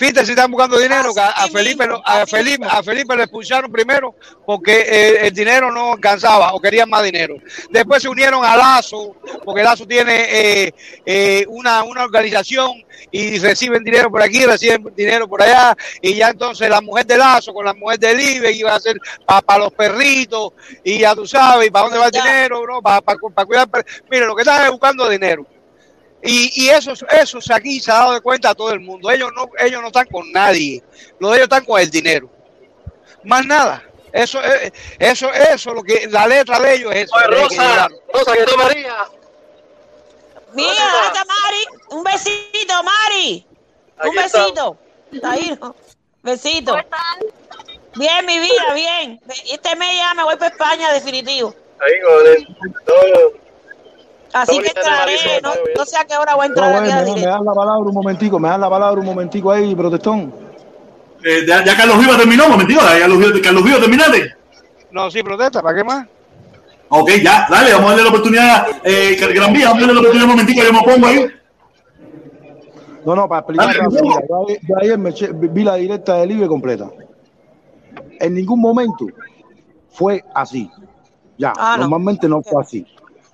Fíjate 0.00 0.24
si 0.24 0.30
están 0.32 0.50
buscando 0.50 0.78
dinero, 0.78 1.12
que 1.12 1.20
a, 1.20 1.46
Felipe, 1.52 1.86
a 2.06 2.26
Felipe, 2.26 2.66
a 2.66 2.82
Felipe 2.82 3.14
le 3.14 3.24
expulsaron 3.24 3.70
primero 3.70 4.14
porque 4.46 4.80
eh, 4.80 5.26
el 5.26 5.34
dinero 5.34 5.70
no 5.70 5.92
alcanzaba 5.92 6.54
o 6.54 6.60
querían 6.60 6.88
más 6.88 7.02
dinero. 7.04 7.34
Después 7.68 8.02
se 8.02 8.08
unieron 8.08 8.42
a 8.42 8.56
Lazo, 8.56 9.14
porque 9.44 9.62
Lazo 9.62 9.86
tiene 9.86 10.14
eh, 10.30 10.74
eh, 11.04 11.44
una, 11.48 11.82
una 11.82 12.04
organización 12.04 12.82
y 13.10 13.38
reciben 13.40 13.84
dinero 13.84 14.10
por 14.10 14.22
aquí, 14.22 14.46
reciben 14.46 14.90
dinero 14.96 15.28
por 15.28 15.42
allá, 15.42 15.76
y 16.00 16.14
ya 16.14 16.30
entonces 16.30 16.70
la 16.70 16.80
mujer 16.80 17.04
de 17.04 17.18
Lazo 17.18 17.52
con 17.52 17.66
la 17.66 17.74
mujer 17.74 17.98
del 17.98 18.18
IBE 18.20 18.52
iba 18.52 18.74
a 18.74 18.80
ser 18.80 18.96
para 19.44 19.58
los 19.58 19.72
perritos, 19.74 20.54
y 20.82 21.00
ya 21.00 21.14
tú 21.14 21.26
sabes, 21.26 21.68
¿y 21.68 21.70
para 21.70 21.84
dónde 21.84 21.98
va 21.98 22.06
el 22.06 22.10
dinero, 22.12 22.62
bro? 22.62 22.80
Para 22.80 23.02
cuidar. 23.46 23.68
per- 23.68 23.84
Mire, 24.10 24.24
lo 24.24 24.34
que 24.34 24.40
están 24.42 24.64
es 24.64 24.70
buscando 24.70 25.06
dinero. 25.10 25.46
Y, 26.22 26.64
y 26.64 26.68
eso, 26.68 26.92
eso 27.10 27.40
se 27.40 27.54
aquí 27.54 27.80
se 27.80 27.90
ha 27.90 27.94
dado 27.94 28.12
de 28.14 28.20
cuenta 28.20 28.50
a 28.50 28.54
todo 28.54 28.72
el 28.72 28.80
mundo. 28.80 29.10
Ellos 29.10 29.30
no, 29.34 29.48
ellos 29.58 29.80
no 29.80 29.86
están 29.88 30.06
con 30.06 30.30
nadie. 30.32 30.82
Los 31.18 31.30
de 31.30 31.36
ellos 31.38 31.44
están 31.44 31.64
con 31.64 31.80
el 31.80 31.90
dinero. 31.90 32.28
Más 33.24 33.44
nada. 33.46 33.82
Eso, 34.12 34.42
es- 34.42 34.72
eso, 34.98 35.32
eso, 35.32 35.72
lo 35.72 35.82
que 35.82 36.06
la 36.10 36.26
letra 36.26 36.58
de 36.60 36.74
ellos 36.74 36.92
es 36.94 37.04
eso. 37.04 37.14
Oye, 37.16 37.26
Tiene 37.26 37.48
que 37.48 37.56
Rosa. 37.56 37.88
Rosa, 38.12 38.32
que 38.32 38.40
está 38.40 38.56
María. 38.56 38.96
Mira, 40.52 40.70
Hola. 40.72 40.92
¿dónde 40.92 41.06
está 41.06 41.24
Mari? 41.24 41.64
Un 41.90 42.04
besito, 42.04 42.82
Mari. 42.82 43.46
Un 44.02 44.08
Aquí 44.08 44.16
besito. 44.16 44.76
Está 45.12 45.30
ahí, 45.30 45.58
¿no? 45.60 45.76
Besito. 46.22 46.76
Bien, 47.96 48.26
mi 48.26 48.38
vida, 48.38 48.74
bien. 48.74 49.20
Este 49.50 49.76
mes 49.76 49.96
ya 49.96 50.12
me 50.14 50.24
voy 50.24 50.36
para 50.36 50.50
España, 50.50 50.92
definitivo. 50.92 51.54
Ahí 51.80 51.92
con. 52.00 52.74
Todo. 52.84 53.32
Así 54.32 54.58
que 54.60 54.68
entraré, 54.68 55.14
no, 55.42 55.50
no 55.76 55.84
sé 55.84 55.96
a 55.98 56.04
qué 56.04 56.16
hora 56.16 56.34
voy 56.36 56.44
a 56.44 56.48
No, 56.48 56.54
entrar 56.54 56.70
bueno, 56.72 56.86
aquí 56.86 57.10
a 57.10 57.14
me, 57.14 57.20
me 57.20 57.26
das 57.26 57.40
la 57.42 57.52
palabra 57.52 57.78
un 57.88 57.94
momentico, 57.94 58.38
me 58.38 58.48
das 58.48 58.60
la 58.60 58.70
palabra 58.70 59.00
un 59.00 59.06
momentico 59.06 59.50
ahí, 59.50 59.74
protestón. 59.74 60.32
Eh, 61.24 61.44
ya, 61.46 61.64
ya 61.64 61.76
Carlos 61.76 61.98
Viva 61.98 62.16
terminó, 62.16 62.44
un 62.46 62.52
momentico, 62.52 62.80
ya 62.80 62.98
Carlos 63.00 63.18
Viva, 63.18 63.30
Carlos 63.42 63.64
Viva 63.64 63.78
terminaste. 63.80 64.34
No, 64.92 65.10
sí, 65.10 65.22
protesta, 65.22 65.60
¿para 65.62 65.76
qué 65.76 65.84
más? 65.84 66.06
Ok, 66.88 67.10
ya, 67.22 67.46
dale, 67.50 67.72
vamos 67.72 67.86
a 67.86 67.90
darle 67.90 68.02
la 68.04 68.08
oportunidad, 68.10 68.66
eh, 68.84 69.16
Gran 69.34 69.52
Vía, 69.52 69.68
vamos 69.68 69.82
a 69.82 69.86
darle 69.86 69.94
la 69.94 70.00
oportunidad 70.00 70.24
un 70.24 70.30
momentico, 70.30 70.62
yo 70.62 70.72
me 70.72 70.82
pongo 70.82 71.06
ahí. 71.06 71.26
No, 73.04 73.16
no, 73.16 73.28
para 73.28 73.40
explicar 73.40 73.74
yo 73.74 73.82
ayer, 74.46 74.60
yo 74.68 74.76
ayer 74.78 74.98
me 74.98 75.10
eché- 75.10 75.30
vi 75.32 75.64
la 75.64 75.74
directa 75.76 76.16
del 76.16 76.32
IBE 76.32 76.46
completa. 76.46 76.90
En 78.20 78.34
ningún 78.34 78.60
momento 78.60 79.06
fue 79.90 80.22
así. 80.34 80.70
Ya, 81.38 81.52
Ah, 81.56 81.72
no. 81.76 81.82
normalmente 81.84 82.28
no 82.28 82.42
fue 82.42 82.62
así. 82.62 82.86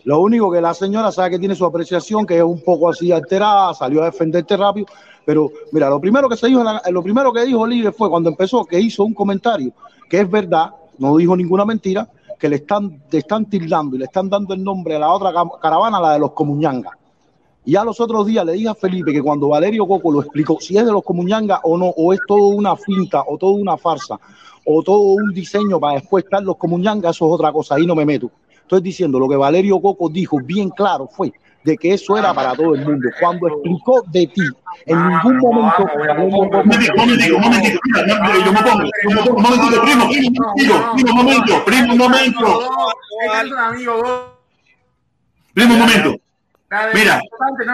Lo 0.06 0.20
único 0.20 0.52
que 0.52 0.60
la 0.60 0.72
señora 0.72 1.10
sabe 1.10 1.30
que 1.30 1.38
tiene 1.40 1.56
su 1.56 1.64
apreciación, 1.64 2.24
que 2.24 2.36
es 2.36 2.44
un 2.44 2.60
poco 2.60 2.88
así 2.88 3.10
alterada, 3.10 3.74
salió 3.74 4.02
a 4.02 4.04
defenderte 4.04 4.56
rápido. 4.56 4.86
Pero 5.24 5.50
mira, 5.72 5.90
lo 5.90 6.00
primero 6.00 6.28
que 6.28 6.36
se 6.36 6.46
dijo, 6.46 6.62
lo 6.62 7.02
primero 7.02 7.32
que 7.32 7.44
dijo 7.44 7.66
el 7.66 7.72
IBE 7.72 7.90
fue 7.90 8.08
cuando 8.08 8.30
empezó, 8.30 8.64
que 8.64 8.78
hizo 8.78 9.02
un 9.02 9.14
comentario, 9.14 9.72
que 10.08 10.20
es 10.20 10.30
verdad, 10.30 10.70
no 10.98 11.16
dijo 11.16 11.36
ninguna 11.36 11.64
mentira, 11.64 12.08
que 12.38 12.48
le 12.48 12.54
están, 12.54 13.02
le 13.10 13.18
están 13.18 13.46
tildando 13.46 13.96
y 13.96 13.98
le 13.98 14.04
están 14.04 14.30
dando 14.30 14.54
el 14.54 14.62
nombre 14.62 14.94
a 14.94 15.00
la 15.00 15.12
otra 15.12 15.32
caravana, 15.60 16.00
la 16.00 16.12
de 16.12 16.20
los 16.20 16.30
comuñangas. 16.30 16.92
Y 17.64 17.72
ya 17.72 17.82
los 17.82 17.98
otros 17.98 18.26
días 18.26 18.46
le 18.46 18.52
dije 18.52 18.68
a 18.68 18.76
Felipe 18.76 19.12
que 19.12 19.20
cuando 19.20 19.48
Valerio 19.48 19.88
Coco 19.88 20.12
lo 20.12 20.20
explicó, 20.20 20.58
si 20.60 20.78
es 20.78 20.86
de 20.86 20.92
los 20.92 21.02
comuñangas 21.02 21.58
o 21.64 21.76
no, 21.76 21.86
o 21.86 22.12
es 22.12 22.20
todo 22.28 22.46
una 22.46 22.76
finta, 22.76 23.24
o 23.26 23.36
todo 23.36 23.50
una 23.50 23.76
farsa, 23.76 24.20
o 24.64 24.84
todo 24.84 25.00
un 25.00 25.34
diseño 25.34 25.80
para 25.80 25.94
después 25.94 26.22
estar 26.22 26.44
los 26.44 26.56
comuñangas, 26.58 27.16
eso 27.16 27.26
es 27.26 27.32
otra 27.32 27.50
cosa, 27.50 27.74
ahí 27.74 27.86
no 27.86 27.96
me 27.96 28.06
meto. 28.06 28.30
Estoy 28.66 28.80
diciendo 28.80 29.20
lo 29.20 29.28
que 29.28 29.36
Valerio 29.36 29.80
Coco 29.80 30.08
dijo 30.08 30.38
bien 30.42 30.70
claro 30.70 31.06
fue 31.06 31.32
de 31.62 31.76
que 31.76 31.94
eso 31.94 32.18
era 32.18 32.34
para 32.34 32.52
todo 32.52 32.74
el 32.74 32.84
mundo. 32.84 33.08
Cuando 33.20 33.46
explicó 33.46 34.02
de 34.08 34.26
ti, 34.26 34.42
en 34.86 35.08
ningún 35.08 35.38
momento. 35.38 35.86
Un 36.18 36.30
momentico, 36.30 36.94
un 36.94 37.06
momentico, 37.06 37.36
un 37.36 37.42
momentico. 37.42 37.80
Mira, 37.84 38.18
no, 38.18 38.44
yo 38.44 38.52
me 38.52 38.62
pongo, 38.62 38.90
yo 39.04 39.10
me 39.10 39.22
pongo. 39.22 39.36
Un 39.36 39.42
momentito, 39.42 39.82
primo, 39.82 40.08
primo, 40.08 40.32
un 40.34 40.34
momentito, 40.34 40.84
primo, 40.96 41.12
un 41.12 41.16
momento, 41.16 41.64
primo, 41.64 41.92
un 41.92 41.98
momento. 41.98 42.76
Primo, 45.54 45.74
un 45.74 45.78
momento. 45.78 46.16
Mira, 46.92 47.22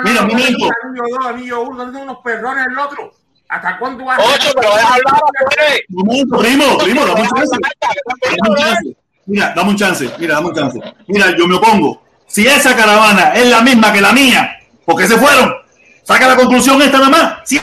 mira, 0.05 0.23
un 0.25 0.29
momento. 0.29 0.69
Anillo 0.85 1.05
2, 1.09 1.27
anillo 1.27 1.63
1, 1.63 1.85
son 1.85 1.97
unos 1.97 2.19
perrones 2.19 2.67
el 2.67 2.79
otro. 2.79 3.13
¿Hasta 3.49 3.79
cuándo 3.79 4.05
vas 4.05 4.19
Ocho, 4.19 4.53
pero. 4.55 4.69
Un 5.89 6.07
momento, 6.07 6.39
primo, 6.39 6.79
primo, 6.85 7.07
dame 7.07 7.23
un 7.23 8.57
chance. 8.57 8.97
Mira, 9.27 9.53
dame 9.55 9.71
un 9.71 9.77
chance, 9.77 10.11
mira, 10.19 10.35
dame 10.35 10.49
un 10.49 10.55
chance. 10.55 10.81
Mira, 11.07 11.37
yo 11.37 11.47
me 11.47 11.55
opongo. 11.55 12.03
Si 12.27 12.47
esa 12.47 12.75
caravana 12.75 13.35
es 13.35 13.49
la 13.49 13.61
misma 13.61 13.93
que 13.93 14.01
la 14.01 14.13
mía, 14.13 14.59
¿por 14.85 14.97
qué 14.97 15.07
se 15.07 15.17
fueron? 15.17 15.53
Saca 16.03 16.29
la 16.29 16.37
conclusión 16.37 16.81
esta 16.83 16.99
nada 16.99 17.11
más. 17.11 17.35
Si, 17.45 17.61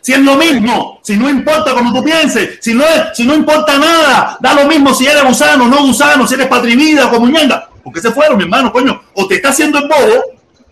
si 0.00 0.12
es 0.12 0.20
lo 0.20 0.36
mismo, 0.36 1.00
si 1.02 1.16
no 1.16 1.28
importa 1.28 1.74
como 1.74 1.92
tú 1.92 2.04
pienses, 2.04 2.58
si 2.60 2.74
no, 2.74 2.84
es, 2.84 3.16
si 3.16 3.24
no 3.24 3.34
importa 3.34 3.78
nada, 3.78 4.36
da 4.40 4.54
lo 4.54 4.66
mismo 4.66 4.94
si 4.94 5.06
eres 5.06 5.24
gusano, 5.24 5.66
no 5.66 5.78
gusano, 5.86 6.26
si 6.26 6.34
eres 6.34 6.46
patrivida 6.46 7.06
o. 7.06 7.72
¿Por 7.82 7.92
qué 7.92 8.00
se 8.00 8.12
fueron, 8.12 8.36
mi 8.36 8.44
hermano? 8.44 8.70
Coño, 8.70 9.00
o 9.14 9.26
te 9.26 9.36
está 9.36 9.48
haciendo 9.48 9.78
el 9.78 9.88
bobo, 9.88 10.22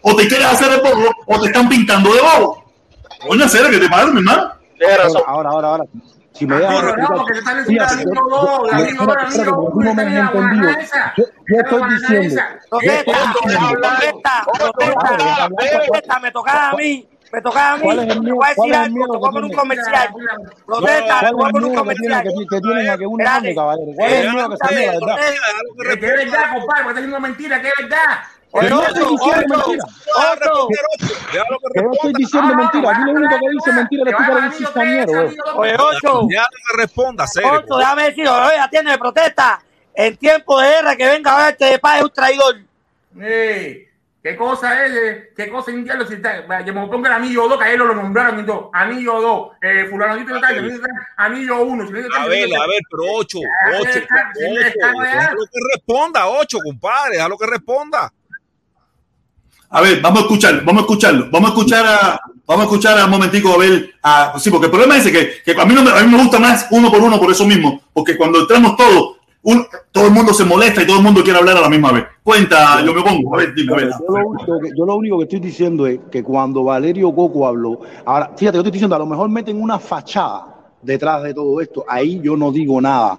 o 0.02 0.14
te 0.14 0.28
quieres 0.28 0.46
hacer 0.46 0.70
el 0.72 0.80
bobo, 0.80 1.10
o 1.26 1.40
te 1.40 1.46
están 1.46 1.68
pintando 1.68 2.12
de 2.12 2.20
bobo. 2.20 2.64
Coño, 3.26 3.48
serio, 3.48 3.70
que 3.70 3.78
te 3.78 3.88
pasa, 3.88 4.06
mi 4.06 4.18
hermano. 4.18 4.52
Ahora, 5.26 5.50
ahora, 5.50 5.68
ahora. 5.68 5.84
Si 6.36 6.46
me 6.46 6.56
dejas 6.56 6.72
No, 6.74 6.82
no, 6.82 6.88
explicar- 6.88 7.16
porque 7.16 7.32
te 7.32 7.38
están 7.38 7.64
Fíjate, 7.64 7.96
diciendo 7.96 8.14
yo- 8.14 8.20
anillo 8.20 8.36
2, 8.36 8.70
yo- 8.70 8.74
anillo 8.76 9.04
2, 9.06 9.16
espérate, 9.16 9.26
espérate, 9.26 9.26
anillo 9.26 9.54
porque 9.56 9.70
tú 9.72 9.78
1, 9.78 9.84
no 9.86 9.94
me 9.94 10.02
has 10.02 10.08
entendido. 10.34 10.70
Yo, 11.16 11.24
yo 11.48 11.56
estoy 11.60 11.82
diciendo. 11.94 12.42
Me 16.22 16.30
tocaba 16.30 16.70
a 16.70 16.72
mí, 16.74 17.08
me 17.32 17.40
tocaba 17.42 17.72
a 17.72 17.76
mí. 17.76 17.82
¿Cuál 17.82 17.98
es 17.98 18.04
el 18.04 18.08
Te 18.08 18.18
voy 18.20 18.30
a 18.30 18.54
¿Cuál 18.54 18.68
decir 18.70 18.74
algo, 18.74 19.04
te 19.12 19.18
voy 19.18 19.28
a 19.28 19.30
poner 19.32 19.44
un 19.44 19.52
comercial. 19.52 20.08
Protesta, 20.66 21.20
te 21.20 21.32
¿Cuál 21.32 21.34
voy 21.34 21.44
a 21.44 21.46
es 21.46 21.52
poner 21.52 21.56
el 21.56 21.64
un 21.64 21.70
miedo 21.70 21.84
que 21.84 21.94
tienen, 21.94 22.18
comercial. 22.18 22.22
que, 22.50 22.60
tienen 22.60 22.88
a 22.90 22.98
que 22.98 23.06
uno 23.06 23.24
hable, 23.28 23.54
caballero? 23.54 23.92
¿Cuál 23.96 24.12
es 24.12 24.24
el 24.24 24.32
miedo 24.32 24.48
que 24.50 24.56
se 24.56 24.74
verdad? 24.90 25.16
Que 25.16 25.98
que 25.98 26.06
es 26.06 26.16
verdad, 26.16 26.52
compadre, 26.52 26.82
porque 26.84 26.88
está 26.88 26.92
diciendo 26.94 27.20
mentira, 27.20 27.60
que 27.62 27.68
es 27.68 27.74
verdad. 27.78 28.18
Que 28.60 28.68
yo 28.68 28.82
estoy 28.82 29.04
diciendo 29.10 29.56
mentira. 29.56 29.84
Que 31.74 31.82
yo 31.82 31.90
estoy 31.92 32.12
diciendo 32.16 32.54
mentira. 32.54 32.90
Aquí 32.90 33.00
lo 33.04 33.12
único 33.12 33.34
que 33.38 33.50
dice 33.50 33.72
mentira 33.72 34.10
es 34.10 34.16
tú 34.16 34.22
que 34.24 34.32
eres 34.32 34.44
un 34.44 34.52
cizañero, 34.52 35.22
eh. 35.22 35.36
Oye, 35.54 35.76
Ocho, 35.78 36.28
Ya 36.30 36.42
no 36.42 36.58
me 36.76 36.82
responda, 36.82 37.26
serio. 37.26 37.52
Ocho, 37.52 37.76
déjame 37.78 38.02
decir, 38.04 38.28
oye, 38.28 38.58
atiende, 38.58 38.98
protesta. 38.98 39.60
En 39.94 40.16
tiempo 40.16 40.60
de 40.60 40.68
guerra, 40.68 40.96
que 40.96 41.06
venga 41.06 41.32
a 41.36 41.46
verte 41.46 41.64
de 41.64 41.78
paz 41.78 41.98
es 41.98 42.04
un 42.04 42.10
traidor. 42.10 42.56
Eh, 43.18 43.88
¿Qué 44.22 44.36
cosa 44.36 44.84
es? 44.84 44.92
eh? 44.92 45.30
¿Qué 45.36 45.48
cosa 45.48 45.70
es 45.70 45.76
un 45.76 45.84
diablo? 45.84 46.04
Si 46.06 46.14
está, 46.14 46.44
yo 46.64 46.74
me 46.74 46.86
pongo 46.88 47.06
el 47.06 47.12
anillo 47.12 47.48
2, 47.48 47.58
que 47.58 47.64
a 47.64 47.70
él 47.70 47.78
lo 47.78 47.94
nombraron 47.94 48.40
y 48.40 48.44
todo. 48.44 48.70
Anillo 48.74 49.20
2, 49.20 49.50
eh, 49.62 49.86
fulano, 49.88 50.14
anillo 51.16 51.62
1. 51.62 51.84
A 51.84 52.26
ver, 52.26 52.48
a 52.56 52.66
ver, 52.66 52.80
pero 52.90 53.12
ocho, 53.14 53.38
ocho, 53.78 53.84
ya, 53.84 53.92
ya, 53.92 54.02
ya, 54.02 54.32
ocho, 54.50 54.74
ya, 54.80 54.92
ya. 54.92 55.02
déjalo 55.04 55.44
que 55.46 55.58
responda, 55.74 56.26
ocho, 56.26 56.58
compadre, 56.58 57.12
déjalo 57.12 57.38
que 57.38 57.46
responda. 57.46 58.12
A 59.70 59.80
ver, 59.80 60.00
vamos 60.00 60.20
a 60.20 60.22
escucharlo, 60.22 60.62
vamos 60.64 60.82
a 60.82 60.84
escucharlo, 60.86 61.26
vamos 61.30 61.50
a 61.50 61.52
escuchar 61.54 61.84
a, 61.86 62.20
vamos 62.46 62.62
a 62.62 62.66
escuchar 62.66 62.98
a 62.98 63.04
un 63.04 63.10
momentico 63.10 63.52
a 63.52 63.58
ver, 63.58 63.90
a, 64.02 64.38
sí, 64.38 64.50
porque 64.50 64.66
el 64.66 64.70
problema 64.70 64.96
es 64.96 65.04
que, 65.10 65.30
que 65.44 65.60
a, 65.60 65.64
mí 65.64 65.74
no 65.74 65.82
me, 65.82 65.90
a 65.90 66.02
mí 66.04 66.10
me 66.14 66.22
gusta 66.22 66.38
más 66.38 66.66
uno 66.70 66.90
por 66.90 67.00
uno 67.02 67.18
por 67.18 67.30
eso 67.30 67.44
mismo, 67.46 67.80
porque 67.92 68.16
cuando 68.16 68.40
entramos 68.40 68.76
todos, 68.76 69.16
un- 69.42 69.66
todo 69.92 70.06
el 70.06 70.12
mundo 70.12 70.32
se 70.32 70.44
molesta 70.44 70.82
y 70.82 70.86
todo 70.86 70.98
el 70.98 71.02
mundo 71.02 71.22
quiere 71.22 71.38
hablar 71.38 71.56
a 71.56 71.60
la 71.62 71.68
misma 71.68 71.92
vez. 71.92 72.04
Cuenta, 72.22 72.80
yo 72.84 72.92
me 72.94 73.02
pongo, 73.02 73.34
a 73.34 73.38
ver, 73.38 73.54
dime, 73.54 73.72
a 73.72 73.76
ver. 73.76 73.90
Yo 73.90 74.06
lo, 74.16 74.26
único 74.28 74.60
que, 74.60 74.68
yo 74.76 74.86
lo 74.86 74.94
único 74.96 75.18
que 75.18 75.24
estoy 75.24 75.40
diciendo 75.40 75.86
es 75.86 76.00
que 76.10 76.22
cuando 76.22 76.64
Valerio 76.64 77.12
Coco 77.14 77.46
habló, 77.46 77.80
ahora, 78.04 78.32
fíjate, 78.36 78.56
yo 78.56 78.60
estoy 78.60 78.72
diciendo, 78.72 78.96
a 78.96 79.00
lo 79.00 79.06
mejor 79.06 79.28
meten 79.28 79.60
una 79.60 79.78
fachada 79.78 80.46
detrás 80.82 81.22
de 81.24 81.34
todo 81.34 81.60
esto, 81.60 81.84
ahí 81.88 82.20
yo 82.22 82.36
no 82.36 82.50
digo 82.52 82.80
nada. 82.80 83.18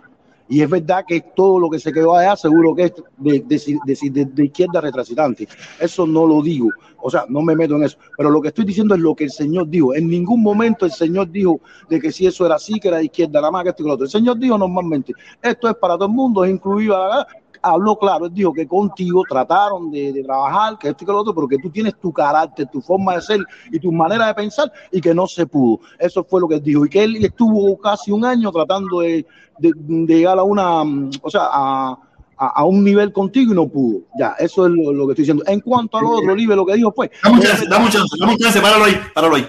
Y 0.50 0.62
es 0.62 0.70
verdad 0.70 1.04
que 1.08 1.22
todo 1.36 1.60
lo 1.60 1.70
que 1.70 1.80
se 1.80 1.92
quedó 1.92 2.16
allá 2.16 2.36
seguro 2.36 2.74
que 2.74 2.84
es 2.84 2.94
de, 3.18 3.40
de- 3.42 4.10
de- 4.12 4.26
de- 4.26 4.46
izquierda 4.46 4.80
retrasitante. 4.82 5.48
Eso 5.80 6.08
no 6.08 6.26
lo 6.26 6.42
digo, 6.42 6.70
o 7.02 7.10
sea, 7.10 7.26
no 7.28 7.42
me 7.42 7.56
meto 7.56 7.76
en 7.76 7.84
eso. 7.84 7.98
Pero 8.18 8.30
lo 8.30 8.42
que 8.42 8.48
estoy 8.50 8.64
diciendo 8.66 8.96
es 8.96 9.02
lo 9.02 9.14
que 9.16 9.26
el 9.26 9.32
Señor 9.32 9.68
dijo. 9.70 9.94
En 9.94 10.08
ningún 10.08 10.42
momento 10.42 10.86
el 10.86 10.92
Señor 10.92 11.30
dijo 11.32 11.60
de 11.90 12.00
que 12.00 12.12
si 12.12 12.26
eso 12.28 12.46
era 12.46 12.56
así, 12.56 12.80
que 12.80 12.88
era 12.88 12.98
de 12.98 13.06
izquierda, 13.06 13.42
nada 13.42 13.52
más 13.52 13.64
que 13.64 13.70
esto 13.70 13.84
y 13.84 13.88
lo 13.88 13.94
otro. 13.94 14.06
El 14.06 14.12
Señor 14.12 14.38
dijo 14.40 14.58
normalmente, 14.58 15.14
esto 15.42 15.68
es 15.70 15.76
para 15.76 15.96
todo 15.96 16.06
el 16.08 16.14
mundo, 16.14 16.46
incluido 16.46 16.96
a 16.96 17.08
la 17.10 17.28
habló 17.70 17.98
claro, 17.98 18.26
él 18.26 18.34
dijo 18.34 18.52
que 18.54 18.68
contigo 18.68 19.24
trataron 19.30 19.90
de, 19.92 20.12
de 20.14 20.24
trabajar, 20.24 20.78
que 20.78 20.90
esto 20.90 21.04
y 21.04 21.08
que 21.08 21.12
lo 21.12 21.20
otro, 21.20 21.34
pero 21.36 21.48
que 21.48 21.58
tú 21.58 21.70
tienes 21.70 21.96
tu 22.00 22.12
carácter, 22.12 22.68
tu 22.72 22.82
forma 22.82 23.16
de 23.16 23.22
ser 23.22 23.40
y 23.72 23.80
tu 23.80 23.92
manera 23.92 24.28
de 24.28 24.34
pensar 24.34 24.72
y 24.92 25.00
que 25.02 25.14
no 25.14 25.28
se 25.28 25.46
pudo. 25.46 25.80
Eso 26.00 26.24
fue 26.24 26.42
lo 26.42 26.48
que 26.48 26.56
él 26.56 26.64
dijo. 26.64 26.86
Y 26.86 26.90
que 26.90 27.04
él 27.04 27.18
estuvo 27.24 27.78
casi 27.80 28.12
un 28.12 28.26
año 28.26 28.52
tratando 28.52 29.00
de, 29.02 29.26
de- 29.60 29.74
de 29.76 30.16
llegar 30.16 30.38
a 30.40 30.44
una, 30.44 30.84
mm, 30.84 31.12
o 31.22 31.30
sea, 31.30 31.42
a, 31.52 31.98
a- 32.38 32.48
a 32.56 32.66
un 32.66 32.84
nivel 32.84 33.12
contigo 33.12 33.52
y 33.52 33.56
no 33.56 33.68
pudo. 33.68 34.02
Ya, 34.18 34.36
eso 34.40 34.66
es 34.68 34.72
lo, 34.74 34.94
lo 34.94 35.06
que 35.08 35.14
estoy 35.14 35.24
diciendo. 35.24 35.44
En 35.48 35.60
cuanto 35.62 35.98
a 35.98 36.02
lo 36.02 36.10
otro, 36.12 36.32
Olive, 36.34 36.56
lo 36.56 36.66
que 36.66 36.74
dijo 36.76 36.92
fue... 36.96 37.10
Dame 37.24 37.36
un 37.38 37.42
chance, 37.44 37.66
dame 37.68 37.90
chance, 37.90 38.16
dame 38.20 38.38
chance, 38.38 38.62
páralo 38.62 38.86
ahí, 38.86 38.96
páralo 39.14 39.36
ahí. 39.36 39.48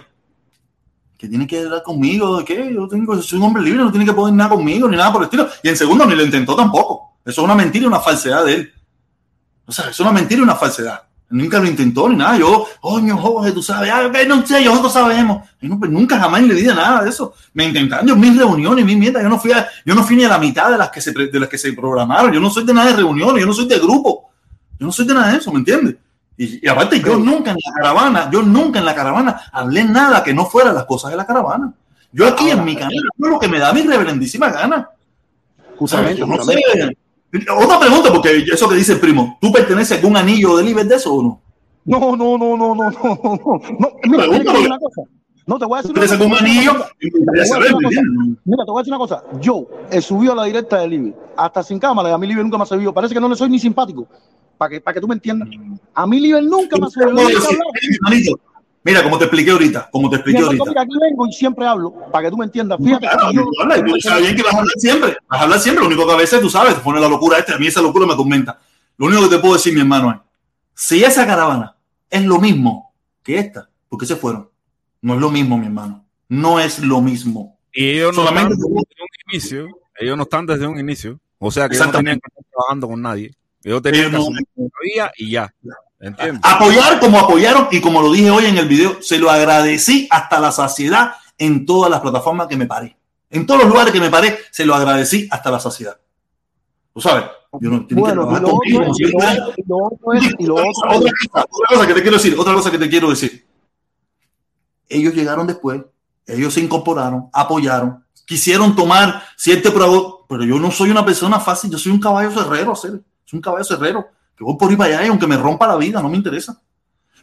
Que 1.19 1.27
tiene 1.29 1.47
que 1.49 1.59
hablar 1.61 1.83
conmigo, 1.83 2.39
¿de 2.39 2.45
qué? 2.45 2.73
Yo 2.73 2.87
tengo, 2.87 3.21
soy 3.21 3.41
un 3.41 3.47
hombre 3.47 3.61
libre, 3.63 3.83
no 3.83 3.91
tiene 3.91 4.07
que 4.07 4.13
poner 4.13 4.35
nada 4.35 4.51
conmigo, 4.51 4.87
ni 4.89 4.97
nada 4.97 5.13
por 5.13 5.23
el 5.23 5.25
estilo. 5.25 5.49
Y 5.65 5.69
en 5.69 5.77
segundo, 5.77 6.07
ni 6.07 6.15
lo 6.15 6.23
intentó 6.25 6.55
tampoco. 6.55 7.08
Eso 7.25 7.41
es 7.43 7.45
una 7.45 7.55
mentira 7.55 7.85
y 7.85 7.89
una 7.89 8.01
falsedad 8.01 8.45
de 8.45 8.55
él. 8.55 8.73
O 9.67 9.73
sea, 9.73 9.91
es 9.91 10.01
una 10.01 10.13
mentira 10.13 10.41
y 10.41 10.43
una 10.43 10.55
falsedad. 10.55 11.03
Nunca 11.31 11.59
lo 11.59 11.67
intentó 11.67 12.09
ni 12.09 12.17
nada. 12.17 12.39
Yo, 12.39 12.67
coño, 12.81 13.19
Jorge, 13.19 13.53
tú 13.53 13.63
sabes, 13.63 13.91
ah, 13.93 14.11
no 14.27 14.47
sé, 14.47 14.65
nosotros 14.65 14.93
sabemos. 14.93 15.47
Y 15.61 15.69
no, 15.69 15.79
pues 15.79 15.91
nunca 15.91 16.19
jamás 16.19 16.43
la 16.43 16.55
vida 16.55 16.75
nada 16.75 17.05
de 17.05 17.11
eso. 17.11 17.35
Me 17.53 17.65
intentaron 17.67 18.07
yo 18.07 18.17
mis 18.17 18.35
reuniones, 18.35 18.85
mis 18.85 18.97
mierdas. 18.97 19.23
Yo 19.23 19.29
no 19.29 19.39
fui 19.39 19.53
a, 19.53 19.69
yo 19.85 19.95
no 19.95 20.03
fui 20.05 20.17
ni 20.17 20.25
a 20.25 20.29
la 20.31 20.39
mitad 20.39 20.71
de 20.71 20.79
las 20.79 20.89
que 20.89 21.03
se 21.03 21.13
de 21.13 21.39
las 21.39 21.49
que 21.51 21.59
se 21.59 21.73
programaron. 21.75 22.33
Yo 22.33 22.41
no 22.41 22.49
soy 22.49 22.65
de 22.65 22.73
nada 22.73 22.91
de 22.91 22.97
reuniones, 22.97 23.43
yo 23.43 23.47
no 23.47 23.53
soy 23.53 23.67
de 23.67 23.79
grupo. 23.79 24.31
Yo 24.79 24.87
no 24.87 24.93
soy 24.93 25.07
de 25.07 25.13
nada 25.13 25.33
de 25.33 25.39
eso, 25.39 25.53
¿me 25.53 25.59
entiendes? 25.59 25.97
Y, 26.39 26.65
y 26.65 26.69
aparte, 26.69 26.99
yo 27.01 27.19
nunca 27.19 27.51
en 27.51 27.59
la 27.63 27.75
caravana, 27.75 28.31
yo 28.31 28.43
nunca 28.43 28.79
en 28.79 28.87
la 28.87 28.95
caravana 28.95 29.43
hablé 29.53 29.85
nada 29.85 30.23
que 30.23 30.33
no 30.33 30.47
fuera 30.47 30.73
las 30.73 30.85
cosas 30.87 31.11
de 31.11 31.17
la 31.19 31.27
caravana. 31.27 31.75
Yo 32.11 32.27
aquí 32.27 32.49
en 32.49 32.65
mi 32.65 32.75
canal, 32.75 32.95
lo 33.19 33.39
que 33.39 33.49
me 33.49 33.59
da 33.59 33.73
mi 33.73 33.83
reverendísima 33.83 34.49
gana. 34.49 34.89
Justamente, 35.77 36.21
Yo 36.21 36.27
no 36.27 36.37
justamente. 36.37 36.73
sé. 36.73 36.97
Otra 37.61 37.79
pregunta, 37.81 38.11
porque 38.13 38.39
eso 38.53 38.69
que 38.69 38.77
dice 38.77 38.95
el 38.95 39.01
primo, 39.01 39.37
¿tú 39.41 39.53
perteneces 39.53 39.93
a 39.93 40.01
algún 40.01 40.17
anillo 40.17 40.57
de 40.57 40.65
Liber 40.65 40.87
de 40.87 40.95
eso 40.97 41.13
o 41.15 41.23
no? 41.23 41.41
No, 41.85 42.17
no, 42.17 42.39
no, 42.39 42.57
no, 42.57 42.75
no, 42.75 42.75
no, 42.75 42.91
no. 42.91 43.61
no. 43.79 43.93
Mira, 44.05 44.25
te 44.25 44.59
una 44.59 44.79
cosa. 44.79 45.03
No, 45.47 45.59
te 45.59 45.65
voy 45.65 45.79
a 45.79 45.83
decir 45.83 45.95
¿Tú 45.95 46.01
perteneces 46.01 46.21
a 46.21 46.23
algún 46.23 46.39
anillo? 46.39 46.73
Me 46.75 47.11
Te 47.11 47.19
gustaría 47.19 47.25
voy 47.33 47.41
a 47.41 47.47
saber, 47.47 47.63
decir 47.69 47.73
¿me 47.73 47.79
una 47.79 47.89
cosa. 47.89 48.01
entiendes? 48.01 48.39
Mira, 48.45 48.65
te 48.65 48.71
voy 48.71 48.79
a 48.79 48.83
decir 48.83 48.93
una 48.93 48.99
cosa. 48.99 49.25
Yo 49.41 49.67
he 49.91 50.01
subido 50.03 50.33
a 50.33 50.37
la 50.37 50.45
directa 50.45 50.79
de 50.81 50.89
Libby, 50.89 51.15
hasta 51.37 51.63
sin 51.63 51.79
cámara, 51.79 52.11
y 52.11 52.13
a 52.13 52.19
mí 52.19 52.27
Libby 52.27 52.43
nunca 52.43 52.59
me 52.59 52.65
ha 52.65 52.67
servido. 52.67 52.93
Parece 52.93 53.15
que 53.15 53.21
no 53.21 53.29
le 53.29 53.37
soy 53.37 53.49
ni 53.49 53.59
simpático. 53.59 54.07
Para 54.59 54.71
que, 54.71 54.81
para 54.81 54.95
que 54.95 55.01
tú 55.01 55.09
me 55.09 55.15
entiendas. 55.15 55.49
A 55.95 56.07
mí 56.07 56.21
Libby 56.21 56.45
nunca 56.47 56.77
me 56.79 56.87
ha 56.87 56.91
servido. 56.91 57.29
Puedo 58.89 58.97
Nunca 58.97 58.97
decir, 58.97 58.97
hablaba. 58.97 58.97
"Hey, 58.97 58.97
hermanito, 58.97 59.01
Mira, 59.01 59.03
como 59.03 59.19
te 59.19 59.25
expliqué 59.25 59.51
ahorita, 59.51 59.89
como 59.93 60.11
te 60.11 60.17
expliqué 60.17 60.39
ahorita. 60.43 60.65
mira, 60.69 60.83
aquí 60.83 60.93
vengo 61.01 61.27
y 61.27 61.33
siempre 61.33 61.67
hablo, 61.67 61.95
para 62.13 62.25
que 62.25 62.31
tú 62.31 62.37
me 62.37 62.45
entiendas. 62.47 62.79
Fíjate 62.79 63.07
Claro, 63.07 63.29
que 63.31 63.35
yo- 63.37 63.43
tú 63.43 63.51
hablas, 63.63 63.79
y 63.79 63.83
tú 63.83 64.01
sabes 64.01 64.23
bien 64.25 64.37
que 64.37 64.43
vas 64.43 64.55
a 64.55 64.59
hablar 64.59 64.75
siempre. 64.79 65.17
Vas 65.29 65.41
a 65.41 65.43
hablar 65.45 65.61
siempre. 65.61 65.81
Lo 65.83 65.89
único 65.89 66.07
que 66.07 66.13
a 66.13 66.17
veces 66.17 66.41
tú 66.41 66.51
sabes, 66.51 66.75
te 66.75 66.81
pone 66.81 67.01
la 67.01 67.09
locura 67.09 67.39
esta. 67.39 67.55
A 67.55 67.59
mí 67.59 67.67
esa 67.67 67.81
locura 67.83 68.07
me 68.07 68.15
tormenta. 68.17 68.59
Lo 68.97 69.07
único 69.07 69.23
que 69.29 69.37
te 69.37 69.39
puedo 69.39 69.55
decir, 69.55 69.73
mi 69.75 69.81
hermano, 69.81 70.11
es: 70.13 70.19
si 70.75 71.03
esa 71.05 71.27
caravana 71.27 71.77
es 72.11 72.25
lo 72.25 72.39
mismo 72.39 72.93
que 73.23 73.39
esta, 73.39 73.69
¿por 73.89 73.99
qué 74.01 74.07
se 74.07 74.17
fueron? 74.17 74.49
No 75.03 75.15
es 75.15 75.21
lo 75.21 75.31
mismo, 75.31 75.57
mi 75.59 75.67
hermano. 75.67 76.05
No 76.29 76.59
es 76.61 76.79
lo 76.81 77.01
mismo. 77.01 77.59
Y 77.73 77.91
ellos 77.91 78.17
no 78.17 78.23
Solamente- 78.25 78.55
están 78.55 78.69
desde 78.69 79.03
un 79.03 79.09
inicio. 79.33 79.69
Ellos 80.01 80.17
no 80.17 80.23
están 80.25 80.47
desde 80.47 80.67
un 80.67 80.79
inicio. 80.79 81.21
O 81.39 81.51
sea 81.51 81.69
que 81.69 81.77
ellos 81.77 81.87
no 81.87 81.93
tenían 81.93 82.17
Exactamente. 82.17 82.21
que 82.35 82.41
estar 82.41 82.51
trabajando 82.53 82.89
con 82.89 83.03
nadie. 83.03 83.35
Ellos 83.63 83.83
tenían 83.83 84.07
Ellos 84.15 84.29
que 84.29 84.63
no- 84.63 85.11
y 85.17 85.31
ya. 85.31 85.53
Apoyar 86.43 87.01
como 87.01 87.19
apoyaron 87.19 87.69
y 87.73 87.81
como 87.81 88.01
lo 88.01 88.13
dije 88.13 88.31
hoy 88.31 88.47
en 88.47 88.57
el 88.57 88.69
video, 88.69 89.03
se 89.03 89.19
lo 89.19 89.31
agradecí 89.31 90.07
hasta 90.11 90.39
la 90.39 90.53
saciedad 90.53 91.15
en 91.37 91.67
todas 91.67 91.91
las 91.91 92.01
plataformas 92.01 92.47
que 92.47 92.57
me 92.57 92.67
paré. 92.67 92.97
En 93.31 93.47
todos 93.47 93.63
los 93.63 93.71
lugares 93.71 93.93
que 93.93 94.01
me 94.01 94.11
paré, 94.11 94.39
se 94.51 94.65
lo 94.65 94.75
agradecí 94.75 95.29
hasta 95.31 95.51
la 95.51 95.61
saciedad. 95.61 95.99
Tú 96.95 97.01
sabes, 97.01 97.25
yo 97.61 97.71
no 97.71 97.87
Bueno, 97.91 98.29
otro 98.29 98.59
otra, 100.89 101.45
cosa, 101.69 101.87
que 101.87 101.95
te 101.95 102.03
quiero 102.03 102.17
decir, 102.17 102.37
otra 102.39 102.55
cosa 102.55 102.71
que 102.71 102.79
te 102.79 102.89
quiero 102.89 103.11
decir. 103.11 103.47
Ellos 104.89 105.15
llegaron 105.15 105.47
después, 105.47 105.83
ellos 106.27 106.55
se 106.55 106.61
incorporaron, 106.61 107.29
apoyaron, 107.33 108.05
quisieron 108.25 108.75
tomar 108.75 109.23
cierto 109.37 109.73
pro, 109.73 110.27
pero 110.29 110.45
yo 110.45 110.59
no 110.59 110.71
soy 110.71 110.91
una 110.91 111.05
persona 111.05 111.39
fácil, 111.41 111.71
yo 111.71 111.79
soy 111.79 111.93
un 111.93 112.01
caballo 112.01 112.31
cerrero, 112.31 112.75
soy 112.75 113.03
un 113.33 113.41
caballo 113.41 113.65
cerrero, 113.65 114.09
que 114.39 114.45
voy 114.45 114.57
por 114.57 114.71
ahí 114.71 114.77
para 114.77 114.95
allá 114.95 115.07
y 115.07 115.09
aunque 115.09 115.27
me 115.27 115.37
rompa 115.37 115.67
la 115.67 115.77
vida, 115.77 116.01
no 116.01 116.09
me 116.09 116.17
interesa. 116.17 116.63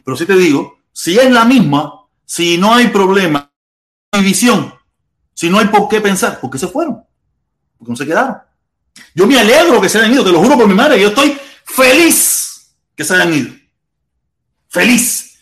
Pero 0.04 0.16
sí 0.18 0.26
te 0.26 0.36
digo, 0.36 0.80
si 0.92 1.18
es 1.18 1.30
la 1.30 1.46
misma, 1.46 2.06
si 2.26 2.58
no 2.58 2.74
hay 2.74 2.88
problema, 2.88 3.50
no 4.12 4.18
hay 4.18 4.22
visión, 4.22 4.74
si 5.32 5.48
no 5.48 5.58
hay 5.58 5.68
por 5.68 5.88
qué 5.88 6.02
pensar, 6.02 6.38
¿por 6.38 6.50
qué 6.50 6.58
se 6.58 6.68
fueron? 6.68 7.02
¿Por 7.78 7.86
qué 7.86 7.90
no 7.90 7.96
se 7.96 8.04
quedaron? 8.04 8.36
Yo 9.14 9.26
me 9.26 9.38
alegro 9.38 9.80
que 9.80 9.88
se 9.88 9.98
hayan 9.98 10.12
ido, 10.12 10.24
te 10.24 10.30
lo 10.30 10.40
juro 10.40 10.58
por 10.58 10.68
mi 10.68 10.74
madre, 10.74 11.00
yo 11.00 11.08
estoy 11.08 11.38
feliz 11.64 12.76
que 12.94 13.02
se 13.02 13.14
hayan 13.14 13.32
ido. 13.32 13.54
Feliz. 14.68 15.35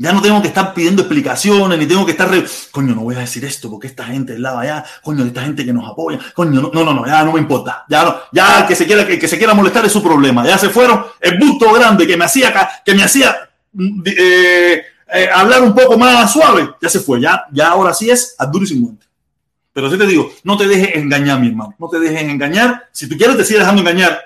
Ya 0.00 0.14
no 0.14 0.22
tengo 0.22 0.40
que 0.40 0.48
estar 0.48 0.72
pidiendo 0.72 1.02
explicaciones, 1.02 1.78
ni 1.78 1.84
tengo 1.84 2.06
que 2.06 2.12
estar, 2.12 2.30
coño, 2.70 2.94
no 2.94 3.02
voy 3.02 3.16
a 3.16 3.18
decir 3.18 3.44
esto 3.44 3.68
porque 3.68 3.86
esta 3.86 4.06
gente 4.06 4.32
del 4.32 4.40
lado 4.40 4.58
allá, 4.58 4.82
coño, 5.02 5.26
esta 5.26 5.42
gente 5.42 5.62
que 5.62 5.74
nos 5.74 5.86
apoya, 5.86 6.18
coño, 6.32 6.58
no, 6.58 6.70
no, 6.72 6.94
no, 6.94 7.06
ya 7.06 7.22
no 7.22 7.32
me 7.32 7.40
importa, 7.40 7.84
ya 7.86 8.04
no, 8.04 8.16
ya 8.32 8.66
que 8.66 8.74
se 8.74 8.86
quiera, 8.86 9.06
que, 9.06 9.18
que 9.18 9.28
se 9.28 9.36
quiera 9.36 9.52
molestar 9.52 9.84
es 9.84 9.92
su 9.92 10.02
problema, 10.02 10.42
ya 10.46 10.56
se 10.56 10.70
fueron, 10.70 11.04
el 11.20 11.38
busto 11.38 11.70
grande 11.70 12.06
que 12.06 12.16
me 12.16 12.24
hacía, 12.24 12.50
que 12.82 12.94
me 12.94 13.02
hacía 13.02 13.50
mm, 13.74 14.02
eh, 14.06 14.82
eh, 15.12 15.28
hablar 15.34 15.60
un 15.60 15.74
poco 15.74 15.98
más 15.98 16.32
suave, 16.32 16.70
ya 16.80 16.88
se 16.88 17.00
fue, 17.00 17.20
ya, 17.20 17.44
ya 17.52 17.68
ahora 17.68 17.92
sí 17.92 18.08
es 18.08 18.34
a 18.38 18.46
duro 18.46 18.64
y 18.64 18.68
sin 18.68 18.80
muerte. 18.80 19.04
Pero 19.74 19.90
sí 19.90 19.98
te 19.98 20.06
digo, 20.06 20.32
no 20.44 20.56
te 20.56 20.66
dejes 20.66 20.96
engañar, 20.96 21.38
mi 21.40 21.48
hermano, 21.48 21.74
no 21.78 21.88
te 21.90 22.00
dejes 22.00 22.22
engañar, 22.22 22.88
si 22.90 23.06
tú 23.06 23.18
quieres 23.18 23.36
te 23.36 23.44
sigues 23.44 23.60
dejando 23.60 23.82
engañar, 23.82 24.18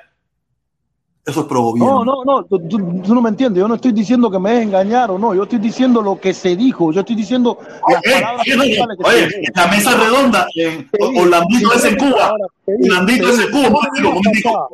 eso 1.27 1.41
es 1.41 1.47
pro 1.47 1.63
gobierno. 1.63 2.05
No, 2.05 2.23
no, 2.25 2.25
no, 2.25 2.45
tú, 2.45 2.59
tú- 2.69 2.79
no 2.79 3.23
me 3.23 3.31
entiendes. 3.31 3.61
Yo 3.61 3.67
no 3.69 3.77
estoy 3.77 3.93
diciendo 3.93 4.31
que 4.31 4.39
me 4.39 4.51
dejen 4.51 4.69
engañar 4.69 5.11
o 5.11 5.19
no. 5.19 5.35
Yo 5.35 5.45
estoy 5.45 5.59
diciendo 5.59 6.03
lo 6.03 6.21
que 6.21 6.35
se 6.35 6.55
dijo. 6.55 6.93
Yo 6.93 7.01
estoy 7.01 7.17
diciendo 7.17 7.59
las 7.89 8.03
Oye, 8.05 8.15
palabras 8.21 8.47
oye, 8.47 8.61
oye, 8.61 8.77
que 8.77 9.09
oye, 9.09 9.31
se 9.31 9.53
la 9.55 9.67
mesa 9.69 9.97
redonda, 9.97 10.47
en 10.55 10.89
Orlandito 11.19 11.73
es 11.73 11.85
en 11.85 11.97
Cuba. 11.97 12.35
Orlandito 12.67 13.29
es 13.31 13.39
en 13.41 13.51
Cuba. 13.51 14.69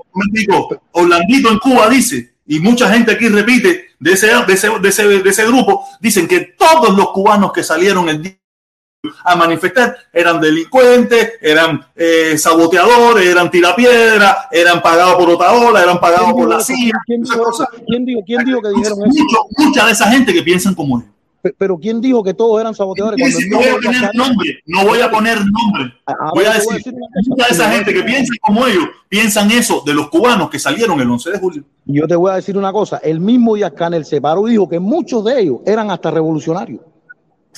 Orlandito 0.92 1.50
en 1.50 1.58
Cuba 1.58 1.88
dice, 1.88 2.34
y 2.46 2.58
mucha 2.58 2.90
gente 2.92 3.12
aquí 3.12 3.28
repite 3.28 3.84
de 3.98 4.12
ese, 4.12 4.26
de 4.46 4.52
ese, 4.54 4.70
de 4.80 4.88
ese, 4.88 5.08
de 5.22 5.30
ese 5.30 5.46
grupo, 5.46 5.84
dicen 6.00 6.26
que 6.26 6.40
todos 6.58 6.96
los 6.96 7.10
cubanos 7.10 7.52
que 7.52 7.62
salieron 7.62 8.08
el 8.08 8.22
día 8.22 8.32
a 9.24 9.34
manifestar 9.36 9.96
eran 10.12 10.40
delincuentes, 10.40 11.32
eran 11.40 11.80
eh, 11.96 12.36
saboteadores, 12.36 13.26
eran 13.26 13.50
tirapiedras, 13.50 14.36
eran 14.52 14.82
pagados 14.82 15.14
por 15.16 15.30
Otaola, 15.30 15.82
eran 15.82 15.98
pagados 16.00 16.32
por 16.32 16.48
la 16.48 16.60
CIA. 16.60 16.92
¿Quién 17.06 17.22
dijo, 17.22 17.42
cosas. 17.42 17.68
quién 17.86 18.04
dijo, 18.04 18.20
quién 18.26 18.44
dijo 18.44 18.60
que 18.60 18.68
dijeron 18.68 18.98
eso? 18.98 19.06
Mucho- 19.06 19.38
mucha 19.56 19.86
de 19.86 19.92
esa 19.92 20.10
gente 20.10 20.32
que 20.32 20.42
piensan 20.42 20.74
como 20.74 20.98
él. 20.98 21.04
Pe- 21.42 21.54
Pero 21.56 21.78
¿quién 21.78 22.02
dijo 22.02 22.22
que 22.22 22.34
todos 22.34 22.60
eran 22.60 22.74
saboteadores? 22.74 23.18
Cuando 23.18 23.38
no 23.50 23.56
voy 23.56 23.68
a 23.70 23.80
poner 23.80 24.10
nombre, 24.14 24.58
no 24.66 24.84
voy 24.84 25.00
a 25.00 25.10
poner 25.10 25.38
nombre. 25.38 25.94
Ahora 26.04 26.30
Voy 26.34 26.44
a 26.44 26.52
decir, 26.52 26.94
mucha 27.26 27.46
de 27.46 27.52
esa 27.54 27.70
gente 27.70 27.94
que 27.94 28.02
piensa 28.02 28.34
como 28.42 28.66
ellos, 28.66 28.84
piensan 29.08 29.50
eso 29.50 29.82
de 29.86 29.94
los 29.94 30.10
cubanos 30.10 30.50
que 30.50 30.58
salieron 30.58 31.00
el 31.00 31.10
11 31.10 31.30
de 31.30 31.38
julio. 31.38 31.64
Yo 31.86 32.06
te 32.06 32.14
voy 32.16 32.32
a 32.32 32.34
decir 32.34 32.58
una 32.58 32.70
cosa. 32.70 32.98
El 32.98 33.20
mismo 33.20 33.54
Díaz 33.54 33.72
Canel 33.72 34.04
se 34.04 34.20
paró 34.20 34.46
y 34.46 34.50
dijo 34.50 34.68
que 34.68 34.78
muchos 34.78 35.24
de 35.24 35.40
ellos 35.40 35.60
eran 35.64 35.90
hasta 35.90 36.10
revolucionarios. 36.10 36.82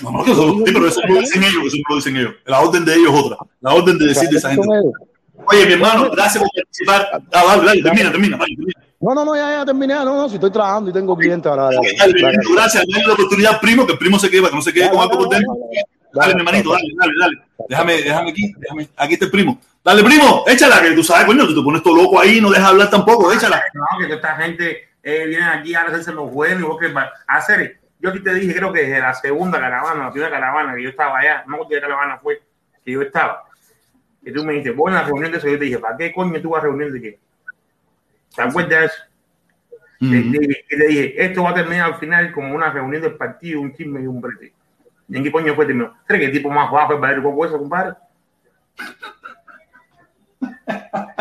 No, 0.02 0.10
no, 0.10 0.24
que 0.24 0.32
eso, 0.32 0.52
sí, 0.52 0.62
pero 0.72 0.88
eso 0.88 1.00
no 1.06 1.14
lo 1.14 1.20
dicen 1.20 1.42
ellos, 1.44 1.64
eso 1.66 1.76
lo 1.88 1.96
dicen 1.96 2.16
ellos. 2.16 2.34
La 2.46 2.60
orden 2.60 2.84
de 2.84 2.94
ellos 2.94 3.12
es 3.12 3.20
otra. 3.20 3.36
La 3.60 3.74
orden 3.74 3.98
de 3.98 4.06
decir 4.06 4.28
de 4.28 4.38
esa 4.38 4.50
gente. 4.50 4.66
Oye, 5.46 5.66
mi 5.66 5.72
hermano, 5.72 6.10
gracias 6.10 6.42
por 6.42 6.50
participar. 6.54 7.08
Ah, 7.12 7.44
dale, 7.56 7.64
dale, 7.66 7.82
termina, 7.82 8.10
termina, 8.10 8.36
dale, 8.36 8.54
termina. 8.56 8.80
No, 9.00 9.14
no, 9.14 9.24
no, 9.24 9.34
ya, 9.34 9.50
ya 9.50 9.64
terminé. 9.64 9.94
No, 9.94 10.04
no, 10.04 10.28
si 10.28 10.36
estoy 10.36 10.52
trabajando 10.52 10.90
y 10.90 10.92
tengo 10.92 11.16
clientes 11.16 11.50
ahora. 11.50 11.64
dale, 11.64 11.78
Dale, 11.98 12.22
dale. 12.22 12.38
Gracias, 12.54 12.84
dale 12.88 13.06
la 13.06 13.12
oportunidad 13.14 13.60
primo, 13.60 13.84
que 13.84 13.92
el 13.92 13.98
primo 13.98 14.18
se 14.18 14.30
quede, 14.30 14.48
que 14.48 14.54
no 14.56 14.62
se 14.62 14.72
quede 14.72 14.90
con 14.90 15.00
algo 15.00 15.18
por 15.18 15.28
dentro. 15.28 15.54
Dale, 16.14 16.34
mi 16.34 16.40
hermanito, 16.40 16.70
dale, 16.70 16.84
dale, 16.96 17.12
dale. 17.18 17.38
Déjame, 17.68 18.02
déjame 18.02 18.30
aquí, 18.30 18.54
déjame, 18.58 18.88
aquí 18.96 19.14
está 19.14 19.24
el 19.24 19.30
primo. 19.30 19.58
Dale, 19.84 20.04
primo, 20.04 20.44
échala, 20.46 20.80
que 20.80 20.92
tú 20.92 21.02
sabes, 21.02 21.26
coño, 21.26 21.46
tú 21.46 21.56
te 21.56 21.62
pones 21.62 21.82
todo 21.82 21.96
loco 21.96 22.20
ahí, 22.20 22.40
no 22.40 22.50
dejas 22.50 22.68
hablar 22.68 22.90
tampoco, 22.90 23.32
échala. 23.32 23.60
No, 23.74 24.06
que 24.06 24.14
esta 24.14 24.36
gente 24.36 24.88
eh, 25.02 25.26
viene 25.26 25.44
aquí 25.44 25.74
a 25.74 25.82
hacerse 25.82 26.12
los 26.12 26.30
buenos 26.30 26.60
y 26.60 26.64
vos 26.64 26.78
que 26.78 26.92
va 26.92 27.10
a 27.26 27.36
hacer. 27.36 27.80
Yo 28.02 28.10
aquí 28.10 28.18
te 28.20 28.34
dije, 28.34 28.52
creo 28.54 28.72
que 28.72 28.80
desde 28.82 28.98
la 29.00 29.14
segunda 29.14 29.60
caravana, 29.60 30.04
la 30.06 30.10
primera 30.10 30.30
caravana 30.32 30.74
que 30.74 30.82
yo 30.82 30.88
estaba 30.90 31.20
allá, 31.20 31.44
no 31.46 31.58
me 31.58 31.80
caravana 31.80 32.18
fue 32.18 32.42
que 32.84 32.90
yo 32.92 33.00
estaba. 33.00 33.44
Y 34.22 34.32
tú 34.32 34.44
me 34.44 34.54
dijiste, 34.54 34.72
voy 34.72 34.90
a 34.92 34.96
una 34.96 35.04
reunión 35.04 35.30
de 35.30 35.38
eso. 35.38 35.48
Yo 35.48 35.56
te 35.56 35.64
dije, 35.66 35.78
¿para 35.78 35.96
qué 35.96 36.12
coño 36.12 36.42
tú 36.42 36.50
vas 36.50 36.62
a 36.62 36.66
reunir 36.66 36.90
de 36.90 37.00
qué? 37.00 37.18
¿Te 38.34 38.42
acuerdas 38.42 38.80
de 38.80 38.86
eso? 38.86 38.96
Te 40.00 40.06
dije- 40.06 40.64
Y 40.68 40.76
te 40.76 40.86
dije, 40.88 41.24
esto 41.24 41.44
va 41.44 41.50
a 41.50 41.54
terminar 41.54 41.92
al 41.92 41.98
final 42.00 42.32
como 42.32 42.52
una 42.54 42.72
reunión 42.72 43.02
del 43.02 43.14
partido, 43.14 43.60
un 43.60 43.72
chisme 43.72 44.00
y 44.02 44.06
un 44.08 44.20
brete. 44.20 44.52
¿Y 45.08 45.16
en 45.16 45.22
qué 45.22 45.30
coño 45.30 45.54
fue 45.54 45.64
terminó? 45.66 45.96
¿Crees 46.04 46.20
que 46.22 46.26
el 46.26 46.32
tipo 46.32 46.50
más 46.50 46.72
bajo 46.72 46.94
es 46.94 47.00
Valerio 47.00 47.22
Coco 47.22 47.46
eso, 47.46 47.56
compadre? 47.58 47.94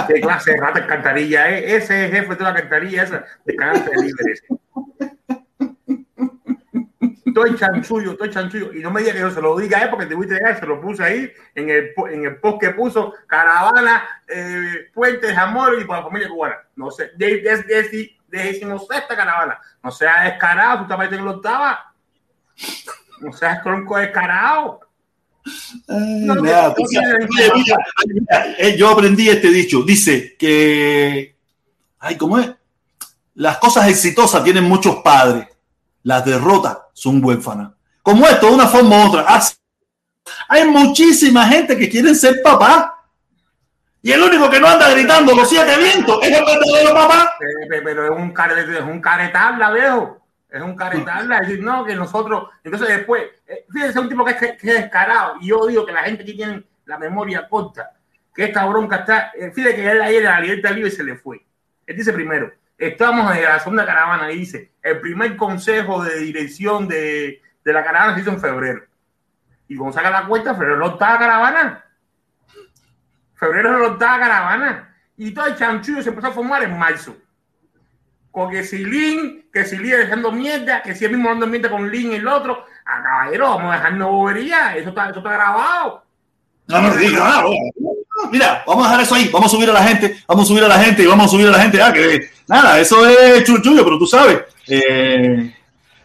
¿Qué 0.07 0.19
clase 0.21 0.51
de 0.51 0.57
rata 0.57 0.79
alcantarilla 0.79 1.49
es? 1.49 1.83
Ese 1.83 2.05
es 2.05 2.11
el 2.11 2.17
jefe 2.21 2.35
de 2.35 2.43
la 2.43 2.49
alcantarilla 2.49 3.03
esa 3.03 3.25
de 3.45 3.55
canal 3.55 3.85
de 3.85 3.91
libres. 4.03 4.43
Estoy 7.31 7.55
chanchullo, 7.57 8.11
estoy 8.11 8.29
chanchullo. 8.29 8.73
Y 8.73 8.79
no 8.79 8.91
me 8.91 8.99
digas 8.99 9.15
que 9.15 9.21
yo 9.21 9.31
se 9.31 9.41
lo 9.41 9.57
diga 9.57 9.77
a 9.77 9.83
él 9.83 9.89
porque 9.89 10.05
te 10.05 10.15
voy 10.15 10.25
a 10.25 10.29
entregar, 10.29 10.59
se 10.59 10.65
lo 10.65 10.81
puse 10.81 11.03
ahí 11.03 11.31
en 11.55 11.69
el, 11.69 11.93
en 12.11 12.25
el 12.25 12.37
post 12.37 12.59
que 12.59 12.71
puso 12.71 13.13
Caravana, 13.25 14.03
eh, 14.27 14.89
Puentes, 14.93 15.37
Amor 15.37 15.79
y 15.79 15.85
por 15.85 15.97
la 15.97 16.03
familia 16.03 16.29
cubana. 16.29 16.55
No 16.75 16.91
sé, 16.91 17.11
de, 17.15 17.41
de, 17.41 17.63
de, 17.63 17.83
de, 17.83 18.43
decimosexta 18.43 19.15
caravana. 19.15 19.59
No 19.81 19.91
seas 19.91 20.25
descarado, 20.25 20.85
tú 20.85 20.93
estás 20.93 21.13
en 21.13 21.25
la 21.25 21.31
octava. 21.31 21.93
No 23.21 23.31
seas 23.31 23.63
tronco 23.63 23.97
descarado. 23.97 24.81
No, 25.87 26.35
Nada, 26.35 26.75
mira, 26.77 27.77
mira, 28.13 28.75
yo 28.75 28.89
aprendí 28.89 29.29
este 29.29 29.49
dicho. 29.49 29.83
Dice 29.83 30.35
que, 30.37 31.35
ay, 31.99 32.17
¿cómo 32.17 32.37
es? 32.39 32.51
Las 33.35 33.57
cosas 33.57 33.87
exitosas 33.87 34.43
tienen 34.43 34.65
muchos 34.65 34.97
padres. 34.97 35.47
Las 36.03 36.25
derrotas 36.25 36.77
son 37.01 37.23
huérfanas. 37.25 37.71
Como 38.03 38.27
esto, 38.27 38.45
de 38.47 38.53
una 38.53 38.67
forma 38.67 38.95
u 39.05 39.07
otra. 39.09 39.25
Ah, 39.27 39.41
Hay 40.49 40.67
muchísima 40.67 41.47
gente 41.47 41.75
que 41.75 41.89
quieren 41.89 42.15
ser 42.15 42.43
papá. 42.43 42.95
Y 44.03 44.11
el 44.11 44.21
único 44.21 44.49
que 44.51 44.59
no 44.59 44.67
anda 44.67 44.87
gritando 44.91 45.33
los 45.33 45.49
siete 45.49 45.77
vientos 45.79 46.19
es 46.21 46.29
el 46.37 46.45
verdadero 46.45 46.93
papá. 46.93 47.31
Pe- 47.39 47.67
pe- 47.69 47.81
Pero 47.81 48.05
es 48.05 48.11
un, 48.11 48.31
care, 48.31 48.61
es 48.61 48.81
un 48.81 49.01
caretabla, 49.01 49.71
viejo. 49.71 50.19
Es 50.47 50.61
un 50.61 50.75
caretabla. 50.75 51.39
Es 51.39 51.47
decir, 51.47 51.63
no, 51.63 51.83
que 51.85 51.95
nosotros. 51.95 52.49
Entonces, 52.63 52.87
después, 52.89 53.23
eh, 53.47 53.65
fíjense, 53.73 53.99
un 53.99 54.07
tipo 54.09 54.23
que 54.23 54.31
es, 54.31 54.37
que 54.37 54.47
es 54.51 54.81
descarado. 54.81 55.37
Y 55.41 55.47
yo 55.47 55.65
digo 55.65 55.83
que 55.85 55.93
la 55.93 56.03
gente 56.03 56.21
aquí 56.21 56.35
tiene 56.35 56.63
la 56.85 56.99
memoria 56.99 57.47
corta. 57.49 57.93
Que 58.35 58.43
esta 58.45 58.63
bronca 58.67 58.97
está. 58.97 59.31
eh, 59.39 59.51
Fíjate 59.51 59.75
que 59.75 59.89
él 59.91 60.01
ayer 60.03 60.27
a 60.27 60.31
la 60.35 60.39
libertad 60.41 60.71
libre 60.71 60.91
se 60.91 61.03
le 61.03 61.15
fue. 61.15 61.43
Él 61.87 61.95
dice 61.97 62.13
primero: 62.13 62.51
estamos 62.87 63.35
en 63.35 63.43
la 63.43 63.59
segunda 63.59 63.85
caravana. 63.85 64.27
Dice: 64.27 64.71
el 64.81 64.99
primer 64.99 65.37
consejo 65.37 66.03
de 66.03 66.19
dirección 66.19 66.87
de, 66.87 67.41
de 67.63 67.73
la 67.73 67.83
caravana 67.83 68.15
se 68.15 68.21
hizo 68.21 68.31
en 68.31 68.41
febrero. 68.41 68.83
Y 69.67 69.77
cuando 69.77 69.93
saca 69.93 70.09
la 70.09 70.25
cuenta, 70.25 70.55
febrero 70.55 70.87
está 70.89 71.13
la 71.13 71.19
caravana. 71.19 71.85
Febrero 73.35 73.93
está 73.93 74.17
la 74.17 74.19
caravana. 74.19 74.95
Y 75.15 75.31
todo 75.31 75.45
el 75.45 75.55
chanchullo 75.55 76.01
se 76.01 76.09
empezó 76.09 76.27
a 76.27 76.31
formar 76.31 76.63
en 76.63 76.77
marzo. 76.77 77.15
Con 78.31 78.49
que 78.49 78.63
si 78.63 78.83
Lin, 78.83 79.49
que 79.51 79.65
si 79.65 79.77
Lin 79.77 79.91
dejando 79.91 80.31
mierda, 80.31 80.81
que 80.81 80.95
si 80.95 81.05
él 81.05 81.11
mismo 81.11 81.29
dando 81.29 81.47
mierda 81.47 81.69
con 81.69 81.89
Lin 81.89 82.13
y 82.13 82.15
el 82.15 82.27
otro. 82.27 82.65
A 82.85 83.03
caballero, 83.03 83.49
vamos 83.49 83.73
a 83.73 83.77
dejarnos 83.77 84.09
bobería. 84.09 84.75
Eso 84.75 84.89
está, 84.89 85.09
eso 85.09 85.19
está 85.19 85.31
grabado. 85.31 86.00
No, 86.71 87.41
no. 87.41 88.29
Mira, 88.31 88.63
vamos 88.65 88.85
a 88.85 88.89
dejar 88.89 89.03
eso 89.03 89.15
ahí, 89.15 89.29
vamos 89.33 89.51
a 89.51 89.55
subir 89.55 89.69
a 89.69 89.73
la 89.73 89.83
gente, 89.83 90.17
vamos 90.27 90.45
a 90.45 90.47
subir 90.47 90.63
a 90.63 90.67
la 90.67 90.79
gente 90.79 91.03
y 91.03 91.05
vamos 91.05 91.25
a 91.25 91.29
subir 91.29 91.47
a 91.47 91.51
la 91.51 91.59
gente. 91.59 91.81
Ah, 91.81 91.91
que 91.91 92.29
nada, 92.47 92.79
eso 92.79 93.05
es 93.07 93.43
chuchullo, 93.43 93.83
pero 93.83 93.97
tú 93.97 94.05
sabes. 94.05 94.39
eh, 94.67 95.53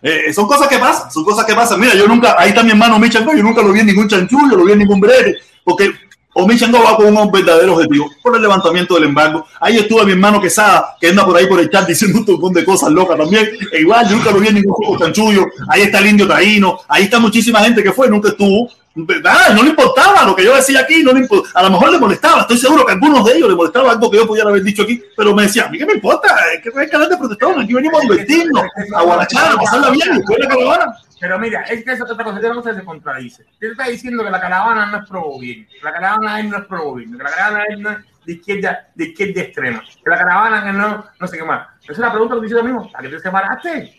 eh, 0.03 0.33
son 0.33 0.47
cosas 0.47 0.69
que 0.69 0.79
pasan, 0.79 1.11
son 1.11 1.25
cosas 1.25 1.45
que 1.45 1.55
pasan. 1.55 1.81
Mira, 1.81 1.95
yo 1.95 2.07
nunca, 2.07 2.37
ahí 2.39 2.51
está 2.51 2.63
mi 2.63 2.71
hermano 2.71 2.99
Michango, 2.99 3.35
yo 3.35 3.43
nunca 3.43 3.63
lo 3.63 3.73
vi 3.73 3.81
en 3.81 3.87
ningún 3.87 4.09
chanchullo, 4.09 4.57
lo 4.57 4.65
vi 4.65 4.73
en 4.73 4.79
ningún 4.79 5.01
brete, 5.01 5.37
porque 5.65 5.91
o 6.39 6.47
Michango 6.47 6.83
va 6.83 6.97
con 6.97 7.17
un 7.17 7.33
verdadero 7.33 7.75
objetivo, 7.75 8.11
por 8.23 8.37
el 8.37 8.43
levantamiento 8.43 8.95
del 8.95 9.05
embargo. 9.05 9.47
Ahí 9.59 9.79
estuvo 9.79 10.05
mi 10.05 10.13
hermano 10.13 10.39
Quesada, 10.39 10.95
que 11.01 11.09
anda 11.09 11.25
por 11.25 11.35
ahí 11.35 11.47
por 11.47 11.59
el 11.59 11.71
chat 11.71 11.87
diciendo 11.89 12.19
un 12.19 12.27
montón 12.27 12.53
de 12.53 12.65
cosas 12.65 12.91
locas 12.91 13.17
también. 13.17 13.49
E 13.73 13.81
igual, 13.81 14.07
nunca 14.11 14.31
lo 14.31 14.39
vi 14.39 14.49
en 14.49 14.57
ningún 14.57 14.75
juego 14.75 14.99
chanchullo. 14.99 15.47
Ahí 15.69 15.83
está 15.83 15.99
el 15.99 16.09
indio 16.09 16.29
taíno, 16.29 16.79
ahí 16.89 17.05
está 17.05 17.19
muchísima 17.19 17.61
gente 17.61 17.83
que 17.83 17.91
fue, 17.91 18.11
nunca 18.11 18.29
estuvo. 18.29 18.69
¿Verdad? 18.99 19.55
No 19.55 19.63
le 19.63 19.71
importaba 19.71 20.25
lo 20.25 20.35
que 20.35 20.43
yo 20.43 20.57
decía 20.57 20.81
aquí, 20.81 21.03
no 21.03 21.13
le 21.13 21.29
a 21.53 21.63
lo 21.65 21.71
mejor 21.71 21.91
le 21.91 21.99
molestaba, 21.99 22.41
estoy 22.41 22.57
seguro 22.57 22.87
que 22.87 22.93
a 22.93 22.95
algunos 22.95 23.27
de 23.27 23.37
ellos 23.37 23.51
le 23.51 23.55
molestaba 23.55 23.93
algo 23.93 24.11
que 24.11 24.17
yo 24.17 24.27
pudiera 24.27 24.49
haber 24.49 24.63
dicho 24.63 24.85
aquí, 24.85 25.03
pero 25.15 25.35
me 25.35 25.43
decía, 25.43 25.67
a 25.67 25.69
mí 25.69 25.77
qué 25.77 25.85
me 25.85 25.93
importa, 25.93 26.35
es 26.55 26.63
que 26.63 26.81
hay 26.81 26.89
canal 26.89 27.11
de 27.11 27.19
protestón, 27.19 27.61
aquí 27.61 27.75
venimos 27.75 28.01
a 28.01 28.03
divertirnos, 28.05 28.65
a 28.95 29.03
guarachar, 29.03 29.53
a 29.53 29.57
pasarla 29.57 29.91
bien, 29.91 30.17
después 30.17 30.39
la 30.39 30.49
caravana. 30.49 30.97
Pero 31.21 31.39
mira, 31.39 31.61
es 31.63 31.85
que 31.85 31.93
esa 31.93 32.05
otra 32.05 32.25
cosa, 32.25 32.39
esa 32.39 32.55
cosa 32.55 32.75
se 32.75 32.85
contradice. 32.85 33.45
Te 33.59 33.69
está 33.69 33.87
diciendo 33.89 34.25
que 34.25 34.31
la 34.31 34.41
caravana 34.41 34.87
no 34.87 34.99
es 34.99 35.09
pro 35.09 35.23
gobierno, 35.23 35.67
que 35.71 35.85
la 35.85 35.93
caravana 35.93 36.41
él 36.41 36.49
no 36.49 36.57
es 36.57 36.65
pro 36.65 36.85
gobierno, 36.85 37.19
que 37.19 37.25
la 37.25 37.31
caravana 37.31 37.65
él 37.69 37.83
no 37.83 37.91
es 37.91 37.99
de 38.25 38.33
izquierda, 38.33 38.89
de 38.95 39.05
izquierda 39.05 39.41
extrema, 39.43 39.81
que 39.81 40.11
la 40.11 40.17
caravana 40.17 40.65
que 40.65 40.73
no, 40.73 41.05
no 41.21 41.27
sé 41.27 41.37
qué 41.37 41.45
más. 41.45 41.69
Esa 41.83 41.93
es 41.93 41.99
la 41.99 42.11
pregunta 42.11 42.35
que 42.37 42.41
te 42.41 42.47
hice 42.47 42.63
mismo, 42.63 42.91
¿para 42.91 43.05
qué 43.05 43.15
te 43.15 43.21
separaste? 43.21 43.95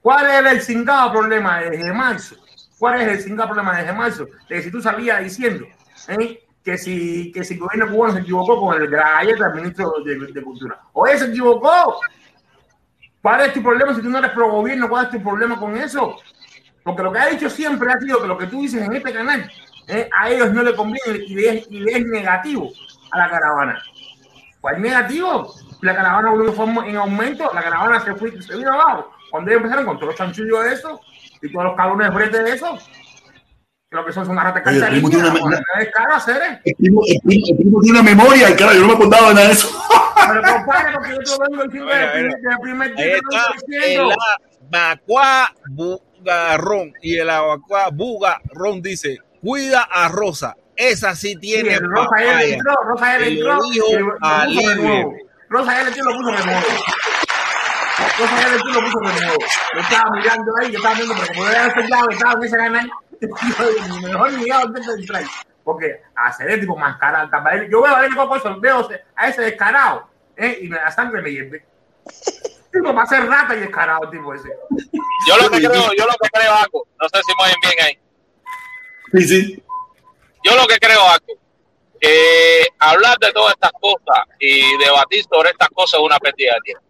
¿Cuál 0.00 0.26
era 0.26 0.50
el 0.50 0.60
cingado 0.60 1.12
problema 1.12 1.60
desde 1.60 1.92
marzo? 1.92 2.34
¿Cuál 2.82 3.00
es 3.00 3.06
el 3.06 3.20
cingado 3.20 3.50
problema 3.50 3.78
desde 3.78 3.92
marzo? 3.92 4.24
De 4.48 4.56
que 4.56 4.62
si 4.62 4.68
tú 4.72 4.82
salías 4.82 5.22
diciendo 5.22 5.64
¿eh? 6.08 6.42
que, 6.64 6.76
si, 6.76 7.30
que 7.30 7.44
si 7.44 7.54
el 7.54 7.60
gobierno 7.60 7.92
cubano 7.92 8.14
se 8.14 8.22
equivocó 8.22 8.60
con 8.60 8.74
el 8.74 8.90
de 8.90 8.96
la 8.96 9.20
galleta 9.20 9.50
del 9.50 9.54
ministro 9.54 9.94
de, 10.04 10.42
Cultura. 10.42 10.80
¿O 10.92 11.06
se 11.06 11.26
equivocó? 11.26 12.00
¿Cuál 13.22 13.42
es 13.42 13.52
tu 13.52 13.62
problema 13.62 13.94
si 13.94 14.02
tú 14.02 14.10
no 14.10 14.18
eres 14.18 14.32
pro 14.32 14.50
gobierno? 14.50 14.88
¿Cuál 14.88 15.04
es 15.04 15.12
tu 15.12 15.22
problema 15.22 15.60
con 15.60 15.76
eso? 15.76 16.16
Porque 16.82 17.04
lo 17.04 17.12
que 17.12 17.20
ha 17.20 17.26
dicho 17.28 17.48
siempre 17.48 17.88
ha 17.88 18.00
sido 18.00 18.20
que 18.20 18.26
lo 18.26 18.36
que 18.36 18.48
tú 18.48 18.62
dices 18.62 18.82
en 18.82 18.92
este 18.92 19.12
canal 19.12 19.48
¿eh? 19.86 20.10
a 20.18 20.30
ellos 20.30 20.52
no 20.52 20.64
le 20.64 20.74
conviene 20.74 21.24
y 21.24 21.44
es, 21.44 21.68
y 21.70 21.88
es 21.88 22.04
negativo 22.06 22.68
a 23.12 23.18
la 23.18 23.30
caravana. 23.30 23.80
¿Cuál 24.60 24.82
negativo? 24.82 25.54
Y 25.80 25.86
la 25.86 25.94
caravana 25.94 26.32
fue 26.52 26.64
en 26.88 26.96
aumento, 26.96 27.48
la 27.54 27.62
caravana 27.62 28.00
se, 28.00 28.12
fue, 28.16 28.42
se 28.42 28.56
vino 28.56 28.72
abajo. 28.72 29.12
Cuando 29.30 29.52
ellos 29.52 29.62
empezaron 29.62 29.86
con 29.86 29.98
todos 29.98 30.08
los 30.08 30.16
chanchullos 30.16 30.64
de 30.64 30.72
eso 30.72 31.00
y 31.42 31.52
todos 31.52 31.64
los 31.66 31.76
cabrones 31.76 32.12
frente 32.14 32.42
de 32.42 32.52
eso, 32.52 32.78
creo 33.90 34.04
que 34.06 34.12
son 34.12 34.30
una 34.30 34.44
rata 34.44 34.62
Oye, 34.70 34.78
el 34.78 34.88
primo 34.88 35.08
tiene 35.10 35.28
una- 35.28 35.60
tiene 36.72 37.90
una 37.90 38.02
memoria, 38.02 38.50
y 38.50 38.54
cara, 38.56 38.72
yo 38.74 38.80
no 38.82 38.86
me 38.88 38.94
acordaba 38.94 39.28
de 39.28 39.34
nada 39.34 39.46
de 39.48 39.52
eso. 39.52 39.68
Pero 40.28 40.40
compadre, 40.42 40.92
porque 40.94 41.10
yo 41.10 41.18
te 41.18 41.30
lo 41.30 41.38
vengo 41.50 41.62
diciendo 41.64 41.90
desde 41.92 42.18
el 42.20 42.58
primer- 42.60 42.94
día 42.94 43.04
que 43.04 43.10
lo 43.22 43.36
está 43.36 43.54
estoy 43.56 43.74
el 43.74 43.80
diciendo. 43.82 44.14
abacuá 44.72 45.52
bugarrón. 45.70 46.92
Y 47.02 47.18
el 47.18 47.28
abacuá 47.30 47.88
bugarrón 47.92 48.80
dice, 48.82 49.18
cuida 49.42 49.82
a 49.90 50.08
Rosa. 50.08 50.56
Esa 50.76 51.14
sí 51.14 51.30
Sí, 51.30 51.36
tiene 51.36 51.74
el 51.74 51.80
Rosa 51.80 52.08
ya 52.18 52.24
le 52.24 52.30
papaya. 52.32 52.54
entró, 52.54 52.74
Rosa 52.84 53.12
ya 53.12 53.18
le 53.18 53.30
Y 53.30 53.38
entró. 53.38 53.52
lo 53.52 53.60
lo- 53.66 54.74
lo. 55.02 55.12
Rosa 55.50 55.72
ya 55.74 55.82
le 55.82 55.88
entró 55.88 56.04
y 56.04 56.12
lo 56.12 56.18
puso 56.18 56.30
de 56.30 56.44
nuevo. 56.46 56.60
Puso 58.16 58.98
de 59.14 59.20
nuevo. 59.20 59.38
Yo 59.74 59.80
estaba 59.80 60.10
mirando 60.10 60.52
ahí, 60.60 60.70
yo 60.72 60.78
estaba 60.78 60.94
viendo, 60.94 61.14
pero 61.14 61.26
como 61.28 61.44
yo 61.44 61.50
era 61.50 61.64
enseñado, 61.64 62.10
estaba 62.10 62.32
en 62.32 62.42
ese 62.44 62.56
canal, 62.56 62.90
yo, 63.20 64.08
mejor 64.08 64.32
ni 64.32 64.44
mirado 64.44 64.66
antes 64.66 64.86
de 64.86 64.92
entrar. 64.94 65.22
Porque 65.64 66.02
hacer 66.14 66.50
el 66.50 66.60
tipo 66.60 66.76
más 66.76 66.98
cara, 66.98 67.28
también- 67.30 67.68
yo 67.70 67.82
veo 67.82 67.94
a 67.96 68.04
él 68.04 68.14
con 68.16 68.36
eso, 68.36 68.60
veo 68.60 68.88
a 69.16 69.28
ese 69.28 69.42
descarado, 69.42 70.08
¿eh? 70.36 70.58
y 70.62 70.68
me 70.68 70.76
la 70.76 70.90
sangre 70.90 71.22
me 71.22 71.30
hierve. 71.30 71.64
Tipo, 72.72 72.92
va 72.94 73.02
a 73.02 73.06
ser 73.06 73.26
rata 73.26 73.54
y 73.54 73.60
descarado, 73.60 74.08
tipo 74.10 74.34
ese. 74.34 74.48
Yo 75.28 75.36
lo 75.36 75.50
que 75.50 75.58
creo, 75.58 75.92
yo 75.96 76.06
lo 76.06 76.14
que 76.20 76.28
creo, 76.32 76.54
Aco, 76.54 76.86
no 77.00 77.08
sé 77.08 77.20
si 77.24 77.32
me 77.38 77.44
oyen 77.44 77.56
bien 77.62 77.86
ahí. 77.86 77.98
Sí, 79.12 79.28
sí. 79.28 79.62
Yo 80.42 80.56
lo 80.56 80.66
que 80.66 80.78
creo, 80.78 81.00
Aco, 81.08 81.34
que 82.00 82.66
hablar 82.80 83.16
de 83.18 83.30
todas 83.32 83.52
estas 83.54 83.72
cosas 83.80 84.26
y 84.40 84.76
debatir 84.78 85.22
sobre 85.30 85.50
estas 85.50 85.68
cosas 85.68 86.00
es 86.00 86.06
una 86.06 86.18
pérdida 86.18 86.54
de 86.54 86.60
tiempo. 86.62 86.84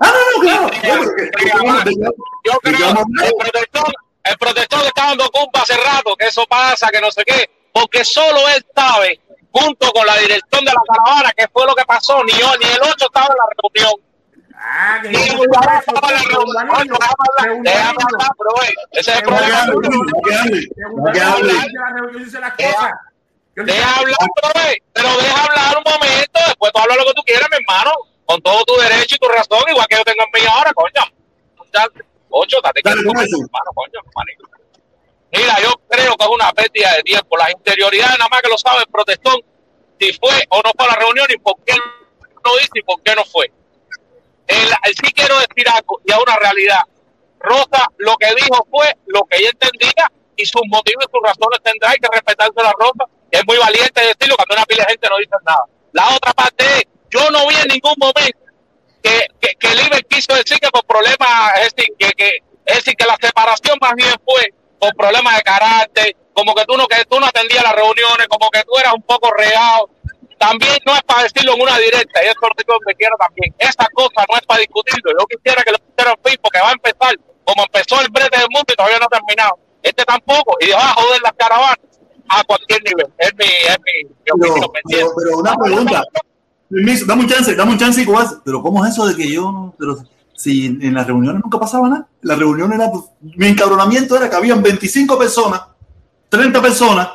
Ah, 0.00 0.12
no, 0.12 0.42
no, 0.42 0.42
claro. 0.42 0.70
Que- 0.70 0.88
Yo 0.88 2.52
¿De 2.62 2.70
qué 2.70 2.76
creo 2.76 2.94
que 2.94 3.26
el 3.26 3.34
protector, 3.38 3.94
el 4.24 4.38
protector 4.38 4.80
le 4.80 4.86
está 4.88 5.06
dando 5.06 5.28
culpa 5.30 5.60
hace 5.62 5.76
rato, 5.76 6.14
que 6.16 6.26
eso 6.26 6.44
pasa, 6.48 6.88
que 6.90 7.00
no 7.00 7.10
sé 7.10 7.22
qué, 7.24 7.50
porque 7.72 8.04
solo 8.04 8.38
él 8.54 8.64
sabe, 8.74 9.20
junto 9.50 9.90
con 9.92 10.06
la 10.06 10.16
dirección 10.18 10.64
de 10.64 10.72
la 10.72 10.80
caravana, 10.86 11.32
qué 11.36 11.46
fue 11.52 11.66
lo 11.66 11.74
que 11.74 11.84
pasó, 11.84 12.22
ni 12.24 12.32
yo, 12.32 12.46
ni 12.60 12.66
el 12.68 12.80
8 12.82 13.06
estaba 13.06 13.26
en 13.26 13.36
la 13.36 13.46
reunión. 13.62 14.00
Ah, 14.58 14.98
que 15.02 15.08
güey, 18.54 18.74
ese 18.92 19.10
es 19.12 19.16
el 19.18 19.22
problema. 19.22 19.66
que 22.56 22.64
que 23.54 23.62
Deja 23.64 23.96
hablar, 24.00 24.16
pero 24.92 25.08
deja 25.16 25.44
hablar 25.44 25.76
un 25.78 25.84
momento, 25.92 26.40
después 26.46 26.72
tú 26.72 26.78
hablas 26.80 26.96
lo 26.98 27.04
que 27.06 27.14
tú 27.14 27.22
quieras, 27.24 27.48
mi 27.50 27.56
hermano, 27.56 27.92
con 28.26 28.40
todo 28.42 28.64
tu 28.64 28.76
derecho 28.76 29.14
y 29.14 29.18
tu 29.18 29.28
razón, 29.28 29.62
igual 29.68 29.86
que 29.88 29.96
yo 29.96 30.04
tengo 30.04 30.24
en 30.24 30.40
mí 30.40 30.46
ahora, 30.50 30.72
coño. 30.74 31.02
Ocho, 32.30 32.58
date 32.62 32.80
eso. 32.84 32.98
hermano, 32.98 33.70
coño, 33.74 34.00
manito. 34.14 34.44
Mira, 35.32 35.60
yo 35.60 35.72
creo 35.88 36.16
que 36.16 36.24
es 36.24 36.30
una 36.30 36.52
pérdida 36.52 36.94
de 36.94 37.02
tiempo. 37.02 37.36
Las 37.36 37.50
interioridades, 37.50 38.18
nada 38.18 38.28
más 38.30 38.42
que 38.42 38.48
lo 38.48 38.58
sabe 38.58 38.80
el 38.80 38.88
protestón, 38.88 39.40
si 39.98 40.12
fue 40.14 40.44
o 40.50 40.62
no 40.62 40.70
fue 40.76 40.86
a 40.86 40.92
la 40.92 40.96
reunión 40.96 41.26
y 41.30 41.38
por 41.38 41.56
qué 41.64 41.74
no 41.76 42.58
hizo 42.58 42.70
y 42.74 42.82
por 42.82 43.02
qué 43.02 43.14
no 43.14 43.24
fue. 43.24 43.50
El, 44.46 44.68
el 44.84 44.94
sí 44.94 45.12
quiero 45.12 45.38
decir 45.38 45.68
algo 45.68 46.00
y 46.04 46.12
es 46.12 46.18
una 46.18 46.36
realidad. 46.36 46.80
Rosa 47.40 47.90
lo 47.98 48.16
que 48.16 48.28
dijo 48.34 48.66
fue 48.70 48.96
lo 49.06 49.22
que 49.24 49.38
ella 49.38 49.50
entendía 49.50 50.10
y 50.36 50.46
sus 50.46 50.62
motivos 50.68 51.04
y 51.06 51.10
sus 51.10 51.22
razones 51.22 51.60
tendrá 51.62 51.92
que 51.94 52.08
respetarse 52.12 52.62
la 52.62 52.72
Rosa. 52.78 53.04
que 53.30 53.38
es 53.38 53.46
muy 53.46 53.56
valiente 53.56 54.00
decirlo 54.00 54.36
cuando 54.36 54.54
una 54.54 54.64
pila 54.66 54.84
de 54.84 54.92
gente 54.92 55.08
no 55.08 55.18
dice 55.18 55.36
nada. 55.44 55.64
La 55.92 56.14
otra 56.14 56.32
parte 56.32 56.64
es, 56.64 56.84
yo 57.18 57.30
no 57.30 57.46
vi 57.48 57.54
en 57.56 57.68
ningún 57.68 57.94
momento 57.98 58.38
que, 59.02 59.26
que, 59.40 59.54
que 59.58 60.02
quiso 60.08 60.34
decir 60.34 60.58
que 60.58 60.68
por 60.70 60.84
problemas, 60.84 61.58
es 61.62 61.74
decir, 61.74 61.94
que, 61.98 62.10
que, 62.12 62.30
es 62.66 62.76
decir, 62.76 62.94
que 62.96 63.04
la 63.04 63.16
separación 63.20 63.78
más 63.80 63.94
bien 63.94 64.14
fue 64.24 64.52
por 64.78 64.94
problemas 64.96 65.36
de 65.36 65.42
carácter, 65.42 66.16
como 66.32 66.54
que 66.54 66.64
tú 66.64 66.76
no, 66.76 66.86
que 66.86 67.04
tú 67.04 67.18
no 67.18 67.26
atendías 67.26 67.62
las 67.62 67.74
reuniones, 67.74 68.28
como 68.28 68.50
que 68.50 68.62
tú 68.64 68.76
eras 68.78 68.92
un 68.94 69.02
poco 69.02 69.30
regado. 69.32 69.88
También 70.38 70.76
no 70.84 70.94
es 70.94 71.02
para 71.02 71.22
decirlo 71.22 71.54
en 71.54 71.62
una 71.62 71.78
directa, 71.78 72.22
y 72.22 72.26
eso 72.26 72.38
es 72.44 72.64
lo 72.68 72.78
que 72.86 72.94
quiero 72.94 73.16
también. 73.16 73.54
Esa 73.58 73.86
cosa 73.94 74.24
no 74.28 74.36
es 74.36 74.44
para 74.46 74.60
discutirlo. 74.60 75.12
Yo 75.18 75.26
quisiera 75.26 75.62
que 75.62 75.72
lo 75.72 75.78
pusieran 75.78 76.14
fin 76.22 76.36
porque 76.42 76.60
va 76.60 76.68
a 76.68 76.72
empezar 76.72 77.16
como 77.44 77.62
empezó 77.62 78.00
el 78.02 78.08
brete 78.10 78.36
del 78.36 78.48
mundo 78.50 78.66
y 78.68 78.76
todavía 78.76 78.98
no 78.98 79.06
ha 79.06 79.16
terminado. 79.16 79.58
Este 79.82 80.04
tampoco, 80.04 80.56
y 80.60 80.70
va 80.70 80.90
a 80.90 80.94
joder 80.94 81.22
las 81.22 81.32
caravanas 81.38 81.78
a 82.28 82.44
cualquier 82.44 82.82
nivel. 82.82 83.06
Es 83.18 83.32
mi, 83.36 83.44
es 83.44 83.78
mi, 83.86 84.04
mi 84.04 84.30
opinión, 84.32 84.70
¿me 84.74 84.80
pero, 84.90 85.12
pero 85.16 85.38
una 85.38 85.54
pregunta. 85.54 86.02
Permiso, 86.68 87.06
dame 87.06 87.22
un 87.22 87.28
chance, 87.28 87.54
dame 87.54 87.72
un 87.72 87.78
chance 87.78 88.00
igual. 88.00 88.26
Pero 88.44 88.62
¿cómo 88.62 88.84
es 88.84 88.92
eso 88.92 89.06
de 89.06 89.14
que 89.14 89.30
yo 89.30 89.52
no? 89.52 89.74
Pero 89.78 89.98
si 90.36 90.66
en, 90.66 90.82
en 90.82 90.94
las 90.94 91.06
reuniones 91.06 91.42
nunca 91.42 91.58
pasaba 91.58 91.88
nada. 91.88 92.06
La 92.22 92.36
reunión 92.36 92.72
era, 92.72 92.90
pues, 92.90 93.04
mi 93.20 93.46
encabronamiento 93.46 94.16
era 94.16 94.28
que 94.28 94.36
habían 94.36 94.62
25 94.62 95.18
personas, 95.18 95.62
30 96.28 96.60
personas, 96.60 97.08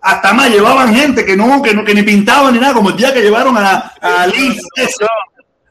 hasta 0.00 0.32
más 0.32 0.50
llevaban 0.50 0.94
gente 0.94 1.24
que 1.24 1.36
no, 1.36 1.62
que 1.62 1.74
no, 1.74 1.84
que 1.84 1.94
ni 1.94 2.02
pintaban 2.02 2.54
ni 2.54 2.60
nada, 2.60 2.74
como 2.74 2.90
el 2.90 2.96
día 2.96 3.12
que 3.12 3.22
llevaron 3.22 3.56
a, 3.56 3.92
a 4.00 4.26
eso. 4.26 5.06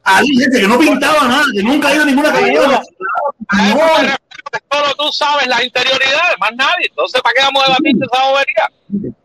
A 0.03 0.21
gente 0.21 0.61
que 0.61 0.67
no 0.67 0.77
pintaba 0.77 1.27
nada, 1.27 1.43
que 1.51 1.63
nunca 1.63 1.87
ha 1.87 1.95
ido 1.95 2.03
a 2.03 2.05
ninguna 2.05 2.31
caravana. 2.31 2.81
Solo 4.71 4.95
tú 4.95 5.11
sabes 5.11 5.47
las 5.47 5.63
interioridades, 5.63 6.37
más 6.39 6.51
nadie. 6.55 6.87
Entonces, 6.89 7.21
¿para 7.21 7.33
qué 7.33 7.41
vamos 7.41 7.63
a 7.63 7.67
debatir 7.67 7.95
esa 8.01 8.23
bobería? 8.29 8.71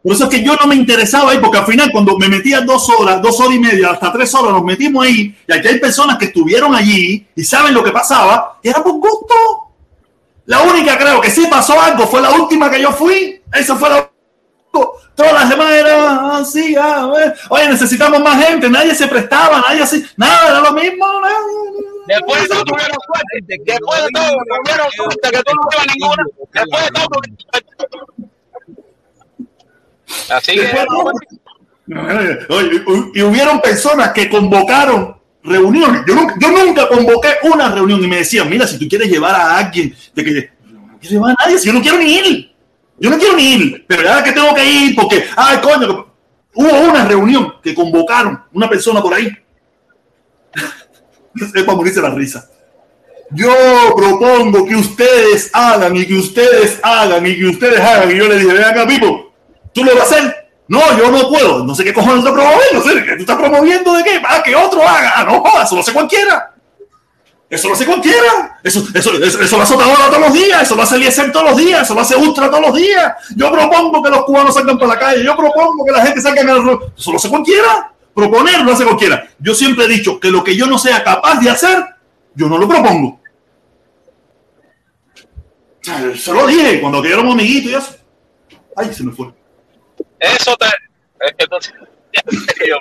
Por 0.02 0.12
eso 0.12 0.24
es 0.24 0.30
que 0.30 0.42
yo 0.42 0.56
no 0.56 0.66
me 0.66 0.74
interesaba 0.74 1.30
ahí, 1.30 1.38
porque 1.38 1.58
al 1.58 1.66
final 1.66 1.90
cuando 1.92 2.16
me 2.18 2.28
metía 2.28 2.62
dos 2.62 2.88
horas, 2.88 3.20
dos 3.20 3.38
horas 3.40 3.54
y 3.54 3.58
media, 3.58 3.90
hasta 3.90 4.12
tres 4.12 4.34
horas, 4.34 4.52
nos 4.52 4.64
metimos 4.64 5.04
ahí, 5.04 5.36
y 5.46 5.52
aquí 5.52 5.68
hay 5.68 5.78
personas 5.78 6.16
que 6.18 6.26
estuvieron 6.26 6.74
allí 6.74 7.26
y 7.36 7.44
saben 7.44 7.74
lo 7.74 7.84
que 7.84 7.92
pasaba, 7.92 8.58
y 8.62 8.68
era 8.68 8.82
por 8.82 8.94
gusto. 8.94 9.34
La 10.46 10.62
única 10.62 10.98
creo 10.98 11.20
que 11.20 11.30
sí 11.30 11.46
pasó 11.48 11.80
algo 11.80 12.06
fue 12.06 12.20
la 12.20 12.30
última 12.30 12.70
que 12.70 12.80
yo 12.80 12.92
fui, 12.92 13.40
esa 13.52 13.76
fue 13.76 13.90
la 13.90 14.09
Todas 14.72 15.32
las 15.32 15.50
demás 15.50 15.72
eran 15.72 16.30
así, 16.30 16.76
a 16.76 17.06
ver. 17.06 17.34
Oye, 17.48 17.68
necesitamos 17.68 18.20
más 18.20 18.46
gente, 18.46 18.70
nadie 18.70 18.94
se 18.94 19.06
prestaba, 19.06 19.60
nadie 19.60 19.82
así, 19.82 20.04
nada, 20.16 20.48
era 20.48 20.60
lo 20.60 20.72
mismo. 20.72 21.06
nada. 21.20 21.36
Después 22.06 22.42
de 22.42 22.48
todo 22.48 22.64
tuvieron 22.64 22.98
suerte. 23.06 23.56
Después 23.64 24.02
de 24.02 24.08
todo 24.12 24.30
tuvieron 24.64 24.90
suerte 24.92 25.30
que 25.30 25.42
tú 25.42 25.52
no 25.54 25.62
a 25.78 25.84
ninguna. 25.94 26.24
Después 26.52 26.84
de 26.84 26.90
todo. 26.90 27.20
Así 30.30 30.52
que, 30.54 30.70
y 33.14 33.22
hubieron 33.22 33.60
personas 33.60 34.12
que 34.12 34.28
convocaron 34.28 35.16
reuniones. 35.42 36.02
Yo 36.06 36.14
nunca, 36.14 36.34
yo 36.40 36.50
nunca 36.50 36.88
convoqué 36.88 37.28
una 37.42 37.70
reunión 37.70 38.02
y 38.02 38.06
me 38.06 38.18
decían, 38.18 38.48
mira, 38.48 38.66
si 38.66 38.78
tú 38.78 38.88
quieres 38.88 39.10
llevar 39.10 39.34
a 39.34 39.58
alguien, 39.58 39.94
de 40.14 40.24
que 40.24 40.50
no 40.70 40.98
quiero 41.00 41.14
llevar 41.14 41.30
a 41.38 41.44
nadie, 41.44 41.58
si 41.58 41.66
yo 41.66 41.72
no 41.72 41.82
quiero 41.82 41.98
ni 41.98 42.14
ir. 42.14 42.49
Yo 43.00 43.08
no 43.08 43.18
quiero 43.18 43.34
ni 43.34 43.54
ir, 43.54 43.84
pero 43.88 44.02
ya 44.02 44.22
que 44.22 44.32
tengo 44.32 44.54
que 44.54 44.64
ir 44.64 44.94
porque, 44.94 45.24
ay, 45.34 45.58
coño, 45.58 46.06
hubo 46.54 46.80
una 46.80 47.06
reunión 47.06 47.54
que 47.62 47.74
convocaron 47.74 48.44
una 48.52 48.68
persona 48.68 49.00
por 49.00 49.14
ahí. 49.14 49.26
es 51.34 51.64
para 51.64 51.76
morirse 51.76 52.02
la 52.02 52.10
risa. 52.10 52.46
Yo 53.30 53.54
propongo 53.96 54.66
que 54.66 54.74
ustedes 54.74 55.50
hagan 55.54 55.96
y 55.96 56.04
que 56.04 56.14
ustedes 56.14 56.78
hagan 56.82 57.24
y 57.26 57.36
que 57.36 57.46
ustedes 57.46 57.80
hagan. 57.80 58.10
Y 58.10 58.16
yo 58.16 58.28
le 58.28 58.38
dije, 58.38 58.52
ven 58.52 58.64
acá, 58.64 58.86
Pipo, 58.86 59.32
¿tú 59.72 59.82
lo 59.82 59.94
vas 59.94 60.12
a 60.12 60.16
hacer? 60.16 60.50
No, 60.68 60.80
yo 60.98 61.10
no 61.10 61.28
puedo. 61.28 61.64
No 61.64 61.74
sé 61.74 61.84
qué 61.84 61.94
cojones 61.94 62.18
está 62.18 62.32
promoviendo. 62.32 62.74
No 62.74 62.82
sé, 62.82 63.04
¿qué 63.04 63.16
tú 63.16 63.20
estás 63.20 63.38
promoviendo 63.38 63.92
de 63.94 64.04
qué? 64.04 64.20
Para 64.20 64.42
que 64.42 64.54
otro 64.54 64.82
haga. 64.82 65.14
Ah, 65.16 65.24
no, 65.24 65.40
jodas, 65.40 65.72
lo 65.72 65.80
hace 65.80 65.92
cualquiera. 65.92 66.49
Eso 67.50 67.66
lo 67.66 67.74
hace 67.74 67.84
cualquiera. 67.84 68.60
Eso, 68.62 68.86
eso, 68.94 69.12
eso, 69.24 69.56
lo 69.56 69.62
hace 69.64 69.74
Otaola 69.74 70.06
todos 70.06 70.20
los 70.20 70.32
días. 70.32 70.62
Eso 70.62 70.76
lo 70.76 70.82
hace 70.82 70.94
Eliezer 70.94 71.32
todos 71.32 71.50
los 71.50 71.58
días. 71.58 71.82
Eso 71.82 71.94
lo 71.94 72.00
hace 72.00 72.14
Ultra 72.14 72.48
todos 72.48 72.68
los 72.68 72.74
días. 72.76 73.12
Yo 73.34 73.50
propongo 73.50 74.00
que 74.00 74.08
los 74.08 74.24
cubanos 74.24 74.54
salgan 74.54 74.78
para 74.78 74.94
la 74.94 74.98
calle. 75.00 75.24
Yo 75.24 75.36
propongo 75.36 75.84
que 75.84 75.90
la 75.90 76.06
gente 76.06 76.20
salga 76.20 76.42
a 76.42 76.44
la 76.44 76.78
Eso 76.96 77.10
lo 77.10 77.16
hace 77.16 77.28
cualquiera. 77.28 77.92
Proponer 78.14 78.60
lo 78.60 78.72
hace 78.72 78.84
cualquiera. 78.84 79.28
Yo 79.40 79.52
siempre 79.52 79.86
he 79.86 79.88
dicho 79.88 80.20
que 80.20 80.30
lo 80.30 80.44
que 80.44 80.54
yo 80.54 80.66
no 80.66 80.78
sea 80.78 81.02
capaz 81.02 81.40
de 81.40 81.50
hacer, 81.50 81.84
yo 82.36 82.48
no 82.48 82.56
lo 82.56 82.68
propongo. 82.68 83.20
Se 86.16 86.32
lo 86.32 86.46
dije 86.46 86.80
cuando 86.80 87.04
éramos 87.04 87.34
amiguitos 87.34 87.72
y 87.72 87.74
eso. 87.74 87.96
Ay, 88.76 88.94
se 88.94 89.02
me 89.02 89.12
fue. 89.12 89.32
eso 90.20 90.56
te. 90.56 90.66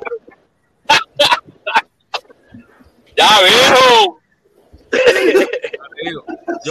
Ya, 3.18 3.28
viejo. 3.42 4.19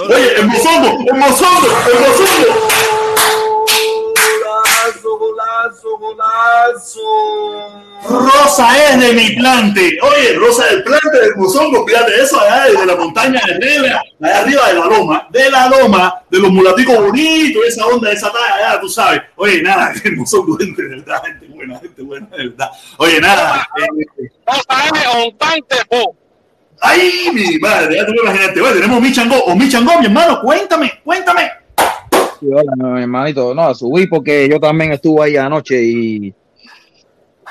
Oye, 0.09 0.35
el 0.37 0.47
mozondo, 0.47 0.89
el 1.13 1.19
mozondo, 1.19 1.69
el 1.93 2.01
mozondo. 2.01 2.69
Golazo, 4.41 5.19
golazo, 5.19 5.99
golazo. 5.99 7.01
Rosa 8.09 8.67
es 8.91 9.01
de 9.01 9.13
mi 9.13 9.31
plante. 9.37 9.99
Oye, 10.03 10.35
Rosa 10.35 10.65
del 10.67 10.83
plante 10.83 11.19
del 11.21 11.37
Mozongo, 11.37 11.87
fíjate 11.87 12.23
eso, 12.23 12.41
allá 12.41 12.65
de 12.67 12.87
la 12.87 12.97
montaña 12.97 13.41
de 13.47 13.59
Negra, 13.59 14.03
allá 14.23 14.41
arriba 14.41 14.69
de 14.69 14.75
la 14.75 14.87
loma, 14.87 15.29
de 15.31 15.51
la 15.51 15.69
loma, 15.69 16.23
de 16.31 16.39
los 16.39 16.51
mulaticos 16.51 16.97
bonitos, 16.97 17.65
esa 17.67 17.87
onda, 17.87 18.11
esa 18.13 18.33
talla, 18.33 18.55
allá, 18.55 18.81
tú 18.81 18.89
sabes. 18.89 19.23
Oye, 19.37 19.63
nada, 19.63 19.93
el 20.05 20.17
Mozongo, 20.17 20.57
gente 20.57 20.83
de 20.83 20.89
verdad, 20.89 21.23
gente 21.25 21.47
buena, 21.49 21.79
gente 21.81 22.03
buena, 22.03 22.27
de 22.29 22.49
verdad. 22.49 22.71
Oye, 22.99 23.21
nada. 23.21 23.69
eh, 23.77 24.29
Rosa 24.47 24.87
es 24.87 25.27
un 25.27 25.37
plante, 25.37 25.77
po. 25.91 26.17
Ay, 26.81 27.31
mi 27.33 27.59
madre, 27.59 27.97
ya 27.97 28.07
tú 28.07 28.13
imaginaste. 28.13 28.61
Oye, 28.61 28.75
tenemos 28.75 29.01
mi 29.01 29.13
changó, 29.13 29.37
o 29.47 29.55
mi 29.55 29.69
changó, 29.69 29.99
mi 29.99 30.07
hermano, 30.07 30.41
cuéntame, 30.41 30.93
cuéntame. 31.05 31.51
Sí, 32.41 32.47
hola, 32.53 32.73
mi 32.77 33.03
hermanito. 33.03 33.55
No, 33.55 33.75
subí 33.75 34.07
porque 34.07 34.49
yo 34.49 34.61
también 34.61 34.93
estuve 34.93 35.25
ahí 35.25 35.37
anoche 35.37 35.83
y, 35.83 36.35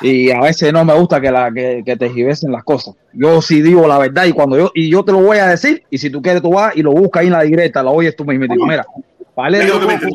y 0.02 0.32
a 0.32 0.40
veces 0.40 0.72
no 0.72 0.86
me 0.86 0.94
gusta 0.94 1.20
que, 1.20 1.32
la, 1.32 1.52
que, 1.52 1.84
que 1.86 1.98
te 1.98 2.10
gibesen 2.10 2.52
las 2.52 2.64
cosas. 2.64 2.96
Yo 3.14 3.42
sí 3.42 3.62
digo 3.62 3.88
la 3.88 3.98
verdad 3.98 4.26
y 4.26 4.32
cuando 4.32 4.58
yo 4.58 4.72
y 4.74 4.90
yo 4.90 5.04
te 5.04 5.12
lo 5.12 5.22
voy 5.22 5.38
a 5.40 5.48
decir 5.48 5.84
y 5.90 5.98
si 5.98 6.10
tú 6.10 6.22
quieres 6.22 6.42
tú 6.42 6.52
vas 6.52 6.76
y 6.76 6.84
lo 6.84 6.92
buscas 6.92 7.22
ahí 7.22 7.28
en 7.28 7.34
la 7.34 7.42
directa, 7.42 7.84
lo 7.84 7.92
oyes 7.92 8.16
tú 8.16 8.24
mismo. 8.24 8.46
y 8.46 8.48
dices, 8.48 8.64
Mira, 8.66 8.86
Valerio 9.36 9.80
Coco, 9.80 10.08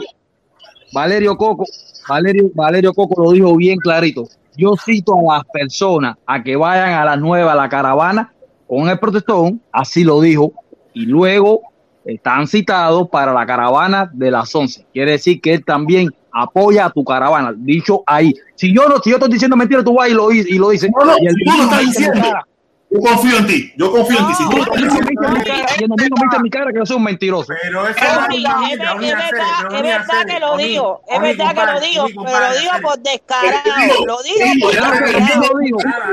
Valerio 0.93 1.37
Coco, 1.37 1.65
Valerio, 2.09 2.51
Valerio 2.55 2.95
Coco 2.95 3.23
lo 3.23 3.33
dijo 3.33 3.57
bien 3.57 3.79
clarito. 3.79 4.27
Yo 4.57 4.75
cito 4.77 5.15
a 5.31 5.39
las 5.39 5.45
personas 5.53 6.17
a 6.27 6.43
que 6.43 6.57
vayan 6.57 6.93
a 6.93 7.05
las 7.05 7.19
nueve 7.19 7.49
a 7.49 7.55
la 7.55 7.69
caravana 7.69 8.33
con 8.75 8.89
el 8.89 8.99
protestón, 8.99 9.61
así 9.71 10.03
lo 10.03 10.19
dijo, 10.23 10.53
y 10.95 11.05
luego 11.05 11.61
están 12.07 12.47
citados 12.47 13.07
para 13.11 13.33
la 13.35 13.45
caravana 13.45 14.11
de 14.15 14.31
las 14.31 14.55
11. 14.55 14.87
Quiere 14.95 15.13
decir 15.13 15.43
que 15.43 15.53
él 15.55 15.63
también 15.65 16.09
apoya 16.33 16.87
a 16.87 16.91
tu 16.91 17.05
caravana. 17.05 17.53
Dicho 17.55 18.03
ahí. 18.07 18.33
Si 18.55 18.75
yo 18.75 18.89
no, 18.89 18.97
si 18.99 19.11
yo 19.11 19.17
estoy 19.17 19.31
diciendo 19.31 19.57
mentira, 19.59 19.85
tú 19.85 19.95
vas 19.95 20.09
y 20.09 20.15
lo, 20.15 20.33
y 20.33 20.43
lo 20.59 20.71
dices. 20.71 20.91
No, 20.99 21.05
no, 21.05 21.13
Y 21.21 21.27
el 21.27 21.35
lo 21.45 21.53
en 21.53 21.79
mi 21.81 21.87
diciendo. 21.87 22.21
cara- 22.21 22.47
Yo 22.93 23.01
confío 23.01 23.39
en 23.39 23.47
ti, 23.47 23.73
yo 23.77 23.91
confío 23.91 24.19
en 24.19 24.27
ti. 24.27 24.35
Si 24.35 24.45
tú 24.45 24.57
me 24.57 24.83
dice 24.85 24.99
en 24.99 25.07
mi 26.43 26.51
cara- 26.51 26.73
que 26.73 26.79
yo 26.79 26.85
soy 26.87 26.97
un 26.97 27.05
mentiroso. 27.05 27.53
Pero 27.63 27.89
eso 27.89 27.99
Es, 27.99 28.05
verdad, 28.05 28.57
es 28.71 29.83
verdad 29.83 30.27
que 30.27 30.41
lo 30.41 30.57
digo, 30.59 31.03
es 31.09 31.21
verdad 31.21 31.55
que 31.55 31.73
lo 31.73 31.81
digo, 31.81 32.07
pero 32.25 32.41
lo 32.41 32.59
digo 32.59 32.73
por 32.83 32.99
descarado, 32.99 34.05
lo 34.07 34.23
digo 34.23 34.45
por 34.61 34.75
descarado. 34.75 36.13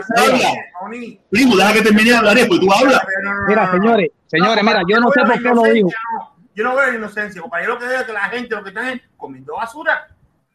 Primo, 1.29 1.55
deja 1.57 1.73
que 1.73 1.81
termine 1.81 2.09
de 2.11 2.15
hablar 2.15 2.35
después, 2.35 2.59
tú 2.61 2.71
hablas. 2.71 3.01
Mira, 3.47 3.71
señores, 3.71 4.09
señores, 4.27 4.63
mira, 4.63 4.81
yo 4.87 4.99
no 4.99 5.11
sé 5.11 5.21
por 5.21 5.33
qué 5.41 5.49
lo 5.49 5.63
digo. 5.63 5.89
Yo 6.55 6.63
no 6.63 6.75
veo 6.75 6.91
la 6.91 6.95
inocencia, 6.97 7.41
lo 7.41 7.49
que 7.79 7.85
veo 7.85 7.99
es 7.99 8.05
que 8.05 8.13
la 8.13 8.21
gente 8.29 8.55
lo 8.55 8.63
que 8.63 8.69
está 8.69 8.91
es 8.91 9.01
comiendo 9.17 9.55
basura. 9.55 10.07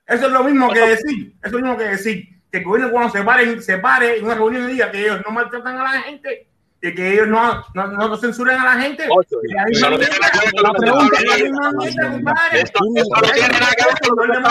Eso 0.07 0.27
es 0.27 0.33
lo 0.33 0.45
mismo 0.45 0.71
que 0.71 0.81
decir, 0.81 1.35
eso 1.43 1.47
es 1.47 1.53
lo 1.53 1.59
mismo 1.61 1.77
que 1.79 1.85
decir 1.85 2.34
que 2.55 2.59
el 2.59 2.65
gobierno 2.67 2.93
cuando 2.93 3.11
se 3.11 3.23
pare, 3.25 3.61
se 3.63 3.79
pare 3.79 4.19
en 4.19 4.25
una 4.25 4.35
reunión 4.37 4.71
y 4.71 4.75
diga 4.75 4.89
que 4.93 5.01
ellos 5.01 5.21
no 5.27 5.33
maltratan 5.33 5.77
a 5.77 5.83
la 5.83 5.91
gente, 6.03 6.47
y 6.81 6.95
que 6.95 7.15
ellos 7.15 7.27
no, 7.27 7.65
no, 7.75 7.87
no, 7.89 8.09
no 8.09 8.17
censuran 8.17 8.61
a 8.61 8.77
la 8.77 8.81
gente. 8.83 9.09
Y 9.43 9.59
ahí 9.59 9.73
Eso 9.73 9.91
no 9.91 9.99
tiene 9.99 10.15
nada 10.21 10.31
que 10.31 10.39
ver 10.47 10.55
con 10.55 10.63
lo 10.63 10.73
que 10.75 10.87
estamos 10.87 11.03
la 11.03 11.09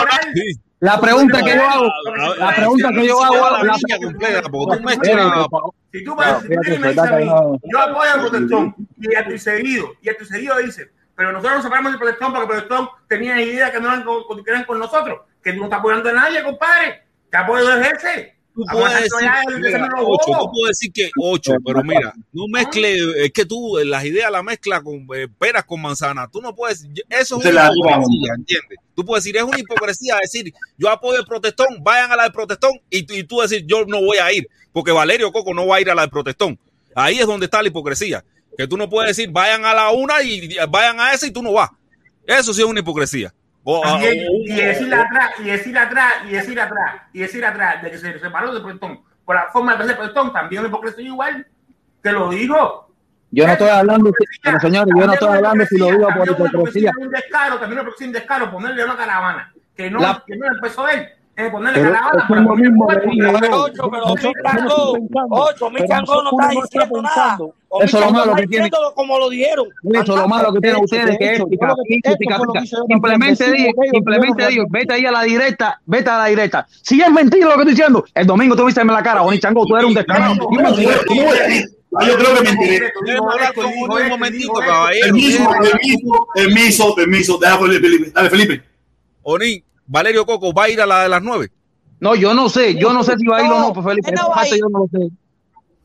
hablando. 0.01 0.41
La 0.79 0.99
pregunta 0.99 1.41
que 1.43 1.55
yo 1.55 1.69
hago, 1.69 1.87
la 2.39 2.55
pregunta 2.55 2.89
que 2.91 3.07
yo 3.07 3.23
hago, 3.23 3.49
la 3.51 3.57
completa, 4.03 4.41
porque 4.49 4.97
tú. 4.97 5.03
Si 5.93 6.03
tú, 6.03 6.15
me, 6.15 6.25
si 6.25 6.31
tú 6.41 6.47
fíjate, 6.49 6.79
me 6.79 6.87
dices 6.89 7.03
a 7.03 7.15
mí, 7.15 7.25
yo 7.71 7.79
apoyo 7.79 8.11
al 8.11 8.19
protestón 8.19 8.75
y 8.99 9.15
a 9.15 9.23
tu 9.25 9.37
seguido, 9.37 9.93
y 10.01 10.09
a 10.09 10.17
tu 10.17 10.25
seguido 10.25 10.57
dice, 10.57 10.91
pero 11.15 11.31
nosotros 11.31 11.53
nos 11.55 11.63
separamos 11.63 11.91
del 11.93 11.99
protestón 11.99 12.33
porque 12.33 12.43
el 12.43 12.49
protestón 12.63 12.89
tenía 13.07 13.39
idea 13.41 13.71
que 13.71 13.79
no 13.79 13.87
eran 13.87 14.03
con, 14.03 14.23
con- 14.25 14.43
que 14.43 14.51
eran 14.51 14.65
con 14.65 14.77
nosotros, 14.79 15.21
que 15.41 15.53
tú 15.53 15.59
no 15.59 15.65
estás 15.65 15.79
apoyando 15.79 16.09
a 16.09 16.13
nadie, 16.13 16.43
compadre. 16.43 17.02
¿Qué 17.33 17.37
apoyo 17.37 17.73
es 17.81 17.87
ese? 17.97 18.33
Tú 18.53 18.61
puedes 18.71 18.93
decir, 19.01 19.27
mira, 19.57 19.89
ocho, 20.05 20.31
tú 20.41 20.51
puedes 20.51 20.77
decir 20.77 20.91
que 20.93 21.09
ocho, 21.19 21.53
pero 21.65 21.83
mira, 21.83 22.13
no 22.31 22.43
mezcle, 22.47 22.95
es 23.25 23.31
que 23.31 23.45
tú 23.47 23.79
eh, 23.79 23.85
las 23.85 24.05
ideas 24.05 24.31
las 24.31 24.43
mezclas 24.43 24.83
con 24.83 25.07
eh, 25.15 25.27
peras 25.39 25.63
con 25.65 25.81
manzana. 25.81 26.29
Tú 26.31 26.39
no 26.39 26.53
puedes, 26.53 26.85
eso 27.09 27.37
es 27.37 27.43
Se 27.43 27.49
una 27.49 27.61
hipocresía, 27.75 28.33
¿entiendes? 28.37 28.77
Tú 28.95 29.03
puedes 29.03 29.23
decir, 29.23 29.37
es 29.37 29.43
una 29.43 29.57
hipocresía 29.57 30.17
decir, 30.21 30.53
yo 30.77 30.91
apoyo 30.91 31.19
el 31.19 31.25
protestón, 31.25 31.81
vayan 31.81 32.11
a 32.11 32.15
la 32.15 32.23
del 32.23 32.31
protestón, 32.31 32.73
y, 32.91 33.01
tú- 33.07 33.15
y 33.15 33.23
tú 33.23 33.39
decir, 33.39 33.65
yo 33.65 33.85
no 33.85 33.99
voy 33.99 34.17
a 34.19 34.31
ir, 34.31 34.47
porque 34.71 34.91
Valerio 34.91 35.31
Coco 35.31 35.55
no 35.55 35.65
va 35.65 35.77
a 35.77 35.81
ir 35.81 35.89
a 35.89 35.95
la 35.95 36.03
del 36.03 36.11
protestón. 36.11 36.59
Ahí 36.93 37.17
es 37.17 37.25
donde 37.25 37.45
está 37.47 37.63
la 37.63 37.69
hipocresía. 37.69 38.23
Que 38.55 38.67
tú 38.67 38.77
no 38.77 38.87
puedes 38.87 39.17
decir, 39.17 39.31
vayan 39.31 39.65
a 39.65 39.73
la 39.73 39.89
una 39.89 40.21
y 40.21 40.33
y 40.45 40.57
vayan 40.69 40.99
a 40.99 41.11
esa 41.11 41.25
y 41.25 41.31
tú 41.31 41.41
no 41.41 41.53
vas. 41.53 41.71
Eso 42.27 42.53
sí 42.53 42.61
es 42.61 42.67
una 42.67 42.81
hipocresía. 42.81 43.33
O- 43.63 43.81
También, 43.81 44.27
o- 44.29 44.41
y 44.43 44.55
decir 44.55 44.93
atrás, 44.93 45.31
y 45.39 45.43
decir 45.43 45.77
atrás, 45.77 46.13
y 46.25 46.29
decir 46.31 46.59
atrás, 46.59 46.95
y 47.13 47.19
decir 47.19 47.45
atrás, 47.45 47.81
de 47.81 47.91
que 47.91 47.97
se 47.97 48.19
separó 48.19 48.51
del 48.53 48.61
protestón 48.61 48.99
por 49.23 49.35
la 49.35 49.47
forma 49.53 49.75
de 49.77 49.93
protestón, 49.93 50.33
también 50.33 50.63
la 50.63 50.69
hipocresía 50.69 51.05
igual. 51.05 51.47
Te 52.01 52.11
lo 52.11 52.29
digo. 52.29 52.89
Yo 53.31 53.47
no 53.47 53.53
estoy 53.53 53.69
hablando, 53.69 54.11
pero 54.43 54.59
señores, 54.59 54.93
yo 54.95 55.07
no 55.07 55.13
estoy 55.13 55.35
hablando 55.37 55.65
si 55.65 55.77
lo 55.77 55.85
digo 55.87 56.01
por 56.01 56.13
También 56.25 56.47
hipocresía. 56.49 56.91
un 56.99 57.09
descaro, 57.09 57.57
también 57.57 57.81
un 57.99 58.11
descaro 58.11 58.51
ponerle 58.51 58.83
una 58.85 58.97
caravana, 58.97 59.53
que 59.75 59.89
no, 59.89 59.99
La- 59.99 60.23
que 60.27 60.35
no 60.35 60.45
empezó 60.47 60.87
él, 60.89 61.07
es 61.35 61.49
ponerle 61.49 61.81
Pero 61.81 61.95
eso 61.95 62.35
es 62.35 62.41
lo 62.41 62.55
mismo 62.55 62.87
Pero 62.87 63.01
yo. 63.11 63.63
ocho, 63.63 63.89
pero 63.91 64.03
ocho, 65.29 65.69
mi 65.69 65.77
pero 65.77 65.87
chango 65.87 66.23
no 66.23 66.29
está 66.31 66.49
diciendo 66.61 67.01
nada. 67.01 67.37
Eso 67.37 67.53
es 67.81 67.93
lo 67.93 67.99
chango 67.99 68.13
malo 68.13 68.35
que 68.35 68.47
tiene. 68.47 68.69
como 68.93 69.17
lo 69.17 69.29
dijeron. 69.29 69.65
Eso 69.93 70.01
es 70.01 70.07
lo 70.07 70.27
malo 70.27 70.53
que 70.53 70.59
tienen 70.59 70.79
De 70.79 70.83
ustedes, 70.85 71.17
que 71.17 71.33
es 71.33 71.43
pica, 71.45 71.75
pica, 72.17 72.37
Simplemente 72.87 73.51
digo, 73.51 73.71
simplemente 73.91 74.47
digo, 74.47 74.65
vete 74.69 74.93
ahí 74.93 75.05
a 75.07 75.11
la 75.11 75.23
directa, 75.23 75.81
vete 75.85 76.09
a 76.09 76.17
la 76.19 76.25
directa. 76.25 76.67
Si 76.69 77.01
es 77.01 77.11
mentira 77.11 77.47
lo 77.47 77.53
que 77.53 77.61
estoy 77.61 77.71
diciendo, 77.73 78.05
el 78.13 78.27
domingo 78.27 78.55
tú 78.55 78.65
viste 78.65 78.81
en 78.81 78.87
la 78.87 79.01
cara, 79.01 79.21
Bonnie 79.21 79.39
Chango, 79.39 79.65
tú 79.65 79.75
eres 79.75 79.87
un 79.87 79.93
descarado. 79.95 80.35
Yo 80.35 82.17
creo 82.17 82.35
que 82.35 82.41
me 82.43 82.49
enteré. 82.49 82.91
Déjame 83.05 83.31
hablar 83.33 83.53
con 83.53 83.65
uno 83.65 83.95
un 83.95 84.09
momentito, 84.09 84.53
caballero. 84.53 85.05
Permiso, 85.05 85.37
Déjame- 85.39 85.69
permiso, 85.69 86.27
permiso, 86.33 86.95
permiso. 86.95 87.37
Deja 87.37 87.57
Felipe, 87.59 87.81
Felipe. 87.81 88.11
Dale, 88.11 88.29
Felipe. 88.31 88.63
Onín, 89.21 89.63
Valerio 89.93 90.25
Coco 90.25 90.51
va 90.53 90.63
a 90.63 90.69
ir 90.69 90.81
a 90.81 90.87
la 90.87 91.03
de 91.03 91.09
las 91.09 91.21
nueve. 91.21 91.51
No, 91.99 92.15
yo 92.15 92.33
no 92.33 92.49
sé, 92.49 92.73
yo 92.75 92.91
no 92.91 93.03
sé 93.03 93.15
si 93.15 93.27
va 93.27 93.37
a 93.37 93.43
ir 93.45 93.51
o 93.51 93.59
no, 93.59 93.73
pues 93.73 93.85
Felipe, 93.85 94.11
no 94.11 94.27
va 94.29 94.33
a 94.33 94.35
parte 94.37 94.55
ir. 94.55 94.61
yo 94.61 94.67
no 94.69 94.79
lo 94.79 94.87
sé. 94.87 95.09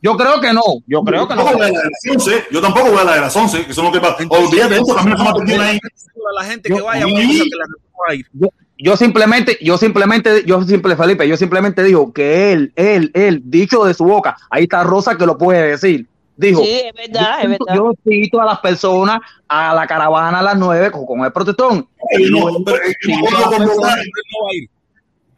Yo 0.01 0.16
creo 0.16 0.40
que 0.40 0.52
no, 0.52 0.62
yo 0.86 1.02
creo 1.02 1.28
que 1.28 1.35
no. 1.35 1.43
Yo 1.44 1.52
tampoco 1.52 1.59
voy 1.59 1.66
a 1.66 1.72
la 1.72 1.78
de 1.82 1.90
las 1.90 2.16
11. 2.16 2.44
Yo 2.51 2.60
tampoco 2.62 2.90
voy 2.90 2.98
a 3.01 3.05
la 3.05 3.14
de 3.16 3.20
las 3.20 3.36
11, 3.36 3.66
que 3.66 3.74
son 3.74 3.85
lo 3.85 3.93
que 3.93 4.01
pasa. 4.01 4.16
Olvídate 4.30 4.74
de 4.74 4.80
eso, 4.80 4.94
también 4.94 5.20
a 5.20 5.35
perder 5.35 5.60
ahí. 5.60 5.76
A 5.78 6.43
la 6.43 6.48
gente 6.51 6.68
Yo- 6.70 6.76
que 6.76 6.82
vaya, 6.82 7.05
Sí. 7.06 7.12
vamos 7.12 7.24
a 7.26 7.43
que 7.44 7.51
la 7.51 7.66
va 7.66 8.05
a 8.09 8.14
ir. 8.14 8.26
Yo, 8.32 8.48
yo 8.78 8.97
simplemente, 8.97 9.59
yo 9.60 9.76
simplemente, 9.76 10.44
yo 10.47 10.62
simple 10.62 10.97
Felipe, 10.97 11.28
yo 11.28 11.36
simplemente 11.36 11.82
digo 11.85 12.12
que 12.12 12.52
él, 12.52 12.72
él, 12.76 13.10
él, 13.14 13.43
dicho 13.44 13.85
de 13.85 13.93
su 13.94 14.05
boca, 14.05 14.36
ahí 14.51 14.62
está 14.64 14.85
Rosa 14.85 15.16
que 15.18 15.26
lo 15.26 15.36
puede 15.36 15.68
decir. 15.70 16.06
Dijo, 16.40 16.62
Sí, 16.62 16.70
es 16.85 16.93
verdad, 16.94 17.39
es 17.40 17.44
yo, 17.44 17.51
verdad. 17.51 17.74
yo 17.74 17.93
cito 18.09 18.40
a 18.40 18.44
las 18.44 18.60
personas 18.60 19.19
a 19.48 19.74
la 19.74 19.89
caravana 19.89 20.39
a 20.39 20.43
las 20.43 20.56
nueve 20.56 20.89
con, 20.93 21.05
con 21.05 21.24
el 21.24 21.32
protestón. 21.32 21.89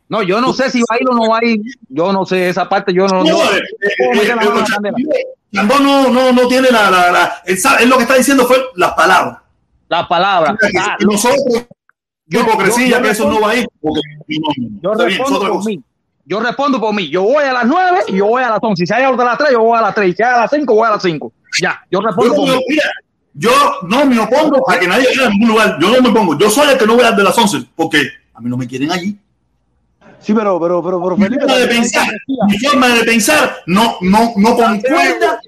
No, 0.09 0.23
yo-. 0.23 0.41
No 0.41 0.49
yo 0.49 0.53
sé 0.53 0.71
si 0.71 0.81
va 0.81 0.97
a 0.97 1.01
ir 1.01 1.09
o 1.09 1.15
no 1.15 1.29
va 1.31 1.39
a 1.39 1.45
ir. 1.45 1.61
Yo 1.89 2.13
no 2.13 2.27
sé 2.27 2.49
esa 2.51 2.69
parte, 2.69 2.93
yo 2.93 3.07
no. 3.07 3.25
No, 3.25 3.39
no, 5.81 6.09
no, 6.11 6.33
no 6.33 6.49
tiene 6.49 6.71
la, 6.71 6.91
la, 6.91 7.11
la 7.11 7.43
él, 7.47 7.59
sabe, 7.59 7.83
él 7.83 7.89
lo 7.89 7.97
que 7.97 8.03
está 8.03 8.15
diciendo 8.17 8.45
fue 8.47 8.59
las 8.77 8.93
palabras. 8.93 9.39
Las 9.89 10.07
palabras. 10.07 10.57
Ah, 10.79 10.97
Y 11.01 11.05
nosotros, 11.05 11.67
yo- 12.27 12.41
hipocresía, 12.41 12.87
yo- 12.89 12.97
yo 12.99 13.03
que 13.03 13.11
eso 13.11 13.29
no 13.29 13.41
va 13.41 13.51
a 13.51 13.57
ir. 13.57 13.67
Porque, 13.81 14.01
no, 14.29 14.49
Yo 14.83 14.95
bien, 14.95 15.09
es 15.11 15.19
respondo 15.19 15.61
mí. 15.65 15.83
Yo 16.25 16.39
respondo 16.41 16.81
por 16.81 16.95
mí. 16.95 17.09
Yo 17.09 17.23
voy 17.23 17.45
a 17.45 17.53
las 17.53 17.65
nueve 17.67 18.01
y 18.09 18.17
yo 18.17 18.27
voy 18.27 18.43
a 18.43 18.51
las 18.51 18.59
once. 18.63 18.87
Si 18.87 18.93
hay 18.95 19.05
otra 19.05 19.23
a 19.25 19.29
las 19.31 19.39
tres, 19.39 19.51
yo 19.53 19.61
voy 19.61 19.79
a 19.79 19.83
las 19.83 19.95
tres. 19.95 20.11
Y 20.11 20.13
si 20.15 20.23
hay 20.23 20.35
a 20.35 20.41
las 20.43 20.51
cinco, 20.51 20.75
voy 20.75 20.87
a 20.87 20.91
las 20.91 21.03
cinco. 21.03 21.33
Ya, 21.61 21.81
yo 21.91 22.01
Yo, 22.01 22.07
respondo 22.07 22.35
por 22.37 22.47
no- 22.49 22.55
mí. 22.57 22.65
mira, 22.69 22.85
yo 23.35 23.51
no 23.89 24.05
me 24.07 24.19
opongo 24.19 24.71
a 24.71 24.79
que 24.79 24.87
nadie 24.87 25.07
vaya 25.09 25.27
a 25.27 25.31
ningún 25.31 25.49
lugar. 25.49 25.79
Yo 25.81 25.91
no 25.91 26.03
me 26.03 26.09
opongo. 26.11 26.39
Yo 26.39 26.49
soy 26.51 26.69
el 26.71 26.79
que 26.79 26.87
no 26.87 26.95
voy 26.95 27.05
a 27.05 27.13
de 27.13 27.23
las 27.23 27.37
11 27.37 27.67
porque 27.75 27.99
a 28.35 28.41
mí 28.41 28.49
no 28.49 28.57
me 28.57 28.67
quieren 28.67 28.93
allí. 28.93 29.17
Sí, 30.21 30.35
pero, 30.35 30.61
pero, 30.61 30.83
pero, 30.83 31.03
pero 31.03 31.17
Mi 31.17 31.25
Felipe, 31.25 31.41
forma 31.43 31.57
de 31.57 31.67
pensar, 31.67 32.07
mi 32.47 32.59
forma 32.59 32.89
de 32.89 33.05
pensar 33.05 33.57
no, 33.67 33.97
no, 34.03 34.33
no 34.37 34.55
concuerda 34.55 35.41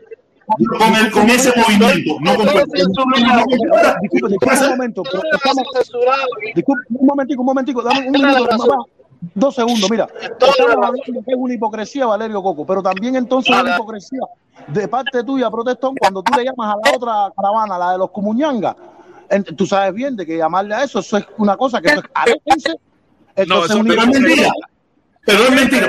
con, 0.78 0.96
el, 0.96 1.10
con 1.10 1.28
ese 1.28 1.52
movimiento. 1.54 2.16
No 2.20 2.34
concuerda. 2.36 2.64
Disculpe, 4.00 4.28
disculpe 4.30 4.64
un 4.64 4.70
momento, 4.70 5.02
disculpe, 6.54 6.82
un 6.88 7.06
momentico, 7.06 7.40
un 7.42 7.46
momentico, 7.46 7.82
dame 7.82 8.06
un 8.06 8.12
minuto, 8.12 8.56
mamá. 8.58 8.84
Dos 9.34 9.54
segundos, 9.54 9.88
mira. 9.90 10.08
Estamos 10.20 10.56
hablando 10.60 11.00
que 11.04 11.12
es 11.12 11.36
una 11.36 11.54
hipocresía, 11.54 12.06
Valerio 12.06 12.42
Coco, 12.42 12.66
pero 12.66 12.82
también 12.82 13.14
entonces 13.16 13.54
es 13.54 13.62
una 13.62 13.74
hipocresía 13.76 14.20
de 14.68 14.88
parte 14.88 15.22
tuya, 15.24 15.50
protestón, 15.50 15.94
cuando 15.96 16.22
tú 16.22 16.32
le 16.36 16.44
llamas 16.44 16.74
a 16.74 16.90
la 16.90 16.96
otra 16.96 17.32
caravana, 17.36 17.78
la 17.78 17.92
de 17.92 17.98
los 17.98 18.10
Cumuñangas. 18.10 18.74
En- 19.30 19.44
Tú 19.44 19.64
sabes 19.66 19.94
bien 19.94 20.16
de 20.16 20.26
que 20.26 20.36
llamarle 20.36 20.74
a 20.74 20.82
eso, 20.84 20.98
eso 20.98 21.16
es 21.18 21.26
una 21.38 21.56
cosa 21.56 21.80
que 21.80 21.88
eso 21.88 22.00
es 22.00 22.06
aléjense. 22.14 22.70
No, 22.70 22.76
Entonces, 23.36 23.70
eso 23.70 23.80
una 23.80 23.94
es 23.94 23.96
hipocresía. 24.02 24.20
mentira. 24.28 24.52
Pero 25.24 25.44
es 25.44 25.50
mentira. 25.52 25.86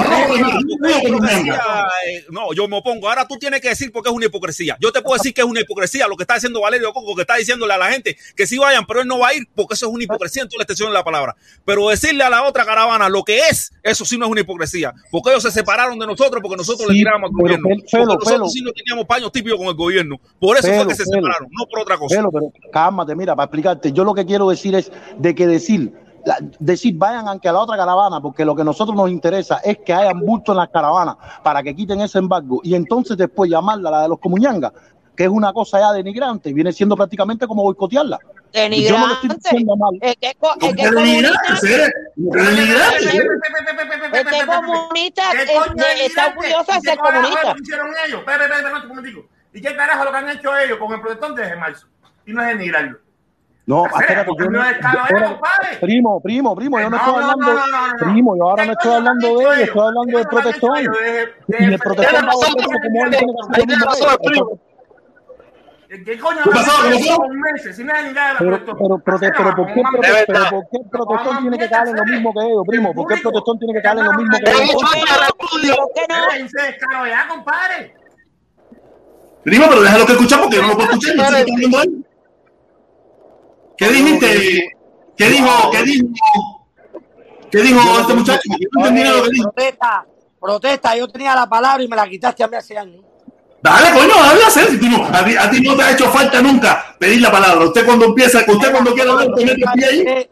No, 2.29 2.53
yo 2.53 2.67
me 2.67 2.77
opongo. 2.77 3.09
Ahora 3.09 3.27
tú 3.27 3.37
tienes 3.37 3.61
que 3.61 3.69
decir 3.69 3.91
porque 3.91 4.09
es 4.09 4.15
una 4.15 4.25
hipocresía. 4.25 4.77
Yo 4.79 4.91
te 4.91 5.01
puedo 5.01 5.15
decir 5.15 5.33
que 5.33 5.41
es 5.41 5.47
una 5.47 5.61
hipocresía 5.61 6.07
lo 6.07 6.15
que 6.15 6.23
está 6.23 6.35
diciendo 6.35 6.61
Valerio 6.61 6.93
Coco, 6.93 7.15
que 7.15 7.21
está 7.21 7.35
diciéndole 7.35 7.73
a 7.73 7.77
la 7.77 7.91
gente 7.91 8.15
que 8.35 8.45
sí 8.45 8.57
vayan, 8.57 8.85
pero 8.85 9.01
él 9.01 9.07
no 9.07 9.19
va 9.19 9.29
a 9.29 9.33
ir 9.33 9.47
porque 9.55 9.73
eso 9.73 9.87
es 9.87 9.93
una 9.93 10.03
hipocresía 10.03 10.43
en 10.43 10.49
toda 10.49 10.59
la 10.59 10.63
extensión 10.63 10.89
de 10.89 10.93
la 10.93 11.03
palabra. 11.03 11.35
Pero 11.65 11.89
decirle 11.89 12.23
a 12.23 12.29
la 12.29 12.43
otra 12.43 12.65
caravana 12.65 13.09
lo 13.09 13.23
que 13.23 13.39
es, 13.39 13.71
eso 13.81 14.05
sí 14.05 14.17
no 14.17 14.25
es 14.25 14.31
una 14.31 14.41
hipocresía. 14.41 14.93
Porque 15.09 15.31
ellos 15.31 15.43
se 15.43 15.51
separaron 15.51 15.97
de 15.97 16.05
nosotros 16.05 16.39
porque 16.41 16.57
nosotros 16.57 16.87
le 16.89 16.93
tirábamos 16.93 17.31
al 17.31 17.35
gobierno. 17.35 17.67
Pelo, 17.69 17.81
Porque 17.81 18.05
nosotros 18.05 18.31
Pelo. 18.31 18.49
sí 18.49 18.61
no 18.61 18.71
teníamos 18.71 19.05
paños 19.05 19.31
típicos 19.31 19.57
con 19.57 19.67
el 19.67 19.75
gobierno. 19.75 20.19
Por 20.39 20.57
eso 20.57 20.67
fue 20.67 20.87
que 20.87 20.95
se 20.95 21.05
separaron, 21.05 21.49
no 21.51 21.65
por 21.69 21.79
otra 21.79 21.97
cosa. 21.97 22.15
Pero, 22.15 22.31
pero 22.31 22.51
cálmate, 22.71 23.15
mira, 23.15 23.35
para 23.35 23.45
explicarte, 23.45 23.91
yo 23.91 24.03
lo 24.03 24.13
que 24.13 24.25
quiero 24.25 24.47
decir 24.49 24.75
es 24.75 24.91
de 25.17 25.33
que 25.33 25.47
decir, 25.47 25.91
la- 26.25 26.37
decir 26.59 26.95
vayan 26.97 27.27
aunque 27.27 27.49
a 27.49 27.53
la 27.53 27.59
otra 27.59 27.75
caravana, 27.77 28.21
porque 28.21 28.45
lo 28.45 28.55
que 28.55 28.61
a 28.61 28.65
nosotros 28.65 28.95
nos 28.95 29.09
interesa 29.09 29.57
es 29.63 29.79
que 29.85 29.93
hayan 29.93 30.19
bulto 30.19 30.51
en 30.53 30.59
las 30.59 30.69
caravanas 30.69 31.15
para 31.43 31.61
que 31.63 31.75
quiten 31.75 32.01
ese 32.01 32.19
embargo 32.19 32.61
y 32.63 32.75
entonces 32.75 33.17
después 33.17 33.49
llamarla 33.49 33.91
la 33.91 34.01
de 34.03 34.07
los 34.09 34.19
comunyangas, 34.19 34.71
que 35.15 35.23
es 35.25 35.29
una 35.29 35.51
cosa 35.53 35.79
ya 35.79 35.91
denigrante, 35.91 36.53
viene 36.53 36.71
siendo 36.71 36.95
prácticamente 36.95 37.45
como 37.47 37.63
boicotearla. 37.63 38.19
Y 38.55 38.83
yo 38.83 38.97
no 38.99 39.07
lo 39.07 39.13
estoy 39.13 39.29
Denigrante. 39.29 40.17
es 40.21 40.35
co- 40.39 40.53
el 40.61 40.75
que 40.75 40.83
es 40.83 40.91
¿Qué 40.91 40.95
denigrante, 44.23 44.55
comunista, 44.67 45.23
comunista 45.53 46.33
¿Y 49.53 49.61
qué 49.61 49.69
ser 49.69 49.75
carajo 49.77 49.99
es 49.99 50.03
comunista. 50.03 50.03
lo 50.05 50.11
que 50.11 50.17
han 50.17 50.29
hecho 50.29 50.57
ellos 50.57 50.77
con 50.77 50.93
el 50.93 51.01
protestón 51.01 51.35
desde 51.35 51.55
marzo? 51.55 51.87
Y 52.25 52.33
no 52.33 52.41
es 52.41 52.47
denigrarlo. 52.47 52.97
No, 53.65 53.85
primo, 55.79 56.19
primo, 56.21 56.55
primo, 56.55 56.79
yo 56.81 56.89
no 56.89 56.97
No, 56.97 56.97
estoy 56.97 57.13
hablando, 57.23 57.45
no, 57.45 57.53
no, 57.53 57.67
no, 57.67 57.87
no. 57.87 57.97
primo, 58.11 58.35
yo 58.35 58.43
ahora 58.49 58.65
no 58.65 58.71
¿Qué 58.71 58.73
estoy 58.73 58.91
coño 58.91 58.97
hablando 58.97 59.27
de 59.27 59.33
ellos? 59.45 59.59
estoy 59.59 59.81
hablando 59.87 60.17
¿Qué 60.17 60.23
del? 60.73 60.89
Desde- 61.47 61.63
Y 61.63 61.73
el 61.73 61.79
va 62.27 62.31
volver 62.35 62.81
como 62.81 63.05
él 63.05 63.11
tiene 63.55 63.75
que 63.77 63.89
hacer 63.89 64.07
que. 64.09 64.59
¿Qué 66.05 66.19
coño 66.19 66.39
¿Qué 66.43 66.49
pasó? 66.49 66.83
de 66.83 66.95
Pero, 68.39 68.65
pero, 68.65 68.97
¿por 69.55 69.65
qué, 69.67 69.79
el 69.79 69.85
prote- 69.85 70.01
De 70.01 70.23
pero 70.25 70.39
verdad. 70.39 70.49
¿por 70.49 70.63
qué 70.69 70.77
el 70.83 70.89
protestón 70.89 71.25
Vamos, 71.27 71.41
tiene 71.43 71.57
que 71.59 71.69
caer 71.69 71.87
en 71.87 71.95
lo 71.95 72.03
mismo 72.05 72.33
que 72.33 72.39
ellos, 72.41 72.63
primo? 72.67 72.93
¿Por 72.93 73.07
qué 73.07 73.13
el 73.13 73.21
protestón 73.21 73.59
tiene 73.59 73.73
que 73.75 73.81
caer 73.81 73.97
en 73.99 74.05
lo 74.05 74.13
mismo 74.13 74.37
que 74.39 74.51
ellos? 74.51 74.61
dicho 74.61 74.77
¿Por 74.79 75.91
qué. 75.93 76.01
Primo, 79.43 79.65
pero 79.69 79.81
déjalo 79.83 80.05
que 80.05 80.11
escuchar 80.13 80.41
porque 80.41 80.55
yo 80.55 80.61
no 80.63 80.67
lo 80.69 80.73
puedo 80.75 80.89
escuchar. 80.89 81.15
no 81.15 81.23
hablando 81.23 81.81
él. 81.83 82.05
¿Qué 83.77 83.89
dijiste? 83.89 84.71
¿Qué 85.17 85.29
dijo? 85.29 85.71
¿Qué 85.71 85.83
dijo? 85.83 86.07
¿Qué 87.51 87.61
dijo 87.61 87.99
este 87.99 88.13
muchacho? 88.13 88.41
Yo 88.59 88.67
no 88.73 88.89
lo 88.89 89.23
que 89.23 89.29
dijo. 89.31 89.51
Protesta, 89.51 90.05
protesta, 90.39 90.95
yo 90.97 91.07
tenía 91.07 91.35
la 91.35 91.47
palabra 91.47 91.83
y 91.83 91.87
me 91.87 91.95
la 91.95 92.07
quitaste 92.07 92.43
a 92.43 92.47
mí 92.47 92.55
hace 92.55 92.77
años. 92.77 93.03
Dale, 93.61 93.91
coño, 93.97 94.13
habla. 94.15 94.47
Tú 94.79 94.87
no- 94.89 95.05
A 95.05 95.23
ti, 95.25 95.35
a 95.37 95.49
ti 95.49 95.61
no 95.61 95.75
te 95.75 95.83
ha 95.83 95.91
hecho 95.91 96.09
falta 96.09 96.41
nunca 96.41 96.95
pedir 96.99 97.21
la 97.21 97.31
palabra. 97.31 97.65
Usted 97.65 97.85
cuando 97.85 98.05
empieza, 98.05 98.39
usted 98.45 98.71
cuando 98.71 98.93
quiera 98.93 99.11
hablar, 99.11 99.27
te 99.35 99.45
mete 99.45 99.61
el 99.61 99.71
pie 99.73 99.85
ahí. 99.85 100.29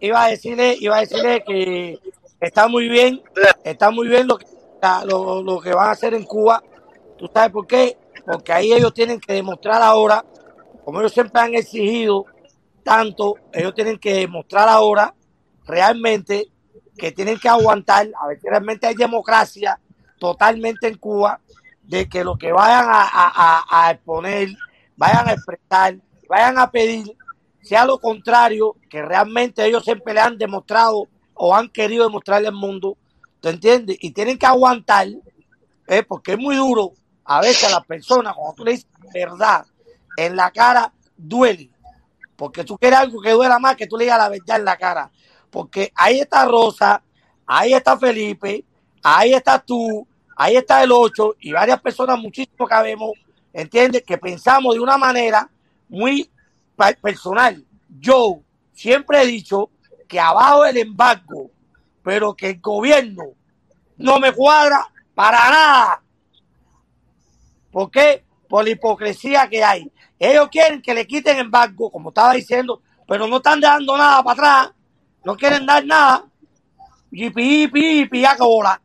Iba 0.00 0.24
a 0.24 0.28
decirle, 0.28 0.76
iba 0.80 0.96
a 0.96 1.00
decirle 1.00 1.44
que 1.46 1.98
está 2.40 2.66
muy 2.68 2.88
bien, 2.88 3.22
está 3.64 3.90
muy 3.90 4.08
bien 4.08 4.26
lo 4.26 4.38
que, 4.38 4.46
lo, 5.04 5.42
lo 5.42 5.60
que 5.60 5.72
van 5.74 5.88
a 5.88 5.92
hacer 5.92 6.14
en 6.14 6.24
Cuba. 6.24 6.62
¿Tú 7.18 7.28
sabes 7.32 7.50
por 7.50 7.66
qué? 7.66 7.98
Porque 8.24 8.52
ahí 8.52 8.72
ellos 8.72 8.94
tienen 8.94 9.20
que 9.20 9.34
demostrar 9.34 9.82
ahora, 9.82 10.24
como 10.84 11.00
ellos 11.00 11.12
siempre 11.12 11.40
han 11.40 11.54
exigido 11.54 12.24
tanto, 12.82 13.34
ellos 13.52 13.74
tienen 13.74 13.98
que 13.98 14.14
demostrar 14.14 14.68
ahora 14.68 15.14
realmente 15.66 16.48
que 16.96 17.12
tienen 17.12 17.38
que 17.38 17.48
aguantar, 17.48 18.08
a 18.20 18.26
ver 18.26 18.40
si 18.40 18.48
realmente 18.48 18.86
hay 18.86 18.94
democracia 18.94 19.78
totalmente 20.18 20.88
en 20.88 20.98
Cuba, 20.98 21.40
de 21.82 22.08
que 22.08 22.22
lo 22.22 22.36
que 22.36 22.52
vayan 22.52 22.86
a 22.88 23.90
exponer, 23.90 24.50
vayan 24.96 25.28
a 25.28 25.32
expresar, 25.32 25.96
vayan 26.28 26.58
a 26.58 26.70
pedir, 26.70 27.16
sea 27.62 27.84
lo 27.84 27.98
contrario, 27.98 28.76
que 28.88 29.02
realmente 29.02 29.64
ellos 29.64 29.82
siempre 29.82 30.14
le 30.14 30.20
han 30.20 30.38
demostrado 30.38 31.08
o 31.34 31.56
han 31.56 31.68
querido 31.70 32.04
demostrarle 32.04 32.48
al 32.48 32.54
mundo, 32.54 32.98
¿te 33.40 33.48
entiendes? 33.48 33.96
Y 34.00 34.10
tienen 34.10 34.38
que 34.38 34.46
aguantar, 34.46 35.08
¿eh? 35.88 36.02
porque 36.02 36.32
es 36.32 36.38
muy 36.38 36.54
duro 36.54 36.92
a 37.24 37.40
veces 37.40 37.64
a 37.64 37.70
las 37.70 37.86
personas, 37.86 38.34
cuando 38.34 38.54
tú 38.54 38.64
le 38.64 38.72
dices 38.72 38.86
verdad 39.12 39.66
en 40.16 40.36
la 40.36 40.50
cara, 40.50 40.92
duele, 41.16 41.70
porque 42.40 42.64
tú 42.64 42.78
quieres 42.78 42.98
algo 42.98 43.20
que 43.20 43.32
duela 43.32 43.58
más 43.58 43.76
que 43.76 43.86
tú 43.86 43.98
le 43.98 44.04
digas 44.04 44.16
la 44.16 44.30
verdad 44.30 44.56
en 44.56 44.64
la 44.64 44.78
cara, 44.78 45.10
porque 45.50 45.92
ahí 45.94 46.20
está 46.20 46.46
Rosa, 46.46 47.02
ahí 47.44 47.74
está 47.74 47.98
Felipe, 47.98 48.64
ahí 49.02 49.34
estás 49.34 49.62
tú, 49.66 50.08
ahí 50.34 50.56
está 50.56 50.82
el 50.82 50.90
8 50.90 51.36
y 51.40 51.52
varias 51.52 51.78
personas, 51.82 52.18
muchísimo 52.18 52.66
que 52.66 52.82
vemos, 52.82 53.10
¿entiendes? 53.52 54.04
Que 54.06 54.16
pensamos 54.16 54.74
de 54.74 54.80
una 54.80 54.96
manera 54.96 55.50
muy 55.86 56.30
personal. 57.02 57.62
Yo 57.98 58.40
siempre 58.72 59.20
he 59.20 59.26
dicho 59.26 59.68
que 60.08 60.18
abajo 60.18 60.64
el 60.64 60.78
embargo, 60.78 61.50
pero 62.02 62.32
que 62.32 62.48
el 62.48 62.60
gobierno 62.62 63.24
no 63.98 64.18
me 64.18 64.32
cuadra 64.32 64.86
para 65.14 65.50
nada. 65.50 66.02
¿Por 67.70 67.90
qué? 67.90 68.24
Por 68.48 68.64
la 68.64 68.70
hipocresía 68.70 69.46
que 69.46 69.62
hay. 69.62 69.92
Ellos 70.20 70.48
quieren 70.50 70.82
que 70.82 70.92
le 70.92 71.06
quiten 71.06 71.38
embargo, 71.38 71.90
como 71.90 72.10
estaba 72.10 72.34
diciendo, 72.34 72.82
pero 73.08 73.26
no 73.26 73.38
están 73.38 73.58
dando 73.58 73.96
nada 73.96 74.22
para 74.22 74.32
atrás. 74.34 74.74
No 75.24 75.34
quieren 75.34 75.64
dar 75.64 75.82
nada. 75.86 76.26
Yipi, 77.10 77.62
yipi, 77.62 77.80
yipi, 78.00 78.20
ya 78.20 78.32
acabó 78.32 78.62
la. 78.62 78.80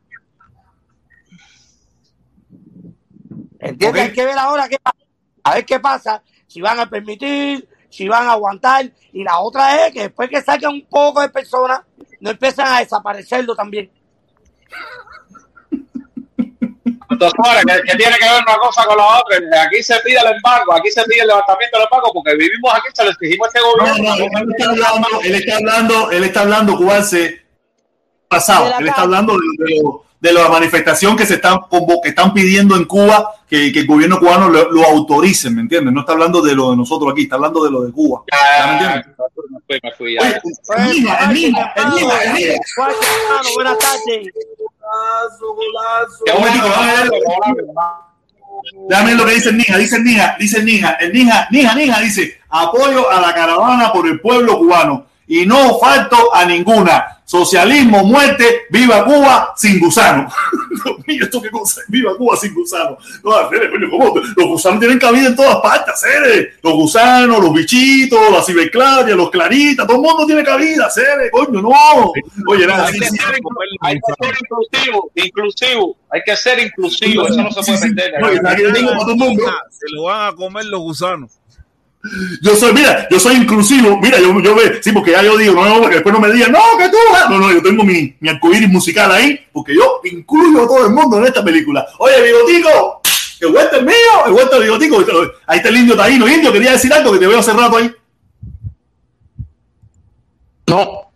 ¿Entiendes? 3.60 4.02
Hay 4.02 4.12
que 4.14 4.24
ver 4.24 4.38
ahora 4.38 4.66
qué 4.66 4.78
pasa. 4.78 4.96
A 5.44 5.54
ver 5.54 5.66
qué 5.66 5.78
pasa. 5.78 6.22
Si 6.46 6.62
van 6.62 6.80
a 6.80 6.88
permitir, 6.88 7.68
si 7.90 8.08
van 8.08 8.26
a 8.28 8.32
aguantar. 8.32 8.90
Y 9.12 9.22
la 9.22 9.38
otra 9.40 9.86
es 9.86 9.92
que 9.92 10.02
después 10.04 10.30
que 10.30 10.40
saquen 10.40 10.70
un 10.70 10.86
poco 10.86 11.20
de 11.20 11.28
personas, 11.28 11.82
no 12.20 12.30
empiezan 12.30 12.66
a 12.66 12.78
desaparecerlo 12.78 13.54
también. 13.54 13.90
Doctora, 17.18 17.60
que, 17.62 17.82
que 17.90 17.96
tiene 17.96 18.16
que 18.16 18.24
ver 18.24 18.42
una 18.46 18.56
cosa 18.58 18.84
con 18.84 18.96
la 18.96 19.04
otra. 19.20 19.62
Aquí 19.62 19.82
se 19.82 19.94
pide 20.04 20.18
el 20.18 20.34
embargo, 20.34 20.74
aquí 20.74 20.90
se 20.90 21.02
pide 21.04 21.20
el 21.22 21.28
levantamiento 21.28 21.78
del 21.78 21.86
embargo 21.90 22.10
porque 22.14 22.34
vivimos 22.36 22.72
aquí, 22.74 22.88
se 22.92 23.04
lo 23.04 23.10
exigimos 23.10 23.46
a 23.46 23.48
este 23.48 23.60
No, 23.60 23.86
gobierno. 23.86 24.16
no, 24.16 24.40
él 24.40 24.54
está 24.54 24.68
hablando, 24.70 25.20
él 25.22 25.34
está 25.34 25.56
hablando, 25.56 26.10
él 26.10 26.24
está 26.24 26.40
hablando, 26.40 26.76
Cubarse, 26.76 27.42
pasado. 28.28 28.72
Él 28.78 28.88
está 28.88 29.02
hablando 29.02 29.34
de, 29.34 29.64
de 29.64 29.82
de 30.18 30.32
la 30.32 30.48
manifestación 30.48 31.14
que 31.16 31.26
se 31.26 31.34
están 31.34 31.58
que 32.02 32.08
están 32.08 32.32
pidiendo 32.32 32.74
en 32.74 32.84
Cuba 32.86 33.34
que, 33.48 33.70
que 33.70 33.80
el 33.80 33.86
gobierno 33.86 34.18
cubano 34.18 34.48
lo, 34.48 34.72
lo 34.72 34.84
autorice, 34.84 35.50
¿me 35.50 35.60
entiendes? 35.60 35.92
No 35.92 36.00
está 36.00 36.12
hablando 36.12 36.40
de 36.40 36.54
lo 36.54 36.70
de 36.70 36.76
nosotros 36.78 37.12
aquí, 37.12 37.22
está 37.24 37.36
hablando 37.36 37.62
de 37.62 37.70
lo 37.70 37.82
de 37.82 37.92
Cuba. 37.92 38.22
Buenas 43.54 43.78
tardes. 43.78 44.32
Déjame 48.88 49.10
ver 49.10 49.18
lo 49.18 49.26
que 49.26 49.34
dice 49.34 49.48
el 49.50 49.56
Nija, 49.58 49.78
dice 49.78 49.96
el 49.96 50.04
Nija, 50.04 50.36
dice 50.38 50.58
el 50.58 50.64
Nija, 50.64 50.92
el 50.92 51.12
Nija, 51.12 51.48
Nija, 51.50 51.74
Nija 51.74 52.00
dice, 52.00 52.40
apoyo 52.48 53.10
a 53.10 53.20
la 53.20 53.34
caravana 53.34 53.92
por 53.92 54.06
el 54.06 54.20
pueblo 54.20 54.58
cubano 54.58 55.06
y 55.28 55.46
no 55.46 55.78
falto 55.78 56.34
a 56.34 56.44
ninguna. 56.44 57.12
Socialismo, 57.24 58.04
muerte, 58.04 58.66
viva 58.70 59.04
Cuba 59.04 59.52
sin 59.56 59.80
gusano. 59.80 60.28
Dios 60.84 60.96
mío, 61.08 61.24
¿esto 61.24 61.42
qué 61.42 61.50
cosa? 61.50 61.80
Viva 61.88 62.16
Cuba 62.16 62.36
sin 62.36 62.54
gusano. 62.54 62.96
No, 63.24 63.48
Cere, 63.50 63.68
coño, 63.68 63.90
¿cómo? 63.90 64.14
Los 64.36 64.46
gusanos 64.46 64.78
tienen 64.78 64.96
cabida 65.00 65.26
en 65.26 65.34
todas 65.34 65.56
partes, 65.56 66.00
Cere. 66.00 66.52
Los 66.62 66.74
gusanos, 66.74 67.40
los 67.42 67.52
bichitos, 67.52 68.20
las 68.30 68.46
ciberclarias, 68.46 69.16
los 69.16 69.28
claritas, 69.30 69.88
todo 69.88 69.96
el 69.96 70.02
mundo 70.04 70.24
tiene 70.24 70.44
cabida, 70.44 70.88
Cere, 70.88 71.28
coño, 71.32 71.60
no. 71.62 72.12
Oye, 72.46 72.64
nada, 72.64 72.86
Hay 72.86 72.92
sí, 72.94 73.00
que 73.00 73.06
sí, 73.06 73.16
ser 73.16 73.34
hay 73.80 73.94
que 73.96 74.24
ser 74.24 74.34
inclusivo, 74.40 75.10
inclusivo, 75.16 75.96
hay 76.10 76.20
que 76.24 76.36
ser 76.36 76.58
inclusivo, 76.60 77.26
eso 77.26 77.42
no 77.42 77.50
se 77.50 77.60
puede 77.62 77.78
Sí, 77.78 77.88
sí. 77.88 77.94
perder. 77.94 78.24
Oye, 78.24 78.36
¿sabes 78.40 78.56
qué 78.56 78.62
yo 78.62 78.70
digo 78.70 78.88
para 78.90 79.00
todo 79.00 79.10
el 79.12 79.16
mundo? 79.18 79.42
Se 79.70 79.86
lo 79.96 80.02
van 80.04 80.28
a 80.28 80.36
comer 80.36 80.64
los 80.66 80.80
gusanos. 80.80 81.32
Yo 82.42 82.56
soy, 82.56 82.72
mira, 82.72 83.06
yo 83.10 83.18
soy 83.18 83.36
inclusivo. 83.36 83.98
Mira, 84.00 84.18
yo, 84.18 84.38
yo 84.40 84.54
ve, 84.54 84.80
sí, 84.82 84.92
porque 84.92 85.12
ya 85.12 85.22
yo 85.22 85.36
digo, 85.36 85.54
no, 85.54 85.64
no, 85.64 85.80
porque 85.80 85.96
después 85.96 86.14
no 86.14 86.20
me 86.20 86.32
digan, 86.32 86.52
no, 86.52 86.60
que 86.78 86.88
tú, 86.88 86.96
ah". 87.14 87.26
no, 87.30 87.38
no, 87.38 87.52
yo 87.52 87.62
tengo 87.62 87.84
mi, 87.84 88.14
mi 88.20 88.28
arcoíris 88.28 88.68
musical 88.68 89.10
ahí, 89.12 89.40
porque 89.52 89.74
yo 89.74 90.00
incluyo 90.04 90.64
a 90.64 90.66
todo 90.66 90.86
el 90.86 90.92
mundo 90.92 91.18
en 91.18 91.26
esta 91.26 91.44
película. 91.44 91.86
Oye, 91.98 92.22
bigotico, 92.22 93.00
el 93.40 93.48
huerto 93.48 93.76
es 93.76 93.82
mío, 93.82 94.26
el 94.26 94.32
huerto 94.32 94.56
es 94.56 94.62
bigotico. 94.62 95.04
Ahí 95.46 95.58
está 95.58 95.68
el 95.68 95.76
indio 95.76 95.96
taíno, 95.96 96.28
indio, 96.28 96.52
quería 96.52 96.72
decir 96.72 96.92
algo 96.92 97.12
que 97.12 97.18
te 97.18 97.26
veo 97.26 97.38
hace 97.38 97.52
rato 97.52 97.76
ahí. 97.76 97.92
No. 100.66 101.12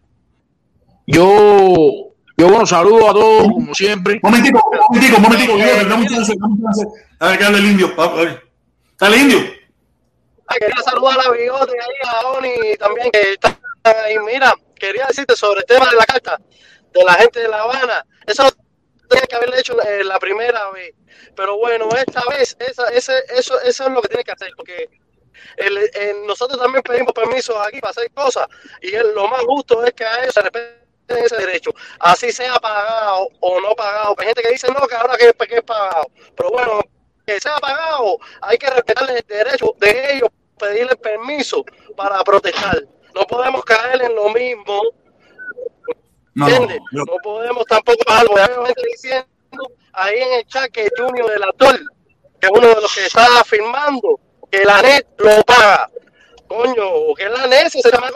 Yo, 1.07 2.13
yo 2.37 2.49
bueno, 2.49 2.67
saludo 2.67 3.11
a 3.11 3.13
todos, 3.13 3.43
como 3.49 3.75
siempre. 3.75 4.21
Momentico, 4.23 4.61
momentico, 4.89 5.21
momentico, 5.21 5.59
yo, 5.59 5.89
dame 5.89 6.03
un 6.03 6.07
chance, 6.07 6.35
dame 6.39 6.55
un 6.55 6.63
chance. 6.63 6.87
A 7.19 7.29
ver, 7.29 7.39
que 7.39 7.45
hable 7.45 7.59
el 7.59 7.67
indio. 7.67 7.93
Dale, 8.99 9.17
indio. 9.17 9.60
Quería 10.59 10.83
saludar 10.83 11.19
a 11.27 11.31
Bigote 11.31 11.73
ahí, 11.73 11.95
a 12.09 12.29
Oni 12.29 12.77
también, 12.77 13.11
que 13.11 13.33
está 13.33 13.57
ahí. 13.85 14.19
Mira, 14.19 14.53
quería 14.79 15.07
decirte 15.07 15.37
sobre 15.37 15.61
el 15.61 15.67
tema 15.67 15.89
de 15.89 15.97
la 15.97 16.05
carta 16.05 16.39
de 16.93 17.05
la 17.05 17.15
gente 17.15 17.41
de 17.41 17.49
La 17.49 17.63
Habana. 17.63 18.05
Eso 18.27 18.49
tenía 19.09 19.27
que 19.27 19.37
haberle 19.37 19.61
hecho 19.61 19.81
eh, 19.83 20.05
la 20.05 20.19
primera 20.19 20.71
vez. 20.71 20.95
Pero 21.37 21.57
bueno, 21.59 21.89
esta 21.97 22.23
vez, 22.29 22.57
esa, 22.59 22.89
ese, 22.89 23.23
eso, 23.31 23.61
eso 23.61 23.85
es 23.85 23.91
lo 23.91 24.03
que 24.03 24.09
tiene 24.09 24.25
que 24.25 24.33
hacer, 24.33 24.51
porque 24.57 24.89
el, 25.57 26.27
nosotros 26.27 26.59
también 26.61 26.83
pedimos 26.83 27.13
permisos 27.13 27.57
aquí 27.67 27.81
para 27.81 27.91
hacer 27.93 28.11
cosas, 28.13 28.47
y 28.83 28.95
el- 28.95 29.15
lo 29.15 29.27
más 29.29 29.43
justo 29.43 29.85
es 29.85 29.93
que 29.93 30.05
a 30.05 30.23
ellos 30.23 30.35
se 30.35 30.43
respeten 30.43 30.79
ese 31.09 31.37
derecho, 31.37 31.71
así 31.99 32.31
sea 32.33 32.55
pagado 32.61 33.29
o 33.41 33.61
no 33.61 33.75
pagado. 33.75 34.15
Hay 34.19 34.27
gente 34.27 34.43
que 34.43 34.51
dice 34.51 34.69
no, 34.73 34.87
que 34.87 34.95
ahora 34.95 35.17
que, 35.17 35.33
que 35.47 35.57
es 35.57 35.63
pagado, 35.63 36.07
pero 36.37 36.51
bueno, 36.51 36.81
que 37.27 37.41
sea 37.41 37.59
pagado, 37.59 38.19
hay 38.43 38.59
que 38.59 38.71
respetarles 38.71 39.17
el 39.17 39.27
derecho 39.27 39.75
de 39.79 40.15
ellos, 40.15 40.29
pedirles 40.61 40.97
permiso 40.97 41.65
para 41.97 42.23
protestar. 42.23 42.85
No 43.15 43.23
podemos 43.23 43.65
caer 43.65 44.03
en 44.03 44.15
lo 44.15 44.29
mismo 44.29 44.83
No, 46.35 46.49
¿Entiendes? 46.49 46.79
no, 46.93 47.05
No 47.05 47.17
podemos 47.23 47.65
tampoco 47.67 48.05
gente 48.67 48.83
diciendo 48.93 49.27
ahí 49.93 50.21
en 50.21 50.33
el 50.35 50.47
chat 50.47 50.71
que 50.71 50.89
Junior 50.97 51.29
del 51.31 51.43
actor, 51.43 51.79
que 52.41 52.47
es 52.47 52.53
uno 52.53 52.69
de 52.69 52.81
los 52.81 52.95
que 52.95 53.07
está 53.07 53.43
firmando, 53.45 54.21
que 54.51 54.65
la 54.65 54.81
net 54.83 55.07
lo 55.19 55.43
paga. 55.43 55.91
Coño, 56.47 57.15
que 57.17 57.29
la 57.29 57.47
net, 57.47 57.69
si 57.69 57.81
se 57.83 57.91
llama 57.91 58.11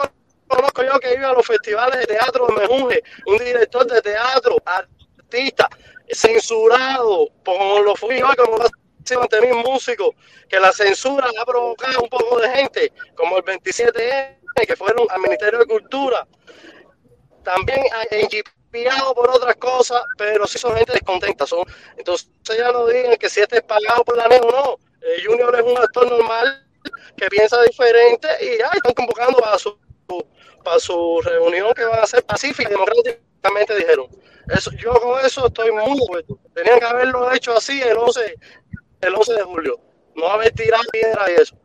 conozco 0.47 0.83
yo 0.83 0.99
que 0.99 1.13
iba 1.13 1.29
a 1.29 1.33
los 1.33 1.45
festivales 1.45 1.99
de 1.99 2.07
teatro 2.07 2.47
de 2.47 2.53
Mejunje, 2.53 3.03
un 3.25 3.37
director 3.37 3.85
de 3.85 4.01
teatro, 4.01 4.57
artista, 4.65 5.69
censurado 6.09 7.29
por 7.43 7.81
los 7.83 7.99
fui 7.99 8.19
yo, 8.19 8.27
como 8.37 8.57
lo 8.57 8.67
ante 9.13 9.41
mis 9.41 9.53
músicos, 9.53 10.09
que 10.49 10.59
la 10.59 10.71
censura 10.71 11.29
ha 11.39 11.45
provocado 11.45 12.01
un 12.01 12.09
poco 12.09 12.39
de 12.39 12.49
gente, 12.49 12.91
como 13.15 13.37
el 13.37 13.43
27N, 13.43 14.37
que 14.65 14.75
fueron 14.75 15.05
al 15.09 15.21
Ministerio 15.21 15.59
de 15.59 15.65
Cultura, 15.65 16.27
también 17.43 17.81
enjipiado 18.09 19.13
por 19.13 19.29
otras 19.29 19.55
cosas, 19.55 20.01
pero 20.17 20.45
sí 20.47 20.57
son 20.57 20.75
gente 20.75 20.93
descontenta. 20.93 21.45
Son, 21.45 21.63
entonces 21.97 22.27
ya 22.57 22.71
no 22.71 22.87
digan 22.87 23.15
que 23.17 23.29
si 23.29 23.41
este 23.41 23.57
es 23.57 23.63
pagado 23.63 24.03
por 24.03 24.17
la 24.17 24.27
NEO 24.27 24.41
o 24.41 24.51
no. 24.51 24.79
Eh, 25.01 25.23
Junior 25.23 25.55
es 25.55 25.61
un 25.61 25.77
actor 25.77 26.09
normal 26.09 26.65
que 27.15 27.27
piensa 27.27 27.61
diferente 27.61 28.27
y 28.41 28.57
ya 28.57 28.69
están 28.73 28.93
convocando 28.93 29.37
para 29.37 29.57
su, 29.57 29.77
para 30.63 30.79
su 30.79 31.21
reunión 31.23 31.73
que 31.73 31.83
van 31.83 31.99
a 31.99 32.07
ser 32.07 32.23
pacífica 32.23 32.69
y 32.69 32.73
democráticamente 32.73 33.75
dijeron. 33.75 34.07
Eso, 34.49 34.71
yo 34.73 34.93
con 34.93 35.25
eso 35.25 35.47
estoy 35.47 35.71
muy 35.71 35.97
de 35.97 36.03
acuerdo. 36.03 36.39
Tenían 36.53 36.79
que 36.79 36.85
haberlo 36.85 37.31
hecho 37.31 37.55
así 37.55 37.81
el 37.81 37.97
11, 37.97 38.35
el 39.05 39.15
11 39.15 39.33
de 39.33 39.41
julio. 39.43 39.79
No 40.15 40.27
haber 40.29 40.51
tirado 40.51 40.83
piedra 40.91 41.25
y 41.31 41.41
eso. 41.41 41.55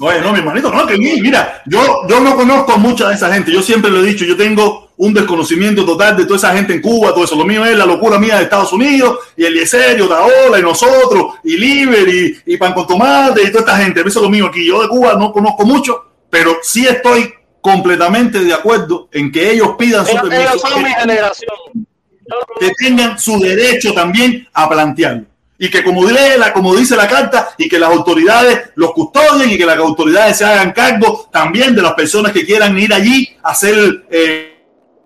Oye, 0.00 0.20
no, 0.20 0.32
mi 0.32 0.40
hermanito, 0.40 0.70
no, 0.72 0.86
que 0.86 0.98
mi- 0.98 1.20
mira, 1.20 1.62
yo, 1.66 2.06
yo 2.08 2.18
no 2.20 2.34
conozco 2.34 2.72
a 2.72 2.76
mucha 2.78 3.08
de 3.08 3.14
esa 3.14 3.32
gente. 3.32 3.52
Yo 3.52 3.62
siempre 3.62 3.90
lo 3.90 4.00
he 4.02 4.06
dicho, 4.06 4.24
yo 4.24 4.36
tengo 4.36 4.90
un 4.96 5.14
desconocimiento 5.14 5.84
total 5.84 6.16
de 6.16 6.24
toda 6.24 6.36
esa 6.36 6.52
gente 6.56 6.72
en 6.74 6.82
Cuba, 6.82 7.14
todo 7.14 7.24
eso. 7.24 7.36
Lo 7.36 7.44
mío 7.44 7.64
es 7.64 7.76
la 7.76 7.86
locura 7.86 8.18
mía 8.18 8.36
de 8.38 8.42
Estados 8.44 8.72
Unidos, 8.72 9.18
y 9.36 9.44
el 9.44 9.54
Yeserio, 9.54 10.08
Daola, 10.08 10.58
y 10.58 10.62
nosotros, 10.62 11.34
y 11.44 11.56
Liber, 11.56 12.08
y, 12.08 12.38
y 12.44 12.56
Pan 12.56 12.72
con 12.74 12.88
Tomate, 12.88 13.42
y 13.44 13.46
toda 13.52 13.60
esta 13.60 13.76
gente. 13.78 14.00
Eso 14.00 14.18
es 14.18 14.22
lo 14.24 14.28
mío 14.30 14.46
aquí. 14.46 14.66
Yo 14.66 14.82
de 14.82 14.88
Cuba 14.88 15.14
no 15.14 15.32
conozco 15.32 15.64
mucho, 15.64 16.04
pero 16.28 16.56
sí 16.62 16.86
estoy 16.86 17.32
completamente 17.60 18.40
de 18.40 18.52
acuerdo 18.52 19.08
en 19.12 19.30
que 19.30 19.52
ellos 19.52 19.70
pidan 19.78 20.04
su 20.04 20.10
ellos 20.12 20.28
permiso, 20.28 20.78
mi 20.78 20.90
generación. 20.92 21.56
que 22.58 22.70
tengan 22.78 23.16
su 23.18 23.38
derecho 23.38 23.94
también 23.94 24.48
a 24.52 24.68
plantearlo. 24.68 25.26
Y 25.64 25.70
que 25.70 25.82
como, 25.82 26.04
la, 26.04 26.52
como 26.52 26.76
dice 26.76 26.94
la 26.94 27.08
carta, 27.08 27.54
y 27.56 27.70
que 27.70 27.78
las 27.78 27.88
autoridades 27.88 28.72
los 28.74 28.92
custodien 28.92 29.50
y 29.50 29.56
que 29.56 29.64
las 29.64 29.78
autoridades 29.78 30.36
se 30.36 30.44
hagan 30.44 30.72
cargo 30.72 31.26
también 31.32 31.74
de 31.74 31.80
las 31.80 31.94
personas 31.94 32.32
que 32.32 32.44
quieran 32.44 32.78
ir 32.78 32.92
allí 32.92 33.34
a 33.42 33.52
hacer 33.52 34.04
eh, 34.10 34.58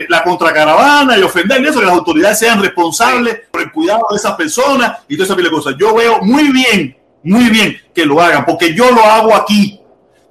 la 0.09 0.24
contracaravana 0.24 1.16
y 1.16 1.22
ofender 1.22 1.64
eso, 1.64 1.78
que 1.78 1.86
las 1.86 1.94
autoridades 1.94 2.40
sean 2.40 2.60
responsables 2.60 3.43
por 3.52 3.62
el 3.62 3.70
cuidado 3.70 4.02
de 4.10 4.16
esas 4.16 4.35
personas 4.35 4.98
y 5.06 5.14
toda 5.14 5.26
esa 5.26 5.36
pila 5.36 5.48
de 5.48 5.55
cosas. 5.55 5.74
Yo 5.78 5.94
veo 5.94 6.22
muy 6.22 6.51
bien, 6.51 6.97
muy 7.22 7.51
bien 7.51 7.80
que 7.94 8.05
lo 8.05 8.20
hagan, 8.20 8.44
porque 8.44 8.74
yo 8.74 8.90
lo 8.90 9.05
hago 9.05 9.36
aquí. 9.36 9.80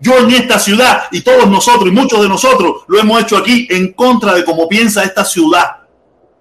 Yo 0.02 0.18
en 0.18 0.32
esta 0.32 0.60
ciudad 0.60 1.04
y 1.10 1.22
todos 1.22 1.50
nosotros 1.50 1.88
y 1.88 1.92
muchos 1.92 2.22
de 2.22 2.28
nosotros 2.28 2.84
lo 2.88 3.00
hemos 3.00 3.22
hecho 3.22 3.38
aquí 3.38 3.66
en 3.72 3.94
contra 3.94 4.34
de 4.34 4.44
cómo 4.44 4.68
piensa 4.68 5.06
esta 5.06 5.24
ciudad 5.24 5.77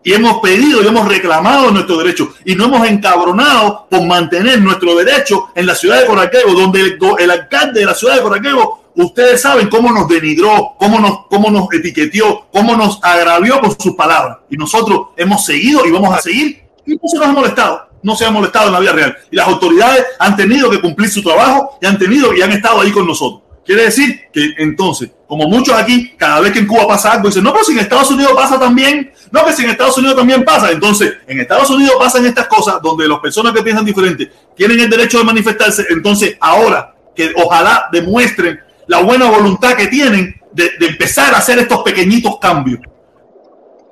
y 0.07 0.15
hemos 0.15 0.39
pedido 0.39 0.85
y 0.85 0.87
hemos 0.87 1.09
reclamado 1.09 1.73
nuestro 1.73 1.97
derecho 1.97 2.33
y 2.45 2.55
no 2.55 2.67
hemos 2.67 2.87
encabronado 2.87 3.89
por 3.91 4.07
mantener 4.07 4.63
nuestro 4.63 4.95
derecho 4.95 5.49
en 5.53 5.67
la 5.67 5.75
ciudad 5.75 6.01
de 6.01 6.07
Coraquebo, 6.07 6.53
donde 6.53 6.97
el, 7.19 7.31
alcalde 7.33 7.81
de 7.81 7.87
la 7.87 7.95
ciudad 7.97 8.15
de 8.15 8.23
Coraquebo, 8.23 8.85
ustedes 8.95 9.43
saben 9.43 9.69
cómo 9.69 9.91
nos 9.91 10.07
denigró, 10.07 10.77
cómo 10.79 11.01
nos, 11.01 11.27
cómo 11.29 11.51
nos 11.51 11.67
etiqueteó, 11.73 12.47
cómo 12.53 12.77
nos 12.77 13.01
agravió 13.03 13.59
con 13.59 13.77
sus 13.77 13.97
palabras. 13.97 14.39
Y 14.49 14.57
nosotros 14.57 15.09
hemos 15.17 15.45
seguido 15.45 15.85
y 15.85 15.91
vamos 15.91 16.17
a 16.17 16.23
seguir 16.23 16.63
y 16.87 16.93
no 16.93 17.01
se 17.11 17.19
nos 17.19 17.27
ha 17.27 17.33
molestado, 17.33 17.89
no 18.01 18.15
se 18.15 18.27
ha 18.27 18.31
molestado 18.31 18.69
en 18.69 18.75
la 18.75 18.79
vida 18.79 18.93
real. 18.93 19.17
Y 19.33 19.35
las 19.35 19.49
autoridades 19.49 20.07
han 20.21 20.37
tenido 20.37 20.71
que 20.71 20.81
cumplir 20.81 21.11
su 21.11 21.21
trabajo 21.21 21.81
y 21.83 21.87
han 21.87 21.99
tenido 21.99 22.33
y 22.33 22.43
han 22.43 22.53
estado 22.53 22.81
ahí 22.81 22.93
con 22.93 23.09
nosotros. 23.09 23.43
Quiere 23.65 23.83
decir 23.83 24.21
que 24.33 24.53
entonces, 24.59 25.11
como 25.27 25.49
muchos 25.49 25.75
aquí, 25.75 26.13
cada 26.17 26.41
vez 26.41 26.53
que 26.53 26.61
en 26.61 26.67
Cuba 26.67 26.87
pasa 26.87 27.13
algo, 27.13 27.29
dicen, 27.29 27.43
no, 27.43 27.53
pero 27.53 27.65
si 27.65 27.73
en 27.73 27.81
Estados 27.81 28.11
Unidos 28.11 28.33
pasa 28.35 28.59
también, 28.61 29.13
no, 29.31 29.45
que 29.45 29.53
si 29.53 29.65
en 29.65 29.71
Estados 29.71 29.99
Unidos 29.99 30.17
también 30.17 30.45
pasa. 30.45 30.71
Entonces, 30.71 31.15
en 31.27 31.41
Estados 31.41 31.69
Unidos 31.71 31.95
pasan 31.99 32.25
estas 32.27 32.47
cosas 32.47 32.77
donde 32.83 33.09
las 33.09 33.19
personas 33.19 33.53
que 33.53 33.63
piensan 33.63 33.85
diferente 33.85 34.31
tienen 34.55 34.79
el 34.81 34.89
derecho 34.89 35.19
de 35.19 35.25
manifestarse. 35.25 35.87
Entonces, 35.91 36.37
ahora 36.41 36.95
que 37.15 37.33
ojalá 37.37 37.87
demuestren 37.91 38.61
la 38.87 39.01
buena 39.03 39.29
voluntad 39.29 39.75
que 39.75 39.89
tienen 39.89 40.41
de, 40.53 40.71
empezar 40.81 41.35
a 41.35 41.39
hacer 41.39 41.59
estos 41.59 41.83
pequeñitos 41.83 42.39
cambios. 42.39 42.81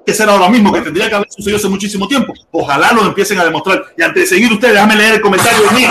Que 0.07 0.13
será 0.13 0.33
ahora 0.33 0.51
mismo, 0.51 0.73
que 0.73 0.83
tendría 0.83 1.09
que 1.09 1.15
haber 1.15 1.29
sucedido 1.31 1.57
hace 1.57 1.69
muchísimo 1.69 2.07
tiempo. 2.07 2.35
Ojalá 2.53 2.93
lo 2.93 3.07
empiecen 3.07 3.39
a 3.39 3.45
demostrar. 3.45 3.87
Y 3.97 4.03
antes 4.03 4.23
de 4.23 4.37
seguir 4.37 4.53
ustedes, 4.53 4.75
déjame 4.75 4.97
leer 4.97 5.15
el 5.15 5.21
comentario 5.21 5.71
mío. 5.73 5.91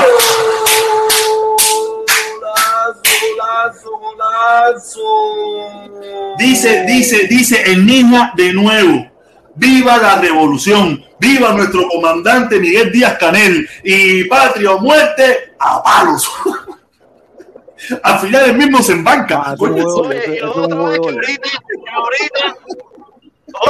Dice, 6.37 6.83
dice, 6.87 7.27
dice 7.27 7.63
el 7.71 7.85
niña 7.85 8.33
de 8.35 8.53
nuevo. 8.53 9.11
Viva 9.55 9.97
la 9.97 10.19
revolución, 10.19 11.03
viva 11.19 11.53
nuestro 11.53 11.87
comandante 11.87 12.59
Miguel 12.59 12.91
Díaz 12.91 13.17
Canel 13.19 13.69
y 13.83 14.23
patria 14.23 14.71
o 14.71 14.79
muerte 14.79 15.53
a 15.59 15.83
palos. 15.83 16.27
Al 18.03 18.19
final 18.19 18.49
el 18.49 18.57
mismo 18.57 18.81
se 18.81 18.93
embanca. 18.93 19.55
Coño, 19.57 19.85
Oye, 19.85 20.37
y 20.37 20.39
lo 20.39 20.55
otro 20.55 20.89
es 20.89 20.99
que 20.99 21.09
ahorita, 21.11 21.49
ahorita, 21.91 22.57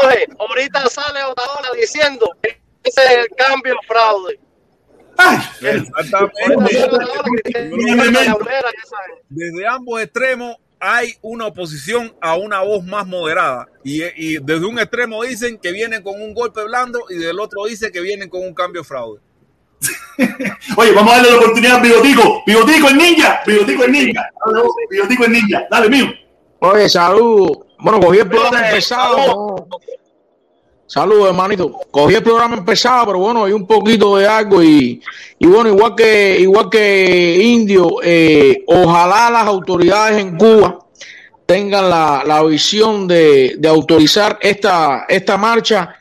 oye, 0.06 0.28
ahorita 0.40 0.90
sale 0.90 1.24
Otaola 1.24 1.70
diciendo 1.76 2.30
que 2.42 2.62
ese 2.84 3.04
es 3.04 3.12
el 3.12 3.28
cambio 3.36 3.76
fraude. 3.88 4.40
Exactamente. 5.62 6.76
Exactamente. 7.86 8.34
Desde 9.30 9.68
ambos 9.68 10.02
extremos 10.02 10.58
hay 10.86 11.14
una 11.22 11.48
oposición 11.48 12.14
a 12.20 12.36
una 12.36 12.62
voz 12.62 12.84
más 12.84 13.08
moderada. 13.08 13.70
Y, 13.86 14.04
y 14.04 14.38
desde 14.40 14.66
un 14.66 14.78
extremo 14.80 15.24
dicen 15.24 15.58
que 15.58 15.72
vienen 15.72 16.04
con 16.04 16.22
un 16.22 16.34
golpe 16.34 16.62
blando 16.66 17.06
y 17.10 17.16
del 17.16 17.40
otro 17.40 17.66
dice 17.66 17.90
que 17.90 18.02
vienen 18.02 18.30
con 18.30 18.42
un 18.42 18.54
cambio 18.54 18.84
fraude. 18.84 19.22
Oye, 20.78 20.92
vamos 20.92 21.14
a 21.14 21.16
darle 21.18 21.32
la 21.32 21.38
oportunidad 21.38 21.78
a 21.78 21.80
Bigotico. 21.80 22.44
Bigotico 22.46 22.90
el 22.90 22.98
ninja. 22.98 23.42
Bigotico 23.48 23.84
el 23.86 23.92
ninja. 23.94 24.30
Bigotico 24.90 25.24
el 25.24 25.32
ninja. 25.32 25.68
Dale, 25.72 25.90
mío. 25.90 26.06
Oye, 26.60 26.90
salud. 26.90 27.50
Bueno, 27.80 28.02
cogí 28.02 28.20
el 28.20 28.28
programa 28.28 28.68
empezado. 28.68 29.18
¿no? 29.18 29.68
Saludos, 30.94 31.30
hermanito. 31.30 31.72
Cogí 31.90 32.14
el 32.14 32.22
programa 32.22 32.56
empezado, 32.56 33.08
pero 33.08 33.18
bueno, 33.18 33.46
hay 33.46 33.52
un 33.52 33.66
poquito 33.66 34.16
de 34.16 34.28
algo 34.28 34.62
y, 34.62 35.02
y 35.40 35.48
bueno, 35.48 35.70
igual 35.70 35.96
que 35.96 36.38
igual 36.40 36.70
que 36.70 37.42
Indio, 37.42 37.96
eh, 38.04 38.64
ojalá 38.68 39.32
las 39.32 39.48
autoridades 39.48 40.22
en 40.22 40.38
Cuba 40.38 40.78
tengan 41.48 41.90
la, 41.90 42.22
la 42.28 42.44
visión 42.44 43.08
de, 43.08 43.56
de 43.58 43.68
autorizar 43.68 44.38
esta, 44.40 45.06
esta 45.10 45.36
marcha, 45.36 45.96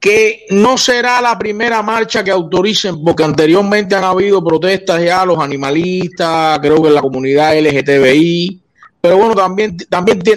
que 0.00 0.46
no 0.50 0.76
será 0.78 1.20
la 1.20 1.38
primera 1.38 1.80
marcha 1.82 2.24
que 2.24 2.32
autoricen, 2.32 3.04
porque 3.04 3.22
anteriormente 3.22 3.94
han 3.94 4.02
habido 4.02 4.42
protestas 4.42 5.00
ya 5.00 5.24
los 5.24 5.38
animalistas, 5.38 6.58
creo 6.58 6.82
que 6.82 6.90
la 6.90 7.02
comunidad 7.02 7.56
LGTBI, 7.56 8.63
pero 9.04 9.18
bueno, 9.18 9.34
también, 9.34 9.76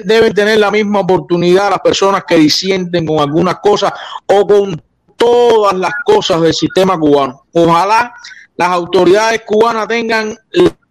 deben 0.04 0.34
tener 0.34 0.60
la 0.60 0.70
misma 0.70 1.00
oportunidad 1.00 1.70
las 1.70 1.80
personas 1.80 2.26
que 2.28 2.36
disienten 2.36 3.06
con 3.06 3.20
algunas 3.22 3.60
cosas 3.60 3.94
o 4.26 4.46
con 4.46 4.82
todas 5.16 5.74
las 5.78 5.94
cosas 6.04 6.42
del 6.42 6.54
sistema 6.54 7.00
cubano. 7.00 7.46
Ojalá 7.54 8.14
las 8.58 8.68
autoridades 8.68 9.44
cubanas 9.46 9.88
tengan 9.88 10.38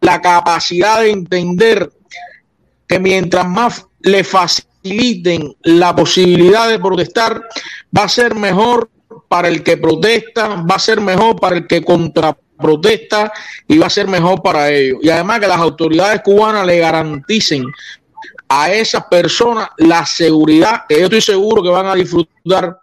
la 0.01 0.23
capacidad 0.23 1.03
de 1.03 1.11
entender 1.11 1.93
que 2.89 2.98
mientras 2.98 3.47
más 3.47 3.86
le 4.01 4.24
faciliten 4.24 5.55
la 5.65 5.94
posibilidad 5.94 6.70
de 6.70 6.78
protestar, 6.78 7.43
va 7.94 8.05
a 8.05 8.09
ser 8.09 8.35
mejor 8.35 8.89
para 9.28 9.48
el 9.48 9.62
que 9.62 9.77
protesta, 9.77 10.62
va 10.62 10.77
a 10.77 10.78
ser 10.78 11.03
mejor 11.03 11.39
para 11.39 11.57
el 11.57 11.66
que 11.66 11.85
contraprotesta 11.85 12.45
y 13.69 13.78
va 13.78 13.87
a 13.87 13.91
ser 13.91 14.09
mejor 14.09 14.43
para 14.43 14.70
ellos. 14.70 14.99
Y 15.03 15.11
además 15.11 15.41
que 15.41 15.47
las 15.47 15.59
autoridades 15.59 16.20
cubanas 16.23 16.66
le 16.66 16.78
garanticen 16.78 17.65
a 18.49 18.73
esas 18.73 19.05
personas 19.07 19.69
la 19.78 20.07
seguridad, 20.07 20.83
que 20.89 20.99
yo 20.99 21.05
estoy 21.05 21.20
seguro 21.20 21.62
que 21.62 21.69
van 21.69 21.87
a 21.87 21.95
disfrutar 21.95 22.81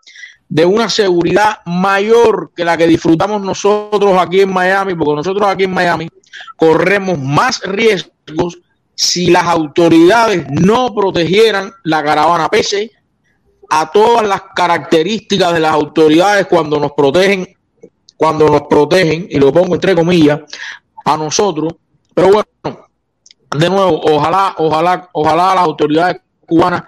de 0.50 0.66
una 0.66 0.90
seguridad 0.90 1.60
mayor 1.66 2.52
que 2.56 2.66
la 2.66 2.78
que 2.78 2.86
disfrutamos 2.86 3.42
nosotros 3.42 4.16
aquí 4.20 4.42
en 4.42 4.54
Miami, 4.54 4.94
porque 4.94 5.16
nosotros 5.16 5.48
aquí 5.48 5.64
en 5.64 5.74
Miami 5.74 6.10
corremos 6.58 7.18
más 7.18 7.62
riesgos 7.62 8.60
si 8.96 9.32
las 9.32 9.46
autoridades 9.46 10.46
no 10.50 10.94
protegieran 10.94 11.72
la 11.84 12.04
caravana, 12.04 12.50
pese 12.50 12.92
a 13.70 13.90
todas 13.92 14.28
las 14.28 14.44
características 14.56 15.54
de 15.54 15.60
las 15.60 15.74
autoridades 15.74 16.46
cuando 16.46 16.80
nos 16.80 16.92
protegen, 16.92 17.53
cuando 18.24 18.48
nos 18.48 18.62
protegen, 18.70 19.28
y 19.30 19.38
lo 19.38 19.52
pongo 19.52 19.76
entre 19.76 19.94
comillas, 19.94 20.40
a 21.04 21.18
nosotros. 21.18 21.74
Pero 22.14 22.30
bueno, 22.32 22.88
de 23.58 23.70
nuevo, 23.70 24.00
ojalá, 24.02 24.56
ojalá, 24.60 25.10
ojalá 25.12 25.56
las 25.56 25.66
autoridades 25.66 26.22
cubanas 26.48 26.84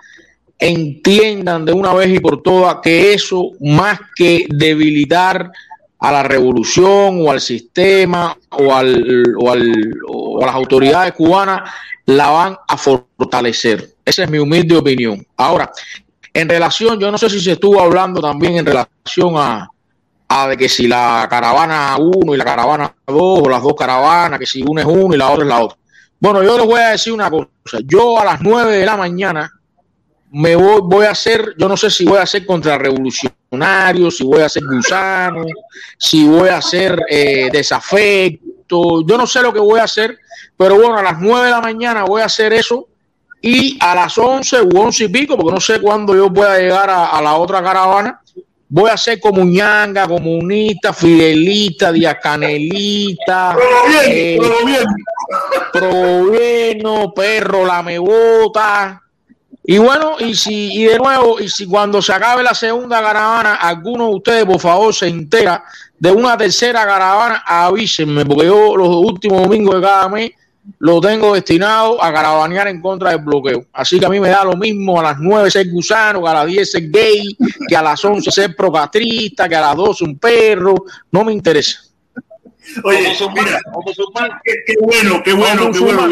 entiendan 0.58 1.66
de 1.66 1.74
una 1.74 1.94
vez 1.94 2.10
y 2.16 2.22
por 2.22 2.42
todas 2.42 2.78
que 2.82 3.14
eso, 3.14 3.50
más 3.60 4.00
que 4.16 4.46
debilitar 4.48 5.52
a 6.00 6.12
la 6.14 6.24
revolución 6.24 7.20
o 7.28 7.30
al 7.30 7.42
sistema 7.42 8.38
o, 8.52 8.74
al, 8.74 9.36
o, 9.38 9.52
al, 9.52 9.94
o 10.08 10.42
a 10.42 10.46
las 10.46 10.56
autoridades 10.56 11.12
cubanas, 11.16 11.70
la 12.06 12.30
van 12.30 12.58
a 12.66 12.78
fortalecer. 12.78 13.94
Esa 14.06 14.24
es 14.24 14.30
mi 14.30 14.38
humilde 14.38 14.78
opinión. 14.78 15.28
Ahora, 15.36 15.70
en 16.34 16.48
relación, 16.48 16.98
yo 16.98 17.12
no 17.12 17.18
sé 17.18 17.30
si 17.30 17.42
se 17.42 17.52
estuvo 17.52 17.82
hablando 17.82 18.22
también 18.22 18.56
en 18.56 18.66
relación 18.66 19.34
a, 19.36 19.70
a 20.28 20.48
de 20.48 20.58
que 20.58 20.70
si 20.70 20.88
la 20.88 21.28
caravana 21.30 21.96
1 21.98 22.34
y 22.34 22.38
la 22.38 22.46
caravana 22.46 22.96
2 23.06 23.16
o 23.18 23.50
las 23.50 23.62
dos 23.62 23.76
caravanas, 23.76 24.40
que 24.40 24.46
si 24.46 24.64
una 24.64 24.82
es 24.82 24.88
uno 24.88 25.14
y 25.14 25.18
la 25.18 25.30
otra 25.30 25.44
es 25.44 25.50
la 25.50 25.62
otra. 25.62 25.78
Bueno, 26.20 26.44
yo 26.44 26.58
les 26.58 26.66
voy 26.66 26.80
a 26.80 26.90
decir 26.90 27.14
una 27.14 27.30
cosa. 27.30 27.48
Yo 27.86 28.20
a 28.20 28.26
las 28.26 28.42
9 28.42 28.78
de 28.78 28.86
la 28.86 28.98
mañana 28.98 29.52
me 30.32 30.56
voy, 30.56 31.06
a 31.06 31.12
hacer, 31.12 31.54
yo 31.58 31.70
no 31.70 31.78
sé 31.78 31.90
si 31.90 32.04
voy 32.04 32.18
a 32.18 32.24
hacer 32.24 32.46
contra 32.46 32.78
revolucionarios, 32.78 34.18
si 34.18 34.24
voy 34.26 34.42
a 34.42 34.48
hacer 34.48 34.64
gusano, 34.66 35.46
si 35.98 36.28
voy 36.28 36.50
a 36.50 36.58
hacer 36.58 37.00
eh, 37.10 37.50
desafecto, 37.52 39.06
yo 39.06 39.18
no 39.18 39.26
sé 39.28 39.42
lo 39.42 39.54
que 39.54 39.60
voy 39.60 39.80
a 39.80 39.84
hacer, 39.84 40.18
pero 40.58 40.76
bueno, 40.76 40.98
a 40.98 41.04
las 41.04 41.22
9 41.22 41.46
de 41.46 41.52
la 41.52 41.62
mañana 41.62 42.04
voy 42.04 42.22
a 42.22 42.26
hacer 42.26 42.52
eso 42.52 42.88
y 43.42 43.78
a 43.80 43.96
las 43.96 44.18
11 44.18 44.64
u 44.64 44.78
11 44.78 45.04
y 45.06 45.08
pico, 45.08 45.38
porque 45.38 45.54
no 45.54 45.62
sé 45.62 45.80
cuándo 45.80 46.16
yo 46.16 46.34
pueda 46.34 46.58
llegar 46.58 46.90
a 46.90 47.22
la 47.22 47.36
otra 47.36 47.62
caravana, 47.64 48.22
voy 48.68 48.90
a 48.90 48.98
ser 48.98 49.20
comuñanga, 49.20 50.08
comunista, 50.08 50.94
fidelista, 50.94 51.92
diacanelita, 51.92 53.56
eh, 54.06 54.40
probueno, 55.72 57.14
perro, 57.14 57.66
lamebota. 57.66 59.02
Y 59.68 59.78
bueno, 59.80 60.18
y 60.20 60.36
si, 60.36 60.74
y 60.74 60.86
de 60.86 60.98
nuevo, 60.98 61.40
y 61.40 61.50
si 61.50 61.66
cuando 61.66 62.02
se 62.02 62.14
acabe 62.14 62.44
la 62.44 62.54
segunda 62.54 63.02
caravana, 63.02 63.56
alguno 63.56 64.10
de 64.10 64.16
ustedes, 64.16 64.46
por 64.46 64.60
favor, 64.60 64.94
se 64.94 65.08
entera 65.08 65.64
de 65.98 66.12
una 66.12 66.38
tercera 66.38 66.86
caravana, 66.86 67.44
avísenme, 67.46 68.26
porque 68.26 68.46
yo 68.46 68.78
los 68.78 68.90
últimos 68.90 69.42
domingos 69.42 69.76
de 69.76 69.82
cada 69.82 70.10
mes 70.10 70.32
lo 70.80 71.00
tengo 71.00 71.34
destinado 71.34 72.04
a 72.04 72.12
caravanear 72.12 72.68
en 72.68 72.82
contra 72.82 73.12
del 73.12 73.20
bloqueo. 73.20 73.66
Así 73.74 74.00
que 74.00 74.06
a 74.06 74.10
mí 74.10 74.20
me 74.20 74.30
da 74.30 74.44
lo 74.44 74.56
mismo 74.56 75.00
a 75.00 75.04
las 75.04 75.18
9 75.20 75.52
ser 75.52 75.70
gusano, 75.70 76.24
que 76.24 76.30
a 76.30 76.34
las 76.34 76.48
10 76.48 76.72
ser 76.72 76.90
gay, 76.90 77.38
que 77.68 77.76
a 77.76 77.82
las 77.82 78.04
11 78.04 78.32
ser 78.32 78.56
procatrista, 78.56 79.48
que 79.48 79.56
a 79.56 79.62
las 79.62 79.76
12 79.76 80.04
un 80.04 80.18
perro. 80.18 80.86
No 81.12 81.24
me 81.24 81.34
interesa. 81.34 81.80
Oye, 82.84 83.16
mira, 83.34 83.60
qué, 84.44 84.54
qué 84.66 84.74
bueno, 84.82 85.22
qué 85.24 85.34
bueno, 85.34 85.72
qué 85.72 85.80
bueno. 85.80 86.08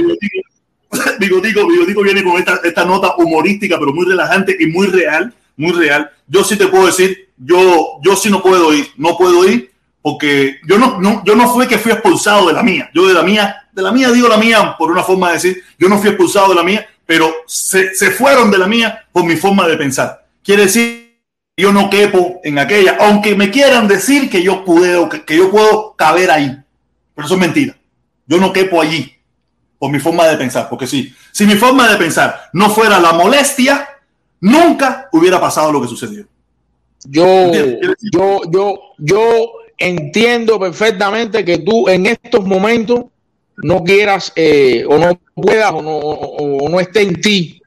Bigotico, 1.20 1.68
Bigotico 1.68 2.04
viene 2.04 2.24
con 2.24 2.38
esta, 2.38 2.60
esta 2.64 2.86
nota 2.86 3.16
humorística, 3.18 3.80
pero 3.80 3.94
muy 3.94 4.06
relajante 4.06 4.56
y 4.60 4.68
muy 4.68 4.88
real, 4.88 5.34
muy 5.58 5.72
real. 5.72 6.12
Yo 6.28 6.44
sí 6.44 6.56
te 6.56 6.68
puedo 6.68 6.86
decir, 6.86 7.30
yo, 7.38 8.00
yo 8.04 8.16
sí 8.16 8.30
no 8.30 8.42
puedo 8.42 8.74
ir, 8.74 8.88
no 8.98 9.18
puedo 9.18 9.48
ir, 9.50 9.72
porque 10.04 10.60
yo 10.68 10.78
no, 10.78 11.00
no, 11.00 11.24
yo 11.24 11.34
no 11.34 11.52
fui 11.52 11.66
que 11.66 11.78
fui 11.80 11.94
expulsado 11.94 12.48
de 12.48 12.54
la 12.54 12.62
mía. 12.62 12.92
Yo 12.94 13.08
de 13.08 13.14
la 13.14 13.24
mía, 13.24 13.68
de 13.72 13.82
la 13.82 13.94
mía 13.94 14.12
digo 14.12 14.28
la 14.28 14.38
mía 14.38 14.76
por 14.78 14.92
una 14.92 15.02
forma 15.02 15.30
de 15.30 15.36
decir, 15.36 15.64
yo 15.80 15.88
no 15.88 15.98
fui 15.98 16.10
expulsado 16.10 16.50
de 16.50 16.56
la 16.56 16.64
mía, 16.64 16.86
pero 17.06 17.34
se, 17.48 17.96
se 17.96 18.12
fueron 18.12 18.52
de 18.52 18.58
la 18.58 18.68
mía 18.68 19.06
por 19.14 19.24
mi 19.24 19.38
forma 19.38 19.66
de 19.66 19.78
pensar. 19.78 20.28
Quiere 20.44 20.64
decir, 20.64 21.20
yo 21.56 21.72
no 21.72 21.90
quepo 21.90 22.42
en 22.44 22.60
aquella, 22.60 22.98
aunque 23.00 23.34
me 23.34 23.50
quieran 23.50 23.88
decir 23.88 24.30
que 24.30 24.44
yo 24.44 24.66
puedo, 24.66 25.08
que, 25.08 25.24
que 25.24 25.38
yo 25.38 25.50
puedo 25.50 25.94
caber 25.96 26.32
ahí. 26.32 26.54
Pero 27.16 27.26
eso 27.26 27.36
es 27.36 27.40
mentira. 27.40 27.78
Yo 28.28 28.40
no 28.40 28.52
quepo 28.52 28.82
allí 28.82 29.16
por 29.80 29.90
mi 29.90 30.00
forma 30.00 30.28
de 30.28 30.36
pensar, 30.36 30.68
porque 30.70 30.86
sí, 30.86 31.16
si 31.32 31.46
mi 31.46 31.56
forma 31.56 31.88
de 31.88 31.96
pensar 31.96 32.50
no 32.52 32.70
fuera 32.70 33.00
la 33.00 33.14
molestia, 33.14 33.88
nunca 34.42 35.08
hubiera 35.14 35.40
pasado 35.40 35.72
lo 35.72 35.82
que 35.82 35.88
sucedió. 35.88 36.26
Yo, 37.06 37.52
yo, 38.12 38.42
yo, 38.50 38.80
yo 38.98 39.52
entiendo 39.88 40.60
perfectamente 40.60 41.46
que 41.46 41.60
tú 41.60 41.90
en 41.90 42.06
estos 42.06 42.46
momentos 42.46 43.06
no 43.58 43.84
quieras 43.84 44.32
eh, 44.36 44.84
o 44.88 44.98
no 44.98 45.20
puedas 45.36 45.72
o 45.72 45.82
no, 45.82 45.98
o, 45.98 46.70
no 46.70 46.80
esté 46.80 47.02
en 47.02 47.22
ti 47.22 47.62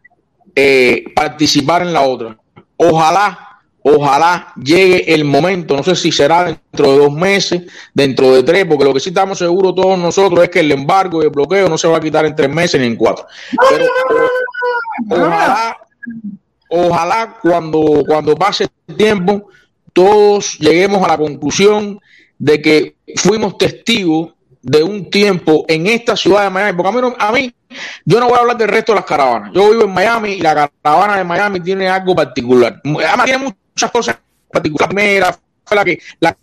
eh, 0.54 1.04
participar 1.14 1.82
en 1.82 1.92
la 1.92 2.02
otra. 2.02 2.36
Ojalá 2.76 3.46
Ojalá 3.88 4.52
llegue 4.56 5.14
el 5.14 5.24
momento, 5.24 5.76
no 5.76 5.84
sé 5.84 5.94
si 5.94 6.10
será 6.10 6.42
dentro 6.42 6.90
de 6.90 6.98
dos 6.98 7.12
meses, 7.12 7.62
dentro 7.94 8.34
de 8.34 8.42
tres, 8.42 8.64
porque 8.66 8.84
lo 8.84 8.92
que 8.92 8.98
sí 8.98 9.10
estamos 9.10 9.38
seguros 9.38 9.76
todos 9.76 9.96
nosotros 9.96 10.42
es 10.42 10.50
que 10.50 10.58
el 10.58 10.72
embargo 10.72 11.22
y 11.22 11.26
el 11.26 11.30
bloqueo 11.30 11.68
no 11.68 11.78
se 11.78 11.86
va 11.86 11.98
a 11.98 12.00
quitar 12.00 12.26
en 12.26 12.34
tres 12.34 12.50
meses 12.50 12.80
ni 12.80 12.88
en 12.88 12.96
cuatro. 12.96 13.26
Ojalá, 15.08 15.76
ojalá 16.68 17.36
cuando, 17.40 18.02
cuando 18.08 18.34
pase 18.34 18.66
el 18.88 18.96
tiempo, 18.96 19.50
todos 19.96 20.58
lleguemos 20.58 21.02
a 21.02 21.08
la 21.08 21.16
conclusión 21.16 21.98
de 22.38 22.60
que 22.60 22.96
fuimos 23.16 23.56
testigos 23.56 24.34
de 24.60 24.82
un 24.82 25.08
tiempo 25.08 25.64
en 25.68 25.86
esta 25.86 26.14
ciudad 26.14 26.44
de 26.44 26.50
Miami, 26.50 26.76
porque 26.76 26.90
a 26.90 26.92
mí, 26.92 27.14
a 27.18 27.32
mí, 27.32 27.54
yo 28.04 28.20
no 28.20 28.28
voy 28.28 28.36
a 28.36 28.40
hablar 28.42 28.58
del 28.58 28.68
resto 28.68 28.92
de 28.92 28.96
las 28.96 29.06
caravanas. 29.06 29.52
Yo 29.54 29.70
vivo 29.70 29.84
en 29.84 29.94
Miami 29.94 30.32
y 30.32 30.40
la 30.42 30.70
caravana 30.82 31.16
de 31.16 31.24
Miami 31.24 31.60
tiene 31.60 31.88
algo 31.88 32.14
particular. 32.14 32.78
Además, 32.84 33.24
tiene 33.24 33.44
muchas 33.44 33.90
cosas 33.90 34.18
particulares. 34.52 34.94
Primera, 34.94 35.38
fue 35.64 35.76
la 35.76 35.84
que 35.84 35.98
la 36.20 36.36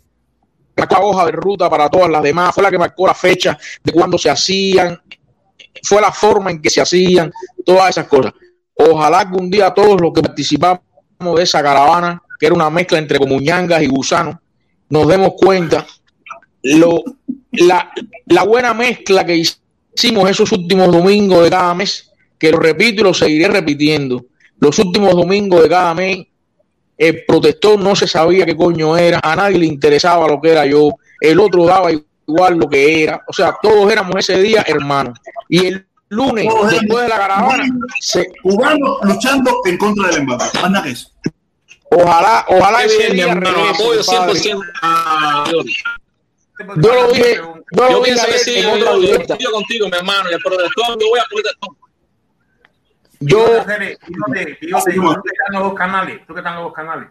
marcó 0.75 0.95
la 0.95 1.01
hoja 1.01 1.25
de 1.27 1.31
ruta 1.33 1.69
para 1.69 1.89
todas 1.89 2.09
las 2.09 2.23
demás, 2.23 2.55
fue 2.55 2.63
la 2.63 2.71
que 2.71 2.79
marcó 2.79 3.05
la 3.05 3.13
fecha 3.13 3.55
de 3.83 3.91
cuándo 3.91 4.17
se 4.17 4.31
hacían, 4.31 4.99
fue 5.83 6.01
la 6.01 6.11
forma 6.11 6.49
en 6.49 6.59
que 6.59 6.71
se 6.71 6.81
hacían, 6.81 7.31
todas 7.63 7.91
esas 7.91 8.07
cosas. 8.07 8.33
Ojalá 8.73 9.19
algún 9.19 9.51
día 9.51 9.71
todos 9.71 10.01
los 10.01 10.11
que 10.11 10.23
participamos 10.23 10.81
de 11.35 11.43
esa 11.43 11.61
caravana, 11.61 12.19
que 12.43 12.47
era 12.47 12.55
una 12.55 12.69
mezcla 12.69 12.97
entre 12.97 13.19
comuñangas 13.19 13.81
y 13.81 13.87
gusanos, 13.87 14.35
nos 14.89 15.07
demos 15.07 15.31
cuenta 15.37 15.87
lo, 16.63 17.01
la, 17.53 17.89
la 18.25 18.43
buena 18.43 18.73
mezcla 18.73 19.25
que 19.25 19.37
hicimos 19.37 20.29
esos 20.29 20.51
últimos 20.51 20.91
domingos 20.91 21.41
de 21.41 21.49
cada 21.49 21.73
mes, 21.73 22.11
que 22.37 22.51
lo 22.51 22.59
repito 22.59 22.99
y 22.99 23.03
lo 23.05 23.13
seguiré 23.13 23.47
repitiendo. 23.47 24.25
Los 24.59 24.77
últimos 24.79 25.13
domingos 25.15 25.63
de 25.63 25.69
cada 25.69 25.93
mes, 25.93 26.27
el 26.97 27.23
protector 27.25 27.79
no 27.79 27.95
se 27.95 28.09
sabía 28.09 28.45
qué 28.45 28.57
coño 28.57 28.97
era, 28.97 29.21
a 29.23 29.37
nadie 29.37 29.59
le 29.59 29.65
interesaba 29.65 30.27
lo 30.27 30.41
que 30.41 30.51
era 30.51 30.65
yo, 30.65 30.89
el 31.21 31.39
otro 31.39 31.63
daba 31.63 31.91
igual 31.93 32.57
lo 32.57 32.67
que 32.67 33.03
era, 33.03 33.23
o 33.25 33.31
sea, 33.31 33.55
todos 33.61 33.89
éramos 33.89 34.17
ese 34.17 34.41
día 34.41 34.65
hermanos. 34.67 35.17
Y 35.47 35.65
el 35.65 35.87
lunes, 36.09 36.45
Todos 36.49 36.71
después 36.71 37.03
de 37.03 37.07
la 37.07 37.17
caravana, 37.19 37.63
se, 38.01 38.27
Cubanos 38.41 38.97
luchando 39.03 39.61
en 39.63 39.77
contra 39.77 40.09
del 40.09 40.17
embargo. 40.17 40.43
Más 40.61 40.71
nada 40.71 40.83
que 40.83 40.89
eso. 40.91 41.09
Ojalá, 41.95 42.45
ojalá 42.47 42.83
ese 42.83 42.97
Bien, 43.11 43.13
mi 43.13 43.21
hermano, 43.21 43.69
apoyo 43.69 44.01
compadre. 44.05 44.33
100% 44.39 44.63
a 44.81 45.43
Yo 46.77 46.93
lo 46.93 47.07
dije, 47.11 47.35
yo 47.35 47.55
Yo 47.71 47.89
lo 47.89 47.99
dije 47.99 48.03
pienso 48.03 48.25
que 48.25 48.31
ayer 48.33 48.39
sí, 48.39 48.55
en 48.57 48.63
yo, 48.63 48.73
otra 48.73 48.85
yo, 48.85 48.93
yo 48.93 49.01
directa. 49.01 49.33
estoy 49.35 49.51
contigo, 49.53 49.87
mi 49.89 49.97
hermano, 49.97 50.29
y 50.29 50.33
el 50.33 50.39
protector, 50.41 50.99
yo 50.99 51.09
voy 51.09 51.19
a 51.19 51.23
protector. 51.29 51.69
Yo, 53.19 53.45
Fíjate, 53.45 53.97
fíjate, 54.05 54.55
fíjate, 54.55 54.93
tú 54.93 55.01
que 55.23 55.29
estás 55.31 55.47
en 55.47 55.53
los 55.53 55.63
dos 55.63 55.73
canales, 55.75 56.21
tú 56.27 56.33
que 56.33 56.39
estás 56.39 56.51
en 56.51 56.55
los 56.57 56.65
dos 56.65 56.73
canales, 56.73 57.09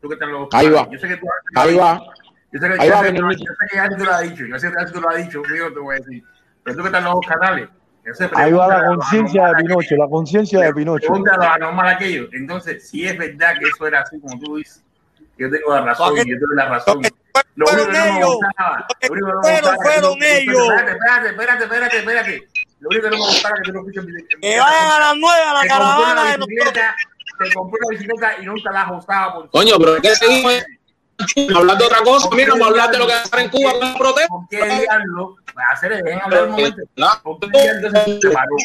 tú 0.00 0.08
que 0.08 0.14
estás 0.14 0.26
en 0.28 0.32
los 0.32 0.40
dos 0.42 0.48
Ahí 0.52 0.66
canales. 0.66 0.86
va. 0.88 0.92
Yo 0.92 0.98
sé 0.98 1.08
que 1.08 1.16
tú 1.18 1.26
ahí 1.56 1.74
va. 1.76 2.00
Yo 2.52 2.60
sé 2.60 2.68
que, 2.68 2.74
Ahí 2.80 2.88
yo 2.88 2.94
va, 2.94 3.02
sé 3.04 3.12
que- 3.12 3.18
yo 3.18 3.30
sé 3.30 3.66
que 3.70 3.76
ya 3.76 3.88
tú 3.88 4.04
lo 4.04 4.12
has 4.12 4.22
dicho, 4.22 4.44
yo 4.46 4.58
sé 4.58 4.68
que 4.68 4.74
ya 4.78 4.92
tú 4.92 5.00
lo 5.00 5.08
has 5.10 5.16
dicho, 5.16 5.42
yo 5.54 5.72
te 5.72 5.78
voy 5.80 5.96
a 5.96 5.98
decir. 5.98 6.24
Pero 6.62 6.76
tú 6.76 6.82
que 6.82 6.88
estás 6.88 6.98
en 7.00 7.04
los 7.04 7.14
dos 7.14 7.26
canales, 7.28 7.68
Ahí 8.34 8.52
va 8.52 8.68
la 8.68 8.86
conciencia 8.86 9.46
de 9.48 9.54
Pinocho, 9.62 9.96
la 9.96 10.08
conciencia 10.08 10.60
de 10.60 10.74
Pinocho. 10.74 11.06
Pregúntale 11.06 11.36
a 11.36 11.46
los 11.46 11.56
anormales 11.56 11.94
aquellos. 11.96 12.28
Entonces, 12.32 12.88
si 12.88 13.06
es 13.06 13.16
verdad 13.16 13.54
que 13.58 13.68
eso 13.68 13.86
era 13.86 14.00
así 14.00 14.20
como 14.20 14.38
tú 14.38 14.56
dices, 14.56 14.82
yo 15.38 15.50
tengo 15.50 15.74
la 15.74 15.80
razón, 15.82 16.08
Porque- 16.14 16.30
yo 16.30 16.36
tengo 16.38 16.54
la 16.54 16.68
razón. 16.68 17.02
Lo 17.56 17.66
fueron 17.66 17.86
único 17.88 17.92
que 17.92 17.98
no 17.98 18.12
me 18.12 18.18
ellos. 18.18 18.34
gustaba, 18.34 18.86
lo 19.02 19.12
único 19.12 19.26
que 19.26 19.32
no 19.32 19.38
me 19.38 19.42
fueron, 19.42 19.60
gustaba 19.60 19.76
fueron 19.82 20.22
ellos. 20.22 20.56
Espérate, 20.68 20.90
espérate, 20.92 21.28
espérate, 21.28 21.64
espérate, 21.64 21.98
espérate. 21.98 22.48
Lo 22.80 22.88
único 22.90 23.02
que 23.04 23.10
no 23.10 23.16
me 23.16 23.22
gustaba 23.26 23.54
que 23.56 23.62
tú 23.64 23.72
no 23.72 23.80
escuchas 23.80 24.04
mi- 24.04 24.40
Que 24.40 24.60
vayan 24.60 24.90
a 24.92 24.98
las 25.00 25.14
nueve 25.16 25.42
a 25.42 25.52
la 25.54 25.66
caravana 25.66 26.22
de 26.22 26.38
nosotros. 26.38 26.46
bicicleta, 26.48 26.96
te 27.38 27.52
compré 27.54 27.78
una 27.80 27.90
bicicleta 27.90 28.30
y 28.40 28.46
nunca 28.46 28.70
la 28.70 28.86
por- 29.32 29.50
Coño, 29.50 29.78
pero 29.78 29.96
¿qué 30.02 30.14
seguimos? 30.14 30.52
Hablar 31.56 31.78
de 31.78 31.84
otra 31.84 31.98
cosa, 32.04 32.28
mira, 32.32 32.50
vamos 32.50 32.66
a 32.66 32.70
hablar 32.70 32.90
de 32.90 32.98
lo 32.98 33.06
que 33.06 33.12
hacer 33.12 33.40
en 33.40 33.48
Cuba 33.48 33.70
con 33.72 33.80
la 33.80 33.94
protesta. 33.98 34.28
¿Por 34.28 34.48
qué 34.48 34.64
diablo? 34.80 35.36
A 35.56 35.72
hacer, 35.72 36.02
dejen 36.02 36.20
hablar 36.22 36.44
un 36.44 36.50
momento. 36.52 36.82
¿Por 37.22 37.38
qué 37.40 37.48
diablo 37.62 37.90
se 37.90 38.20
separó? 38.20 38.56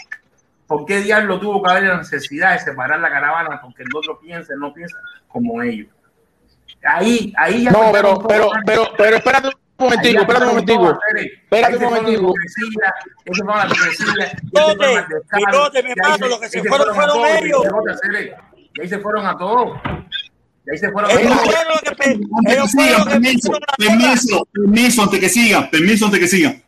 ¿Por 0.68 0.86
qué 0.86 1.00
diablo 1.02 1.40
tuvo 1.40 1.64
que 1.64 1.72
haber 1.72 1.84
la 1.84 1.98
necesidad 1.98 2.54
de 2.54 2.60
separar 2.60 3.00
la 3.00 3.10
caravana? 3.10 3.60
Porque 3.62 3.84
el 3.84 3.90
otro 3.96 4.20
piensa, 4.20 4.54
no 4.58 4.74
piensa 4.74 4.98
como 5.28 5.62
ellos. 5.62 5.88
Ahí, 6.84 7.34
ahí 7.38 7.64
ya 7.64 7.72
No, 7.72 7.92
pero, 7.92 8.20
pero, 8.28 8.50
pero, 8.66 8.84
pero 8.98 9.18
espérate 9.18 9.48
un 9.48 9.54
momentico, 9.80 10.22
espérate 10.22 10.46
un 10.46 10.50
momentico. 10.52 11.00
Espérate 11.16 11.78
un 11.78 11.84
momentico. 11.84 12.34
se 12.46 13.44
fueron 13.44 13.58
la 13.58 13.66
hipocresía, 13.66 14.06
y 14.52 14.58
ahí 14.60 14.76
se 14.80 15.36
Bigote, 15.38 15.84
mi 15.84 15.92
hermano, 15.92 16.18
se- 16.18 16.30
lo 16.30 16.40
que 16.40 16.50
se 16.50 16.64
fueron 16.64 16.90
a 16.90 16.94
fueron 16.94 17.16
todos, 17.16 17.30
ellos. 17.42 17.64
Y 18.76 18.82
ahí 18.82 18.88
se 18.90 19.00
fueron 19.00 19.26
a 19.26 19.38
todos. 19.38 19.80
Y 20.66 20.72
ahí 20.72 20.78
se 20.78 20.92
fueron 20.92 21.12
a 21.12 21.14
Ellos 21.14 21.34
todos. 21.34 21.46
los 21.46 21.68
los 21.70 21.82
que 21.82 21.96
permiso, 21.96 23.52
permiso, 23.78 24.48
permiso 24.54 25.04
antes 25.04 25.20
que 25.20 25.30
sigan, 25.30 25.70
permiso 25.70 26.06
antes 26.06 26.20
que 26.20 26.28
sigan. 26.28 26.64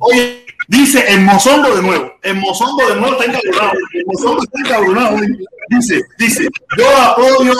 Oye, 0.00 0.46
dice 0.68 1.04
el 1.08 1.20
mozongo 1.22 1.74
de 1.74 1.82
nuevo. 1.82 2.12
El 2.22 2.36
mozongo 2.36 2.88
de 2.88 2.96
nuevo 2.96 3.20
está 3.20 3.24
encabronado. 3.24 3.72
El 3.92 4.04
está 4.42 4.60
encabronado. 4.60 5.16
Dice, 5.68 6.02
dice, 6.18 6.48
yo 6.76 6.96
apoyo. 6.96 7.54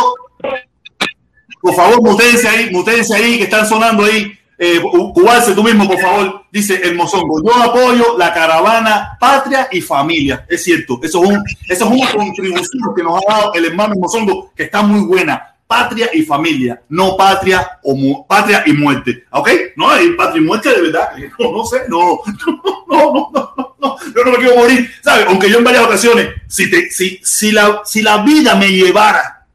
Por 1.61 1.75
favor, 1.75 2.03
mutense 2.03 2.49
ahí, 2.49 2.71
mutense 2.71 3.15
ahí, 3.15 3.39
que 3.39 3.45
están 3.45 3.67
sonando 3.67 4.05
ahí. 4.05 4.37
Eh, 4.65 4.81
cubarse 5.15 5.55
tú 5.55 5.65
mismo, 5.65 5.89
por 5.89 5.99
favor. 5.99 6.45
Dice 6.53 6.81
el 6.85 6.95
mozongo. 6.95 7.43
Yo 7.45 7.53
apoyo 7.63 8.17
la 8.17 8.33
caravana 8.33 9.17
Patria 9.19 9.67
y 9.73 9.81
Familia. 9.81 10.47
Es 10.49 10.63
cierto. 10.63 11.01
Eso 11.03 11.25
es, 11.25 11.31
un, 11.31 11.45
eso 11.69 11.85
es 11.87 11.91
una 11.91 12.13
contribución 12.13 12.95
que 12.95 13.03
nos 13.03 13.21
ha 13.27 13.33
dado 13.35 13.55
el 13.55 13.65
hermano 13.65 13.95
mozongo, 13.97 14.53
que 14.55 14.63
está 14.65 14.83
muy 14.83 15.01
buena. 15.05 15.49
Patria 15.67 16.11
y 16.13 16.21
familia, 16.23 16.83
no 16.91 17.17
patria 17.17 17.79
o 17.83 17.97
mu- 17.97 18.27
patria 18.27 18.63
y 18.67 18.73
muerte. 18.75 19.25
¿Ok? 19.31 19.49
No 19.75 19.89
hay 19.89 20.11
patria 20.11 20.43
y 20.43 20.45
muerte 20.45 20.69
de 20.69 20.83
verdad. 20.83 21.09
No, 21.39 21.51
no 21.51 21.65
sé, 21.65 21.79
no, 21.89 21.99
no, 22.89 23.13
no, 23.13 23.31
no, 23.33 23.55
no, 23.57 23.77
no, 23.81 23.97
yo 24.15 24.25
no 24.25 24.31
me 24.33 24.37
quiero 24.37 24.57
morir, 24.57 24.91
¿sabes? 25.03 25.25
Aunque 25.29 25.49
yo 25.51 25.57
en 25.59 25.65
varias 25.65 25.85
ocasiones, 25.85 26.29
si, 26.47 26.71
te, 26.71 26.91
si, 26.91 27.19
si, 27.25 27.53
la, 27.53 27.81
si 27.87 28.03
la 28.03 28.19
vida 28.19 28.55
me 28.55 28.69
llevara 28.71 29.47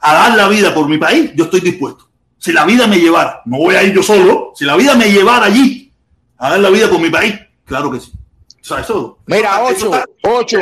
a 0.00 0.14
dar 0.14 0.36
la 0.36 0.48
vida 0.48 0.74
por 0.74 0.86
mi 0.86 0.98
país, 0.98 1.30
yo 1.34 1.44
estoy 1.44 1.60
dispuesto. 1.60 2.07
Si 2.48 2.54
la 2.54 2.64
vida 2.64 2.86
me 2.86 2.98
llevara, 2.98 3.42
no 3.44 3.58
voy 3.58 3.74
a 3.74 3.82
ir 3.82 3.92
yo 3.92 4.02
solo, 4.02 4.52
si 4.56 4.64
la 4.64 4.74
vida 4.74 4.94
me 4.94 5.12
llevara 5.12 5.44
allí 5.44 5.92
a 6.38 6.48
dar 6.48 6.60
la 6.60 6.70
vida 6.70 6.88
por 6.88 6.98
mi 6.98 7.10
país, 7.10 7.34
claro 7.66 7.90
que 7.90 8.00
sí. 8.00 8.10
O 8.58 8.64
sea, 8.64 8.80
eso, 8.80 9.18
Mira, 9.26 9.60
eso 9.70 9.90
ocho, 9.90 9.94
está- 9.98 10.04
ocho. 10.22 10.58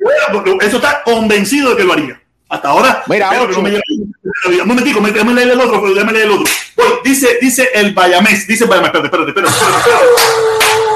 bueno, 0.00 0.56
Eso 0.62 0.76
está 0.78 1.02
convencido 1.04 1.68
de 1.72 1.76
que 1.76 1.84
lo 1.84 1.92
haría. 1.92 2.18
Hasta 2.48 2.68
ahora, 2.70 3.02
Mira, 3.08 3.26
espero 3.26 3.46
que 3.46 3.56
no 3.56 3.60
me 3.62 3.70
lleve- 3.72 4.62
un 4.62 4.68
momentico, 4.68 5.02
me- 5.02 5.10
déjame 5.12 5.34
leer 5.34 5.50
el 5.50 5.60
otro, 5.60 5.82
déjame 5.92 6.12
leer 6.14 6.24
el 6.24 6.32
otro. 6.32 6.46
Oye, 6.76 6.94
dice, 7.04 7.36
dice 7.42 7.68
el 7.74 7.92
Bayamés, 7.92 8.46
dice 8.48 8.64
el 8.64 8.70
Bayamés, 8.70 8.88
espérate, 8.94 9.08
espérate, 9.08 9.28
espérate, 9.28 9.50
espérate, 9.52 9.76
espérate. 9.80 10.87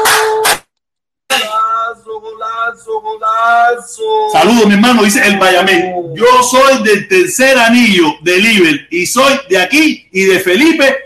Saludos, 4.33 4.67
mi 4.67 4.75
hermano, 4.75 5.03
dice 5.03 5.27
el 5.27 5.39
Bayamés. 5.39 5.85
Yo 6.15 6.43
soy 6.43 6.83
del 6.83 7.09
tercer 7.09 7.59
anillo 7.59 8.15
de 8.23 8.39
Liber 8.39 8.89
y 8.91 9.07
soy 9.07 9.35
de 9.49 9.59
aquí 9.59 10.09
y 10.13 10.25
de 10.25 10.41
Felipe. 10.41 10.97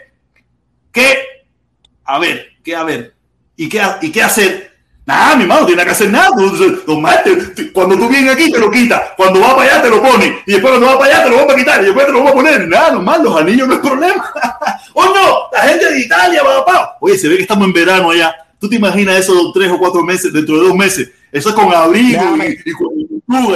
¿Qué? 0.92 1.18
A 2.04 2.18
ver, 2.18 2.48
¿qué 2.64 2.74
a 2.74 2.84
ver? 2.84 3.14
¿Y 3.56 3.68
qué, 3.68 3.82
y 4.02 4.10
qué 4.10 4.22
hacer? 4.22 4.76
Nada, 5.06 5.36
mi 5.36 5.42
hermano, 5.42 5.60
no 5.60 5.66
tiene 5.68 5.84
que 5.84 5.90
hacer 5.90 6.10
nada. 6.10 6.30
Cuando 7.72 7.96
tú 7.96 8.08
vienes 8.08 8.34
aquí, 8.34 8.50
te 8.50 8.58
lo 8.58 8.68
quitas. 8.70 9.00
Cuando 9.16 9.38
vas 9.38 9.54
para 9.54 9.70
allá, 9.70 9.82
te 9.82 9.88
lo 9.88 10.02
pones. 10.02 10.32
Y 10.44 10.52
después, 10.52 10.72
cuando 10.72 10.86
vas 10.86 10.96
para 10.96 11.14
allá, 11.14 11.24
te 11.24 11.30
lo 11.30 11.36
vas 11.36 11.54
a 11.54 11.56
quitar. 11.56 11.80
Y 11.80 11.84
después 11.84 12.06
te 12.06 12.12
lo 12.12 12.24
vas 12.24 12.32
a 12.32 12.34
poner. 12.34 12.66
Nada, 12.66 12.90
normal, 12.90 13.22
los 13.22 13.40
anillos 13.40 13.68
no 13.68 13.74
es 13.74 13.80
problema. 13.80 14.32
¡Oh, 14.94 15.04
no! 15.04 15.48
La 15.52 15.68
gente 15.68 15.92
de 15.92 16.00
Italia, 16.00 16.42
papá. 16.42 16.96
Oye, 17.00 17.16
se 17.16 17.28
ve 17.28 17.36
que 17.36 17.42
estamos 17.42 17.66
en 17.66 17.72
verano 17.72 18.10
allá. 18.10 18.34
¿Tú 18.58 18.68
te 18.68 18.76
imaginas 18.76 19.16
eso 19.16 19.52
tres 19.52 19.70
o 19.70 19.78
cuatro 19.78 20.02
meses, 20.02 20.32
dentro 20.32 20.56
de 20.56 20.68
dos 20.68 20.74
meses? 20.74 21.08
Eso 21.32 21.48
es 21.50 21.54
con 21.54 21.72
abrigo 21.74 22.18
Déjame. 22.20 22.48
y, 22.64 22.70
y 22.70 22.72
con 22.72 22.88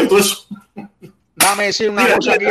y 0.05 0.09
todo 0.09 0.19
eso. 0.19 0.47
Déjame 1.37 1.65
decir 1.65 1.91
una 1.91 2.03
Mira, 2.03 2.17
cosa 2.17 2.33
aquí 2.35 2.45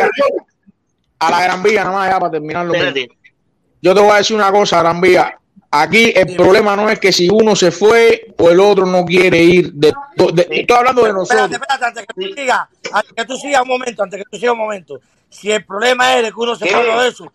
a, 1.19 1.29
la 1.29 1.43
Gran 1.43 1.61
Vía, 1.63 1.83
nada 1.83 1.95
más 1.97 2.09
ya 2.09 2.19
para 2.19 2.31
terminarlo. 2.31 2.73
Espérate. 2.73 3.09
Yo 3.81 3.93
te 3.93 4.01
voy 4.01 4.11
a 4.11 4.15
decir 4.15 4.35
una 4.35 4.51
cosa, 4.51 4.79
Gran 4.79 4.99
Vía. 5.01 5.35
Aquí 5.71 6.11
el 6.15 6.35
problema 6.35 6.75
no 6.75 6.89
es 6.89 6.99
que 6.99 7.11
si 7.11 7.29
uno 7.29 7.55
se 7.55 7.69
fue 7.71 8.33
o 8.39 8.49
el 8.49 8.59
otro 8.59 8.85
no 8.87 9.05
quiere 9.05 9.37
ir. 9.43 9.71
De, 9.73 9.93
de- 10.33 10.47
estoy 10.49 10.77
hablando 10.77 11.03
de 11.03 11.09
Espérate, 11.09 11.13
nosotros. 11.13 11.51
espérate, 11.51 11.85
antes 11.85 12.05
que 12.07 12.13
tú 12.15 12.33
sigas, 12.35 12.59
antes 12.91 13.13
que 13.13 13.25
tú 13.25 13.35
sigas 13.37 13.61
un 13.61 13.67
momento, 13.67 14.03
antes 14.03 14.17
que 14.19 14.25
tú 14.31 14.37
sigas 14.37 14.53
un 14.53 14.57
momento. 14.59 14.99
Si 15.29 15.51
el 15.51 15.63
problema 15.63 16.15
es 16.17 16.23
de 16.23 16.29
que 16.31 16.39
uno 16.39 16.55
se 16.55 16.65
fue 16.65 16.83
de 16.83 17.07
eso, 17.07 17.31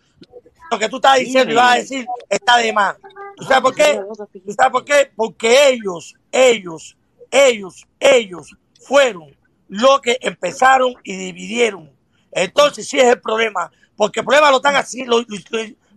lo 0.71 0.79
que 0.81 0.89
tú 0.89 0.97
estás 0.97 1.19
diciendo 1.21 1.53
y 1.53 1.55
vas 1.57 1.73
a 1.75 1.77
decir 1.77 2.05
está 2.29 2.57
de 2.57 2.73
más. 2.73 2.97
¿Tú 3.37 3.45
sabes 3.45 3.61
por 3.63 3.75
qué? 3.75 4.01
¿Tú 4.45 4.53
sabes 4.53 4.73
por 4.73 4.85
qué? 4.85 5.11
Porque 5.15 5.69
ellos, 5.69 6.15
ellos, 6.33 6.97
ellos, 7.35 7.85
ellos 7.99 8.55
fueron 8.81 9.35
los 9.69 10.01
que 10.01 10.19
empezaron 10.21 10.95
y 11.03 11.17
dividieron. 11.17 11.91
Entonces 12.31 12.89
sí 12.89 12.99
es 12.99 13.07
el 13.07 13.21
problema, 13.21 13.71
porque 13.97 14.21
el 14.21 14.27
problema 14.27 14.51
lo 14.51 14.57
están 14.57 14.77
así, 14.77 15.05
lo, 15.05 15.21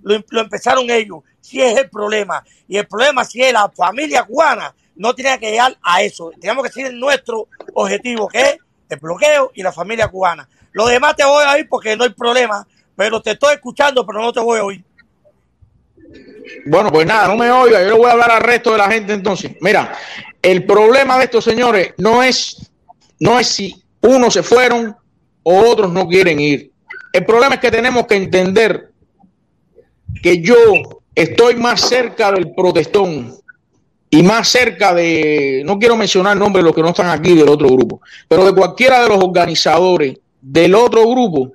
lo- 0.01 0.41
empezaron 0.41 0.89
ellos, 0.89 1.19
sí 1.41 1.61
es 1.61 1.77
el 1.77 1.89
problema. 1.89 2.43
Y 2.67 2.77
el 2.77 2.87
problema 2.87 3.23
sí 3.25 3.41
es 3.41 3.53
la 3.53 3.69
familia 3.69 4.23
cubana, 4.23 4.73
no 4.95 5.13
tiene 5.13 5.37
que 5.39 5.51
llegar 5.51 5.77
a 5.83 6.01
eso. 6.01 6.31
Tenemos 6.39 6.63
que 6.65 6.71
seguir 6.71 6.93
nuestro 6.93 7.47
objetivo, 7.73 8.27
que 8.27 8.39
es 8.41 8.57
el 8.89 8.99
bloqueo 8.99 9.51
y 9.53 9.61
la 9.63 9.71
familia 9.71 10.07
cubana. 10.07 10.47
Lo 10.71 10.87
demás 10.87 11.15
te 11.15 11.25
voy 11.25 11.43
a 11.45 11.53
oír 11.53 11.67
porque 11.69 11.95
no 11.97 12.03
hay 12.03 12.11
problema, 12.11 12.65
pero 12.95 13.21
te 13.21 13.31
estoy 13.31 13.55
escuchando, 13.55 14.05
pero 14.05 14.21
no 14.21 14.31
te 14.33 14.39
voy 14.39 14.59
a 14.59 14.63
oír. 14.63 14.83
Bueno, 16.65 16.91
pues 16.91 17.05
nada, 17.05 17.27
no 17.27 17.35
me 17.35 17.51
oiga, 17.51 17.81
yo 17.81 17.87
le 17.87 17.93
voy 17.93 18.05
a 18.07 18.11
hablar 18.13 18.31
al 18.31 18.41
resto 18.43 18.71
de 18.71 18.77
la 18.77 18.89
gente 18.89 19.13
entonces. 19.13 19.51
Mira, 19.61 19.93
el 20.41 20.65
problema 20.65 21.17
de 21.17 21.25
estos 21.25 21.43
señores 21.43 21.93
no 21.97 22.23
es, 22.23 22.71
no 23.19 23.39
es 23.39 23.47
si 23.47 23.75
unos 24.01 24.33
se 24.33 24.43
fueron 24.43 24.95
o 25.43 25.59
otros 25.59 25.91
no 25.91 26.07
quieren 26.07 26.39
ir. 26.39 26.71
El 27.13 27.25
problema 27.25 27.55
es 27.55 27.61
que 27.61 27.71
tenemos 27.71 28.05
que 28.05 28.15
entender 28.15 28.91
que 30.21 30.41
yo 30.41 30.55
estoy 31.15 31.55
más 31.55 31.81
cerca 31.81 32.31
del 32.31 32.53
protestón 32.53 33.35
y 34.09 34.23
más 34.23 34.47
cerca 34.47 34.93
de, 34.93 35.63
no 35.65 35.77
quiero 35.79 35.97
mencionar 35.97 36.37
nombres 36.37 36.63
de 36.63 36.67
los 36.67 36.75
que 36.75 36.81
no 36.81 36.89
están 36.89 37.09
aquí 37.09 37.35
del 37.35 37.49
otro 37.49 37.67
grupo, 37.69 38.01
pero 38.27 38.45
de 38.45 38.53
cualquiera 38.53 39.01
de 39.01 39.09
los 39.09 39.23
organizadores 39.23 40.17
del 40.41 40.75
otro 40.75 41.07
grupo 41.09 41.51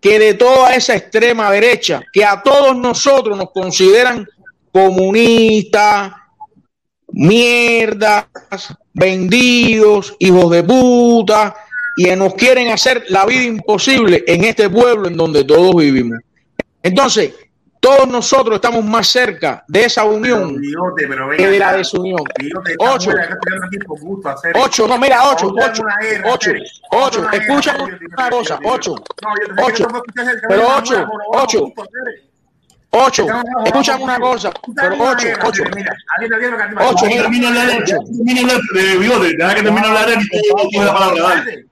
que 0.00 0.18
de 0.18 0.34
toda 0.34 0.74
esa 0.74 0.96
extrema 0.96 1.50
derecha, 1.50 2.02
que 2.12 2.24
a 2.24 2.42
todos 2.42 2.76
nosotros 2.76 3.36
nos 3.36 3.50
consideran 3.50 4.26
comunistas, 4.72 6.12
mierdas, 7.12 8.26
vendidos, 8.92 10.14
hijos 10.18 10.50
de 10.50 10.62
puta, 10.62 11.54
y 11.96 12.14
nos 12.16 12.34
quieren 12.34 12.70
hacer 12.70 13.04
la 13.08 13.26
vida 13.26 13.42
imposible 13.42 14.24
en 14.26 14.44
este 14.44 14.70
pueblo 14.70 15.08
en 15.08 15.16
donde 15.16 15.44
todos 15.44 15.74
vivimos. 15.76 16.18
Entonces, 16.82 17.34
todos 17.80 18.06
nosotros 18.08 18.56
estamos 18.56 18.84
más 18.84 19.08
cerca 19.08 19.64
de 19.66 19.84
esa 19.86 20.04
unión 20.04 20.60
Bigote, 20.60 21.08
pero 21.08 21.28
ven 21.28 21.38
que 21.38 21.48
de 21.48 21.58
la 21.58 21.72
desunión. 21.72 22.20
Bigote, 22.38 22.76
Ocho. 22.78 23.10
Ocho, 24.54 24.86
no, 24.86 24.98
mira, 24.98 25.30
ocho, 25.30 25.52
ocho, 25.56 25.82
ocho, 26.24 26.52
ocho. 26.92 27.30
Escucha 27.32 27.76
una 27.82 28.30
cosa, 28.30 28.60
ocho, 28.64 28.94
ocho. 29.62 29.88
Pero 30.48 30.68
ocho, 30.76 31.08
ocho. 31.32 31.72
Ocho. 32.90 33.26
Escúchame 33.64 34.04
una 34.04 34.18
cosa, 34.18 34.52
pero 34.74 34.94
ocho, 34.98 35.28
ocho. 35.44 35.62
te 35.64 35.84
Ocho, 36.80 37.06
de 37.06 37.46
hablar, 37.46 37.66
deja 37.66 37.84
que 37.84 37.94
termine 37.94 38.40
de 38.40 38.52
hablar, 38.52 38.60
eh, 38.76 38.96
Bigote, 38.98 39.36
deja 39.36 39.54
que 39.54 39.62
termine 39.62 39.80
de 39.82 39.86
hablar 39.88 40.10
él 40.10 40.18
y 40.20 40.76
tú 40.76 40.82
la 40.82 40.92
palabra, 40.92 41.22
dale. 41.22 41.66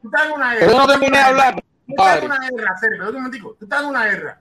Pero 0.58 0.72
yo 0.72 0.78
no 0.78 0.86
terminé 0.86 1.18
de 1.18 1.24
hablar, 1.24 1.62
Tú 1.88 1.94
estás 1.96 2.18
en 2.18 2.24
una 2.26 2.38
guerra, 2.38 2.74
pero 2.80 3.08
un 3.08 3.14
momentico. 3.14 3.56
Tú 3.58 3.64
estás 3.64 3.82
en 3.82 3.88
una 3.88 4.04
guerra. 4.04 4.40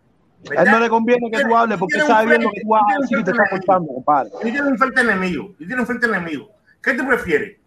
A 0.55 0.63
él 0.63 0.71
no 0.71 0.79
le 0.79 0.89
conviene 0.89 1.31
que 1.31 1.43
tú 1.43 1.55
hables 1.55 1.77
porque 1.77 1.97
lo 1.97 2.05
que 2.51 2.61
tú 2.61 3.19
y 3.19 3.23
te 3.23 3.31
está 3.31 3.43
escuchando, 3.43 3.93
compadre. 3.93 4.29
Y 4.43 4.51
tiene 4.51 4.67
un 4.67 4.77
frente 4.77 5.01
enemigo. 5.01 5.55
Y 5.57 5.65
tiene 5.65 5.81
un 5.81 5.87
frente 5.87 6.07
enemigo. 6.07 6.51
¿Qué 6.81 6.93
tú 6.93 7.07
prefieres? 7.07 7.57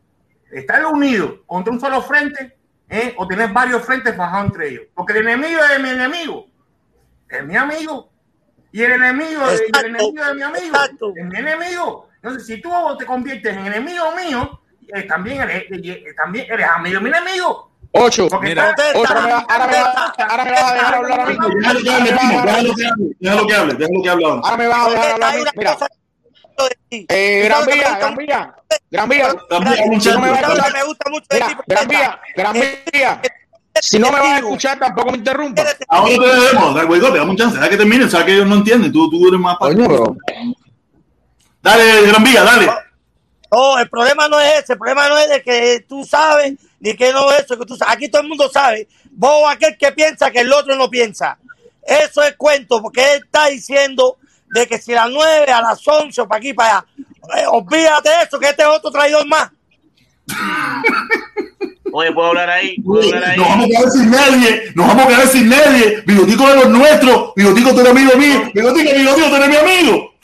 ¿Estar 0.51 0.85
unido 0.87 1.43
contra 1.47 1.73
un 1.73 1.81
solo 1.81 2.03
frente 2.03 2.57
eh? 2.89 3.15
o 3.17 3.27
tener 3.27 3.53
varios 3.53 3.83
frentes 3.85 4.17
bajados 4.17 4.47
entre 4.47 4.69
ellos? 4.69 4.83
Porque 4.95 5.15
el 5.15 5.29
enemigo 5.29 5.61
de 5.67 5.79
mi 5.79 5.89
enemigo 5.89 6.47
es 7.29 7.45
mi 7.45 7.57
amigo. 7.57 8.10
Y 8.73 8.83
el 8.83 8.93
enemigo, 8.93 9.47
de, 9.47 9.57
y 9.57 9.79
el 9.79 9.87
enemigo 9.87 10.25
de 10.25 10.35
mi 10.35 10.43
amigo 10.43 10.67
exacto. 10.67 11.13
es 11.17 11.27
mi 11.27 11.39
enemigo. 11.39 12.09
Entonces, 12.23 12.47
si 12.47 12.61
tú 12.61 12.71
te 12.99 13.07
conviertes 13.07 13.57
en 13.57 13.67
enemigo 13.67 14.05
mío, 14.15 14.61
eh, 14.95 15.03
también, 15.05 15.41
eres, 15.43 15.65
eh, 15.65 15.81
eh, 15.83 16.15
también 16.17 16.47
eres 16.51 16.67
amigo 16.69 16.99
de 16.99 17.05
mi 17.05 17.11
enemigo. 17.11 17.71
Ocho. 17.93 18.29
Mira, 18.41 18.75
ocho, 18.95 19.13
ahora 19.13 19.65
me 19.65 19.73
vas 19.73 20.09
a 20.19 20.75
dejar 20.75 20.95
hablar 20.95 21.21
a 21.21 21.27
mí. 21.27 21.37
Déjalo 21.61 21.83
que 21.83 21.91
hable, 21.91 22.13
déjalo 22.13 22.75
que 22.75 22.87
hable, 22.87 23.15
déjalo 23.19 23.47
que 23.47 23.55
hable, 23.55 23.75
déjalo 23.75 24.03
que 24.03 24.11
hable 24.11 24.25
ahora. 24.27 24.57
Me 24.57 24.67
vas 24.69 24.87
a 24.87 24.91
dejar 24.91 25.11
hablar 25.13 25.35
a 25.35 25.37
mí. 25.37 25.45
Mira, 25.57 25.77
eh, 26.91 27.43
Gran 27.45 27.67
Vía, 27.67 27.99
Gran 27.99 28.17
Vía, 28.17 28.55
Gran 28.91 29.09
Vía. 29.09 29.35
Gran 29.49 29.65
me 30.73 30.85
gusta 30.85 31.11
mucho 31.11 31.27
de 31.31 31.41
ti. 31.41 31.45
mira, 31.67 31.67
Gran 31.67 31.89
Vía, 31.89 32.21
Gran 32.37 32.53
Vía. 32.93 33.23
Si 33.81 33.99
no 33.99 34.11
me 34.11 34.19
vas 34.19 34.29
a 34.33 34.39
escuchar, 34.39 34.79
tampoco 34.79 35.11
me 35.13 35.19
interrumpa. 35.19 35.63
Ahora 35.89 36.09
te 36.15 36.21
debemos, 36.27 36.75
da- 36.75 36.85
Bigote, 36.85 37.19
dame 37.19 37.31
un 37.31 37.37
chance, 37.37 37.57
deja 37.57 37.69
que 37.69 37.77
termine, 37.77 38.05
o 38.05 38.09
sea 38.09 38.25
que 38.25 38.33
ellos 38.33 38.47
no 38.47 38.57
entienden, 38.57 38.91
tú, 38.93 39.09
tú 39.11 39.29
eres 39.29 39.41
más 39.41 39.57
Coño, 39.59 39.87
pero- 39.89 40.17
Dale, 41.63 42.07
Gran 42.07 42.25
Vía, 42.25 42.43
dale. 42.43 42.69
No, 43.53 43.79
el 43.79 43.89
problema 43.91 44.29
no 44.29 44.39
es 44.41 44.61
ese, 44.63 44.73
el 44.75 44.79
problema 44.79 45.09
no 45.09 45.19
es 45.19 45.29
de 45.29 45.43
que 45.43 45.85
tú 45.89 46.05
sabes 46.05 46.55
ni 46.79 46.95
que 46.95 47.13
no 47.13 47.31
es 47.33 47.41
eso, 47.45 47.59
que 47.59 47.67
tú 47.67 47.77
sabes. 47.77 47.95
Aquí 47.95 48.09
todo 48.09 48.23
el 48.23 48.29
mundo 48.29 48.49
sabe. 48.49 48.89
Vos 49.11 49.45
aquel 49.51 49.77
que 49.77 49.93
piensa 49.93 50.31
que 50.31 50.41
el 50.41 50.53
otro 50.53 50.75
no 50.77 50.89
piensa. 50.89 51.37
Eso 51.83 52.23
es 52.23 52.35
cuento, 52.37 52.81
porque 52.81 53.15
él 53.15 53.23
está 53.25 53.47
diciendo 53.49 54.19
de 54.55 54.67
que 54.67 54.79
si 54.79 54.93
a 54.95 55.05
las 55.07 55.11
9, 55.11 55.53
a 55.53 55.61
las 55.63 55.87
11 55.87 56.21
o 56.21 56.29
para 56.29 56.39
aquí, 56.39 56.55
para 56.55 56.79
allá, 56.79 56.87
eh, 57.43 57.45
olvídate 57.49 58.09
de 58.09 58.23
eso, 58.23 58.39
que 58.39 58.49
este 58.49 58.63
es 58.63 58.69
otro 58.69 58.91
traidor 58.91 59.27
más. 59.27 59.51
Oye, 61.93 62.13
¿puedo 62.13 62.29
hablar 62.29 62.51
ahí? 62.51 62.81
¿Puedo 62.83 63.03
hablar 63.03 63.31
ahí? 63.31 63.37
Nos 63.39 63.49
vamos 63.49 63.65
a 63.65 63.69
quedar 63.69 63.91
sin 63.91 64.11
nadie, 64.11 64.63
nos 64.75 64.87
vamos 64.87 65.05
a 65.05 65.09
quedar 65.09 65.27
sin 65.27 65.49
nadie. 65.49 66.03
Bigotico 66.07 66.49
de 66.49 66.55
los 66.57 66.69
nuestros, 66.69 67.33
Bigotico 67.37 67.75
tú 67.75 67.81
eres 67.81 67.93
amigo 67.93 68.17
mío, 68.17 68.51
Bigotico, 68.55 68.91
Bigotico 68.97 69.29
tú 69.29 69.37
eres 69.37 69.49
mi 69.49 69.57
amigo. 69.57 70.15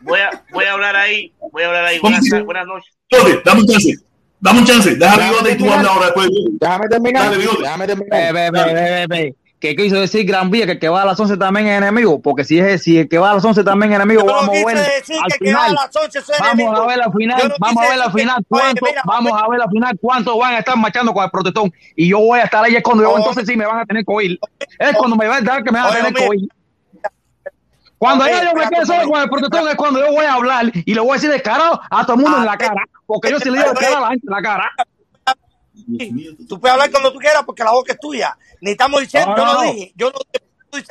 Voy 0.00 0.20
a, 0.20 0.42
voy 0.52 0.64
a 0.64 0.72
hablar 0.72 0.96
ahí. 0.96 1.32
Voy 1.52 1.62
a 1.62 1.66
hablar 1.66 1.84
ahí. 1.84 1.98
¿Cómo 1.98 2.16
Buenas, 2.44 2.66
noches. 2.66 2.94
Bigote, 3.10 3.42
dame 3.44 3.60
un 3.60 3.66
chance, 3.66 3.94
dame 4.40 4.58
un 4.60 4.64
chance, 4.66 4.94
deja 4.94 5.16
Déjame 5.16 5.30
Bigote 5.30 5.52
y 5.52 5.56
tú 5.56 5.72
hablas 5.72 5.90
ahora 5.92 6.06
después. 6.06 6.28
Déjame 6.60 6.88
terminar. 6.88 7.24
Dale, 7.24 7.38
Bigote. 7.38 7.62
Déjame 7.62 7.86
terminar. 7.86 8.10
Ve, 8.10 8.32
ve, 8.32 8.50
ve, 8.50 8.64
ve, 8.64 8.74
ve, 8.74 9.06
ve. 9.08 9.34
¿Qué 9.60 9.74
quiso 9.74 9.96
decir 9.96 10.24
Gran 10.24 10.50
Vía? 10.50 10.66
Que 10.66 10.72
el 10.72 10.78
que 10.78 10.88
va 10.88 11.02
a 11.02 11.04
las 11.04 11.18
11 11.18 11.36
también 11.36 11.66
es 11.66 11.78
enemigo. 11.78 12.22
Porque 12.22 12.44
si 12.44 12.60
es 12.60 12.80
si 12.82 12.98
el 12.98 13.08
que 13.08 13.18
va 13.18 13.32
a 13.32 13.34
las 13.34 13.44
11 13.44 13.64
también 13.64 13.90
es 13.92 13.96
enemigo, 13.96 14.22
no 14.22 14.32
vamos 14.32 14.50
a 14.50 14.52
ver 14.52 14.78
al 14.78 14.84
que 14.84 15.38
que 15.38 15.44
final. 15.46 15.74
las 15.74 15.96
11 15.96 16.18
es 16.18 16.26
Vamos 16.38 16.78
a 16.80 16.86
ver 16.86 16.98
la 16.98 17.10
final, 17.10 17.48
no 17.48 17.54
vamos 17.58 17.84
a 17.84 17.88
ver 17.88 17.98
la 17.98 18.04
que- 18.04 18.12
final 18.12 18.36
Oye, 18.36 18.44
cuánto, 18.48 18.86
mira, 18.86 19.02
vamos 19.04 19.32
a 19.42 19.48
ver 19.48 19.58
la 19.58 19.68
final 19.68 19.98
cuánto 20.00 20.38
van 20.38 20.54
a 20.54 20.58
estar 20.58 20.76
marchando 20.76 21.12
con 21.12 21.24
el 21.24 21.30
protestón 21.30 21.72
y 21.96 22.08
yo 22.08 22.20
voy 22.20 22.38
a 22.38 22.44
estar 22.44 22.64
ahí 22.64 22.76
es 22.76 22.82
cuando 22.84 23.02
yo 23.02 23.16
entonces 23.16 23.46
sí 23.48 23.56
me 23.56 23.66
van 23.66 23.80
a 23.80 23.84
tener 23.84 24.04
que 24.04 24.12
oír. 24.14 24.38
Es 24.78 24.96
cuando 24.96 25.16
me 25.16 25.26
van 25.26 25.42
a 25.42 25.50
dar 25.52 25.64
que 25.64 25.72
me 25.72 25.80
van 25.80 25.92
a 25.92 25.96
tener 25.96 26.14
que 26.14 26.28
oír. 26.28 26.48
Cuando 27.98 28.26
ya 28.28 28.44
yo 28.44 28.54
me 28.54 28.68
quede 28.68 28.86
solo 28.86 29.10
con 29.10 29.20
el 29.20 29.28
protestón 29.28 29.68
es 29.68 29.74
cuando 29.74 29.98
yo 30.06 30.12
voy 30.12 30.24
a 30.24 30.34
hablar 30.34 30.66
y 30.72 30.94
le 30.94 31.00
voy 31.00 31.10
a 31.10 31.14
decir 31.14 31.30
descarado 31.30 31.80
a 31.90 32.06
todo 32.06 32.14
el 32.14 32.22
mundo 32.22 32.38
en 32.38 32.44
la 32.44 32.56
cara. 32.56 32.84
Porque 33.06 33.28
yo 33.30 33.40
sí 33.40 33.50
le 33.50 33.58
digo 33.58 33.70
descarado 33.70 33.96
a 33.96 34.00
la 34.02 34.08
gente 34.10 34.26
en 34.28 34.34
la 34.34 34.42
cara. 34.42 34.70
Tú 36.48 36.60
puedes 36.60 36.72
hablar 36.72 36.90
cuando 36.90 37.12
tú 37.12 37.18
quieras 37.18 37.42
porque 37.44 37.64
la 37.64 37.72
boca 37.72 37.92
es 37.92 38.00
tuya. 38.00 38.36
Ni 38.60 38.72
estamos 38.72 39.00
diciendo, 39.00 39.34
No, 39.36 39.36
yo 39.36 39.52
no 39.52 39.62
dije, 39.62 39.92
yo 39.96 40.10
no 40.10 40.18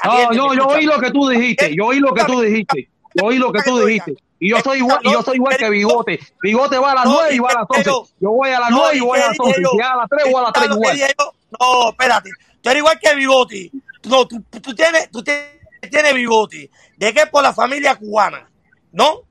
No, 0.03 0.31
no, 0.31 0.53
yo 0.53 0.68
oí 0.68 0.85
lo 0.85 0.99
que 0.99 1.11
tú 1.11 1.27
dijiste, 1.30 1.76
yo 1.76 1.85
oí 1.88 1.99
lo 1.99 2.14
que 2.14 2.23
tú 2.23 2.41
dijiste, 2.41 2.89
yo 3.14 3.26
oí 3.26 3.38
lo 3.38 3.51
que 3.51 3.61
tú 3.64 3.80
dijiste. 3.80 4.15
Y 4.39 4.51
yo 4.51 4.59
soy 4.61 4.80
igual, 4.80 4.99
y 5.03 5.11
yo 5.11 5.22
soy 5.23 5.35
igual 5.35 5.57
que 5.57 5.69
Bigote. 5.69 6.19
Bigote 6.41 6.77
va 6.77 6.91
a 6.91 6.95
las 6.95 7.05
9 7.05 7.30
y 7.31 7.35
¿y 7.35 7.39
va 7.39 7.49
a 7.49 7.53
las 7.55 7.68
dije 7.69 7.89
11. 7.89 8.14
yo? 8.19 8.31
Voy 8.31 8.49
a 8.49 8.59
las 8.59 8.69
9 8.69 8.89
y 8.93 8.97
¿y 8.97 9.01
voy 9.01 9.19
a 9.19 9.27
las 9.27 9.31
dije 9.31 9.43
11. 9.43 9.61
yo? 9.61 9.69
Si 9.72 9.81
a 9.81 9.95
las 9.95 10.09
3 10.09 10.34
o 10.34 10.38
a 10.38 10.41
las 10.43 10.53
3 10.53 10.65
¿Sabes 10.65 10.69
lo 10.69 10.81
que 10.81 10.95
igual. 10.95 11.34
No, 11.59 11.89
espérate. 11.89 12.30
Tú 12.61 12.69
eres 12.69 12.80
igual 12.80 12.99
que 12.99 13.15
Bigoti. 13.15 13.72
No, 14.03 14.27
tú, 14.27 14.41
tú 14.61 14.76
tienes, 14.76 15.09
tú 15.09 15.23
tienes, 15.23 15.59
tienes 15.89 16.14
Bigoti. 16.14 16.69
¿De 16.97 17.14
qué? 17.14 17.26
Por 17.26 17.41
la 17.41 17.53
familia 17.53 17.95
cubana. 17.95 18.47
¿No? 18.91 19.22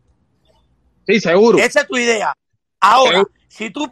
Sí, 1.07 1.21
seguro. 1.21 1.59
Esa 1.59 1.83
es 1.83 1.87
tu 1.87 1.97
idea. 1.97 2.37
Ahora, 2.81 3.23
si 3.49 3.71
tú 3.71 3.89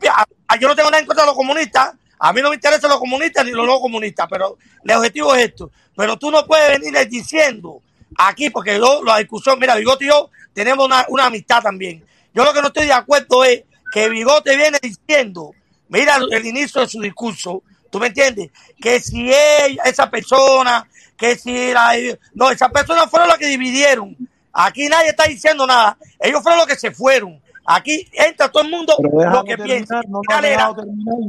yo 0.58 0.68
no 0.68 0.76
tengo 0.76 0.90
nada 0.90 1.00
en 1.00 1.06
contra 1.06 1.24
de 1.24 1.28
los 1.28 1.36
comunistas, 1.36 1.94
a 2.18 2.32
mí 2.32 2.40
no 2.40 2.50
me 2.50 2.56
interesan 2.56 2.90
los 2.90 2.98
comunistas 2.98 3.44
ni 3.44 3.52
los 3.52 3.66
no 3.66 3.80
comunistas, 3.80 4.26
pero 4.30 4.56
el 4.84 4.96
objetivo 4.96 5.34
es 5.34 5.44
esto. 5.44 5.70
Pero 5.96 6.16
tú 6.16 6.30
no 6.30 6.46
puedes 6.46 6.78
venir 6.78 7.08
diciendo 7.08 7.82
aquí, 8.16 8.50
porque 8.50 8.78
yo, 8.78 9.02
la 9.04 9.18
discusión, 9.18 9.58
mira, 9.58 9.74
Bigote 9.76 10.04
y 10.04 10.08
yo 10.08 10.30
tenemos 10.52 10.86
una, 10.86 11.04
una 11.08 11.26
amistad 11.26 11.62
también. 11.62 12.04
Yo 12.32 12.44
lo 12.44 12.52
que 12.52 12.60
no 12.60 12.68
estoy 12.68 12.86
de 12.86 12.92
acuerdo 12.92 13.44
es 13.44 13.62
que 13.92 14.08
Bigote 14.08 14.56
viene 14.56 14.78
diciendo, 14.80 15.52
mira 15.88 16.18
el 16.30 16.46
inicio 16.46 16.80
de 16.80 16.88
su 16.88 17.00
discurso, 17.00 17.62
¿tú 17.90 18.00
me 18.00 18.08
entiendes? 18.08 18.50
Que 18.80 19.00
si 19.00 19.32
ella, 19.32 19.82
esa 19.84 20.10
persona, 20.10 20.88
que 21.16 21.36
si 21.36 21.72
la... 21.72 21.92
No, 22.34 22.50
esas 22.50 22.70
personas 22.70 23.08
fueron 23.10 23.28
las 23.28 23.38
que 23.38 23.46
dividieron. 23.46 24.16
Aquí 24.52 24.88
nadie 24.88 25.10
está 25.10 25.24
diciendo 25.24 25.66
nada. 25.66 25.96
Ellos 26.18 26.42
fueron 26.42 26.58
los 26.58 26.66
que 26.66 26.76
se 26.76 26.90
fueron. 26.90 27.40
Aquí 27.66 28.08
entra 28.12 28.48
todo 28.50 28.62
el 28.62 28.70
mundo 28.70 28.94
lo 29.00 29.44
que 29.44 29.56
terminar, 29.56 29.66
piensa. 29.66 30.00
no 30.08 30.20
terminar, 30.28 30.74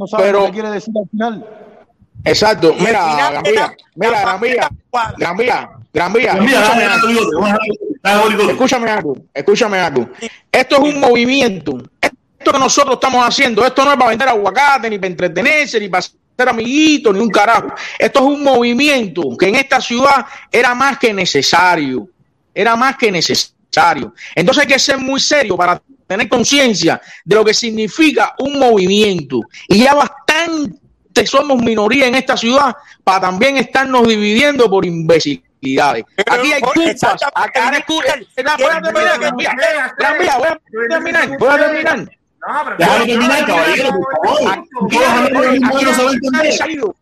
sabes 0.10 0.26
Pero- 0.26 0.40
lo 0.41 0.45
que 0.48 0.52
quiere 0.52 0.72
decir 0.72 0.94
al 1.02 1.10
final. 1.10 1.45
Exacto. 2.24 2.74
Mira, 2.80 3.30
era 3.30 3.41
Vía, 3.41 3.76
mira, 3.95 4.12
la 4.12 4.22
Gran 4.22 4.40
Vía, 4.41 4.70
familia 4.91 5.10
Gran 5.22 5.38
Vía, 5.38 5.70
Gran 5.94 6.14
Vía, 6.14 6.34
Mira, 6.36 6.60
escúchame 6.62 6.84
algo. 6.86 8.49
Escúchame 8.49 8.90
algo, 8.91 9.18
escúchame 9.34 9.80
algo. 9.80 10.10
Esto 10.52 10.76
es 10.76 10.94
un 10.94 10.99
movimiento. 10.99 11.78
Esto 12.02 12.52
que 12.52 12.60
nosotros 12.60 12.95
estamos 12.95 13.26
haciendo, 13.28 13.66
esto 13.66 13.86
no 13.86 13.91
es 13.91 13.98
para 13.98 14.10
vender 14.10 14.28
aguacate, 14.30 14.90
ni 14.90 14.98
para 14.98 15.07
entretenerse, 15.07 15.80
ni 15.80 15.88
para 15.88 16.02
ser 16.03 16.49
amiguitos, 16.49 17.14
ni 17.14 17.20
un 17.22 17.30
carajo. 17.30 17.68
Esto 17.98 18.20
es 18.20 18.26
un 18.26 18.44
movimiento 18.44 19.24
que 19.38 19.48
en 19.48 19.56
esta 19.56 19.80
ciudad 19.80 20.26
era 20.52 20.76
más 20.76 20.98
que 20.98 21.14
necesario. 21.14 22.07
Era 22.53 22.76
más 22.76 22.98
que 22.98 23.12
necesario. 23.12 24.14
Entonces 24.34 24.62
hay 24.64 24.68
que 24.68 24.80
ser 24.80 24.98
muy 24.98 25.20
serio 25.20 25.56
para 25.57 25.82
tener 26.07 26.30
conciencia 26.30 27.02
de 27.23 27.36
lo 27.36 27.44
que 27.44 27.53
significa 27.53 28.34
un 28.40 28.60
movimiento. 28.60 29.41
Y 29.68 29.84
ya 29.84 29.94
bastante 29.94 31.26
somos 31.26 31.61
minoría 31.61 32.07
en 32.07 32.15
esta 32.15 32.36
ciudad 32.36 32.76
para 33.03 33.22
también 33.22 33.57
estarnos 33.57 34.07
dividiendo 34.07 34.69
por 34.69 34.86
imbecilidades. 34.86 36.03
Aquí 36.30 36.53
hay 36.53 36.61
culpas. 36.61 37.18
Aquí 37.34 37.60
hay 37.60 37.82
culpas. 37.84 38.15
Voy 38.57 38.69
a 38.69 38.82
terminar, 38.82 39.34
voy 39.34 39.45
a 39.45 40.60
terminar, 40.88 41.38
voy 41.38 41.49
a 41.49 41.57
terminar. 41.57 42.10
Terminar, 42.77 43.45
caballero, 43.45 43.90
por 43.91 44.06
favor. 44.23 44.65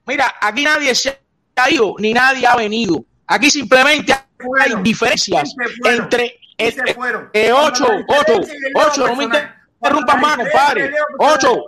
Mira, 0.06 0.36
aquí 0.40 0.64
nadie 0.64 0.96
se 0.96 1.20
ha 1.56 1.70
ido, 1.70 1.96
ni 2.00 2.14
nadie 2.14 2.48
ha 2.48 2.56
venido. 2.56 3.04
Aquí 3.28 3.50
simplemente 3.50 4.14
hay 4.14 4.74
diferencias 4.82 5.56
entre 5.84 6.40
entre- 6.58 6.96
eh, 7.34 7.52
ocho, 7.52 7.86
ocho, 8.08 8.42
ocho, 8.76 9.08
no 9.08 9.16
me 9.16 9.24
interrumpas 9.26 10.22
más, 10.22 10.38
compadre. 10.38 10.94
Ocho, 11.18 11.66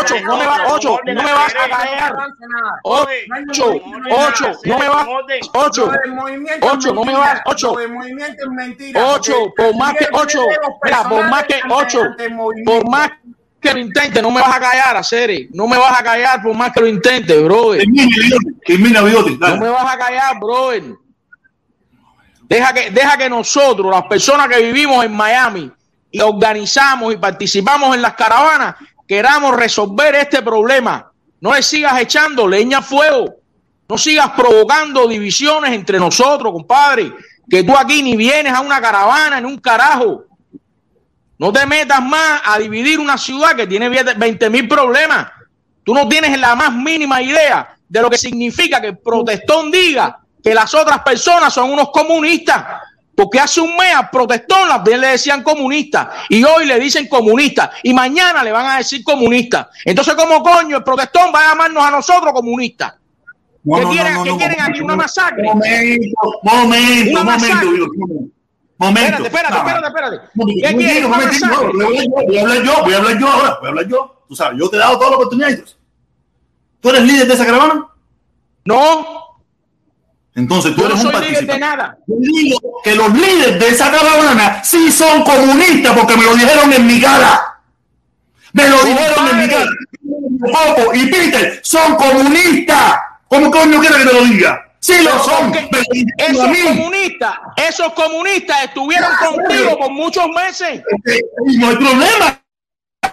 ocho, 0.00 0.14
no 0.24 0.36
me 0.36 0.46
va, 0.46 0.56
ocho, 0.68 0.98
no 1.06 1.22
me 1.22 1.32
vas 1.32 1.54
a 1.54 1.68
callar. 1.68 2.14
Ocho, 2.82 3.72
ocho, 4.10 4.52
no 4.64 4.78
me 4.78 4.88
vas, 4.88 5.06
ocho, 5.54 5.90
ocho, 6.62 6.92
no 6.94 7.04
me 7.04 7.12
vas, 7.14 7.40
ocho, 7.44 7.76
ocho, 8.94 9.52
por 9.56 9.76
más 9.76 9.94
que 9.94 10.08
ocho, 10.12 10.46
mira, 10.82 11.02
por 11.08 11.28
más 11.28 11.44
que 11.44 11.60
ocho, 11.70 12.02
por 12.64 12.88
más 12.90 13.10
que 13.60 13.74
lo 13.74 13.78
intente, 13.78 14.22
no 14.22 14.30
me 14.30 14.40
vas 14.40 14.56
a 14.56 14.60
callar, 14.60 14.96
Acere, 14.96 15.48
no 15.52 15.68
me 15.68 15.76
vas 15.76 16.00
a 16.00 16.02
callar 16.02 16.42
por 16.42 16.54
más 16.56 16.72
que 16.72 16.80
lo 16.80 16.86
intente, 16.86 17.38
brother. 17.42 17.80
Termina, 17.80 18.06
Bigote, 18.06 18.46
termina, 18.66 19.02
Bigote. 19.02 19.36
No 19.38 19.56
me 19.58 19.68
vas 19.68 19.94
a 19.94 19.98
callar, 19.98 20.40
brother. 20.40 20.82
Deja 22.50 22.72
que, 22.72 22.90
deja 22.90 23.16
que 23.16 23.30
nosotros, 23.30 23.88
las 23.92 24.06
personas 24.06 24.48
que 24.48 24.60
vivimos 24.60 25.04
en 25.04 25.12
Miami 25.12 25.70
y 26.10 26.20
organizamos 26.20 27.14
y 27.14 27.16
participamos 27.16 27.94
en 27.94 28.02
las 28.02 28.14
caravanas, 28.14 28.74
queramos 29.06 29.54
resolver 29.54 30.16
este 30.16 30.42
problema. 30.42 31.12
No 31.40 31.54
le 31.54 31.62
sigas 31.62 32.00
echando 32.00 32.48
leña 32.48 32.78
a 32.78 32.82
fuego. 32.82 33.36
No 33.88 33.96
sigas 33.96 34.30
provocando 34.30 35.06
divisiones 35.06 35.70
entre 35.70 36.00
nosotros, 36.00 36.52
compadre. 36.52 37.12
Que 37.48 37.62
tú 37.62 37.72
aquí 37.76 38.02
ni 38.02 38.16
vienes 38.16 38.52
a 38.52 38.62
una 38.62 38.80
caravana, 38.80 39.40
ni 39.40 39.46
un 39.46 39.58
carajo. 39.58 40.24
No 41.38 41.52
te 41.52 41.64
metas 41.66 42.02
más 42.02 42.42
a 42.44 42.58
dividir 42.58 42.98
una 42.98 43.16
ciudad 43.16 43.54
que 43.54 43.68
tiene 43.68 43.88
20 43.88 44.50
mil 44.50 44.66
problemas. 44.66 45.28
Tú 45.84 45.94
no 45.94 46.08
tienes 46.08 46.36
la 46.36 46.56
más 46.56 46.72
mínima 46.72 47.22
idea 47.22 47.76
de 47.88 48.02
lo 48.02 48.10
que 48.10 48.18
significa 48.18 48.80
que 48.80 48.88
el 48.88 48.98
protestón 48.98 49.70
diga 49.70 50.18
que 50.42 50.54
las 50.54 50.74
otras 50.74 51.00
personas 51.00 51.52
son 51.52 51.70
unos 51.70 51.90
comunistas. 51.90 52.64
Porque 53.14 53.38
hace 53.38 53.60
un 53.60 53.76
mes 53.76 53.94
al 53.94 54.08
protestón 54.08 54.66
también 54.66 54.98
le 54.98 55.08
decían 55.08 55.42
comunista 55.42 56.10
y 56.30 56.42
hoy 56.42 56.64
le 56.64 56.80
dicen 56.80 57.06
comunista 57.06 57.70
y 57.82 57.92
mañana 57.92 58.42
le 58.42 58.50
van 58.50 58.64
a 58.64 58.78
decir 58.78 59.04
comunista. 59.04 59.68
Entonces, 59.84 60.14
¿cómo 60.14 60.42
coño 60.42 60.78
el 60.78 60.84
protestón 60.84 61.30
va 61.34 61.40
a 61.40 61.48
llamarnos 61.50 61.84
a 61.84 61.90
nosotros 61.90 62.32
comunistas? 62.32 62.94
No, 63.62 63.76
¿Qué 63.76 63.82
no, 63.82 63.90
quieren, 63.90 64.14
no, 64.14 64.24
qué 64.24 64.36
quieren 64.36 64.60
aquí? 64.62 64.80
¿Una 64.80 64.96
masacre? 64.96 65.42
Momento, 65.42 66.40
momento, 66.42 67.10
Una 67.10 67.24
momento, 67.24 67.24
masacre. 67.24 67.66
Momento. 67.66 68.34
Momento. 68.78 69.24
Espérate, 69.26 69.26
espérate, 69.26 69.86
espérate, 69.86 70.16
espérate. 70.16 70.68
¿Qué 70.68 70.76
quieren? 70.76 71.04
¿Una 71.04 71.18
masacre? 71.18 71.66
voy 72.26 72.38
a 72.38 72.40
hablar 72.40 72.62
yo, 72.62 72.62
voy 72.64 72.64
a 72.64 72.64
hablar 72.64 72.64
yo, 72.64 72.82
voy 72.82 72.94
a 72.94 72.96
hablar 72.96 73.18
yo 73.18 73.28
ahora, 73.28 73.56
voy 73.60 73.66
a 73.66 73.68
hablar 73.68 73.86
yo. 73.86 74.24
Tú 74.26 74.34
sabes, 74.34 74.58
yo 74.58 74.70
te 74.70 74.76
he 74.76 74.78
dado 74.78 74.96
toda 74.96 75.10
la 75.10 75.16
oportunidad. 75.16 75.50
y 75.50 75.54
todo 75.56 75.64
eso. 75.64 75.76
¿Tú 76.80 76.88
eres 76.88 77.02
líder 77.02 77.26
de 77.26 77.34
esa 77.34 77.44
caravana? 77.44 77.86
No, 78.64 79.19
Entonces 80.34 80.74
tú 80.74 80.82
yo 80.82 80.88
no 80.88 80.94
eres 80.94 81.04
un 81.04 81.12
soy 81.12 81.20
líder 81.20 81.40
de 81.40 81.46
participante. 81.46 81.60
nada. 81.60 81.98
Yo 82.06 82.14
digo 82.20 82.80
que 82.84 82.94
los 82.94 83.12
líderes 83.12 83.58
de 83.58 83.68
esa 83.68 83.90
caravana 83.90 84.62
sí 84.62 84.90
son 84.92 85.22
comunistas 85.22 85.96
porque 85.96 86.16
me 86.16 86.24
lo 86.24 86.34
dijeron 86.34 86.72
en 86.72 86.86
mi 86.86 87.00
cara. 87.00 87.60
Me 88.52 88.68
lo 88.68 88.82
dijeron 88.84 89.28
en 89.28 89.38
mi 89.38 89.48
cara. 89.48 89.70
Popo 90.40 90.94
y 90.94 91.06
Peter 91.06 91.60
son 91.62 91.96
comunistas. 91.96 92.94
¿Cómo 93.28 93.50
coño 93.50 93.80
quiere 93.80 93.96
que 93.96 94.04
te 94.04 94.12
lo 94.12 94.24
diga? 94.24 94.66
Sí 94.80 94.94
lo 95.02 95.22
son. 95.22 95.52
Esos 96.16 96.48
comunistas, 96.64 97.34
esos 97.56 97.92
comunistas 97.92 98.64
estuvieron 98.64 99.10
contigo 99.16 99.78
por 99.78 99.90
muchos 99.90 100.26
meses. 100.28 100.82
Y 101.46 101.58
no 101.58 101.68
hay 101.68 101.76
problema. 101.76 102.42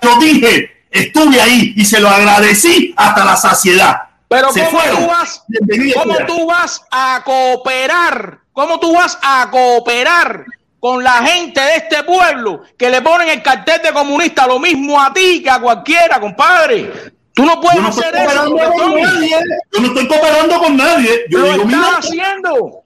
Lo 0.02 0.18
dije, 0.18 0.86
estuve 0.90 1.42
ahí 1.42 1.74
y 1.76 1.84
se 1.84 2.00
lo 2.00 2.10
agradecí 2.10 2.94
hasta 2.96 3.26
la 3.26 3.36
saciedad. 3.36 4.07
Pero 4.28 4.52
se 4.52 4.66
¿cómo 4.66 4.80
fueron. 4.80 4.98
tú, 5.04 5.08
vas, 5.08 5.44
Bienvenido 5.48 6.02
¿cómo 6.02 6.16
tú 6.26 6.46
vas 6.48 6.82
a 6.92 7.22
cooperar? 7.24 8.40
¿Cómo 8.52 8.80
tú 8.80 8.94
vas 8.94 9.18
a 9.22 9.48
cooperar 9.50 10.46
con 10.80 11.04
la 11.04 11.14
gente 11.24 11.60
de 11.60 11.76
este 11.78 12.04
pueblo 12.04 12.62
que 12.78 12.90
le 12.90 13.02
ponen 13.02 13.30
el 13.30 13.42
cartel 13.42 13.82
de 13.82 13.94
comunista 13.94 14.46
lo 14.48 14.60
mismo 14.60 15.02
a 15.02 15.12
ti 15.14 15.42
que 15.42 15.50
a 15.50 15.60
cualquiera, 15.60 16.20
compadre. 16.20 16.92
Tú 17.34 17.46
no 17.46 17.60
puedes 17.62 17.78
Yo 17.78 17.84
no 17.84 17.90
hacer 17.90 18.16
eso. 18.16 18.52
con 18.52 18.96
nadie. 18.96 19.38
Yo 19.74 19.80
no 19.82 19.88
estoy 19.88 20.08
cooperando 20.08 20.60
con 20.60 20.78
nadie. 20.78 21.26
Yo 21.30 21.40
Lo 21.40 21.46
digo, 21.46 21.64
estás 21.64 21.68
mira, 21.68 21.98
haciendo. 21.98 22.82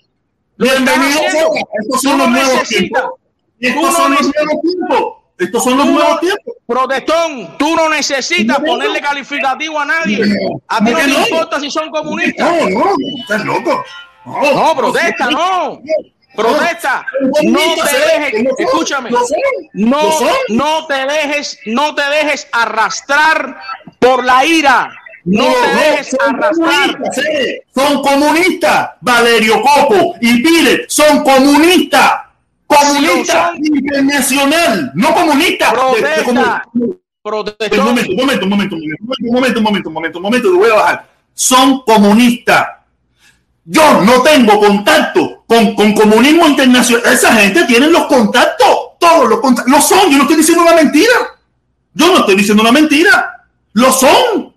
Sea. 0.60 0.74
Estos 1.82 2.02
son 2.02 2.18
los 2.18 2.30
nuevos 2.30 2.64
tiempos. 2.68 3.04
Estos 3.60 3.94
son 3.96 4.12
los 4.14 4.22
nuevos 4.22 4.62
tiempos. 4.62 5.14
Estos 5.42 5.64
son 5.64 5.78
los 5.78 5.86
nuevos 5.88 6.14
no- 6.14 6.20
tiempos. 6.20 6.54
Protestón, 6.68 7.58
tú 7.58 7.76
no 7.76 7.90
necesitas 7.90 8.60
ponerle 8.60 9.02
calificativo 9.02 9.80
a 9.80 9.86
nadie. 9.86 10.24
A 10.70 10.78
ti 10.84 10.92
¿Por 10.92 10.94
no 10.94 11.00
te 11.00 11.08
no? 11.08 11.20
importa 11.28 11.60
si 11.60 11.70
son 11.70 11.90
comunistas. 11.92 12.50
No, 12.50 12.70
no, 12.70 12.86
estás 13.20 13.44
loco. 13.46 13.84
No, 14.26 14.54
No, 14.54 14.76
protesta, 14.78 15.30
no. 15.32 15.82
Protesta. 16.36 17.06
No 17.44 17.60
te 17.60 17.98
dejes, 17.98 18.46
escúchame. 18.60 19.10
No, 19.74 20.00
no 20.50 20.86
te 20.88 21.06
dejes, 21.06 21.60
no 21.66 21.94
te 21.94 22.04
dejes 22.10 22.48
arrastrar 22.54 23.60
por 24.00 24.24
la 24.24 24.46
ira. 24.46 24.94
No 25.26 25.44
te 25.44 25.76
dejes 25.76 26.10
son 26.18 26.36
arrastrar. 26.36 26.92
comunistas, 26.94 27.26
eh, 27.26 27.64
Son 27.76 28.02
comunistas. 28.02 28.92
Valerio 29.02 29.62
Coco 29.62 30.16
y 30.22 30.42
Pire 30.42 30.86
son 30.88 31.24
comunistas. 31.24 32.22
Comunista 32.72 33.54
internacional, 33.58 34.92
no 34.96 35.14
comunista. 35.14 35.74
Protesta. 37.24 37.76
Un 37.82 37.86
momento, 37.86 38.12
un 38.12 38.18
momento, 38.18 38.46
un 38.46 38.50
momento, 38.50 38.76
un 38.76 38.80
momento, 38.80 38.80
un 38.80 39.34
momento, 39.34 39.60
un 39.60 39.64
momento, 39.64 39.90
un 39.90 39.94
momento, 39.94 40.18
un 40.18 40.24
momento, 40.24 40.48
lo 40.50 40.58
voy 40.58 40.70
a 40.70 40.76
bajar. 40.76 41.10
Son 41.34 41.82
comunistas. 41.82 42.68
Yo 43.64 44.02
no 44.02 44.22
tengo 44.22 44.60
contacto 44.60 45.44
con, 45.46 45.76
con 45.76 45.94
comunismo 45.94 46.48
internacional. 46.48 47.14
Esa 47.14 47.36
gente 47.36 47.66
tiene 47.66 47.88
los 47.88 48.06
contactos, 48.06 48.68
todos 49.00 49.30
los 49.30 49.40
contactos. 49.40 49.72
Lo 49.72 49.82
son, 49.82 50.10
yo 50.10 50.18
no 50.18 50.24
estoy 50.24 50.38
diciendo 50.38 50.64
una 50.64 50.76
mentira. 50.76 51.14
Yo 51.94 52.08
no 52.08 52.20
estoy 52.20 52.36
diciendo 52.36 52.64
una 52.64 52.72
mentira. 52.72 53.48
Lo 53.74 53.92
son. 53.92 54.52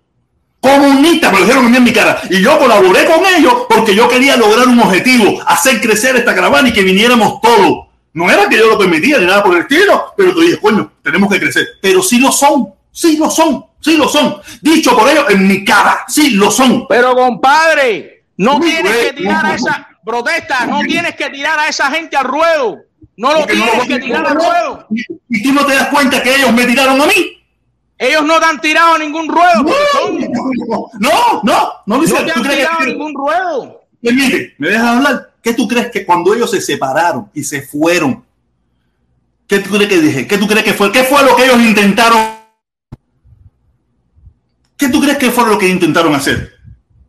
Comunistas, 0.59 1.31
me 1.31 1.39
lo 1.39 1.45
dijeron 1.45 1.65
a 1.67 1.69
mí 1.69 1.77
en 1.77 1.83
mi 1.83 1.93
cara. 1.93 2.19
Y 2.31 2.41
yo 2.41 2.57
colaboré 2.57 3.05
con 3.05 3.23
ellos 3.37 3.53
porque 3.69 3.93
yo 3.93 4.09
quería 4.09 4.35
lograr 4.35 4.67
un 4.67 4.79
objetivo, 4.79 5.39
hacer 5.45 5.79
crecer 5.79 6.15
esta 6.15 6.33
caravana 6.33 6.69
y 6.69 6.73
que 6.73 6.81
viniéramos 6.81 7.39
todos. 7.39 7.84
No 8.15 8.31
era 8.31 8.47
que 8.49 8.57
yo 8.57 8.67
lo 8.69 8.77
permitía 8.77 9.19
ni 9.19 9.25
nada 9.25 9.43
por 9.43 9.55
el 9.55 9.61
estilo, 9.63 10.13
pero 10.15 10.33
tú 10.33 10.39
dije, 10.41 10.57
coño, 10.59 10.91
tenemos 11.03 11.31
que 11.31 11.39
crecer. 11.39 11.67
Pero 11.81 12.01
sí 12.01 12.17
lo 12.17 12.31
son, 12.31 12.73
sí 12.91 13.17
lo 13.17 13.29
son, 13.29 13.65
sí 13.81 13.97
lo 13.97 14.07
son. 14.07 14.37
Dicho 14.61 14.95
por 14.97 15.09
ellos 15.09 15.25
en 15.29 15.45
mi 15.47 15.63
cara, 15.65 16.05
sí 16.07 16.29
lo 16.31 16.49
son. 16.49 16.87
Pero 16.87 17.13
compadre, 17.13 18.23
no 18.37 18.59
tienes 18.59 18.91
que 18.95 19.13
tirar 19.13 19.45
a 19.45 19.55
esa 19.55 19.87
protesta, 20.03 20.65
no 20.65 20.79
tienes 20.81 21.13
que 21.15 21.29
tirar 21.29 21.59
a 21.59 21.67
esa 21.67 21.91
gente 21.91 22.15
al 22.15 22.23
ruedo. 22.25 22.77
No 23.17 23.33
lo 23.33 23.39
no 23.41 23.45
tienes 23.45 23.77
lo- 23.77 23.83
que 23.85 23.99
tirar 23.99 24.25
al 24.27 24.35
ruedo. 24.35 24.87
Y 25.29 25.43
tú 25.43 25.53
no 25.53 25.65
te 25.65 25.73
das 25.75 25.87
cuenta 25.89 26.23
que 26.23 26.35
ellos 26.35 26.51
me 26.53 26.65
tiraron 26.65 27.01
a 27.01 27.05
mí. 27.05 27.31
Ellos 27.97 28.23
no 28.23 28.39
te 28.39 28.45
han 28.45 28.59
tirado 28.61 28.97
ningún 28.97 29.27
ruedo. 29.29 29.63
protestón. 29.63 30.19
No, 30.99 31.41
no, 31.43 31.69
no, 31.85 31.97
Luis, 31.97 32.11
No 32.11 32.17
te 32.25 32.31
¿tú 32.31 32.39
han 32.39 32.43
tirado 32.49 32.77
que- 32.79 32.85
ningún 32.87 33.13
ruedo. 33.13 33.81
Permite, 34.01 34.53
¿me 34.57 34.69
dejas 34.69 34.85
hablar? 34.87 35.29
¿Qué 35.45 35.53
tú 35.53 35.67
crees 35.67 35.91
que 35.91 36.03
cuando 36.07 36.33
ellos 36.33 36.49
se 36.49 36.59
separaron 36.59 37.29
y 37.31 37.43
se 37.43 37.61
fueron? 37.61 38.25
¿Qué 39.47 39.59
tú 39.59 39.69
crees 39.69 39.87
que 39.87 40.01
dije? 40.01 40.27
¿Qué 40.27 40.39
tú 40.39 40.47
crees 40.47 40.63
que 40.65 40.73
fue? 40.73 40.91
¿Qué 40.91 41.03
fue 41.03 41.21
lo 41.23 41.35
que 41.35 41.43
ellos 41.45 41.61
intentaron? 41.61 42.31
¿Qué 44.75 44.89
tú 44.89 44.99
crees 44.99 45.19
que 45.19 45.29
fue 45.29 45.45
lo 45.47 45.59
que 45.59 45.67
intentaron 45.67 46.15
hacer? 46.15 46.51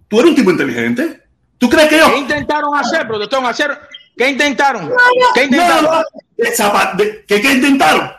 ¿Tú 0.06 0.18
eres 0.20 0.32
un 0.32 0.36
tipo 0.36 0.50
inteligente? 0.50 1.22
¿Tú 1.56 1.70
crees 1.70 1.88
que 1.88 1.94
ellos... 1.96 2.10
¿Qué 2.10 2.18
intentaron 2.18 2.76
hacer, 2.76 3.08
protestón? 3.08 3.46
Hacer, 3.46 3.70
¿Qué 4.14 4.28
intentaron? 4.28 4.92
¿Qué 5.32 5.44
intentaron? 5.44 5.84
no, 5.84 6.02
esa 6.36 6.70
pa- 6.70 6.92
de- 6.92 7.24
¿Qué, 7.26 7.40
qué 7.40 7.52
intentaron? 7.54 8.10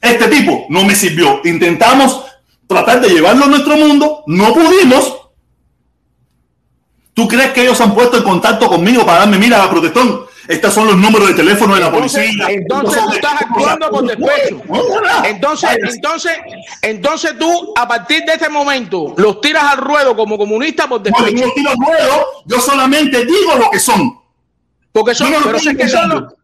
Este 0.00 0.26
tipo 0.26 0.66
no 0.68 0.84
me 0.84 0.96
sirvió. 0.96 1.40
Intentamos 1.44 2.24
tratar 2.66 3.00
de 3.00 3.08
llevarlo 3.08 3.44
a 3.44 3.48
nuestro 3.48 3.76
mundo, 3.76 4.24
no 4.26 4.52
pudimos. 4.52 5.21
¿Tú 7.14 7.28
crees 7.28 7.52
que 7.52 7.62
ellos 7.62 7.80
han 7.80 7.94
puesto 7.94 8.16
en 8.16 8.22
contacto 8.22 8.68
conmigo 8.68 9.04
para 9.04 9.20
darme, 9.20 9.38
mira, 9.38 9.68
protestón, 9.68 10.24
estos 10.48 10.72
son 10.72 10.86
los 10.86 10.96
números 10.96 11.28
de 11.28 11.34
teléfono 11.34 11.74
de 11.74 11.80
la 11.82 11.92
policía? 11.92 12.22
entonces 12.48 13.02
tú 13.04 13.12
estás 13.12 13.34
actuando 13.42 13.90
por 13.90 14.06
despecho. 14.06 14.62
Entonces, 15.24 15.70
entonces, 15.82 16.32
entonces 16.80 17.38
tú, 17.38 17.74
a 17.76 17.86
partir 17.86 18.24
de 18.24 18.32
este 18.32 18.48
momento, 18.48 19.14
los 19.18 19.40
tiras 19.40 19.64
al 19.64 19.78
ruedo 19.78 20.16
como 20.16 20.38
comunista 20.38 20.88
por 20.88 21.00
No, 21.02 21.10
yo 21.10 21.10
no 21.18 21.24
despecho. 21.26 21.44
los 21.46 21.54
tiro 21.54 21.70
al 21.70 21.76
ruedo, 21.86 22.26
yo 22.46 22.60
solamente 22.60 23.24
digo 23.26 23.54
lo 23.58 23.70
que 23.70 23.78
son. 23.78 24.18
Porque 24.90 25.14
son, 25.14 25.30
Yo 25.30 25.40
no 25.40 25.46
pero 25.46 25.58
es 25.58 25.64
que 25.64 25.88
son 25.88 26.08
los, 26.08 26.18
inventando. 26.18 26.36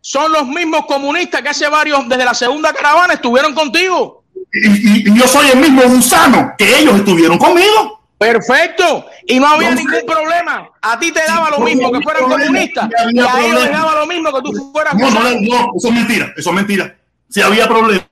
son 0.00 0.32
los 0.32 0.46
mismos 0.46 0.86
comunistas 0.86 1.42
que 1.42 1.48
hace 1.48 1.68
varios, 1.68 2.08
desde 2.08 2.24
la 2.24 2.34
segunda 2.34 2.72
caravana, 2.72 3.14
estuvieron 3.14 3.54
contigo. 3.54 4.22
Y, 4.52 4.68
y- 4.68 5.08
y 5.10 5.18
yo 5.18 5.26
soy 5.28 5.48
el 5.50 5.58
mismo 5.58 5.82
gusano 5.82 6.52
que 6.58 6.78
ellos 6.80 6.94
estuvieron 6.96 7.38
conmigo. 7.38 7.99
Perfecto. 8.20 9.06
Y 9.26 9.40
no 9.40 9.46
había 9.46 9.70
No 9.70 9.76
ningún 9.76 10.04
problema. 10.06 10.68
A 10.82 10.98
ti 10.98 11.10
te 11.10 11.20
daba 11.26 11.48
lo 11.48 11.58
no 11.60 11.64
mismo 11.64 11.90
que 11.90 12.00
fueran 12.02 12.24
comunistas. 12.24 12.86
no 13.14 13.22
Y 13.22 13.26
a 13.26 13.40
ellos 13.46 13.62
les 13.62 13.72
daba 13.72 13.94
lo 13.94 14.06
mismo 14.06 14.30
que 14.30 14.42
tú 14.42 14.70
fueras 14.72 14.92
No, 14.94 15.00
no, 15.00 15.06
gusano. 15.20 15.30
no, 15.40 15.70
eso 15.74 15.88
es 15.88 15.94
mentira, 15.94 16.32
eso 16.36 16.50
es 16.50 16.54
mentira. 16.56 16.96
Si 17.30 17.40
había 17.40 17.66
problema, 17.66 18.06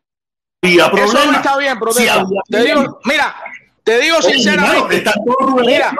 había 0.63 0.91
problema. 0.91 1.13
Eso 1.21 1.31
no 1.31 1.37
está 1.37 1.57
bien, 1.59 1.75
Si 1.75 1.79
protesta. 1.81 2.13
había 2.15 2.41
te 2.49 2.63
digo, 2.63 3.01
mira, 3.05 3.37
te 3.85 3.99
digo 4.01 4.17
Oye, 4.17 4.33
sinceramente. 4.33 4.97
en 4.97 5.05
todo 5.05 5.57
Mira. 5.57 5.93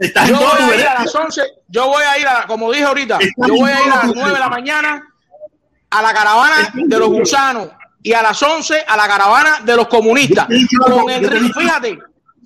Estás 0.00 0.28
yo 0.28 0.38
todo 0.38 0.48
voy 0.48 0.72
a 0.72 0.76
ir 0.80 0.86
a 0.88 0.94
las 1.02 1.14
11, 1.14 1.42
yo 1.68 1.86
voy 1.86 2.02
a 2.04 2.18
ir 2.18 2.26
a, 2.26 2.46
como 2.48 2.70
dije 2.72 2.84
ahorita, 2.84 3.18
yo 3.20 3.54
voy 3.54 3.70
a 3.70 3.80
ir 3.84 3.92
a 3.92 3.96
las 3.96 4.06
tu 4.06 4.14
9 4.14 4.32
de 4.32 4.38
la 4.40 4.48
mañana 4.48 5.04
a 5.90 6.02
la 6.02 6.12
caravana 6.14 6.70
de 6.74 6.98
los 6.98 7.08
gusanos 7.10 7.68
y 8.02 8.12
a 8.12 8.22
las 8.22 8.40
11 8.42 8.84
a 8.86 8.96
la 8.96 9.06
caravana 9.08 9.60
de 9.64 9.76
los 9.76 9.86
comunistas. 9.88 10.46
Con 10.86 11.10
el, 11.10 11.52
fíjate, 11.52 11.98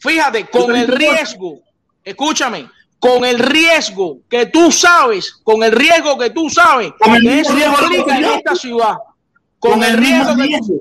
fíjate, 0.02 0.44
te 0.44 0.50
con 0.50 0.74
el 0.74 0.88
riesgo, 0.88 1.60
escúchame, 2.04 2.68
con 2.98 3.24
el 3.24 3.38
riesgo 3.38 4.18
que 4.28 4.46
tú 4.46 4.72
sabes, 4.72 5.32
con 5.42 5.62
el 5.62 5.72
riesgo 5.72 6.18
que 6.18 6.30
tú 6.30 6.50
sabes, 6.50 6.92
Con 6.98 7.14
el 7.14 7.22
mismo 7.22 7.56
riesgo 7.56 8.06
que 8.06 8.12
en 8.12 8.24
esta 8.24 8.54
ciudad. 8.54 8.94
Con, 9.58 9.82
el 9.82 9.98
mismo 9.98 10.16
riesgo 10.16 10.36
que 10.36 10.42
riesgo. 10.42 10.74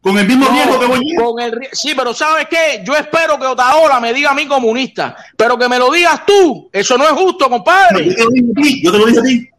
Con 0.00 0.18
el 0.18 0.26
mismo 0.28 0.44
no, 0.46 0.52
riesgo 0.52 0.78
que 0.78 0.86
voy 0.86 1.14
con 1.16 1.40
el 1.40 1.68
sí, 1.72 1.92
pero 1.96 2.14
¿sabes 2.14 2.46
qué? 2.48 2.82
Yo 2.84 2.94
espero 2.94 3.38
que 3.38 3.46
Otaola 3.46 3.98
me 3.98 4.12
diga 4.12 4.30
a 4.30 4.34
mí 4.34 4.46
comunista, 4.46 5.16
pero 5.36 5.58
que 5.58 5.68
me 5.68 5.78
lo 5.78 5.90
digas 5.90 6.24
tú, 6.24 6.68
eso 6.72 6.96
no 6.96 7.04
es 7.04 7.10
justo, 7.10 7.46
No, 7.46 7.56
compadre. 7.56 8.06
Yo 8.06 8.14
te 8.14 8.22
lo 8.22 8.30
dije 8.30 8.50
a 8.50 8.62
ti, 8.62 8.82
yo 8.84 8.92
te 8.92 8.98
lo 8.98 9.06
dije 9.06 9.18
a 9.18 9.22
ti. 9.22 9.50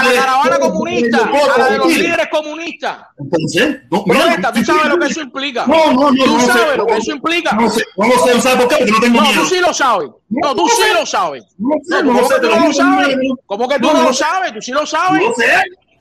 A 0.00 0.04
la 0.04 0.12
caravana 0.12 0.58
comunista, 0.58 1.18
a 1.54 1.58
la 1.58 1.70
de 1.70 1.78
los 1.78 1.86
líderes 1.88 2.28
comunistas. 2.30 2.98
Entonces, 3.18 3.76
no, 3.90 4.04
mira, 4.06 4.52
tú 4.52 4.64
sabes 4.64 4.86
lo 4.86 4.98
que 4.98 5.06
eso 5.06 5.20
implica. 5.20 5.66
No, 5.66 5.92
no, 5.92 6.10
no, 6.10 6.24
Tú 6.24 6.32
no 6.32 6.40
sé. 6.40 6.46
sabes 6.46 6.76
lo 6.76 6.86
que 6.86 6.96
eso 6.96 7.10
implica. 7.12 7.52
No 7.52 7.70
sé, 7.70 7.82
no 7.96 8.06
lo 8.08 8.18
sé, 8.18 8.40
¿sabes 8.40 8.58
por 8.58 8.68
qué? 8.68 8.76
Porque 8.78 8.92
no 8.92 9.00
tengo 9.00 9.20
No, 9.20 9.22
miedo. 9.28 9.40
tú 9.42 9.46
sí 9.48 9.60
lo 9.60 9.74
sabes. 9.74 10.10
No, 10.28 10.54
tú 10.54 10.62
no 10.62 10.68
sí 10.68 10.82
sé. 10.82 10.94
lo 10.94 11.06
sabes. 11.06 11.44
No 11.58 11.74
sé, 11.84 12.02
No, 12.02 12.12
no 12.12 12.12
lo 12.12 12.18
¿cómo 12.18 12.28
sé, 12.28 12.34
que 12.34 12.40
tú 12.40 12.48
no 12.56 12.66
lo 12.66 12.72
sabes? 12.72 13.16
no, 13.16 13.36
¿Cómo 13.46 13.68
que 13.68 13.78
tú 13.78 13.86
no, 13.86 13.92
no 13.92 13.98
no 14.00 14.04
lo 14.08 14.12
sé. 14.14 14.24
sabes? 14.24 14.52
Tú 14.54 14.62
sí 14.62 14.72
lo 14.72 14.80
No 14.80 14.86
sabes. 14.86 15.22
lo 15.22 15.34
sé, 15.34 15.46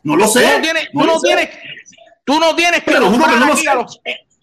no 0.03 0.15
lo 0.15 0.25
Tú 0.25 0.31
sé. 0.31 0.55
no 0.55 0.61
tienes, 0.61 0.89
tú 0.91 0.99
no 0.99 1.05
no 1.05 1.19
sé. 1.19 1.27
tienes, 1.27 1.49
tú 2.25 2.39
no 2.39 2.55
tienes 2.55 2.83
que 2.83 2.99
no 2.99 3.55
sé. 3.55 3.69
a 3.69 3.75
los, 3.75 3.99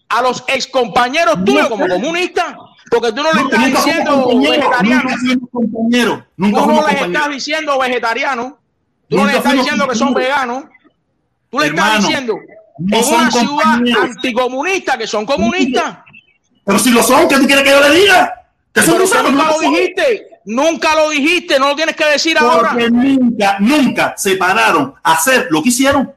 a 0.09 0.21
los 0.21 0.43
excompañeros 0.47 1.43
tuyos 1.45 1.67
como 1.67 1.85
sé. 1.85 1.91
comunistas, 1.91 2.55
porque 2.89 3.11
tú 3.11 3.23
no 3.23 3.31
le 3.33 3.41
No, 3.41 3.49
estás 3.49 3.65
diciendo 3.65 4.27
vegetariano. 4.39 5.09
Nunca 6.37 6.61
Tú 6.61 6.67
no 6.67 6.87
les 6.87 7.01
estás 7.01 7.29
diciendo 7.29 7.79
vegetariano. 7.79 8.57
Tú 9.11 9.17
no 9.17 9.25
le 9.25 9.35
estás 9.35 9.53
diciendo 9.53 9.85
que 9.89 9.95
son 9.95 10.13
veganos. 10.13 10.63
Tú 11.49 11.59
le 11.59 11.67
estás 11.67 11.97
diciendo 11.97 12.39
no 12.77 12.97
en 12.97 13.13
una 13.13 13.29
ciudad 13.29 14.03
anticomunista 14.03 14.97
que 14.97 15.05
son 15.05 15.25
comunistas. 15.25 15.97
Pero 16.63 16.79
si 16.79 16.91
lo 16.91 17.03
son, 17.03 17.27
¿qué 17.27 17.35
tú 17.35 17.45
quieres 17.45 17.65
que 17.65 17.71
yo 17.71 17.81
le 17.81 17.99
diga? 17.99 18.33
Que 18.71 18.81
son 18.81 18.99
gusanos, 18.99 19.33
nunca 19.33 19.51
lo 19.51 19.59
dijiste. 19.59 20.27
Nunca 20.45 20.95
lo 20.95 21.09
dijiste. 21.09 21.59
No 21.59 21.67
lo 21.69 21.75
tienes 21.75 21.93
que 21.93 22.05
decir 22.05 22.37
ahora. 22.37 22.69
Porque 22.69 22.89
nunca, 22.89 23.57
nunca 23.59 24.13
se 24.15 24.37
pararon 24.37 24.93
a 25.03 25.11
hacer 25.11 25.47
lo 25.49 25.61
que 25.61 25.69
hicieron. 25.69 26.09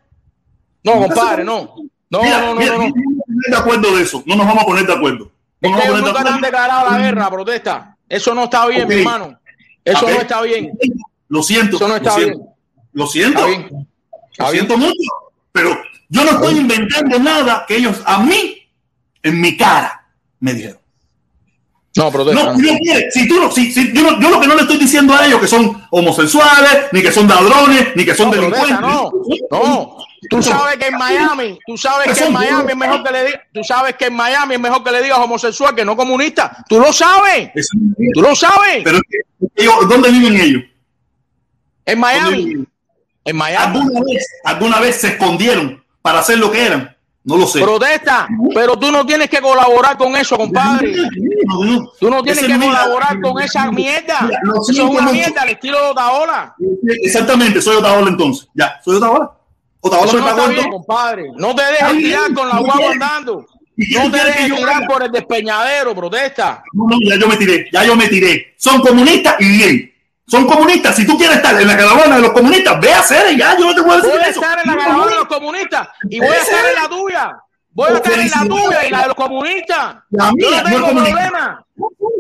No, 0.85 0.93
compadre, 0.93 1.43
no. 1.43 1.75
No, 2.11 2.23
Mira, 2.23 2.41
no, 2.43 2.55
no, 2.55 2.61
mira, 2.61 2.77
no, 2.77 2.79
no. 2.79 2.95
no 2.95 2.95
nos 2.95 2.95
vamos 2.95 3.19
a 3.19 3.25
poner 3.27 3.51
de 3.51 3.57
acuerdo 3.57 3.97
de 3.97 4.03
eso. 4.05 4.23
No 4.25 4.37
nos 4.37 4.47
vamos 4.47 4.63
a 4.63 4.67
poner 4.67 4.87
de 4.87 4.93
acuerdo. 4.93 5.33
No 5.61 5.69
Es 5.69 5.77
que 5.77 5.89
ellos 5.89 5.99
a 5.99 6.07
nunca 6.07 6.23
de 6.23 6.31
han 6.31 6.41
declarado 6.41 6.91
la 6.91 6.99
guerra, 6.99 7.31
protesta. 7.31 7.97
Eso 8.09 8.35
no 8.35 8.45
está 8.45 8.67
bien, 8.69 8.87
mi 8.87 8.95
hermano. 8.95 9.41
Eso 9.85 10.09
no 10.09 10.21
está 10.21 10.43
bien. 10.43 10.79
Lo 11.29 11.43
siento. 11.43 11.77
Eso 11.77 11.89
no 11.89 11.97
está 11.97 12.17
bien. 12.17 12.54
Lo 12.95 13.07
siento. 13.07 13.47
Lo 14.39 14.49
siento 14.51 14.77
mucho. 14.79 14.93
Pero 15.53 15.77
yo 16.09 16.25
no 16.25 16.31
estoy 16.31 16.57
inventando 16.59 17.19
nada 17.19 17.65
que 17.69 17.77
ellos 17.77 18.01
a 18.05 18.19
mí, 18.23 18.57
en 19.23 19.41
mi 19.41 19.57
cara, 19.57 20.07
me 20.41 20.55
dijeron. 20.55 20.79
No, 21.97 22.11
protesta. 22.11 22.53
No, 22.53 22.59
quiere. 22.59 23.09
Si 23.13 23.29
tú 23.29 23.37
si, 23.53 23.71
si- 23.73 23.93
yo, 23.93 24.03
no- 24.03 24.21
yo 24.21 24.31
lo 24.31 24.41
que 24.41 24.49
no 24.49 24.57
le 24.57 24.63
estoy 24.63 24.79
diciendo 24.79 25.15
a 25.15 25.25
ellos 25.27 25.41
que 25.41 25.47
son 25.47 25.81
homosexuales, 25.91 26.87
ni 26.91 27.03
que 27.03 27.13
son 27.13 27.29
ladrones, 27.29 27.95
ni 27.95 28.05
que 28.05 28.15
son 28.17 28.31
No, 28.31 28.35
delincuentes. 28.35 28.81
no. 28.81 29.13
No. 29.51 29.97
Tú 30.29 30.43
sabes 30.43 30.77
que 30.79 30.87
en 30.89 30.97
Miami, 30.99 31.59
tú 31.67 31.77
sabes 31.77 32.19
que 32.19 32.25
en 32.25 32.33
Miami 32.33 32.71
es 32.71 32.77
mejor 32.77 33.05
que 33.05 33.13
le 33.13 33.25
digas, 33.27 33.41
tú 33.53 33.63
sabes 33.63 33.95
que 33.95 34.07
en 34.07 34.15
Miami 34.15 34.55
es 34.55 34.61
mejor 34.61 34.83
que 34.83 34.91
le 34.91 35.03
digas 35.03 35.19
homosexual 35.19 35.75
que 35.75 35.85
no 35.85 35.97
comunista. 35.97 36.65
Tú 36.69 36.81
lo 36.81 36.93
sabes. 36.93 37.51
Tú 38.15 38.23
lo 38.23 38.35
sabes. 38.35 38.83
Pero 38.83 38.99
¿dónde 39.89 40.11
viven 40.11 40.35
ellos? 40.37 40.63
En 41.87 42.01
¿Dónde 42.01 42.19
Miami. 42.19 42.67
En 43.25 43.37
Miami. 43.37 43.79
¿Alguna 43.79 44.01
vez, 44.01 44.27
alguna 44.45 44.81
vez 44.81 45.01
se 45.01 45.09
escondieron 45.09 45.83
para 46.03 46.21
hacer 46.21 46.39
lo 46.39 46.51
que 46.51 46.67
eran? 46.67 46.95
No 47.25 47.39
lo 47.39 47.47
sé. 47.47 47.61
Protesta, 47.61 48.29
pero 48.55 48.79
tú 48.79 48.93
no 48.93 49.07
tienes 49.07 49.31
que 49.31 49.41
colaborar 49.41 49.97
con 49.97 50.15
eso, 50.15 50.37
compadre. 50.37 50.95
Tú 51.99 52.11
no 52.11 52.23
tienes 52.23 52.45
Ese 52.45 52.53
que 52.53 52.59
colaborar 52.59 53.19
con 53.19 53.41
esa 53.41 53.71
mierda. 53.71 54.29
Eso 54.69 54.73
es 54.73 54.79
una 54.79 55.11
mierda 55.11 55.41
al 55.41 55.49
estilo 55.49 55.81
de 55.81 55.91
Otaola. 55.91 56.55
Exactamente, 57.03 57.63
soy 57.63 57.77
Otaola 57.77 58.11
entonces. 58.11 58.47
Ya, 58.53 58.79
soy 58.85 58.97
Otaola. 58.97 59.31
Otaola 59.81 60.13
me 60.13 60.21
pagó 60.21 60.49
bien, 60.49 60.71
compadre. 60.71 61.25
No 61.37 61.55
te 61.55 61.63
dejes 61.63 61.97
tirar 61.97 62.35
con 62.35 62.49
la 62.49 62.55
¿Y 62.55 62.59
qué 62.59 62.65
guagua 62.65 62.91
andando. 62.93 63.47
¿Y 63.77 63.93
qué 63.93 63.99
No 63.99 64.11
te 64.11 64.25
dejes 64.25 64.55
tirar 64.55 64.87
por 64.87 65.03
el 65.03 65.11
despeñadero, 65.11 65.95
protesta. 65.95 66.63
No, 66.75 66.85
no, 66.89 66.99
ya 67.09 67.17
yo 67.19 67.27
me 67.27 67.37
tiré, 67.39 67.69
ya 67.73 67.85
yo 67.85 67.97
me 67.97 68.09
tiré. 68.09 68.55
Son 68.59 68.83
comunistas 68.83 69.37
y 69.41 69.49
bien. 69.49 69.94
Son 70.27 70.47
comunistas. 70.47 70.97
Si 70.97 71.07
tú 71.07 71.17
quieres 71.19 71.37
estar 71.37 71.61
en 71.61 71.67
la 71.69 71.77
caravana 71.77 72.17
de 72.17 72.23
los 72.23 72.33
comunistas, 72.33 72.81
ve 72.81 72.93
a 72.93 73.01
hacer 73.01 73.37
ya. 73.37 73.57
Yo 73.59 73.67
no 73.67 73.75
te 73.75 73.83
puedo 73.83 73.97
decir 74.01 74.11
Voy 74.13 74.21
a 74.21 74.29
eso. 74.31 74.41
estar 74.41 74.59
en 74.65 74.71
la 74.71 74.77
caravana 74.77 75.11
de 75.11 75.17
los 75.17 75.27
comunistas 75.29 75.89
y 76.09 76.19
voy 76.19 76.29
a 76.29 76.37
estar 76.41 76.65
en 76.67 76.83
la 76.83 76.89
tuya. 76.89 77.37
Voy 77.73 77.91
a 77.91 77.95
estar 77.97 78.13
en 78.13 78.31
la 78.31 78.41
tuya 78.57 78.87
y 78.87 78.91
la 78.91 79.01
de 79.03 79.07
los 79.09 79.15
comunistas. 79.17 79.97
La 80.11 80.33
mía, 80.33 80.47
no 80.51 80.57
no 80.57 80.65
tengo 80.65 80.77
es 80.79 80.83
comunista. 80.93 81.11
problema. 81.15 81.65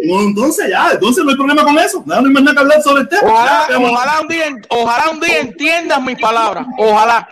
No, 0.06 0.20
entonces 0.20 0.68
ya, 0.68 0.90
entonces 0.92 1.24
no 1.24 1.30
hay 1.30 1.36
problema 1.36 1.62
con 1.64 1.78
eso. 1.78 2.02
No, 2.04 2.20
no 2.20 2.26
hay 2.26 2.32
más 2.34 2.42
nada 2.42 2.54
que 2.54 2.60
hablar 2.60 2.82
sobre 2.82 3.02
el 3.02 3.08
tema. 3.08 3.22
Ojalá, 3.32 3.66
ya, 3.70 3.78
ojalá 3.78 4.20
un 4.20 4.28
día, 4.28 4.44
ojalá 4.68 5.10
un 5.10 5.20
día 5.20 5.38
entiendas 5.38 6.02
mis 6.02 6.20
palabras. 6.20 6.66
Ojalá. 6.76 7.26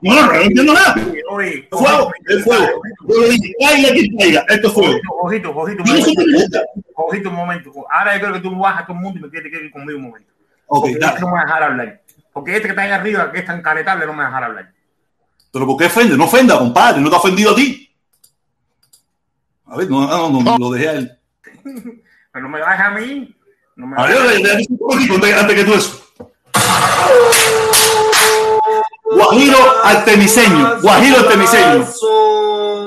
No, 0.00 0.14
no, 0.14 0.26
no 0.26 0.34
entiendo 0.34 0.74
nada. 0.74 0.94
Oye, 1.30 1.68
Fuego, 1.70 2.12
el 2.26 2.42
fuego. 2.44 2.66
Yo 3.08 3.20
lo 3.20 3.28
dije, 3.28 3.52
caiga 3.58 3.90
quien 3.90 4.16
caiga, 4.16 4.44
esto 4.48 4.68
es 4.68 4.74
fuego. 4.74 4.98
Ojito, 5.22 5.50
ojito, 5.56 5.82
periodista. 5.82 6.62
ojito 6.94 7.30
un 7.30 7.34
momento. 7.34 7.72
Ahora 7.90 8.14
yo 8.14 8.20
creo 8.20 8.32
que 8.34 8.40
tú 8.40 8.56
bajas 8.56 8.82
a 8.82 8.86
todo 8.86 8.96
el 8.96 9.02
mundo 9.02 9.18
y 9.18 9.22
me 9.22 9.30
que 9.50 9.64
ir 9.64 9.70
conmigo 9.72 9.98
un 9.98 10.04
momento. 10.04 10.32
Ok, 10.66 10.82
Porque 10.82 10.98
dale. 10.98 11.12
este 11.14 11.20
no 11.20 11.26
me 11.28 11.32
va 11.32 11.40
a 11.40 11.44
dejar 11.46 11.62
hablar. 11.64 12.02
Porque 12.32 12.52
este 12.52 12.62
que 12.62 12.68
está 12.70 12.82
ahí 12.82 12.90
arriba, 12.90 13.32
que 13.32 13.38
es 13.40 13.44
tan 13.44 13.60
caretable, 13.60 14.06
no 14.06 14.12
me 14.12 14.18
va 14.18 14.24
a 14.24 14.28
dejar 14.28 14.44
hablar. 14.44 14.72
Pero 15.52 15.66
¿por 15.66 15.76
qué 15.76 15.86
ofende? 15.86 16.16
No 16.16 16.24
ofenda, 16.24 16.58
compadre. 16.58 17.00
No 17.00 17.10
te 17.10 17.16
ha 17.16 17.18
ofendido 17.18 17.50
a 17.52 17.56
ti. 17.56 17.90
A 19.66 19.76
ver, 19.76 19.90
no, 19.90 20.06
no, 20.06 20.30
no, 20.30 20.42
no, 20.42 20.58
lo 20.58 20.70
dejé 20.70 20.88
a 20.88 20.92
él. 20.92 21.18
Pero 21.64 22.42
no 22.42 22.48
me 22.48 22.60
bajes 22.60 22.86
a 22.86 22.90
mí. 22.90 23.36
No 23.74 23.86
me 23.86 24.00
A 24.00 24.06
ver, 24.06 24.42
decir 24.42 24.66
un 24.70 24.78
poquito 24.78 25.14
antes, 25.14 25.34
antes 25.34 25.56
que 25.56 25.64
tú 25.64 25.74
eso. 25.74 26.04
Guajiro 29.10 29.58
artemiseño, 29.84 30.80
Guajiro 30.80 31.18
artemiseño. 31.18 31.86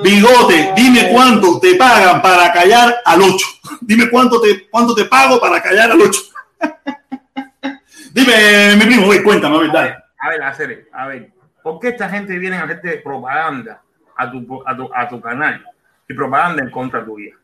Bigote, 0.03 0.73
dime 0.75 1.09
cuánto 1.11 1.59
te 1.59 1.75
pagan 1.75 2.21
para 2.21 2.51
callar 2.51 2.95
al 3.05 3.21
8. 3.21 3.45
Dime 3.81 4.09
cuánto 4.09 4.41
te, 4.41 4.67
cuánto 4.69 4.95
te 4.95 5.05
pago 5.05 5.39
para 5.39 5.61
callar 5.61 5.91
al 5.91 6.01
8. 6.01 6.21
dime, 8.13 8.75
mi 8.77 8.85
primo, 8.85 9.07
ve, 9.09 9.23
cuéntame, 9.23 9.57
a 9.57 9.59
ver, 9.59 9.71
dale. 9.71 9.95
A 10.19 10.29
ver, 10.29 10.43
a 10.43 10.51
ver, 10.51 10.87
a 10.91 11.07
ver. 11.07 11.31
¿Por 11.61 11.79
qué 11.79 11.89
esta 11.89 12.09
gente 12.09 12.37
viene 12.39 12.57
a 12.57 12.63
hacerte 12.63 12.97
propaganda 13.03 13.81
a 14.15 14.31
tu, 14.31 14.63
a 14.65 14.75
tu, 14.75 14.89
a 14.93 15.07
tu 15.07 15.21
canal 15.21 15.63
y 16.07 16.13
propaganda 16.13 16.63
en 16.63 16.71
contra 16.71 17.05
tuya? 17.05 17.35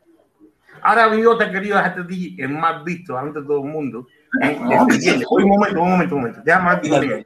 Ahora 0.82 1.16
yo 1.16 1.38
te 1.38 1.46
he 1.46 1.52
querido 1.52 1.78
dejarte 1.78 2.02
a 2.02 2.08
ti 2.08 2.36
el 2.40 2.50
más 2.50 2.84
visto 2.84 3.18
ante 3.18 3.42
todo 3.42 3.64
el 3.64 3.70
mundo. 3.70 4.08
¿eh? 4.42 4.60
Defendiendo. 4.68 5.28
Un 5.30 5.48
momento, 5.48 5.82
un 5.82 5.92
momento, 5.92 6.16
un 6.16 6.22
momento. 6.22 6.42
Déjame. 6.44 7.26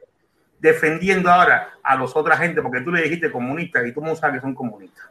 Defendiendo 0.62 1.28
ahora 1.28 1.70
a 1.82 1.96
los 1.96 2.14
otras 2.14 2.38
gente 2.38 2.62
porque 2.62 2.82
tú 2.82 2.92
le 2.92 3.02
dijiste 3.02 3.32
comunistas 3.32 3.84
y 3.84 3.90
tú 3.90 4.00
no 4.00 4.14
sabes 4.14 4.36
que 4.36 4.42
son 4.42 4.54
comunistas. 4.54 5.10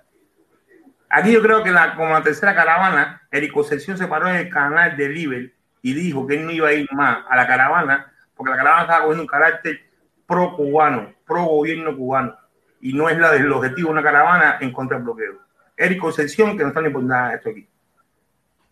Aquí 1.09 1.33
yo 1.33 1.41
creo 1.41 1.61
que 1.61 1.71
la, 1.71 1.93
como 1.93 2.13
la 2.13 2.23
tercera 2.23 2.55
caravana, 2.55 3.21
Eric 3.29 3.51
Concepción 3.51 3.97
se 3.97 4.07
paró 4.07 4.29
en 4.29 4.37
el 4.37 4.49
canal 4.49 4.95
de 4.95 5.09
Liber 5.09 5.53
y 5.81 5.93
dijo 5.93 6.25
que 6.25 6.35
él 6.35 6.45
no 6.45 6.51
iba 6.51 6.69
a 6.69 6.73
ir 6.73 6.87
más 6.93 7.25
a 7.29 7.35
la 7.35 7.45
caravana 7.45 8.13
porque 8.33 8.51
la 8.51 8.55
caravana 8.55 8.83
estaba 8.83 9.01
cogiendo 9.01 9.23
un 9.23 9.27
carácter 9.27 9.81
pro 10.25 10.55
cubano, 10.55 11.13
pro 11.25 11.43
gobierno 11.43 11.97
cubano 11.97 12.37
y 12.79 12.93
no 12.93 13.09
es 13.09 13.17
la 13.17 13.33
del 13.33 13.51
objetivo 13.51 13.89
de 13.89 13.91
una 13.91 14.03
caravana 14.03 14.57
en 14.61 14.71
contra 14.71 14.95
del 14.95 15.03
bloqueo. 15.03 15.41
Eric 15.75 15.99
Concepción, 15.99 16.57
que 16.57 16.63
no 16.63 16.69
está 16.69 16.79
ni 16.79 16.91
por 16.91 17.03
nada 17.03 17.35
esto 17.35 17.49
aquí, 17.49 17.67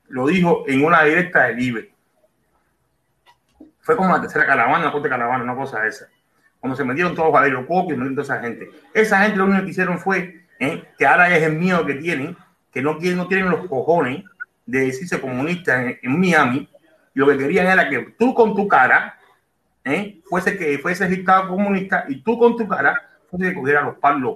lo 0.08 0.28
dijo 0.28 0.64
en 0.66 0.86
una 0.86 1.04
directa 1.04 1.44
de 1.44 1.56
Libre. 1.56 1.94
Fue 3.82 3.98
como 3.98 4.16
la 4.16 4.22
tercera 4.22 4.46
caravana, 4.46 4.86
la 4.86 4.92
cuarta 4.92 5.10
caravana, 5.10 5.44
una 5.44 5.56
cosa 5.56 5.86
esa. 5.86 6.08
Cuando 6.60 6.76
se 6.76 6.84
metieron 6.84 7.16
todos 7.16 7.32
Valerio 7.32 7.66
Coco 7.66 7.88
y 7.94 7.96
metieron 7.98 8.16
toda 8.16 8.24
esa 8.36 8.42
gente. 8.42 8.70
Esa 8.94 9.22
gente 9.24 9.38
lo 9.38 9.46
único 9.46 9.64
que 9.64 9.70
hicieron 9.72 9.98
fue 10.00 10.44
¿eh? 10.60 10.84
que 10.98 11.06
ahora 11.06 11.36
es 11.36 11.44
el 11.44 11.54
miedo 11.54 11.86
que 11.86 11.96
tienen, 11.96 12.36
que 12.72 12.82
no, 12.82 12.94
no 12.94 13.28
tienen 13.28 13.50
los 13.50 13.68
cojones 13.68 14.24
de 14.66 14.80
decirse 14.82 15.20
comunistas 15.22 15.80
en, 15.86 16.00
en 16.02 16.20
Miami. 16.20 16.70
Y 17.16 17.20
lo 17.20 17.28
que 17.28 17.38
querían 17.38 17.68
era 17.68 17.90
que 17.90 18.14
tú 18.18 18.34
con 18.34 18.56
tu 18.56 18.68
cara 18.68 19.18
¿eh? 19.86 20.20
fuese 20.30 20.58
que 20.58 20.78
fuese 20.80 21.08
dictado 21.08 21.48
comunista 21.48 22.06
y 22.10 22.22
tú 22.22 22.38
con 22.38 22.56
tu 22.58 22.68
cara 22.68 23.02
fuese 23.30 23.50
que 23.50 23.56
cogiera 23.56 23.82
los 23.82 23.98
palos. 23.98 24.36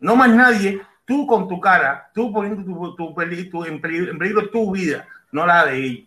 No 0.00 0.16
más 0.16 0.30
nadie, 0.30 0.80
tú 1.04 1.26
con 1.26 1.46
tu 1.48 1.60
cara, 1.60 2.10
tú 2.14 2.32
poniendo 2.32 2.64
tu, 2.64 2.96
tu, 2.96 3.14
peli- 3.14 3.48
tu- 3.50 3.64
en, 3.64 3.80
peligro, 3.80 4.10
en 4.10 4.18
peligro 4.18 4.48
tu 4.50 4.72
vida, 4.72 5.06
no 5.32 5.46
la 5.46 5.66
de 5.66 5.76
ellos. 5.78 6.05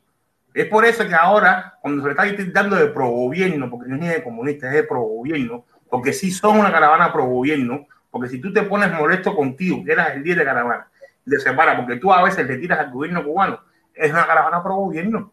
Es 0.54 0.66
por 0.66 0.84
eso 0.86 1.08
que 1.08 1.14
ahora, 1.14 1.78
cuando 1.82 2.02
se 2.02 2.14
le 2.14 2.32
está 2.32 2.52
dando 2.52 2.76
de 2.76 2.88
pro 2.88 3.08
gobierno, 3.08 3.70
porque 3.70 3.88
no 3.88 3.96
es 3.96 4.02
ni 4.02 4.08
de 4.08 4.24
comunista, 4.24 4.68
es 4.68 4.74
de 4.74 4.84
pro 4.84 5.02
gobierno, 5.02 5.66
porque 5.90 6.14
sí 6.14 6.32
son 6.32 6.60
una 6.60 6.72
caravana 6.72 7.14
pro 7.14 7.26
gobierno, 7.26 7.88
porque 8.10 8.30
si 8.30 8.42
tú 8.42 8.52
te 8.52 8.64
pones 8.64 8.92
molesto 8.92 9.36
contigo, 9.36 9.84
que 9.86 9.92
eras 9.92 10.16
el 10.16 10.24
día 10.24 10.36
de 10.36 10.46
caravana, 10.46 10.88
de 11.24 11.40
separa, 11.40 11.78
porque 11.78 11.98
tú 11.98 12.12
a 12.12 12.24
veces 12.24 12.48
le 12.48 12.58
tiras 12.58 12.80
al 12.80 12.92
gobierno 12.92 13.24
cubano, 13.24 13.62
es 13.94 14.12
una 14.12 14.26
caravana 14.26 14.64
pro 14.64 14.76
gobierno. 14.76 15.32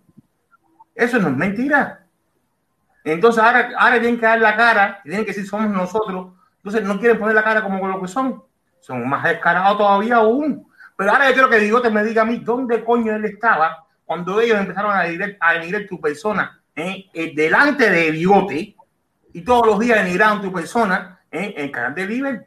Eso 0.94 1.18
no 1.18 1.28
es 1.28 1.36
mentira. 1.36 2.06
Entonces 3.04 3.42
ahora, 3.42 3.70
ahora 3.78 4.00
tienen 4.00 4.18
que 4.18 4.26
dar 4.26 4.40
la 4.40 4.56
cara, 4.56 5.00
tienen 5.02 5.24
que 5.24 5.32
decir 5.32 5.46
somos 5.46 5.70
nosotros. 5.70 6.32
Entonces 6.58 6.82
no 6.82 6.98
quieren 6.98 7.18
poner 7.18 7.34
la 7.34 7.44
cara 7.44 7.62
como 7.62 7.86
lo 7.86 8.00
que 8.00 8.08
son. 8.08 8.42
Son 8.80 9.08
más 9.08 9.22
descarados 9.24 9.78
todavía 9.78 10.16
aún. 10.16 10.66
Pero 10.96 11.12
ahora 11.12 11.28
yo 11.28 11.34
quiero 11.34 11.48
que 11.48 11.58
Bigote 11.58 11.90
me 11.90 12.02
diga 12.02 12.22
a 12.22 12.24
mí 12.24 12.38
dónde 12.38 12.84
coño 12.84 13.14
él 13.14 13.24
estaba 13.24 13.85
cuando 14.06 14.40
ellos 14.40 14.58
empezaron 14.58 14.96
a 14.96 15.02
denigrar, 15.02 15.36
a 15.40 15.54
denigrar 15.54 15.86
tu 15.86 16.00
persona 16.00 16.62
¿eh? 16.76 17.10
Eh, 17.12 17.32
delante 17.34 17.90
de 17.90 18.10
Bigote 18.12 18.76
y 19.32 19.42
todos 19.42 19.66
los 19.66 19.80
días 19.80 20.02
denigraron 20.02 20.40
tu 20.40 20.52
persona 20.52 21.20
¿eh? 21.30 21.54
en 21.56 21.64
el 21.64 21.70
canal 21.72 21.94
de 21.94 22.06
Liber. 22.06 22.46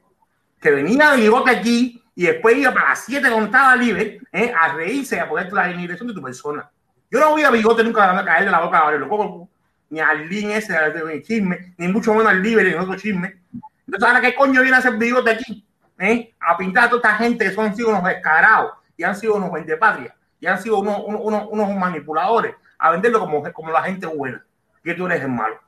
Que 0.59 0.71
venía 0.71 1.13
Bigote 1.15 1.51
aquí 1.51 2.01
y 2.15 2.23
después 2.23 2.57
iba 2.57 2.73
para 2.73 2.89
las 2.89 3.03
7 3.05 3.27
cuando 3.29 3.45
estaba 3.47 3.75
Liber 3.75 4.19
¿eh? 4.31 4.53
a 4.59 4.73
reírse 4.73 5.17
y 5.17 5.19
a 5.19 5.27
poner 5.27 5.51
la 5.51 5.67
denigración 5.67 6.07
de 6.07 6.13
tu 6.13 6.21
persona. 6.21 6.69
Yo 7.11 7.19
no 7.19 7.31
voy 7.31 7.43
a 7.43 7.51
Bigote 7.51 7.83
nunca 7.83 8.17
a 8.17 8.25
caerle 8.25 8.51
la 8.51 8.61
boca 8.61 8.87
a 8.87 8.99
Coco, 9.07 9.49
ni 9.89 9.99
al 9.99 10.29
Lin 10.29 10.51
ese 10.51 10.73
de 10.73 11.23
chisme, 11.23 11.73
ni 11.77 11.87
mucho 11.87 12.13
menos 12.13 12.27
al 12.27 12.41
Liber 12.41 12.65
en 12.67 12.79
otro 12.79 12.95
chisme. 12.95 13.41
Entonces, 13.85 14.07
ahora 14.07 14.21
qué 14.21 14.35
coño 14.35 14.61
viene 14.61 14.75
a 14.75 14.79
hacer 14.79 14.95
Bigote 14.97 15.31
aquí, 15.31 15.65
¿eh? 15.97 16.33
a 16.39 16.55
pintar 16.55 16.85
a 16.85 16.89
toda 16.89 17.01
esta 17.01 17.23
gente 17.23 17.45
que 17.45 17.51
son 17.51 17.75
sido 17.75 17.89
unos 17.89 18.03
descarados 18.03 18.73
y 18.95 19.03
han 19.03 19.15
sido 19.15 19.35
unos 19.35 19.51
patria 19.79 20.15
y 20.39 20.47
han 20.47 20.61
sido 20.61 20.79
unos, 20.79 21.01
unos, 21.05 21.47
unos, 21.49 21.75
manipuladores 21.75 22.55
a 22.77 22.91
venderlo 22.91 23.19
como, 23.19 23.43
como 23.51 23.71
la 23.71 23.83
gente 23.83 24.05
buena, 24.07 24.43
que 24.83 24.93
tú 24.93 25.05
eres 25.05 25.21
el 25.21 25.29
malo. 25.29 25.59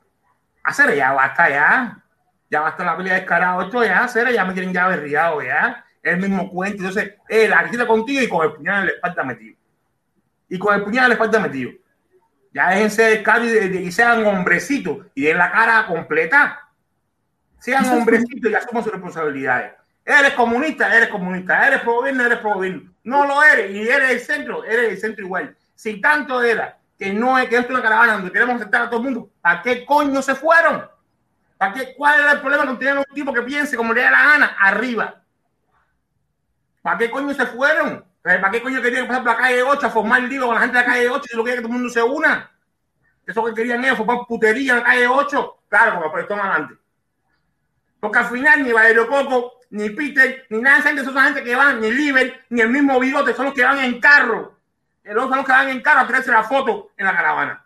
Hacer 0.64 0.94
ya 0.94 1.12
basta 1.12 1.48
ya, 1.50 1.98
ya 2.50 2.60
basta 2.60 2.84
la 2.84 2.96
pelea 2.96 3.14
descarado, 3.14 3.62
esto 3.62 3.84
ya, 3.84 4.04
hacer 4.04 4.32
ya 4.32 4.44
me 4.44 4.54
tienen 4.54 4.72
ya 4.72 4.86
berriado 4.88 5.42
ya, 5.42 5.84
el 6.02 6.18
mismo 6.18 6.48
cuento, 6.50 6.78
entonces, 6.78 7.14
eh, 7.28 7.48
la 7.48 7.68
quita 7.68 7.86
contigo 7.86 8.20
y 8.22 8.28
con 8.28 8.44
el 8.46 8.54
puñal 8.54 8.80
en 8.80 8.86
la 8.86 8.92
espalda 8.92 9.22
metido. 9.24 9.56
Y 10.48 10.58
con 10.58 10.74
el 10.74 10.82
puñal 10.82 11.04
en 11.04 11.08
la 11.10 11.14
espalda 11.14 11.38
metido. 11.38 11.70
Ya 12.52 12.68
déjense 12.70 13.02
de 13.02 13.22
caro 13.22 13.44
y, 13.44 13.48
de- 13.48 13.80
y 13.80 13.90
sean 13.92 14.24
hombrecitos 14.26 15.06
y 15.14 15.22
den 15.22 15.38
la 15.38 15.50
cara 15.50 15.86
completa. 15.86 16.68
Sean 17.58 17.84
hombrecitos 17.86 18.50
y 18.50 18.54
asuman 18.54 18.82
sus 18.82 18.92
responsabilidades. 18.92 19.72
Eres 20.04 20.34
comunista, 20.34 20.94
eres 20.94 21.08
comunista. 21.08 21.66
Eres 21.66 21.80
pro 21.80 21.94
gobierno, 21.94 22.24
eres 22.24 22.38
pro 22.38 22.54
gobierno. 22.54 22.92
No 23.04 23.26
lo 23.26 23.42
eres 23.42 23.70
y 23.70 23.88
eres 23.88 24.10
el 24.10 24.20
centro, 24.20 24.64
eres 24.64 24.90
el 24.90 24.98
centro 24.98 25.24
igual. 25.24 25.56
Si 25.74 26.00
tanto 26.00 26.42
era 26.42 26.78
que 26.98 27.12
no 27.12 27.38
es 27.38 27.48
que 27.48 27.56
esto 27.56 27.68
es 27.68 27.74
una 27.74 27.82
caravana 27.82 28.14
donde 28.14 28.32
queremos 28.32 28.56
aceptar 28.56 28.82
a 28.82 28.90
todo 28.90 29.00
el 29.00 29.04
mundo, 29.04 29.30
¿a 29.42 29.62
qué 29.62 29.84
coño 29.84 30.22
se 30.22 30.34
fueron? 30.34 30.88
¿Para 31.58 31.72
qué? 31.72 31.94
¿Cuál 31.96 32.20
era 32.20 32.32
el 32.32 32.40
problema 32.40 32.66
con 32.66 32.78
tener 32.78 32.98
un 32.98 33.04
tipo 33.14 33.32
que 33.32 33.42
piense 33.42 33.76
como 33.76 33.92
le 33.92 34.02
da 34.02 34.10
la 34.10 34.22
gana 34.22 34.56
arriba? 34.58 35.22
¿Para 36.82 36.98
qué 36.98 37.10
coño 37.10 37.34
se 37.34 37.46
fueron? 37.46 38.04
¿Para 38.22 38.50
qué 38.50 38.62
coño 38.62 38.80
querían 38.82 39.06
pasar 39.06 39.22
por 39.22 39.32
la 39.32 39.38
calle 39.38 39.62
8 39.62 39.86
a 39.86 39.90
formar 39.90 40.22
lío 40.22 40.46
con 40.46 40.54
la 40.54 40.60
gente 40.60 40.78
de 40.78 40.84
la 40.84 40.92
calle 40.92 41.08
8 41.08 41.24
y 41.32 41.36
lo 41.36 41.44
quería 41.44 41.56
que 41.56 41.62
todo 41.62 41.72
el 41.72 41.78
mundo 41.78 41.92
se 41.92 42.02
una? 42.02 42.50
Eso 43.26 43.44
que 43.44 43.54
querían 43.54 43.84
ellos, 43.84 43.96
formar 43.96 44.26
putería 44.28 44.72
en 44.72 44.78
la 44.78 44.84
calle 44.84 45.06
8. 45.06 45.58
Claro, 45.68 46.00
como 46.00 46.12
prestó 46.12 46.34
adelante. 46.34 46.74
Porque 48.00 48.18
al 48.18 48.26
final 48.26 48.62
ni 48.64 48.72
Valerio 48.72 49.06
Coco, 49.06 49.54
ni 49.72 49.88
Peter, 49.88 50.46
ni 50.50 50.60
nada 50.60 50.76
de 50.76 50.80
esa 50.80 50.88
gente, 50.90 51.04
son 51.04 51.16
esa 51.16 51.24
gente 51.24 51.44
que 51.44 51.56
van, 51.56 51.80
ni 51.80 51.90
Liber, 51.90 52.44
ni 52.50 52.60
el 52.60 52.68
mismo 52.68 53.00
Bigote, 53.00 53.32
son 53.32 53.46
los 53.46 53.54
que 53.54 53.64
van 53.64 53.78
en 53.78 53.98
carro. 54.00 54.58
Son 55.02 55.14
los 55.14 55.46
que 55.46 55.52
van 55.52 55.70
en 55.70 55.80
carro 55.80 56.00
a 56.00 56.06
tirarse 56.06 56.30
la 56.30 56.44
foto 56.44 56.92
en 56.94 57.06
la 57.06 57.16
caravana. 57.16 57.64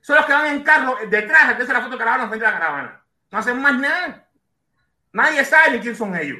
Son 0.00 0.14
los 0.14 0.24
que 0.24 0.32
van 0.32 0.46
en 0.46 0.62
carro 0.62 0.96
detrás 1.10 1.42
a 1.42 1.52
tirarse 1.54 1.72
la 1.72 1.80
foto 1.80 1.92
de 1.92 1.98
caravana 1.98 2.28
frente 2.28 2.46
a 2.46 2.52
la 2.52 2.58
caravana. 2.58 3.02
No 3.32 3.38
hacen 3.38 3.60
más 3.60 3.78
nada. 3.78 4.28
Nadie 5.12 5.44
sabe 5.44 5.80
quién 5.80 5.96
son 5.96 6.14
ellos. 6.14 6.38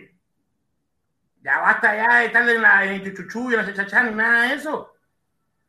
Ya 1.43 1.59
basta 1.59 1.97
ya 1.97 2.19
de 2.21 2.27
estar 2.27 2.49
en 2.49 2.63
la 2.63 2.85
en 2.85 3.03
el 3.03 3.17
chuchuyo, 3.17 3.59
en 3.59 3.67
la 3.67 3.75
chachachán, 3.75 4.11
ni 4.11 4.15
nada 4.15 4.43
de 4.43 4.55
eso. 4.55 4.95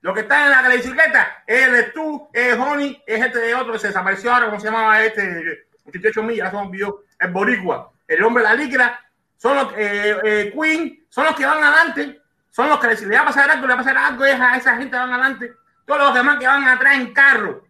Lo 0.01 0.13
que 0.13 0.21
está 0.21 0.45
en 0.45 0.51
la 0.51 0.69
bicicleta 0.69 1.43
es 1.47 1.93
tú, 1.93 2.29
es 2.31 2.55
Honey, 2.55 3.01
es 3.07 3.25
este 3.25 3.39
de 3.39 3.55
otro 3.55 3.73
que 3.73 3.79
se 3.79 3.87
desapareció 3.87 4.31
ahora, 4.31 4.47
¿cómo 4.47 4.59
se 4.59 4.67
llamaba 4.67 5.03
este? 5.03 5.65
88 5.85 6.23
millas, 6.23 6.51
son 6.51 6.69
vio, 6.69 7.05
el 7.19 7.31
Boricua, 7.31 7.91
el 8.13 8.23
hombre 8.23 8.43
de 8.43 8.49
la 8.49 8.55
licra, 8.55 8.99
son 9.37 9.55
los 9.55 9.73
eh, 9.75 10.17
eh, 10.23 10.53
Queen, 10.53 11.05
son 11.09 11.25
los 11.25 11.35
que 11.35 11.45
van 11.45 11.63
adelante, 11.63 12.21
son 12.49 12.69
los 12.69 12.79
que 12.79 12.95
si 12.95 13.05
le 13.05 13.15
va 13.15 13.21
a 13.21 13.25
pasar 13.25 13.49
algo, 13.49 13.65
le 13.65 13.73
va 13.73 13.79
a 13.79 13.83
pasar 13.83 13.97
algo, 13.97 14.25
es 14.25 14.39
a 14.39 14.57
esa 14.57 14.75
gente 14.75 14.91
que 14.91 14.97
van 14.97 15.13
adelante. 15.13 15.53
Todos 15.85 16.01
los 16.01 16.13
demás 16.13 16.37
que 16.37 16.47
van 16.47 16.67
atrás 16.67 16.95
en 16.95 17.13
carro, 17.13 17.65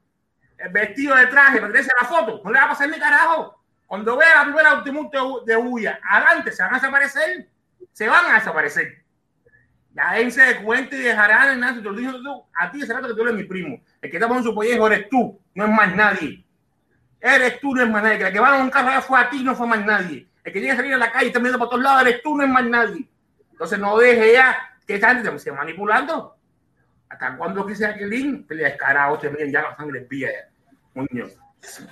el 0.57 0.71
vestido 0.71 1.15
de 1.15 1.27
traje, 1.27 1.59
para 1.59 1.71
tirarse 1.71 1.91
la 1.99 2.07
foto, 2.07 2.41
no 2.43 2.51
le 2.51 2.59
va 2.59 2.65
a 2.65 2.69
pasar 2.69 2.89
ni 2.89 2.99
carajo. 2.99 3.63
Cuando 3.87 4.17
vea 4.17 4.35
la 4.35 4.43
primera 4.45 4.71
automoto 4.71 5.43
de 5.45 5.55
huya, 5.55 5.99
adelante, 6.09 6.51
se 6.51 6.63
van 6.63 6.73
a 6.73 6.75
desaparecer, 6.75 7.49
se 7.91 8.07
van 8.07 8.25
a 8.25 8.35
desaparecer. 8.35 9.03
Ya 9.93 10.17
él 10.17 10.31
se 10.31 10.41
de 10.41 10.63
cuenta 10.63 10.95
y 10.95 10.99
dejarán, 10.99 11.59
Nancy, 11.59 11.81
te 11.81 11.89
lo 11.89 11.93
digo 11.93 12.13
tú, 12.13 12.45
a 12.53 12.71
ti 12.71 12.81
ese 12.81 12.93
rato 12.93 13.07
que 13.07 13.13
tú 13.13 13.21
eres 13.23 13.33
mi 13.33 13.43
primo. 13.43 13.81
El 14.01 14.09
que 14.09 14.17
está 14.17 14.27
con 14.27 14.43
su 14.43 14.55
pollejo 14.55 14.87
eres 14.87 15.09
tú, 15.09 15.39
no 15.53 15.65
es 15.65 15.69
más 15.69 15.93
nadie. 15.95 16.45
Eres 17.19 17.59
tú, 17.59 17.75
no 17.75 17.83
es 17.83 17.89
más 17.89 18.01
nadie. 18.01 18.25
El 18.25 18.33
que 18.33 18.39
va 18.39 18.55
en 18.55 18.63
un 18.63 18.69
carro 18.69 19.01
fue 19.01 19.19
a 19.19 19.29
ti, 19.29 19.43
no 19.43 19.55
fue 19.55 19.67
más 19.67 19.85
nadie. 19.85 20.27
El 20.43 20.53
que 20.53 20.59
tiene 20.59 20.69
que 20.69 20.77
salir 20.77 20.93
a 20.93 20.97
la 20.97 21.11
calle 21.11 21.25
y 21.25 21.27
está 21.27 21.39
mirando 21.39 21.59
por 21.59 21.69
todos 21.69 21.83
lados, 21.83 22.01
eres 22.01 22.21
tú, 22.23 22.35
no 22.35 22.43
es 22.43 22.49
más 22.49 22.65
nadie. 22.65 23.07
Entonces 23.51 23.79
no 23.79 23.97
deje 23.97 24.33
ya 24.33 24.57
que 24.85 24.95
esta 24.95 25.13
gente 25.13 25.39
se 25.39 25.51
manipulando. 25.51 26.35
¿Hasta 27.09 27.37
cuando 27.37 27.65
quise 27.67 27.85
aquel 27.85 28.45
que 28.47 28.55
le 28.55 28.63
descarado, 28.63 29.17
te 29.19 29.29
miren 29.29 29.51
ya 29.51 29.61
la 29.61 29.75
sangre 29.75 30.01
pía 30.01 30.29
ya. 30.31 30.51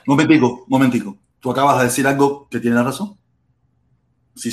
Momentico, 0.05 0.65
momentico. 0.67 1.17
Tú 1.39 1.51
acabas 1.51 1.80
de 1.80 1.85
decir 1.85 2.07
algo 2.07 2.47
que 2.49 2.59
tiene 2.59 2.81
razón. 2.81 3.17
Si 4.35 4.49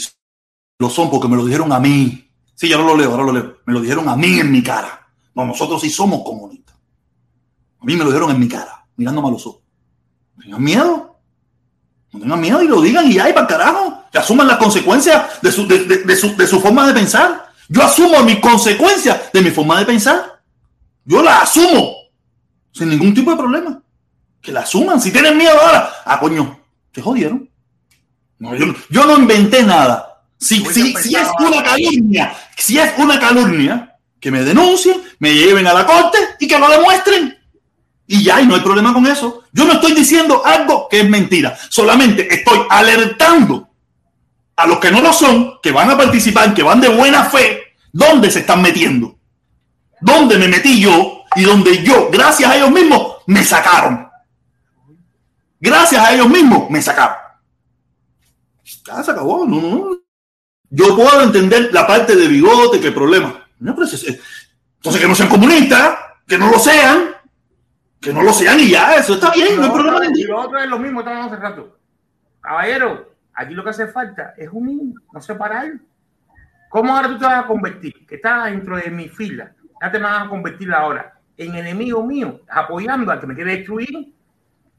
lo 0.78 0.90
son 0.90 1.10
porque 1.10 1.28
me 1.28 1.36
lo 1.36 1.44
dijeron 1.44 1.72
a 1.72 1.80
mí. 1.80 2.30
Sí, 2.54 2.68
ya 2.68 2.76
no 2.76 2.86
lo 2.86 2.96
leo, 2.96 3.10
ahora 3.10 3.24
lo 3.24 3.32
leo. 3.32 3.58
Me 3.64 3.72
lo 3.72 3.80
dijeron 3.80 4.08
a 4.08 4.16
mí 4.16 4.40
en 4.40 4.50
mi 4.50 4.62
cara. 4.62 5.08
No, 5.34 5.44
nosotros 5.44 5.80
sí 5.80 5.90
somos 5.90 6.22
comunistas. 6.24 6.76
A 7.80 7.84
mí 7.84 7.94
me 7.94 8.04
lo 8.04 8.10
dijeron 8.10 8.30
en 8.30 8.40
mi 8.40 8.48
cara, 8.48 8.86
mirándome 8.96 9.28
a 9.28 9.30
los 9.32 9.46
ojos. 9.46 9.62
No 10.34 10.42
tengan 10.42 10.62
miedo. 10.62 11.05
No 12.16 12.22
tengan 12.22 12.40
miedo 12.40 12.62
y 12.62 12.68
lo 12.68 12.80
digan 12.80 13.10
y 13.10 13.14
ya, 13.14 13.28
y 13.28 13.32
para 13.32 13.46
carajo. 13.46 14.04
Que 14.10 14.18
asuman 14.18 14.46
las 14.46 14.58
consecuencias 14.58 15.40
de 15.42 15.52
su, 15.52 15.66
de, 15.66 15.84
de, 15.84 16.16
su, 16.16 16.36
de 16.36 16.46
su 16.46 16.60
forma 16.60 16.86
de 16.86 16.94
pensar. 16.94 17.46
Yo 17.68 17.82
asumo 17.82 18.22
mis 18.22 18.38
consecuencias 18.38 19.32
de 19.32 19.42
mi 19.42 19.50
forma 19.50 19.78
de 19.78 19.86
pensar. 19.86 20.40
Yo 21.04 21.22
la 21.22 21.42
asumo 21.42 21.94
sin 22.72 22.90
ningún 22.90 23.14
tipo 23.14 23.30
de 23.30 23.36
problema. 23.36 23.80
Que 24.40 24.52
la 24.52 24.60
asuman. 24.60 25.00
Si 25.00 25.10
tienen 25.10 25.36
miedo 25.36 25.58
ahora, 25.60 25.92
ah, 26.04 26.18
coño, 26.18 26.60
te 26.92 27.02
jodieron. 27.02 27.48
No, 28.38 28.54
yo, 28.54 28.66
yo, 28.90 29.06
no 29.06 29.18
inventé 29.18 29.62
nada. 29.62 30.22
Si, 30.38 30.64
si, 30.66 30.94
si 30.94 31.16
es 31.16 31.28
una 31.38 31.62
calumnia, 31.62 32.36
si 32.56 32.78
es 32.78 32.92
una 32.98 33.18
calumnia, 33.18 33.96
que 34.20 34.30
me 34.30 34.42
denuncien, 34.42 35.02
me 35.18 35.34
lleven 35.34 35.66
a 35.66 35.72
la 35.72 35.86
corte 35.86 36.18
y 36.38 36.46
que 36.46 36.58
lo 36.58 36.68
demuestren. 36.68 37.35
Y 38.06 38.22
ya, 38.22 38.40
y 38.40 38.46
no 38.46 38.54
hay 38.54 38.60
problema 38.60 38.92
con 38.92 39.06
eso. 39.06 39.42
Yo 39.52 39.64
no 39.64 39.74
estoy 39.74 39.92
diciendo 39.92 40.42
algo 40.44 40.88
que 40.88 41.00
es 41.00 41.08
mentira. 41.08 41.56
Solamente 41.68 42.32
estoy 42.32 42.60
alertando 42.70 43.68
a 44.56 44.66
los 44.66 44.78
que 44.78 44.90
no 44.90 45.00
lo 45.00 45.12
son, 45.12 45.58
que 45.62 45.72
van 45.72 45.90
a 45.90 45.96
participar, 45.96 46.54
que 46.54 46.62
van 46.62 46.80
de 46.80 46.88
buena 46.88 47.24
fe, 47.24 47.74
dónde 47.92 48.30
se 48.30 48.40
están 48.40 48.62
metiendo. 48.62 49.18
Dónde 50.00 50.38
me 50.38 50.48
metí 50.48 50.80
yo 50.80 51.24
y 51.34 51.42
donde 51.42 51.82
yo, 51.82 52.08
gracias 52.10 52.50
a 52.50 52.56
ellos 52.56 52.70
mismos, 52.70 53.16
me 53.26 53.44
sacaron. 53.44 54.08
Gracias 55.58 56.02
a 56.02 56.14
ellos 56.14 56.28
mismos, 56.28 56.70
me 56.70 56.80
sacaron. 56.80 57.16
Ya 58.86 59.02
se 59.02 59.10
acabó. 59.10 59.46
No, 59.46 59.60
no. 59.60 59.98
Yo 60.70 60.94
puedo 60.94 61.22
entender 61.22 61.70
la 61.72 61.86
parte 61.86 62.14
de 62.14 62.28
bigote, 62.28 62.80
que 62.80 62.92
problema. 62.92 63.46
Entonces 63.60 64.20
que 65.00 65.08
no 65.08 65.14
sean 65.14 65.28
comunistas, 65.28 65.98
que 66.26 66.38
no 66.38 66.50
lo 66.50 66.58
sean, 66.58 67.15
que 68.00 68.12
no 68.12 68.22
lo 68.22 68.32
sean 68.32 68.60
y 68.60 68.70
ya, 68.70 68.94
eso 68.96 69.14
está 69.14 69.32
bien, 69.32 69.56
no 69.56 69.64
hay 69.64 69.70
problema. 69.70 70.06
Y 70.14 70.24
lo 70.24 70.40
otro 70.40 70.58
es 70.58 70.68
lo 70.68 70.78
mismo, 70.78 71.00
estamos 71.00 71.32
hace 71.32 71.42
rato. 71.42 71.78
Caballero, 72.40 73.14
aquí 73.34 73.54
lo 73.54 73.64
que 73.64 73.70
hace 73.70 73.88
falta 73.88 74.34
es 74.36 74.48
unir, 74.52 74.94
no 75.12 75.20
separar. 75.20 75.72
¿Cómo 76.68 76.94
ahora 76.94 77.08
tú 77.08 77.18
te 77.18 77.24
vas 77.24 77.44
a 77.44 77.46
convertir? 77.46 78.06
Que 78.06 78.16
estás 78.16 78.44
dentro 78.46 78.76
de 78.76 78.90
mi 78.90 79.08
fila, 79.08 79.52
ya 79.80 79.90
te 79.90 79.98
vas 79.98 80.26
a 80.26 80.28
convertir 80.28 80.72
ahora 80.72 81.18
en 81.36 81.54
enemigo 81.54 82.04
mío, 82.04 82.40
apoyando 82.48 83.10
al 83.12 83.20
que 83.20 83.26
me 83.26 83.34
quiere 83.34 83.56
destruir. 83.56 84.14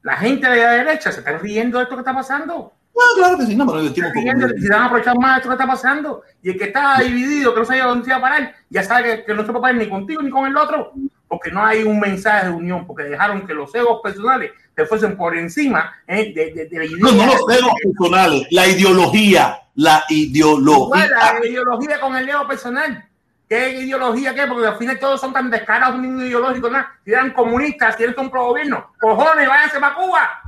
La 0.01 0.15
gente 0.17 0.49
de 0.49 0.57
la 0.57 0.71
derecha 0.71 1.11
se 1.11 1.19
está 1.19 1.37
riendo 1.37 1.77
de 1.77 1.83
esto 1.83 1.95
que 1.95 2.01
está 2.01 2.13
pasando. 2.13 2.76
Claro 3.15 3.37
que 3.37 3.45
sí, 3.45 3.55
no, 3.55 3.65
pero 3.65 3.79
el 3.79 3.93
tiempo 3.93 4.19
Si 4.57 4.67
van 4.69 4.81
a 4.81 4.85
aprovechar 4.85 5.17
más 5.19 5.37
esto 5.37 5.49
que 5.49 5.53
está 5.53 5.67
pasando. 5.67 6.23
Y 6.41 6.49
el 6.49 6.57
que 6.57 6.65
está 6.65 6.99
dividido, 6.99 7.53
que 7.53 7.59
no 7.59 7.65
sabe 7.65 7.81
dónde 7.81 8.05
se 8.05 8.11
va 8.11 8.17
a 8.17 8.21
parar, 8.21 8.55
ya 8.69 8.83
sabe 8.83 9.17
que, 9.17 9.25
que 9.25 9.33
no 9.33 9.45
se 9.45 9.51
puede 9.51 9.61
parar 9.61 9.75
ni 9.75 9.89
contigo 9.89 10.21
ni 10.21 10.29
con 10.29 10.47
el 10.47 10.57
otro, 10.57 10.93
porque 11.27 11.51
no 11.51 11.63
hay 11.63 11.83
un 11.83 11.99
mensaje 11.99 12.47
de 12.47 12.53
unión, 12.53 12.87
porque 12.87 13.03
dejaron 13.03 13.45
que 13.45 13.53
los 13.53 13.73
egos 13.75 13.99
personales 14.01 14.51
se 14.75 14.85
fuesen 14.85 15.17
por 15.17 15.35
encima 15.37 15.93
eh, 16.07 16.33
de, 16.33 16.53
de, 16.53 16.65
de, 16.67 16.87
la 16.87 16.97
No, 16.99 17.11
no 17.11 17.25
los 17.25 17.57
egos 17.57 17.73
personales, 17.83 18.47
la 18.51 18.67
ideología, 18.67 19.59
la 19.75 20.03
ideología. 20.09 21.05
Igual, 21.05 21.39
la 21.41 21.47
ideología 21.47 21.99
con 21.99 22.15
el 22.15 22.29
ego 22.29 22.47
personal. 22.47 23.03
¿Qué 23.49 23.79
ideología 23.79 24.35
qué? 24.35 24.45
Porque 24.45 24.67
al 24.67 24.77
final 24.77 24.99
todos 24.99 25.21
son 25.21 25.31
tan 25.31 25.49
descarados, 25.49 25.99
ni 25.99 26.25
ideológicos, 26.25 26.69
nada. 26.69 26.91
Si 27.05 27.11
eran 27.11 27.31
comunistas, 27.31 27.95
si 27.95 28.03
eran 28.03 28.15
un 28.17 28.29
pro 28.29 28.47
gobierno, 28.47 28.91
cojones, 28.99 29.47
váyanse 29.47 29.79
para 29.79 29.95
Cuba 29.95 30.47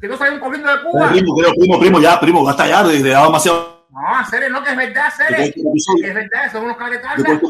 que 0.00 0.08
no 0.08 0.16
salen 0.16 0.38
corriendo 0.38 0.70
de 0.70 0.82
Cuba. 0.82 1.10
Primo, 1.10 1.34
primo, 1.34 1.54
primo, 1.54 1.80
primo, 1.80 2.00
ya, 2.00 2.20
primo, 2.20 2.44
basta 2.44 2.66
ya, 2.66 2.84
desde 2.84 3.10
ya 3.10 3.24
demasiado. 3.24 3.86
No, 3.90 4.00
Cere, 4.30 4.48
no, 4.48 4.62
que 4.62 4.70
es 4.70 4.76
verdad, 4.76 5.12
Cere. 5.16 5.44
Es 5.44 6.14
verdad, 6.14 6.52
son 6.52 6.64
unos 6.64 6.76
caretablas. 6.76 7.40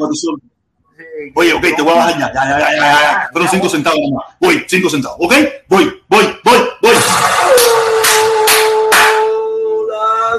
Oye, 1.35 1.53
ok, 1.53 1.63
te 1.77 1.83
voy 1.83 1.93
a 1.93 1.97
bajar 1.97 2.19
ya, 2.19 2.33
ya, 2.33 2.45
ya, 2.45 2.59
ya, 2.59 2.71
ya, 2.71 2.81
ya. 2.81 3.29
Fueron 3.33 3.49
cinco 3.49 3.69
centavos 3.69 4.01
nomás. 4.01 4.27
Voy, 4.41 4.65
cinco 4.67 4.91
centavos, 4.91 5.19
¿ok? 5.21 5.35
Voy, 5.69 6.03
voy, 6.09 6.25
voy, 6.43 6.59
voy. 6.83 6.95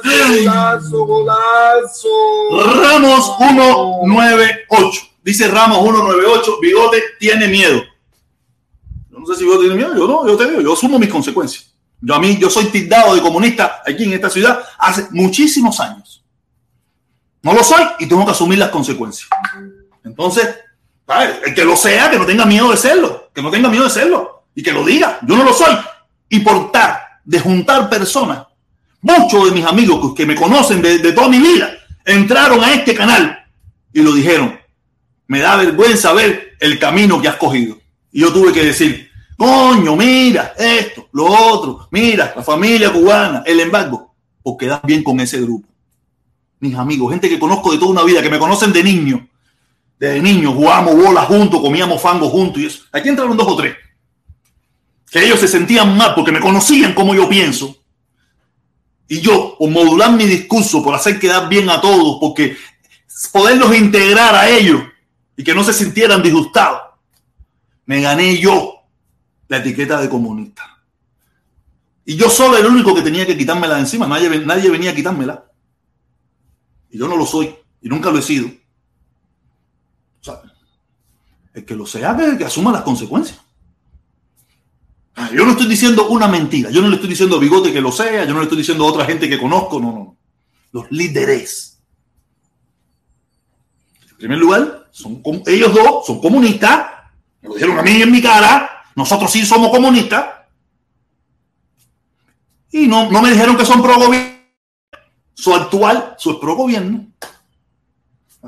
Golazo, 0.03 1.05
golazo. 1.05 2.07
Ramos 2.81 3.37
198. 3.37 5.01
Dice 5.23 5.47
Ramos 5.47 5.79
198, 5.83 6.59
Bigote 6.61 7.03
tiene 7.19 7.47
miedo. 7.47 7.81
Yo 9.11 9.19
no 9.19 9.25
sé 9.25 9.35
si 9.35 9.43
Bigote 9.43 9.61
tiene 9.61 9.75
miedo, 9.75 9.95
yo 9.95 10.07
no, 10.07 10.27
yo 10.27 10.37
te 10.37 10.49
digo, 10.49 10.61
yo 10.61 10.73
asumo 10.73 10.97
mis 10.97 11.09
consecuencias. 11.09 11.75
Yo 12.01 12.15
a 12.15 12.19
mí, 12.19 12.37
yo 12.37 12.49
soy 12.49 12.65
tildado 12.65 13.15
de 13.15 13.21
comunista 13.21 13.81
aquí 13.85 14.05
en 14.05 14.13
esta 14.13 14.29
ciudad 14.29 14.63
hace 14.77 15.07
muchísimos 15.11 15.79
años. 15.79 16.23
No 17.41 17.53
lo 17.53 17.63
soy 17.63 17.83
y 17.99 18.05
tengo 18.05 18.25
que 18.25 18.31
asumir 18.31 18.59
las 18.59 18.69
consecuencias. 18.69 19.29
Entonces, 20.03 20.47
el 21.45 21.53
que 21.53 21.65
lo 21.65 21.75
sea, 21.75 22.09
que 22.09 22.17
no 22.17 22.25
tenga 22.25 22.45
miedo 22.45 22.71
de 22.71 22.77
serlo, 22.77 23.29
que 23.33 23.41
no 23.41 23.49
tenga 23.49 23.69
miedo 23.69 23.85
de 23.85 23.89
serlo 23.89 24.43
y 24.55 24.63
que 24.63 24.71
lo 24.71 24.85
diga. 24.85 25.19
Yo 25.23 25.35
no 25.35 25.43
lo 25.43 25.53
soy. 25.53 25.75
Y 26.29 26.39
por 26.39 26.71
tal 26.71 26.99
de 27.25 27.39
juntar 27.39 27.89
personas, 27.89 28.45
muchos 29.01 29.45
de 29.45 29.51
mis 29.51 29.65
amigos 29.65 30.13
que 30.15 30.25
me 30.25 30.35
conocen 30.35 30.81
de, 30.81 30.99
de 30.99 31.11
toda 31.13 31.29
mi 31.29 31.39
vida, 31.39 31.71
entraron 32.05 32.63
a 32.63 32.73
este 32.73 32.93
canal 32.93 33.45
y 33.93 34.01
lo 34.01 34.13
dijeron. 34.13 34.59
Me 35.27 35.39
da 35.39 35.57
vergüenza 35.57 36.13
ver 36.13 36.57
el 36.59 36.79
camino 36.79 37.21
que 37.21 37.27
has 37.27 37.35
cogido. 37.35 37.77
Y 38.11 38.21
yo 38.21 38.33
tuve 38.33 38.51
que 38.51 38.65
decir, 38.65 39.08
Coño, 39.39 39.95
mira 39.95 40.53
esto, 40.57 41.07
lo 41.13 41.25
otro, 41.27 41.87
mira 41.91 42.33
la 42.35 42.43
familia 42.43 42.91
cubana, 42.91 43.41
el 43.45 43.61
embargo, 43.61 44.13
porque 44.43 44.65
das 44.65 44.81
bien 44.83 45.01
con 45.01 45.17
ese 45.21 45.39
grupo. 45.39 45.65
Mis 46.59 46.75
amigos, 46.75 47.09
gente 47.11 47.29
que 47.29 47.39
conozco 47.39 47.71
de 47.71 47.77
toda 47.77 47.91
una 47.91 48.03
vida, 48.03 48.21
que 48.21 48.29
me 48.29 48.37
conocen 48.37 48.73
de 48.73 48.83
niño. 48.83 49.29
De 49.97 50.19
niño 50.19 50.51
jugábamos 50.51 50.93
bolas 50.97 51.25
juntos, 51.27 51.61
comíamos 51.61 52.01
fango 52.01 52.27
juntos 52.27 52.61
y 52.61 52.65
eso. 52.65 52.83
Aquí 52.91 53.07
entraron 53.07 53.37
dos 53.37 53.47
o 53.47 53.55
tres. 53.55 53.77
Que 55.09 55.23
ellos 55.23 55.39
se 55.39 55.47
sentían 55.47 55.95
mal 55.95 56.15
porque 56.15 56.33
me 56.33 56.41
conocían 56.41 56.93
como 56.93 57.15
yo 57.15 57.29
pienso. 57.29 57.77
Y 59.07 59.21
yo, 59.21 59.55
por 59.57 59.69
modular 59.69 60.11
mi 60.11 60.25
discurso, 60.25 60.83
por 60.83 60.93
hacer 60.93 61.17
quedar 61.17 61.47
bien 61.47 61.69
a 61.69 61.79
todos, 61.79 62.17
porque 62.19 62.57
poderlos 63.31 63.73
integrar 63.73 64.35
a 64.35 64.49
ellos 64.49 64.81
y 65.37 65.45
que 65.45 65.55
no 65.55 65.63
se 65.63 65.71
sintieran 65.71 66.21
disgustados, 66.21 66.81
me 67.85 68.01
gané 68.01 68.37
yo 68.37 68.78
la 69.49 69.57
etiqueta 69.57 69.99
de 69.99 70.07
comunista. 70.07 70.79
Y 72.05 72.15
yo 72.15 72.29
solo 72.29 72.57
el 72.57 72.65
único 72.65 72.95
que 72.95 73.01
tenía 73.01 73.25
que 73.25 73.37
quitármela 73.37 73.75
de 73.75 73.81
encima, 73.81 74.07
nadie, 74.07 74.39
nadie 74.45 74.69
venía 74.69 74.91
a 74.91 74.95
quitármela. 74.95 75.45
Y 76.89 76.97
yo 76.97 77.07
no 77.07 77.17
lo 77.17 77.25
soy, 77.25 77.53
y 77.81 77.89
nunca 77.89 78.09
lo 78.09 78.19
he 78.19 78.21
sido. 78.21 78.47
O 78.47 80.23
sea, 80.23 80.41
el 81.53 81.65
que 81.65 81.75
lo 81.75 81.85
sea, 81.85 82.15
que, 82.15 82.37
que 82.37 82.45
asuma 82.45 82.71
las 82.71 82.83
consecuencias. 82.83 83.39
Ah, 85.15 85.29
yo 85.33 85.43
no 85.45 85.51
estoy 85.51 85.67
diciendo 85.67 86.07
una 86.09 86.27
mentira, 86.27 86.69
yo 86.69 86.81
no 86.81 86.87
le 86.87 86.95
estoy 86.95 87.09
diciendo 87.09 87.35
a 87.35 87.39
Bigote 87.39 87.73
que 87.73 87.81
lo 87.81 87.91
sea, 87.91 88.23
yo 88.23 88.33
no 88.33 88.39
le 88.39 88.43
estoy 88.43 88.59
diciendo 88.59 88.85
a 88.85 88.87
otra 88.87 89.05
gente 89.05 89.27
que 89.27 89.37
conozco, 89.37 89.79
no, 89.79 89.91
no. 89.91 90.17
Los 90.71 90.89
líderes. 90.91 91.81
En 94.11 94.17
primer 94.17 94.37
lugar, 94.37 94.87
son, 94.91 95.21
ellos 95.47 95.73
dos 95.73 96.05
son 96.05 96.21
comunistas, 96.21 96.87
me 97.41 97.49
lo 97.49 97.55
dijeron 97.55 97.79
a 97.79 97.81
mí 97.81 98.01
en 98.01 98.11
mi 98.11 98.21
cara, 98.21 98.78
nosotros 98.99 99.31
sí 99.31 99.45
somos 99.45 99.69
comunistas. 99.69 100.25
Y 102.71 102.87
no, 102.87 103.09
no 103.09 103.21
me 103.21 103.31
dijeron 103.31 103.57
que 103.57 103.65
son 103.65 103.81
pro 103.81 103.95
gobierno. 103.95 104.29
Su 105.33 105.55
actual, 105.55 106.15
su 106.17 106.39
pro 106.39 106.55
gobierno. 106.55 107.07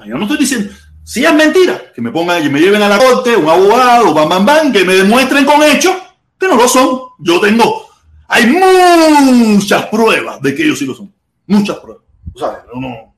Yo 0.06 0.18
no 0.18 0.24
estoy 0.24 0.38
diciendo. 0.38 0.72
Si 1.04 1.26
es 1.26 1.34
mentira, 1.34 1.82
que 1.96 2.02
me 2.02 2.12
pongan, 2.12 2.44
que 2.44 2.50
me 2.50 2.60
lleven 2.60 2.82
a 2.82 2.90
la 2.90 3.00
corte, 3.00 3.36
un 3.36 3.50
abogado, 3.50 4.14
bam, 4.14 4.30
bam, 4.30 4.46
bam, 4.46 4.72
que 4.72 4.86
me 4.86 4.94
demuestren 4.94 5.46
con 5.46 5.64
hechos 5.64 5.96
que 6.38 6.48
no 6.48 6.56
lo 6.56 6.68
son. 6.68 7.00
Yo 7.20 7.40
tengo, 7.40 7.88
hay 8.28 8.46
muchas 8.48 9.88
pruebas 9.88 10.42
de 10.42 10.54
que 10.54 10.64
ellos 10.64 10.80
sí 10.80 10.86
lo 10.86 10.94
son. 10.94 11.14
Muchas 11.48 11.78
pruebas. 11.80 12.04
O 12.34 12.40
sea, 12.40 12.64
yo 12.72 12.80
no, 12.80 13.16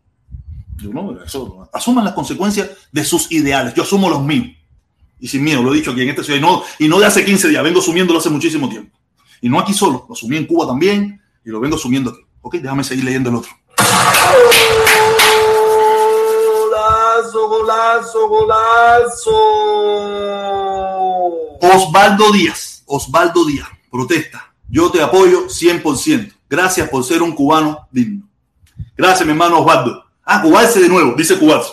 yo 0.78 0.90
no, 0.92 1.20
asuman 1.74 2.06
las 2.06 2.14
consecuencias 2.14 2.70
de 2.92 3.04
sus 3.04 3.32
ideales. 3.32 3.74
Yo 3.74 3.84
asumo 3.84 4.10
los 4.10 4.24
míos. 4.24 4.56
Y 5.24 5.28
sin 5.30 5.42
miedo, 5.42 5.64
lo 5.64 5.74
he 5.74 5.78
dicho 5.78 5.92
aquí 5.92 6.02
en 6.02 6.10
este 6.10 6.22
ciudad, 6.22 6.38
y 6.38 6.42
no, 6.42 6.64
y 6.80 6.90
no 6.90 7.00
de 7.00 7.06
hace 7.06 7.24
15 7.24 7.48
días, 7.48 7.64
vengo 7.64 7.80
asumiéndolo 7.80 8.20
hace 8.20 8.30
muchísimo 8.30 8.68
tiempo. 8.68 9.00
Y 9.40 9.48
no 9.48 9.58
aquí 9.58 9.74
solo, 9.74 10.06
lo 10.06 10.14
asumí 10.14 10.36
en 10.36 10.46
Cuba 10.46 10.68
también, 10.68 11.22
y 11.46 11.50
lo 11.50 11.62
vengo 11.62 11.78
asumiendo 11.78 12.10
aquí. 12.10 12.20
Ok, 12.42 12.56
déjame 12.56 12.84
seguir 12.84 13.06
leyendo 13.06 13.30
el 13.30 13.38
otro. 13.38 13.50
Golazo, 16.60 17.48
golazo, 17.48 18.28
golazo. 18.28 19.32
Osvaldo 21.62 22.34
Díaz, 22.34 22.84
Osvaldo 22.86 23.46
Díaz, 23.46 23.70
protesta. 23.90 24.54
Yo 24.68 24.92
te 24.92 25.02
apoyo 25.02 25.48
100%. 25.48 26.34
Gracias 26.50 26.90
por 26.90 27.02
ser 27.06 27.22
un 27.22 27.32
cubano 27.32 27.88
digno. 27.92 28.28
Gracias, 28.98 29.26
mi 29.26 29.32
hermano 29.32 29.62
Osvaldo. 29.62 30.04
Ah, 30.26 30.42
cubarse 30.42 30.82
de 30.82 30.90
nuevo, 30.90 31.14
dice 31.16 31.40
cubarse. 31.40 31.72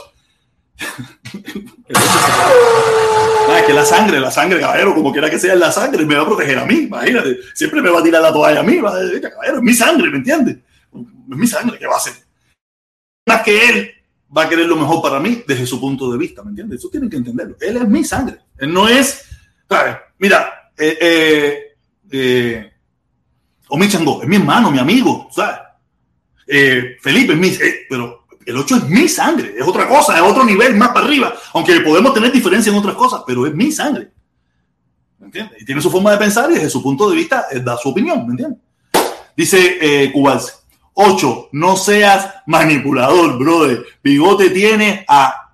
Ah, 3.51 3.67
que 3.67 3.73
la 3.73 3.85
sangre, 3.85 4.21
la 4.21 4.31
sangre, 4.31 4.61
caballero, 4.61 4.95
como 4.95 5.13
quiera 5.13 5.29
que 5.29 5.39
sea 5.39 5.55
la 5.55 5.73
sangre, 5.73 6.05
me 6.07 6.15
va 6.15 6.23
a 6.23 6.27
proteger 6.27 6.59
a 6.59 6.65
mí, 6.65 6.83
imagínate. 6.83 7.39
Siempre 7.55 7.83
me 7.83 7.91
va 7.91 8.01
a 8.01 8.03
tirar 8.03 8.23
la 8.23 8.33
toalla 8.33 8.61
a 8.61 8.63
mí, 8.63 8.79
va 8.79 8.95
a 8.95 9.01
decir, 9.01 9.21
caballero, 9.21 9.57
es 9.59 9.63
mi 9.63 9.75
sangre, 9.75 10.11
¿me 10.11 10.19
entiendes? 10.19 10.57
Es 10.57 11.37
mi 11.37 11.47
sangre, 11.47 11.79
¿qué 11.79 11.87
va 11.87 11.95
a 11.95 11.99
hacer? 11.99 12.13
Más 13.27 13.43
que 13.43 13.69
él 13.69 13.91
va 14.37 14.45
a 14.45 14.49
querer 14.49 14.67
lo 14.67 14.77
mejor 14.77 15.03
para 15.03 15.19
mí 15.19 15.43
desde 15.47 15.67
su 15.67 15.81
punto 15.81 16.11
de 16.13 16.19
vista, 16.19 16.43
¿me 16.43 16.51
entiendes? 16.51 16.79
Eso 16.79 16.89
tienen 16.89 17.11
que 17.11 17.17
entenderlo. 17.17 17.57
Él 17.61 17.77
es 17.77 17.89
mi 17.89 18.05
sangre. 18.05 18.39
Él 18.59 18.73
no 18.73 18.89
es. 18.89 19.27
Mira, 20.19 20.73
eh, 20.77 20.99
eh, 21.01 21.77
eh, 22.11 22.73
Omi 23.69 23.89
Changó, 23.89 24.23
es 24.23 24.29
mi 24.29 24.37
hermano, 24.37 24.71
mi 24.71 24.79
amigo, 24.79 25.29
¿sabes? 25.33 25.59
Eh, 26.47 26.97
Felipe 27.01 27.35
es 27.35 27.39
mi, 27.39 27.49
eh, 27.49 27.87
pero 27.89 28.20
el 28.47 28.57
8 28.57 28.77
es 28.77 28.89
mi 28.89 29.09
sangre, 29.09 29.55
es 29.59 29.67
otra 29.67 29.89
cosa, 29.89 30.17
es 30.17 30.23
otro 30.23 30.45
nivel 30.45 30.77
más 30.77 30.89
para 30.89 31.07
arriba, 31.07 31.35
aunque 31.53 31.81
podemos 31.81 32.15
tener 32.15 32.33
diferencia 32.33 32.71
en 32.71 32.79
otras 32.79 32.95
cosas, 32.95 33.23
pero 33.27 33.47
es 33.47 33.55
mi 33.55 33.71
sangre. 33.71 34.11
¿Me 35.19 35.27
entiendes? 35.27 35.61
Y 35.61 35.65
tiene 35.65 35.83
su 35.83 35.91
forma 35.91 36.13
de 36.13 36.17
pensar 36.17 36.51
y 36.51 36.55
desde 36.55 36.71
su 36.71 36.83
punto 36.83 37.11
de 37.11 37.17
vista 37.17 37.47
eh, 37.51 37.61
da 37.61 37.77
su 37.77 37.91
opinión, 37.91 38.27
¿me 38.27 38.33
entiendes? 38.33 38.59
Dice 39.37 39.79
eh, 39.81 40.11
Cubalce, 40.13 40.53
8, 40.95 41.51
no 41.53 41.77
seas 41.77 42.35
manipulador, 42.47 43.39
brother. 43.39 43.85
Bigote 44.03 44.51
tiene 44.51 45.05
a 45.09 45.51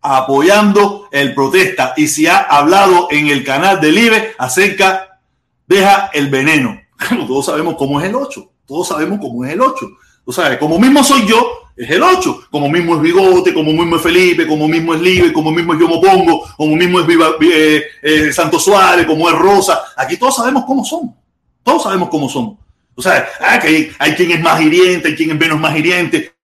apoyando 0.00 1.08
el 1.10 1.34
protesta 1.34 1.92
y 1.96 2.06
si 2.06 2.26
ha 2.26 2.38
hablado 2.38 3.08
en 3.10 3.26
el 3.26 3.42
canal 3.42 3.80
del 3.80 3.98
IBE 3.98 4.34
acerca, 4.38 5.20
deja 5.66 6.10
el 6.12 6.30
veneno. 6.30 6.80
Todos 7.26 7.46
sabemos 7.46 7.74
cómo 7.76 8.00
es 8.00 8.06
el 8.06 8.14
8, 8.14 8.50
todos 8.66 8.88
sabemos 8.88 9.18
cómo 9.20 9.44
es 9.44 9.52
el 9.52 9.60
8. 9.60 9.86
O 10.24 10.32
sea, 10.32 10.58
como 10.58 10.78
mismo 10.78 11.04
soy 11.04 11.26
yo, 11.26 11.65
es 11.76 11.90
el 11.90 12.02
8. 12.02 12.48
Como 12.50 12.68
mismo 12.68 12.96
es 12.96 13.02
Bigote, 13.02 13.52
como 13.52 13.72
mismo 13.72 13.96
es 13.96 14.02
Felipe, 14.02 14.46
como 14.46 14.66
mismo 14.66 14.94
es 14.94 15.00
Libre, 15.00 15.32
como 15.32 15.52
mismo 15.52 15.74
es 15.74 15.80
Yo 15.80 15.88
Pongo, 16.00 16.42
como 16.56 16.74
mismo 16.74 17.00
es 17.00 17.06
Viva, 17.06 17.32
eh, 17.40 17.84
eh, 18.02 18.32
Santos 18.32 18.64
Suárez, 18.64 19.06
como 19.06 19.28
es 19.28 19.36
Rosa. 19.36 19.82
Aquí 19.96 20.16
todos 20.16 20.36
sabemos 20.36 20.64
cómo 20.64 20.84
somos. 20.84 21.14
Todos 21.62 21.82
sabemos 21.82 22.08
cómo 22.08 22.28
somos. 22.28 22.58
O 22.94 23.02
sea, 23.02 23.28
ah, 23.40 23.60
hay, 23.62 24.14
quien 24.14 24.30
es 24.30 24.40
más 24.40 24.60
hiriente, 24.60 25.08
hay 25.08 25.14
quien 25.14 25.30
es 25.30 25.38
menos 25.38 25.60
más 25.60 25.76
hiriente, 25.76 26.34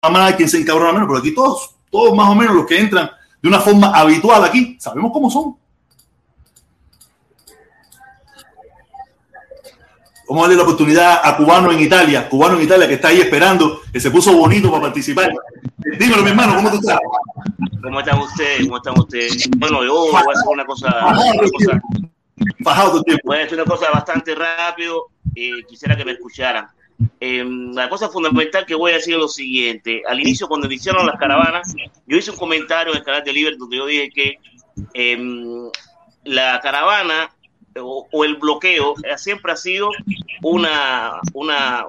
hay 0.00 0.34
quien 0.34 0.48
se 0.48 0.58
encabrona 0.58 0.92
menos, 0.92 1.08
pero 1.08 1.18
aquí 1.18 1.34
todos, 1.34 1.74
todos 1.90 2.14
más 2.14 2.28
o 2.28 2.36
menos 2.36 2.54
los 2.54 2.66
que 2.66 2.78
entran 2.78 3.10
de 3.42 3.48
una 3.48 3.58
forma 3.58 3.88
habitual 3.88 4.44
aquí, 4.44 4.76
sabemos 4.78 5.10
cómo 5.12 5.28
son. 5.28 5.56
Vamos 10.28 10.44
a 10.44 10.48
darle 10.48 10.56
la 10.56 10.62
oportunidad 10.64 11.20
a 11.22 11.36
Cubano 11.36 11.72
en 11.72 11.80
Italia, 11.80 12.28
Cubano 12.28 12.56
en 12.56 12.64
Italia 12.64 12.86
que 12.86 12.94
está 12.94 13.08
ahí 13.08 13.20
esperando, 13.20 13.80
que 13.90 13.98
se 13.98 14.10
puso 14.10 14.36
bonito 14.36 14.70
para 14.70 14.82
participar. 14.82 15.30
Dímelo, 15.98 16.22
mi 16.22 16.30
hermano, 16.30 16.54
¿cómo 16.56 16.70
tú 16.70 16.76
estás? 16.76 16.98
¿Cómo 17.82 18.00
están 18.00 18.18
ustedes? 18.18 18.64
¿Cómo 18.66 18.76
están 18.76 18.98
ustedes? 18.98 19.48
Bueno, 19.56 19.84
yo 19.84 19.94
voy 19.94 20.14
a 20.14 20.18
hacer 20.18 20.48
una 20.52 20.66
cosa, 20.66 21.06
una 21.06 21.50
cosa, 21.50 21.80
Fajado 22.62 22.92
tu 22.98 23.02
tiempo. 23.04 23.22
voy 23.24 23.38
a 23.38 23.44
hacer 23.44 23.54
una 23.54 23.64
cosa 23.64 23.90
bastante 23.90 24.34
rápido. 24.34 25.06
eh, 25.34 25.62
quisiera 25.68 25.96
que 25.96 26.04
me 26.04 26.12
escucharan. 26.12 26.66
Eh, 27.20 27.44
la 27.72 27.88
cosa 27.88 28.08
fundamental 28.08 28.66
que 28.66 28.74
voy 28.74 28.92
a 28.92 28.96
decir 28.96 29.14
es 29.14 29.20
lo 29.20 29.28
siguiente. 29.28 30.02
Al 30.06 30.20
inicio, 30.20 30.48
cuando 30.48 30.66
iniciaron 30.66 31.06
las 31.06 31.18
caravanas, 31.18 31.74
yo 32.06 32.16
hice 32.16 32.32
un 32.32 32.36
comentario 32.36 32.92
en 32.92 32.98
el 32.98 33.04
canal 33.04 33.24
de 33.24 33.32
Liber 33.32 33.56
donde 33.56 33.76
yo 33.76 33.86
dije 33.86 34.10
que 34.10 34.34
em, 34.94 35.70
la 36.24 36.60
caravana 36.60 37.30
o, 37.80 38.24
el 38.24 38.36
bloqueo 38.36 38.94
eh, 39.04 39.16
siempre 39.16 39.52
ha 39.52 39.56
sido 39.56 39.90
una, 40.42 41.20
una, 41.34 41.86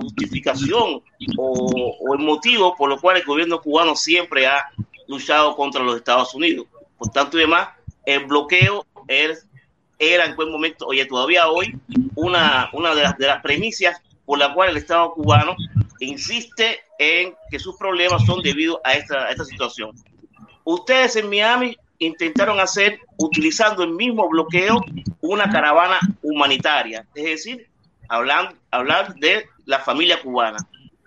justificación 0.00 1.02
o, 1.36 1.94
o 2.00 2.14
el 2.14 2.20
motivo 2.20 2.74
por 2.76 2.88
lo 2.88 3.00
cual 3.00 3.16
el 3.16 3.24
gobierno 3.24 3.60
cubano 3.60 3.96
siempre 3.96 4.46
ha 4.46 4.64
luchado 5.08 5.54
contra 5.56 5.82
los 5.82 5.96
Estados 5.96 6.34
Unidos. 6.34 6.66
Por 6.98 7.10
tanto 7.10 7.36
y 7.36 7.42
demás, 7.42 7.68
el 8.06 8.26
bloqueo 8.26 8.86
es, 9.08 9.46
era 9.98 10.24
en 10.24 10.36
buen 10.36 10.50
momento, 10.50 10.86
oye, 10.86 11.04
todavía 11.06 11.48
hoy, 11.48 11.78
una, 12.14 12.70
una 12.72 12.94
de, 12.94 13.02
las, 13.02 13.18
de 13.18 13.26
las 13.26 13.42
premisas 13.42 14.00
por 14.24 14.38
la 14.38 14.52
cual 14.54 14.70
el 14.70 14.76
Estado 14.78 15.12
cubano 15.12 15.54
insiste 16.00 16.80
en 16.98 17.34
que 17.50 17.58
sus 17.58 17.76
problemas 17.76 18.24
son 18.24 18.42
debido 18.42 18.80
a 18.84 18.94
esta, 18.94 19.24
a 19.24 19.30
esta 19.30 19.44
situación. 19.44 19.92
Ustedes 20.64 21.16
en 21.16 21.28
Miami 21.28 21.76
intentaron 22.06 22.60
hacer, 22.60 23.00
utilizando 23.16 23.82
el 23.82 23.90
mismo 23.90 24.28
bloqueo, 24.28 24.80
una 25.20 25.50
caravana 25.50 26.00
humanitaria, 26.22 27.06
es 27.14 27.24
decir, 27.24 27.68
hablar, 28.08 28.54
hablar 28.70 29.14
de 29.14 29.46
la 29.64 29.78
familia 29.78 30.20
cubana. 30.20 30.58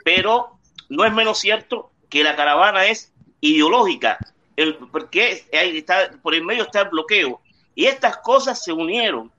Pero 0.04 0.58
no 0.90 1.06
es 1.06 1.14
menos 1.14 1.40
cierto 1.40 1.92
que 2.10 2.24
la 2.24 2.36
caravana 2.36 2.86
es 2.86 3.12
ideológica, 3.42 4.18
el, 4.56 4.76
porque 4.76 5.46
ahí 5.54 5.78
está, 5.78 6.12
por 6.22 6.34
el 6.34 6.44
medio 6.44 6.64
está 6.64 6.82
el 6.82 6.90
bloqueo. 6.90 7.42
Y 7.78 7.86
estas 7.86 8.18
cosas 8.18 8.64
se 8.64 8.72
unieron. 8.72 9.30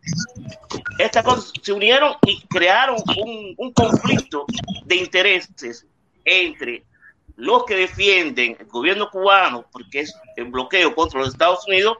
Estas 0.98 1.24
cosas 1.24 1.52
se 1.62 1.72
unieron 1.72 2.16
y 2.26 2.42
crearon 2.48 2.96
un, 3.16 3.54
un 3.56 3.72
conflicto 3.72 4.44
de 4.84 4.96
intereses 4.96 5.86
entre 6.26 6.84
los 7.36 7.64
que 7.64 7.76
defienden 7.76 8.56
el 8.58 8.66
gobierno 8.66 9.10
cubano, 9.10 9.66
porque 9.70 10.00
es 10.00 10.14
el 10.36 10.46
bloqueo 10.46 10.94
contra 10.94 11.20
los 11.20 11.30
Estados 11.30 11.66
Unidos, 11.68 11.98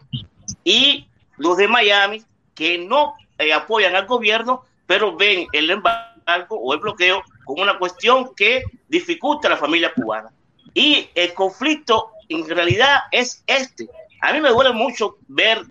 y 0.65 1.07
los 1.37 1.57
de 1.57 1.69
Miami, 1.69 2.25
que 2.55 2.79
no 2.79 3.15
eh, 3.39 3.53
apoyan 3.53 3.95
al 3.95 4.07
gobierno, 4.07 4.65
pero 4.87 5.17
ven 5.17 5.47
el 5.53 5.71
embargo 5.71 6.57
o 6.59 6.73
el 6.73 6.81
bloqueo 6.81 7.23
como 7.45 7.63
una 7.63 7.79
cuestión 7.79 8.35
que 8.35 8.65
dificulta 8.89 9.49
a 9.49 9.53
la 9.53 9.57
familia 9.57 9.93
cubana. 9.95 10.31
Y 10.75 11.09
el 11.15 11.33
conflicto 11.35 12.11
en 12.29 12.49
realidad 12.49 13.01
es 13.13 13.43
este. 13.47 13.89
A 14.23 14.33
mí 14.33 14.41
me 14.41 14.51
duele 14.51 14.73
mucho 14.73 15.19
ver 15.29 15.63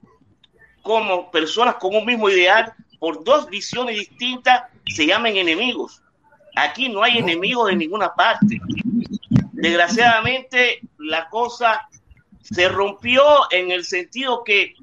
cómo 0.82 1.32
personas 1.32 1.76
con 1.76 1.96
un 1.96 2.06
mismo 2.06 2.30
ideal, 2.30 2.74
por 3.00 3.24
dos 3.24 3.50
visiones 3.50 3.98
distintas, 3.98 4.64
se 4.88 5.06
llamen 5.06 5.36
enemigos. 5.36 6.02
Aquí 6.56 6.88
no 6.88 7.04
hay 7.04 7.18
enemigos 7.18 7.68
de 7.68 7.76
ninguna 7.76 8.14
parte. 8.14 8.60
Desgraciadamente, 9.70 10.82
la 11.00 11.30
cosa 11.30 11.88
se 12.42 12.70
rompió 12.70 13.24
en 13.52 13.72
el 13.72 13.84
sentido 13.84 14.44
que 14.44 14.76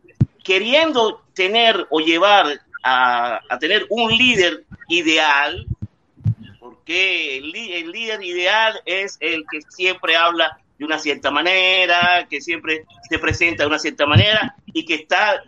queriendo 0.42 1.22
tener 1.34 1.86
o 1.90 2.00
llevar 2.00 2.60
a, 2.82 3.40
tener 3.60 3.86
un 3.90 4.10
líder 4.16 4.64
ideal, 4.88 5.66
porque 6.58 7.38
el, 7.38 7.52
líder 7.52 8.22
ideal 8.24 8.80
es 8.84 9.16
el 9.20 9.44
que 9.50 9.60
siempre 9.68 10.16
habla 10.16 10.58
de 10.78 10.84
una 10.84 10.98
cierta 10.98 11.30
manera, 11.30 12.26
que 12.28 12.40
siempre 12.40 12.84
se 13.08 13.18
presenta 13.18 13.62
de 13.62 13.68
una 13.68 13.78
cierta 13.78 14.04
manera 14.06 14.56
y 14.66 14.84
que 14.84 14.94
está, 14.94 15.44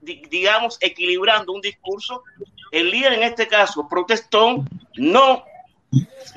digamos, 0.00 0.78
equilibrando 0.80 1.52
un 1.52 1.60
discurso. 1.60 2.22
El 2.70 2.90
líder 2.90 3.14
en 3.14 3.24
este 3.24 3.48
caso, 3.48 3.88
Protestón, 3.88 4.68
no, 4.94 5.42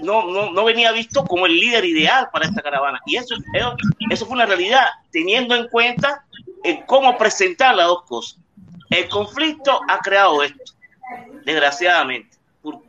no, 0.02 0.32
no, 0.32 0.52
no 0.52 0.66
venía 0.66 0.92
visto 0.92 1.24
como 1.26 1.46
el 1.46 1.60
líder 1.60 1.86
ideal 1.86 2.30
para 2.32 2.46
esta 2.46 2.62
caravana. 2.62 3.00
Y 3.06 3.18
eso, 3.18 3.36
eso, 3.54 3.76
eso 4.10 4.26
fue 4.26 4.36
una 4.36 4.46
realidad, 4.46 4.86
teniendo 5.12 5.56
en 5.56 5.68
cuenta 5.68 6.26
en 6.64 6.84
cómo 6.86 7.18
presentar 7.18 7.76
las 7.76 7.88
dos 7.88 8.04
cosas. 8.04 8.40
El 8.90 9.10
conflicto 9.10 9.82
ha 9.90 10.00
creado 10.00 10.44
esto, 10.44 10.74
desgraciadamente. 11.46 12.38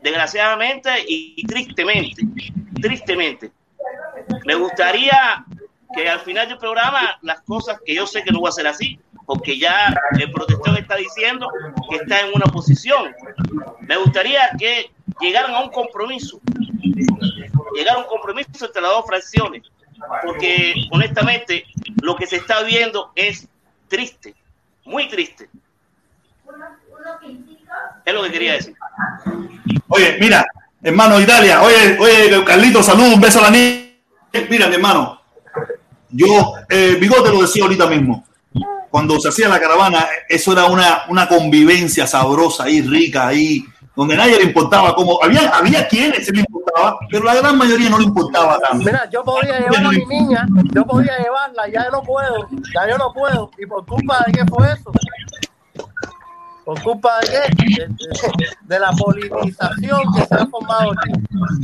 Desgraciadamente 0.02 0.90
y, 1.08 1.44
tristemente, 1.46 2.22
tristemente. 2.80 3.52
Me 4.44 4.54
gustaría 4.54 5.44
que 5.94 6.08
al 6.08 6.20
final 6.20 6.48
del 6.48 6.58
programa 6.58 7.18
las 7.22 7.40
cosas 7.42 7.78
que 7.84 7.94
yo 7.94 8.06
sé 8.06 8.22
que 8.22 8.30
no 8.30 8.40
va 8.40 8.50
a 8.50 8.52
ser 8.52 8.66
así, 8.66 8.98
porque 9.26 9.58
ya 9.58 9.94
el 10.18 10.30
protector 10.30 10.78
está 10.78 10.96
diciendo 10.96 11.48
que 11.90 11.96
está 11.96 12.20
en 12.20 12.32
una 12.34 12.46
posición. 12.46 13.14
Me 13.80 13.96
gustaría 13.96 14.50
que 14.58 14.90
llegaran 15.20 15.54
a 15.54 15.60
un 15.60 15.70
compromiso, 15.70 16.40
llegar 17.74 17.96
a 17.96 17.98
un 17.98 18.06
compromiso 18.06 18.66
entre 18.66 18.82
las 18.82 18.90
dos 18.90 19.06
fracciones, 19.06 19.62
porque 20.24 20.74
honestamente 20.90 21.64
lo 22.02 22.16
que 22.16 22.26
se 22.26 22.36
está 22.36 22.62
viendo 22.62 23.12
es 23.14 23.48
triste, 23.88 24.34
muy 24.84 25.08
triste. 25.08 25.48
Es 28.04 28.14
lo 28.14 28.22
que 28.22 28.30
quería 28.30 28.52
decir. 28.54 28.74
Oye, 29.88 30.16
mira, 30.20 30.44
hermano 30.82 31.20
Italia, 31.20 31.62
oye, 31.62 31.98
oye, 31.98 32.44
Carlito, 32.44 32.82
saludos, 32.82 33.14
un 33.14 33.20
beso 33.20 33.40
a 33.40 33.42
la 33.42 33.50
niña. 33.50 33.84
Mira, 34.48 34.68
mi 34.68 34.74
hermano, 34.74 35.20
yo, 36.10 36.54
eh, 36.68 36.96
Bigote 37.00 37.30
lo 37.30 37.42
decía 37.42 37.64
ahorita 37.64 37.86
mismo, 37.86 38.24
cuando 38.90 39.18
se 39.18 39.28
hacía 39.28 39.48
la 39.48 39.60
caravana, 39.60 40.06
eso 40.28 40.52
era 40.52 40.66
una, 40.66 41.04
una 41.08 41.26
convivencia 41.26 42.06
sabrosa 42.06 42.68
y 42.68 42.80
rica 42.82 43.26
ahí, 43.26 43.64
donde 43.96 44.16
nadie 44.16 44.36
le 44.38 44.44
importaba 44.44 44.94
cómo, 44.94 45.22
había, 45.22 45.48
había 45.50 45.86
quienes 45.86 46.26
se 46.26 46.32
le 46.32 46.40
importaba, 46.40 46.98
pero 47.10 47.24
la 47.24 47.34
gran 47.36 47.56
mayoría 47.56 47.88
no 47.90 47.98
le 47.98 48.04
importaba 48.04 48.58
tanto. 48.58 48.84
Mira, 48.84 49.08
yo 49.10 49.22
podía 49.22 49.60
llevar 49.60 49.86
a 49.86 49.88
mi 49.90 50.04
niña, 50.06 50.46
yo 50.74 50.84
podía 50.84 51.16
llevarla, 51.18 51.68
ya 51.68 51.84
yo 51.84 51.90
no 51.92 52.02
puedo, 52.02 52.48
ya 52.74 52.88
yo 52.88 52.98
no 52.98 53.12
puedo. 53.12 53.50
¿Y 53.58 53.66
por 53.66 53.86
culpa 53.86 54.24
de 54.26 54.32
qué 54.32 54.44
fue 54.46 54.66
eso? 54.72 54.90
¿Por 56.64 56.82
culpa 56.82 57.20
de 57.20 57.26
qué? 57.28 57.64
De, 57.76 57.86
de- 57.86 58.48
de 58.62 58.78
la 58.80 58.90
politización 58.92 60.00
que 60.16 60.24
se 60.26 60.34
ha 60.34 60.46
formado 60.46 60.90
aquí. 60.92 61.12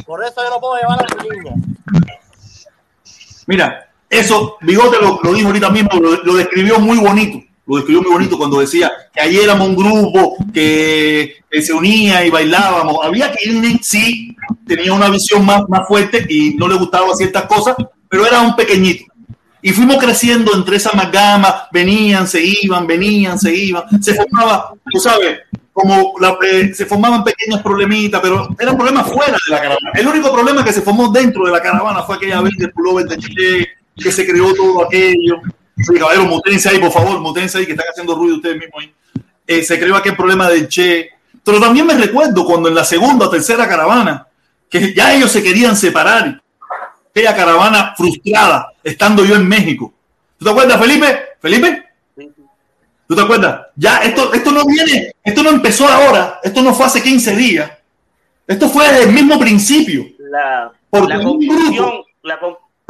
Por 0.06 0.22
eso 0.22 0.34
yo 0.44 0.50
no 0.50 0.60
puedo 0.60 0.76
llevar 0.76 1.00
a 1.00 1.22
mi 1.22 1.28
niña. 1.30 1.54
Mira, 3.46 3.88
eso, 4.08 4.56
Bigote 4.60 4.98
lo, 5.00 5.18
lo 5.22 5.32
dijo 5.32 5.48
ahorita 5.48 5.70
mismo, 5.70 5.90
lo, 6.00 6.22
lo 6.22 6.34
describió 6.34 6.78
muy 6.78 6.98
bonito. 6.98 7.38
Lo 7.70 7.76
describió 7.76 8.02
muy 8.02 8.10
bonito 8.10 8.36
cuando 8.36 8.58
decía 8.58 8.90
que 9.14 9.20
ayer 9.20 9.44
éramos 9.44 9.68
un 9.68 9.76
grupo 9.76 10.36
que, 10.52 11.36
que 11.48 11.62
se 11.62 11.72
unía 11.72 12.26
y 12.26 12.30
bailábamos. 12.30 12.96
Había 13.00 13.30
quien 13.32 13.80
sí 13.80 14.36
tenía 14.66 14.92
una 14.92 15.08
visión 15.08 15.46
más, 15.46 15.62
más 15.68 15.86
fuerte 15.86 16.26
y 16.28 16.54
no 16.56 16.66
le 16.66 16.74
gustaban 16.74 17.14
ciertas 17.16 17.44
cosas, 17.44 17.76
pero 18.08 18.26
era 18.26 18.40
un 18.40 18.56
pequeñito. 18.56 19.04
Y 19.62 19.70
fuimos 19.70 19.98
creciendo 19.98 20.52
entre 20.52 20.78
esa 20.78 20.90
amalgama, 20.90 21.68
venían, 21.70 22.26
se 22.26 22.42
iban, 22.42 22.88
venían, 22.88 23.38
se 23.38 23.54
iban, 23.54 23.84
se 24.02 24.14
formaba, 24.14 24.72
tú 24.90 24.98
sabes, 24.98 25.38
como 25.72 26.14
la- 26.18 26.38
eh, 26.50 26.72
se 26.74 26.86
formaban 26.86 27.22
pequeños 27.22 27.62
problemitas, 27.62 28.20
pero 28.20 28.48
eran 28.58 28.74
problemas 28.76 29.06
fuera 29.06 29.32
de 29.34 29.50
la 29.54 29.58
caravana. 29.58 29.90
El 29.94 30.08
único 30.08 30.32
problema 30.32 30.64
que 30.64 30.72
se 30.72 30.82
formó 30.82 31.08
dentro 31.12 31.44
de 31.46 31.52
la 31.52 31.62
caravana 31.62 32.02
fue 32.02 32.16
aquella 32.16 32.40
vez 32.40 32.54
del 32.58 32.72
pullover 32.72 33.06
de 33.06 33.16
Chile, 33.18 33.68
que 33.94 34.10
se 34.10 34.26
creó 34.26 34.52
todo 34.54 34.86
aquello. 34.86 35.36
Sí, 35.86 35.94
caballero, 35.98 36.26
mutense 36.26 36.68
ahí, 36.68 36.78
por 36.78 36.92
favor, 36.92 37.20
mutense 37.20 37.58
ahí, 37.58 37.66
que 37.66 37.72
están 37.72 37.86
haciendo 37.90 38.14
ruido 38.14 38.36
ustedes 38.36 38.58
mismos 38.58 38.82
ahí. 38.82 38.94
Eh, 39.46 39.62
se 39.62 39.78
creó 39.78 39.96
aquel 39.96 40.16
problema 40.16 40.48
del 40.48 40.68
Che. 40.68 41.10
Pero 41.42 41.60
también 41.60 41.86
me 41.86 41.94
recuerdo 41.94 42.44
cuando 42.44 42.68
en 42.68 42.74
la 42.74 42.84
segunda 42.84 43.26
o 43.26 43.30
tercera 43.30 43.68
caravana, 43.68 44.26
que 44.68 44.94
ya 44.94 45.14
ellos 45.14 45.32
se 45.32 45.42
querían 45.42 45.76
separar, 45.76 46.40
aquella 47.10 47.34
caravana 47.34 47.94
frustrada, 47.96 48.72
estando 48.84 49.24
yo 49.24 49.34
en 49.34 49.48
México. 49.48 49.92
¿Tú 50.38 50.44
te 50.44 50.50
acuerdas, 50.50 50.80
Felipe? 50.80 51.20
¿Felipe? 51.40 51.84
¿Tú 53.06 53.16
te 53.16 53.22
acuerdas? 53.22 53.66
Ya, 53.74 53.98
esto, 53.98 54.32
esto 54.32 54.52
no 54.52 54.64
viene, 54.64 55.12
esto 55.24 55.42
no 55.42 55.50
empezó 55.50 55.88
ahora, 55.88 56.38
esto 56.44 56.62
no 56.62 56.72
fue 56.72 56.86
hace 56.86 57.02
15 57.02 57.34
días. 57.34 57.72
Esto 58.46 58.68
fue 58.68 58.86
desde 58.88 59.04
el 59.04 59.12
mismo 59.12 59.38
principio. 59.38 60.06
La, 60.18 60.72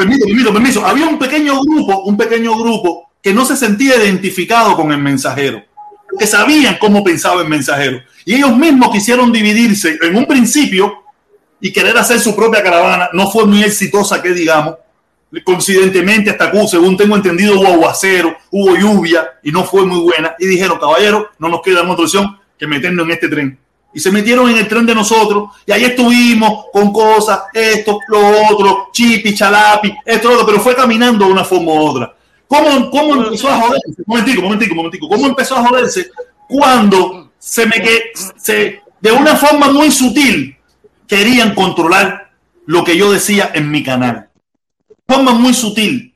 con- 0.08 0.26
Permiso, 0.26 0.52
permiso. 0.52 0.86
Había 0.86 1.06
un 1.06 1.18
pequeño 1.18 1.60
grupo, 1.62 2.00
un 2.04 2.16
pequeño 2.16 2.56
grupo 2.56 3.10
que 3.22 3.32
no 3.34 3.44
se 3.44 3.56
sentía 3.56 3.96
identificado 3.96 4.74
con 4.76 4.90
el 4.92 4.98
mensajero, 4.98 5.62
que 6.18 6.26
sabían 6.26 6.78
cómo 6.80 7.04
pensaba 7.04 7.42
el 7.42 7.48
mensajero. 7.48 8.00
Y 8.24 8.34
ellos 8.34 8.56
mismos 8.56 8.90
quisieron 8.90 9.32
dividirse 9.32 9.98
en 10.02 10.16
un 10.16 10.26
principio 10.26 11.02
y 11.60 11.72
querer 11.72 11.96
hacer 11.98 12.18
su 12.20 12.34
propia 12.34 12.62
caravana. 12.62 13.10
No 13.12 13.30
fue 13.30 13.46
muy 13.46 13.62
exitosa, 13.62 14.22
que 14.22 14.30
digamos. 14.32 14.76
Coincidentemente, 15.44 16.30
hasta 16.30 16.50
que, 16.50 16.66
según 16.66 16.96
tengo 16.96 17.14
entendido, 17.14 17.60
hubo 17.60 17.68
aguacero, 17.68 18.36
hubo 18.50 18.74
lluvia 18.74 19.34
y 19.44 19.52
no 19.52 19.62
fue 19.64 19.86
muy 19.86 20.00
buena. 20.00 20.34
Y 20.40 20.46
dijeron, 20.46 20.78
caballero, 20.80 21.28
no 21.38 21.48
nos 21.48 21.62
queda 21.62 21.82
otra 21.82 22.04
opción 22.04 22.36
que 22.58 22.66
meternos 22.66 23.06
en 23.06 23.12
este 23.12 23.28
tren. 23.28 23.58
Y 23.92 24.00
se 24.00 24.10
metieron 24.12 24.48
en 24.48 24.58
el 24.58 24.68
tren 24.68 24.86
de 24.86 24.94
nosotros 24.94 25.50
y 25.66 25.72
ahí 25.72 25.84
estuvimos 25.84 26.66
con 26.72 26.92
cosas, 26.92 27.40
esto, 27.52 27.98
lo 28.08 28.20
otro, 28.48 28.88
chipi, 28.92 29.34
chalapi, 29.34 29.92
esto, 30.04 30.28
lo 30.28 30.34
otro, 30.34 30.46
pero 30.46 30.60
fue 30.60 30.76
caminando 30.76 31.26
de 31.26 31.32
una 31.32 31.44
forma 31.44 31.72
u 31.72 31.78
otra. 31.78 32.14
¿Cómo, 32.46 32.90
cómo 32.90 33.14
empezó 33.14 33.48
a 33.48 33.60
joderse? 33.60 34.02
Momentico, 34.06 34.42
momentico, 34.42 34.74
momentico. 34.74 35.08
¿Cómo 35.08 35.26
empezó 35.26 35.56
a 35.56 35.66
joderse? 35.66 36.10
Cuando 36.48 37.30
se 37.38 37.66
me 37.66 37.80
que 37.80 38.12
se, 38.36 38.82
de 39.00 39.12
una 39.12 39.36
forma 39.36 39.70
muy 39.70 39.90
sutil 39.90 40.56
querían 41.06 41.54
controlar 41.54 42.30
lo 42.66 42.84
que 42.84 42.96
yo 42.96 43.10
decía 43.10 43.50
en 43.54 43.70
mi 43.70 43.82
canal. 43.82 44.30
Forma 45.08 45.32
muy 45.32 45.54
sutil. 45.54 46.14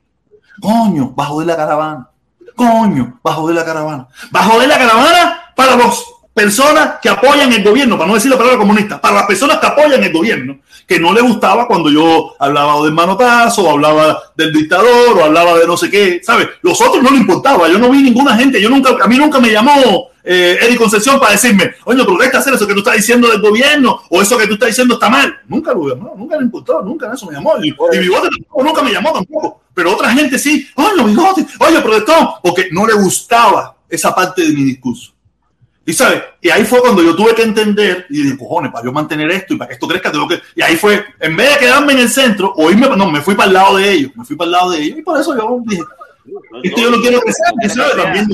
Coño, 0.61 1.11
bajo 1.15 1.39
de 1.41 1.45
la 1.47 1.55
caravana. 1.55 2.09
Coño, 2.55 3.19
bajo 3.21 3.47
de 3.47 3.53
la 3.53 3.65
caravana. 3.65 4.07
Bajo 4.31 4.59
de 4.59 4.67
la 4.67 4.77
caravana 4.77 5.41
para 5.55 5.75
las 5.75 6.03
personas 6.35 6.95
que 7.01 7.07
apoyan 7.07 7.51
el 7.53 7.63
gobierno, 7.63 7.97
para 7.97 8.09
no 8.09 8.15
decir 8.15 8.29
la 8.29 8.37
palabra 8.37 8.59
comunista, 8.59 8.99
para 8.99 9.15
las 9.15 9.25
personas 9.25 9.57
que 9.57 9.67
apoyan 9.67 10.03
el 10.03 10.11
gobierno, 10.11 10.59
que 10.85 10.99
no 10.99 11.13
le 11.13 11.21
gustaba 11.21 11.65
cuando 11.65 11.89
yo 11.89 12.35
hablaba 12.37 12.83
del 12.83 12.91
manotazo, 12.91 13.63
o 13.63 13.71
hablaba 13.71 14.21
del 14.35 14.51
dictador, 14.51 15.17
o 15.17 15.23
hablaba 15.23 15.57
de 15.57 15.65
no 15.65 15.77
sé 15.77 15.89
qué, 15.89 16.19
¿sabes? 16.21 16.49
Los 16.61 16.81
otros 16.81 17.01
no 17.01 17.09
le 17.09 17.19
importaba, 17.19 17.69
yo 17.69 17.79
no 17.79 17.89
vi 17.89 18.03
ninguna 18.03 18.35
gente, 18.35 18.61
yo 18.61 18.69
nunca, 18.69 18.97
a 19.01 19.07
mí 19.07 19.17
nunca 19.17 19.39
me 19.39 19.49
llamó 19.49 20.09
eh, 20.25 20.57
Eric 20.61 20.77
Concepción 20.77 21.21
para 21.21 21.31
decirme, 21.31 21.71
oye, 21.85 22.03
pero 22.03 22.37
hacer 22.37 22.53
eso 22.53 22.67
que 22.67 22.73
tú 22.73 22.79
estás 22.79 22.97
diciendo 22.97 23.29
del 23.29 23.39
gobierno, 23.39 24.01
o 24.09 24.21
eso 24.21 24.37
que 24.37 24.47
tú 24.47 24.55
estás 24.55 24.69
diciendo 24.69 24.95
está 24.95 25.09
mal. 25.09 25.39
Nunca 25.47 25.73
lo 25.73 25.87
llamó, 25.87 26.15
nunca 26.17 26.35
le 26.35 26.43
importó, 26.43 26.81
nunca 26.81 27.13
eso 27.13 27.27
me 27.27 27.33
llamó. 27.33 27.53
Y, 27.63 27.69
y 27.69 27.99
Bigote 27.99 28.27
tampoco, 28.29 28.63
nunca 28.63 28.83
me 28.83 28.91
llamó 28.91 29.13
tampoco. 29.13 29.61
Pero 29.73 29.93
otra 29.93 30.11
gente 30.11 30.37
sí, 30.37 30.67
oye, 30.75 31.01
Bigote, 31.01 31.45
oye, 31.59 31.79
protestó, 31.79 32.39
porque 32.43 32.67
no 32.71 32.85
le 32.85 32.93
gustaba 32.93 33.77
esa 33.87 34.13
parte 34.13 34.41
de 34.41 34.49
mi 34.49 34.63
discurso. 34.65 35.14
Y 35.87 35.93
sabes, 35.93 36.23
y 36.41 36.49
ahí 36.49 36.65
fue 36.65 36.81
cuando 36.81 37.03
yo 37.03 37.15
tuve 37.15 37.35
que 37.35 37.43
entender 37.43 38.07
y 38.09 38.23
dije, 38.23 38.37
cojones, 38.37 38.71
para 38.71 38.83
yo 38.83 38.91
mantener 38.91 39.29
esto 39.29 39.53
y 39.53 39.57
para 39.57 39.67
que 39.67 39.75
esto 39.75 39.87
crezca, 39.87 40.11
tengo 40.11 40.27
que. 40.27 40.41
Y 40.55 40.61
ahí 40.63 40.75
fue, 40.75 41.05
en 41.19 41.35
vez 41.37 41.53
de 41.53 41.59
quedarme 41.59 41.93
en 41.93 41.99
el 41.99 42.09
centro, 42.09 42.53
o 42.57 42.71
irme, 42.71 42.89
no, 42.97 43.11
me 43.11 43.21
fui 43.21 43.35
para 43.35 43.47
el 43.47 43.53
lado 43.53 43.77
de 43.77 43.91
ellos, 43.91 44.11
me 44.15 44.25
fui 44.25 44.35
para 44.35 44.45
el 44.47 44.51
lado 44.53 44.71
de 44.71 44.81
ellos, 44.81 44.97
y 44.97 45.01
por 45.03 45.19
eso 45.19 45.35
yo 45.37 45.59
dije, 45.65 45.83
esto 46.63 46.81
yo 46.81 46.89
lo 46.89 46.99
quiero 47.01 47.19
crecer, 47.21 47.45
sabes, 47.71 47.95
también, 47.95 48.27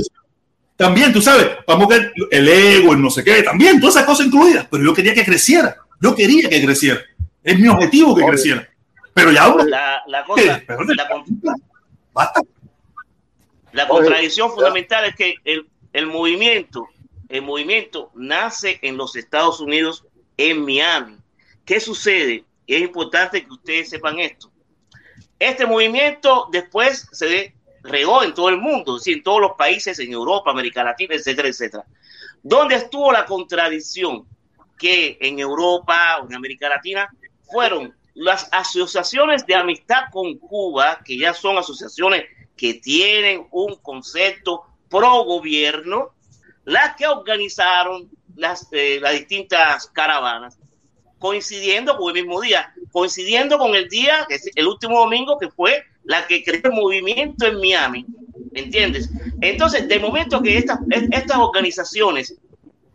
también, 0.78 1.12
tú 1.14 1.22
sabes, 1.22 1.48
vamos 1.68 1.86
a 1.88 1.90
ver 1.90 2.14
el 2.32 2.48
ego, 2.48 2.94
el 2.94 3.02
no 3.02 3.10
sé 3.10 3.22
qué, 3.24 3.44
también, 3.44 3.82
todas 3.82 3.96
esas 3.96 4.08
cosas 4.08 4.28
incluidas, 4.28 4.66
pero 4.72 4.84
yo 4.86 4.94
quería 4.94 5.14
que 5.14 5.26
creciera, 5.26 5.76
yo 6.00 6.16
quería 6.16 6.48
que 6.50 6.64
creciera, 6.64 7.02
es 7.44 7.60
mi 7.60 7.68
objetivo 7.68 8.16
que 8.16 8.26
creciera. 8.26 8.68
Pero 9.14 9.30
ya 9.34 9.44
ahora, 9.44 9.66
la, 9.66 10.02
la 10.08 10.24
cosa, 10.24 10.64
la, 10.96 11.08
con- 11.10 11.26
basta. 12.14 12.42
la 13.74 13.88
contradicción 13.90 14.52
fundamental 14.52 15.04
es 15.04 15.16
que 15.18 15.36
el, 15.44 15.68
el 15.92 16.08
movimiento, 16.08 16.88
el 17.32 17.42
movimiento 17.43 18.11
nace 18.14 18.80
en 18.82 18.98
los 18.98 19.16
Estados 19.16 19.60
Unidos, 19.61 20.06
en 20.38 20.64
Miami. 20.66 21.18
¿Qué 21.66 21.80
sucede? 21.80 22.43
Es 22.68 22.82
importante 22.82 23.43
que 23.45 23.51
ustedes 23.51 23.90
sepan 23.90 24.19
esto. 24.19 24.51
Este 25.40 25.66
movimiento 25.66 26.50
después 26.51 27.08
se 27.11 27.56
regó 27.84 28.24
en 28.24 28.34
todo 28.34 28.50
el 28.50 28.58
mundo, 28.58 28.98
es 28.98 29.08
en 29.08 29.24
todos 29.24 29.42
los 29.42 29.53
países, 29.53 29.98
en 30.00 30.11
Europa, 30.11 30.51
América 30.51 30.84
Latina, 30.84 31.16
etcétera, 31.16 31.48
etcétera. 31.48 31.85
¿Dónde 32.43 32.76
estuvo 32.76 33.11
la 33.11 33.26
contradicción? 33.26 34.27
Que 34.77 35.18
en 35.22 35.40
Europa 35.40 36.19
o 36.22 36.27
en 36.27 36.35
América 36.35 36.68
Latina 36.68 37.10
fueron 37.43 37.95
las 38.14 38.50
asociaciones 38.51 39.45
de 39.45 39.56
amistad 39.56 40.06
con 40.11 40.38
Cuba, 40.38 41.01
que 41.06 41.18
ya 41.18 41.34
son 41.34 41.58
asociaciones 41.58 42.26
que 42.58 42.76
tienen 42.76 43.48
un 43.51 43.76
concepto 43.77 44.64
pro 44.90 45.24
gobierno, 45.24 46.11
las 46.66 46.96
que 46.96 47.08
organizaron 47.08 48.10
las, 48.36 48.68
eh, 48.72 49.00
las 49.02 49.14
distintas 49.14 49.88
caravanas, 49.88 50.58
coincidiendo 51.20 51.98
con 51.98 52.16
el 52.16 52.24
mismo 52.24 52.42
día, 52.42 52.74
coincidiendo 52.92 53.58
con 53.58 53.76
el 53.76 53.88
día, 53.90 54.28
el 54.56 54.68
último 54.68 55.00
domingo, 55.00 55.38
que 55.38 55.50
fue 55.50 55.84
la 56.04 56.26
que 56.28 56.44
creó 56.44 56.62
el 56.64 56.72
movimiento 56.72 57.46
en 57.46 57.58
Miami, 57.60 58.06
¿entiendes? 58.54 59.10
Entonces, 59.40 59.88
de 59.88 60.00
momento 60.00 60.42
que 60.42 60.58
estas, 60.58 60.80
estas 61.12 61.38
organizaciones 61.38 62.36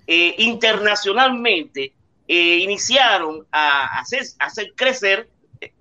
eh, 0.09 0.35
internacionalmente 0.39 1.93
eh, 2.28 2.59
iniciaron 2.59 3.47
a 3.53 4.01
hacer, 4.01 4.23
hacer 4.41 4.73
crecer 4.75 5.28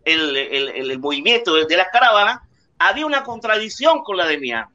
el- 0.04 0.36
el 0.38 1.00
movimiento 1.00 1.56
de, 1.56 1.66
de 1.66 1.78
las 1.78 1.88
caravanas, 1.90 2.40
había 2.78 3.06
una 3.06 3.24
contradicción 3.24 4.04
con 4.04 4.18
la 4.18 4.28
de 4.28 4.38
Miami, 4.38 4.72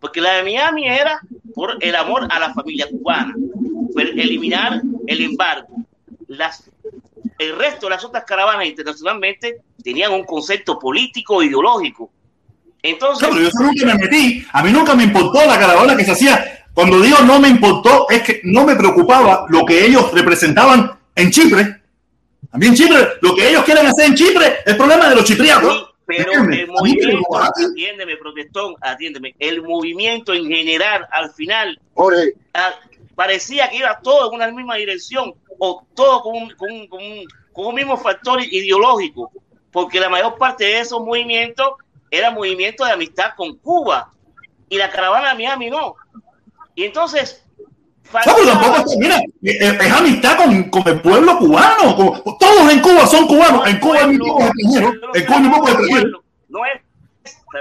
porque 0.00 0.20
la 0.20 0.34
de 0.34 0.42
Miami 0.42 0.86
era 0.86 1.20
por 1.54 1.76
el 1.80 1.94
amor 1.94 2.26
a 2.30 2.38
la 2.38 2.52
familia 2.52 2.86
cubana, 2.90 3.34
por 3.92 4.02
eliminar 4.02 4.82
el 5.06 5.20
embargo. 5.22 5.68
Las, 6.28 6.64
el 7.38 7.56
resto 7.56 7.86
de 7.86 7.90
las 7.90 8.04
otras 8.04 8.24
caravanas 8.24 8.66
internacionalmente 8.66 9.62
tenían 9.82 10.12
un 10.12 10.24
concepto 10.24 10.78
político 10.78 11.42
ideológico. 11.42 12.10
Entonces, 12.82 13.28
pero 13.28 13.40
yo 13.40 13.50
nunca 13.58 13.86
me 13.86 13.94
metí. 13.94 14.44
A 14.52 14.62
mí 14.62 14.70
nunca 14.70 14.94
me 14.94 15.04
importó 15.04 15.44
la 15.46 15.58
caravana 15.58 15.96
que 15.96 16.04
se 16.04 16.12
hacía. 16.12 16.66
Cuando 16.72 17.00
digo 17.00 17.18
no 17.20 17.40
me 17.40 17.48
importó, 17.48 18.06
es 18.10 18.22
que 18.22 18.40
no 18.44 18.64
me 18.64 18.76
preocupaba 18.76 19.46
lo 19.48 19.64
que 19.64 19.86
ellos 19.86 20.12
representaban 20.12 20.92
en 21.14 21.30
Chipre. 21.30 21.80
A 22.52 22.58
mí 22.58 22.66
en 22.66 22.74
Chipre, 22.74 23.08
lo 23.22 23.34
que 23.34 23.48
ellos 23.48 23.64
quieren 23.64 23.86
hacer 23.86 24.06
en 24.06 24.14
Chipre, 24.14 24.58
es 24.64 24.74
problema 24.76 25.08
de 25.08 25.16
los 25.16 25.24
chipriatos. 25.24 25.94
Pero 26.06 26.30
Déjeme, 26.30 26.60
el 26.60 26.68
movimiento, 26.68 27.36
atiéndeme, 27.36 28.16
protestón, 28.16 28.76
atiéndeme, 28.80 29.34
el 29.40 29.62
movimiento 29.62 30.32
en 30.32 30.46
general, 30.46 31.06
al 31.10 31.32
final, 31.32 31.80
Jorge, 31.94 32.34
parecía 33.14 33.68
que 33.70 33.78
iba 33.78 33.98
todo 34.00 34.28
en 34.28 34.34
una 34.36 34.50
misma 34.52 34.76
dirección, 34.76 35.34
o 35.58 35.84
todo 35.94 36.22
con 36.22 36.36
un, 36.36 36.50
con 36.54 36.70
un- 36.70 36.86
con 36.86 37.02
un- 37.02 37.24
con 37.52 37.66
un 37.66 37.74
mismo 37.74 37.96
factor 37.96 38.40
ideológico, 38.42 39.32
porque 39.72 39.98
la 39.98 40.08
mayor 40.08 40.36
parte 40.36 40.64
de 40.64 40.80
esos 40.80 41.00
movimientos 41.00 41.70
era 42.10 42.30
movimiento 42.30 42.84
de 42.84 42.92
amistad 42.92 43.30
con 43.36 43.56
Cuba, 43.56 44.12
y 44.68 44.76
la 44.76 44.90
caravana 44.90 45.30
de 45.30 45.34
Miami 45.36 45.70
no. 45.70 45.94
Y 46.74 46.84
entonces, 46.84 47.44
No, 48.26 48.34
pero 48.36 48.46
tampoco, 48.58 48.90
mira, 48.98 49.20
es, 49.42 49.60
es 49.60 49.92
amistad 49.92 50.36
con, 50.36 50.70
con 50.70 50.86
el 50.88 51.00
pueblo 51.00 51.38
cubano. 51.38 51.96
con- 51.96 52.38
todos 52.38 52.72
en 52.72 52.80
Cuba 52.80 53.06
son 53.06 53.26
cubanos. 53.26 53.66
En 53.66 53.78
Cuba 53.80 53.98
hay 54.04 54.18
pocos 54.18 54.44
extranjeros. 54.46 54.94
En 55.14 55.24
Cuba 55.26 55.36
hay 55.36 55.42
muy 55.42 55.50
pocos 55.58 55.70
extranjeros. 55.70 56.20
no 56.48 56.64
es, 56.64 56.80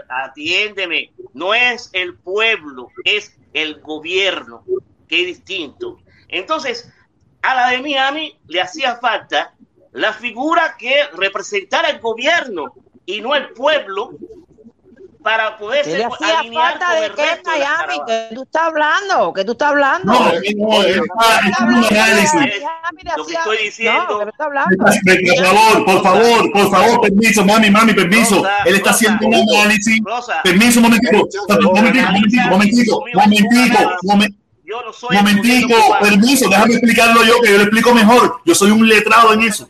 atiéndeme, 0.09 1.11
no 1.33 1.53
es 1.53 1.89
el 1.93 2.15
pueblo, 2.15 2.89
es 3.03 3.35
el 3.53 3.81
gobierno, 3.81 4.63
que 5.07 5.21
es 5.21 5.27
distinto. 5.27 5.99
Entonces, 6.27 6.91
a 7.41 7.55
la 7.55 7.69
de 7.69 7.79
Miami 7.81 8.37
le 8.47 8.61
hacía 8.61 8.95
falta 8.97 9.53
la 9.93 10.13
figura 10.13 10.75
que 10.77 10.93
representara 11.15 11.89
el 11.89 11.99
gobierno 11.99 12.73
y 13.05 13.21
no 13.21 13.35
el 13.35 13.49
pueblo 13.49 14.11
para 15.25 15.57
poder 15.57 15.83
¿Qué 15.83 15.89
le 15.89 15.97
ser 15.97 16.07
alinear 16.21 16.73
falta 16.73 16.85
con 16.85 16.95
de 16.99 17.05
el 17.07 17.13
qué 17.13 17.25
resto 17.25 17.49
de 17.49 17.57
la 17.57 17.65
Miami? 17.65 17.97
caravana. 17.97 18.05
¿Qué 18.29 18.35
tú 18.35 18.43
estás 18.43 18.61
hablando? 18.61 19.33
¿Qué 19.33 19.43
tú 19.43 19.51
estás 19.53 19.69
hablando? 19.69 20.13
No, 20.13 20.19
no, 20.19 20.33
es 20.33 20.43
es 20.43 20.99
un 20.99 21.97
análisis. 21.97 22.41
Lo 23.17 23.25
que 23.25 23.33
estoy 23.33 23.57
diciendo, 23.63 24.19
Por 24.19 24.33
favor, 24.37 25.85
por 25.85 26.03
favor, 26.03 26.51
por 26.51 26.69
favor, 26.69 27.01
permiso, 27.01 27.43
mami, 27.43 27.71
mami, 27.71 27.95
permiso. 27.95 28.43
Él 28.65 28.75
está 28.75 28.91
haciendo 28.91 29.25
un 29.25 29.33
análisis. 29.33 29.99
Permiso, 30.43 30.79
un 30.79 30.83
momentico, 30.83 31.27
un 31.57 31.73
momentico, 31.73 32.07
un 32.07 32.51
momentico, 32.51 32.97
un 32.99 33.13
momentico, 33.15 34.29
un 35.09 35.15
momentico. 35.15 35.75
Permiso, 36.01 36.49
déjame 36.49 36.73
explicarlo 36.75 37.23
yo, 37.23 37.41
que 37.41 37.49
yo 37.49 37.57
lo 37.57 37.63
explico 37.63 37.95
mejor. 37.95 38.41
Yo 38.45 38.53
soy 38.53 38.69
un 38.69 38.87
letrado 38.87 39.33
en 39.33 39.41
eso. 39.41 39.67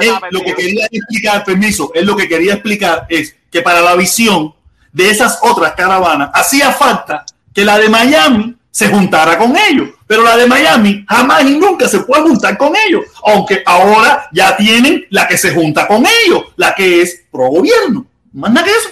Él 0.00 0.12
lo 0.32 0.42
que 0.42 0.54
quería 0.54 0.86
explicar, 0.90 1.44
permiso, 1.46 1.92
él 1.94 2.04
lo 2.04 2.14
que 2.14 2.28
quería 2.28 2.52
explicar 2.52 3.06
es 3.08 3.34
que 3.50 3.62
para 3.62 3.80
la 3.80 3.94
visión 3.96 4.52
de 4.92 5.10
esas 5.10 5.38
otras 5.42 5.74
caravanas 5.74 6.30
hacía 6.32 6.72
falta 6.72 7.24
que 7.54 7.64
la 7.64 7.78
de 7.78 7.88
Miami 7.88 8.56
se 8.70 8.88
juntara 8.88 9.36
con 9.38 9.56
ellos. 9.56 9.88
Pero 10.06 10.22
la 10.22 10.36
de 10.36 10.46
Miami 10.46 11.04
jamás 11.08 11.44
y 11.44 11.58
nunca 11.58 11.88
se 11.88 12.00
puede 12.00 12.22
juntar 12.22 12.56
con 12.56 12.72
ellos. 12.76 13.04
Aunque 13.24 13.62
ahora 13.66 14.28
ya 14.32 14.56
tienen 14.56 15.04
la 15.10 15.26
que 15.28 15.36
se 15.36 15.54
junta 15.54 15.86
con 15.86 16.04
ellos, 16.24 16.44
la 16.56 16.74
que 16.74 17.02
es 17.02 17.24
pro 17.30 17.48
gobierno. 17.48 18.06
Más 18.32 18.52
nada 18.52 18.66
que 18.66 18.72
eso. 18.72 18.88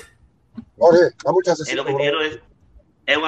Muchas 1.33 1.61
es 1.61 1.75
lo 1.75 1.85
que 1.85 1.95
quiero 1.95 2.21
es, 2.21 2.39
es. 3.07 3.19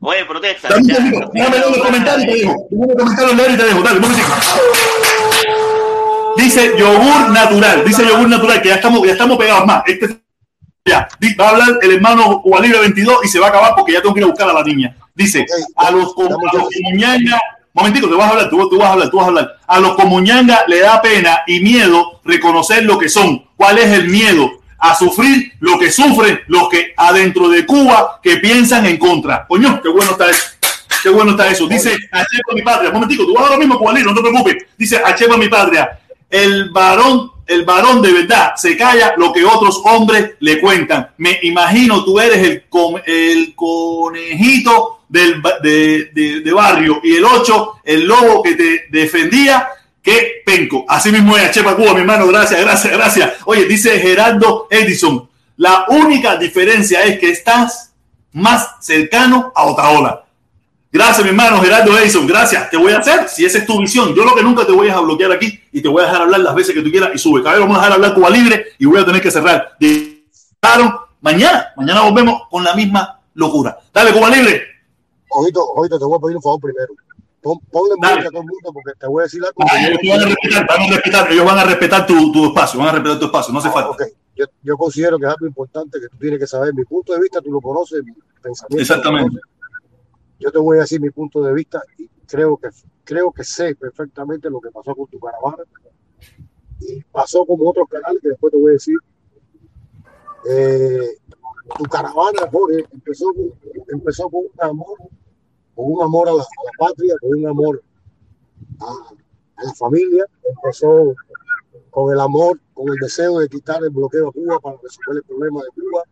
Oye, 0.00 0.24
protesta. 0.26 0.68
Dame 0.68 0.82
un 0.82 0.88
ya, 0.88 0.96
segundito, 0.96 1.30
déjame 1.32 1.58
leer 1.58 1.70
los 1.70 1.78
comentarios 1.78 2.22
y 2.22 2.26
te 2.26 2.38
dejo. 2.40 2.66
Déjame 2.70 2.94
los 2.94 3.04
comentarios 3.04 3.36
leer 3.36 3.50
y 3.50 3.56
te 3.56 3.64
dejo. 3.64 3.82
Dale, 3.82 4.00
momentito. 4.00 4.28
Dice 6.36 6.72
yogur 6.78 7.30
natural, 7.30 7.84
dice 7.84 8.06
yogur 8.06 8.28
natural, 8.28 8.60
que 8.60 8.68
ya 8.68 8.74
estamos, 8.74 9.06
ya 9.06 9.12
estamos 9.12 9.38
pegados 9.38 9.66
más. 9.66 9.82
Este 9.86 10.23
ya, 10.84 11.08
va 11.40 11.46
a 11.46 11.50
hablar 11.50 11.78
el 11.80 11.92
hermano 11.92 12.42
Libre 12.60 12.80
22 12.80 13.24
y 13.24 13.28
se 13.28 13.38
va 13.38 13.46
a 13.46 13.48
acabar 13.48 13.74
porque 13.74 13.92
ya 13.92 14.02
tengo 14.02 14.12
que 14.12 14.20
ir 14.20 14.24
a 14.24 14.28
buscar 14.28 14.50
a 14.50 14.52
la 14.52 14.62
niña. 14.62 14.94
Dice, 15.14 15.46
a 15.76 15.90
los, 15.90 16.14
a 16.18 16.56
los 16.56 16.68
comuñanga, 16.74 17.40
momentico, 17.72 18.08
te 18.08 18.14
vas 18.14 18.26
a 18.26 18.30
hablar, 18.30 18.50
tú, 18.50 18.68
tú 18.68 18.78
vas 18.78 18.88
a 18.88 18.92
hablar, 18.92 19.10
tú 19.10 19.16
vas 19.16 19.24
a 19.24 19.28
hablar. 19.28 19.56
A 19.66 19.80
los 19.80 19.94
comuñanga 19.94 20.64
le 20.68 20.80
da 20.80 21.00
pena 21.00 21.38
y 21.46 21.60
miedo 21.60 22.20
reconocer 22.24 22.84
lo 22.84 22.98
que 22.98 23.08
son. 23.08 23.46
¿Cuál 23.56 23.78
es 23.78 23.86
el 23.92 24.08
miedo? 24.08 24.60
A 24.78 24.94
sufrir 24.94 25.52
lo 25.60 25.78
que 25.78 25.90
sufren 25.90 26.40
los 26.48 26.68
que 26.68 26.92
adentro 26.98 27.48
de 27.48 27.64
Cuba 27.64 28.20
que 28.22 28.36
piensan 28.36 28.84
en 28.84 28.98
contra. 28.98 29.46
Coño, 29.46 29.80
qué 29.80 29.88
bueno 29.88 30.10
está 30.10 30.28
eso. 30.28 30.44
Qué 31.02 31.08
bueno 31.08 31.30
está 31.30 31.48
eso. 31.48 31.66
Dice, 31.66 31.96
Achepa 32.12 32.52
mi 32.54 32.60
patria. 32.60 32.90
Momentico, 32.90 33.24
tú 33.24 33.32
vas 33.32 33.46
a 33.46 33.54
lo 33.54 33.58
mismo, 33.58 33.78
Cuba 33.78 33.94
Libre, 33.94 34.12
no 34.12 34.14
te 34.14 34.28
preocupes. 34.28 34.56
Dice, 34.76 35.00
Achepa 35.02 35.38
mi 35.38 35.48
patria. 35.48 35.98
El 36.28 36.68
varón, 36.70 37.30
el 37.46 37.64
varón 37.64 38.00
de 38.02 38.12
verdad 38.12 38.54
se 38.56 38.76
calla 38.76 39.14
lo 39.16 39.32
que 39.32 39.44
otros 39.44 39.80
hombres 39.84 40.32
le 40.40 40.60
cuentan. 40.60 41.10
Me 41.18 41.38
imagino 41.42 42.04
tú 42.04 42.18
eres 42.20 42.38
el, 42.42 42.64
conejito 43.54 45.00
del, 45.08 45.40
ba- 45.40 45.58
de, 45.62 46.10
de- 46.12 46.40
de 46.40 46.52
barrio 46.52 47.00
y 47.02 47.14
el 47.16 47.24
ocho, 47.24 47.74
el 47.84 48.04
lobo 48.06 48.42
que 48.42 48.54
te 48.54 48.84
defendía. 48.90 49.68
Que 50.02 50.42
penco. 50.44 50.84
Así 50.86 51.10
mismo 51.10 51.34
es, 51.34 51.50
Chepa 51.50 51.74
Cuba, 51.76 51.94
mi 51.94 52.00
hermano. 52.00 52.26
Gracias, 52.26 52.60
gracias, 52.60 52.92
gracias. 52.92 53.32
Oye, 53.46 53.64
dice 53.64 53.98
Gerardo 54.00 54.68
Edison. 54.70 55.26
La 55.56 55.86
única 55.88 56.36
diferencia 56.36 57.02
es 57.04 57.18
que 57.18 57.30
estás 57.30 57.94
más 58.32 58.68
cercano 58.80 59.50
a 59.56 59.64
Otaola. 59.64 60.23
Gracias, 60.94 61.24
mi 61.24 61.30
hermano 61.30 61.60
Gerardo 61.60 61.98
Edison. 61.98 62.24
Gracias. 62.24 62.70
Te 62.70 62.76
voy 62.76 62.92
a 62.92 62.98
hacer, 62.98 63.28
si 63.28 63.44
esa 63.44 63.58
es 63.58 63.66
tu 63.66 63.80
visión. 63.80 64.14
Yo 64.14 64.24
lo 64.24 64.32
que 64.32 64.44
nunca 64.44 64.64
te 64.64 64.70
voy 64.70 64.88
a 64.88 65.00
bloquear 65.00 65.32
aquí 65.32 65.60
y 65.72 65.82
te 65.82 65.88
voy 65.88 66.00
a 66.00 66.06
dejar 66.06 66.22
hablar 66.22 66.38
las 66.38 66.54
veces 66.54 66.72
que 66.72 66.82
tú 66.82 66.90
quieras 66.92 67.10
y 67.12 67.18
sube. 67.18 67.42
Cada 67.42 67.56
vez 67.56 67.62
vamos 67.62 67.78
a 67.78 67.80
dejar 67.80 67.94
hablar 67.94 68.14
Cuba 68.14 68.30
Libre 68.30 68.66
y 68.78 68.86
voy 68.86 69.00
a 69.00 69.04
tener 69.04 69.20
que 69.20 69.28
cerrar. 69.28 69.76
Claro, 70.60 71.08
mañana, 71.20 71.72
mañana 71.76 72.02
volvemos 72.02 72.42
con 72.48 72.62
la 72.62 72.76
misma 72.76 73.20
locura. 73.34 73.76
Dale, 73.92 74.12
Cuba 74.12 74.30
Libre. 74.30 74.62
Ojito, 75.30 75.66
ojito, 75.74 75.98
te 75.98 76.04
voy 76.04 76.16
a 76.16 76.20
pedir 76.20 76.36
un 76.36 76.42
favor 76.42 76.60
primero. 76.60 76.94
Pon, 77.42 77.58
ponle 77.72 77.96
música 77.96 78.28
a 78.28 78.30
todo 78.30 78.42
el 78.42 78.46
mundo 78.46 78.72
porque 78.72 78.92
te 78.96 79.06
voy 79.08 79.22
a 79.22 79.24
decir 79.24 79.42
algo. 79.42 79.68
Ah, 79.68 79.88
ellos 79.88 79.98
van 80.08 80.20
a 80.20 80.26
respetar, 80.26 80.66
van 80.68 80.80
a 80.80 80.90
respetar, 80.90 81.32
ellos 81.32 81.44
van 81.44 81.58
a 81.58 81.64
respetar 81.64 82.06
tu, 82.06 82.32
tu 82.32 82.46
espacio, 82.46 82.78
van 82.78 82.88
a 82.90 82.92
respetar 82.92 83.18
tu 83.18 83.24
espacio, 83.24 83.52
no 83.52 83.58
hace 83.58 83.70
falta. 83.70 83.90
Ok, 83.90 84.02
yo, 84.36 84.44
yo 84.62 84.76
considero 84.76 85.18
que 85.18 85.24
es 85.24 85.30
algo 85.30 85.46
importante 85.48 85.98
que 85.98 86.06
tú 86.06 86.18
tienes 86.18 86.38
que 86.38 86.46
saber. 86.46 86.72
Mi 86.72 86.84
punto 86.84 87.12
de 87.14 87.20
vista, 87.20 87.40
tú 87.40 87.50
lo 87.50 87.60
conoces, 87.60 88.04
mi 88.04 88.12
pensamiento. 88.40 88.80
Exactamente. 88.80 89.24
lo 89.24 89.40
conoces. 89.40 89.53
Yo 90.44 90.52
te 90.52 90.58
voy 90.58 90.76
a 90.76 90.82
decir 90.82 91.00
mi 91.00 91.08
punto 91.08 91.42
de 91.42 91.54
vista 91.54 91.82
y 91.96 92.06
creo 92.26 92.58
que, 92.58 92.68
creo 93.02 93.32
que 93.32 93.42
sé 93.44 93.74
perfectamente 93.76 94.50
lo 94.50 94.60
que 94.60 94.70
pasó 94.70 94.94
con 94.94 95.06
tu 95.06 95.18
caravana. 95.18 95.64
Y 96.80 97.02
pasó 97.04 97.46
como 97.46 97.70
otros 97.70 97.88
canales 97.88 98.20
que 98.20 98.28
después 98.28 98.52
te 98.52 98.58
voy 98.58 98.68
a 98.68 98.72
decir. 98.74 98.98
Eh, 100.50 101.16
tu 101.78 101.84
caravana, 101.84 102.42
Jorge, 102.52 102.84
empezó 102.92 103.32
con, 103.32 103.54
empezó 103.88 104.28
con 104.28 104.42
un 104.42 104.70
amor, 104.70 104.98
con 105.74 105.92
un 105.92 106.02
amor 106.02 106.28
a 106.28 106.34
la, 106.34 106.42
a 106.42 106.64
la 106.64 106.88
patria, 106.88 107.14
con 107.22 107.38
un 107.38 107.46
amor 107.46 107.82
a, 108.80 109.14
a 109.56 109.64
la 109.64 109.72
familia. 109.72 110.26
Empezó 110.56 111.14
con 111.88 112.12
el 112.12 112.20
amor, 112.20 112.60
con 112.74 112.90
el 112.90 112.96
deseo 112.96 113.38
de 113.38 113.48
quitar 113.48 113.82
el 113.82 113.88
bloqueo 113.88 114.28
a 114.28 114.32
Cuba 114.32 114.60
para 114.60 114.76
resolver 114.76 115.16
el 115.16 115.22
problema 115.22 115.62
de 115.62 115.68
Cuba, 115.70 116.02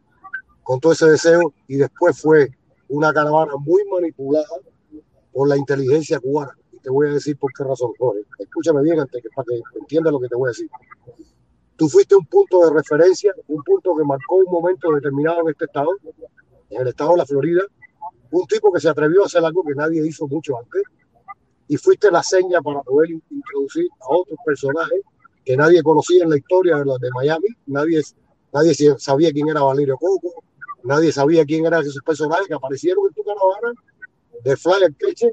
con 0.63 0.81
todo 0.81 0.93
ese 0.93 1.11
deseo, 1.11 1.53
y 1.69 1.77
después 1.77 2.19
fue 2.19 2.51
una 2.93 3.13
caravana 3.13 3.55
muy 3.57 3.83
manipulada 3.91 4.47
por 5.33 5.49
la 5.49 5.57
inteligencia 5.57 6.21
cubana. 6.21 6.53
Y 6.73 6.79
te 6.79 6.91
voy 6.91 7.09
a 7.09 7.13
decir 7.13 7.39
por 7.39 7.51
qué 7.53 7.65
razón, 7.65 7.93
Jorge. 7.99 8.23
Escúchame 8.39 8.83
bien 8.83 9.01
antes 9.01 9.23
que 9.23 9.31
para 9.35 9.47
que 9.47 9.79
entiendas 9.79 10.13
lo 10.13 10.21
que 10.21 10.29
te 10.29 10.37
voy 10.37 10.49
a 10.49 10.51
decir. 10.51 10.69
Tú 11.77 11.89
fuiste 11.89 12.15
un 12.15 12.27
punto 12.27 12.61
de 12.67 12.71
referencia, 12.75 13.33
un 13.49 13.63
punto 13.63 13.97
que 13.97 14.05
marcó 14.05 14.37
un 14.37 14.53
momento 14.53 14.93
determinado 14.93 15.41
en 15.41 15.49
este 15.49 15.65
estado, 15.65 15.89
en 16.69 16.81
el 16.83 16.89
estado 16.89 17.13
de 17.13 17.17
la 17.17 17.27
Florida, 17.27 17.63
un 18.31 18.47
tipo 18.47 18.71
que 18.71 18.81
se 18.81 18.89
atrevió 18.91 19.23
a 19.23 19.27
hacer 19.27 19.43
algo 19.45 19.63
que 19.65 19.75
nadie 19.75 20.07
hizo 20.07 20.29
mucho 20.29 20.59
antes, 20.59 20.83
y 21.69 21.77
fuiste 21.79 22.11
la 22.11 22.23
seña 22.23 22.61
para 22.61 22.83
poder 22.83 23.11
in- 23.11 23.23
introducir 23.31 23.87
a 24.01 24.15
otros 24.15 24.39
personajes 24.45 25.01
que 25.45 25.57
nadie 25.57 25.83
conocía 25.83 26.25
en 26.25 26.31
la 26.31 26.37
historia 26.37 26.77
de 26.77 26.85
de 26.85 27.11
Miami, 27.15 27.49
nadie, 27.67 28.03
nadie 28.53 28.75
sabía 28.99 29.33
quién 29.33 29.49
era 29.49 29.63
Valerio 29.63 29.97
Coco, 29.97 30.45
nadie 30.85 31.13
sabía 31.13 31.45
quién 31.45 31.67
eran 31.67 31.83
esos 31.83 32.03
personajes 32.05 32.47
que 32.47 32.55
aparecieron 32.55 33.07
en 33.09 33.15
tu 33.15 33.23
caravana 33.23 33.73
de 34.45 34.57
Flyer 34.57 34.95
Queche 34.99 35.33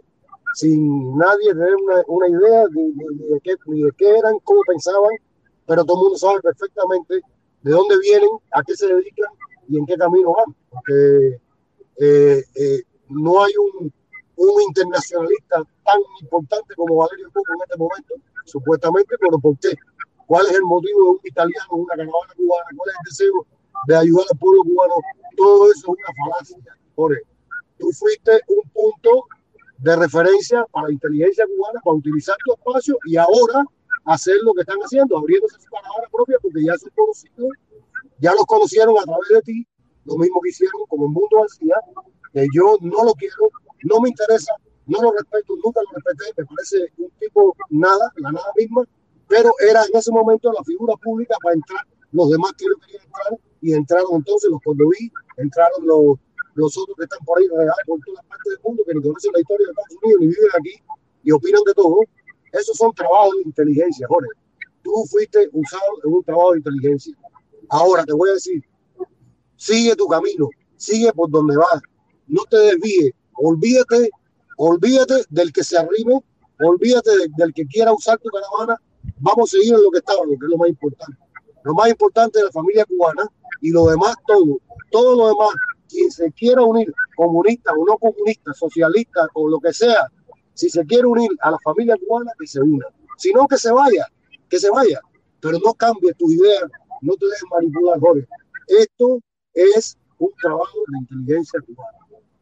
sin 0.56 1.18
nadie 1.18 1.52
tener 1.54 1.74
una, 2.08 2.28
idea 2.28 2.66
ni- 2.72 2.92
ni 2.94 3.28
de 3.28 3.40
qué, 3.44 3.52
de 3.66 3.92
qué 3.98 4.10
eran, 4.18 4.38
cómo 4.44 4.62
pensaban, 4.68 5.12
pero 5.68 5.86
todo 5.86 5.98
el 5.98 6.04
mundo 6.04 6.18
sabe 6.18 6.42
perfectamente 6.42 7.22
de 7.62 7.72
dónde 7.72 7.98
vienen, 8.00 8.30
a 8.52 8.64
qué 8.64 8.76
se 8.76 8.88
dedican 8.88 9.32
y 9.68 9.78
en 9.78 9.86
qué 9.86 9.96
camino 9.96 10.34
van. 10.34 10.56
Porque 10.70 11.40
eh, 12.02 12.44
eh, 12.56 12.82
no 13.10 13.44
hay 13.44 13.52
un, 13.58 13.94
un 14.38 14.62
internacionalista 14.64 15.62
tan 15.86 16.00
importante 16.22 16.74
como 16.76 16.96
Valerio 16.96 17.28
Coco 17.32 17.54
en 17.54 17.60
este 17.66 17.78
momento, 17.78 18.16
supuestamente, 18.46 19.16
pero 19.20 19.38
¿por 19.38 19.58
qué? 19.60 19.70
¿Cuál 20.26 20.46
es 20.48 20.54
el 20.54 20.64
motivo 20.64 21.04
de 21.04 21.10
un 21.12 21.20
italiano 21.24 21.68
una 21.72 21.96
caravana 21.96 22.34
cubana? 22.36 22.66
¿Cuál 22.76 22.90
es 22.90 22.96
el 22.96 23.10
deseo 23.10 23.46
de 23.88 23.96
ayudar 23.98 24.26
al 24.32 24.38
pueblo 24.40 24.64
cubano? 24.64 24.96
Todo 25.40 25.72
eso 25.72 25.80
es 25.80 25.88
una 25.88 26.26
falacia. 26.26 26.58
Jorge. 26.96 27.22
Tú 27.78 27.90
fuiste 27.94 28.32
un 28.48 28.70
punto 28.72 29.24
de 29.78 29.96
referencia 29.96 30.66
para 30.72 30.88
la 30.88 30.94
inteligencia 30.94 31.46
cubana, 31.48 31.80
para 31.82 31.96
utilizar 31.96 32.36
tu 32.44 32.54
espacio 32.54 32.98
y 33.06 33.16
ahora 33.16 33.64
hacer 34.04 34.36
lo 34.44 34.54
que 34.54 34.62
están 34.62 34.80
haciendo, 34.80 35.18
abriéndose 35.18 35.56
su 35.62 35.70
caravana 35.70 36.08
propia 36.12 36.36
porque 36.42 36.62
ya 36.62 36.76
son 36.78 36.92
conocidos, 36.94 37.50
ya 38.20 38.34
los 38.34 38.46
conocieron 38.46 38.98
a 39.00 39.04
través 39.04 39.30
de 39.30 39.42
ti, 39.44 39.68
lo 40.04 40.18
mismo 40.18 40.42
que 40.42 40.50
hicieron 40.50 40.82
con 40.90 41.00
el 41.04 41.08
mundo 41.08 41.40
García, 41.40 41.76
que 42.34 42.48
yo 42.54 42.76
no 42.82 43.06
lo 43.06 43.14
quiero, 43.14 43.48
no 43.84 44.02
me 44.02 44.10
interesa, 44.10 44.52
no 44.88 45.02
lo 45.02 45.14
respeto, 45.14 45.54
nunca 45.64 45.80
lo 45.80 45.92
respeté, 45.96 46.34
me 46.36 46.46
parece 46.46 46.92
un 46.98 47.12
tipo 47.20 47.56
nada, 47.70 48.12
la 48.18 48.32
nada 48.34 48.52
misma, 48.58 48.84
pero 49.30 49.54
era 49.60 49.86
en 49.86 49.96
ese 49.96 50.12
momento 50.12 50.52
la 50.52 50.64
figura 50.66 50.96
pública 51.02 51.36
para 51.42 51.56
entrar, 51.56 51.86
los 52.12 52.30
demás 52.30 52.52
que 52.58 52.66
querían 52.66 53.06
entrar, 53.06 53.40
y 53.62 53.74
entraron 53.74 54.16
entonces 54.16 54.50
los 54.50 54.62
condoví, 54.64 55.12
entraron 55.42 55.86
los, 55.86 56.18
los 56.56 56.78
otros 56.78 56.96
que 56.98 57.04
están 57.04 57.20
por 57.26 57.40
ahí 57.40 57.48
regados 57.48 57.76
por 57.86 58.00
todas 58.06 58.26
partes 58.26 58.54
del 58.54 58.60
mundo, 58.64 58.84
que 58.86 58.94
ni 58.94 59.02
conocen 59.02 59.32
la 59.34 59.40
historia 59.42 59.66
de 59.68 59.72
Estados 59.72 59.98
Unidos, 60.04 60.20
ni 60.22 60.28
viven 60.28 60.52
aquí 60.60 60.74
y 61.24 61.32
opinan 61.32 61.62
de 61.66 61.74
todo. 61.74 61.98
Esos 62.52 62.78
son 62.78 62.94
trabajos 62.94 63.34
de 63.36 63.42
inteligencia, 63.46 64.08
Jorge. 64.08 64.30
Tú 64.84 64.92
fuiste 65.10 65.50
usado 65.54 65.84
en 66.04 66.14
un 66.14 66.24
trabajo 66.24 66.52
de 66.54 66.58
inteligencia. 66.60 67.16
Ahora 67.70 68.04
te 68.06 68.14
voy 68.14 68.30
a 68.30 68.34
decir, 68.34 68.64
sigue 69.56 69.96
tu 69.96 70.08
camino, 70.08 70.50
sigue 70.78 71.12
por 71.14 71.30
donde 71.30 71.56
vas, 71.58 71.82
no 72.28 72.44
te 72.50 72.58
desvíes, 72.58 73.12
olvídate, 73.34 74.10
olvídate 74.58 75.16
del 75.30 75.52
que 75.54 75.64
se 75.64 75.78
arrime, 75.78 76.20
olvídate 76.60 77.12
de- 77.18 77.30
del 77.38 77.54
que 77.54 77.66
quiera 77.68 77.94
usar 77.94 78.18
tu 78.20 78.30
caravana, 78.30 78.82
vamos 79.20 79.54
a 79.54 79.58
seguir 79.58 79.74
en 79.76 79.84
lo 79.84 79.92
que 79.92 80.00
estábamos, 80.00 80.30
que 80.40 80.46
es 80.46 80.50
lo 80.50 80.58
más 80.58 80.70
importante. 80.70 81.18
Lo 81.64 81.74
más 81.74 81.90
importante 81.90 82.40
es 82.40 82.46
la 82.46 82.52
familia 82.52 82.86
cubana 82.86 83.24
y 83.62 83.72
lo 83.72 83.88
demás 83.88 84.16
todo, 84.28 84.60
todo 84.92 85.16
lo 85.16 85.28
demás, 85.28 85.56
quien 85.88 86.12
se 86.12 86.32
quiera 86.32 86.64
unir, 86.64 86.94
comunista 87.16 87.72
o 87.74 87.86
no 87.86 87.98
comunista, 87.98 88.54
socialista 88.54 89.28
o 89.34 89.50
lo 89.50 89.60
que 89.60 89.74
sea, 89.74 90.08
si 90.54 90.70
se 90.70 90.86
quiere 90.86 91.06
unir 91.06 91.30
a 91.42 91.52
la 91.52 91.58
familia 91.64 91.96
cubana, 91.98 92.32
que 92.40 92.48
se 92.48 92.62
una. 92.62 92.86
Si 93.18 93.32
no, 93.32 93.48
que 93.48 93.58
se 93.58 93.72
vaya, 93.72 94.06
que 94.50 94.60
se 94.60 94.70
vaya. 94.70 95.00
Pero 95.42 95.58
no 95.64 95.74
cambie 95.74 96.14
tus 96.14 96.34
ideas, 96.34 96.64
no 97.02 97.14
te 97.16 97.26
dejes 97.26 97.44
manipular, 97.52 98.00
Jorge. 98.00 98.28
Esto 98.68 99.20
es 99.54 99.98
un 100.20 100.32
trabajo 100.42 100.78
de 100.88 100.98
inteligencia 101.00 101.60
cubana. 101.62 101.98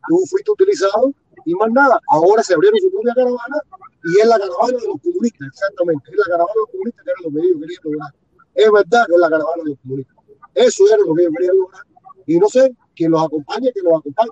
Tú 0.08 0.24
fuiste 0.30 0.52
utilizado 0.52 1.14
y 1.46 1.54
más 1.56 1.72
nada. 1.72 2.00
Ahora 2.10 2.44
se 2.44 2.54
abrieron 2.54 2.80
su 2.80 2.92
propia 2.92 3.14
caravana 3.14 3.58
y 4.04 4.20
es 4.20 4.28
la 4.28 4.40
caravana 4.40 4.78
de 4.78 4.88
los 4.88 5.02
comunistas, 5.02 5.48
exactamente. 5.48 6.12
Es 6.12 6.18
la 6.18 6.26
caravana 6.26 6.54
de 6.54 6.60
los 6.60 6.70
comunistas 6.72 7.04
que 7.04 7.12
era 7.12 7.20
lo 7.24 7.32
que 7.32 7.40
ellos 7.40 7.62
querían 7.62 7.82
lograr. 7.84 8.27
Es 8.58 8.72
verdad 8.72 9.06
que 9.08 9.14
es 9.14 9.20
la 9.20 9.30
caravana 9.30 9.64
de 9.64 9.70
los 9.70 9.80
comunistas. 9.82 10.16
Eso 10.56 10.84
era 10.88 10.98
lo 11.06 11.14
que 11.14 11.22
ellos 11.22 11.34
querían 11.38 11.58
lograr. 11.58 11.84
Y 12.26 12.40
no 12.40 12.48
sé, 12.50 12.74
quien 12.96 13.12
los 13.12 13.24
acompañe, 13.24 13.72
que 13.72 13.82
los 13.84 14.00
acompañe. 14.00 14.32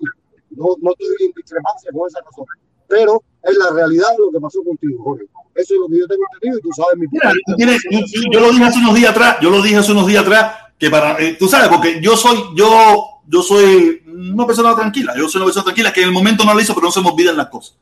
No, 0.49 0.65
no 0.81 0.91
estoy 0.91 1.27
en 1.27 1.31
discrepancia 1.35 1.91
con 1.93 2.07
esa 2.09 2.19
razón. 2.25 2.45
Pero 2.87 3.21
es 3.43 3.55
la 3.57 3.69
realidad 3.71 4.07
de 4.11 4.17
lo 4.25 4.31
que 4.31 4.39
pasó 4.39 4.63
contigo, 4.63 5.03
Jorge. 5.03 5.25
Eso 5.53 5.73
es 5.75 5.79
lo 5.79 5.87
que 5.87 5.99
yo 5.99 6.07
tengo 6.07 6.23
entendido 6.33 6.59
y 6.59 6.61
tú 6.61 6.69
sabes 6.75 6.97
mi 6.97 7.07
Mira, 7.11 7.31
tú 7.45 7.55
tienes- 7.55 7.81
yo, 7.91 8.21
yo 8.31 8.39
lo 8.39 8.49
dije 8.51 8.63
hace 8.63 8.79
unos 8.79 8.95
días 8.95 9.11
atrás, 9.11 9.37
yo 9.41 9.49
lo 9.49 9.61
dije 9.61 9.77
hace 9.77 9.91
unos 9.91 10.07
días 10.07 10.23
atrás, 10.23 10.55
que 10.77 10.89
para, 10.89 11.17
eh, 11.21 11.35
tú 11.39 11.47
sabes, 11.47 11.69
porque 11.69 12.01
yo 12.01 12.17
soy, 12.17 12.37
yo, 12.55 13.21
yo 13.27 13.41
soy 13.41 14.03
una 14.07 14.45
persona 14.45 14.75
tranquila, 14.75 15.13
yo 15.15 15.29
soy 15.29 15.39
una 15.39 15.45
persona 15.45 15.63
tranquila 15.63 15.93
que 15.93 16.01
en 16.01 16.07
el 16.07 16.13
momento 16.13 16.43
no 16.43 16.53
lo 16.53 16.59
hizo, 16.59 16.73
pero 16.73 16.87
no 16.87 16.91
se 16.91 17.01
me 17.01 17.09
olvidan 17.09 17.37
las 17.37 17.47
cosas. 17.47 17.77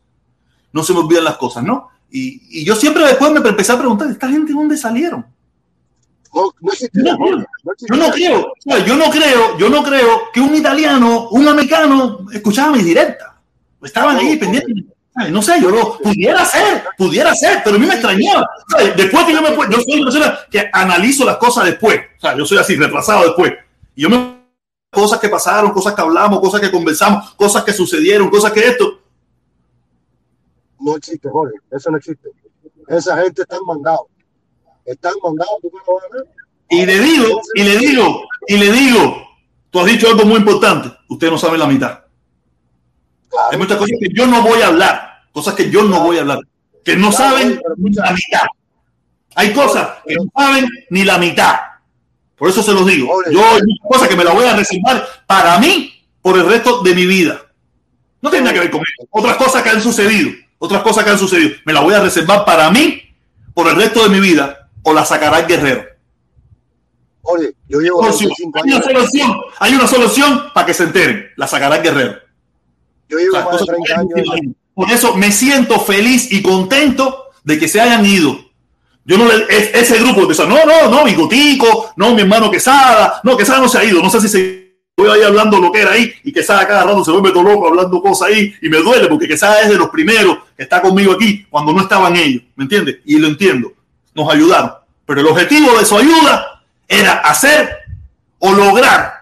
No 0.71 0.83
se 0.83 0.93
me 0.93 0.99
olvidan 0.99 1.23
las 1.23 1.37
cosas, 1.37 1.63
¿no? 1.63 1.89
Y, 2.11 2.61
y 2.61 2.65
yo 2.65 2.75
siempre 2.75 3.05
después 3.05 3.31
me 3.31 3.39
empecé 3.47 3.71
a 3.71 3.79
preguntar, 3.79 4.09
¿esta 4.11 4.29
gente 4.29 4.53
dónde 4.53 4.77
salieron? 4.77 5.25
No, 6.33 6.51
no 6.61 6.71
existe 6.71 6.99
Yo 7.03 7.95
no 7.95 8.11
creo, 8.11 8.53
yo 8.65 8.75
no 8.75 8.81
creo, 8.81 8.87
yo 8.87 8.95
no 8.95 9.11
creo, 9.11 9.57
yo 9.57 9.69
no 9.69 9.83
creo 9.83 10.21
que 10.33 10.41
un 10.41 10.55
italiano, 10.55 11.29
un 11.29 11.47
americano 11.47 12.25
escuchaba 12.31 12.71
mis 12.71 12.85
directas. 12.85 13.29
Estaban 13.81 14.17
ahí 14.17 14.37
pendientes. 14.37 14.85
¿sabes? 15.13 15.31
No 15.31 15.41
sé, 15.41 15.61
yo 15.61 15.69
lo 15.69 15.97
pudiera 15.99 16.43
ser, 16.45 16.83
pudiera 16.97 17.35
ser, 17.35 17.61
pero 17.63 17.75
a 17.75 17.79
mí 17.79 17.85
me 17.85 17.93
extrañaba. 17.93 18.49
¿sabes? 18.67 18.95
Después 18.95 19.25
que 19.25 19.33
yo 19.33 19.41
me 19.41 19.49
yo 19.49 19.81
soy 19.81 20.01
una 20.01 20.11
persona 20.11 20.39
que 20.49 20.69
analizo 20.73 21.23
las 21.23 21.37
cosas 21.37 21.65
después. 21.65 21.99
O 22.17 22.21
sea, 22.21 22.35
yo 22.35 22.45
soy 22.45 22.57
así, 22.57 22.75
retrasado 22.75 23.23
después. 23.25 23.53
Y 23.95 24.03
yo 24.03 24.09
me 24.09 24.43
cosas 24.89 25.19
que 25.19 25.29
pasaron, 25.29 25.71
cosas 25.71 25.93
que 25.93 26.01
hablamos, 26.01 26.39
cosas 26.39 26.61
que 26.61 26.71
conversamos, 26.71 27.33
cosas 27.33 27.63
que 27.63 27.73
sucedieron, 27.73 28.29
cosas 28.29 28.51
que 28.51 28.65
esto. 28.65 29.01
No 30.79 30.95
existe, 30.95 31.29
Jorge. 31.29 31.55
Eso 31.71 31.91
no 31.91 31.97
existe. 31.97 32.29
Esa 32.87 33.17
gente 33.21 33.41
está 33.41 33.57
mandado. 33.65 34.07
Están 34.85 35.13
mandados, 35.23 35.55
tú 35.61 35.71
me 35.73 35.79
lo 35.85 35.95
vas 35.95 36.03
a 36.03 36.15
ver. 36.17 36.27
Y 36.69 36.85
le 36.85 36.99
digo, 36.99 37.41
y 37.53 37.63
le 37.63 37.77
digo, 37.77 38.23
y 38.47 38.57
le 38.57 38.71
digo, 38.71 39.27
tú 39.69 39.79
has 39.79 39.85
dicho 39.85 40.07
algo 40.07 40.25
muy 40.25 40.37
importante. 40.37 40.91
Usted 41.07 41.29
no 41.29 41.37
sabe 41.37 41.57
la 41.57 41.67
mitad. 41.67 41.99
Hay 43.51 43.57
muchas 43.57 43.77
cosas 43.77 43.95
que 43.99 44.09
yo 44.13 44.27
no 44.27 44.41
voy 44.41 44.61
a 44.61 44.67
hablar, 44.67 45.23
cosas 45.31 45.53
que 45.55 45.69
yo 45.69 45.83
no 45.83 46.01
voy 46.01 46.17
a 46.17 46.21
hablar, 46.21 46.39
que 46.83 46.95
no 46.95 47.11
saben 47.11 47.59
ni 47.77 47.93
la 47.93 48.11
mitad. 48.11 48.45
Hay 49.35 49.53
cosas 49.53 49.89
que 50.05 50.15
no 50.15 50.25
saben 50.35 50.67
ni 50.89 51.03
la 51.03 51.17
mitad. 51.17 51.55
Por 52.35 52.49
eso 52.49 52.61
se 52.61 52.73
los 52.73 52.85
digo. 52.85 53.07
Yo 53.31 53.39
hay 53.39 53.61
muchas 53.61 53.87
cosas 53.87 54.07
que 54.07 54.15
me 54.15 54.23
las 54.23 54.33
voy 54.33 54.45
a 54.45 54.55
reservar 54.55 55.07
para 55.25 55.57
mí 55.59 55.93
por 56.21 56.37
el 56.37 56.45
resto 56.45 56.81
de 56.81 56.93
mi 56.93 57.05
vida. 57.05 57.41
No 58.21 58.29
tiene 58.29 58.45
nada 58.45 58.53
que 58.53 58.59
ver 58.61 58.71
con 58.71 58.81
eso. 58.81 59.07
Otras 59.11 59.37
cosas 59.37 59.63
que 59.63 59.69
han 59.69 59.81
sucedido, 59.81 60.31
otras 60.59 60.81
cosas 60.81 61.03
que 61.03 61.09
han 61.09 61.19
sucedido, 61.19 61.55
me 61.65 61.73
las 61.73 61.83
voy 61.83 61.93
a 61.93 61.99
reservar 61.99 62.45
para 62.45 62.69
mí 62.69 63.01
por 63.53 63.67
el 63.67 63.75
resto 63.75 64.03
de 64.03 64.09
mi 64.09 64.19
vida 64.19 64.62
o 64.83 64.93
la 64.93 65.05
sacará 65.05 65.39
el 65.39 65.47
guerrero. 65.47 65.83
Oye, 67.21 67.53
yo 67.69 67.79
llevo 67.79 68.03
Solución. 68.11 68.51
25 68.51 68.59
Hay 68.63 68.71
una 68.73 68.81
solución, 68.83 69.37
hay 69.59 69.73
una 69.75 69.87
solución 69.87 70.43
para 70.53 70.65
que 70.67 70.73
se 70.73 70.83
enteren, 70.83 71.27
la 71.37 71.47
sacará 71.47 71.77
el 71.77 71.83
guerrero. 71.83 72.15
Yo 73.07 73.17
llevo 73.17 73.31
O 73.31 73.35
sea, 73.35 73.45
más 73.45 73.51
de 73.51 73.57
cosas 73.59 73.67
30 73.85 74.13
que- 74.15 74.31
años. 74.31 74.55
Por 74.73 74.91
eso 74.91 75.15
me 75.15 75.31
siento 75.31 75.79
feliz 75.79 76.31
y 76.31 76.41
contento 76.41 77.25
de 77.43 77.59
que 77.59 77.67
se 77.67 77.79
hayan 77.79 78.05
ido. 78.05 78.37
Yo 79.05 79.17
no 79.17 79.25
le, 79.27 79.45
es- 79.49 79.73
ese 79.73 79.99
grupo 79.99 80.21
empezó, 80.21 80.45
no, 80.47 80.65
no, 80.65 80.89
no, 80.89 81.03
Bigotico, 81.05 81.91
no, 81.95 82.13
mi 82.15 82.21
hermano 82.21 82.49
Quesada, 82.49 83.19
no, 83.23 83.37
Quesada 83.37 83.59
no 83.59 83.69
se 83.69 83.77
ha 83.77 83.83
ido, 83.83 84.01
no 84.01 84.09
sé 84.09 84.19
si 84.21 84.27
se 84.29 84.73
voy 84.97 85.09
ahí 85.09 85.21
hablando 85.23 85.59
lo 85.59 85.71
que 85.71 85.81
era 85.81 85.91
ahí 85.91 86.11
y 86.23 86.31
Quesada 86.33 86.67
cada 86.67 86.83
rato 86.83 87.03
se 87.05 87.11
vuelve 87.11 87.31
todo 87.31 87.43
loco 87.43 87.67
hablando 87.67 88.01
cosas 88.01 88.29
ahí 88.29 88.53
y 88.61 88.69
me 88.69 88.77
duele 88.77 89.07
porque 89.07 89.27
Quesada 89.27 89.61
es 89.61 89.69
de 89.69 89.75
los 89.75 89.89
primeros 89.89 90.37
que 90.57 90.63
está 90.63 90.81
conmigo 90.81 91.13
aquí 91.13 91.45
cuando 91.49 91.71
no 91.73 91.81
estaban 91.81 92.15
ellos, 92.15 92.43
¿me 92.55 92.63
entiendes? 92.63 92.97
Y 93.05 93.17
lo 93.17 93.27
entiendo, 93.27 93.73
nos 94.15 94.31
ayudaron, 94.33 94.73
pero 95.05 95.21
el 95.21 95.27
objetivo 95.27 95.77
de 95.77 95.85
su 95.85 95.97
ayuda 95.97 96.63
era 96.87 97.13
hacer 97.19 97.77
o 98.39 98.51
lograr 98.51 99.13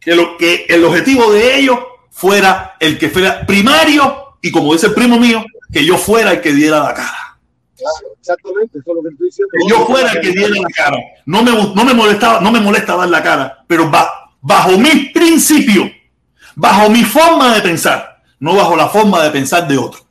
que, 0.00 0.14
lo, 0.14 0.36
que 0.36 0.66
el 0.68 0.84
objetivo 0.84 1.32
de 1.32 1.58
ellos 1.58 1.78
fuera 2.10 2.76
el 2.80 2.98
que 2.98 3.08
fuera 3.10 3.44
primario 3.46 4.36
y 4.40 4.50
como 4.50 4.72
dice 4.72 4.86
el 4.86 4.94
primo 4.94 5.18
mío, 5.18 5.44
que 5.72 5.84
yo 5.84 5.98
fuera 5.98 6.32
el 6.32 6.40
que 6.40 6.52
diera 6.52 6.78
la 6.80 6.94
cara. 6.94 7.38
Claro, 7.76 8.14
exactamente, 8.18 8.78
eso 8.78 8.90
es 8.90 8.96
lo 8.96 9.02
que 9.02 9.08
estoy 9.10 9.26
diciendo. 9.26 9.50
Que 9.52 9.68
yo 9.68 9.86
fuera 9.86 10.12
el 10.12 10.20
que 10.20 10.30
diera 10.30 10.54
la 10.54 10.68
cara. 10.74 10.96
No 11.26 11.42
me, 11.42 11.50
no 11.50 11.84
me 11.84 11.92
molestaba, 11.92 12.40
no 12.40 12.50
me 12.52 12.60
molesta 12.60 12.96
dar 12.96 13.08
la 13.08 13.22
cara, 13.22 13.64
pero 13.66 13.90
ba- 13.90 14.30
bajo 14.40 14.78
mi 14.78 15.10
principio, 15.10 15.90
bajo 16.54 16.88
mi 16.88 17.04
forma 17.04 17.54
de 17.54 17.60
pensar, 17.62 18.22
no 18.38 18.54
bajo 18.54 18.76
la 18.76 18.88
forma 18.88 19.22
de 19.24 19.30
pensar 19.30 19.66
de 19.68 19.76
otro. 19.76 20.05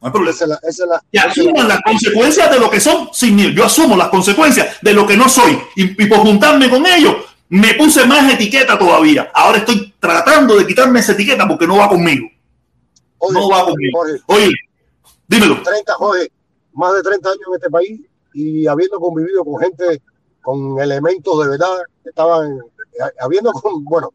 No 0.00 0.06
hay 0.06 0.12
problema. 0.12 0.30
Esa 0.34 0.44
es 0.44 0.48
la, 0.50 0.56
esa 0.62 0.68
es 0.84 0.88
la, 0.88 1.02
Y 1.10 1.18
es 1.18 1.24
la- 1.24 1.30
asuman 1.30 1.68
las 1.68 1.80
consecuencias 1.82 2.50
de 2.50 2.58
lo 2.60 2.70
que 2.70 2.80
son 2.80 3.08
sin 3.12 3.34
mí. 3.36 3.52
Yo 3.54 3.64
asumo 3.64 3.96
las 3.96 4.08
consecuencias 4.08 4.76
de 4.80 4.92
lo 4.94 5.06
que 5.06 5.16
no 5.16 5.28
soy. 5.28 5.58
Y, 5.76 6.02
y 6.02 6.06
por 6.06 6.18
juntarme 6.18 6.70
con 6.70 6.86
ellos, 6.86 7.16
me 7.48 7.74
puse 7.74 8.06
más 8.06 8.32
etiqueta 8.32 8.78
todavía. 8.78 9.30
Ahora 9.34 9.58
estoy 9.58 9.92
tratando 9.98 10.56
de 10.56 10.66
quitarme 10.66 11.00
esa 11.00 11.12
etiqueta 11.12 11.48
porque 11.48 11.66
no 11.66 11.78
va 11.78 11.88
conmigo. 11.88 12.28
no 13.32 13.48
va 13.48 13.64
conmigo. 13.64 13.98
Jorge, 13.98 14.20
Oye, 14.26 14.50
dímelo. 15.26 15.62
30, 15.62 15.94
Jorge, 15.94 16.30
más 16.74 16.94
de 16.94 17.02
30 17.02 17.28
años 17.30 17.42
en 17.48 17.54
este 17.54 17.70
país 17.70 18.00
y 18.34 18.66
habiendo 18.66 19.00
convivido 19.00 19.44
con 19.44 19.60
gente 19.60 20.00
con 20.42 20.78
elementos 20.80 21.42
de 21.42 21.50
verdad, 21.50 21.76
que 22.04 22.10
estaban, 22.10 22.52
eh, 22.52 23.12
habiendo 23.20 23.50
con, 23.52 23.84
bueno, 23.84 24.12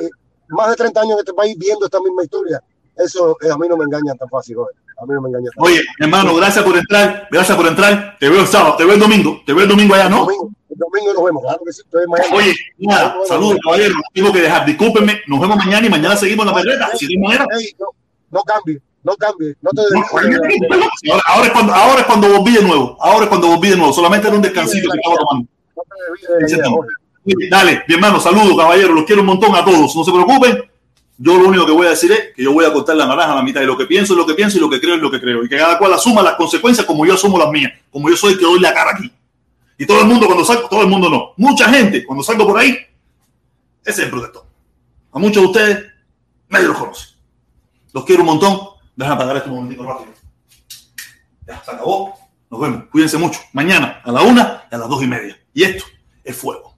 eh, 0.00 0.04
eh, 0.06 0.08
más 0.48 0.70
de 0.70 0.76
30 0.76 1.00
años 1.02 1.12
en 1.14 1.18
este 1.20 1.34
país 1.34 1.54
viendo 1.58 1.84
esta 1.84 2.00
misma 2.00 2.24
historia, 2.24 2.62
eso 3.04 3.36
eh, 3.40 3.50
a 3.50 3.56
mí 3.56 3.66
no 3.68 3.76
me 3.76 3.84
engaña 3.84 4.14
tan 4.14 4.28
fácil, 4.28 4.56
Jorge. 4.56 4.74
A 5.00 5.06
mí 5.06 5.14
no 5.14 5.22
me 5.22 5.28
engaña 5.28 5.50
tan 5.54 5.64
Oye, 5.64 5.82
hermano, 5.98 6.34
gracias 6.34 6.64
por 6.64 6.76
entrar. 6.76 7.28
Gracias 7.30 7.56
por 7.56 7.66
entrar. 7.66 8.16
Te 8.18 8.28
veo 8.28 8.40
el 8.40 8.46
sábado, 8.46 8.76
te 8.76 8.84
veo 8.84 8.94
el 8.94 9.00
domingo. 9.00 9.40
Te 9.46 9.52
veo 9.52 9.64
el 9.64 9.68
domingo 9.68 9.94
allá, 9.94 10.08
¿no? 10.08 10.24
domingo, 10.24 10.50
el 10.70 10.78
domingo 10.78 11.14
nos 11.14 11.24
vemos, 11.24 11.42
claro 11.42 11.60
que 11.64 11.72
sí, 11.72 11.82
estoy 11.84 12.04
en 12.04 12.10
Miami. 12.10 12.36
Oye, 12.36 12.54
nada, 12.78 13.16
saludos, 13.26 13.58
caballero. 13.64 13.94
Tengo 14.14 14.32
que 14.32 14.42
dejar. 14.42 14.66
Discúlpenme. 14.66 15.20
Nos 15.26 15.40
vemos 15.40 15.56
mañana 15.56 15.86
y 15.86 15.90
mañana 15.90 16.16
seguimos 16.16 16.46
la 16.46 16.54
perreta. 16.54 16.90
Si 16.96 17.06
de 17.06 17.18
manera. 17.18 17.46
No, 17.78 17.86
no 18.30 18.42
cambie, 18.42 18.80
no 19.02 19.14
cambie, 19.16 19.56
no 19.60 19.70
te 19.70 19.82
Ahora, 21.10 21.22
ahora 21.26 21.46
es 21.46 21.52
cuando, 21.52 21.74
ahora 21.74 22.00
es 22.00 22.06
cuando 22.06 22.28
volví 22.28 22.52
de 22.54 22.62
nuevo. 22.62 22.96
Ahora 23.00 23.24
es 23.24 23.28
cuando 23.28 23.48
volví 23.48 23.70
de 23.70 23.76
nuevo. 23.76 23.92
Solamente 23.92 24.28
era 24.28 24.36
un 24.36 24.42
descansito 24.42 24.90
que 24.90 24.98
estaba 24.98 25.16
tomando. 25.16 25.48
Oye, 27.24 27.48
Dale, 27.50 27.82
mi 27.86 27.94
hermano, 27.94 28.18
saludos, 28.20 28.56
caballero. 28.56 28.94
Los 28.94 29.04
quiero 29.04 29.22
un 29.22 29.28
montón 29.28 29.54
a 29.54 29.64
todos. 29.64 29.94
No 29.94 30.04
se 30.04 30.12
preocupen. 30.12 30.70
Yo 31.22 31.36
lo 31.36 31.50
único 31.50 31.66
que 31.66 31.72
voy 31.72 31.86
a 31.86 31.90
decir 31.90 32.10
es 32.12 32.34
que 32.34 32.42
yo 32.42 32.50
voy 32.50 32.64
a 32.64 32.72
cortar 32.72 32.96
la 32.96 33.04
naranja 33.04 33.32
a 33.32 33.36
la 33.36 33.42
mitad. 33.42 33.60
Y 33.60 33.66
lo 33.66 33.76
que 33.76 33.84
pienso 33.84 34.14
es 34.14 34.16
lo 34.16 34.26
que 34.26 34.32
pienso 34.32 34.56
y 34.56 34.60
lo 34.60 34.70
que 34.70 34.80
creo 34.80 34.94
es 34.94 35.02
lo 35.02 35.10
que 35.10 35.20
creo. 35.20 35.44
Y 35.44 35.50
que 35.50 35.58
cada 35.58 35.76
cual 35.76 35.92
asuma 35.92 36.22
las 36.22 36.34
consecuencias 36.36 36.86
como 36.86 37.04
yo 37.04 37.12
asumo 37.12 37.38
las 37.38 37.50
mías. 37.50 37.72
Como 37.90 38.08
yo 38.08 38.16
soy 38.16 38.38
que 38.38 38.44
doy 38.44 38.58
la 38.58 38.72
cara 38.72 38.92
aquí. 38.92 39.12
Y 39.76 39.84
todo 39.84 40.00
el 40.00 40.06
mundo 40.06 40.24
cuando 40.24 40.46
salgo, 40.46 40.66
todo 40.66 40.80
el 40.80 40.88
mundo 40.88 41.10
no. 41.10 41.34
Mucha 41.36 41.68
gente 41.68 42.06
cuando 42.06 42.24
salgo 42.24 42.46
por 42.46 42.58
ahí, 42.58 42.70
ese 43.84 43.90
es 43.90 43.98
el 43.98 44.10
protector. 44.10 44.46
A 45.12 45.18
muchos 45.18 45.42
de 45.42 45.48
ustedes 45.48 45.86
medio 46.48 46.68
los 46.68 46.78
conocen. 46.78 47.08
Los 47.92 48.04
quiero 48.06 48.22
un 48.22 48.28
montón. 48.28 48.58
Déjame 48.96 49.16
apagar 49.16 49.36
este 49.36 49.50
momentito 49.50 49.82
rápido. 49.82 50.14
Ya, 51.46 51.62
se 51.62 51.70
acabó. 51.70 52.14
Nos 52.48 52.60
vemos. 52.60 52.84
Cuídense 52.90 53.18
mucho. 53.18 53.40
Mañana 53.52 54.00
a 54.02 54.10
la 54.10 54.22
una 54.22 54.64
y 54.72 54.74
a 54.74 54.78
las 54.78 54.88
dos 54.88 55.02
y 55.02 55.06
media. 55.06 55.38
Y 55.52 55.64
esto 55.64 55.84
es 56.24 56.34
fuego. 56.34 56.69